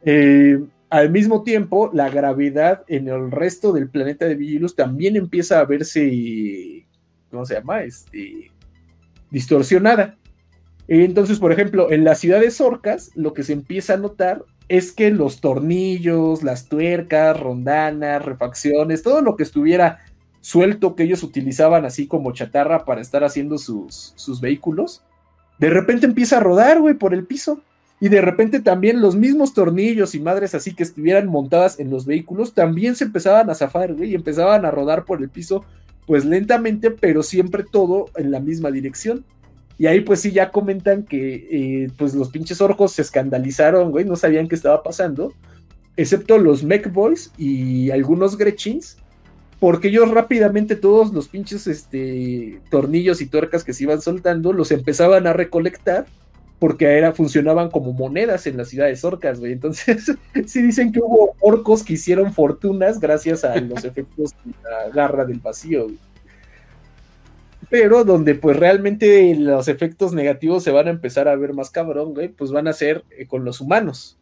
Eh, 0.04 0.58
al 0.90 1.10
mismo 1.10 1.42
tiempo, 1.42 1.90
la 1.92 2.08
gravedad 2.08 2.84
en 2.88 3.08
el 3.08 3.30
resto 3.30 3.72
del 3.72 3.88
planeta 3.88 4.26
de 4.26 4.36
Vigilus 4.36 4.76
también 4.76 5.16
empieza 5.16 5.58
a 5.60 5.64
verse, 5.64 6.86
¿cómo 7.30 7.44
se 7.44 7.54
llama? 7.54 7.82
Este, 7.82 8.52
distorsionada. 9.30 10.16
Entonces, 10.88 11.40
por 11.40 11.52
ejemplo, 11.52 11.90
en 11.90 12.04
la 12.04 12.14
ciudad 12.14 12.40
de 12.40 12.50
Sorcas, 12.50 13.10
lo 13.14 13.32
que 13.32 13.42
se 13.42 13.52
empieza 13.52 13.94
a 13.94 13.98
notar 13.98 14.44
es 14.68 14.92
que 14.92 15.10
los 15.10 15.40
tornillos, 15.40 16.42
las 16.42 16.68
tuercas, 16.68 17.38
rondanas, 17.38 18.24
refacciones, 18.24 19.02
todo 19.02 19.22
lo 19.22 19.36
que 19.36 19.42
estuviera 19.42 20.00
suelto 20.40 20.94
que 20.94 21.02
ellos 21.02 21.24
utilizaban 21.24 21.84
así 21.84 22.06
como 22.06 22.32
chatarra 22.32 22.84
para 22.84 23.00
estar 23.00 23.24
haciendo 23.24 23.58
sus, 23.58 24.12
sus 24.14 24.40
vehículos, 24.40 25.02
de 25.58 25.70
repente 25.70 26.06
empieza 26.06 26.36
a 26.36 26.40
rodar, 26.40 26.80
güey, 26.80 26.94
por 26.94 27.14
el 27.14 27.26
piso. 27.26 27.62
Y 28.00 28.08
de 28.08 28.20
repente 28.20 28.60
también 28.60 29.00
los 29.00 29.16
mismos 29.16 29.54
tornillos 29.54 30.14
y 30.14 30.20
madres 30.20 30.54
así 30.54 30.74
que 30.74 30.82
estuvieran 30.82 31.28
montadas 31.28 31.80
en 31.80 31.90
los 31.90 32.04
vehículos 32.04 32.52
también 32.52 32.94
se 32.94 33.04
empezaban 33.04 33.48
a 33.48 33.54
zafar, 33.54 33.94
güey, 33.94 34.10
y 34.10 34.14
empezaban 34.14 34.66
a 34.66 34.70
rodar 34.70 35.04
por 35.04 35.22
el 35.22 35.30
piso, 35.30 35.64
pues 36.06 36.24
lentamente, 36.24 36.90
pero 36.90 37.22
siempre 37.22 37.64
todo 37.70 38.10
en 38.16 38.30
la 38.30 38.40
misma 38.40 38.70
dirección. 38.70 39.24
Y 39.78 39.86
ahí 39.86 40.00
pues 40.00 40.20
sí 40.20 40.32
ya 40.32 40.50
comentan 40.50 41.04
que 41.04 41.48
eh, 41.50 41.90
pues 41.96 42.14
los 42.14 42.30
pinches 42.30 42.60
orcos 42.60 42.92
se 42.92 43.02
escandalizaron, 43.02 43.90
güey, 43.90 44.04
no 44.04 44.16
sabían 44.16 44.48
qué 44.48 44.54
estaba 44.54 44.82
pasando, 44.82 45.32
excepto 45.96 46.38
los 46.38 46.62
Mech 46.64 46.92
Boys 46.92 47.32
y 47.38 47.90
algunos 47.90 48.36
Gretchins, 48.36 48.98
porque 49.58 49.88
ellos 49.88 50.10
rápidamente 50.10 50.76
todos 50.76 51.12
los 51.12 51.28
pinches 51.28 51.66
este, 51.66 52.60
tornillos 52.70 53.22
y 53.22 53.26
tuercas 53.26 53.64
que 53.64 53.72
se 53.72 53.84
iban 53.84 54.02
soltando 54.02 54.52
los 54.52 54.70
empezaban 54.70 55.26
a 55.26 55.32
recolectar 55.32 56.06
porque 56.58 56.96
era, 56.96 57.12
funcionaban 57.12 57.70
como 57.70 57.92
monedas 57.92 58.46
en 58.46 58.56
las 58.56 58.68
ciudades 58.68 59.04
orcas, 59.04 59.40
güey. 59.40 59.52
Entonces, 59.52 60.12
sí 60.46 60.62
dicen 60.62 60.92
que 60.92 61.00
hubo 61.00 61.34
orcos 61.40 61.82
que 61.82 61.94
hicieron 61.94 62.32
fortunas 62.32 62.98
gracias 62.98 63.44
a 63.44 63.56
los 63.56 63.84
efectos 63.84 64.34
de 64.44 64.54
la 64.62 64.88
garra 64.90 65.24
del 65.24 65.40
vacío, 65.40 65.88
Pero 67.68 68.04
donde 68.04 68.34
pues 68.34 68.56
realmente 68.56 69.34
los 69.34 69.68
efectos 69.68 70.12
negativos 70.12 70.62
se 70.62 70.70
van 70.70 70.86
a 70.86 70.90
empezar 70.90 71.28
a 71.28 71.36
ver 71.36 71.52
más 71.52 71.70
cabrón, 71.70 72.14
güey, 72.14 72.28
pues 72.28 72.50
van 72.52 72.68
a 72.68 72.72
ser 72.72 73.04
eh, 73.18 73.26
con 73.26 73.44
los 73.44 73.60
humanos. 73.60 74.18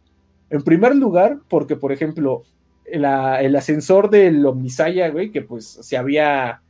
En 0.51 0.63
primer 0.63 0.95
lugar, 0.97 1.39
porque 1.49 1.77
por 1.77 1.93
ejemplo, 1.93 2.43
el 2.85 3.57
ascensor 3.57 4.11
del 4.11 4.45
Omnisaya, 4.45 5.09
güey, 5.09 5.31
que 5.31 5.41
pues 5.41 5.67
se 5.67 5.97
había 5.97 6.63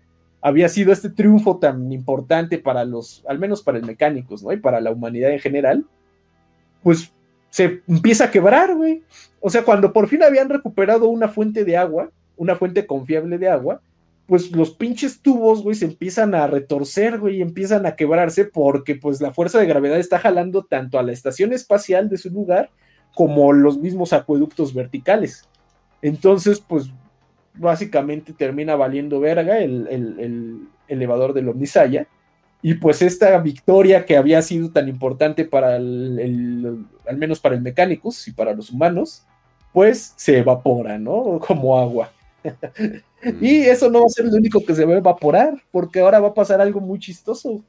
había 0.44 0.68
sido 0.68 0.92
este 0.92 1.08
triunfo 1.08 1.56
tan 1.56 1.90
importante 1.90 2.58
para 2.58 2.84
los, 2.84 3.24
al 3.26 3.38
menos 3.38 3.62
para 3.62 3.78
el 3.78 3.86
mecánicos, 3.86 4.42
¿no? 4.42 4.52
Y 4.52 4.58
para 4.58 4.78
la 4.78 4.90
humanidad 4.90 5.30
en 5.30 5.38
general, 5.38 5.86
pues 6.82 7.14
se 7.48 7.80
empieza 7.88 8.24
a 8.24 8.30
quebrar, 8.30 8.74
güey. 8.74 9.02
O 9.40 9.48
sea, 9.48 9.64
cuando 9.64 9.94
por 9.94 10.06
fin 10.06 10.22
habían 10.22 10.50
recuperado 10.50 11.08
una 11.08 11.28
fuente 11.28 11.64
de 11.64 11.78
agua, 11.78 12.10
una 12.36 12.56
fuente 12.56 12.86
confiable 12.86 13.38
de 13.38 13.48
agua, 13.48 13.80
pues 14.26 14.52
los 14.52 14.72
pinches 14.72 15.22
tubos, 15.22 15.62
güey, 15.62 15.76
se 15.76 15.86
empiezan 15.86 16.34
a 16.34 16.46
retorcer, 16.46 17.18
güey, 17.18 17.38
y 17.38 17.42
empiezan 17.42 17.86
a 17.86 17.96
quebrarse 17.96 18.44
porque 18.44 18.96
pues 18.96 19.22
la 19.22 19.32
fuerza 19.32 19.58
de 19.58 19.66
gravedad 19.66 19.98
está 19.98 20.18
jalando 20.18 20.62
tanto 20.62 20.98
a 20.98 21.02
la 21.02 21.12
estación 21.12 21.54
espacial 21.54 22.10
de 22.10 22.18
su 22.18 22.28
lugar 22.28 22.68
como 23.14 23.50
los 23.54 23.78
mismos 23.78 24.12
acueductos 24.12 24.74
verticales. 24.74 25.48
Entonces, 26.02 26.60
pues 26.60 26.90
básicamente 27.54 28.32
termina 28.32 28.76
valiendo 28.76 29.20
verga 29.20 29.58
el, 29.58 30.66
elevador 30.88 31.32
del 31.32 31.48
Omnisaya. 31.48 32.06
Y 32.62 32.74
pues 32.74 33.02
esta 33.02 33.38
victoria 33.38 34.06
que 34.06 34.16
había 34.16 34.40
sido 34.40 34.70
tan 34.70 34.88
importante 34.88 35.44
para 35.44 35.76
el, 35.76 36.86
al 37.06 37.16
menos 37.16 37.40
para 37.40 37.54
el 37.54 37.60
mecánicos 37.60 38.26
y 38.26 38.32
para 38.32 38.54
los 38.54 38.70
humanos, 38.70 39.24
pues 39.72 40.14
se 40.16 40.38
evapora, 40.38 40.98
¿no? 40.98 41.40
Como 41.46 41.78
agua. 41.78 42.10
y 43.40 43.60
mm. 43.60 43.62
eso 43.64 43.90
no 43.90 44.00
va 44.00 44.06
a 44.06 44.10
ser 44.10 44.26
lo 44.26 44.36
único 44.36 44.64
que 44.64 44.74
se 44.74 44.84
va 44.84 44.94
a 44.94 44.98
evaporar, 44.98 45.62
porque 45.70 46.00
ahora 46.00 46.20
va 46.20 46.28
a 46.28 46.34
pasar 46.34 46.60
algo 46.60 46.80
muy 46.80 46.98
chistoso. 46.98 47.62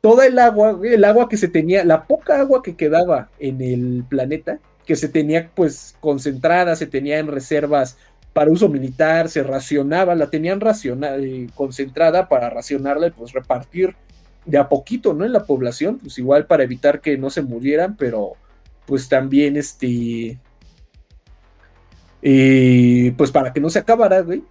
Toda 0.00 0.26
el 0.26 0.38
agua, 0.38 0.78
el 0.82 1.04
agua 1.04 1.28
que 1.28 1.36
se 1.36 1.48
tenía, 1.48 1.84
la 1.84 2.06
poca 2.06 2.40
agua 2.40 2.62
que 2.62 2.76
quedaba 2.76 3.30
en 3.38 3.60
el 3.60 4.04
planeta, 4.08 4.60
que 4.86 4.96
se 4.96 5.08
tenía 5.08 5.50
pues 5.54 5.96
concentrada, 6.00 6.74
se 6.74 6.86
tenía 6.86 7.18
en 7.18 7.28
reservas 7.28 7.96
para 8.32 8.50
uso 8.50 8.68
militar, 8.68 9.28
se 9.28 9.42
racionaba, 9.42 10.14
la 10.14 10.30
tenían 10.30 10.60
racionada, 10.60 11.18
eh, 11.18 11.48
concentrada 11.54 12.28
para 12.28 12.50
racionarla 12.50 13.08
y 13.08 13.10
pues 13.10 13.32
repartir 13.32 13.96
de 14.44 14.58
a 14.58 14.68
poquito, 14.68 15.12
¿no? 15.14 15.24
En 15.24 15.32
la 15.32 15.44
población, 15.44 15.98
pues 15.98 16.18
igual 16.18 16.46
para 16.46 16.62
evitar 16.62 17.00
que 17.00 17.18
no 17.18 17.30
se 17.30 17.42
murieran, 17.42 17.96
pero 17.96 18.32
pues 18.86 19.08
también 19.08 19.56
este, 19.56 20.38
eh, 22.22 23.14
pues 23.16 23.30
para 23.30 23.52
que 23.52 23.60
no 23.60 23.70
se 23.70 23.80
acabara, 23.80 24.20
güey. 24.20 24.42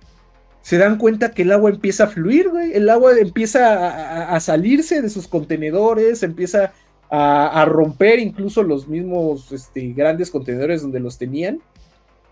Se 0.61 0.77
dan 0.77 0.97
cuenta 0.97 1.31
que 1.31 1.43
el 1.43 1.51
agua 1.51 1.69
empieza 1.69 2.03
a 2.03 2.07
fluir, 2.07 2.49
güey. 2.49 2.73
El 2.73 2.89
agua 2.89 3.17
empieza 3.17 4.35
a, 4.35 4.39
salirse 4.41 5.01
de 5.01 5.09
sus 5.09 5.27
contenedores, 5.27 6.21
empieza 6.21 6.73
a, 7.09 7.61
a, 7.61 7.65
romper 7.65 8.19
incluso 8.19 8.61
los 8.61 8.87
mismos 8.87 9.51
este, 9.53 9.93
grandes 9.93 10.29
contenedores 10.29 10.81
donde 10.81 10.99
los 10.99 11.17
tenían 11.17 11.61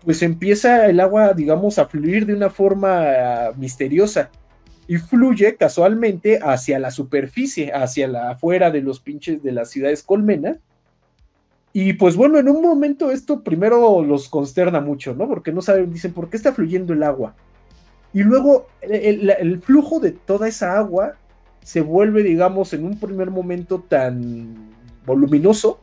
pues 0.04 0.22
empieza 0.22 0.86
el 0.86 1.00
agua, 1.00 1.32
digamos, 1.34 1.78
a 1.78 1.86
fluir 1.86 2.26
de 2.26 2.34
una 2.34 2.50
forma 2.50 3.02
ah, 3.02 3.52
misteriosa 3.56 4.30
y 4.86 4.96
fluye 4.96 5.56
casualmente 5.56 6.38
hacia 6.42 6.78
la 6.78 6.90
superficie, 6.90 7.72
hacia 7.72 8.08
la 8.08 8.30
afuera 8.30 8.70
de 8.70 8.80
los 8.80 9.00
pinches 9.00 9.42
de 9.42 9.52
las 9.52 9.70
ciudades 9.70 10.02
colmena. 10.02 10.58
Y 11.74 11.92
pues 11.92 12.16
bueno, 12.16 12.38
en 12.38 12.48
un 12.48 12.62
momento 12.62 13.10
esto 13.10 13.42
primero 13.42 14.02
los 14.02 14.28
consterna 14.28 14.80
mucho, 14.80 15.14
¿no? 15.14 15.28
Porque 15.28 15.52
no 15.52 15.60
saben, 15.60 15.92
dicen, 15.92 16.14
¿por 16.14 16.30
qué 16.30 16.38
está 16.38 16.52
fluyendo 16.52 16.94
el 16.94 17.02
agua? 17.02 17.34
Y 18.14 18.22
luego 18.22 18.68
el, 18.80 19.28
el 19.28 19.60
flujo 19.60 20.00
de 20.00 20.12
toda 20.12 20.48
esa 20.48 20.78
agua 20.78 21.16
se 21.62 21.82
vuelve, 21.82 22.22
digamos, 22.22 22.72
en 22.72 22.86
un 22.86 22.98
primer 22.98 23.30
momento 23.30 23.84
tan 23.86 24.70
voluminoso 25.04 25.80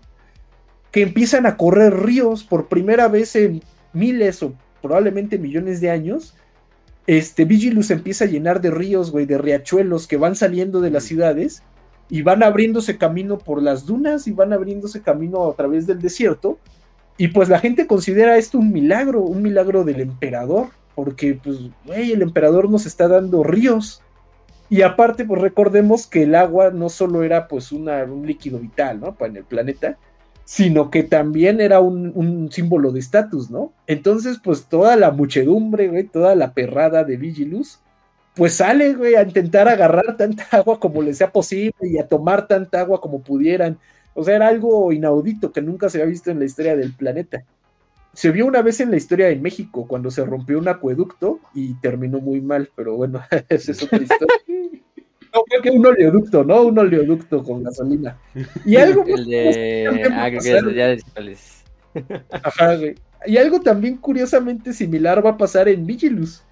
que 0.91 1.03
empiezan 1.03 1.45
a 1.45 1.57
correr 1.57 1.93
ríos 1.93 2.43
por 2.43 2.67
primera 2.67 3.07
vez 3.07 3.35
en 3.35 3.61
miles 3.95 4.43
o 4.43 4.53
probablemente 4.81 5.37
millones 5.39 5.81
de 5.81 5.89
años, 5.89 6.35
este 7.07 7.45
Vigilus 7.45 7.91
empieza 7.91 8.25
a 8.25 8.27
llenar 8.27 8.61
de 8.61 8.71
ríos, 8.71 9.11
güey, 9.11 9.25
de 9.25 9.37
riachuelos 9.37 10.07
que 10.07 10.17
van 10.17 10.35
saliendo 10.35 10.81
de 10.81 10.89
las 10.89 11.03
ciudades 11.03 11.63
y 12.09 12.21
van 12.21 12.43
abriéndose 12.43 12.97
camino 12.97 13.37
por 13.37 13.61
las 13.61 13.85
dunas 13.85 14.27
y 14.27 14.31
van 14.31 14.53
abriéndose 14.53 15.01
camino 15.01 15.49
a 15.49 15.55
través 15.55 15.87
del 15.87 16.01
desierto. 16.01 16.59
Y 17.17 17.29
pues 17.29 17.49
la 17.49 17.59
gente 17.59 17.87
considera 17.87 18.37
esto 18.37 18.57
un 18.57 18.71
milagro, 18.71 19.21
un 19.21 19.41
milagro 19.41 19.83
del 19.83 20.01
emperador, 20.01 20.69
porque 20.95 21.39
pues, 21.41 21.57
el 21.87 22.21
emperador 22.21 22.69
nos 22.69 22.85
está 22.85 23.07
dando 23.07 23.43
ríos. 23.43 24.01
Y 24.69 24.81
aparte, 24.81 25.25
pues 25.25 25.41
recordemos 25.41 26.07
que 26.07 26.23
el 26.23 26.35
agua 26.35 26.71
no 26.71 26.89
solo 26.89 27.23
era 27.23 27.47
pues 27.47 27.71
una, 27.71 28.03
un 28.03 28.25
líquido 28.25 28.59
vital, 28.59 28.99
¿no? 28.99 29.13
Para 29.13 29.31
en 29.31 29.37
el 29.37 29.43
planeta, 29.43 29.97
sino 30.45 30.91
que 30.91 31.03
también 31.03 31.59
era 31.59 31.79
un, 31.79 32.11
un 32.15 32.51
símbolo 32.51 32.91
de 32.91 32.99
estatus, 32.99 33.49
¿no? 33.49 33.73
Entonces, 33.87 34.39
pues 34.41 34.65
toda 34.65 34.95
la 34.95 35.11
muchedumbre, 35.11 35.87
güey, 35.89 36.05
toda 36.05 36.35
la 36.35 36.53
perrada 36.53 37.03
de 37.03 37.17
Vigilus, 37.17 37.79
pues 38.35 38.55
sale, 38.55 38.93
güey, 38.93 39.15
a 39.15 39.23
intentar 39.23 39.67
agarrar 39.67 40.17
tanta 40.17 40.45
agua 40.51 40.79
como 40.79 41.01
les 41.01 41.17
sea 41.17 41.31
posible 41.31 41.73
y 41.81 41.97
a 41.97 42.07
tomar 42.07 42.47
tanta 42.47 42.81
agua 42.81 43.01
como 43.01 43.21
pudieran. 43.21 43.79
O 44.13 44.23
sea, 44.23 44.35
era 44.35 44.47
algo 44.47 44.91
inaudito 44.91 45.51
que 45.51 45.61
nunca 45.61 45.89
se 45.89 45.97
había 45.97 46.11
visto 46.11 46.31
en 46.31 46.39
la 46.39 46.45
historia 46.45 46.75
del 46.75 46.93
planeta. 46.93 47.43
Se 48.13 48.31
vio 48.31 48.45
una 48.45 48.61
vez 48.61 48.79
en 48.79 48.91
la 48.91 48.97
historia 48.97 49.27
de 49.27 49.35
México, 49.35 49.87
cuando 49.87 50.11
se 50.11 50.23
rompió 50.23 50.59
un 50.59 50.67
acueducto 50.67 51.39
y 51.53 51.73
terminó 51.75 52.19
muy 52.19 52.39
mal, 52.39 52.69
pero 52.75 52.95
bueno, 52.95 53.21
esa 53.49 53.71
es 53.71 53.83
otra 53.83 53.97
historia. 53.97 54.35
Creo 55.47 55.61
que 55.61 55.69
un 55.69 55.85
oleoducto, 55.85 56.43
¿no? 56.43 56.63
Un 56.63 56.79
oleoducto 56.79 57.43
con 57.43 57.63
gasolina. 57.63 58.17
Y 58.65 58.75
algo. 58.77 59.03
El 59.05 59.25
de. 59.25 60.09
Ah, 60.11 60.29
ya 60.29 60.95
Ajá, 62.43 62.75
güey. 62.75 62.95
Y 63.27 63.37
algo 63.37 63.59
también 63.59 63.97
curiosamente 63.97 64.73
similar 64.73 65.25
va 65.25 65.31
a 65.31 65.37
pasar 65.37 65.67
en 65.67 65.85
Vigilus. 65.85 66.43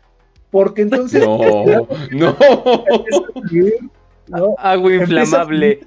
Porque 0.50 0.84
entonces. 0.84 1.24
No, 1.24 1.88
no. 2.12 2.38
Agua 4.58 4.94
inflamable. 4.94 5.82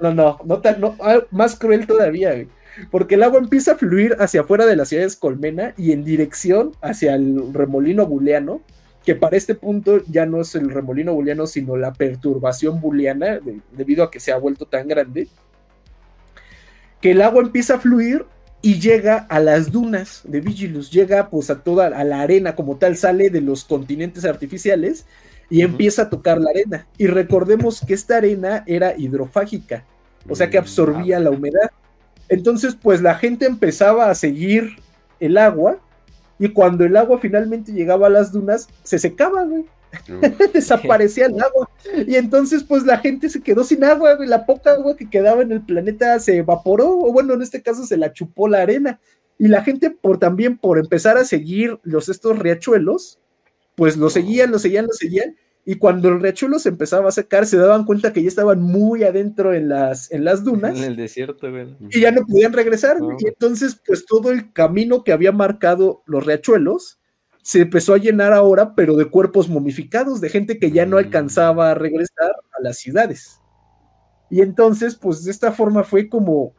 No, 0.00 0.12
no, 0.12 0.38
no, 0.44 0.60
no, 0.78 0.96
ah, 1.00 1.20
más 1.30 1.58
cruel 1.58 1.86
todavía, 1.86 2.46
Porque 2.90 3.14
el 3.14 3.22
agua 3.22 3.38
empieza 3.38 3.72
a 3.72 3.76
fluir 3.76 4.14
hacia 4.18 4.42
afuera 4.42 4.66
de 4.66 4.76
las 4.76 4.90
ciudades 4.90 5.16
Colmena 5.16 5.72
y 5.78 5.92
en 5.92 6.04
dirección 6.04 6.72
hacia 6.82 7.14
el 7.14 7.54
remolino 7.54 8.06
booleano, 8.06 8.60
que 9.06 9.14
para 9.14 9.36
este 9.36 9.54
punto 9.54 10.02
ya 10.08 10.26
no 10.26 10.40
es 10.40 10.56
el 10.56 10.68
remolino 10.68 11.14
booleano, 11.14 11.46
sino 11.46 11.76
la 11.76 11.92
perturbación 11.92 12.80
booleana, 12.80 13.38
debido 13.70 14.02
a 14.02 14.10
que 14.10 14.18
se 14.18 14.32
ha 14.32 14.36
vuelto 14.36 14.66
tan 14.66 14.88
grande. 14.88 15.28
Que 17.00 17.12
el 17.12 17.22
agua 17.22 17.40
empieza 17.40 17.76
a 17.76 17.78
fluir 17.78 18.26
y 18.62 18.80
llega 18.80 19.18
a 19.28 19.38
las 19.38 19.70
dunas 19.70 20.22
de 20.24 20.40
Vigilus, 20.40 20.90
llega 20.90 21.30
pues 21.30 21.50
a 21.50 21.62
toda 21.62 21.86
a 21.86 22.02
la 22.02 22.20
arena 22.20 22.56
como 22.56 22.78
tal, 22.78 22.96
sale 22.96 23.30
de 23.30 23.40
los 23.40 23.62
continentes 23.62 24.24
artificiales 24.24 25.06
y 25.48 25.62
empieza 25.62 26.02
a 26.02 26.10
tocar 26.10 26.40
la 26.40 26.50
arena. 26.50 26.88
Y 26.98 27.06
recordemos 27.06 27.82
que 27.86 27.94
esta 27.94 28.16
arena 28.16 28.64
era 28.66 28.98
hidrofágica, 28.98 29.84
o 30.28 30.34
sea 30.34 30.50
que 30.50 30.58
mm, 30.58 30.62
absorbía 30.62 31.20
la 31.20 31.30
humedad. 31.30 31.70
Entonces 32.28 32.74
pues 32.74 33.00
la 33.00 33.14
gente 33.14 33.46
empezaba 33.46 34.10
a 34.10 34.16
seguir 34.16 34.78
el 35.20 35.38
agua 35.38 35.78
y 36.38 36.48
cuando 36.50 36.84
el 36.84 36.96
agua 36.96 37.18
finalmente 37.18 37.72
llegaba 37.72 38.06
a 38.06 38.10
las 38.10 38.32
dunas 38.32 38.68
se 38.82 38.98
secaba, 38.98 39.44
güey. 39.44 39.64
desaparecía 40.52 41.26
el 41.26 41.40
agua. 41.40 41.70
Y 42.06 42.16
entonces, 42.16 42.64
pues 42.64 42.84
la 42.84 42.98
gente 42.98 43.28
se 43.28 43.40
quedó 43.40 43.64
sin 43.64 43.84
agua, 43.84 44.16
La 44.20 44.44
poca 44.44 44.72
agua 44.72 44.96
que 44.96 45.08
quedaba 45.08 45.42
en 45.42 45.52
el 45.52 45.62
planeta 45.62 46.18
se 46.18 46.38
evaporó, 46.38 46.98
o 46.98 47.12
bueno, 47.12 47.34
en 47.34 47.42
este 47.42 47.62
caso 47.62 47.84
se 47.84 47.96
la 47.96 48.12
chupó 48.12 48.48
la 48.48 48.62
arena. 48.62 49.00
Y 49.38 49.48
la 49.48 49.62
gente, 49.62 49.90
por 49.90 50.18
también 50.18 50.58
por 50.58 50.78
empezar 50.78 51.18
a 51.18 51.24
seguir 51.24 51.78
los 51.82 52.08
estos 52.08 52.38
riachuelos, 52.38 53.18
pues 53.74 53.96
lo 53.96 54.08
seguían, 54.10 54.50
lo 54.50 54.58
seguían, 54.58 54.86
lo 54.86 54.92
seguían. 54.92 55.36
Y 55.68 55.74
cuando 55.74 56.10
el 56.10 56.20
riachuelo 56.20 56.60
se 56.60 56.68
empezaba 56.68 57.08
a 57.08 57.12
secar, 57.12 57.44
se 57.44 57.56
daban 57.56 57.84
cuenta 57.84 58.12
que 58.12 58.22
ya 58.22 58.28
estaban 58.28 58.62
muy 58.62 59.02
adentro 59.02 59.52
en 59.52 59.68
las, 59.68 60.12
en 60.12 60.24
las 60.24 60.44
dunas. 60.44 60.78
En 60.78 60.84
el 60.84 60.94
desierto, 60.94 61.48
Y 61.90 62.00
ya 62.00 62.12
no 62.12 62.24
podían 62.24 62.52
regresar. 62.52 62.98
Y 63.18 63.26
entonces, 63.26 63.82
pues 63.84 64.06
todo 64.06 64.30
el 64.30 64.52
camino 64.52 65.02
que 65.02 65.12
había 65.12 65.32
marcado 65.32 66.04
los 66.06 66.24
riachuelos, 66.24 67.00
se 67.42 67.62
empezó 67.62 67.94
a 67.94 67.98
llenar 67.98 68.32
ahora, 68.32 68.76
pero 68.76 68.94
de 68.94 69.06
cuerpos 69.06 69.48
momificados, 69.48 70.20
de 70.20 70.28
gente 70.28 70.60
que 70.60 70.70
ya 70.70 70.86
no 70.86 70.98
alcanzaba 70.98 71.72
a 71.72 71.74
regresar 71.74 72.30
a 72.30 72.62
las 72.62 72.78
ciudades. 72.78 73.40
Y 74.30 74.42
entonces, 74.42 74.94
pues 74.94 75.24
de 75.24 75.32
esta 75.32 75.50
forma 75.50 75.82
fue 75.82 76.08
como 76.08 76.54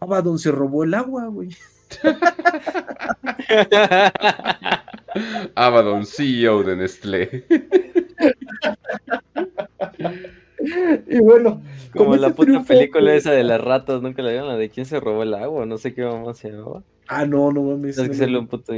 Abaddon 0.00 0.38
se 0.38 0.50
robó 0.50 0.82
el 0.82 0.94
agua, 0.94 1.26
güey. 1.26 1.50
Abaddon, 5.54 6.06
CEO 6.06 6.62
de 6.62 6.76
Nestlé. 6.76 7.44
y 11.08 11.18
bueno, 11.20 11.62
como 11.94 12.16
la 12.16 12.30
puta 12.30 12.62
película 12.62 13.14
esa 13.14 13.32
de 13.32 13.44
las 13.44 13.60
ratas, 13.60 14.02
nunca 14.02 14.22
la 14.22 14.30
vieron, 14.30 14.48
la 14.48 14.56
de 14.56 14.70
quién 14.70 14.86
se 14.86 15.00
robó 15.00 15.22
el 15.22 15.34
agua, 15.34 15.66
no 15.66 15.78
sé 15.78 15.94
qué 15.94 16.02
vamos 16.02 16.38
se 16.38 16.50
llamaba. 16.50 16.82
Ah, 17.08 17.24
no, 17.24 17.52
no 17.52 17.62
mames. 17.62 17.98
Es 17.98 18.08
que 18.08 18.14
se 18.14 18.26
un 18.26 18.46
puto 18.46 18.72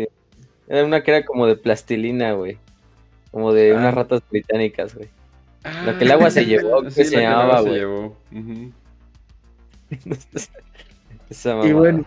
era 0.68 0.84
una 0.84 1.02
que 1.02 1.10
era 1.10 1.24
como 1.24 1.46
de 1.46 1.56
plastilina, 1.56 2.32
güey. 2.32 2.58
Como 3.30 3.52
de 3.52 3.72
unas 3.72 3.86
ah. 3.86 3.92
ratas 3.92 4.22
británicas, 4.30 4.94
güey. 4.94 5.08
lo 5.86 5.92
que 5.98 6.04
el 6.04 6.10
agua 6.10 6.30
se 6.30 6.44
llevó, 6.44 6.82
que 6.82 6.90
se 6.90 7.20
llamaba, 7.20 7.62
güey. 7.62 7.80
y 11.64 11.72
bueno, 11.72 12.04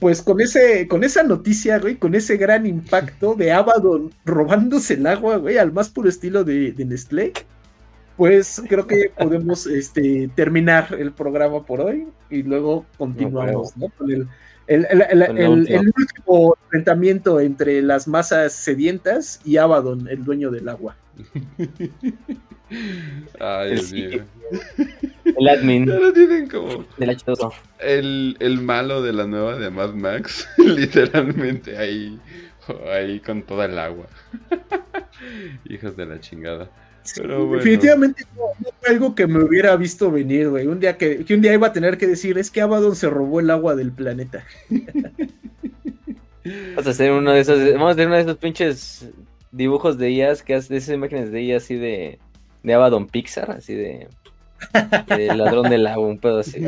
pues 0.00 0.22
con 0.22 0.40
ese, 0.40 0.88
con 0.88 1.04
esa 1.04 1.22
noticia, 1.22 1.78
güey, 1.78 1.96
con 1.96 2.14
ese 2.14 2.36
gran 2.36 2.66
impacto 2.66 3.34
de 3.34 3.52
Abaddon 3.52 4.12
robándose 4.24 4.94
el 4.94 5.06
agua, 5.06 5.36
güey, 5.36 5.58
al 5.58 5.72
más 5.72 5.90
puro 5.90 6.08
estilo 6.08 6.42
de, 6.42 6.72
de 6.72 6.84
Nestlé, 6.84 7.32
pues 8.16 8.62
creo 8.68 8.86
que 8.86 9.12
podemos 9.16 9.66
este, 9.66 10.30
terminar 10.34 10.96
el 10.98 11.12
programa 11.12 11.64
por 11.64 11.80
hoy 11.80 12.08
y 12.30 12.42
luego 12.42 12.86
continuamos, 12.98 13.76
¿no? 13.76 13.88
Con 13.90 14.10
el 14.10 14.28
el, 14.70 15.92
último 15.96 16.56
enfrentamiento 16.64 17.40
entre 17.40 17.82
las 17.82 18.06
masas 18.06 18.52
sedientas 18.52 19.40
y 19.44 19.56
Abaddon, 19.56 20.06
el 20.08 20.24
dueño 20.24 20.50
del 20.50 20.68
agua. 20.68 20.96
Ay, 23.40 23.72
Dios 23.72 23.92
mío. 23.92 24.24
El 25.24 25.48
admin. 25.48 25.90
tienen 26.14 26.48
como 26.48 26.84
el, 27.78 28.36
el 28.40 28.60
malo 28.60 29.02
de 29.02 29.12
la 29.12 29.26
nueva 29.26 29.56
de 29.56 29.70
Mad 29.70 29.94
Max, 29.94 30.48
literalmente 30.58 31.76
ahí, 31.76 32.18
ahí 32.92 33.20
con 33.20 33.42
toda 33.42 33.66
el 33.66 33.78
agua. 33.78 34.06
Hijos 35.68 35.96
de 35.96 36.06
la 36.06 36.20
chingada. 36.20 36.70
Definitivamente 37.04 38.24
no, 38.36 38.42
fue 38.78 38.90
algo 38.90 39.14
que 39.14 39.26
me 39.26 39.42
hubiera 39.42 39.74
visto 39.76 40.10
venir, 40.10 40.50
güey. 40.50 40.66
Un 40.66 40.80
día 40.80 40.98
que, 40.98 41.24
un 41.30 41.40
día 41.40 41.54
iba 41.54 41.68
a 41.68 41.72
tener 41.72 41.96
que 41.98 42.06
decir, 42.06 42.38
es 42.38 42.50
que 42.50 42.60
Abaddon 42.60 42.94
se 42.94 43.08
robó 43.08 43.40
el 43.40 43.50
agua 43.50 43.74
del 43.74 43.90
planeta. 43.90 44.44
Vamos 46.44 46.86
a 46.86 46.90
hacer 46.90 47.12
uno 47.12 47.32
de 47.32 47.40
esos, 47.40 47.58
vamos 47.74 47.88
a 47.88 47.92
hacer 47.92 48.06
uno 48.06 48.16
de 48.16 48.22
esos 48.22 48.38
pinches 48.38 49.10
dibujos 49.52 49.98
de 49.98 50.08
ellas, 50.08 50.42
que 50.42 50.54
hace 50.54 50.74
esas 50.74 50.94
imágenes 50.94 51.30
de 51.30 51.40
ella 51.42 51.58
así 51.58 51.76
de, 51.76 52.18
de 52.62 52.74
Abaddon 52.74 53.06
Pixar, 53.06 53.50
así 53.50 53.74
de, 53.74 54.08
ladrón 55.34 55.70
del 55.70 55.86
agua, 55.86 56.06
un 56.06 56.18
pedo 56.18 56.40
así. 56.40 56.62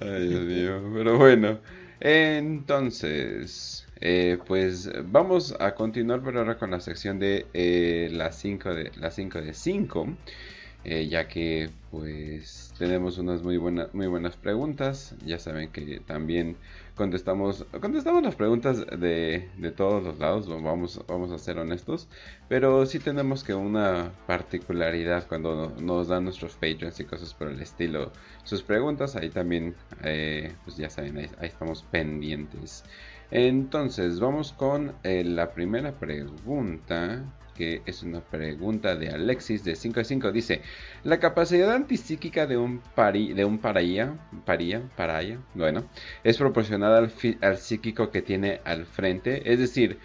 Ay, 0.00 0.28
Dios 0.28 0.44
mío, 0.44 0.90
pero 0.94 1.18
bueno, 1.18 1.58
entonces, 2.00 3.86
eh, 4.00 4.38
pues 4.46 4.90
vamos 5.10 5.54
a 5.58 5.74
continuar 5.74 6.22
por 6.22 6.36
ahora 6.36 6.56
con 6.58 6.70
la 6.70 6.80
sección 6.80 7.18
de 7.18 7.46
eh, 7.52 8.08
las 8.12 8.36
5 8.36 8.74
de 8.74 8.92
las 8.96 9.14
5 9.14 9.40
de 9.42 9.52
5. 9.52 10.08
Eh, 10.82 11.08
ya 11.08 11.28
que 11.28 11.68
pues 11.90 12.72
tenemos 12.78 13.18
unas 13.18 13.42
muy 13.42 13.58
buenas 13.58 13.92
muy 13.92 14.06
buenas 14.06 14.36
preguntas 14.36 15.14
ya 15.26 15.38
saben 15.38 15.70
que 15.70 16.00
también 16.06 16.56
contestamos 17.00 17.64
contestamos 17.80 18.22
las 18.22 18.34
preguntas 18.34 18.84
de, 18.86 19.48
de, 19.56 19.70
todos 19.72 20.04
los 20.04 20.18
lados 20.18 20.46
vamos 20.62 21.00
vamos 21.08 21.30
a 21.32 21.38
ser 21.38 21.58
honestos 21.58 22.08
pero 22.50 22.84
sí 22.84 22.98
tenemos 22.98 23.42
que 23.42 23.54
una 23.54 24.12
particularidad 24.26 25.26
cuando 25.26 25.72
nos 25.80 26.08
dan 26.08 26.24
nuestros 26.24 26.56
patrons 26.56 27.00
y 27.00 27.04
cosas 27.04 27.32
por 27.32 27.48
el 27.48 27.60
estilo. 27.62 28.12
Sus 28.44 28.62
preguntas 28.62 29.16
ahí 29.16 29.30
también 29.30 29.74
pues 30.64 30.76
ya 30.76 30.90
saben 30.90 31.16
ahí 31.16 31.30
estamos 31.40 31.84
pendientes. 31.90 32.84
Entonces, 33.30 34.18
vamos 34.18 34.52
con 34.52 34.92
eh, 35.04 35.22
la 35.22 35.52
primera 35.52 35.92
pregunta, 35.92 37.22
que 37.60 37.82
es 37.84 38.02
una 38.02 38.22
pregunta 38.22 38.96
de 38.96 39.10
Alexis 39.10 39.62
de 39.64 39.76
5 39.76 40.00
a 40.00 40.04
5. 40.04 40.32
Dice, 40.32 40.62
la 41.04 41.20
capacidad 41.20 41.70
antipsíquica 41.74 42.46
de 42.46 42.56
un, 42.56 42.80
pari, 42.94 43.34
de 43.34 43.44
un 43.44 43.58
paraya, 43.58 44.14
bueno, 45.54 45.84
es 46.24 46.38
proporcionada 46.38 46.96
al, 46.96 47.58
psíquico 47.58 48.10
que 48.10 48.22
tiene 48.22 48.62
al 48.64 48.86
frente. 48.86 49.52
Es 49.52 49.58
decir, 49.58 49.98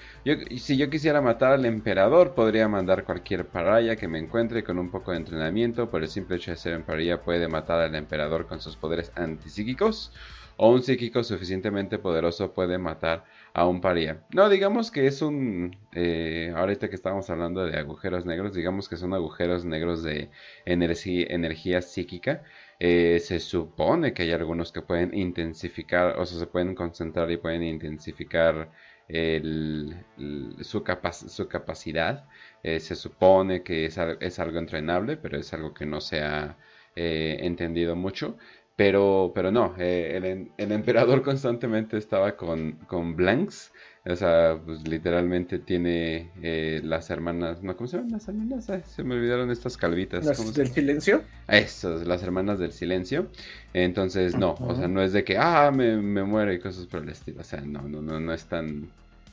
si 0.58 0.76
yo 0.76 0.90
quisiera 0.90 1.22
matar 1.22 1.54
al 1.54 1.66
emperador, 1.66 2.36
podría 2.36 2.68
mandar 2.68 3.06
cualquier 3.06 3.46
paraya 3.46 3.96
que 3.96 4.10
me 4.10 4.20
encuentre 4.20 4.66
con 4.66 4.78
un 4.78 4.92
poco 4.92 5.12
de 5.12 5.18
entrenamiento. 5.18 5.90
Por 5.90 6.04
el 6.04 6.10
simple 6.10 6.36
hecho 6.36 6.52
de 6.52 6.58
ser 6.58 6.74
en 6.74 6.84
paraya, 6.84 7.22
puede 7.22 7.48
matar 7.48 7.80
al 7.80 7.96
emperador 7.96 8.48
con 8.48 8.60
sus 8.60 8.76
poderes 8.76 9.14
antipsíquicos. 9.16 10.12
o 10.58 10.72
un 10.72 10.84
psíquico 10.84 11.24
suficientemente 11.24 12.00
poderoso 12.00 12.54
puede 12.54 12.78
matar 12.78 13.26
a 13.56 13.66
un 13.68 13.80
paria. 13.80 14.22
No, 14.34 14.50
digamos 14.50 14.92
que 14.92 15.08
es 15.08 15.22
un, 15.22 15.78
eh, 15.94 16.52
ahorita 16.56 16.90
que 16.90 16.96
estamos 16.96 17.30
hablando 17.30 17.66
de 17.66 17.78
agujeros 17.80 18.26
negros, 18.26 18.54
digamos 18.54 18.90
que 18.90 18.98
son 18.98 19.14
agujeros 19.14 19.64
negros 19.64 20.04
de 20.04 20.30
energía, 20.66 21.82
psíquica. 21.82 22.44
Eh, 22.80 23.20
se 23.22 23.40
supone 23.40 24.14
que 24.14 24.24
hay 24.24 24.34
algunos 24.34 24.74
que 24.74 24.82
pueden 24.82 25.14
intensificar, 25.14 26.20
o 26.20 26.26
sea, 26.26 26.40
se 26.40 26.48
pueden 26.48 26.76
concentrar 26.76 27.32
y 27.32 27.38
pueden 27.38 27.64
intensificar 27.64 28.72
su, 29.08 30.84
su, 31.30 31.48
capacidad. 31.48 32.28
Eh, 32.62 32.82
se 32.82 32.96
supone 32.96 33.64
que 33.64 33.86
es, 33.86 33.98
es, 34.20 34.40
algo 34.40 34.60
entrenable, 34.60 35.16
pero 35.16 35.38
es 35.38 35.54
algo 35.54 35.74
que 35.74 35.86
no 35.86 36.02
se 36.02 36.22
ha 36.22 36.58
entendido 36.96 37.96
mucho. 37.96 38.38
Pero, 38.76 39.32
pero 39.34 39.52
no, 39.52 39.74
eh, 39.78 40.14
el, 40.16 40.50
el, 40.58 40.72
emperador 40.72 41.22
constantemente 41.24 41.98
estaba 41.98 42.36
con, 42.36 42.74
con 42.88 43.16
blanks. 43.16 43.72
O 44.08 44.16
sea, 44.16 44.60
pues 44.64 44.88
literalmente 44.88 45.58
tiene 45.58 46.30
eh, 46.44 46.80
las 46.84 47.10
hermanas, 47.10 47.64
no, 47.64 47.76
¿cómo 47.76 47.88
se 47.88 47.98
llaman 47.98 48.12
las 48.12 48.28
hermanas? 48.28 48.70
se 48.86 49.04
me 49.04 49.16
olvidaron 49.16 49.50
estas 49.50 49.78
calvitas. 49.78 50.26
¿Las 50.26 50.54
del 50.54 50.68
silencio? 50.68 51.24
Eso, 51.48 52.04
las 52.04 52.22
hermanas 52.22 52.60
del 52.60 52.72
silencio. 52.72 53.30
Entonces, 53.74 54.38
no, 54.38 54.56
o 54.60 54.76
sea, 54.76 54.88
no 54.88 55.02
es 55.02 55.12
de 55.12 55.24
que, 55.24 55.38
ah, 55.40 55.72
me, 55.74 55.98
me 55.98 56.24
muero 56.24 56.54
y 56.54 56.60
cosas 56.60 56.86
por 56.86 57.02
el 57.02 57.10
estilo. 57.10 57.42
O 57.42 57.44
sea, 57.44 57.62
no, 57.62 57.82
no, 57.82 58.00
no, 58.00 58.20
no 58.20 58.32
es 58.32 58.46
tan, 58.46 58.92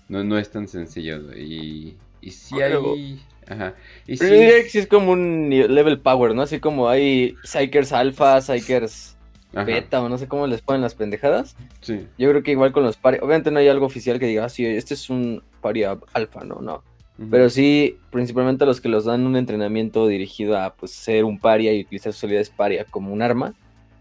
no, 0.08 0.24
no 0.24 0.38
es 0.38 0.50
tan 0.50 0.66
sencillo. 0.68 1.36
Y, 1.36 1.98
y 2.22 2.30
sí 2.30 2.58
hay... 2.62 3.20
Ajá. 3.46 3.74
Y 4.06 4.16
sí, 4.16 4.24
es 4.24 4.86
como 4.86 5.12
un 5.12 5.50
level 5.50 6.00
power, 6.00 6.34
¿no? 6.34 6.42
Así 6.42 6.60
como 6.60 6.88
hay 6.88 7.34
Psykers 7.44 7.92
alfa, 7.92 8.40
Psykers 8.40 9.18
beta 9.52 10.02
o 10.02 10.08
no 10.08 10.18
sé 10.18 10.28
cómo 10.28 10.46
les 10.46 10.62
ponen 10.62 10.82
las 10.82 10.94
pendejadas. 10.94 11.56
Sí. 11.80 12.06
Yo 12.18 12.30
creo 12.30 12.42
que 12.42 12.52
igual 12.52 12.72
con 12.72 12.82
los 12.82 12.96
pari, 12.96 13.18
obviamente 13.18 13.50
no 13.50 13.58
hay 13.58 13.68
algo 13.68 13.86
oficial 13.86 14.18
que 14.18 14.26
diga, 14.26 14.44
ah, 14.44 14.48
sí, 14.48 14.64
este 14.64 14.94
es 14.94 15.10
un 15.10 15.42
pari 15.60 15.84
alfa, 15.84 16.44
no, 16.44 16.60
no. 16.60 16.82
Pero 17.30 17.50
sí, 17.50 17.98
principalmente 18.10 18.66
los 18.66 18.80
que 18.80 18.88
los 18.88 19.04
dan 19.04 19.26
un 19.26 19.36
entrenamiento 19.36 20.08
dirigido 20.08 20.58
a 20.58 20.74
pues 20.74 20.90
ser 20.90 21.24
un 21.24 21.38
paria 21.38 21.72
y 21.72 21.82
utilizar 21.82 22.12
sus 22.12 22.24
habilidades 22.24 22.50
paria 22.50 22.84
como 22.84 23.12
un 23.12 23.22
arma, 23.22 23.54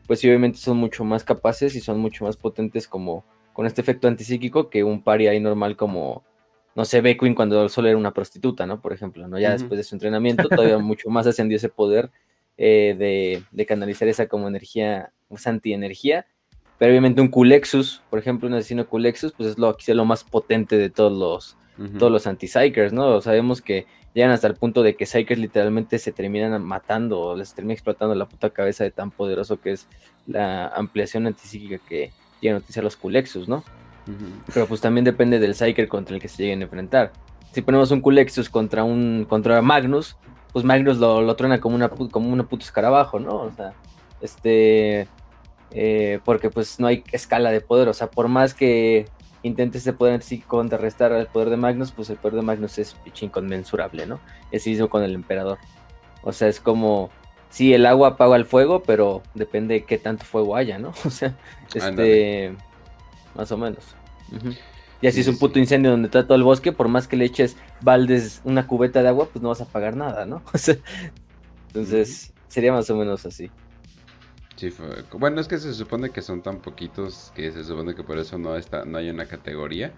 pues 0.07 0.19
sí, 0.19 0.27
obviamente 0.27 0.57
son 0.57 0.77
mucho 0.77 1.03
más 1.03 1.23
capaces 1.23 1.75
y 1.75 1.81
son 1.81 1.99
mucho 1.99 2.25
más 2.25 2.37
potentes 2.37 2.87
como 2.87 3.23
con 3.53 3.65
este 3.65 3.81
efecto 3.81 4.07
antipsíquico 4.07 4.69
que 4.69 4.83
un 4.83 5.03
paria 5.03 5.31
ahí 5.31 5.39
normal 5.39 5.75
como, 5.75 6.23
no 6.73 6.85
sé, 6.85 7.01
Beckwin 7.01 7.35
cuando 7.35 7.67
solo 7.69 7.89
era 7.89 7.97
una 7.97 8.13
prostituta, 8.13 8.65
¿no? 8.65 8.81
Por 8.81 8.93
ejemplo, 8.93 9.27
¿no? 9.27 9.37
Ya 9.37 9.51
después 9.51 9.77
de 9.77 9.83
su 9.83 9.95
entrenamiento 9.95 10.47
todavía 10.47 10.77
mucho 10.79 11.09
más 11.09 11.27
ascendió 11.27 11.57
ese 11.57 11.69
poder 11.69 12.09
eh, 12.57 12.95
de, 12.97 13.43
de, 13.51 13.65
canalizar 13.65 14.07
esa 14.07 14.27
como 14.27 14.47
energía 14.47 15.11
antienergía. 15.45 16.25
Pero 16.77 16.91
obviamente 16.91 17.21
un 17.21 17.27
Culexus, 17.27 18.01
por 18.09 18.19
ejemplo, 18.19 18.47
un 18.47 18.55
asesino 18.55 18.87
Culexus, 18.87 19.33
pues 19.33 19.49
es 19.49 19.57
lo, 19.57 19.75
quizá 19.77 19.93
lo 19.93 20.05
más 20.05 20.23
potente 20.23 20.77
de 20.77 20.89
todos 20.89 21.11
los, 21.11 21.57
todos 21.99 22.11
los 22.11 22.25
anti-psychers, 22.27 22.91
¿no? 22.91 23.21
Sabemos 23.21 23.61
que 23.61 23.85
llegan 24.13 24.31
hasta 24.31 24.47
el 24.47 24.55
punto 24.55 24.83
de 24.83 24.95
que 24.95 25.05
psychers 25.05 25.39
literalmente 25.39 25.99
se 25.99 26.11
terminan 26.11 26.61
matando 26.63 27.19
o 27.19 27.35
les 27.35 27.53
termina 27.53 27.73
explotando 27.73 28.15
la 28.15 28.27
puta 28.27 28.49
cabeza 28.49 28.83
de 28.83 28.91
tan 28.91 29.11
poderoso 29.11 29.61
que 29.61 29.73
es 29.73 29.87
la 30.27 30.67
ampliación 30.67 31.27
antipsíquica 31.27 31.77
que 31.87 32.11
llegan 32.41 32.55
a 32.55 32.59
utilizar 32.59 32.83
los 32.83 32.97
Culexus, 32.97 33.47
¿no? 33.47 33.63
Pero 34.53 34.65
pues 34.65 34.81
también 34.81 35.05
depende 35.05 35.39
del 35.39 35.53
psyker 35.53 35.87
contra 35.87 36.15
el 36.15 36.21
que 36.21 36.27
se 36.27 36.43
lleguen 36.43 36.61
a 36.61 36.63
enfrentar. 36.63 37.11
Si 37.51 37.61
ponemos 37.61 37.91
un 37.91 38.01
Culexus 38.01 38.49
contra 38.49 38.83
un 38.83 39.25
contra 39.29 39.61
Magnus, 39.61 40.17
pues 40.53 40.65
Magnus 40.65 40.97
lo, 40.97 41.21
lo 41.21 41.35
truena 41.35 41.59
como 41.59 41.75
una 41.75 41.89
como 41.89 42.43
puto 42.45 42.63
escarabajo, 42.63 43.19
¿no? 43.19 43.35
O 43.35 43.51
sea, 43.51 43.73
este 44.21 45.07
eh, 45.71 46.19
porque 46.25 46.49
pues 46.49 46.79
no 46.79 46.87
hay 46.87 47.03
escala 47.11 47.51
de 47.51 47.61
poder, 47.61 47.87
o 47.87 47.93
sea, 47.93 48.09
por 48.09 48.27
más 48.27 48.53
que 48.53 49.07
intentes 49.43 49.81
ese 49.81 49.93
poder 49.93 50.21
sí 50.21 50.39
contrarrestar 50.39 51.13
al 51.13 51.27
poder 51.27 51.49
de 51.49 51.57
Magnus, 51.57 51.91
pues 51.91 52.09
el 52.09 52.17
poder 52.17 52.35
de 52.35 52.41
Magnus 52.41 52.77
es 52.77 52.95
inconmensurable, 53.21 54.05
¿no? 54.05 54.19
Es 54.51 54.67
mismo 54.67 54.89
con 54.89 55.03
el 55.03 55.15
emperador. 55.15 55.57
O 56.23 56.33
sea, 56.33 56.47
es 56.47 56.59
como, 56.59 57.09
sí, 57.49 57.73
el 57.73 57.85
agua 57.85 58.09
apaga 58.09 58.35
el 58.35 58.45
fuego, 58.45 58.83
pero 58.83 59.23
depende 59.33 59.75
de 59.75 59.83
qué 59.85 59.97
tanto 59.97 60.25
fuego 60.25 60.55
haya, 60.55 60.77
¿no? 60.77 60.93
O 61.05 61.09
sea, 61.09 61.35
este, 61.73 62.55
más 63.35 63.51
o 63.51 63.57
menos. 63.57 63.95
Y 65.01 65.07
así 65.07 65.21
es 65.21 65.27
un 65.27 65.37
puto 65.37 65.59
incendio 65.59 65.91
donde 65.91 66.07
está 66.07 66.25
todo 66.25 66.35
el 66.35 66.43
bosque, 66.43 66.71
por 66.71 66.87
más 66.87 67.07
que 67.07 67.17
le 67.17 67.25
eches 67.25 67.57
baldes, 67.81 68.41
una 68.43 68.67
cubeta 68.67 69.01
de 69.01 69.09
agua, 69.09 69.27
pues 69.31 69.41
no 69.41 69.49
vas 69.49 69.61
a 69.61 69.65
apagar 69.65 69.95
nada, 69.95 70.25
¿no? 70.25 70.43
entonces, 71.67 72.33
sería 72.47 72.71
más 72.71 72.89
o 72.89 72.95
menos 72.95 73.25
así 73.25 73.49
bueno, 75.13 75.41
es 75.41 75.47
que 75.47 75.57
se 75.57 75.73
supone 75.73 76.09
que 76.09 76.21
son 76.21 76.41
tan 76.41 76.59
poquitos 76.59 77.31
que 77.35 77.51
se 77.51 77.63
supone 77.63 77.95
que 77.95 78.03
por 78.03 78.17
eso 78.17 78.37
no 78.37 78.55
está, 78.55 78.85
no 78.85 78.97
hay 78.97 79.09
una 79.09 79.25
categoría. 79.25 79.91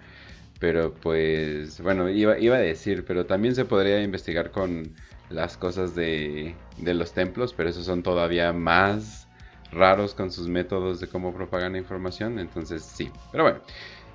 Pero 0.59 0.93
pues, 0.93 1.81
bueno, 1.81 2.09
iba, 2.09 2.39
iba 2.39 2.55
a 2.55 2.59
decir, 2.59 3.03
pero 3.05 3.25
también 3.25 3.55
se 3.55 3.65
podría 3.65 4.01
investigar 4.01 4.51
con 4.51 4.93
las 5.29 5.57
cosas 5.57 5.95
de, 5.95 6.55
de 6.77 6.93
los 6.93 7.13
templos, 7.13 7.53
pero 7.53 7.69
esos 7.69 7.85
son 7.85 8.03
todavía 8.03 8.53
más 8.53 9.27
raros 9.71 10.13
con 10.13 10.31
sus 10.31 10.47
métodos 10.47 10.99
de 10.99 11.07
cómo 11.07 11.33
propagan 11.33 11.73
la 11.73 11.79
información. 11.79 12.39
Entonces, 12.39 12.83
sí. 12.83 13.11
Pero 13.31 13.43
bueno, 13.43 13.59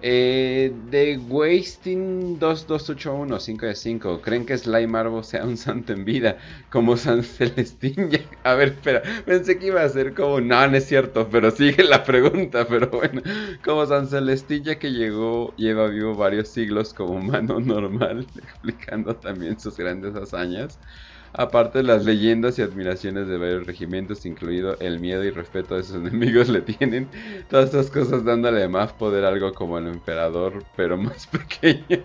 eh, 0.00 0.72
de 0.90 1.18
Wasting 1.28 2.38
2281, 2.38 3.40
5 3.40 3.66
de 3.66 3.74
5. 3.74 4.20
¿Creen 4.22 4.46
que 4.46 4.56
Sly 4.56 4.86
Marvo 4.86 5.22
sea 5.22 5.44
un 5.44 5.56
santo 5.56 5.92
en 5.92 6.04
vida? 6.04 6.38
Como 6.70 6.96
San 6.96 7.22
Celestín. 7.24 8.10
A 8.44 8.54
ver, 8.54 8.68
espera. 8.68 9.02
Pensé 9.24 9.58
que 9.58 9.66
iba 9.66 9.82
a 9.82 9.88
ser 9.88 10.14
como. 10.14 10.40
No, 10.40 10.66
no 10.68 10.76
es 10.76 10.86
cierto. 10.86 11.28
Pero 11.30 11.50
sigue 11.50 11.82
la 11.84 12.04
pregunta. 12.04 12.66
Pero 12.68 12.88
bueno. 12.90 13.22
Como 13.64 13.86
San 13.86 14.06
Celestín, 14.06 14.64
que 14.64 14.92
llegó, 14.92 15.54
lleva 15.56 15.88
vivo 15.88 16.14
varios 16.14 16.48
siglos 16.48 16.94
como 16.94 17.14
humano 17.14 17.58
normal. 17.60 18.26
Explicando 18.36 19.16
también 19.16 19.58
sus 19.58 19.76
grandes 19.76 20.14
hazañas. 20.14 20.78
Aparte, 21.32 21.82
las 21.82 22.04
leyendas 22.04 22.58
y 22.58 22.62
admiraciones 22.62 23.28
de 23.28 23.38
varios 23.38 23.66
regimientos, 23.66 24.24
incluido 24.26 24.76
el 24.80 24.98
miedo 25.00 25.24
y 25.24 25.30
respeto 25.30 25.76
de 25.76 25.82
sus 25.82 25.96
enemigos, 26.06 26.48
le 26.48 26.62
tienen. 26.62 27.08
Todas 27.48 27.66
estas 27.66 27.90
cosas 27.90 28.24
dándole 28.24 28.66
más 28.68 28.92
poder 28.92 29.24
a 29.24 29.28
algo 29.28 29.52
como 29.54 29.78
el 29.78 29.86
emperador, 29.88 30.64
pero 30.76 30.96
más 30.96 31.26
pequeño. 31.28 32.02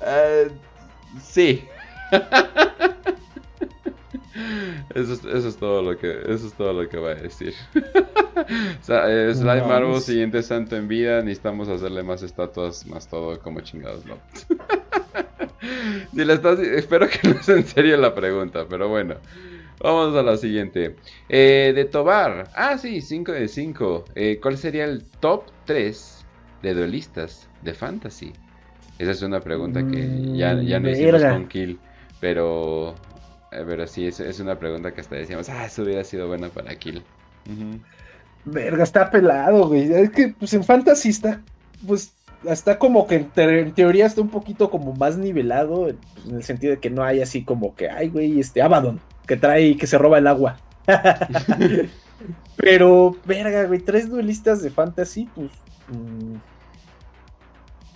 uh, 0.00 0.50
sí. 1.22 1.64
Eso 4.94 5.12
es, 5.14 5.24
eso 5.24 5.48
es, 5.48 5.56
todo 5.56 5.82
lo 5.82 5.98
que 5.98 6.10
eso 6.26 6.46
es 6.46 6.54
todo 6.54 6.72
lo 6.72 6.88
que 6.88 6.96
va 6.96 7.10
a 7.10 7.14
decir. 7.14 7.54
o 7.74 8.84
sea, 8.84 9.04
eh, 9.08 9.34
Slime 9.34 9.62
Marvel, 9.62 10.00
siguiente 10.00 10.42
santo 10.42 10.76
en 10.76 10.88
vida, 10.88 11.22
necesitamos 11.22 11.68
hacerle 11.68 12.02
más 12.02 12.22
estatuas, 12.22 12.86
más 12.86 13.08
todo 13.08 13.38
como 13.40 13.60
chingados, 13.60 14.04
¿no? 14.06 14.16
Si 16.14 16.24
le 16.24 16.32
estás, 16.32 16.58
espero 16.58 17.08
que 17.08 17.28
no 17.28 17.42
sea 17.42 17.56
en 17.56 17.66
serio 17.66 17.96
la 17.96 18.14
pregunta, 18.14 18.66
pero 18.68 18.88
bueno. 18.88 19.16
Vamos 19.80 20.16
a 20.16 20.22
la 20.22 20.36
siguiente. 20.36 20.96
Eh, 21.28 21.72
de 21.74 21.84
Tobar. 21.84 22.50
Ah, 22.54 22.78
sí, 22.78 23.00
5 23.00 23.32
de 23.32 23.48
5. 23.48 24.04
Eh, 24.14 24.40
¿Cuál 24.42 24.58
sería 24.58 24.84
el 24.84 25.04
top 25.20 25.44
3 25.66 26.24
de 26.62 26.74
duelistas 26.74 27.48
de 27.62 27.74
fantasy? 27.74 28.32
Esa 28.98 29.12
es 29.12 29.22
una 29.22 29.40
pregunta 29.40 29.86
que 29.86 30.36
ya, 30.36 30.60
ya 30.60 30.80
no 30.80 30.90
hicimos 30.90 31.22
con 31.22 31.46
Kill. 31.46 31.78
Pero, 32.20 32.96
eh, 33.52 33.64
pero 33.64 33.86
sí, 33.86 34.08
es, 34.08 34.18
es, 34.18 34.40
una 34.40 34.58
pregunta 34.58 34.92
que 34.92 35.00
hasta 35.00 35.14
decíamos, 35.14 35.48
ah, 35.48 35.66
eso 35.66 35.82
hubiera 35.82 36.02
sido 36.02 36.26
buena 36.26 36.48
para 36.48 36.74
Kill. 36.74 37.04
Verga, 38.44 38.82
está 38.82 39.08
pelado, 39.08 39.68
güey. 39.68 39.92
Es 39.92 40.10
que, 40.10 40.34
pues 40.36 40.52
en 40.54 40.64
fantasy 40.64 41.10
está, 41.10 41.40
pues 41.86 42.12
está 42.44 42.78
como 42.78 43.06
que 43.06 43.26
en, 43.36 43.72
teoría 43.72 44.06
está 44.06 44.20
un 44.20 44.28
poquito 44.28 44.70
como 44.70 44.94
más 44.94 45.16
nivelado, 45.16 45.88
en 45.88 45.98
el 46.30 46.42
sentido 46.42 46.72
de 46.72 46.80
que 46.80 46.90
no 46.90 47.02
hay 47.02 47.20
así 47.20 47.44
como 47.44 47.74
que, 47.74 47.88
ay, 47.90 48.08
güey, 48.08 48.40
este 48.40 48.62
Abaddon, 48.62 49.00
que 49.26 49.36
trae, 49.36 49.76
que 49.76 49.86
se 49.86 49.98
roba 49.98 50.18
el 50.18 50.26
agua. 50.26 50.58
Pero, 52.56 53.16
verga, 53.24 53.64
güey, 53.64 53.80
tres 53.80 54.08
duelistas 54.08 54.62
de 54.62 54.70
fantasy, 54.70 55.28
pues... 55.34 55.50
Mm, 55.88 56.36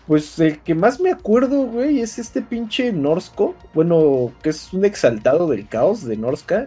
pues 0.07 0.39
el 0.41 0.59
que 0.61 0.75
más 0.75 1.01
me 1.01 1.11
acuerdo, 1.11 1.65
güey, 1.67 2.01
es 2.01 2.19
este 2.19 2.43
pinche 2.43 2.93
Norsko. 2.93 3.55
Bueno, 3.73 4.33
que 4.43 4.51
es 4.51 4.73
un 4.73 4.85
exaltado 4.85 5.47
del 5.47 5.69
caos 5.69 6.05
de 6.05 6.17
Norska. 6.17 6.67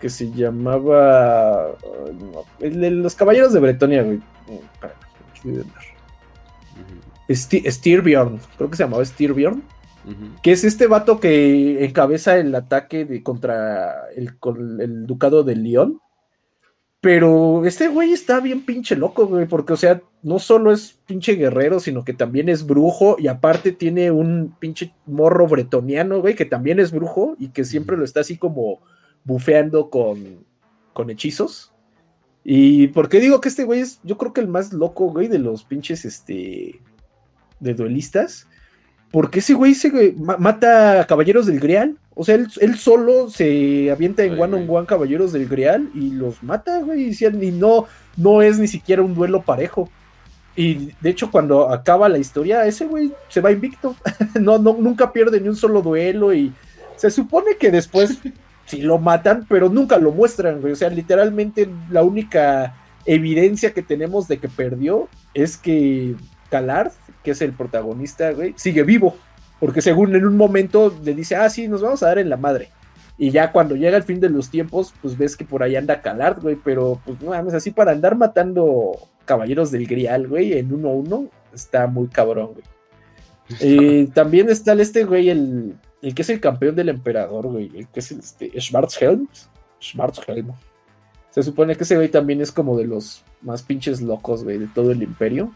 Que 0.00 0.08
se 0.08 0.30
llamaba. 0.30 1.72
el 2.60 2.80
de 2.80 2.90
los 2.90 3.14
caballeros 3.14 3.52
de 3.52 3.60
Bretonia, 3.60 4.02
güey. 4.02 4.20
Styrbjorn, 7.30 8.40
creo 8.56 8.70
que 8.70 8.76
se 8.76 8.84
llamaba 8.84 9.04
Styrbjorn, 9.04 9.62
que 10.42 10.52
es 10.52 10.62
este 10.62 10.86
vato 10.86 11.18
que 11.18 11.84
encabeza 11.84 12.38
el 12.38 12.54
ataque 12.54 13.04
de, 13.04 13.22
contra 13.22 14.08
el, 14.14 14.36
el 14.80 15.06
ducado 15.06 15.42
de 15.42 15.56
León. 15.56 16.00
Pero 17.00 17.64
este 17.66 17.88
güey 17.88 18.12
está 18.12 18.40
bien 18.40 18.64
pinche 18.64 18.96
loco, 18.96 19.26
güey, 19.26 19.46
porque, 19.46 19.72
o 19.72 19.76
sea, 19.76 20.02
no 20.22 20.38
solo 20.40 20.72
es 20.72 20.98
pinche 21.06 21.34
guerrero, 21.34 21.78
sino 21.78 22.04
que 22.04 22.14
también 22.14 22.48
es 22.48 22.66
brujo 22.66 23.16
y 23.18 23.28
aparte 23.28 23.70
tiene 23.70 24.10
un 24.10 24.56
pinche 24.58 24.92
morro 25.06 25.46
bretoniano, 25.46 26.20
güey, 26.20 26.34
que 26.34 26.46
también 26.46 26.80
es 26.80 26.90
brujo 26.90 27.36
y 27.38 27.50
que 27.50 27.64
siempre 27.64 27.96
lo 27.96 28.04
está 28.04 28.20
así 28.20 28.38
como 28.38 28.80
bufeando 29.22 29.88
con, 29.88 30.44
con 30.92 31.10
hechizos. 31.10 31.72
¿Y 32.42 32.88
por 32.88 33.08
qué 33.08 33.20
digo 33.20 33.40
que 33.40 33.50
este 33.50 33.64
güey 33.64 33.80
es, 33.80 34.00
yo 34.02 34.18
creo 34.18 34.32
que 34.32 34.40
el 34.40 34.48
más 34.48 34.72
loco, 34.72 35.06
güey, 35.10 35.28
de 35.28 35.38
los 35.38 35.64
pinches, 35.64 36.04
este, 36.04 36.80
de 37.60 37.74
duelistas? 37.74 38.46
Porque 39.10 39.38
ese 39.38 39.54
güey 39.54 39.74
se 39.74 40.14
mata 40.16 41.00
a 41.00 41.06
Caballeros 41.06 41.46
del 41.46 41.60
Grial. 41.60 41.96
O 42.14 42.24
sea, 42.24 42.34
él, 42.34 42.76
solo 42.76 43.30
se 43.30 43.90
avienta 43.90 44.24
en 44.24 44.38
one 44.38 44.56
on 44.56 44.66
one 44.68 44.86
Caballeros 44.86 45.32
del 45.32 45.48
Grial 45.48 45.90
y 45.94 46.10
los 46.10 46.42
mata, 46.42 46.80
güey. 46.80 47.10
Y, 47.12 47.50
no, 47.52 47.86
no 48.16 48.42
es 48.42 48.58
ni 48.58 48.68
siquiera 48.68 49.02
un 49.02 49.14
duelo 49.14 49.42
parejo. 49.42 49.90
Y 50.56 50.92
de 51.00 51.10
hecho, 51.10 51.30
cuando 51.30 51.70
acaba 51.70 52.08
la 52.08 52.18
historia, 52.18 52.66
ese 52.66 52.86
güey 52.86 53.12
se 53.28 53.40
va 53.40 53.52
invicto. 53.52 53.94
no, 54.40 54.58
no, 54.58 54.76
nunca 54.78 55.12
pierde 55.12 55.40
ni 55.40 55.48
un 55.48 55.56
solo 55.56 55.82
duelo. 55.82 56.34
Y 56.34 56.52
se 56.96 57.10
supone 57.10 57.56
que 57.58 57.70
después 57.70 58.18
sí 58.66 58.82
lo 58.82 58.98
matan, 58.98 59.46
pero 59.48 59.68
nunca 59.68 59.98
lo 59.98 60.12
muestran, 60.12 60.60
güey. 60.60 60.72
O 60.72 60.76
sea, 60.76 60.90
literalmente 60.90 61.68
la 61.90 62.02
única 62.02 62.74
evidencia 63.04 63.72
que 63.72 63.82
tenemos 63.82 64.26
de 64.26 64.38
que 64.38 64.48
perdió 64.48 65.08
es 65.32 65.56
que 65.56 66.16
Calard, 66.50 66.92
que 67.26 67.32
es 67.32 67.42
el 67.42 67.52
protagonista, 67.52 68.30
güey, 68.30 68.54
sigue 68.56 68.84
vivo. 68.84 69.16
Porque 69.58 69.82
según 69.82 70.14
en 70.14 70.24
un 70.24 70.36
momento 70.36 70.96
le 71.02 71.12
dice, 71.12 71.34
ah, 71.34 71.50
sí, 71.50 71.66
nos 71.66 71.82
vamos 71.82 72.04
a 72.04 72.06
dar 72.06 72.20
en 72.20 72.30
la 72.30 72.36
madre. 72.36 72.68
Y 73.18 73.32
ya 73.32 73.50
cuando 73.50 73.74
llega 73.74 73.96
el 73.96 74.04
fin 74.04 74.20
de 74.20 74.28
los 74.28 74.48
tiempos, 74.48 74.94
pues 75.02 75.18
ves 75.18 75.36
que 75.36 75.44
por 75.44 75.64
ahí 75.64 75.74
anda 75.74 76.02
Calard, 76.02 76.40
güey. 76.40 76.56
Pero 76.62 77.00
pues 77.04 77.20
no 77.20 77.30
mames, 77.30 77.52
así 77.52 77.72
para 77.72 77.90
andar 77.90 78.16
matando 78.16 78.92
caballeros 79.24 79.72
del 79.72 79.88
Grial, 79.88 80.28
güey, 80.28 80.52
en 80.52 80.72
uno 80.72 80.90
a 80.90 80.92
uno, 80.92 81.28
está 81.52 81.88
muy 81.88 82.06
cabrón, 82.06 82.52
güey. 82.52 82.64
Eh, 83.60 84.08
también 84.12 84.48
está 84.48 84.72
este, 84.74 85.04
güey, 85.04 85.30
el, 85.30 85.76
el 86.02 86.14
que 86.14 86.22
es 86.22 86.30
el 86.30 86.40
campeón 86.40 86.76
del 86.76 86.90
emperador, 86.90 87.48
güey. 87.48 87.72
El 87.74 87.88
que 87.88 87.98
es 87.98 88.12
este, 88.12 88.52
Schwarzhelm. 88.60 89.28
Schwarzhelm. 89.80 90.52
Se 91.30 91.42
supone 91.42 91.74
que 91.74 91.82
ese 91.82 91.96
güey 91.96 92.08
también 92.08 92.40
es 92.40 92.52
como 92.52 92.78
de 92.78 92.86
los 92.86 93.24
más 93.42 93.62
pinches 93.62 94.00
locos, 94.00 94.44
güey, 94.44 94.58
de 94.58 94.68
todo 94.68 94.92
el 94.92 95.02
imperio. 95.02 95.52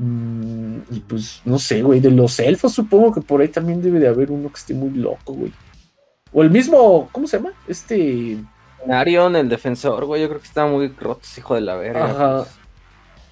Mm, 0.00 0.78
y 0.90 1.00
pues, 1.00 1.42
no 1.44 1.58
sé, 1.58 1.82
güey, 1.82 2.00
de 2.00 2.10
los 2.10 2.40
elfos 2.40 2.72
supongo 2.72 3.12
que 3.12 3.20
por 3.20 3.42
ahí 3.42 3.48
también 3.48 3.82
debe 3.82 3.98
de 3.98 4.08
haber 4.08 4.30
uno 4.30 4.48
que 4.48 4.58
esté 4.58 4.72
muy 4.72 4.90
loco, 4.90 5.34
güey. 5.34 5.52
O 6.32 6.42
el 6.42 6.48
mismo, 6.50 7.10
¿cómo 7.12 7.26
se 7.26 7.36
llama? 7.36 7.52
Este... 7.68 8.38
Arion, 8.90 9.36
el 9.36 9.50
defensor, 9.50 10.06
güey, 10.06 10.22
yo 10.22 10.28
creo 10.28 10.40
que 10.40 10.46
está 10.46 10.64
muy 10.64 10.88
roto, 10.88 11.20
hijo 11.36 11.54
de 11.54 11.60
la 11.60 11.76
verga. 11.76 12.06
Ajá. 12.06 12.36
Pues. 12.38 12.56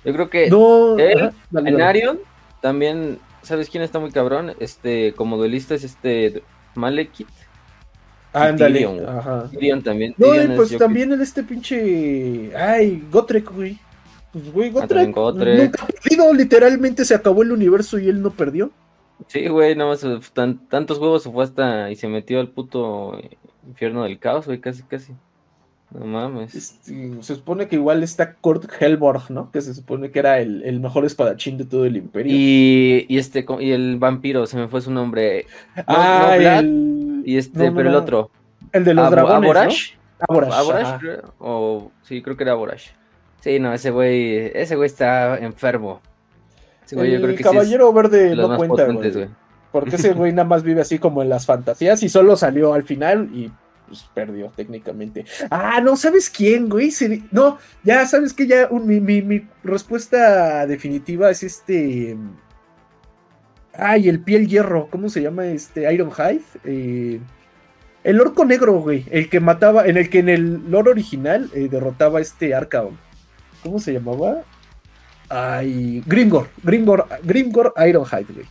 Yo 0.05 0.13
creo 0.13 0.29
que 0.29 0.51
no, 0.51 0.99
en 0.99 1.81
Arion 1.81 2.19
también, 2.61 3.19
¿sabes 3.43 3.71
quién 3.71 3.83
está 3.83 3.99
muy 3.99 4.11
cabrón? 4.11 4.53
Este, 4.61 5.15
como 5.15 5.39
duelista 5.39 5.75
es 5.75 5.85
este 5.85 6.43
Malekith. 6.75 7.29
Ándale, 8.35 8.87
ajá. 9.09 9.49
Tyrion 9.51 9.83
también. 9.83 10.15
No, 10.19 10.29
pues 10.55 10.77
también 10.77 11.13
en 11.13 11.23
este 11.23 11.43
pinche. 11.43 12.55
Ay, 12.55 13.03
Gotrek, 13.11 13.51
güey. 13.51 13.79
Pues, 14.33 14.53
güey, 14.53 14.71
Gotrek. 14.71 15.15
Nunca 15.15 15.87
perdido, 15.87 16.33
literalmente 16.35 17.05
se 17.05 17.15
acabó 17.15 17.43
el 17.43 17.53
universo 17.53 17.99
y 17.99 18.09
él 18.09 18.23
no 18.23 18.31
perdió. 18.31 18.71
Sí, 19.27 19.49
güey, 19.49 19.75
no 19.75 19.89
más, 19.89 20.07
tantos 20.69 20.99
huevos 20.99 21.23
se 21.23 21.31
fue 21.31 21.43
hasta 21.43 21.91
y 21.91 21.97
se 21.97 22.07
metió 22.07 22.39
al 22.39 22.49
puto 22.49 23.19
infierno 23.67 24.05
del 24.05 24.19
caos, 24.19 24.47
güey, 24.47 24.61
casi, 24.61 24.83
casi. 24.85 25.13
No 25.91 26.05
mames. 26.05 26.55
Este, 26.55 27.23
se 27.23 27.35
supone 27.35 27.67
que 27.67 27.77
igual 27.77 28.03
está 28.03 28.35
Kurt 28.35 28.71
Helborg, 28.79 29.31
¿no? 29.31 29.51
Que 29.51 29.63
se 29.63 29.73
supone 29.73 30.11
que 30.11 30.19
era 30.19 30.39
el, 30.39 30.81
mejor 30.81 31.07
espadachín 31.07 31.57
de 31.57 31.65
todo 31.65 31.87
el 31.87 31.97
imperio. 31.97 32.33
Y, 32.37 33.07
este 33.17 33.47
y 33.61 33.71
el 33.71 33.97
vampiro, 33.97 34.47
se 34.47 34.59
me 34.59 34.69
fue 34.69 34.83
su 34.83 34.91
nombre. 34.91 35.47
ah, 35.87 36.63
y 37.25 37.37
este, 37.37 37.73
pero 37.73 37.89
el 37.89 37.95
otro. 37.95 38.31
El 38.73 38.85
de 38.85 38.95
los 38.95 39.11
dragones, 39.11 39.49
Aborash. 39.49 39.93
Aborash, 40.29 41.21
o 41.39 41.91
sí, 42.03 42.21
creo 42.23 42.37
que 42.37 42.45
era 42.45 42.53
Aborash. 42.53 42.91
Sí, 43.41 43.59
no, 43.61 43.73
ese 43.73 43.91
güey, 43.91 44.51
ese 44.55 44.77
güey 44.77 44.87
está 44.87 45.39
enfermo. 45.39 46.01
Ese 46.85 46.97
güey, 46.97 47.15
el 47.15 47.21
yo 47.21 47.27
creo 47.27 47.37
que 47.37 47.43
caballero 47.43 47.93
verde 47.93 48.35
no 48.35 48.57
cuenta, 48.57 48.87
güey. 48.87 49.29
Porque 49.71 49.97
ese 49.97 50.13
güey 50.15 50.33
nada 50.33 50.49
más 50.49 50.63
vive 50.63 50.81
así 50.81 50.99
como 50.99 51.23
en 51.23 51.29
las 51.29 51.47
fantasías 51.47 52.03
y 52.03 52.09
solo 52.09 52.37
salió 52.37 52.75
al 52.75 52.85
final 52.85 53.31
y 53.33 53.51
pues 53.87 54.07
perdió 54.15 54.53
técnicamente. 54.55 55.25
Ah, 55.51 55.81
no, 55.83 55.97
¿sabes 55.97 56.31
quién, 56.31 56.69
güey? 56.69 56.93
No, 57.31 57.59
ya 57.83 58.07
sabes 58.07 58.33
que 58.35 58.47
ya 58.47 58.69
mi, 58.69 59.47
respuesta 59.65 60.67
definitiva 60.67 61.31
es 61.31 61.43
este... 61.43 62.17
Ay, 63.73 64.09
el 64.09 64.21
piel 64.21 64.49
hierro, 64.49 64.89
¿cómo 64.91 65.09
se 65.09 65.23
llama 65.23 65.47
este? 65.47 65.93
Iron 65.93 66.11
Hive. 66.11 66.43
Eh, 66.65 67.21
el 68.03 68.21
orco 68.21 68.45
negro, 68.45 68.81
güey. 68.81 69.05
El 69.11 69.31
que 69.31 69.39
mataba, 69.39 69.87
en 69.87 69.97
el 69.97 70.11
que 70.11 70.19
en 70.19 70.29
el 70.29 70.71
lore 70.71 70.91
original 70.91 71.49
eh, 71.55 71.69
derrotaba 71.71 72.21
este 72.21 72.55
Arcaon. 72.55 72.99
¿Cómo 73.63 73.79
se 73.79 73.93
llamaba? 73.93 74.43
Ay, 75.29 76.03
Grimgor. 76.07 76.49
Grimgor, 76.63 77.07
Grimgor 77.23 77.75
Ironhide, 77.77 78.33
güey. 78.33 78.47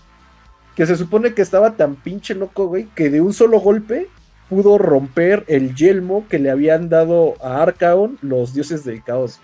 Que 0.75 0.85
se 0.85 0.95
supone 0.95 1.33
que 1.33 1.41
estaba 1.41 1.75
tan 1.75 1.95
pinche 1.95 2.35
loco, 2.35 2.67
güey, 2.67 2.87
que 2.93 3.09
de 3.09 3.21
un 3.21 3.33
solo 3.33 3.59
golpe 3.59 4.07
pudo 4.49 4.77
romper 4.77 5.43
el 5.47 5.75
yelmo 5.75 6.25
que 6.29 6.39
le 6.39 6.51
habían 6.51 6.87
dado 6.89 7.33
a 7.43 7.63
Arcaon 7.63 8.17
los 8.21 8.53
dioses 8.53 8.83
del 8.83 9.03
caos. 9.03 9.39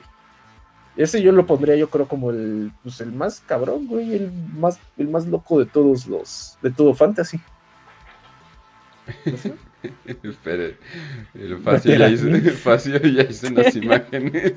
Ese 0.95 1.23
yo 1.23 1.31
lo 1.31 1.47
pondría, 1.47 1.75
yo 1.75 1.89
creo, 1.89 2.07
como 2.07 2.29
el, 2.29 2.71
pues, 2.83 3.01
el 3.01 3.11
más 3.11 3.41
cabrón, 3.41 3.87
güey, 3.87 4.13
el 4.13 4.31
más, 4.31 4.79
el 4.97 5.07
más 5.07 5.25
loco 5.25 5.59
de 5.59 5.65
todos 5.65 6.05
los, 6.05 6.57
de 6.61 6.69
todo 6.69 6.93
fantasy. 6.93 7.41
Espere, 10.23 10.77
el 11.33 11.57
Facio 11.59 11.95
ya, 11.95 12.09
hizo, 12.09 12.27
ya 12.29 13.23
hizo 13.23 13.47
unas 13.47 13.75
imágenes. 13.75 14.53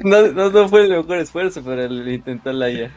No, 0.00 0.28
no, 0.28 0.50
no, 0.50 0.68
fue 0.68 0.84
el 0.84 0.90
mejor 0.90 1.18
esfuerzo, 1.18 1.62
pero 1.64 1.84
él 1.84 2.08
intentó 2.08 2.52
la 2.52 2.70
ya. 2.70 2.90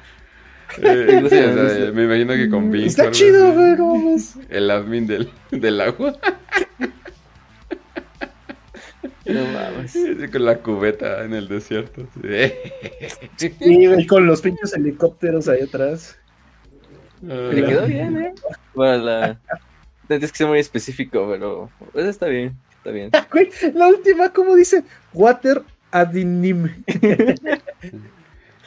Eh, 0.82 1.92
me 1.96 2.04
imagino 2.04 2.34
que 2.34 2.50
con 2.50 2.70
Bing. 2.70 2.86
Está 2.86 3.10
chido, 3.10 3.54
güey, 3.54 3.76
El 4.50 4.70
admin 4.70 5.08
del, 5.08 5.30
del 5.50 5.82
agua. 5.82 6.16
No 9.26 9.46
mames. 9.46 9.98
Con 10.32 10.46
la 10.46 10.58
cubeta 10.60 11.24
en 11.24 11.34
el 11.34 11.48
desierto. 11.48 12.08
Sí, 13.38 13.56
y 13.62 14.06
con 14.06 14.28
los 14.28 14.42
pinches 14.42 14.74
helicópteros 14.74 15.48
ahí 15.48 15.62
atrás. 15.62 16.20
Le 17.22 17.64
quedó 17.64 17.88
bien, 17.88 18.18
¿eh? 18.18 18.34
Bueno, 18.76 19.04
la... 19.04 19.40
Tienes 20.10 20.32
que 20.32 20.38
ser 20.40 20.48
muy 20.48 20.60
específico, 20.60 21.28
pero 21.30 21.70
pues 21.94 22.06
está 22.06 22.26
bien, 22.28 22.58
está 22.78 22.92
bien. 22.92 23.12
la 23.76 23.88
última, 23.88 24.34
¿cómo 24.34 24.56
dice? 24.56 24.84
Water 25.14 25.62
Adinim. 25.92 26.84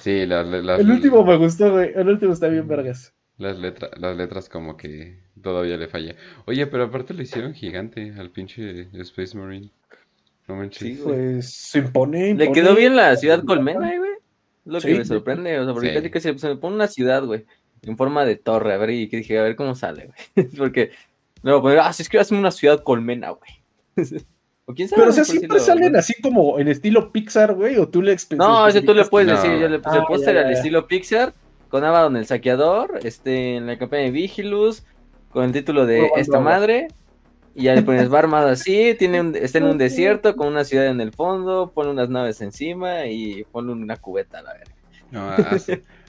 Sí, 0.03 0.27
las, 0.27 0.47
El 0.81 0.91
último 0.91 1.25
me 1.25 1.37
gustó, 1.37 1.71
güey. 1.71 1.93
El 1.95 2.09
último 2.09 2.33
está 2.33 2.49
bien 2.49 2.67
vergas. 2.67 3.15
Las, 3.39 3.57
letras 3.57 3.93
las 3.99 4.17
letras 4.17 4.49
como 4.49 4.77
que 4.77 5.21
todavía 5.41 5.77
le 5.77 5.87
falla. 5.87 6.17
Oye, 6.45 6.67
pero 6.67 6.85
aparte 6.85 7.15
lo 7.15 7.23
hicieron 7.23 7.55
gigante 7.55 8.13
al 8.19 8.31
pinche 8.31 8.89
Space 8.95 9.37
Marine. 9.37 9.71
No 10.49 10.57
manches. 10.57 10.97
Sí, 10.97 11.01
pues 11.03 11.51
se 11.53 11.79
impone, 11.79 12.35
Le 12.35 12.51
quedó 12.51 12.75
bien 12.75 12.97
la 12.97 13.15
ciudad 13.17 13.45
colmena, 13.45 13.97
güey. 13.97 14.11
Lo 14.65 14.81
que 14.81 14.95
me 14.95 15.05
sorprende, 15.05 15.59
o 15.61 15.65
sea, 15.65 15.73
porque 15.73 15.93
casi 15.93 16.11
que 16.11 16.39
se, 16.39 16.49
me 16.49 16.57
pone 16.57 16.77
una 16.77 16.89
ciudad, 16.89 17.25
güey, 17.25 17.45
en 17.83 17.97
forma 17.97 18.25
de 18.25 18.37
torre, 18.37 18.75
a 18.75 18.79
ver, 18.79 18.91
y 18.91 19.09
que 19.09 19.19
dije, 19.19 19.39
a 19.39 19.43
ver 19.43 19.57
cómo 19.57 19.75
sale, 19.75 20.11
güey. 20.35 20.49
porque, 20.59 20.91
no, 21.43 21.61
pues, 21.61 21.79
ah, 21.81 21.93
si 21.93 22.03
es 22.03 22.09
que 22.09 22.19
hacer 22.19 22.39
una 22.39 22.51
ciudad 22.51 22.83
colmena, 22.83 23.31
güey. 23.31 23.51
Pero, 24.67 25.11
o 25.11 25.13
sea, 25.13 25.25
siempre 25.25 25.61
salen 25.61 25.97
así 25.97 26.15
como 26.23 26.59
en 26.59 26.69
estilo 26.69 27.13
Pixar, 27.13 27.55
güey, 27.55 27.77
o 27.77 27.89
tú 27.89 28.01
le 28.01 28.17
No, 28.37 28.67
ese 28.67 28.81
tú 28.81 28.95
le 28.95 29.05
puedes 29.05 29.29
decir, 29.29 29.59
yo 29.59 29.69
le 29.69 29.81
puse 29.81 29.97
el 29.97 30.03
ah, 30.03 30.07
póster 30.07 30.39
al 30.39 30.53
estilo 30.53 30.87
Pixar, 30.87 31.35
con 31.69 31.85
Abaddon 31.85 32.17
el 32.17 32.27
saqueador, 32.27 33.01
este, 33.03 33.57
en 33.57 33.67
la 33.67 33.77
campaña 33.77 34.05
de 34.05 34.13
Vigilus, 34.13 34.85
con 35.31 35.45
el 35.45 35.53
título 35.53 35.85
de 35.85 36.11
Esta 36.17 36.41
madre, 36.41 36.89
y 37.55 37.65
ya 37.65 37.75
le 37.75 37.83
pones 37.83 38.13
va 38.13 38.21
armado 38.21 38.49
así, 38.49 38.95
tiene 38.99 39.33
está 39.39 39.59
en 39.59 39.65
un 39.65 39.79
desierto 39.79 40.37
con 40.37 40.49
una 40.49 40.65
ciudad 40.65 40.87
en 40.87 41.01
el 41.01 41.13
fondo, 41.13 41.73
pone 41.75 41.91
unas 41.91 42.09
naves 42.09 42.41
encima 42.41 43.07
y 43.07 43.45
pone 43.45 43.73
una 43.73 43.97
cubeta 43.97 44.39
a 44.39 44.43
la 44.43 44.53
verga. 44.55 44.75
No, 45.11 45.29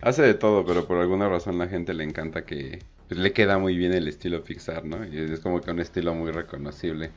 hace, 0.02 0.22
de 0.22 0.34
todo, 0.34 0.66
pero 0.66 0.86
por 0.86 0.98
alguna 0.98 1.28
razón 1.28 1.58
la 1.58 1.68
gente 1.68 1.94
le 1.94 2.06
encanta 2.06 2.46
que 2.46 2.80
pues, 3.08 3.20
le 3.20 3.34
queda 3.34 3.58
muy 3.58 3.78
bien 3.78 3.94
el 3.94 4.08
estilo 4.08 4.44
Pixar, 4.44 4.86
¿no? 4.86 5.06
Y 5.06 5.18
es 5.18 5.40
como 5.40 5.62
que 5.62 5.72
un 5.72 5.80
estilo 5.80 6.14
muy 6.14 6.32
reconocible. 6.32 7.12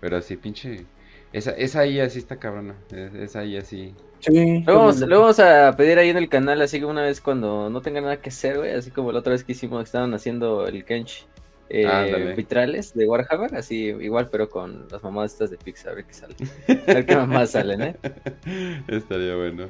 Pero 0.00 0.16
así, 0.16 0.36
pinche. 0.36 0.84
Esa, 1.32 1.50
esa 1.52 1.86
IA 1.86 2.08
sí 2.08 2.18
está 2.18 2.36
cabrona. 2.36 2.74
Esa 2.90 3.44
IA 3.44 3.62
sí. 3.62 3.94
Sí. 4.20 4.62
Luego 4.64 4.80
vamos, 4.80 5.00
vamos, 5.08 5.38
a 5.40 5.76
pedir 5.76 5.98
ahí 5.98 6.08
en 6.08 6.16
el 6.16 6.28
canal, 6.28 6.60
así 6.62 6.78
que 6.78 6.86
una 6.86 7.02
vez 7.02 7.20
cuando 7.20 7.68
no 7.68 7.80
tenga 7.82 8.00
nada 8.00 8.16
que 8.20 8.30
hacer, 8.30 8.58
güey. 8.58 8.72
Así 8.72 8.90
como 8.90 9.12
la 9.12 9.20
otra 9.20 9.32
vez 9.32 9.44
que 9.44 9.52
hicimos, 9.52 9.80
que 9.80 9.84
estaban 9.84 10.14
haciendo 10.14 10.66
el 10.66 10.84
Kench. 10.84 11.26
Eh, 11.68 12.34
vitrales 12.36 12.94
de 12.94 13.08
Warhammer, 13.08 13.56
así 13.56 13.86
igual, 13.86 14.28
pero 14.30 14.48
con 14.48 14.86
las 14.88 15.02
mamadas 15.02 15.32
estas 15.32 15.50
de 15.50 15.56
Pixar, 15.56 15.92
a 15.92 15.94
ver 15.96 16.04
qué 16.04 16.14
sale. 16.14 16.36
A 16.68 16.94
ver 16.94 17.06
qué 17.06 17.16
mamás 17.16 17.50
salen, 17.50 17.82
¿eh? 17.82 17.96
Estaría 18.86 19.34
bueno. 19.34 19.68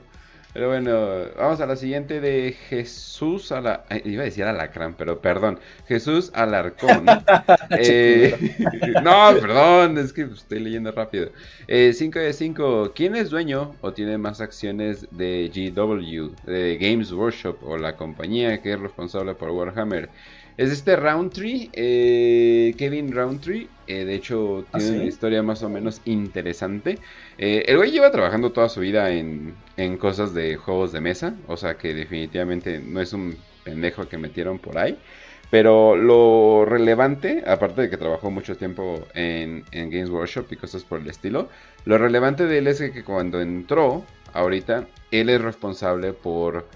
Pero 0.56 0.68
bueno, 0.68 1.28
vamos 1.36 1.60
a 1.60 1.66
la 1.66 1.76
siguiente 1.76 2.18
de 2.18 2.56
Jesús 2.70 3.52
a 3.52 3.60
la... 3.60 3.84
Iba 4.06 4.22
a 4.22 4.24
decir 4.24 4.44
Alacrán, 4.44 4.94
pero 4.94 5.20
perdón. 5.20 5.58
Jesús 5.86 6.30
Alarcón. 6.32 7.04
eh, 7.78 8.56
no, 9.04 9.38
perdón, 9.38 9.98
es 9.98 10.14
que 10.14 10.22
estoy 10.22 10.60
leyendo 10.60 10.92
rápido. 10.92 11.28
5 11.68 11.68
eh, 11.68 12.22
de 12.22 12.32
5. 12.32 12.92
¿Quién 12.94 13.16
es 13.16 13.28
dueño 13.28 13.74
o 13.82 13.92
tiene 13.92 14.16
más 14.16 14.40
acciones 14.40 15.06
de 15.10 15.50
GW, 15.54 16.50
de 16.50 16.78
Games 16.78 17.12
Workshop 17.12 17.62
o 17.62 17.76
la 17.76 17.94
compañía 17.94 18.62
que 18.62 18.72
es 18.72 18.80
responsable 18.80 19.34
por 19.34 19.50
Warhammer? 19.50 20.08
Es 20.56 20.70
este 20.70 20.96
Roundtree, 20.96 21.68
eh, 21.74 22.74
Kevin 22.78 23.12
Roundtree. 23.12 23.68
Eh, 23.86 24.06
de 24.06 24.14
hecho, 24.14 24.64
¿Ah, 24.72 24.78
tiene 24.78 24.96
una 24.96 25.04
historia 25.04 25.42
más 25.42 25.62
o 25.62 25.68
menos 25.68 26.00
interesante. 26.06 26.98
Eh, 27.36 27.64
el 27.66 27.76
güey 27.76 27.90
lleva 27.90 28.10
trabajando 28.10 28.52
toda 28.52 28.70
su 28.70 28.80
vida 28.80 29.10
en, 29.10 29.54
en, 29.76 29.98
cosas 29.98 30.32
de 30.32 30.56
juegos 30.56 30.92
de 30.92 31.02
mesa. 31.02 31.34
O 31.46 31.58
sea 31.58 31.76
que 31.76 31.92
definitivamente 31.92 32.78
no 32.78 33.02
es 33.02 33.12
un 33.12 33.36
pendejo 33.64 34.08
que 34.08 34.16
metieron 34.16 34.58
por 34.58 34.78
ahí. 34.78 34.98
Pero 35.50 35.94
lo 35.94 36.64
relevante, 36.64 37.44
aparte 37.46 37.82
de 37.82 37.90
que 37.90 37.98
trabajó 37.98 38.30
mucho 38.30 38.56
tiempo 38.56 39.06
en, 39.14 39.62
en 39.72 39.90
Games 39.90 40.08
Workshop 40.08 40.46
y 40.52 40.56
cosas 40.56 40.84
por 40.84 41.00
el 41.00 41.08
estilo, 41.08 41.50
lo 41.84 41.98
relevante 41.98 42.46
de 42.46 42.58
él 42.58 42.66
es 42.66 42.80
que 42.80 43.04
cuando 43.04 43.40
entró, 43.40 44.04
ahorita, 44.32 44.88
él 45.10 45.28
es 45.28 45.40
responsable 45.40 46.14
por... 46.14 46.66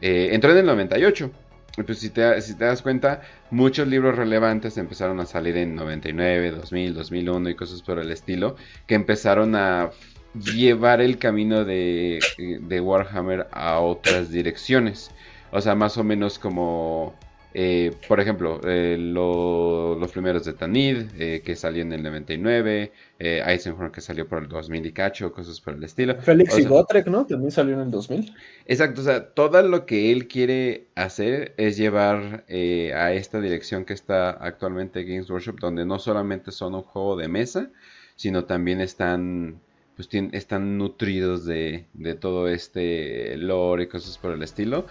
entró 0.00 0.52
en 0.52 0.58
el 0.58 0.66
98 0.66 1.30
pues 1.76 1.98
si 1.98 2.10
te, 2.10 2.40
si 2.40 2.54
te 2.54 2.64
das 2.64 2.82
cuenta, 2.82 3.22
muchos 3.50 3.86
libros 3.88 4.16
relevantes 4.16 4.76
empezaron 4.78 5.20
a 5.20 5.26
salir 5.26 5.56
en 5.56 5.74
99, 5.74 6.50
2000, 6.52 6.94
2001 6.94 7.50
y 7.50 7.54
cosas 7.54 7.82
por 7.82 7.98
el 7.98 8.10
estilo, 8.10 8.56
que 8.86 8.94
empezaron 8.94 9.54
a 9.54 9.90
llevar 10.34 11.00
el 11.00 11.18
camino 11.18 11.64
de, 11.64 12.20
de 12.38 12.80
Warhammer 12.80 13.48
a 13.52 13.80
otras 13.80 14.30
direcciones. 14.30 15.10
O 15.52 15.60
sea, 15.60 15.74
más 15.74 15.96
o 15.96 16.04
menos 16.04 16.38
como 16.38 17.14
eh, 17.52 17.92
por 18.06 18.20
ejemplo, 18.20 18.60
eh, 18.64 18.96
los 18.98 20.12
primeros 20.12 20.44
de 20.44 20.52
Tanid, 20.52 21.06
eh, 21.18 21.42
que 21.44 21.56
salió 21.56 21.82
en 21.82 21.92
el 21.92 22.02
99, 22.02 22.92
Eisenhorn, 23.18 23.90
que 23.90 24.00
salió 24.00 24.26
por 24.28 24.42
el 24.42 24.48
2000 24.48 24.86
y 24.86 24.92
cacho, 24.92 25.32
cosas 25.32 25.60
por 25.60 25.74
el 25.74 25.82
estilo. 25.82 26.16
Félix 26.20 26.58
y 26.58 26.64
Gotrek, 26.64 27.08
¿no? 27.08 27.26
También 27.26 27.50
salió 27.50 27.74
en 27.74 27.80
el 27.80 27.90
2000. 27.90 28.34
Exacto, 28.66 29.00
o 29.00 29.04
sea, 29.04 29.30
todo 29.30 29.62
lo 29.62 29.84
que 29.84 30.12
él 30.12 30.28
quiere 30.28 30.86
hacer 30.94 31.54
es 31.56 31.76
llevar 31.76 32.44
a 32.48 33.12
esta 33.12 33.40
dirección 33.40 33.84
que 33.84 33.94
está 33.94 34.30
actualmente 34.30 35.02
Games 35.02 35.28
Workshop, 35.28 35.58
donde 35.58 35.84
no 35.84 35.98
solamente 35.98 36.52
son 36.52 36.74
un 36.74 36.82
juego 36.82 37.16
de 37.16 37.28
mesa, 37.28 37.70
sino 38.14 38.44
también 38.44 38.80
están 38.80 39.60
pues 39.96 40.08
están 40.32 40.78
nutridos 40.78 41.44
de, 41.44 41.84
de 41.92 42.14
todo 42.14 42.48
este 42.48 43.36
lore 43.36 43.82
y 43.82 43.86
cosas 43.86 44.16
por 44.16 44.32
el 44.32 44.42
estilo 44.42 44.86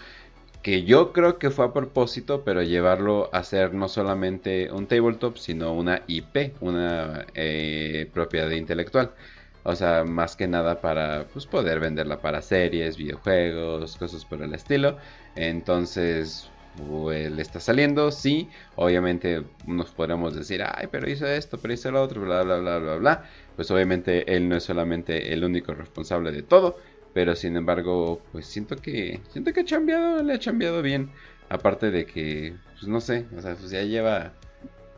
que 0.61 0.83
yo 0.83 1.13
creo 1.13 1.39
que 1.39 1.51
fue 1.51 1.65
a 1.65 1.73
propósito, 1.73 2.43
pero 2.43 2.61
llevarlo 2.63 3.29
a 3.33 3.43
ser 3.43 3.73
no 3.73 3.87
solamente 3.87 4.71
un 4.71 4.87
tabletop, 4.87 5.37
sino 5.37 5.73
una 5.73 6.03
IP, 6.07 6.55
una 6.59 7.25
eh, 7.33 8.09
propiedad 8.13 8.49
intelectual. 8.51 9.13
O 9.63 9.75
sea, 9.75 10.03
más 10.05 10.35
que 10.35 10.47
nada 10.47 10.81
para 10.81 11.27
pues, 11.31 11.45
poder 11.45 11.79
venderla 11.79 12.21
para 12.21 12.41
series, 12.41 12.97
videojuegos, 12.97 13.97
cosas 13.97 14.25
por 14.25 14.41
el 14.41 14.53
estilo. 14.53 14.97
Entonces, 15.35 16.51
pues, 16.75 17.31
le 17.31 17.41
está 17.41 17.59
saliendo, 17.59 18.11
sí. 18.11 18.49
Obviamente 18.75 19.43
nos 19.65 19.91
podríamos 19.91 20.35
decir, 20.35 20.61
ay, 20.63 20.87
pero 20.91 21.09
hizo 21.09 21.27
esto, 21.27 21.59
pero 21.61 21.73
hizo 21.73 21.91
lo 21.91 22.01
otro, 22.01 22.21
bla, 22.21 22.43
bla, 22.43 22.57
bla, 22.59 22.77
bla, 22.79 22.95
bla. 22.95 23.23
Pues 23.55 23.69
obviamente 23.71 24.33
él 24.35 24.47
no 24.49 24.55
es 24.55 24.63
solamente 24.63 25.33
el 25.33 25.43
único 25.43 25.73
responsable 25.73 26.31
de 26.31 26.43
todo 26.43 26.77
pero 27.13 27.35
sin 27.35 27.55
embargo, 27.55 28.21
pues 28.31 28.45
siento 28.47 28.75
que 28.75 29.21
siento 29.31 29.53
que 29.53 29.61
ha 29.61 29.65
cambiado, 29.65 30.23
le 30.23 30.33
ha 30.33 30.39
cambiado 30.39 30.81
bien. 30.81 31.11
Aparte 31.49 31.89
de 31.91 32.05
que, 32.05 32.55
pues 32.73 32.87
no 32.87 33.01
sé, 33.01 33.25
o 33.35 33.41
sea, 33.41 33.55
pues 33.55 33.71
ya 33.71 33.81
lleva 33.83 34.33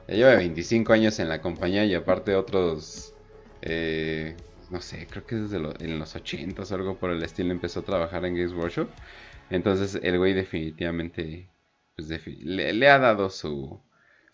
ya 0.08 0.16
lleva 0.16 0.36
25 0.36 0.94
años 0.94 1.20
en 1.20 1.30
la 1.30 1.42
compañía 1.42 1.86
y 1.86 1.96
aparte 1.96 2.36
otros 2.36 3.14
eh, 3.62 4.36
no 4.72 4.82
sé, 4.82 5.06
creo 5.10 5.26
que 5.26 5.36
desde 5.36 5.58
en 5.58 6.00
los 6.00 6.16
80 6.16 6.64
o 6.64 6.76
algo 6.76 6.98
por 6.98 7.12
el 7.12 7.22
estilo 7.24 7.52
empezó 7.52 7.82
a 7.82 7.84
trabajar 7.84 8.26
en 8.26 8.36
Games 8.36 8.54
Workshop. 8.54 8.88
Entonces 9.50 10.00
el 10.02 10.18
güey 10.18 10.34
definitivamente 10.34 11.50
pues 11.96 12.10
le, 12.26 12.90
ha 12.90 12.98
dado 12.98 13.30
su 13.30 13.82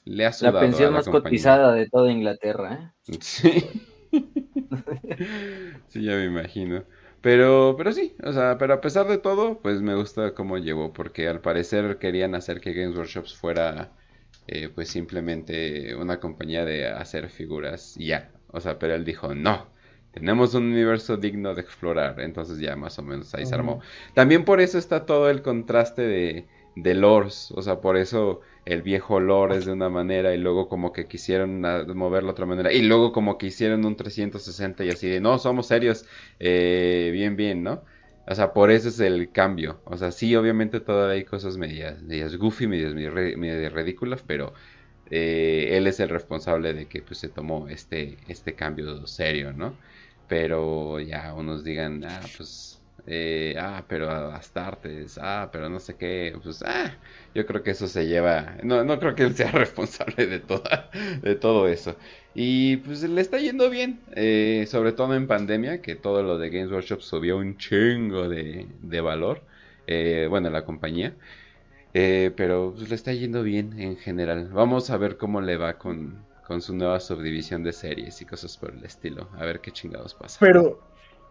le 0.06 0.26
ha 0.26 0.32
la 0.42 0.60
pensión 0.60 0.94
más 0.94 1.10
cotizada 1.10 1.74
de 1.74 1.90
toda 1.90 2.12
Inglaterra, 2.12 2.94
¿eh? 3.08 3.18
Sí. 3.20 3.52
sí, 5.88 6.04
ya 6.04 6.16
me 6.16 6.26
imagino. 6.26 6.86
Pero, 7.22 7.76
pero 7.78 7.92
sí, 7.92 8.16
o 8.24 8.32
sea, 8.32 8.58
pero 8.58 8.76
a 8.76 8.82
pesar 8.82 9.08
de 9.08 9.18
todo, 9.18 9.60
pues 9.60 9.82
me 9.82 9.96
gusta 9.96 10.34
cómo 10.34 10.58
llevó, 10.58 10.94
porque 10.94 11.28
al 11.28 11.42
parecer 11.42 11.98
querían 12.00 12.36
hacer 12.36 12.62
que 12.62 12.74
Games 12.74 12.96
Workshops 12.96 13.36
fuera, 13.36 13.92
eh, 14.48 14.70
pues 14.70 14.90
simplemente 14.90 15.96
una 15.96 16.20
compañía 16.20 16.64
de 16.64 16.88
hacer 16.88 17.30
figuras 17.30 17.96
y 17.98 18.08
ya. 18.08 18.32
O 18.50 18.62
sea, 18.62 18.80
pero 18.80 18.96
él 18.96 19.04
dijo, 19.04 19.36
no, 19.36 19.68
tenemos 20.12 20.54
un 20.54 20.64
universo 20.64 21.18
digno 21.18 21.54
de 21.54 21.62
explorar. 21.62 22.20
Entonces 22.22 22.60
ya 22.60 22.76
más 22.76 22.98
o 23.00 23.04
menos 23.04 23.34
ahí 23.36 23.46
se 23.46 23.56
armó. 23.56 23.82
También 24.14 24.46
por 24.46 24.62
eso 24.62 24.78
está 24.78 25.06
todo 25.06 25.30
el 25.30 25.42
contraste 25.42 26.02
de, 26.04 26.48
de 26.84 26.94
lores, 26.94 27.52
o 27.56 27.62
sea, 27.62 27.82
por 27.82 27.98
eso 27.98 28.42
el 28.66 28.84
viejo 28.84 29.20
lore 29.20 29.58
es 29.58 29.66
de 29.66 29.72
una 29.72 29.90
manera 29.90 30.36
y 30.36 30.38
luego 30.38 30.70
como 30.70 30.92
que 30.94 31.08
quisieron 31.08 31.62
moverlo 31.96 32.28
de 32.28 32.32
otra 32.34 32.46
manera 32.46 32.72
y 32.72 32.84
luego 32.84 33.12
como 33.12 33.38
que 33.38 33.48
hicieron 33.48 33.84
un 33.86 33.96
360 33.96 34.86
y 34.86 34.90
así 34.90 35.08
de, 35.08 35.20
no, 35.20 35.40
somos 35.40 35.68
serios, 35.68 36.06
eh, 36.40 37.10
bien, 37.14 37.36
bien, 37.36 37.64
¿no? 37.64 37.84
O 38.28 38.36
sea, 38.36 38.54
por 38.54 38.72
eso 38.72 38.90
es 38.90 39.00
el 39.00 39.32
cambio. 39.32 39.82
O 39.86 39.98
sea, 39.98 40.12
sí, 40.12 40.36
obviamente 40.36 40.80
todavía 40.82 41.16
hay 41.16 41.24
cosas 41.26 41.58
medias, 41.58 42.02
medias 42.04 42.36
goofy, 42.36 42.68
medias, 42.68 42.94
medias, 42.94 43.74
ridículas, 43.74 44.24
pero 44.28 44.54
eh, 45.10 45.70
él 45.78 45.88
es 45.88 46.00
el 46.00 46.10
responsable 46.10 46.74
de 46.74 46.88
que 46.88 47.02
pues 47.02 47.20
se 47.20 47.30
tomó 47.30 47.70
este, 47.70 48.18
este 48.28 48.54
cambio 48.56 49.08
serio, 49.08 49.54
¿no? 49.54 49.76
Pero 50.28 51.00
ya 51.00 51.34
unos 51.34 51.64
digan, 51.64 52.04
ah, 52.06 52.20
pues 52.38 52.77
eh, 53.10 53.56
ah, 53.58 53.86
pero 53.88 54.10
Astartes, 54.12 55.18
ah, 55.22 55.50
pero 55.50 55.70
no 55.70 55.80
sé 55.80 55.96
qué, 55.96 56.38
pues, 56.44 56.62
ah, 56.64 56.92
yo 57.34 57.46
creo 57.46 57.64
que 57.64 57.72
eso 57.72 57.88
se 57.88 58.06
lleva, 58.06 58.58
no, 58.64 58.84
no 58.84 59.00
creo 59.00 59.16
que 59.16 59.24
él 59.24 59.34
sea 59.36 59.52
responsable 59.54 60.28
de, 60.28 60.40
de 61.22 61.36
todo 61.36 61.68
eso. 61.70 61.96
Y 62.36 62.78
pues 62.78 63.04
le 63.04 63.22
está 63.22 63.40
yendo 63.40 63.70
bien, 63.70 64.02
eh, 64.14 64.66
sobre 64.68 64.92
todo 64.92 65.16
en 65.16 65.26
pandemia, 65.28 65.82
que 65.82 65.96
todo 65.96 66.22
lo 66.22 66.38
de 66.38 66.50
Games 66.50 66.70
Workshop 66.72 67.02
subió 67.02 67.38
un 67.38 67.58
chingo 67.58 68.28
de, 68.28 68.68
de 68.82 69.02
valor, 69.02 69.42
eh, 69.88 70.28
bueno, 70.30 70.50
la 70.50 70.66
compañía. 70.66 71.16
pero 71.94 72.74
pues 72.76 72.90
le 72.90 72.96
está 72.96 73.14
yendo 73.14 73.42
bien 73.44 73.80
en 73.80 73.98
general. 73.98 74.50
Vamos 74.54 74.90
a 74.90 74.98
ver 74.98 75.18
cómo 75.18 75.42
le 75.42 75.58
va 75.58 75.78
con, 75.78 76.26
con 76.46 76.62
su 76.62 76.76
nueva 76.76 77.00
subdivisión 77.00 77.64
de 77.64 77.74
series 77.74 78.22
y 78.22 78.26
cosas 78.26 78.58
por 78.58 78.74
el 78.74 78.84
estilo. 78.84 79.30
A 79.38 79.46
ver 79.46 79.62
qué 79.62 79.72
chingados 79.72 80.14
pasa. 80.14 80.38
Pero 80.40 80.87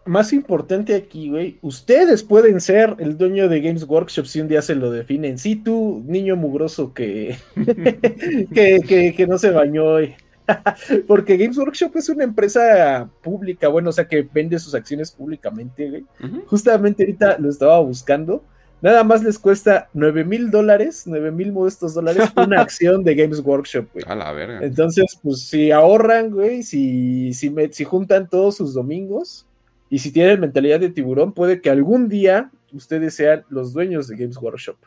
más 0.07 0.33
importante 0.33 0.95
aquí, 0.95 1.29
güey, 1.29 1.57
ustedes 1.61 2.23
pueden 2.23 2.61
ser 2.61 2.95
el 2.99 3.17
dueño 3.17 3.49
de 3.49 3.61
Games 3.61 3.83
Workshop 3.83 4.25
si 4.25 4.41
un 4.41 4.47
día 4.47 4.61
se 4.61 4.75
lo 4.75 4.91
definen. 4.91 5.37
Sí, 5.37 5.55
tú, 5.55 6.03
niño 6.05 6.35
mugroso 6.35 6.93
que, 6.93 7.37
que, 8.53 9.13
que, 9.15 9.27
no 9.27 9.37
se 9.37 9.51
bañó 9.51 9.85
hoy. 9.85 10.15
Porque 11.07 11.37
Games 11.37 11.57
Workshop 11.57 11.95
es 11.95 12.09
una 12.09 12.23
empresa 12.23 13.09
pública, 13.21 13.67
bueno, 13.67 13.89
o 13.89 13.93
sea, 13.93 14.07
que 14.07 14.27
vende 14.31 14.59
sus 14.59 14.73
acciones 14.73 15.11
públicamente, 15.11 15.89
güey. 15.89 16.05
Justamente 16.45 17.03
ahorita 17.03 17.37
lo 17.39 17.49
estaba 17.49 17.79
buscando. 17.79 18.43
Nada 18.79 19.03
más 19.03 19.23
les 19.23 19.39
cuesta 19.39 19.89
9 19.93 20.23
mil 20.23 20.51
dólares, 20.51 21.03
9 21.07 21.31
mil 21.31 21.51
modestos 21.51 21.95
dólares 21.95 22.29
una 22.37 22.61
acción 22.61 23.03
de 23.03 23.15
Games 23.15 23.39
Workshop, 23.39 23.87
güey. 23.93 24.05
A 24.07 24.15
la 24.15 24.31
verga. 24.31 24.59
Entonces, 24.61 25.17
pues 25.23 25.41
si 25.41 25.71
ahorran, 25.71 26.29
güey, 26.29 26.61
si, 26.61 27.33
si, 27.33 27.51
si 27.71 27.83
juntan 27.83 28.29
todos 28.29 28.57
sus 28.57 28.75
domingos, 28.75 29.46
y 29.89 29.99
si 29.99 30.11
tienen 30.11 30.39
mentalidad 30.39 30.79
de 30.79 30.89
tiburón, 30.89 31.33
puede 31.33 31.61
que 31.61 31.69
algún 31.69 32.09
día 32.09 32.51
ustedes 32.73 33.15
sean 33.15 33.45
los 33.49 33.73
dueños 33.73 34.07
de 34.07 34.17
Games 34.17 34.37
Workshop. 34.37 34.77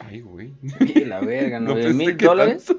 Ay, 0.00 0.20
güey. 0.20 0.54
la 1.06 1.20
verga, 1.20 1.60
¿no? 1.60 1.74
mil 1.74 2.16
dólares? 2.16 2.74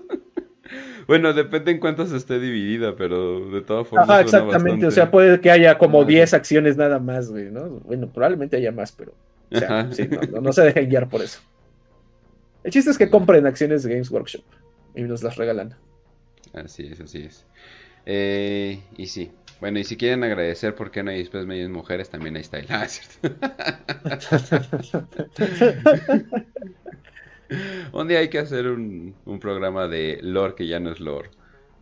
bueno, 1.08 1.34
depende 1.34 1.72
en 1.72 1.80
cuántas 1.80 2.12
esté 2.12 2.40
dividida, 2.40 2.96
pero 2.96 3.52
de 3.52 3.62
todas 3.62 3.88
formas. 3.88 4.10
Ajá, 4.10 4.22
exactamente. 4.22 4.88
O 4.88 4.92
sea, 4.92 5.12
puede 5.12 5.40
que 5.40 5.52
haya 5.52 5.78
como 5.78 6.04
10 6.04 6.34
acciones 6.34 6.78
nada 6.78 7.00
más, 7.00 7.30
güey, 7.30 7.52
¿no? 7.52 7.70
Bueno, 7.82 8.12
probablemente 8.12 8.58
haya 8.58 8.72
más, 8.72 8.92
pero. 8.92 9.14
O 9.52 9.58
sea, 9.58 9.92
sí, 9.92 10.08
no, 10.32 10.42
no, 10.42 10.54
se 10.54 10.64
dejen 10.64 10.90
guiar 10.90 11.10
por 11.10 11.22
eso. 11.22 11.42
El 12.64 12.72
chiste 12.72 12.90
es 12.90 12.98
que 12.98 13.10
compren 13.10 13.46
acciones 13.46 13.84
de 13.84 13.92
Games 13.92 14.10
Workshop 14.10 14.44
y 14.96 15.02
nos 15.04 15.24
las 15.24 15.36
regalan. 15.36 15.76
Así 16.54 16.88
es, 16.88 17.02
así 17.02 17.24
es. 17.24 17.46
Eh, 18.06 18.82
y 18.98 19.08
sí, 19.08 19.32
bueno, 19.62 19.80
y 19.80 19.84
si 19.86 19.96
quieren 19.98 20.24
agradecer 20.24 20.76
por 20.76 20.92
qué 20.92 21.04
no 21.04 21.12
hay 21.12 21.20
después 21.20 21.46
medias 21.46 21.70
mujeres, 21.70 22.10
también 22.10 22.36
ahí 22.36 22.42
está 22.42 22.58
el 22.60 22.68
ah, 22.72 22.88
un 27.94 28.08
día 28.08 28.20
hay 28.20 28.30
que 28.30 28.40
hacer 28.40 28.68
un, 28.68 29.14
programa 29.40 29.88
de 29.88 30.20
lore 30.24 30.56
que 30.56 30.68
ya 30.68 30.80
no 30.80 30.92
es 30.92 31.00
lore. 31.00 31.30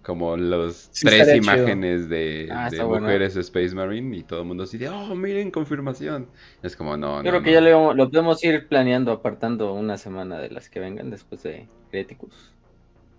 como 0.03 0.35
los 0.37 0.89
Sí, 0.91 1.05
tres 1.07 1.25
chido. 1.27 1.35
imágenes 1.37 2.09
de, 2.09 2.49
Ah, 2.51 2.69
de 2.69 2.83
bueno. 2.83 3.05
mujeres 3.05 3.35
Space 3.37 3.73
Marine 3.75 4.17
y 4.17 4.23
todo 4.23 4.41
el 4.41 4.47
mundo 4.47 4.63
así 4.63 4.77
de, 4.77 4.89
oh, 4.89 5.15
miren, 5.15 5.51
confirmación. 5.51 6.27
Es 6.63 6.75
como, 6.75 6.97
no, 6.97 7.21
creo 7.21 7.41
que 7.43 7.51
no. 7.51 7.53
ya 7.53 7.61
lo, 7.61 7.93
lo 7.93 8.09
podemos 8.11 8.43
ir 8.43 8.67
planeando, 8.67 9.11
apartando 9.11 9.73
una 9.73 9.97
semana 9.97 10.39
de 10.39 10.49
las 10.49 10.69
que 10.69 10.79
vengan 10.79 11.09
después 11.11 11.43
de 11.43 11.67
Criticus. 11.91 12.53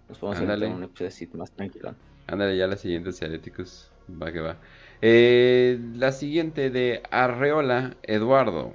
Nos 0.08 0.18
podemos 0.18 0.42
ir 0.42 0.50
a 0.50 0.54
un 0.68 0.82
episodio 0.84 1.08
así 1.08 1.28
más 1.34 1.52
tranquilo. 1.52 1.94
Ándale, 2.26 2.56
ya 2.56 2.66
la 2.66 2.76
siguiente 2.76 3.10
es 3.10 3.22
Hereticus. 3.22 3.89
Va 4.20 4.32
que 4.32 4.40
va. 4.40 4.56
Eh, 5.02 5.78
la 5.94 6.12
siguiente 6.12 6.70
de 6.70 7.02
Arreola 7.10 7.96
Eduardo. 8.02 8.74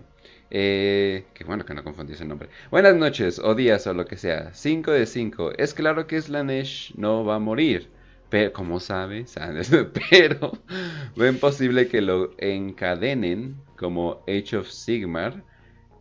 Eh, 0.52 1.26
que 1.34 1.44
bueno 1.44 1.66
que 1.66 1.74
no 1.74 1.84
confundí 1.84 2.14
ese 2.14 2.26
nombre. 2.26 2.50
Buenas 2.72 2.96
noches, 2.96 3.40
o 3.40 3.56
días, 3.56 3.88
o 3.88 3.94
lo 3.94 4.06
que 4.06 4.18
sea. 4.18 4.54
5 4.54 4.92
de 4.92 5.06
5. 5.06 5.52
Es 5.58 5.74
claro 5.74 6.08
que 6.08 6.22
Slanesh 6.22 6.96
no 6.96 7.26
va 7.26 7.36
a 7.36 7.40
morir. 7.40 7.90
Pero, 8.30 8.54
como 8.54 8.80
sabes, 8.80 9.36
pero 10.10 10.52
ven 11.16 11.38
posible 11.40 11.88
que 11.88 12.02
lo 12.02 12.32
encadenen 12.38 13.56
como 13.76 14.24
Age 14.28 14.58
of 14.58 14.70
Sigmar. 14.70 15.44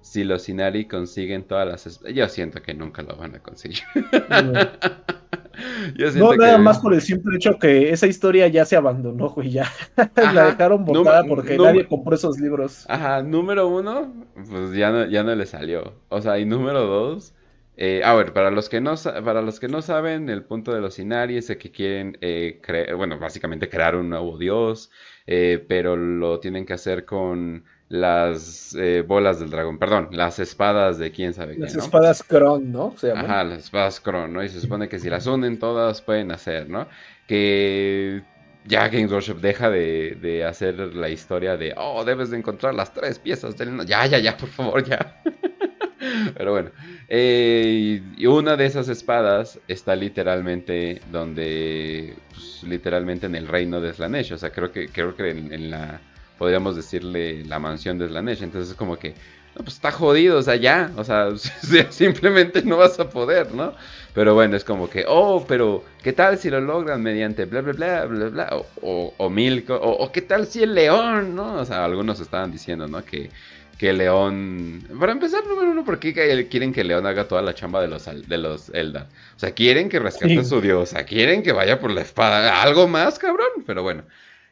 Si 0.00 0.22
los 0.24 0.48
Inari 0.48 0.86
consiguen 0.86 1.44
todas 1.44 1.66
las... 1.66 2.00
Yo 2.12 2.28
siento 2.28 2.62
que 2.62 2.74
nunca 2.74 3.02
lo 3.02 3.16
van 3.16 3.34
a 3.36 3.38
conseguir. 3.40 3.80
No, 6.16 6.34
nada 6.34 6.56
que- 6.56 6.62
más 6.62 6.78
por 6.78 6.94
el 6.94 7.00
simple 7.00 7.36
hecho 7.36 7.58
que 7.58 7.90
esa 7.90 8.06
historia 8.06 8.48
ya 8.48 8.64
se 8.64 8.76
abandonó, 8.76 9.28
güey, 9.30 9.50
ya. 9.50 9.70
Ajá. 9.96 10.32
La 10.32 10.44
dejaron 10.46 10.84
botada 10.84 11.24
porque 11.24 11.56
nadie 11.58 11.86
compró 11.86 12.14
esos 12.14 12.38
libros. 12.38 12.84
Ajá, 12.88 13.22
número 13.22 13.68
uno, 13.68 14.12
pues 14.34 14.72
ya 14.74 14.90
no, 14.90 15.06
ya 15.06 15.22
no 15.22 15.34
le 15.34 15.46
salió. 15.46 15.94
O 16.08 16.20
sea, 16.20 16.38
y 16.38 16.44
número 16.44 16.80
dos, 16.86 17.34
eh, 17.76 18.02
a 18.04 18.14
ver, 18.14 18.32
para 18.32 18.50
los 18.50 18.68
que 18.68 18.80
no, 18.80 18.94
para 19.24 19.42
los 19.42 19.60
que 19.60 19.68
no 19.68 19.82
saben, 19.82 20.28
el 20.28 20.44
punto 20.44 20.72
de 20.74 20.80
los 20.80 20.98
Inari 20.98 21.36
es 21.36 21.48
que 21.56 21.70
quieren, 21.72 22.16
eh, 22.20 22.60
bueno, 22.96 23.18
básicamente 23.18 23.68
crear 23.68 23.96
un 23.96 24.08
nuevo 24.10 24.38
dios, 24.38 24.90
eh, 25.26 25.64
pero 25.68 25.96
lo 25.96 26.40
tienen 26.40 26.66
que 26.66 26.72
hacer 26.74 27.04
con 27.04 27.64
las 27.88 28.74
eh, 28.78 29.04
bolas 29.06 29.40
del 29.40 29.50
dragón, 29.50 29.78
perdón, 29.78 30.08
las 30.12 30.38
espadas 30.38 30.98
de 30.98 31.12
quién 31.12 31.34
sabe 31.34 31.56
Las 31.56 31.72
qué, 31.72 31.78
¿no? 31.78 31.84
espadas 31.84 32.22
Kron, 32.22 32.72
¿no? 32.72 32.94
Se 32.96 33.08
llaman. 33.08 33.24
Ajá, 33.26 33.44
las 33.44 33.64
espadas 33.64 34.00
Kron, 34.00 34.32
¿no? 34.32 34.42
Y 34.42 34.48
se 34.48 34.60
supone 34.60 34.88
que 34.88 34.98
si 34.98 35.10
las 35.10 35.26
unen 35.26 35.58
todas 35.58 36.00
pueden 36.00 36.32
hacer, 36.32 36.68
¿no? 36.68 36.88
Que 37.26 38.22
ya 38.64 38.88
Games 38.88 39.12
Workshop 39.12 39.40
deja 39.40 39.70
de, 39.70 40.16
de 40.20 40.44
hacer 40.44 40.78
la 40.78 41.08
historia 41.10 41.56
de, 41.56 41.74
oh, 41.76 42.04
debes 42.04 42.30
de 42.30 42.38
encontrar 42.38 42.74
las 42.74 42.92
tres 42.92 43.18
piezas 43.18 43.56
del... 43.56 43.84
Ya, 43.86 44.06
ya, 44.06 44.18
ya, 44.18 44.36
por 44.36 44.48
favor, 44.48 44.82
ya. 44.82 45.20
Pero 46.36 46.52
bueno, 46.52 46.70
eh, 47.08 48.00
y 48.16 48.26
una 48.26 48.56
de 48.56 48.66
esas 48.66 48.88
espadas 48.88 49.58
está 49.68 49.94
literalmente 49.94 51.00
donde, 51.12 52.14
pues, 52.30 52.62
literalmente 52.62 53.26
en 53.26 53.34
el 53.34 53.46
reino 53.46 53.80
de 53.80 53.92
Slanesh, 53.92 54.32
o 54.32 54.38
sea, 54.38 54.50
creo 54.50 54.72
que, 54.72 54.88
creo 54.88 55.14
que 55.14 55.30
en, 55.30 55.52
en 55.52 55.70
la, 55.70 56.00
podríamos 56.38 56.76
decirle 56.76 57.44
la 57.44 57.58
mansión 57.58 57.98
de 57.98 58.08
Slanesh, 58.08 58.42
entonces 58.42 58.70
es 58.70 58.76
como 58.76 58.98
que, 58.98 59.10
no, 59.56 59.62
pues 59.62 59.74
está 59.76 59.92
jodido, 59.92 60.38
o 60.38 60.42
sea, 60.42 60.56
ya, 60.56 60.90
o 60.96 61.04
sea, 61.04 61.28
simplemente 61.90 62.62
no 62.62 62.76
vas 62.78 62.98
a 63.00 63.08
poder, 63.08 63.52
¿no? 63.54 63.74
Pero 64.14 64.34
bueno, 64.34 64.56
es 64.56 64.64
como 64.64 64.88
que, 64.90 65.04
oh, 65.08 65.44
pero 65.46 65.84
¿qué 66.02 66.12
tal 66.12 66.38
si 66.38 66.50
lo 66.50 66.60
logran 66.60 67.02
mediante 67.02 67.44
bla, 67.46 67.60
bla, 67.62 67.72
bla, 67.72 68.04
bla, 68.06 68.28
bla? 68.28 68.48
O, 68.52 68.66
o, 68.82 69.14
o 69.16 69.30
mil, 69.30 69.64
o, 69.68 69.74
o 69.74 70.12
¿qué 70.12 70.22
tal 70.22 70.46
si 70.46 70.62
el 70.62 70.74
león, 70.74 71.34
¿no? 71.34 71.54
O 71.56 71.64
sea, 71.64 71.84
algunos 71.84 72.20
estaban 72.20 72.50
diciendo, 72.52 72.86
¿no? 72.88 73.04
Que, 73.04 73.30
que 73.78 73.92
león, 73.92 74.84
para 75.00 75.12
empezar, 75.12 75.44
número 75.46 75.70
uno, 75.72 75.84
¿por 75.84 75.98
qué 75.98 76.12
quieren 76.48 76.72
que 76.72 76.84
león 76.84 77.06
haga 77.06 77.26
toda 77.26 77.42
la 77.42 77.54
chamba 77.54 77.80
de 77.82 77.88
los, 77.88 78.04
de 78.28 78.38
los 78.38 78.68
Eldar? 78.70 79.08
O 79.36 79.38
sea, 79.38 79.50
quieren 79.52 79.88
que 79.88 79.98
rescate 79.98 80.34
Sí. 80.34 80.38
a 80.38 80.44
su 80.44 80.60
diosa, 80.60 81.04
quieren 81.04 81.42
que 81.42 81.52
vaya 81.52 81.80
por 81.80 81.90
la 81.90 82.02
espada, 82.02 82.62
algo 82.62 82.86
más, 82.86 83.18
cabrón, 83.18 83.64
pero 83.66 83.82
bueno. 83.82 84.04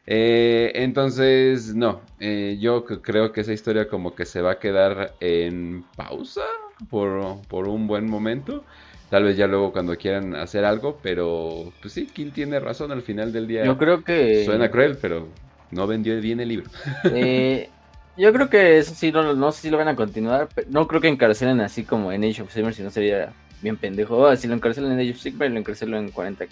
Eh, 0.05 0.71
entonces, 0.75 1.75
no, 1.75 2.01
eh, 2.19 2.57
yo 2.59 2.85
creo 2.85 3.31
que 3.31 3.41
esa 3.41 3.53
historia 3.53 3.87
como 3.87 4.15
que 4.15 4.25
se 4.25 4.41
va 4.41 4.51
a 4.51 4.59
quedar 4.59 5.13
en 5.19 5.85
pausa 5.95 6.41
por, 6.89 7.41
por 7.47 7.67
un 7.67 7.87
buen 7.87 8.09
momento. 8.09 8.63
Tal 9.09 9.23
vez 9.23 9.37
ya 9.37 9.47
luego 9.47 9.71
cuando 9.71 9.95
quieran 9.95 10.35
hacer 10.35 10.65
algo, 10.65 10.97
pero 11.03 11.71
pues 11.81 11.93
sí, 11.93 12.07
King 12.07 12.31
tiene 12.31 12.59
razón 12.59 12.91
al 12.91 13.03
final 13.03 13.31
del 13.31 13.47
día. 13.47 13.63
Yo 13.63 13.77
creo 13.77 14.03
que. 14.03 14.43
Suena 14.43 14.71
cruel, 14.71 14.97
pero 14.99 15.27
no 15.71 15.87
vendió 15.87 16.19
bien 16.19 16.39
el 16.39 16.49
libro. 16.49 16.69
eh, 17.13 17.69
yo 18.17 18.33
creo 18.33 18.49
que 18.49 18.79
eso 18.79 18.93
sí, 18.95 19.11
no, 19.11 19.33
no 19.35 19.51
sé 19.51 19.61
si 19.61 19.69
lo 19.69 19.77
van 19.77 19.87
a 19.87 19.95
continuar. 19.95 20.49
pero 20.53 20.67
No 20.71 20.87
creo 20.87 20.99
que 20.99 21.07
encarcelen 21.09 21.61
así 21.61 21.83
como 21.83 22.11
en 22.11 22.23
Age 22.23 22.41
of 22.41 22.51
Sigmar, 22.51 22.73
si 22.73 22.81
no 22.81 22.89
sería 22.89 23.31
bien 23.61 23.77
pendejo. 23.77 24.17
Oh, 24.17 24.35
si 24.35 24.47
lo 24.47 24.55
encarcelan 24.55 24.93
en 24.93 24.99
Age 24.99 25.11
of 25.11 25.17
Sigmar, 25.17 25.51
lo 25.51 25.59
encarcelo 25.59 25.97
en 25.97 26.11
40k. 26.11 26.47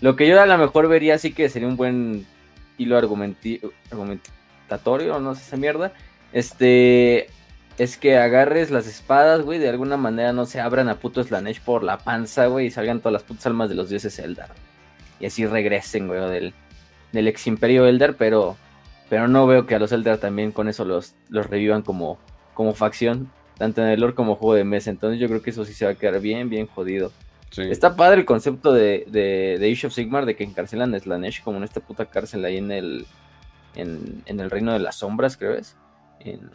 Lo 0.00 0.16
que 0.16 0.26
yo 0.28 0.40
a 0.40 0.46
lo 0.46 0.58
mejor 0.58 0.88
vería 0.88 1.18
sí 1.18 1.32
que 1.32 1.48
sería 1.48 1.68
un 1.68 1.76
buen 1.76 2.26
hilo 2.78 2.96
argumentatorio, 2.96 5.20
no 5.20 5.34
sé 5.34 5.42
esa 5.42 5.56
mierda. 5.56 5.92
Este 6.32 7.28
es 7.78 7.96
que 7.96 8.18
agarres 8.18 8.70
las 8.70 8.86
espadas, 8.86 9.42
güey, 9.42 9.58
de 9.58 9.68
alguna 9.68 9.96
manera 9.96 10.32
no 10.32 10.46
se 10.46 10.60
abran 10.60 10.88
a 10.88 10.98
puto 10.98 11.22
Slanesh 11.22 11.60
por 11.60 11.82
la 11.82 11.98
panza, 11.98 12.46
güey, 12.46 12.66
y 12.66 12.70
salgan 12.70 13.00
todas 13.00 13.12
las 13.12 13.22
putas 13.22 13.46
almas 13.46 13.68
de 13.68 13.74
los 13.74 13.88
dioses 13.88 14.18
Eldar. 14.18 14.50
Y 15.20 15.26
así 15.26 15.46
regresen, 15.46 16.08
güey, 16.08 16.20
del, 16.30 16.54
del 17.12 17.28
ex 17.28 17.46
imperio 17.46 17.86
Eldar, 17.86 18.16
pero 18.16 18.56
pero 19.08 19.28
no 19.28 19.46
veo 19.46 19.66
que 19.66 19.74
a 19.74 19.78
los 19.78 19.92
Eldar 19.92 20.18
también 20.18 20.52
con 20.52 20.68
eso 20.68 20.84
los, 20.84 21.14
los 21.28 21.46
revivan 21.46 21.82
como, 21.82 22.18
como 22.54 22.74
facción, 22.74 23.30
tanto 23.56 23.82
en 23.82 23.88
el 23.88 24.00
lore 24.00 24.14
como 24.14 24.34
juego 24.34 24.54
de 24.54 24.64
mesa. 24.64 24.90
Entonces 24.90 25.20
yo 25.20 25.28
creo 25.28 25.42
que 25.42 25.50
eso 25.50 25.64
sí 25.64 25.74
se 25.74 25.84
va 25.84 25.92
a 25.92 25.94
quedar 25.94 26.20
bien, 26.20 26.50
bien 26.50 26.66
jodido. 26.66 27.12
Sí. 27.50 27.62
Está 27.62 27.96
padre 27.96 28.20
el 28.20 28.26
concepto 28.26 28.72
de, 28.72 29.04
de, 29.08 29.56
de 29.58 29.72
Age 29.72 29.86
of 29.86 29.92
Sigmar 29.94 30.26
de 30.26 30.36
que 30.36 30.44
encarcelan 30.44 30.94
a 30.94 30.98
Slanesh 30.98 31.42
como 31.42 31.58
en 31.58 31.64
esta 31.64 31.80
puta 31.80 32.06
cárcel 32.06 32.44
ahí 32.44 32.58
en 32.58 32.70
el, 32.72 33.06
en, 33.74 34.22
en 34.26 34.40
el 34.40 34.50
reino 34.50 34.72
de 34.72 34.78
las 34.80 34.96
sombras, 34.96 35.36
creo 35.36 35.54
es. 35.54 35.76
En, 36.20 36.50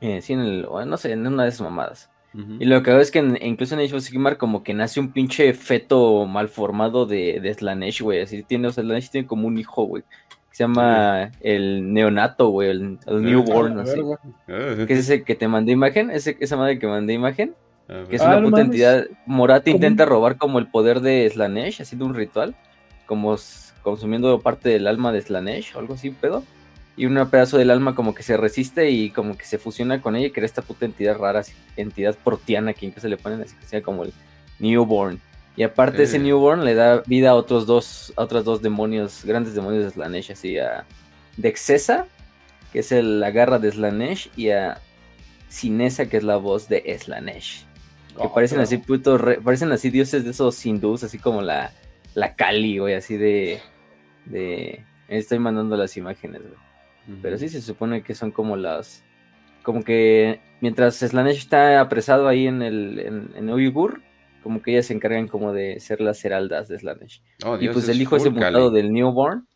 eh, 0.00 0.20
sí, 0.20 0.32
en 0.32 0.40
el, 0.40 0.62
no 0.86 0.96
sé, 0.96 1.12
en 1.12 1.26
una 1.26 1.44
de 1.44 1.48
esas 1.50 1.62
mamadas. 1.62 2.10
Y 2.58 2.64
lo 2.64 2.82
que 2.82 2.90
veo 2.90 2.98
es 2.98 3.12
que 3.12 3.20
en- 3.20 3.38
incluso 3.40 3.74
en 3.76 3.80
Age 3.80 3.94
of 3.94 4.02
Sigmar 4.02 4.36
como 4.38 4.64
que 4.64 4.74
nace 4.74 4.98
un 4.98 5.12
pinche 5.12 5.54
feto 5.54 6.26
mal 6.26 6.48
formado 6.48 7.06
de, 7.06 7.38
de 7.40 7.54
Slanesh, 7.54 8.02
güey. 8.02 8.22
Así 8.22 8.42
tiene, 8.42 8.66
o 8.66 8.72
sea, 8.72 8.82
Slanesh 8.82 9.10
tiene 9.10 9.26
como 9.28 9.46
un 9.46 9.56
hijo, 9.56 9.84
güey. 9.84 10.02
Que 10.50 10.56
se 10.56 10.64
llama 10.64 11.30
el 11.40 11.92
neonato, 11.92 12.48
güey, 12.48 12.70
el, 12.70 12.98
el 13.06 13.22
newborn, 13.22 13.78
A 13.78 13.82
así. 13.82 14.00
Ah, 14.48 14.84
Que 14.84 14.92
es 14.94 14.98
ese 14.98 15.22
que 15.22 15.36
te 15.36 15.46
mandé 15.46 15.70
imagen, 15.70 16.10
ese, 16.10 16.36
esa 16.40 16.56
madre 16.56 16.80
que 16.80 16.88
mandé 16.88 17.12
imagen. 17.12 17.54
Que 17.86 18.16
es 18.16 18.22
Ah, 18.22 18.26
una 18.28 18.36
no 18.36 18.44
puta 18.44 18.50
mames. 18.58 18.64
entidad. 18.66 19.06
Morat 19.26 19.64
Como 19.64 19.74
intenta 19.76 20.04
robar 20.04 20.36
como 20.38 20.58
el 20.58 20.66
poder 20.68 21.00
de 21.00 21.28
Slanesh, 21.30 21.82
haciendo 21.82 22.06
un 22.06 22.14
ritual, 22.14 22.54
como 23.06 23.36
consumiendo 23.82 24.40
parte 24.40 24.70
del 24.70 24.86
alma 24.86 25.12
de 25.12 25.20
Slanesh 25.20 25.74
o 25.76 25.78
algo 25.78 25.94
así, 25.94 26.10
pedo. 26.10 26.42
Y 26.96 27.06
un 27.06 27.28
pedazo 27.28 27.58
del 27.58 27.70
alma 27.70 27.94
como 27.96 28.14
que 28.14 28.22
se 28.22 28.36
resiste 28.36 28.90
y 28.90 29.10
como 29.10 29.36
que 29.36 29.44
se 29.44 29.58
fusiona 29.58 30.00
con 30.00 30.14
ella 30.16 30.28
y 30.28 30.30
crea 30.30 30.46
esta 30.46 30.62
puta 30.62 30.84
entidad 30.86 31.18
rara, 31.18 31.40
así, 31.40 31.52
entidad 31.76 32.16
proteana 32.22 32.72
que 32.72 32.86
incluso 32.86 33.08
le 33.08 33.16
ponen 33.16 33.42
así 33.42 33.54
que 33.56 33.66
sea 33.66 33.82
como 33.82 34.04
el 34.04 34.12
Newborn. 34.60 35.20
Y 35.56 35.64
aparte 35.64 36.04
ese 36.04 36.16
Eh. 36.16 36.20
Newborn 36.20 36.64
le 36.64 36.74
da 36.74 37.02
vida 37.06 37.30
a 37.30 37.34
otros 37.34 37.66
dos, 37.66 38.12
a 38.16 38.22
otros 38.22 38.44
dos 38.44 38.62
demonios, 38.62 39.24
grandes 39.24 39.54
demonios 39.54 39.84
de 39.84 39.90
Slanesh, 39.90 40.32
así 40.32 40.56
a 40.58 40.84
Dexesa, 41.36 42.06
que 42.72 42.78
es 42.78 42.92
el, 42.92 43.20
la 43.20 43.30
garra 43.32 43.58
de 43.58 43.70
Slanesh, 43.72 44.30
y 44.36 44.50
a 44.50 44.78
Sinesa, 45.48 46.06
que 46.06 46.16
es 46.16 46.24
la 46.24 46.36
voz 46.36 46.68
de 46.68 46.96
Slanesh. 46.98 47.66
Que 48.16 48.22
Oh, 48.26 48.32
parecen 48.32 48.56
pero- 48.56 48.64
así 48.64 48.76
putos, 48.78 49.20
re- 49.20 49.40
parecen 49.40 49.72
así 49.72 49.90
dioses 49.90 50.24
de 50.24 50.30
esos 50.30 50.64
hindús, 50.66 51.02
así 51.04 51.18
como 51.18 51.42
la, 51.42 51.72
la 52.14 52.34
Kali, 52.36 52.78
güey, 52.78 52.94
así 52.94 53.16
de, 53.16 53.60
de... 54.26 54.84
Estoy 55.08 55.38
mandando 55.38 55.76
las 55.76 55.96
imágenes, 55.96 56.42
güey. 56.42 57.18
Pero 57.20 57.36
sí 57.36 57.48
se 57.50 57.60
supone 57.60 58.02
que 58.02 58.14
son 58.14 58.30
como 58.30 58.56
las... 58.56 59.04
Como 59.62 59.82
que 59.82 60.40
mientras 60.60 60.96
Slanesh 60.96 61.36
está 61.38 61.80
apresado 61.80 62.28
ahí 62.28 62.46
en 62.46 62.62
el 62.62 62.98
en, 63.00 63.30
en 63.36 63.50
Uyghur, 63.50 64.00
como 64.42 64.60
que 64.62 64.72
ellas 64.72 64.86
se 64.86 64.94
encargan 64.94 65.26
como 65.28 65.52
de 65.52 65.80
ser 65.80 66.00
las 66.02 66.22
heraldas 66.24 66.68
de 66.68 66.78
Slanesh. 66.78 67.22
Oh, 67.44 67.56
y 67.56 67.60
Dios, 67.60 67.72
pues 67.74 67.84
es 67.88 67.90
el 67.94 68.00
hijo 68.02 68.16
ese 68.16 68.30
mutado 68.30 68.70
del 68.70 68.92
Newborn, 68.92 69.46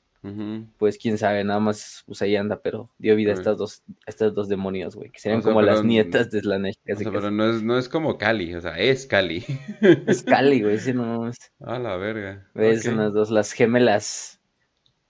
Pues 0.79 0.99
quién 0.99 1.17
sabe, 1.17 1.45
nada 1.45 1.61
más 1.61 2.03
pues 2.07 2.21
ahí 2.23 2.35
anda, 2.37 2.61
pero 2.61 2.91
dio 2.99 3.15
vida 3.15 3.31
a 3.31 3.35
estas 3.35 3.57
dos, 3.57 3.83
a 4.07 4.11
estos 4.11 4.35
dos 4.35 4.49
demonios, 4.49 4.97
güey, 4.97 5.11
que 5.11 5.21
serían 5.21 5.39
O 5.41 5.43
sea, 5.43 5.53
como 5.53 5.63
las 5.63 5.85
nietas 5.85 6.31
de 6.31 6.41
Slanesh. 6.41 6.75
O 6.93 6.97
sea, 6.97 7.13
pero 7.13 7.31
no 7.31 7.51
es, 7.51 7.63
no 7.63 7.79
es 7.79 7.89
como 7.89 8.19
Cali, 8.19 8.55
o 8.55 8.61
sea, 8.61 8.77
es 8.79 9.07
Cali. 9.07 9.45
Es 10.07 10.23
Cali, 10.25 10.61
güey, 10.61 10.75
ese 10.75 10.93
no 10.93 11.29
es. 11.29 11.37
A 11.61 11.79
la 11.79 11.97
verga. 11.97 12.49
Es 12.55 12.85
unas 12.87 13.13
dos, 13.13 13.31
las 13.31 13.53
gemelas, 13.53 14.41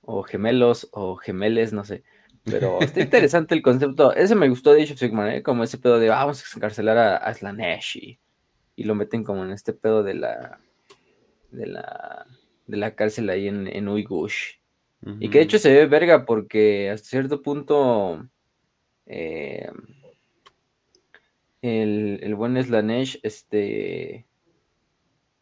o 0.02 0.22
gemelos, 0.22 0.88
o 0.92 1.16
gemeles, 1.16 1.72
no 1.72 1.84
sé. 1.84 2.04
Pero 2.44 2.80
está 2.80 3.00
interesante 3.00 3.54
el 3.54 3.62
concepto. 3.62 4.14
Ese 4.14 4.34
me 4.34 4.48
gustó 4.48 4.72
de 4.72 4.82
Age 4.82 4.92
of 4.92 4.98
Sigmar, 4.98 5.30
¿eh? 5.30 5.42
Como 5.42 5.64
ese 5.64 5.78
pedo 5.78 5.98
de 5.98 6.10
"Ah, 6.10 6.24
vamos 6.24 6.42
a 6.42 6.56
encarcelar 6.56 6.98
a, 6.98 7.16
a 7.16 7.34
Slanesh 7.34 7.96
y, 7.96 8.18
y 8.76 8.84
lo 8.84 8.94
meten 8.94 9.24
como 9.24 9.42
en 9.44 9.52
este 9.52 9.72
pedo 9.72 10.02
de 10.02 10.14
la 10.14 10.60
de 11.50 11.66
la 11.66 12.26
de 12.66 12.76
la 12.76 12.94
cárcel 12.94 13.30
ahí 13.30 13.48
en, 13.48 13.66
en 13.66 13.88
Uigush. 13.88 14.57
Y 15.20 15.30
que 15.30 15.38
de 15.38 15.44
hecho 15.44 15.58
se 15.58 15.72
ve 15.72 15.86
verga 15.86 16.24
porque 16.24 16.90
hasta 16.90 17.08
cierto 17.08 17.40
punto 17.40 18.28
eh, 19.06 19.70
el, 21.62 22.20
el 22.22 22.34
buen 22.34 22.62
Slanesh, 22.62 23.20
este, 23.22 24.26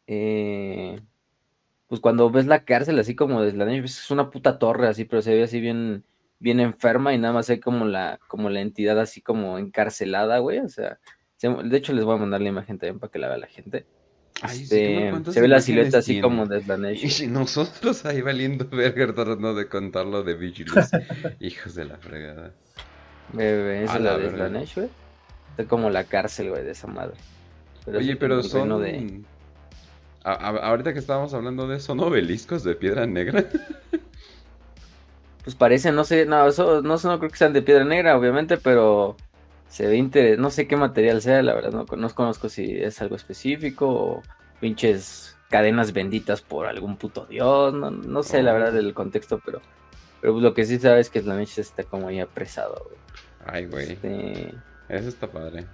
eh, 0.06 1.00
pues 1.88 2.00
cuando 2.00 2.30
ves 2.30 2.46
la 2.46 2.64
cárcel 2.64 2.98
así 2.98 3.14
como 3.14 3.42
desde 3.42 3.58
la 3.58 3.72
es 3.72 4.10
una 4.10 4.30
puta 4.30 4.58
torre 4.58 4.88
así, 4.88 5.04
pero 5.04 5.22
se 5.22 5.34
ve 5.34 5.42
así 5.44 5.60
bien, 5.60 6.04
bien 6.38 6.60
enferma 6.60 7.14
y 7.14 7.18
nada 7.18 7.34
más 7.34 7.50
hay 7.50 7.60
como 7.60 7.84
la, 7.84 8.18
como 8.28 8.50
la 8.50 8.60
entidad 8.60 8.98
así 9.00 9.20
como 9.20 9.58
encarcelada, 9.58 10.38
güey. 10.38 10.58
O 10.60 10.68
sea, 10.68 10.98
de 11.40 11.76
hecho 11.76 11.92
les 11.92 12.04
voy 12.04 12.14
a 12.16 12.18
mandar 12.18 12.40
la 12.40 12.48
imagen 12.48 12.78
también 12.78 12.98
para 12.98 13.10
que 13.10 13.18
la 13.18 13.28
vea 13.28 13.38
la 13.38 13.46
gente. 13.46 13.86
Este, 14.44 15.12
se 15.30 15.40
ve 15.40 15.48
la 15.48 15.60
silueta 15.60 15.98
así 15.98 16.20
como 16.20 16.46
de 16.46 16.60
Slanesh. 16.60 17.22
Y 17.22 17.26
nosotros 17.26 18.04
ahí 18.04 18.20
valiendo 18.20 18.68
verga 18.68 19.06
tratando 19.06 19.54
de 19.54 19.66
contarlo 19.68 20.22
de 20.22 20.34
Vigilus. 20.34 20.74
Hijos 21.40 21.74
de 21.74 21.86
la 21.86 21.96
fregada. 21.96 22.52
Bebé, 23.32 23.84
esa 23.84 23.96
es 23.96 24.02
la, 24.02 24.18
de 24.18 24.30
Slanesh, 24.30 24.74
güey. 24.74 24.88
Es 25.56 25.66
como 25.66 25.88
la 25.88 26.04
cárcel, 26.04 26.50
güey, 26.50 26.64
de 26.64 26.72
esa 26.72 26.86
madre. 26.86 27.16
Oye, 27.86 28.16
pero 28.16 28.42
son... 28.42 28.82
De... 28.82 29.22
ahorita 30.22 30.92
que 30.92 30.98
estábamos 30.98 31.32
hablando 31.32 31.66
de 31.66 31.76
eso, 31.76 31.86
¿son 31.86 32.00
obeliscos 32.00 32.62
de 32.62 32.74
piedra 32.74 33.06
negra? 33.06 33.46
pues 35.44 35.56
parece, 35.56 35.92
no 35.92 36.04
sé, 36.04 36.26
no, 36.26 36.46
eso, 36.46 36.82
no, 36.82 36.96
no 36.96 37.18
creo 37.18 37.30
que 37.30 37.38
sean 37.38 37.52
de 37.52 37.62
piedra 37.62 37.84
negra, 37.84 38.18
obviamente, 38.18 38.58
pero 38.58 39.16
se 39.68 39.86
ve 39.86 39.96
interesante. 39.96 40.40
No 40.40 40.50
sé 40.50 40.66
qué 40.66 40.76
material 40.76 41.22
sea, 41.22 41.42
la 41.42 41.54
verdad, 41.54 41.72
no, 41.72 41.86
no 41.96 42.14
conozco 42.14 42.48
si 42.48 42.76
es 42.76 43.00
algo 43.02 43.16
específico 43.16 43.88
o 43.88 44.22
pinches 44.60 45.36
cadenas 45.50 45.92
benditas 45.92 46.42
por 46.42 46.66
algún 46.66 46.96
puto 46.96 47.26
dios. 47.26 47.74
No, 47.74 47.90
no 47.90 48.22
sé, 48.22 48.42
la 48.42 48.52
verdad, 48.52 48.72
del 48.72 48.94
contexto, 48.94 49.40
pero, 49.44 49.60
pero 50.20 50.34
pues 50.34 50.42
lo 50.42 50.54
que 50.54 50.64
sí 50.64 50.78
sabes 50.78 51.06
es 51.06 51.10
que 51.10 51.22
la 51.22 51.34
mecha 51.34 51.60
está 51.60 51.84
como 51.84 52.08
ahí 52.08 52.20
apresado, 52.20 52.82
güey. 52.84 52.96
Ay, 53.44 53.66
güey. 53.66 53.92
Este... 53.92 54.54
Eso 54.88 55.08
está 55.08 55.28
padre. 55.28 55.66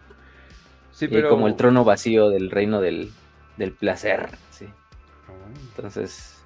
Sí, 0.90 1.08
pero... 1.08 1.30
como 1.30 1.48
el 1.48 1.56
trono 1.56 1.84
vacío 1.84 2.28
del 2.28 2.50
reino 2.50 2.80
del, 2.80 3.10
del 3.56 3.72
placer, 3.72 4.30
sí. 4.50 4.66
Ah, 5.28 5.32
Entonces... 5.70 6.38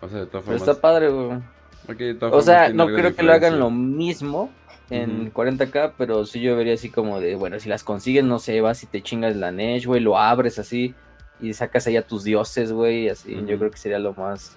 O 0.00 0.08
sea, 0.08 0.20
de 0.20 0.26
todas 0.26 0.44
formas... 0.44 0.62
Pero 0.62 0.72
está 0.72 0.80
padre, 0.80 1.08
güey. 1.10 2.18
o 2.20 2.42
sea, 2.42 2.70
no 2.70 2.86
creo 2.86 3.14
que 3.14 3.22
lo 3.22 3.32
hagan 3.32 3.58
lo 3.58 3.70
mismo 3.70 4.50
en 4.90 5.32
40k, 5.32 5.92
pero 5.96 6.26
sí 6.26 6.40
yo 6.40 6.56
vería 6.56 6.74
así 6.74 6.90
como 6.90 7.20
de, 7.20 7.36
bueno, 7.36 7.58
si 7.60 7.68
las 7.68 7.84
consigues, 7.84 8.24
no 8.24 8.38
sé, 8.38 8.60
vas 8.60 8.82
y 8.82 8.86
te 8.86 9.02
chingas 9.02 9.36
la 9.36 9.52
Nesh, 9.52 9.86
güey, 9.86 10.00
lo 10.00 10.18
abres 10.18 10.58
así 10.58 10.94
y 11.40 11.54
sacas 11.54 11.86
ahí 11.86 11.96
a 11.96 12.06
tus 12.06 12.24
dioses, 12.24 12.72
güey, 12.72 13.08
así, 13.08 13.34
yo 13.46 13.58
creo 13.58 13.70
que 13.70 13.78
sería 13.78 13.98
lo 13.98 14.12
más 14.14 14.56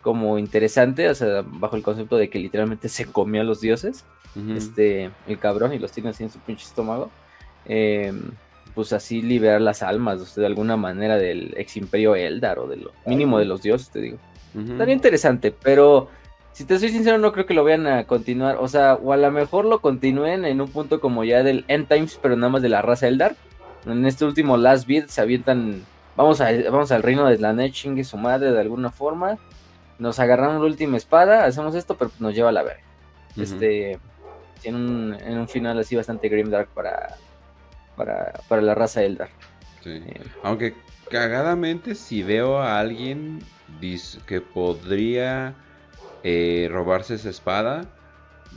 como 0.00 0.38
interesante, 0.38 1.08
o 1.08 1.14
sea, 1.14 1.42
bajo 1.44 1.76
el 1.76 1.82
concepto 1.82 2.16
de 2.16 2.28
que 2.28 2.38
literalmente 2.38 2.88
se 2.88 3.06
comió 3.06 3.40
a 3.40 3.44
los 3.44 3.60
dioses, 3.60 4.04
este, 4.54 5.10
el 5.26 5.38
cabrón, 5.38 5.72
y 5.72 5.78
los 5.78 5.92
tiene 5.92 6.10
así 6.10 6.24
en 6.24 6.30
su 6.30 6.38
pinche 6.40 6.64
estómago, 6.64 7.10
em, 7.66 8.32
pues 8.74 8.92
así 8.92 9.22
liberar 9.22 9.60
las 9.60 9.82
almas, 9.82 10.34
de 10.34 10.46
alguna 10.46 10.76
manera 10.76 11.16
del 11.16 11.54
ex 11.56 11.76
imperio 11.76 12.14
Eldar, 12.14 12.58
o 12.58 12.66
de 12.66 12.76
lo 12.76 12.92
mínimo 13.06 13.38
de 13.38 13.44
los 13.44 13.62
dioses, 13.62 13.90
te 13.90 14.00
digo. 14.00 14.18
Estaría 14.56 14.94
interesante, 14.94 15.50
pero 15.52 16.08
si 16.54 16.64
te 16.64 16.78
soy 16.78 16.90
sincero, 16.90 17.18
no 17.18 17.32
creo 17.32 17.46
que 17.46 17.52
lo 17.54 17.64
vayan 17.64 17.88
a 17.88 18.04
continuar. 18.04 18.58
O 18.60 18.68
sea, 18.68 18.94
o 18.94 19.12
a 19.12 19.16
lo 19.16 19.28
mejor 19.32 19.64
lo 19.64 19.80
continúen 19.80 20.44
en 20.44 20.60
un 20.60 20.68
punto 20.68 21.00
como 21.00 21.24
ya 21.24 21.42
del 21.42 21.64
End 21.66 21.88
Times, 21.88 22.16
pero 22.22 22.36
nada 22.36 22.48
más 22.48 22.62
de 22.62 22.68
la 22.68 22.80
raza 22.80 23.08
Eldar. 23.08 23.34
En 23.86 24.06
este 24.06 24.24
último 24.24 24.56
Last 24.56 24.86
Beat 24.86 25.08
se 25.08 25.20
avientan. 25.20 25.82
Vamos, 26.16 26.40
a, 26.40 26.52
vamos 26.70 26.92
al 26.92 27.02
reino 27.02 27.26
de 27.26 27.36
Slanet, 27.36 27.72
chingue 27.72 28.04
su 28.04 28.16
madre 28.16 28.52
de 28.52 28.60
alguna 28.60 28.92
forma. 28.92 29.36
Nos 29.98 30.20
agarramos 30.20 30.60
la 30.60 30.68
última 30.68 30.96
espada, 30.96 31.44
hacemos 31.44 31.74
esto, 31.74 31.96
pero 31.96 32.12
nos 32.20 32.32
lleva 32.36 32.50
a 32.50 32.52
la 32.52 32.62
verga. 32.62 32.82
Este. 33.36 33.98
En 34.62 34.76
un, 34.76 35.16
en 35.20 35.38
un 35.38 35.48
final 35.48 35.76
así 35.80 35.96
bastante 35.96 36.28
grimdark 36.28 36.68
para, 36.68 37.16
para, 37.96 38.32
para 38.48 38.62
la 38.62 38.76
raza 38.76 39.02
Eldar. 39.02 39.28
Sí. 39.82 39.90
Eh, 40.06 40.22
Aunque 40.44 40.74
cagadamente, 41.10 41.96
si 41.96 42.22
veo 42.22 42.58
a 42.58 42.78
alguien 42.78 43.40
que 44.26 44.40
podría 44.40 45.54
eh, 46.24 46.68
robarse 46.70 47.14
esa 47.14 47.30
espada. 47.30 47.86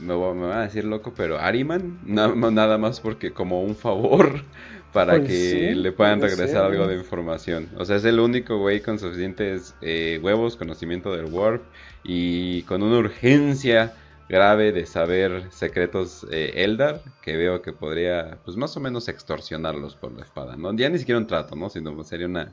Me, 0.00 0.14
va 0.14 0.60
a 0.60 0.62
decir 0.62 0.84
loco, 0.84 1.12
pero 1.16 1.38
Ariman, 1.38 1.98
nada 2.04 2.78
más 2.78 3.00
porque 3.00 3.32
como 3.32 3.62
un 3.62 3.74
favor 3.74 4.42
para 4.92 5.18
pues 5.18 5.28
que 5.28 5.74
le 5.74 5.92
puedan 5.92 6.20
regresar 6.20 6.64
algo 6.64 6.86
de 6.86 6.96
información. 6.96 7.68
O 7.76 7.84
sea, 7.84 7.96
es 7.96 8.04
el 8.04 8.20
único 8.20 8.58
güey 8.58 8.80
con 8.80 8.98
suficientes 8.98 9.74
eh, 9.80 10.18
huevos, 10.22 10.56
conocimiento 10.56 11.14
del 11.14 11.26
Warp 11.26 11.62
y 12.04 12.62
con 12.62 12.82
una 12.82 12.98
urgencia 12.98 13.92
grave 14.28 14.72
de 14.72 14.86
saber 14.86 15.46
secretos 15.50 16.26
eh, 16.30 16.52
Eldar 16.56 17.02
que 17.22 17.36
veo 17.36 17.62
que 17.62 17.72
podría, 17.72 18.38
pues 18.44 18.56
más 18.56 18.76
o 18.76 18.80
menos 18.80 19.08
extorsionarlos 19.08 19.96
por 19.96 20.12
la 20.12 20.22
espada, 20.22 20.56
¿no? 20.56 20.74
Ya 20.74 20.88
ni 20.90 20.98
siquiera 20.98 21.18
un 21.18 21.26
trato, 21.26 21.56
¿no? 21.56 21.70
Sino 21.70 22.02
sería 22.04 22.26
una, 22.26 22.52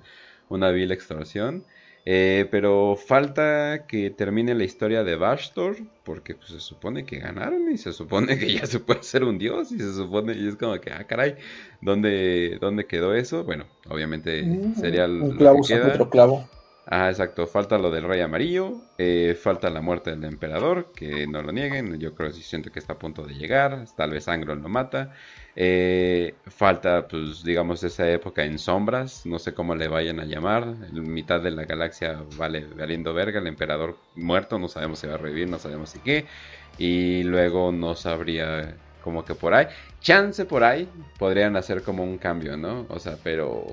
una 0.49 0.71
vil 0.71 0.91
extorsión. 0.91 1.63
Eh, 2.07 2.47
pero 2.51 2.95
falta 2.95 3.87
que 3.87 4.11
termine 4.11 4.53
la 4.53 4.63
historia 4.63 5.03
de 5.03 5.15
Bastor, 5.15 5.77
porque 6.03 6.35
pues, 6.35 6.49
se 6.49 6.59
supone 6.59 7.03
que 7.03 7.17
ganaron 7.17 7.71
y 7.71 7.79
se 7.79 7.93
supone 7.93 8.37
que 8.37 8.53
ya 8.53 8.67
se 8.67 8.79
puede 8.79 9.01
ser 9.01 9.23
un 9.23 9.39
dios 9.39 9.71
y 9.71 9.79
se 9.79 9.91
supone 9.91 10.33
y 10.33 10.47
es 10.47 10.55
como 10.55 10.79
que, 10.79 10.91
ah, 10.91 11.05
caray, 11.07 11.35
¿dónde, 11.81 12.59
dónde 12.61 12.85
quedó 12.85 13.15
eso? 13.15 13.43
Bueno, 13.43 13.65
obviamente 13.89 14.43
mm, 14.43 14.75
sería 14.75 15.05
el, 15.05 15.19
un 15.19 15.35
clavo, 15.35 15.61
otro 15.61 16.09
clavo. 16.11 16.47
Ah, 16.85 17.09
exacto, 17.09 17.47
falta 17.47 17.79
lo 17.79 17.89
del 17.89 18.03
rey 18.03 18.21
amarillo, 18.21 18.81
eh, 18.99 19.35
falta 19.41 19.71
la 19.71 19.81
muerte 19.81 20.11
del 20.11 20.23
emperador, 20.25 20.91
que 20.95 21.25
no 21.25 21.41
lo 21.41 21.51
nieguen, 21.51 21.97
yo 21.97 22.13
creo 22.13 22.29
que 22.29 22.35
siento 22.35 22.71
que 22.71 22.77
está 22.77 22.93
a 22.93 22.99
punto 22.99 23.23
de 23.23 23.33
llegar, 23.33 23.85
tal 23.97 24.11
vez 24.11 24.27
Angron 24.27 24.61
lo 24.61 24.69
mata. 24.69 25.11
Eh, 25.57 26.35
falta, 26.47 27.07
pues, 27.07 27.43
digamos, 27.43 27.81
esa 27.83 28.09
época 28.11 28.43
en 28.43 28.59
sombras, 28.59 29.25
no 29.25 29.39
sé 29.39 29.53
cómo 29.53 29.75
le 29.75 29.87
vayan 29.87 30.19
a 30.19 30.25
llamar. 30.25 30.65
mitad 30.91 31.41
de 31.41 31.51
la 31.51 31.63
galaxia 31.65 32.21
vale 32.37 32.65
valiendo 32.75 33.13
verga, 33.13 33.39
el 33.39 33.47
emperador 33.47 33.97
muerto, 34.15 34.59
no 34.59 34.67
sabemos 34.67 34.99
si 34.99 35.07
va 35.07 35.15
a 35.15 35.17
revivir, 35.17 35.49
no 35.49 35.59
sabemos 35.59 35.89
si 35.91 35.99
qué. 35.99 36.25
Y 36.77 37.23
luego 37.23 37.71
no 37.71 37.95
sabría 37.95 38.75
como 39.01 39.23
que 39.23 39.35
por 39.35 39.53
ahí. 39.53 39.67
Chance 40.01 40.45
por 40.45 40.63
ahí 40.63 40.89
podrían 41.17 41.55
hacer 41.55 41.83
como 41.83 42.03
un 42.03 42.17
cambio, 42.17 42.57
¿no? 42.57 42.85
O 42.89 42.99
sea, 42.99 43.17
pero 43.23 43.65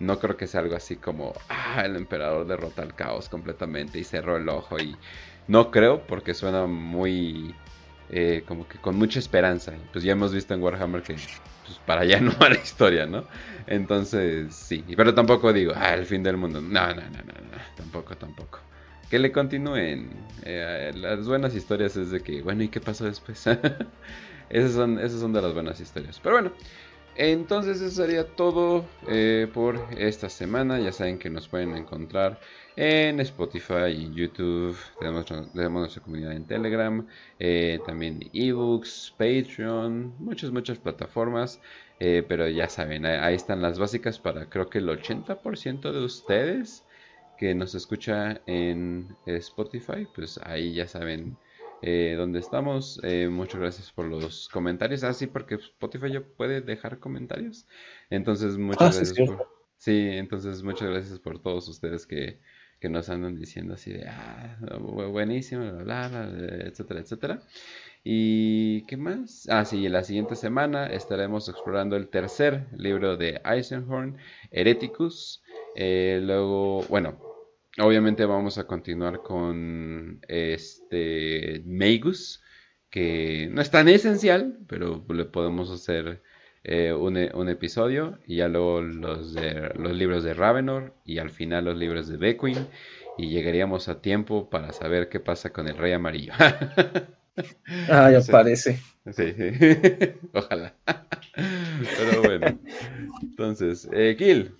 no 0.00 0.18
creo 0.18 0.36
que 0.36 0.46
sea 0.46 0.60
algo 0.60 0.76
así 0.76 0.96
como, 0.96 1.32
ah, 1.48 1.82
el 1.84 1.96
emperador 1.96 2.46
derrota 2.46 2.82
al 2.82 2.94
caos 2.94 3.28
completamente 3.28 3.98
y 3.98 4.04
cerró 4.04 4.36
el 4.36 4.48
ojo. 4.48 4.78
Y 4.78 4.96
no 5.48 5.70
creo 5.70 6.02
porque 6.06 6.34
suena 6.34 6.66
muy 6.66 7.54
eh, 8.12 8.44
como 8.46 8.68
que 8.68 8.78
con 8.78 8.96
mucha 8.96 9.18
esperanza. 9.18 9.72
Pues 9.90 10.04
ya 10.04 10.12
hemos 10.12 10.34
visto 10.34 10.52
en 10.52 10.62
Warhammer 10.62 11.02
que 11.02 11.14
pues, 11.14 11.78
para 11.86 12.02
allá 12.02 12.20
no 12.20 12.32
va 12.38 12.50
la 12.50 12.56
historia, 12.56 13.06
¿no? 13.06 13.24
Entonces, 13.66 14.54
sí. 14.54 14.84
Pero 14.96 15.14
tampoco 15.14 15.52
digo, 15.52 15.72
ah, 15.74 15.94
el 15.94 16.04
fin 16.04 16.22
del 16.22 16.36
mundo. 16.36 16.60
No, 16.60 16.88
no, 16.88 17.02
no, 17.02 17.10
no. 17.10 17.58
Tampoco, 17.76 18.14
tampoco. 18.16 18.60
Que 19.08 19.18
le 19.18 19.32
continúen. 19.32 20.10
Eh, 20.44 20.92
las 20.94 21.26
buenas 21.26 21.54
historias 21.54 21.96
es 21.96 22.10
de 22.10 22.20
que, 22.20 22.42
bueno, 22.42 22.62
¿y 22.62 22.68
qué 22.68 22.80
pasó 22.80 23.06
después? 23.06 23.46
esas, 24.50 24.72
son, 24.72 24.98
esas 24.98 25.20
son 25.20 25.32
de 25.32 25.40
las 25.40 25.54
buenas 25.54 25.80
historias. 25.80 26.20
Pero 26.22 26.36
bueno. 26.36 26.52
Entonces 27.14 27.82
eso 27.82 28.02
sería 28.02 28.26
todo 28.26 28.86
eh, 29.06 29.46
por 29.52 29.78
esta 29.96 30.28
semana. 30.30 30.80
Ya 30.80 30.92
saben 30.92 31.18
que 31.18 31.28
nos 31.28 31.48
pueden 31.48 31.76
encontrar 31.76 32.40
en 32.76 33.20
Spotify 33.20 33.88
y 33.88 34.14
YouTube. 34.14 34.76
Tenemos, 34.98 35.26
nuestra 35.54 36.02
comunidad 36.02 36.32
en 36.32 36.46
Telegram, 36.46 37.06
eh, 37.38 37.80
también 37.86 38.30
ebooks, 38.32 39.14
Patreon, 39.18 40.14
muchas, 40.18 40.50
muchas 40.50 40.78
plataformas. 40.78 41.60
Eh, 42.00 42.24
pero 42.26 42.48
ya 42.48 42.68
saben, 42.68 43.06
ahí 43.06 43.34
están 43.34 43.62
las 43.62 43.78
básicas 43.78 44.18
para 44.18 44.48
creo 44.48 44.68
que 44.68 44.78
el 44.78 44.88
80% 44.88 45.92
de 45.92 46.04
ustedes 46.04 46.84
que 47.38 47.54
nos 47.54 47.76
escucha 47.76 48.40
en 48.46 49.16
Spotify, 49.26 50.08
pues 50.12 50.40
ahí 50.42 50.74
ya 50.74 50.88
saben 50.88 51.36
eh, 51.80 52.14
dónde 52.16 52.40
estamos. 52.40 53.00
muchas 53.30 53.60
gracias 53.60 53.92
por 53.92 54.06
los 54.06 54.48
comentarios. 54.48 55.04
Ah, 55.04 55.12
sí, 55.12 55.26
porque 55.28 55.56
Spotify 55.56 56.12
ya 56.12 56.22
puede 56.22 56.60
dejar 56.60 56.98
comentarios. 56.98 57.66
Entonces, 58.10 58.56
muchas 58.58 58.96
ah, 58.96 58.98
gracias. 58.98 59.28
por... 59.28 59.52
Sí, 59.82 60.10
entonces 60.12 60.62
muchas 60.62 60.90
gracias 60.90 61.18
por 61.18 61.42
todos 61.42 61.68
ustedes 61.68 62.06
que, 62.06 62.38
que 62.82 62.88
nos 62.88 63.08
andan 63.08 63.36
diciendo 63.36 63.74
así 63.74 63.92
de, 63.92 64.08
ah, 64.08 64.58
buenísimo, 64.80 65.70
bla, 65.84 66.08
bla, 66.08 66.28
etcétera, 66.66 66.98
etcétera. 66.98 67.42
¿Y 68.02 68.84
qué 68.86 68.96
más? 68.96 69.48
Ah, 69.48 69.64
sí, 69.64 69.88
la 69.88 70.02
siguiente 70.02 70.34
semana 70.34 70.86
estaremos 70.88 71.48
explorando 71.48 71.94
el 71.94 72.08
tercer 72.08 72.66
libro 72.76 73.16
de 73.16 73.40
Eisenhorn, 73.44 74.16
Hereticus. 74.50 75.44
Eh, 75.76 76.18
luego, 76.24 76.82
bueno, 76.88 77.20
obviamente 77.78 78.24
vamos 78.24 78.58
a 78.58 78.66
continuar 78.66 79.22
con 79.22 80.20
este 80.26 81.62
Magus, 81.64 82.42
que 82.90 83.48
no 83.52 83.62
es 83.62 83.70
tan 83.70 83.88
esencial, 83.88 84.58
pero 84.66 85.06
le 85.08 85.24
podemos 85.26 85.70
hacer 85.70 86.20
eh, 86.64 86.92
un, 86.92 87.16
un, 87.16 87.48
episodio 87.48 88.18
y 88.26 88.36
ya 88.36 88.48
luego 88.48 88.82
los, 88.82 89.34
de, 89.34 89.72
los 89.74 89.96
libros 89.96 90.22
de 90.22 90.34
Ravenor 90.34 90.94
y 91.04 91.18
al 91.18 91.30
final 91.30 91.64
los 91.64 91.76
libros 91.76 92.06
de 92.08 92.16
Beckwin 92.16 92.68
y 93.18 93.28
llegaríamos 93.28 93.88
a 93.88 94.00
tiempo 94.00 94.48
para 94.48 94.72
saber 94.72 95.08
qué 95.08 95.20
pasa 95.20 95.52
con 95.52 95.68
el 95.68 95.76
Rey 95.76 95.92
Amarillo. 95.92 96.32
ah, 97.88 98.10
ya 98.10 98.20
parece. 98.30 98.78
Sí, 99.10 99.32
sí. 99.32 99.52
Ojalá. 100.32 100.74
Pero 101.34 102.22
bueno. 102.22 102.58
Entonces, 103.22 103.88
eh, 103.92 104.14
Gil. 104.18 104.54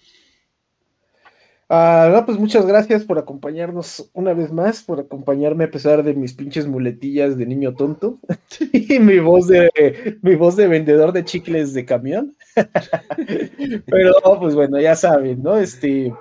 Ah, 1.74 2.22
pues 2.26 2.38
muchas 2.38 2.66
gracias 2.66 3.02
por 3.02 3.18
acompañarnos 3.18 4.10
una 4.12 4.34
vez 4.34 4.52
más, 4.52 4.82
por 4.82 5.00
acompañarme 5.00 5.64
a 5.64 5.70
pesar 5.70 6.02
de 6.02 6.12
mis 6.12 6.34
pinches 6.34 6.66
muletillas 6.66 7.38
de 7.38 7.46
niño 7.46 7.72
tonto 7.74 8.18
y 8.74 8.98
mi 8.98 9.20
voz 9.20 9.48
de 9.48 10.18
mi 10.20 10.34
voz 10.34 10.56
de 10.56 10.68
vendedor 10.68 11.14
de 11.14 11.24
chicles 11.24 11.72
de 11.72 11.86
camión. 11.86 12.36
Pero 13.86 14.12
pues 14.38 14.54
bueno, 14.54 14.78
ya 14.78 14.94
saben, 14.94 15.42
¿no? 15.42 15.56
Este 15.56 16.12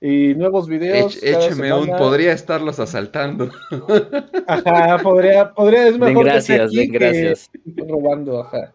y 0.00 0.36
nuevos 0.36 0.68
videos. 0.68 1.20
écheme 1.20 1.72
un, 1.72 1.88
podría 1.96 2.32
estarlos 2.32 2.78
asaltando. 2.78 3.50
Ajá, 4.46 4.98
podría, 5.02 5.52
podría, 5.52 5.88
es 5.88 5.98
mejor 5.98 6.26
gracias, 6.26 6.70
que 6.70 6.86
gracias. 6.86 7.50
robando, 7.88 8.38
ajá. 8.38 8.72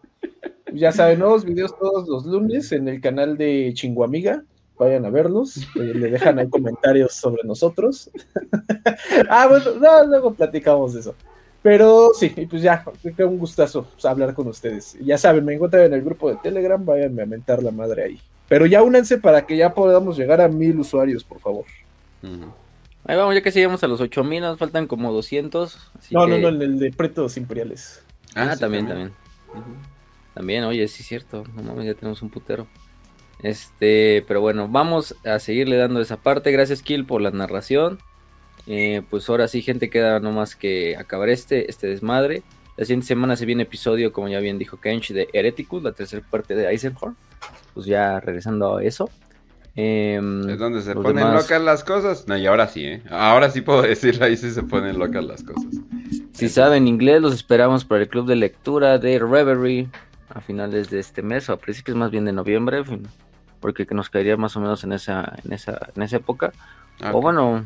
Ya 0.74 0.92
saben, 0.92 1.20
nuevos 1.20 1.46
videos 1.46 1.74
todos 1.78 2.06
los 2.06 2.26
lunes 2.26 2.70
en 2.72 2.86
el 2.86 3.00
canal 3.00 3.38
de 3.38 3.72
Chinguamiga 3.72 4.44
vayan 4.78 5.04
a 5.04 5.10
verlos, 5.10 5.56
eh, 5.74 5.92
le 5.94 6.10
dejan 6.10 6.38
ahí 6.38 6.48
comentarios 6.50 7.14
sobre 7.14 7.42
nosotros. 7.44 8.10
ah, 9.28 9.48
bueno, 9.48 10.04
luego 10.06 10.34
platicamos 10.34 10.94
de 10.94 11.00
eso. 11.00 11.14
Pero 11.62 12.12
sí, 12.14 12.32
y 12.36 12.46
pues 12.46 12.62
ya, 12.62 12.84
fue 13.16 13.24
un 13.24 13.38
gustazo 13.38 13.84
pues, 13.92 14.04
hablar 14.04 14.32
con 14.32 14.46
ustedes. 14.46 14.96
Ya 15.00 15.18
saben, 15.18 15.44
me 15.44 15.54
encuentran 15.54 15.84
en 15.84 15.94
el 15.94 16.02
grupo 16.02 16.30
de 16.30 16.36
Telegram, 16.36 16.84
váyanme 16.84 17.22
a 17.22 17.26
mentar 17.26 17.62
la 17.62 17.72
madre 17.72 18.04
ahí. 18.04 18.20
Pero 18.48 18.64
ya 18.64 18.82
únanse 18.82 19.18
para 19.18 19.44
que 19.44 19.56
ya 19.56 19.74
podamos 19.74 20.16
llegar 20.16 20.40
a 20.40 20.48
mil 20.48 20.78
usuarios, 20.78 21.24
por 21.24 21.40
favor. 21.40 21.64
Ahí 23.04 23.16
vamos, 23.16 23.34
ya 23.34 23.42
que 23.42 23.52
sigamos 23.52 23.82
a 23.82 23.88
los 23.88 24.00
8000, 24.00 24.40
nos 24.40 24.58
faltan 24.58 24.86
como 24.86 25.12
200. 25.12 25.78
no, 26.10 26.26
no, 26.26 26.38
no, 26.38 26.48
en 26.48 26.62
el 26.62 26.78
de 26.78 26.92
Pretos 26.92 27.36
Imperiales. 27.36 28.02
Ah, 28.34 28.56
también, 28.58 28.86
también. 28.86 29.12
También, 30.34 30.64
oye, 30.64 30.86
sí 30.88 31.02
es 31.02 31.08
cierto. 31.08 31.44
No 31.54 31.62
mames, 31.62 31.86
ya 31.86 31.94
tenemos 31.94 32.22
un 32.22 32.30
putero. 32.30 32.66
Este, 33.42 34.24
pero 34.26 34.40
bueno, 34.40 34.68
vamos 34.68 35.14
a 35.24 35.38
seguirle 35.38 35.76
dando 35.76 36.00
esa 36.00 36.16
parte. 36.16 36.50
Gracias, 36.50 36.82
Kill, 36.82 37.06
por 37.06 37.20
la 37.20 37.30
narración. 37.30 37.98
Eh, 38.66 39.02
pues 39.08 39.28
ahora 39.30 39.48
sí, 39.48 39.62
gente, 39.62 39.90
queda 39.90 40.20
nomás 40.20 40.56
que 40.56 40.96
acabar 40.96 41.28
este, 41.28 41.70
este 41.70 41.86
desmadre. 41.86 42.42
La 42.76 42.84
siguiente 42.84 43.06
semana 43.06 43.36
se 43.36 43.46
viene 43.46 43.64
episodio, 43.64 44.12
como 44.12 44.28
ya 44.28 44.40
bien 44.40 44.58
dijo 44.58 44.80
Kench, 44.80 45.12
de 45.12 45.28
Hereticus, 45.32 45.82
la 45.82 45.92
tercera 45.92 46.24
parte 46.28 46.54
de 46.54 46.68
Eisenhorn. 46.68 47.16
Pues 47.74 47.86
ya 47.86 48.20
regresando 48.20 48.76
a 48.76 48.84
eso. 48.84 49.10
Em, 49.74 50.48
es 50.48 50.58
donde 50.58 50.82
se 50.82 50.94
ponen 50.94 51.32
locas 51.32 51.62
las 51.62 51.84
cosas. 51.84 52.26
No, 52.26 52.36
y 52.36 52.46
ahora 52.46 52.66
sí, 52.66 52.84
¿eh? 52.84 53.02
Ahora 53.10 53.50
sí 53.50 53.60
puedo 53.60 53.82
decirlo, 53.82 54.26
ahí 54.26 54.36
sí 54.36 54.50
se 54.50 54.62
ponen 54.64 54.98
locas 54.98 55.24
las 55.24 55.42
cosas. 55.42 55.72
Si 56.32 56.48
saben 56.48 56.88
inglés, 56.88 57.22
los 57.22 57.34
esperamos 57.34 57.84
para 57.84 58.02
el 58.02 58.08
club 58.08 58.26
de 58.26 58.36
lectura 58.36 58.98
de 58.98 59.18
Reverie 59.18 59.88
a 60.28 60.40
finales 60.40 60.90
de 60.90 60.98
este 60.98 61.22
mes, 61.22 61.48
o 61.48 61.52
a 61.52 61.56
principios 61.56 61.96
más 61.96 62.10
bien 62.10 62.24
de 62.24 62.32
noviembre 62.32 62.82
porque 63.60 63.86
nos 63.90 64.10
caería 64.10 64.36
más 64.36 64.56
o 64.56 64.60
menos 64.60 64.84
en 64.84 64.92
esa, 64.92 65.34
en 65.44 65.52
esa, 65.52 65.90
en 65.94 66.02
esa 66.02 66.16
época. 66.16 66.52
O 67.12 67.20
bueno, 67.20 67.64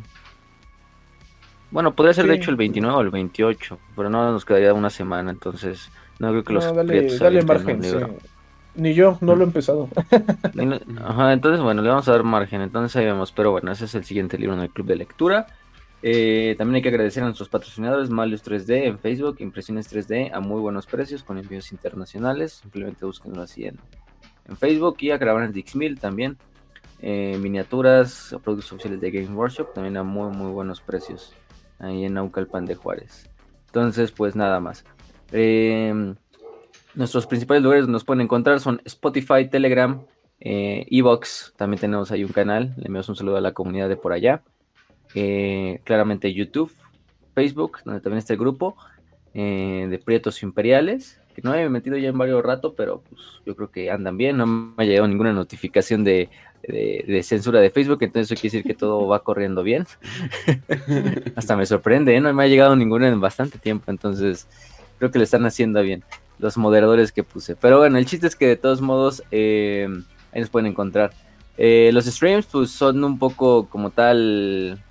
bueno, 1.73 1.95
podría 1.95 2.13
ser 2.13 2.27
de 2.27 2.35
hecho 2.35 2.51
el 2.51 2.57
29 2.57 2.97
o 2.97 3.01
el 3.01 3.11
28, 3.11 3.79
pero 3.97 4.11
no 4.11 4.31
nos 4.31 4.45
quedaría 4.45 4.75
una 4.75 4.91
semana, 4.91 5.31
entonces 5.31 5.91
no 6.19 6.29
creo 6.29 6.45
que 6.45 6.53
los 6.53 6.75
dale, 6.75 7.17
dale 7.17 7.43
margen, 7.43 7.81
Ni 8.75 8.93
yo, 8.93 9.17
no 9.23 9.35
lo 9.35 9.43
he 9.43 9.47
empezado. 9.47 9.89
Ajá, 11.05 11.33
entonces 11.33 11.63
bueno, 11.63 11.81
le 11.81 11.89
vamos 11.89 12.07
a 12.09 12.13
dar 12.13 12.25
margen, 12.25 12.61
entonces 12.61 12.95
ahí 12.97 13.07
vemos, 13.07 13.33
pero 13.33 13.53
bueno, 13.53 13.73
ese 13.73 13.87
es 13.87 13.95
el 13.95 14.05
siguiente 14.05 14.37
libro 14.37 14.55
en 14.55 14.61
el 14.61 14.71
club 14.71 14.87
de 14.87 14.97
lectura. 14.97 15.47
Eh, 16.03 16.57
también 16.59 16.77
hay 16.77 16.83
que 16.83 16.89
agradecer 16.89 17.23
a 17.23 17.27
nuestros 17.27 17.49
patrocinadores, 17.49 18.11
Malius 18.11 18.45
3D 18.45 18.85
en 18.85 18.99
Facebook, 18.99 19.37
Impresiones 19.39 19.91
3D 19.91 20.31
a 20.33 20.41
muy 20.41 20.61
buenos 20.61 20.87
precios 20.87 21.23
con 21.23 21.39
envíos 21.39 21.73
internacionales. 21.73 22.55
Simplemente 22.55 23.07
búsquenlo 23.07 23.41
así 23.41 23.65
en, 23.65 23.79
en 24.49 24.57
Facebook 24.57 24.97
y 25.01 25.11
a 25.11 25.19
grabar 25.19 25.45
en 25.45 25.53
Dixmill 25.53 25.99
también. 25.99 26.37
Eh, 27.01 27.37
miniaturas, 27.41 28.35
productos 28.45 28.73
oficiales 28.73 29.01
de 29.01 29.11
Game 29.11 29.35
Workshop 29.35 29.75
también 29.75 29.97
a 29.97 30.05
muy 30.05 30.31
muy 30.31 30.53
buenos 30.53 30.81
precios 30.81 31.35
ahí 31.81 32.05
en 32.05 32.15
Naucalpan 32.15 32.65
de 32.65 32.77
Juárez. 32.77 33.29
Entonces, 33.67 34.13
pues 34.13 34.37
nada 34.37 34.61
más. 34.61 34.85
Em, 35.33 36.15
nuestros 36.95 37.27
principales 37.27 37.63
lugares 37.63 37.83
donde 37.85 37.95
nos 37.95 38.05
pueden 38.05 38.21
encontrar 38.21 38.61
son 38.61 38.81
Spotify, 38.85 39.49
Telegram, 39.51 40.01
eh, 40.39 40.87
Evox. 40.91 41.55
También 41.57 41.81
tenemos 41.81 42.13
ahí 42.13 42.23
un 42.23 42.33
canal. 42.33 42.75
Le 42.77 42.87
enviamos 42.87 43.09
un 43.09 43.17
saludo 43.17 43.37
a 43.37 43.41
la 43.41 43.53
comunidad 43.53 43.89
de 43.89 43.97
por 43.97 44.13
allá. 44.13 44.43
Eh, 45.15 45.81
claramente 45.85 46.33
YouTube, 46.33 46.73
Facebook, 47.35 47.79
donde 47.85 48.01
también 48.01 48.19
está 48.19 48.35
el 48.35 48.39
grupo 48.39 48.77
de 49.35 50.03
Prietos 50.05 50.43
Imperiales 50.43 51.22
que 51.33 51.43
no 51.43 51.53
me 51.53 51.63
he 51.63 51.69
metido 51.69 51.97
ya 51.97 52.11
en 52.11 52.19
varios 52.19 52.43
rato, 52.43 52.75
pero 52.75 53.03
pues 53.09 53.21
yo 53.45 53.57
creo 53.57 53.71
que 53.71 53.91
andan 53.91 54.17
bien, 54.17 54.37
no 54.37 54.47
me 54.47 54.75
ha 54.77 54.87
llegado 54.87 55.09
ninguna 55.09 55.33
notificación 55.33 56.05
de, 56.05 56.29
censura 57.23 57.61
de 57.61 57.71
Facebook, 57.71 57.99
entonces 58.03 58.31
eso 58.31 58.41
quiere 58.41 58.57
decir 58.57 58.65
que 58.65 58.79
todo 58.79 59.07
va 59.07 59.23
corriendo 59.23 59.63
bien. 59.63 59.87
Hasta 61.37 61.57
me 61.57 61.67
sorprende, 61.67 62.15
¿eh? 62.15 62.21
no 62.21 62.33
me 62.33 62.45
ha 62.45 62.49
llegado 62.49 62.77
ninguna 62.77 63.09
en 63.09 63.21
bastante 63.21 63.59
tiempo, 63.59 63.91
entonces 63.91 64.47
creo 64.99 65.11
que 65.11 65.19
le 65.19 65.25
están 65.25 65.45
haciendo 65.47 65.83
bien 65.83 66.05
los 66.39 66.57
moderadores 66.57 67.13
que 67.13 67.25
puse. 67.25 67.57
Pero 67.57 67.79
bueno, 67.79 67.99
el 67.99 68.07
chiste 68.07 68.27
es 68.27 68.37
que 68.37 68.47
de 68.47 68.57
todos 68.57 68.81
modos 68.81 69.23
eh, 69.31 69.89
ahí 70.33 70.41
nos 70.41 70.51
pueden 70.51 70.67
encontrar. 70.67 71.13
Eh, 71.57 71.91
los 71.93 72.07
streams 72.07 72.47
pues 72.47 72.71
son 72.71 73.03
un 73.05 73.19
poco 73.19 73.69
como 73.69 73.91
tal 73.91 74.83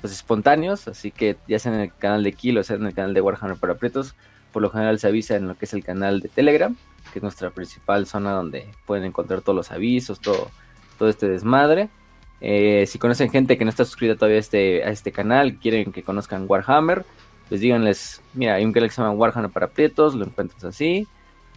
pues 0.00 0.12
espontáneos, 0.12 0.86
así 0.86 1.10
que 1.10 1.36
ya 1.48 1.58
sea 1.58 1.74
en 1.74 1.80
el 1.80 1.92
canal 1.94 2.22
de 2.22 2.32
Kilo, 2.32 2.62
sea 2.62 2.76
en 2.76 2.86
el 2.86 2.94
canal 2.94 3.14
de 3.14 3.20
Warhammer 3.20 3.56
para 3.56 3.74
Pretos, 3.76 4.14
por 4.54 4.62
lo 4.62 4.70
general 4.70 5.00
se 5.00 5.08
avisa 5.08 5.34
en 5.34 5.48
lo 5.48 5.58
que 5.58 5.64
es 5.64 5.74
el 5.74 5.82
canal 5.82 6.20
de 6.20 6.28
Telegram, 6.28 6.74
que 7.12 7.18
es 7.18 7.22
nuestra 7.24 7.50
principal 7.50 8.06
zona 8.06 8.30
donde 8.30 8.68
pueden 8.86 9.04
encontrar 9.04 9.42
todos 9.42 9.56
los 9.56 9.72
avisos, 9.72 10.20
todo, 10.20 10.48
todo 10.96 11.08
este 11.08 11.28
desmadre. 11.28 11.88
Eh, 12.40 12.84
si 12.86 13.00
conocen 13.00 13.30
gente 13.30 13.58
que 13.58 13.64
no 13.64 13.70
está 13.70 13.84
suscrita 13.84 14.14
todavía 14.14 14.36
a 14.36 14.40
este, 14.40 14.88
este 14.88 15.10
canal, 15.10 15.58
quieren 15.58 15.90
que 15.90 16.04
conozcan 16.04 16.44
Warhammer, 16.48 17.04
pues 17.48 17.60
díganles, 17.60 18.22
mira, 18.32 18.54
hay 18.54 18.64
un 18.64 18.72
canal 18.72 18.88
que 18.88 18.94
se 18.94 19.02
llama 19.02 19.14
Warhammer 19.14 19.50
para 19.50 19.66
Prietos, 19.66 20.14
lo 20.14 20.24
encuentras 20.24 20.64
así, 20.64 21.08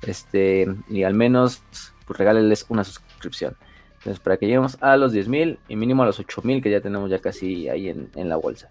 este, 0.02 0.68
y 0.90 1.04
al 1.04 1.14
menos 1.14 1.62
pues 2.08 2.18
regálenles 2.18 2.66
una 2.68 2.84
suscripción. 2.84 3.56
Entonces, 4.00 4.20
para 4.20 4.38
que 4.38 4.48
lleguemos 4.48 4.82
a 4.82 4.98
los 4.98 5.14
10.000 5.14 5.60
y 5.68 5.76
mínimo 5.76 6.02
a 6.02 6.08
los 6.08 6.20
8.000 6.20 6.64
que 6.64 6.72
ya 6.72 6.82
tenemos 6.82 7.12
ya 7.12 7.20
casi 7.20 7.70
ahí 7.70 7.90
en, 7.90 8.10
en 8.16 8.28
la 8.28 8.38
bolsa. 8.38 8.70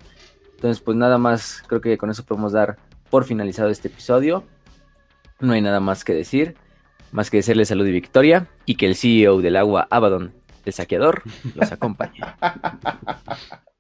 Entonces, 0.57 0.83
pues 0.83 0.97
nada 0.97 1.17
más, 1.17 1.63
creo 1.69 1.81
que 1.81 1.97
con 1.97 2.11
eso 2.11 2.25
podemos 2.25 2.53
dar 2.53 2.77
por 3.11 3.25
finalizado 3.25 3.71
este 3.71 3.89
episodio. 3.89 4.45
No 5.41 5.53
hay 5.53 5.61
nada 5.61 5.81
más 5.81 6.05
que 6.05 6.15
decir, 6.15 6.57
más 7.13 7.31
que 7.31 7.39
decirle 7.39 7.65
salud 7.65 7.87
y 7.87 7.93
victoria 7.93 8.49
y 8.65 8.77
que 8.77 8.87
el 8.87 8.97
CEO 8.97 9.41
del 9.41 9.57
agua 9.57 9.87
Abaddon, 9.91 10.33
el 10.65 10.73
saqueador, 10.73 11.23
los 11.55 11.73
acompañe. 11.73 12.21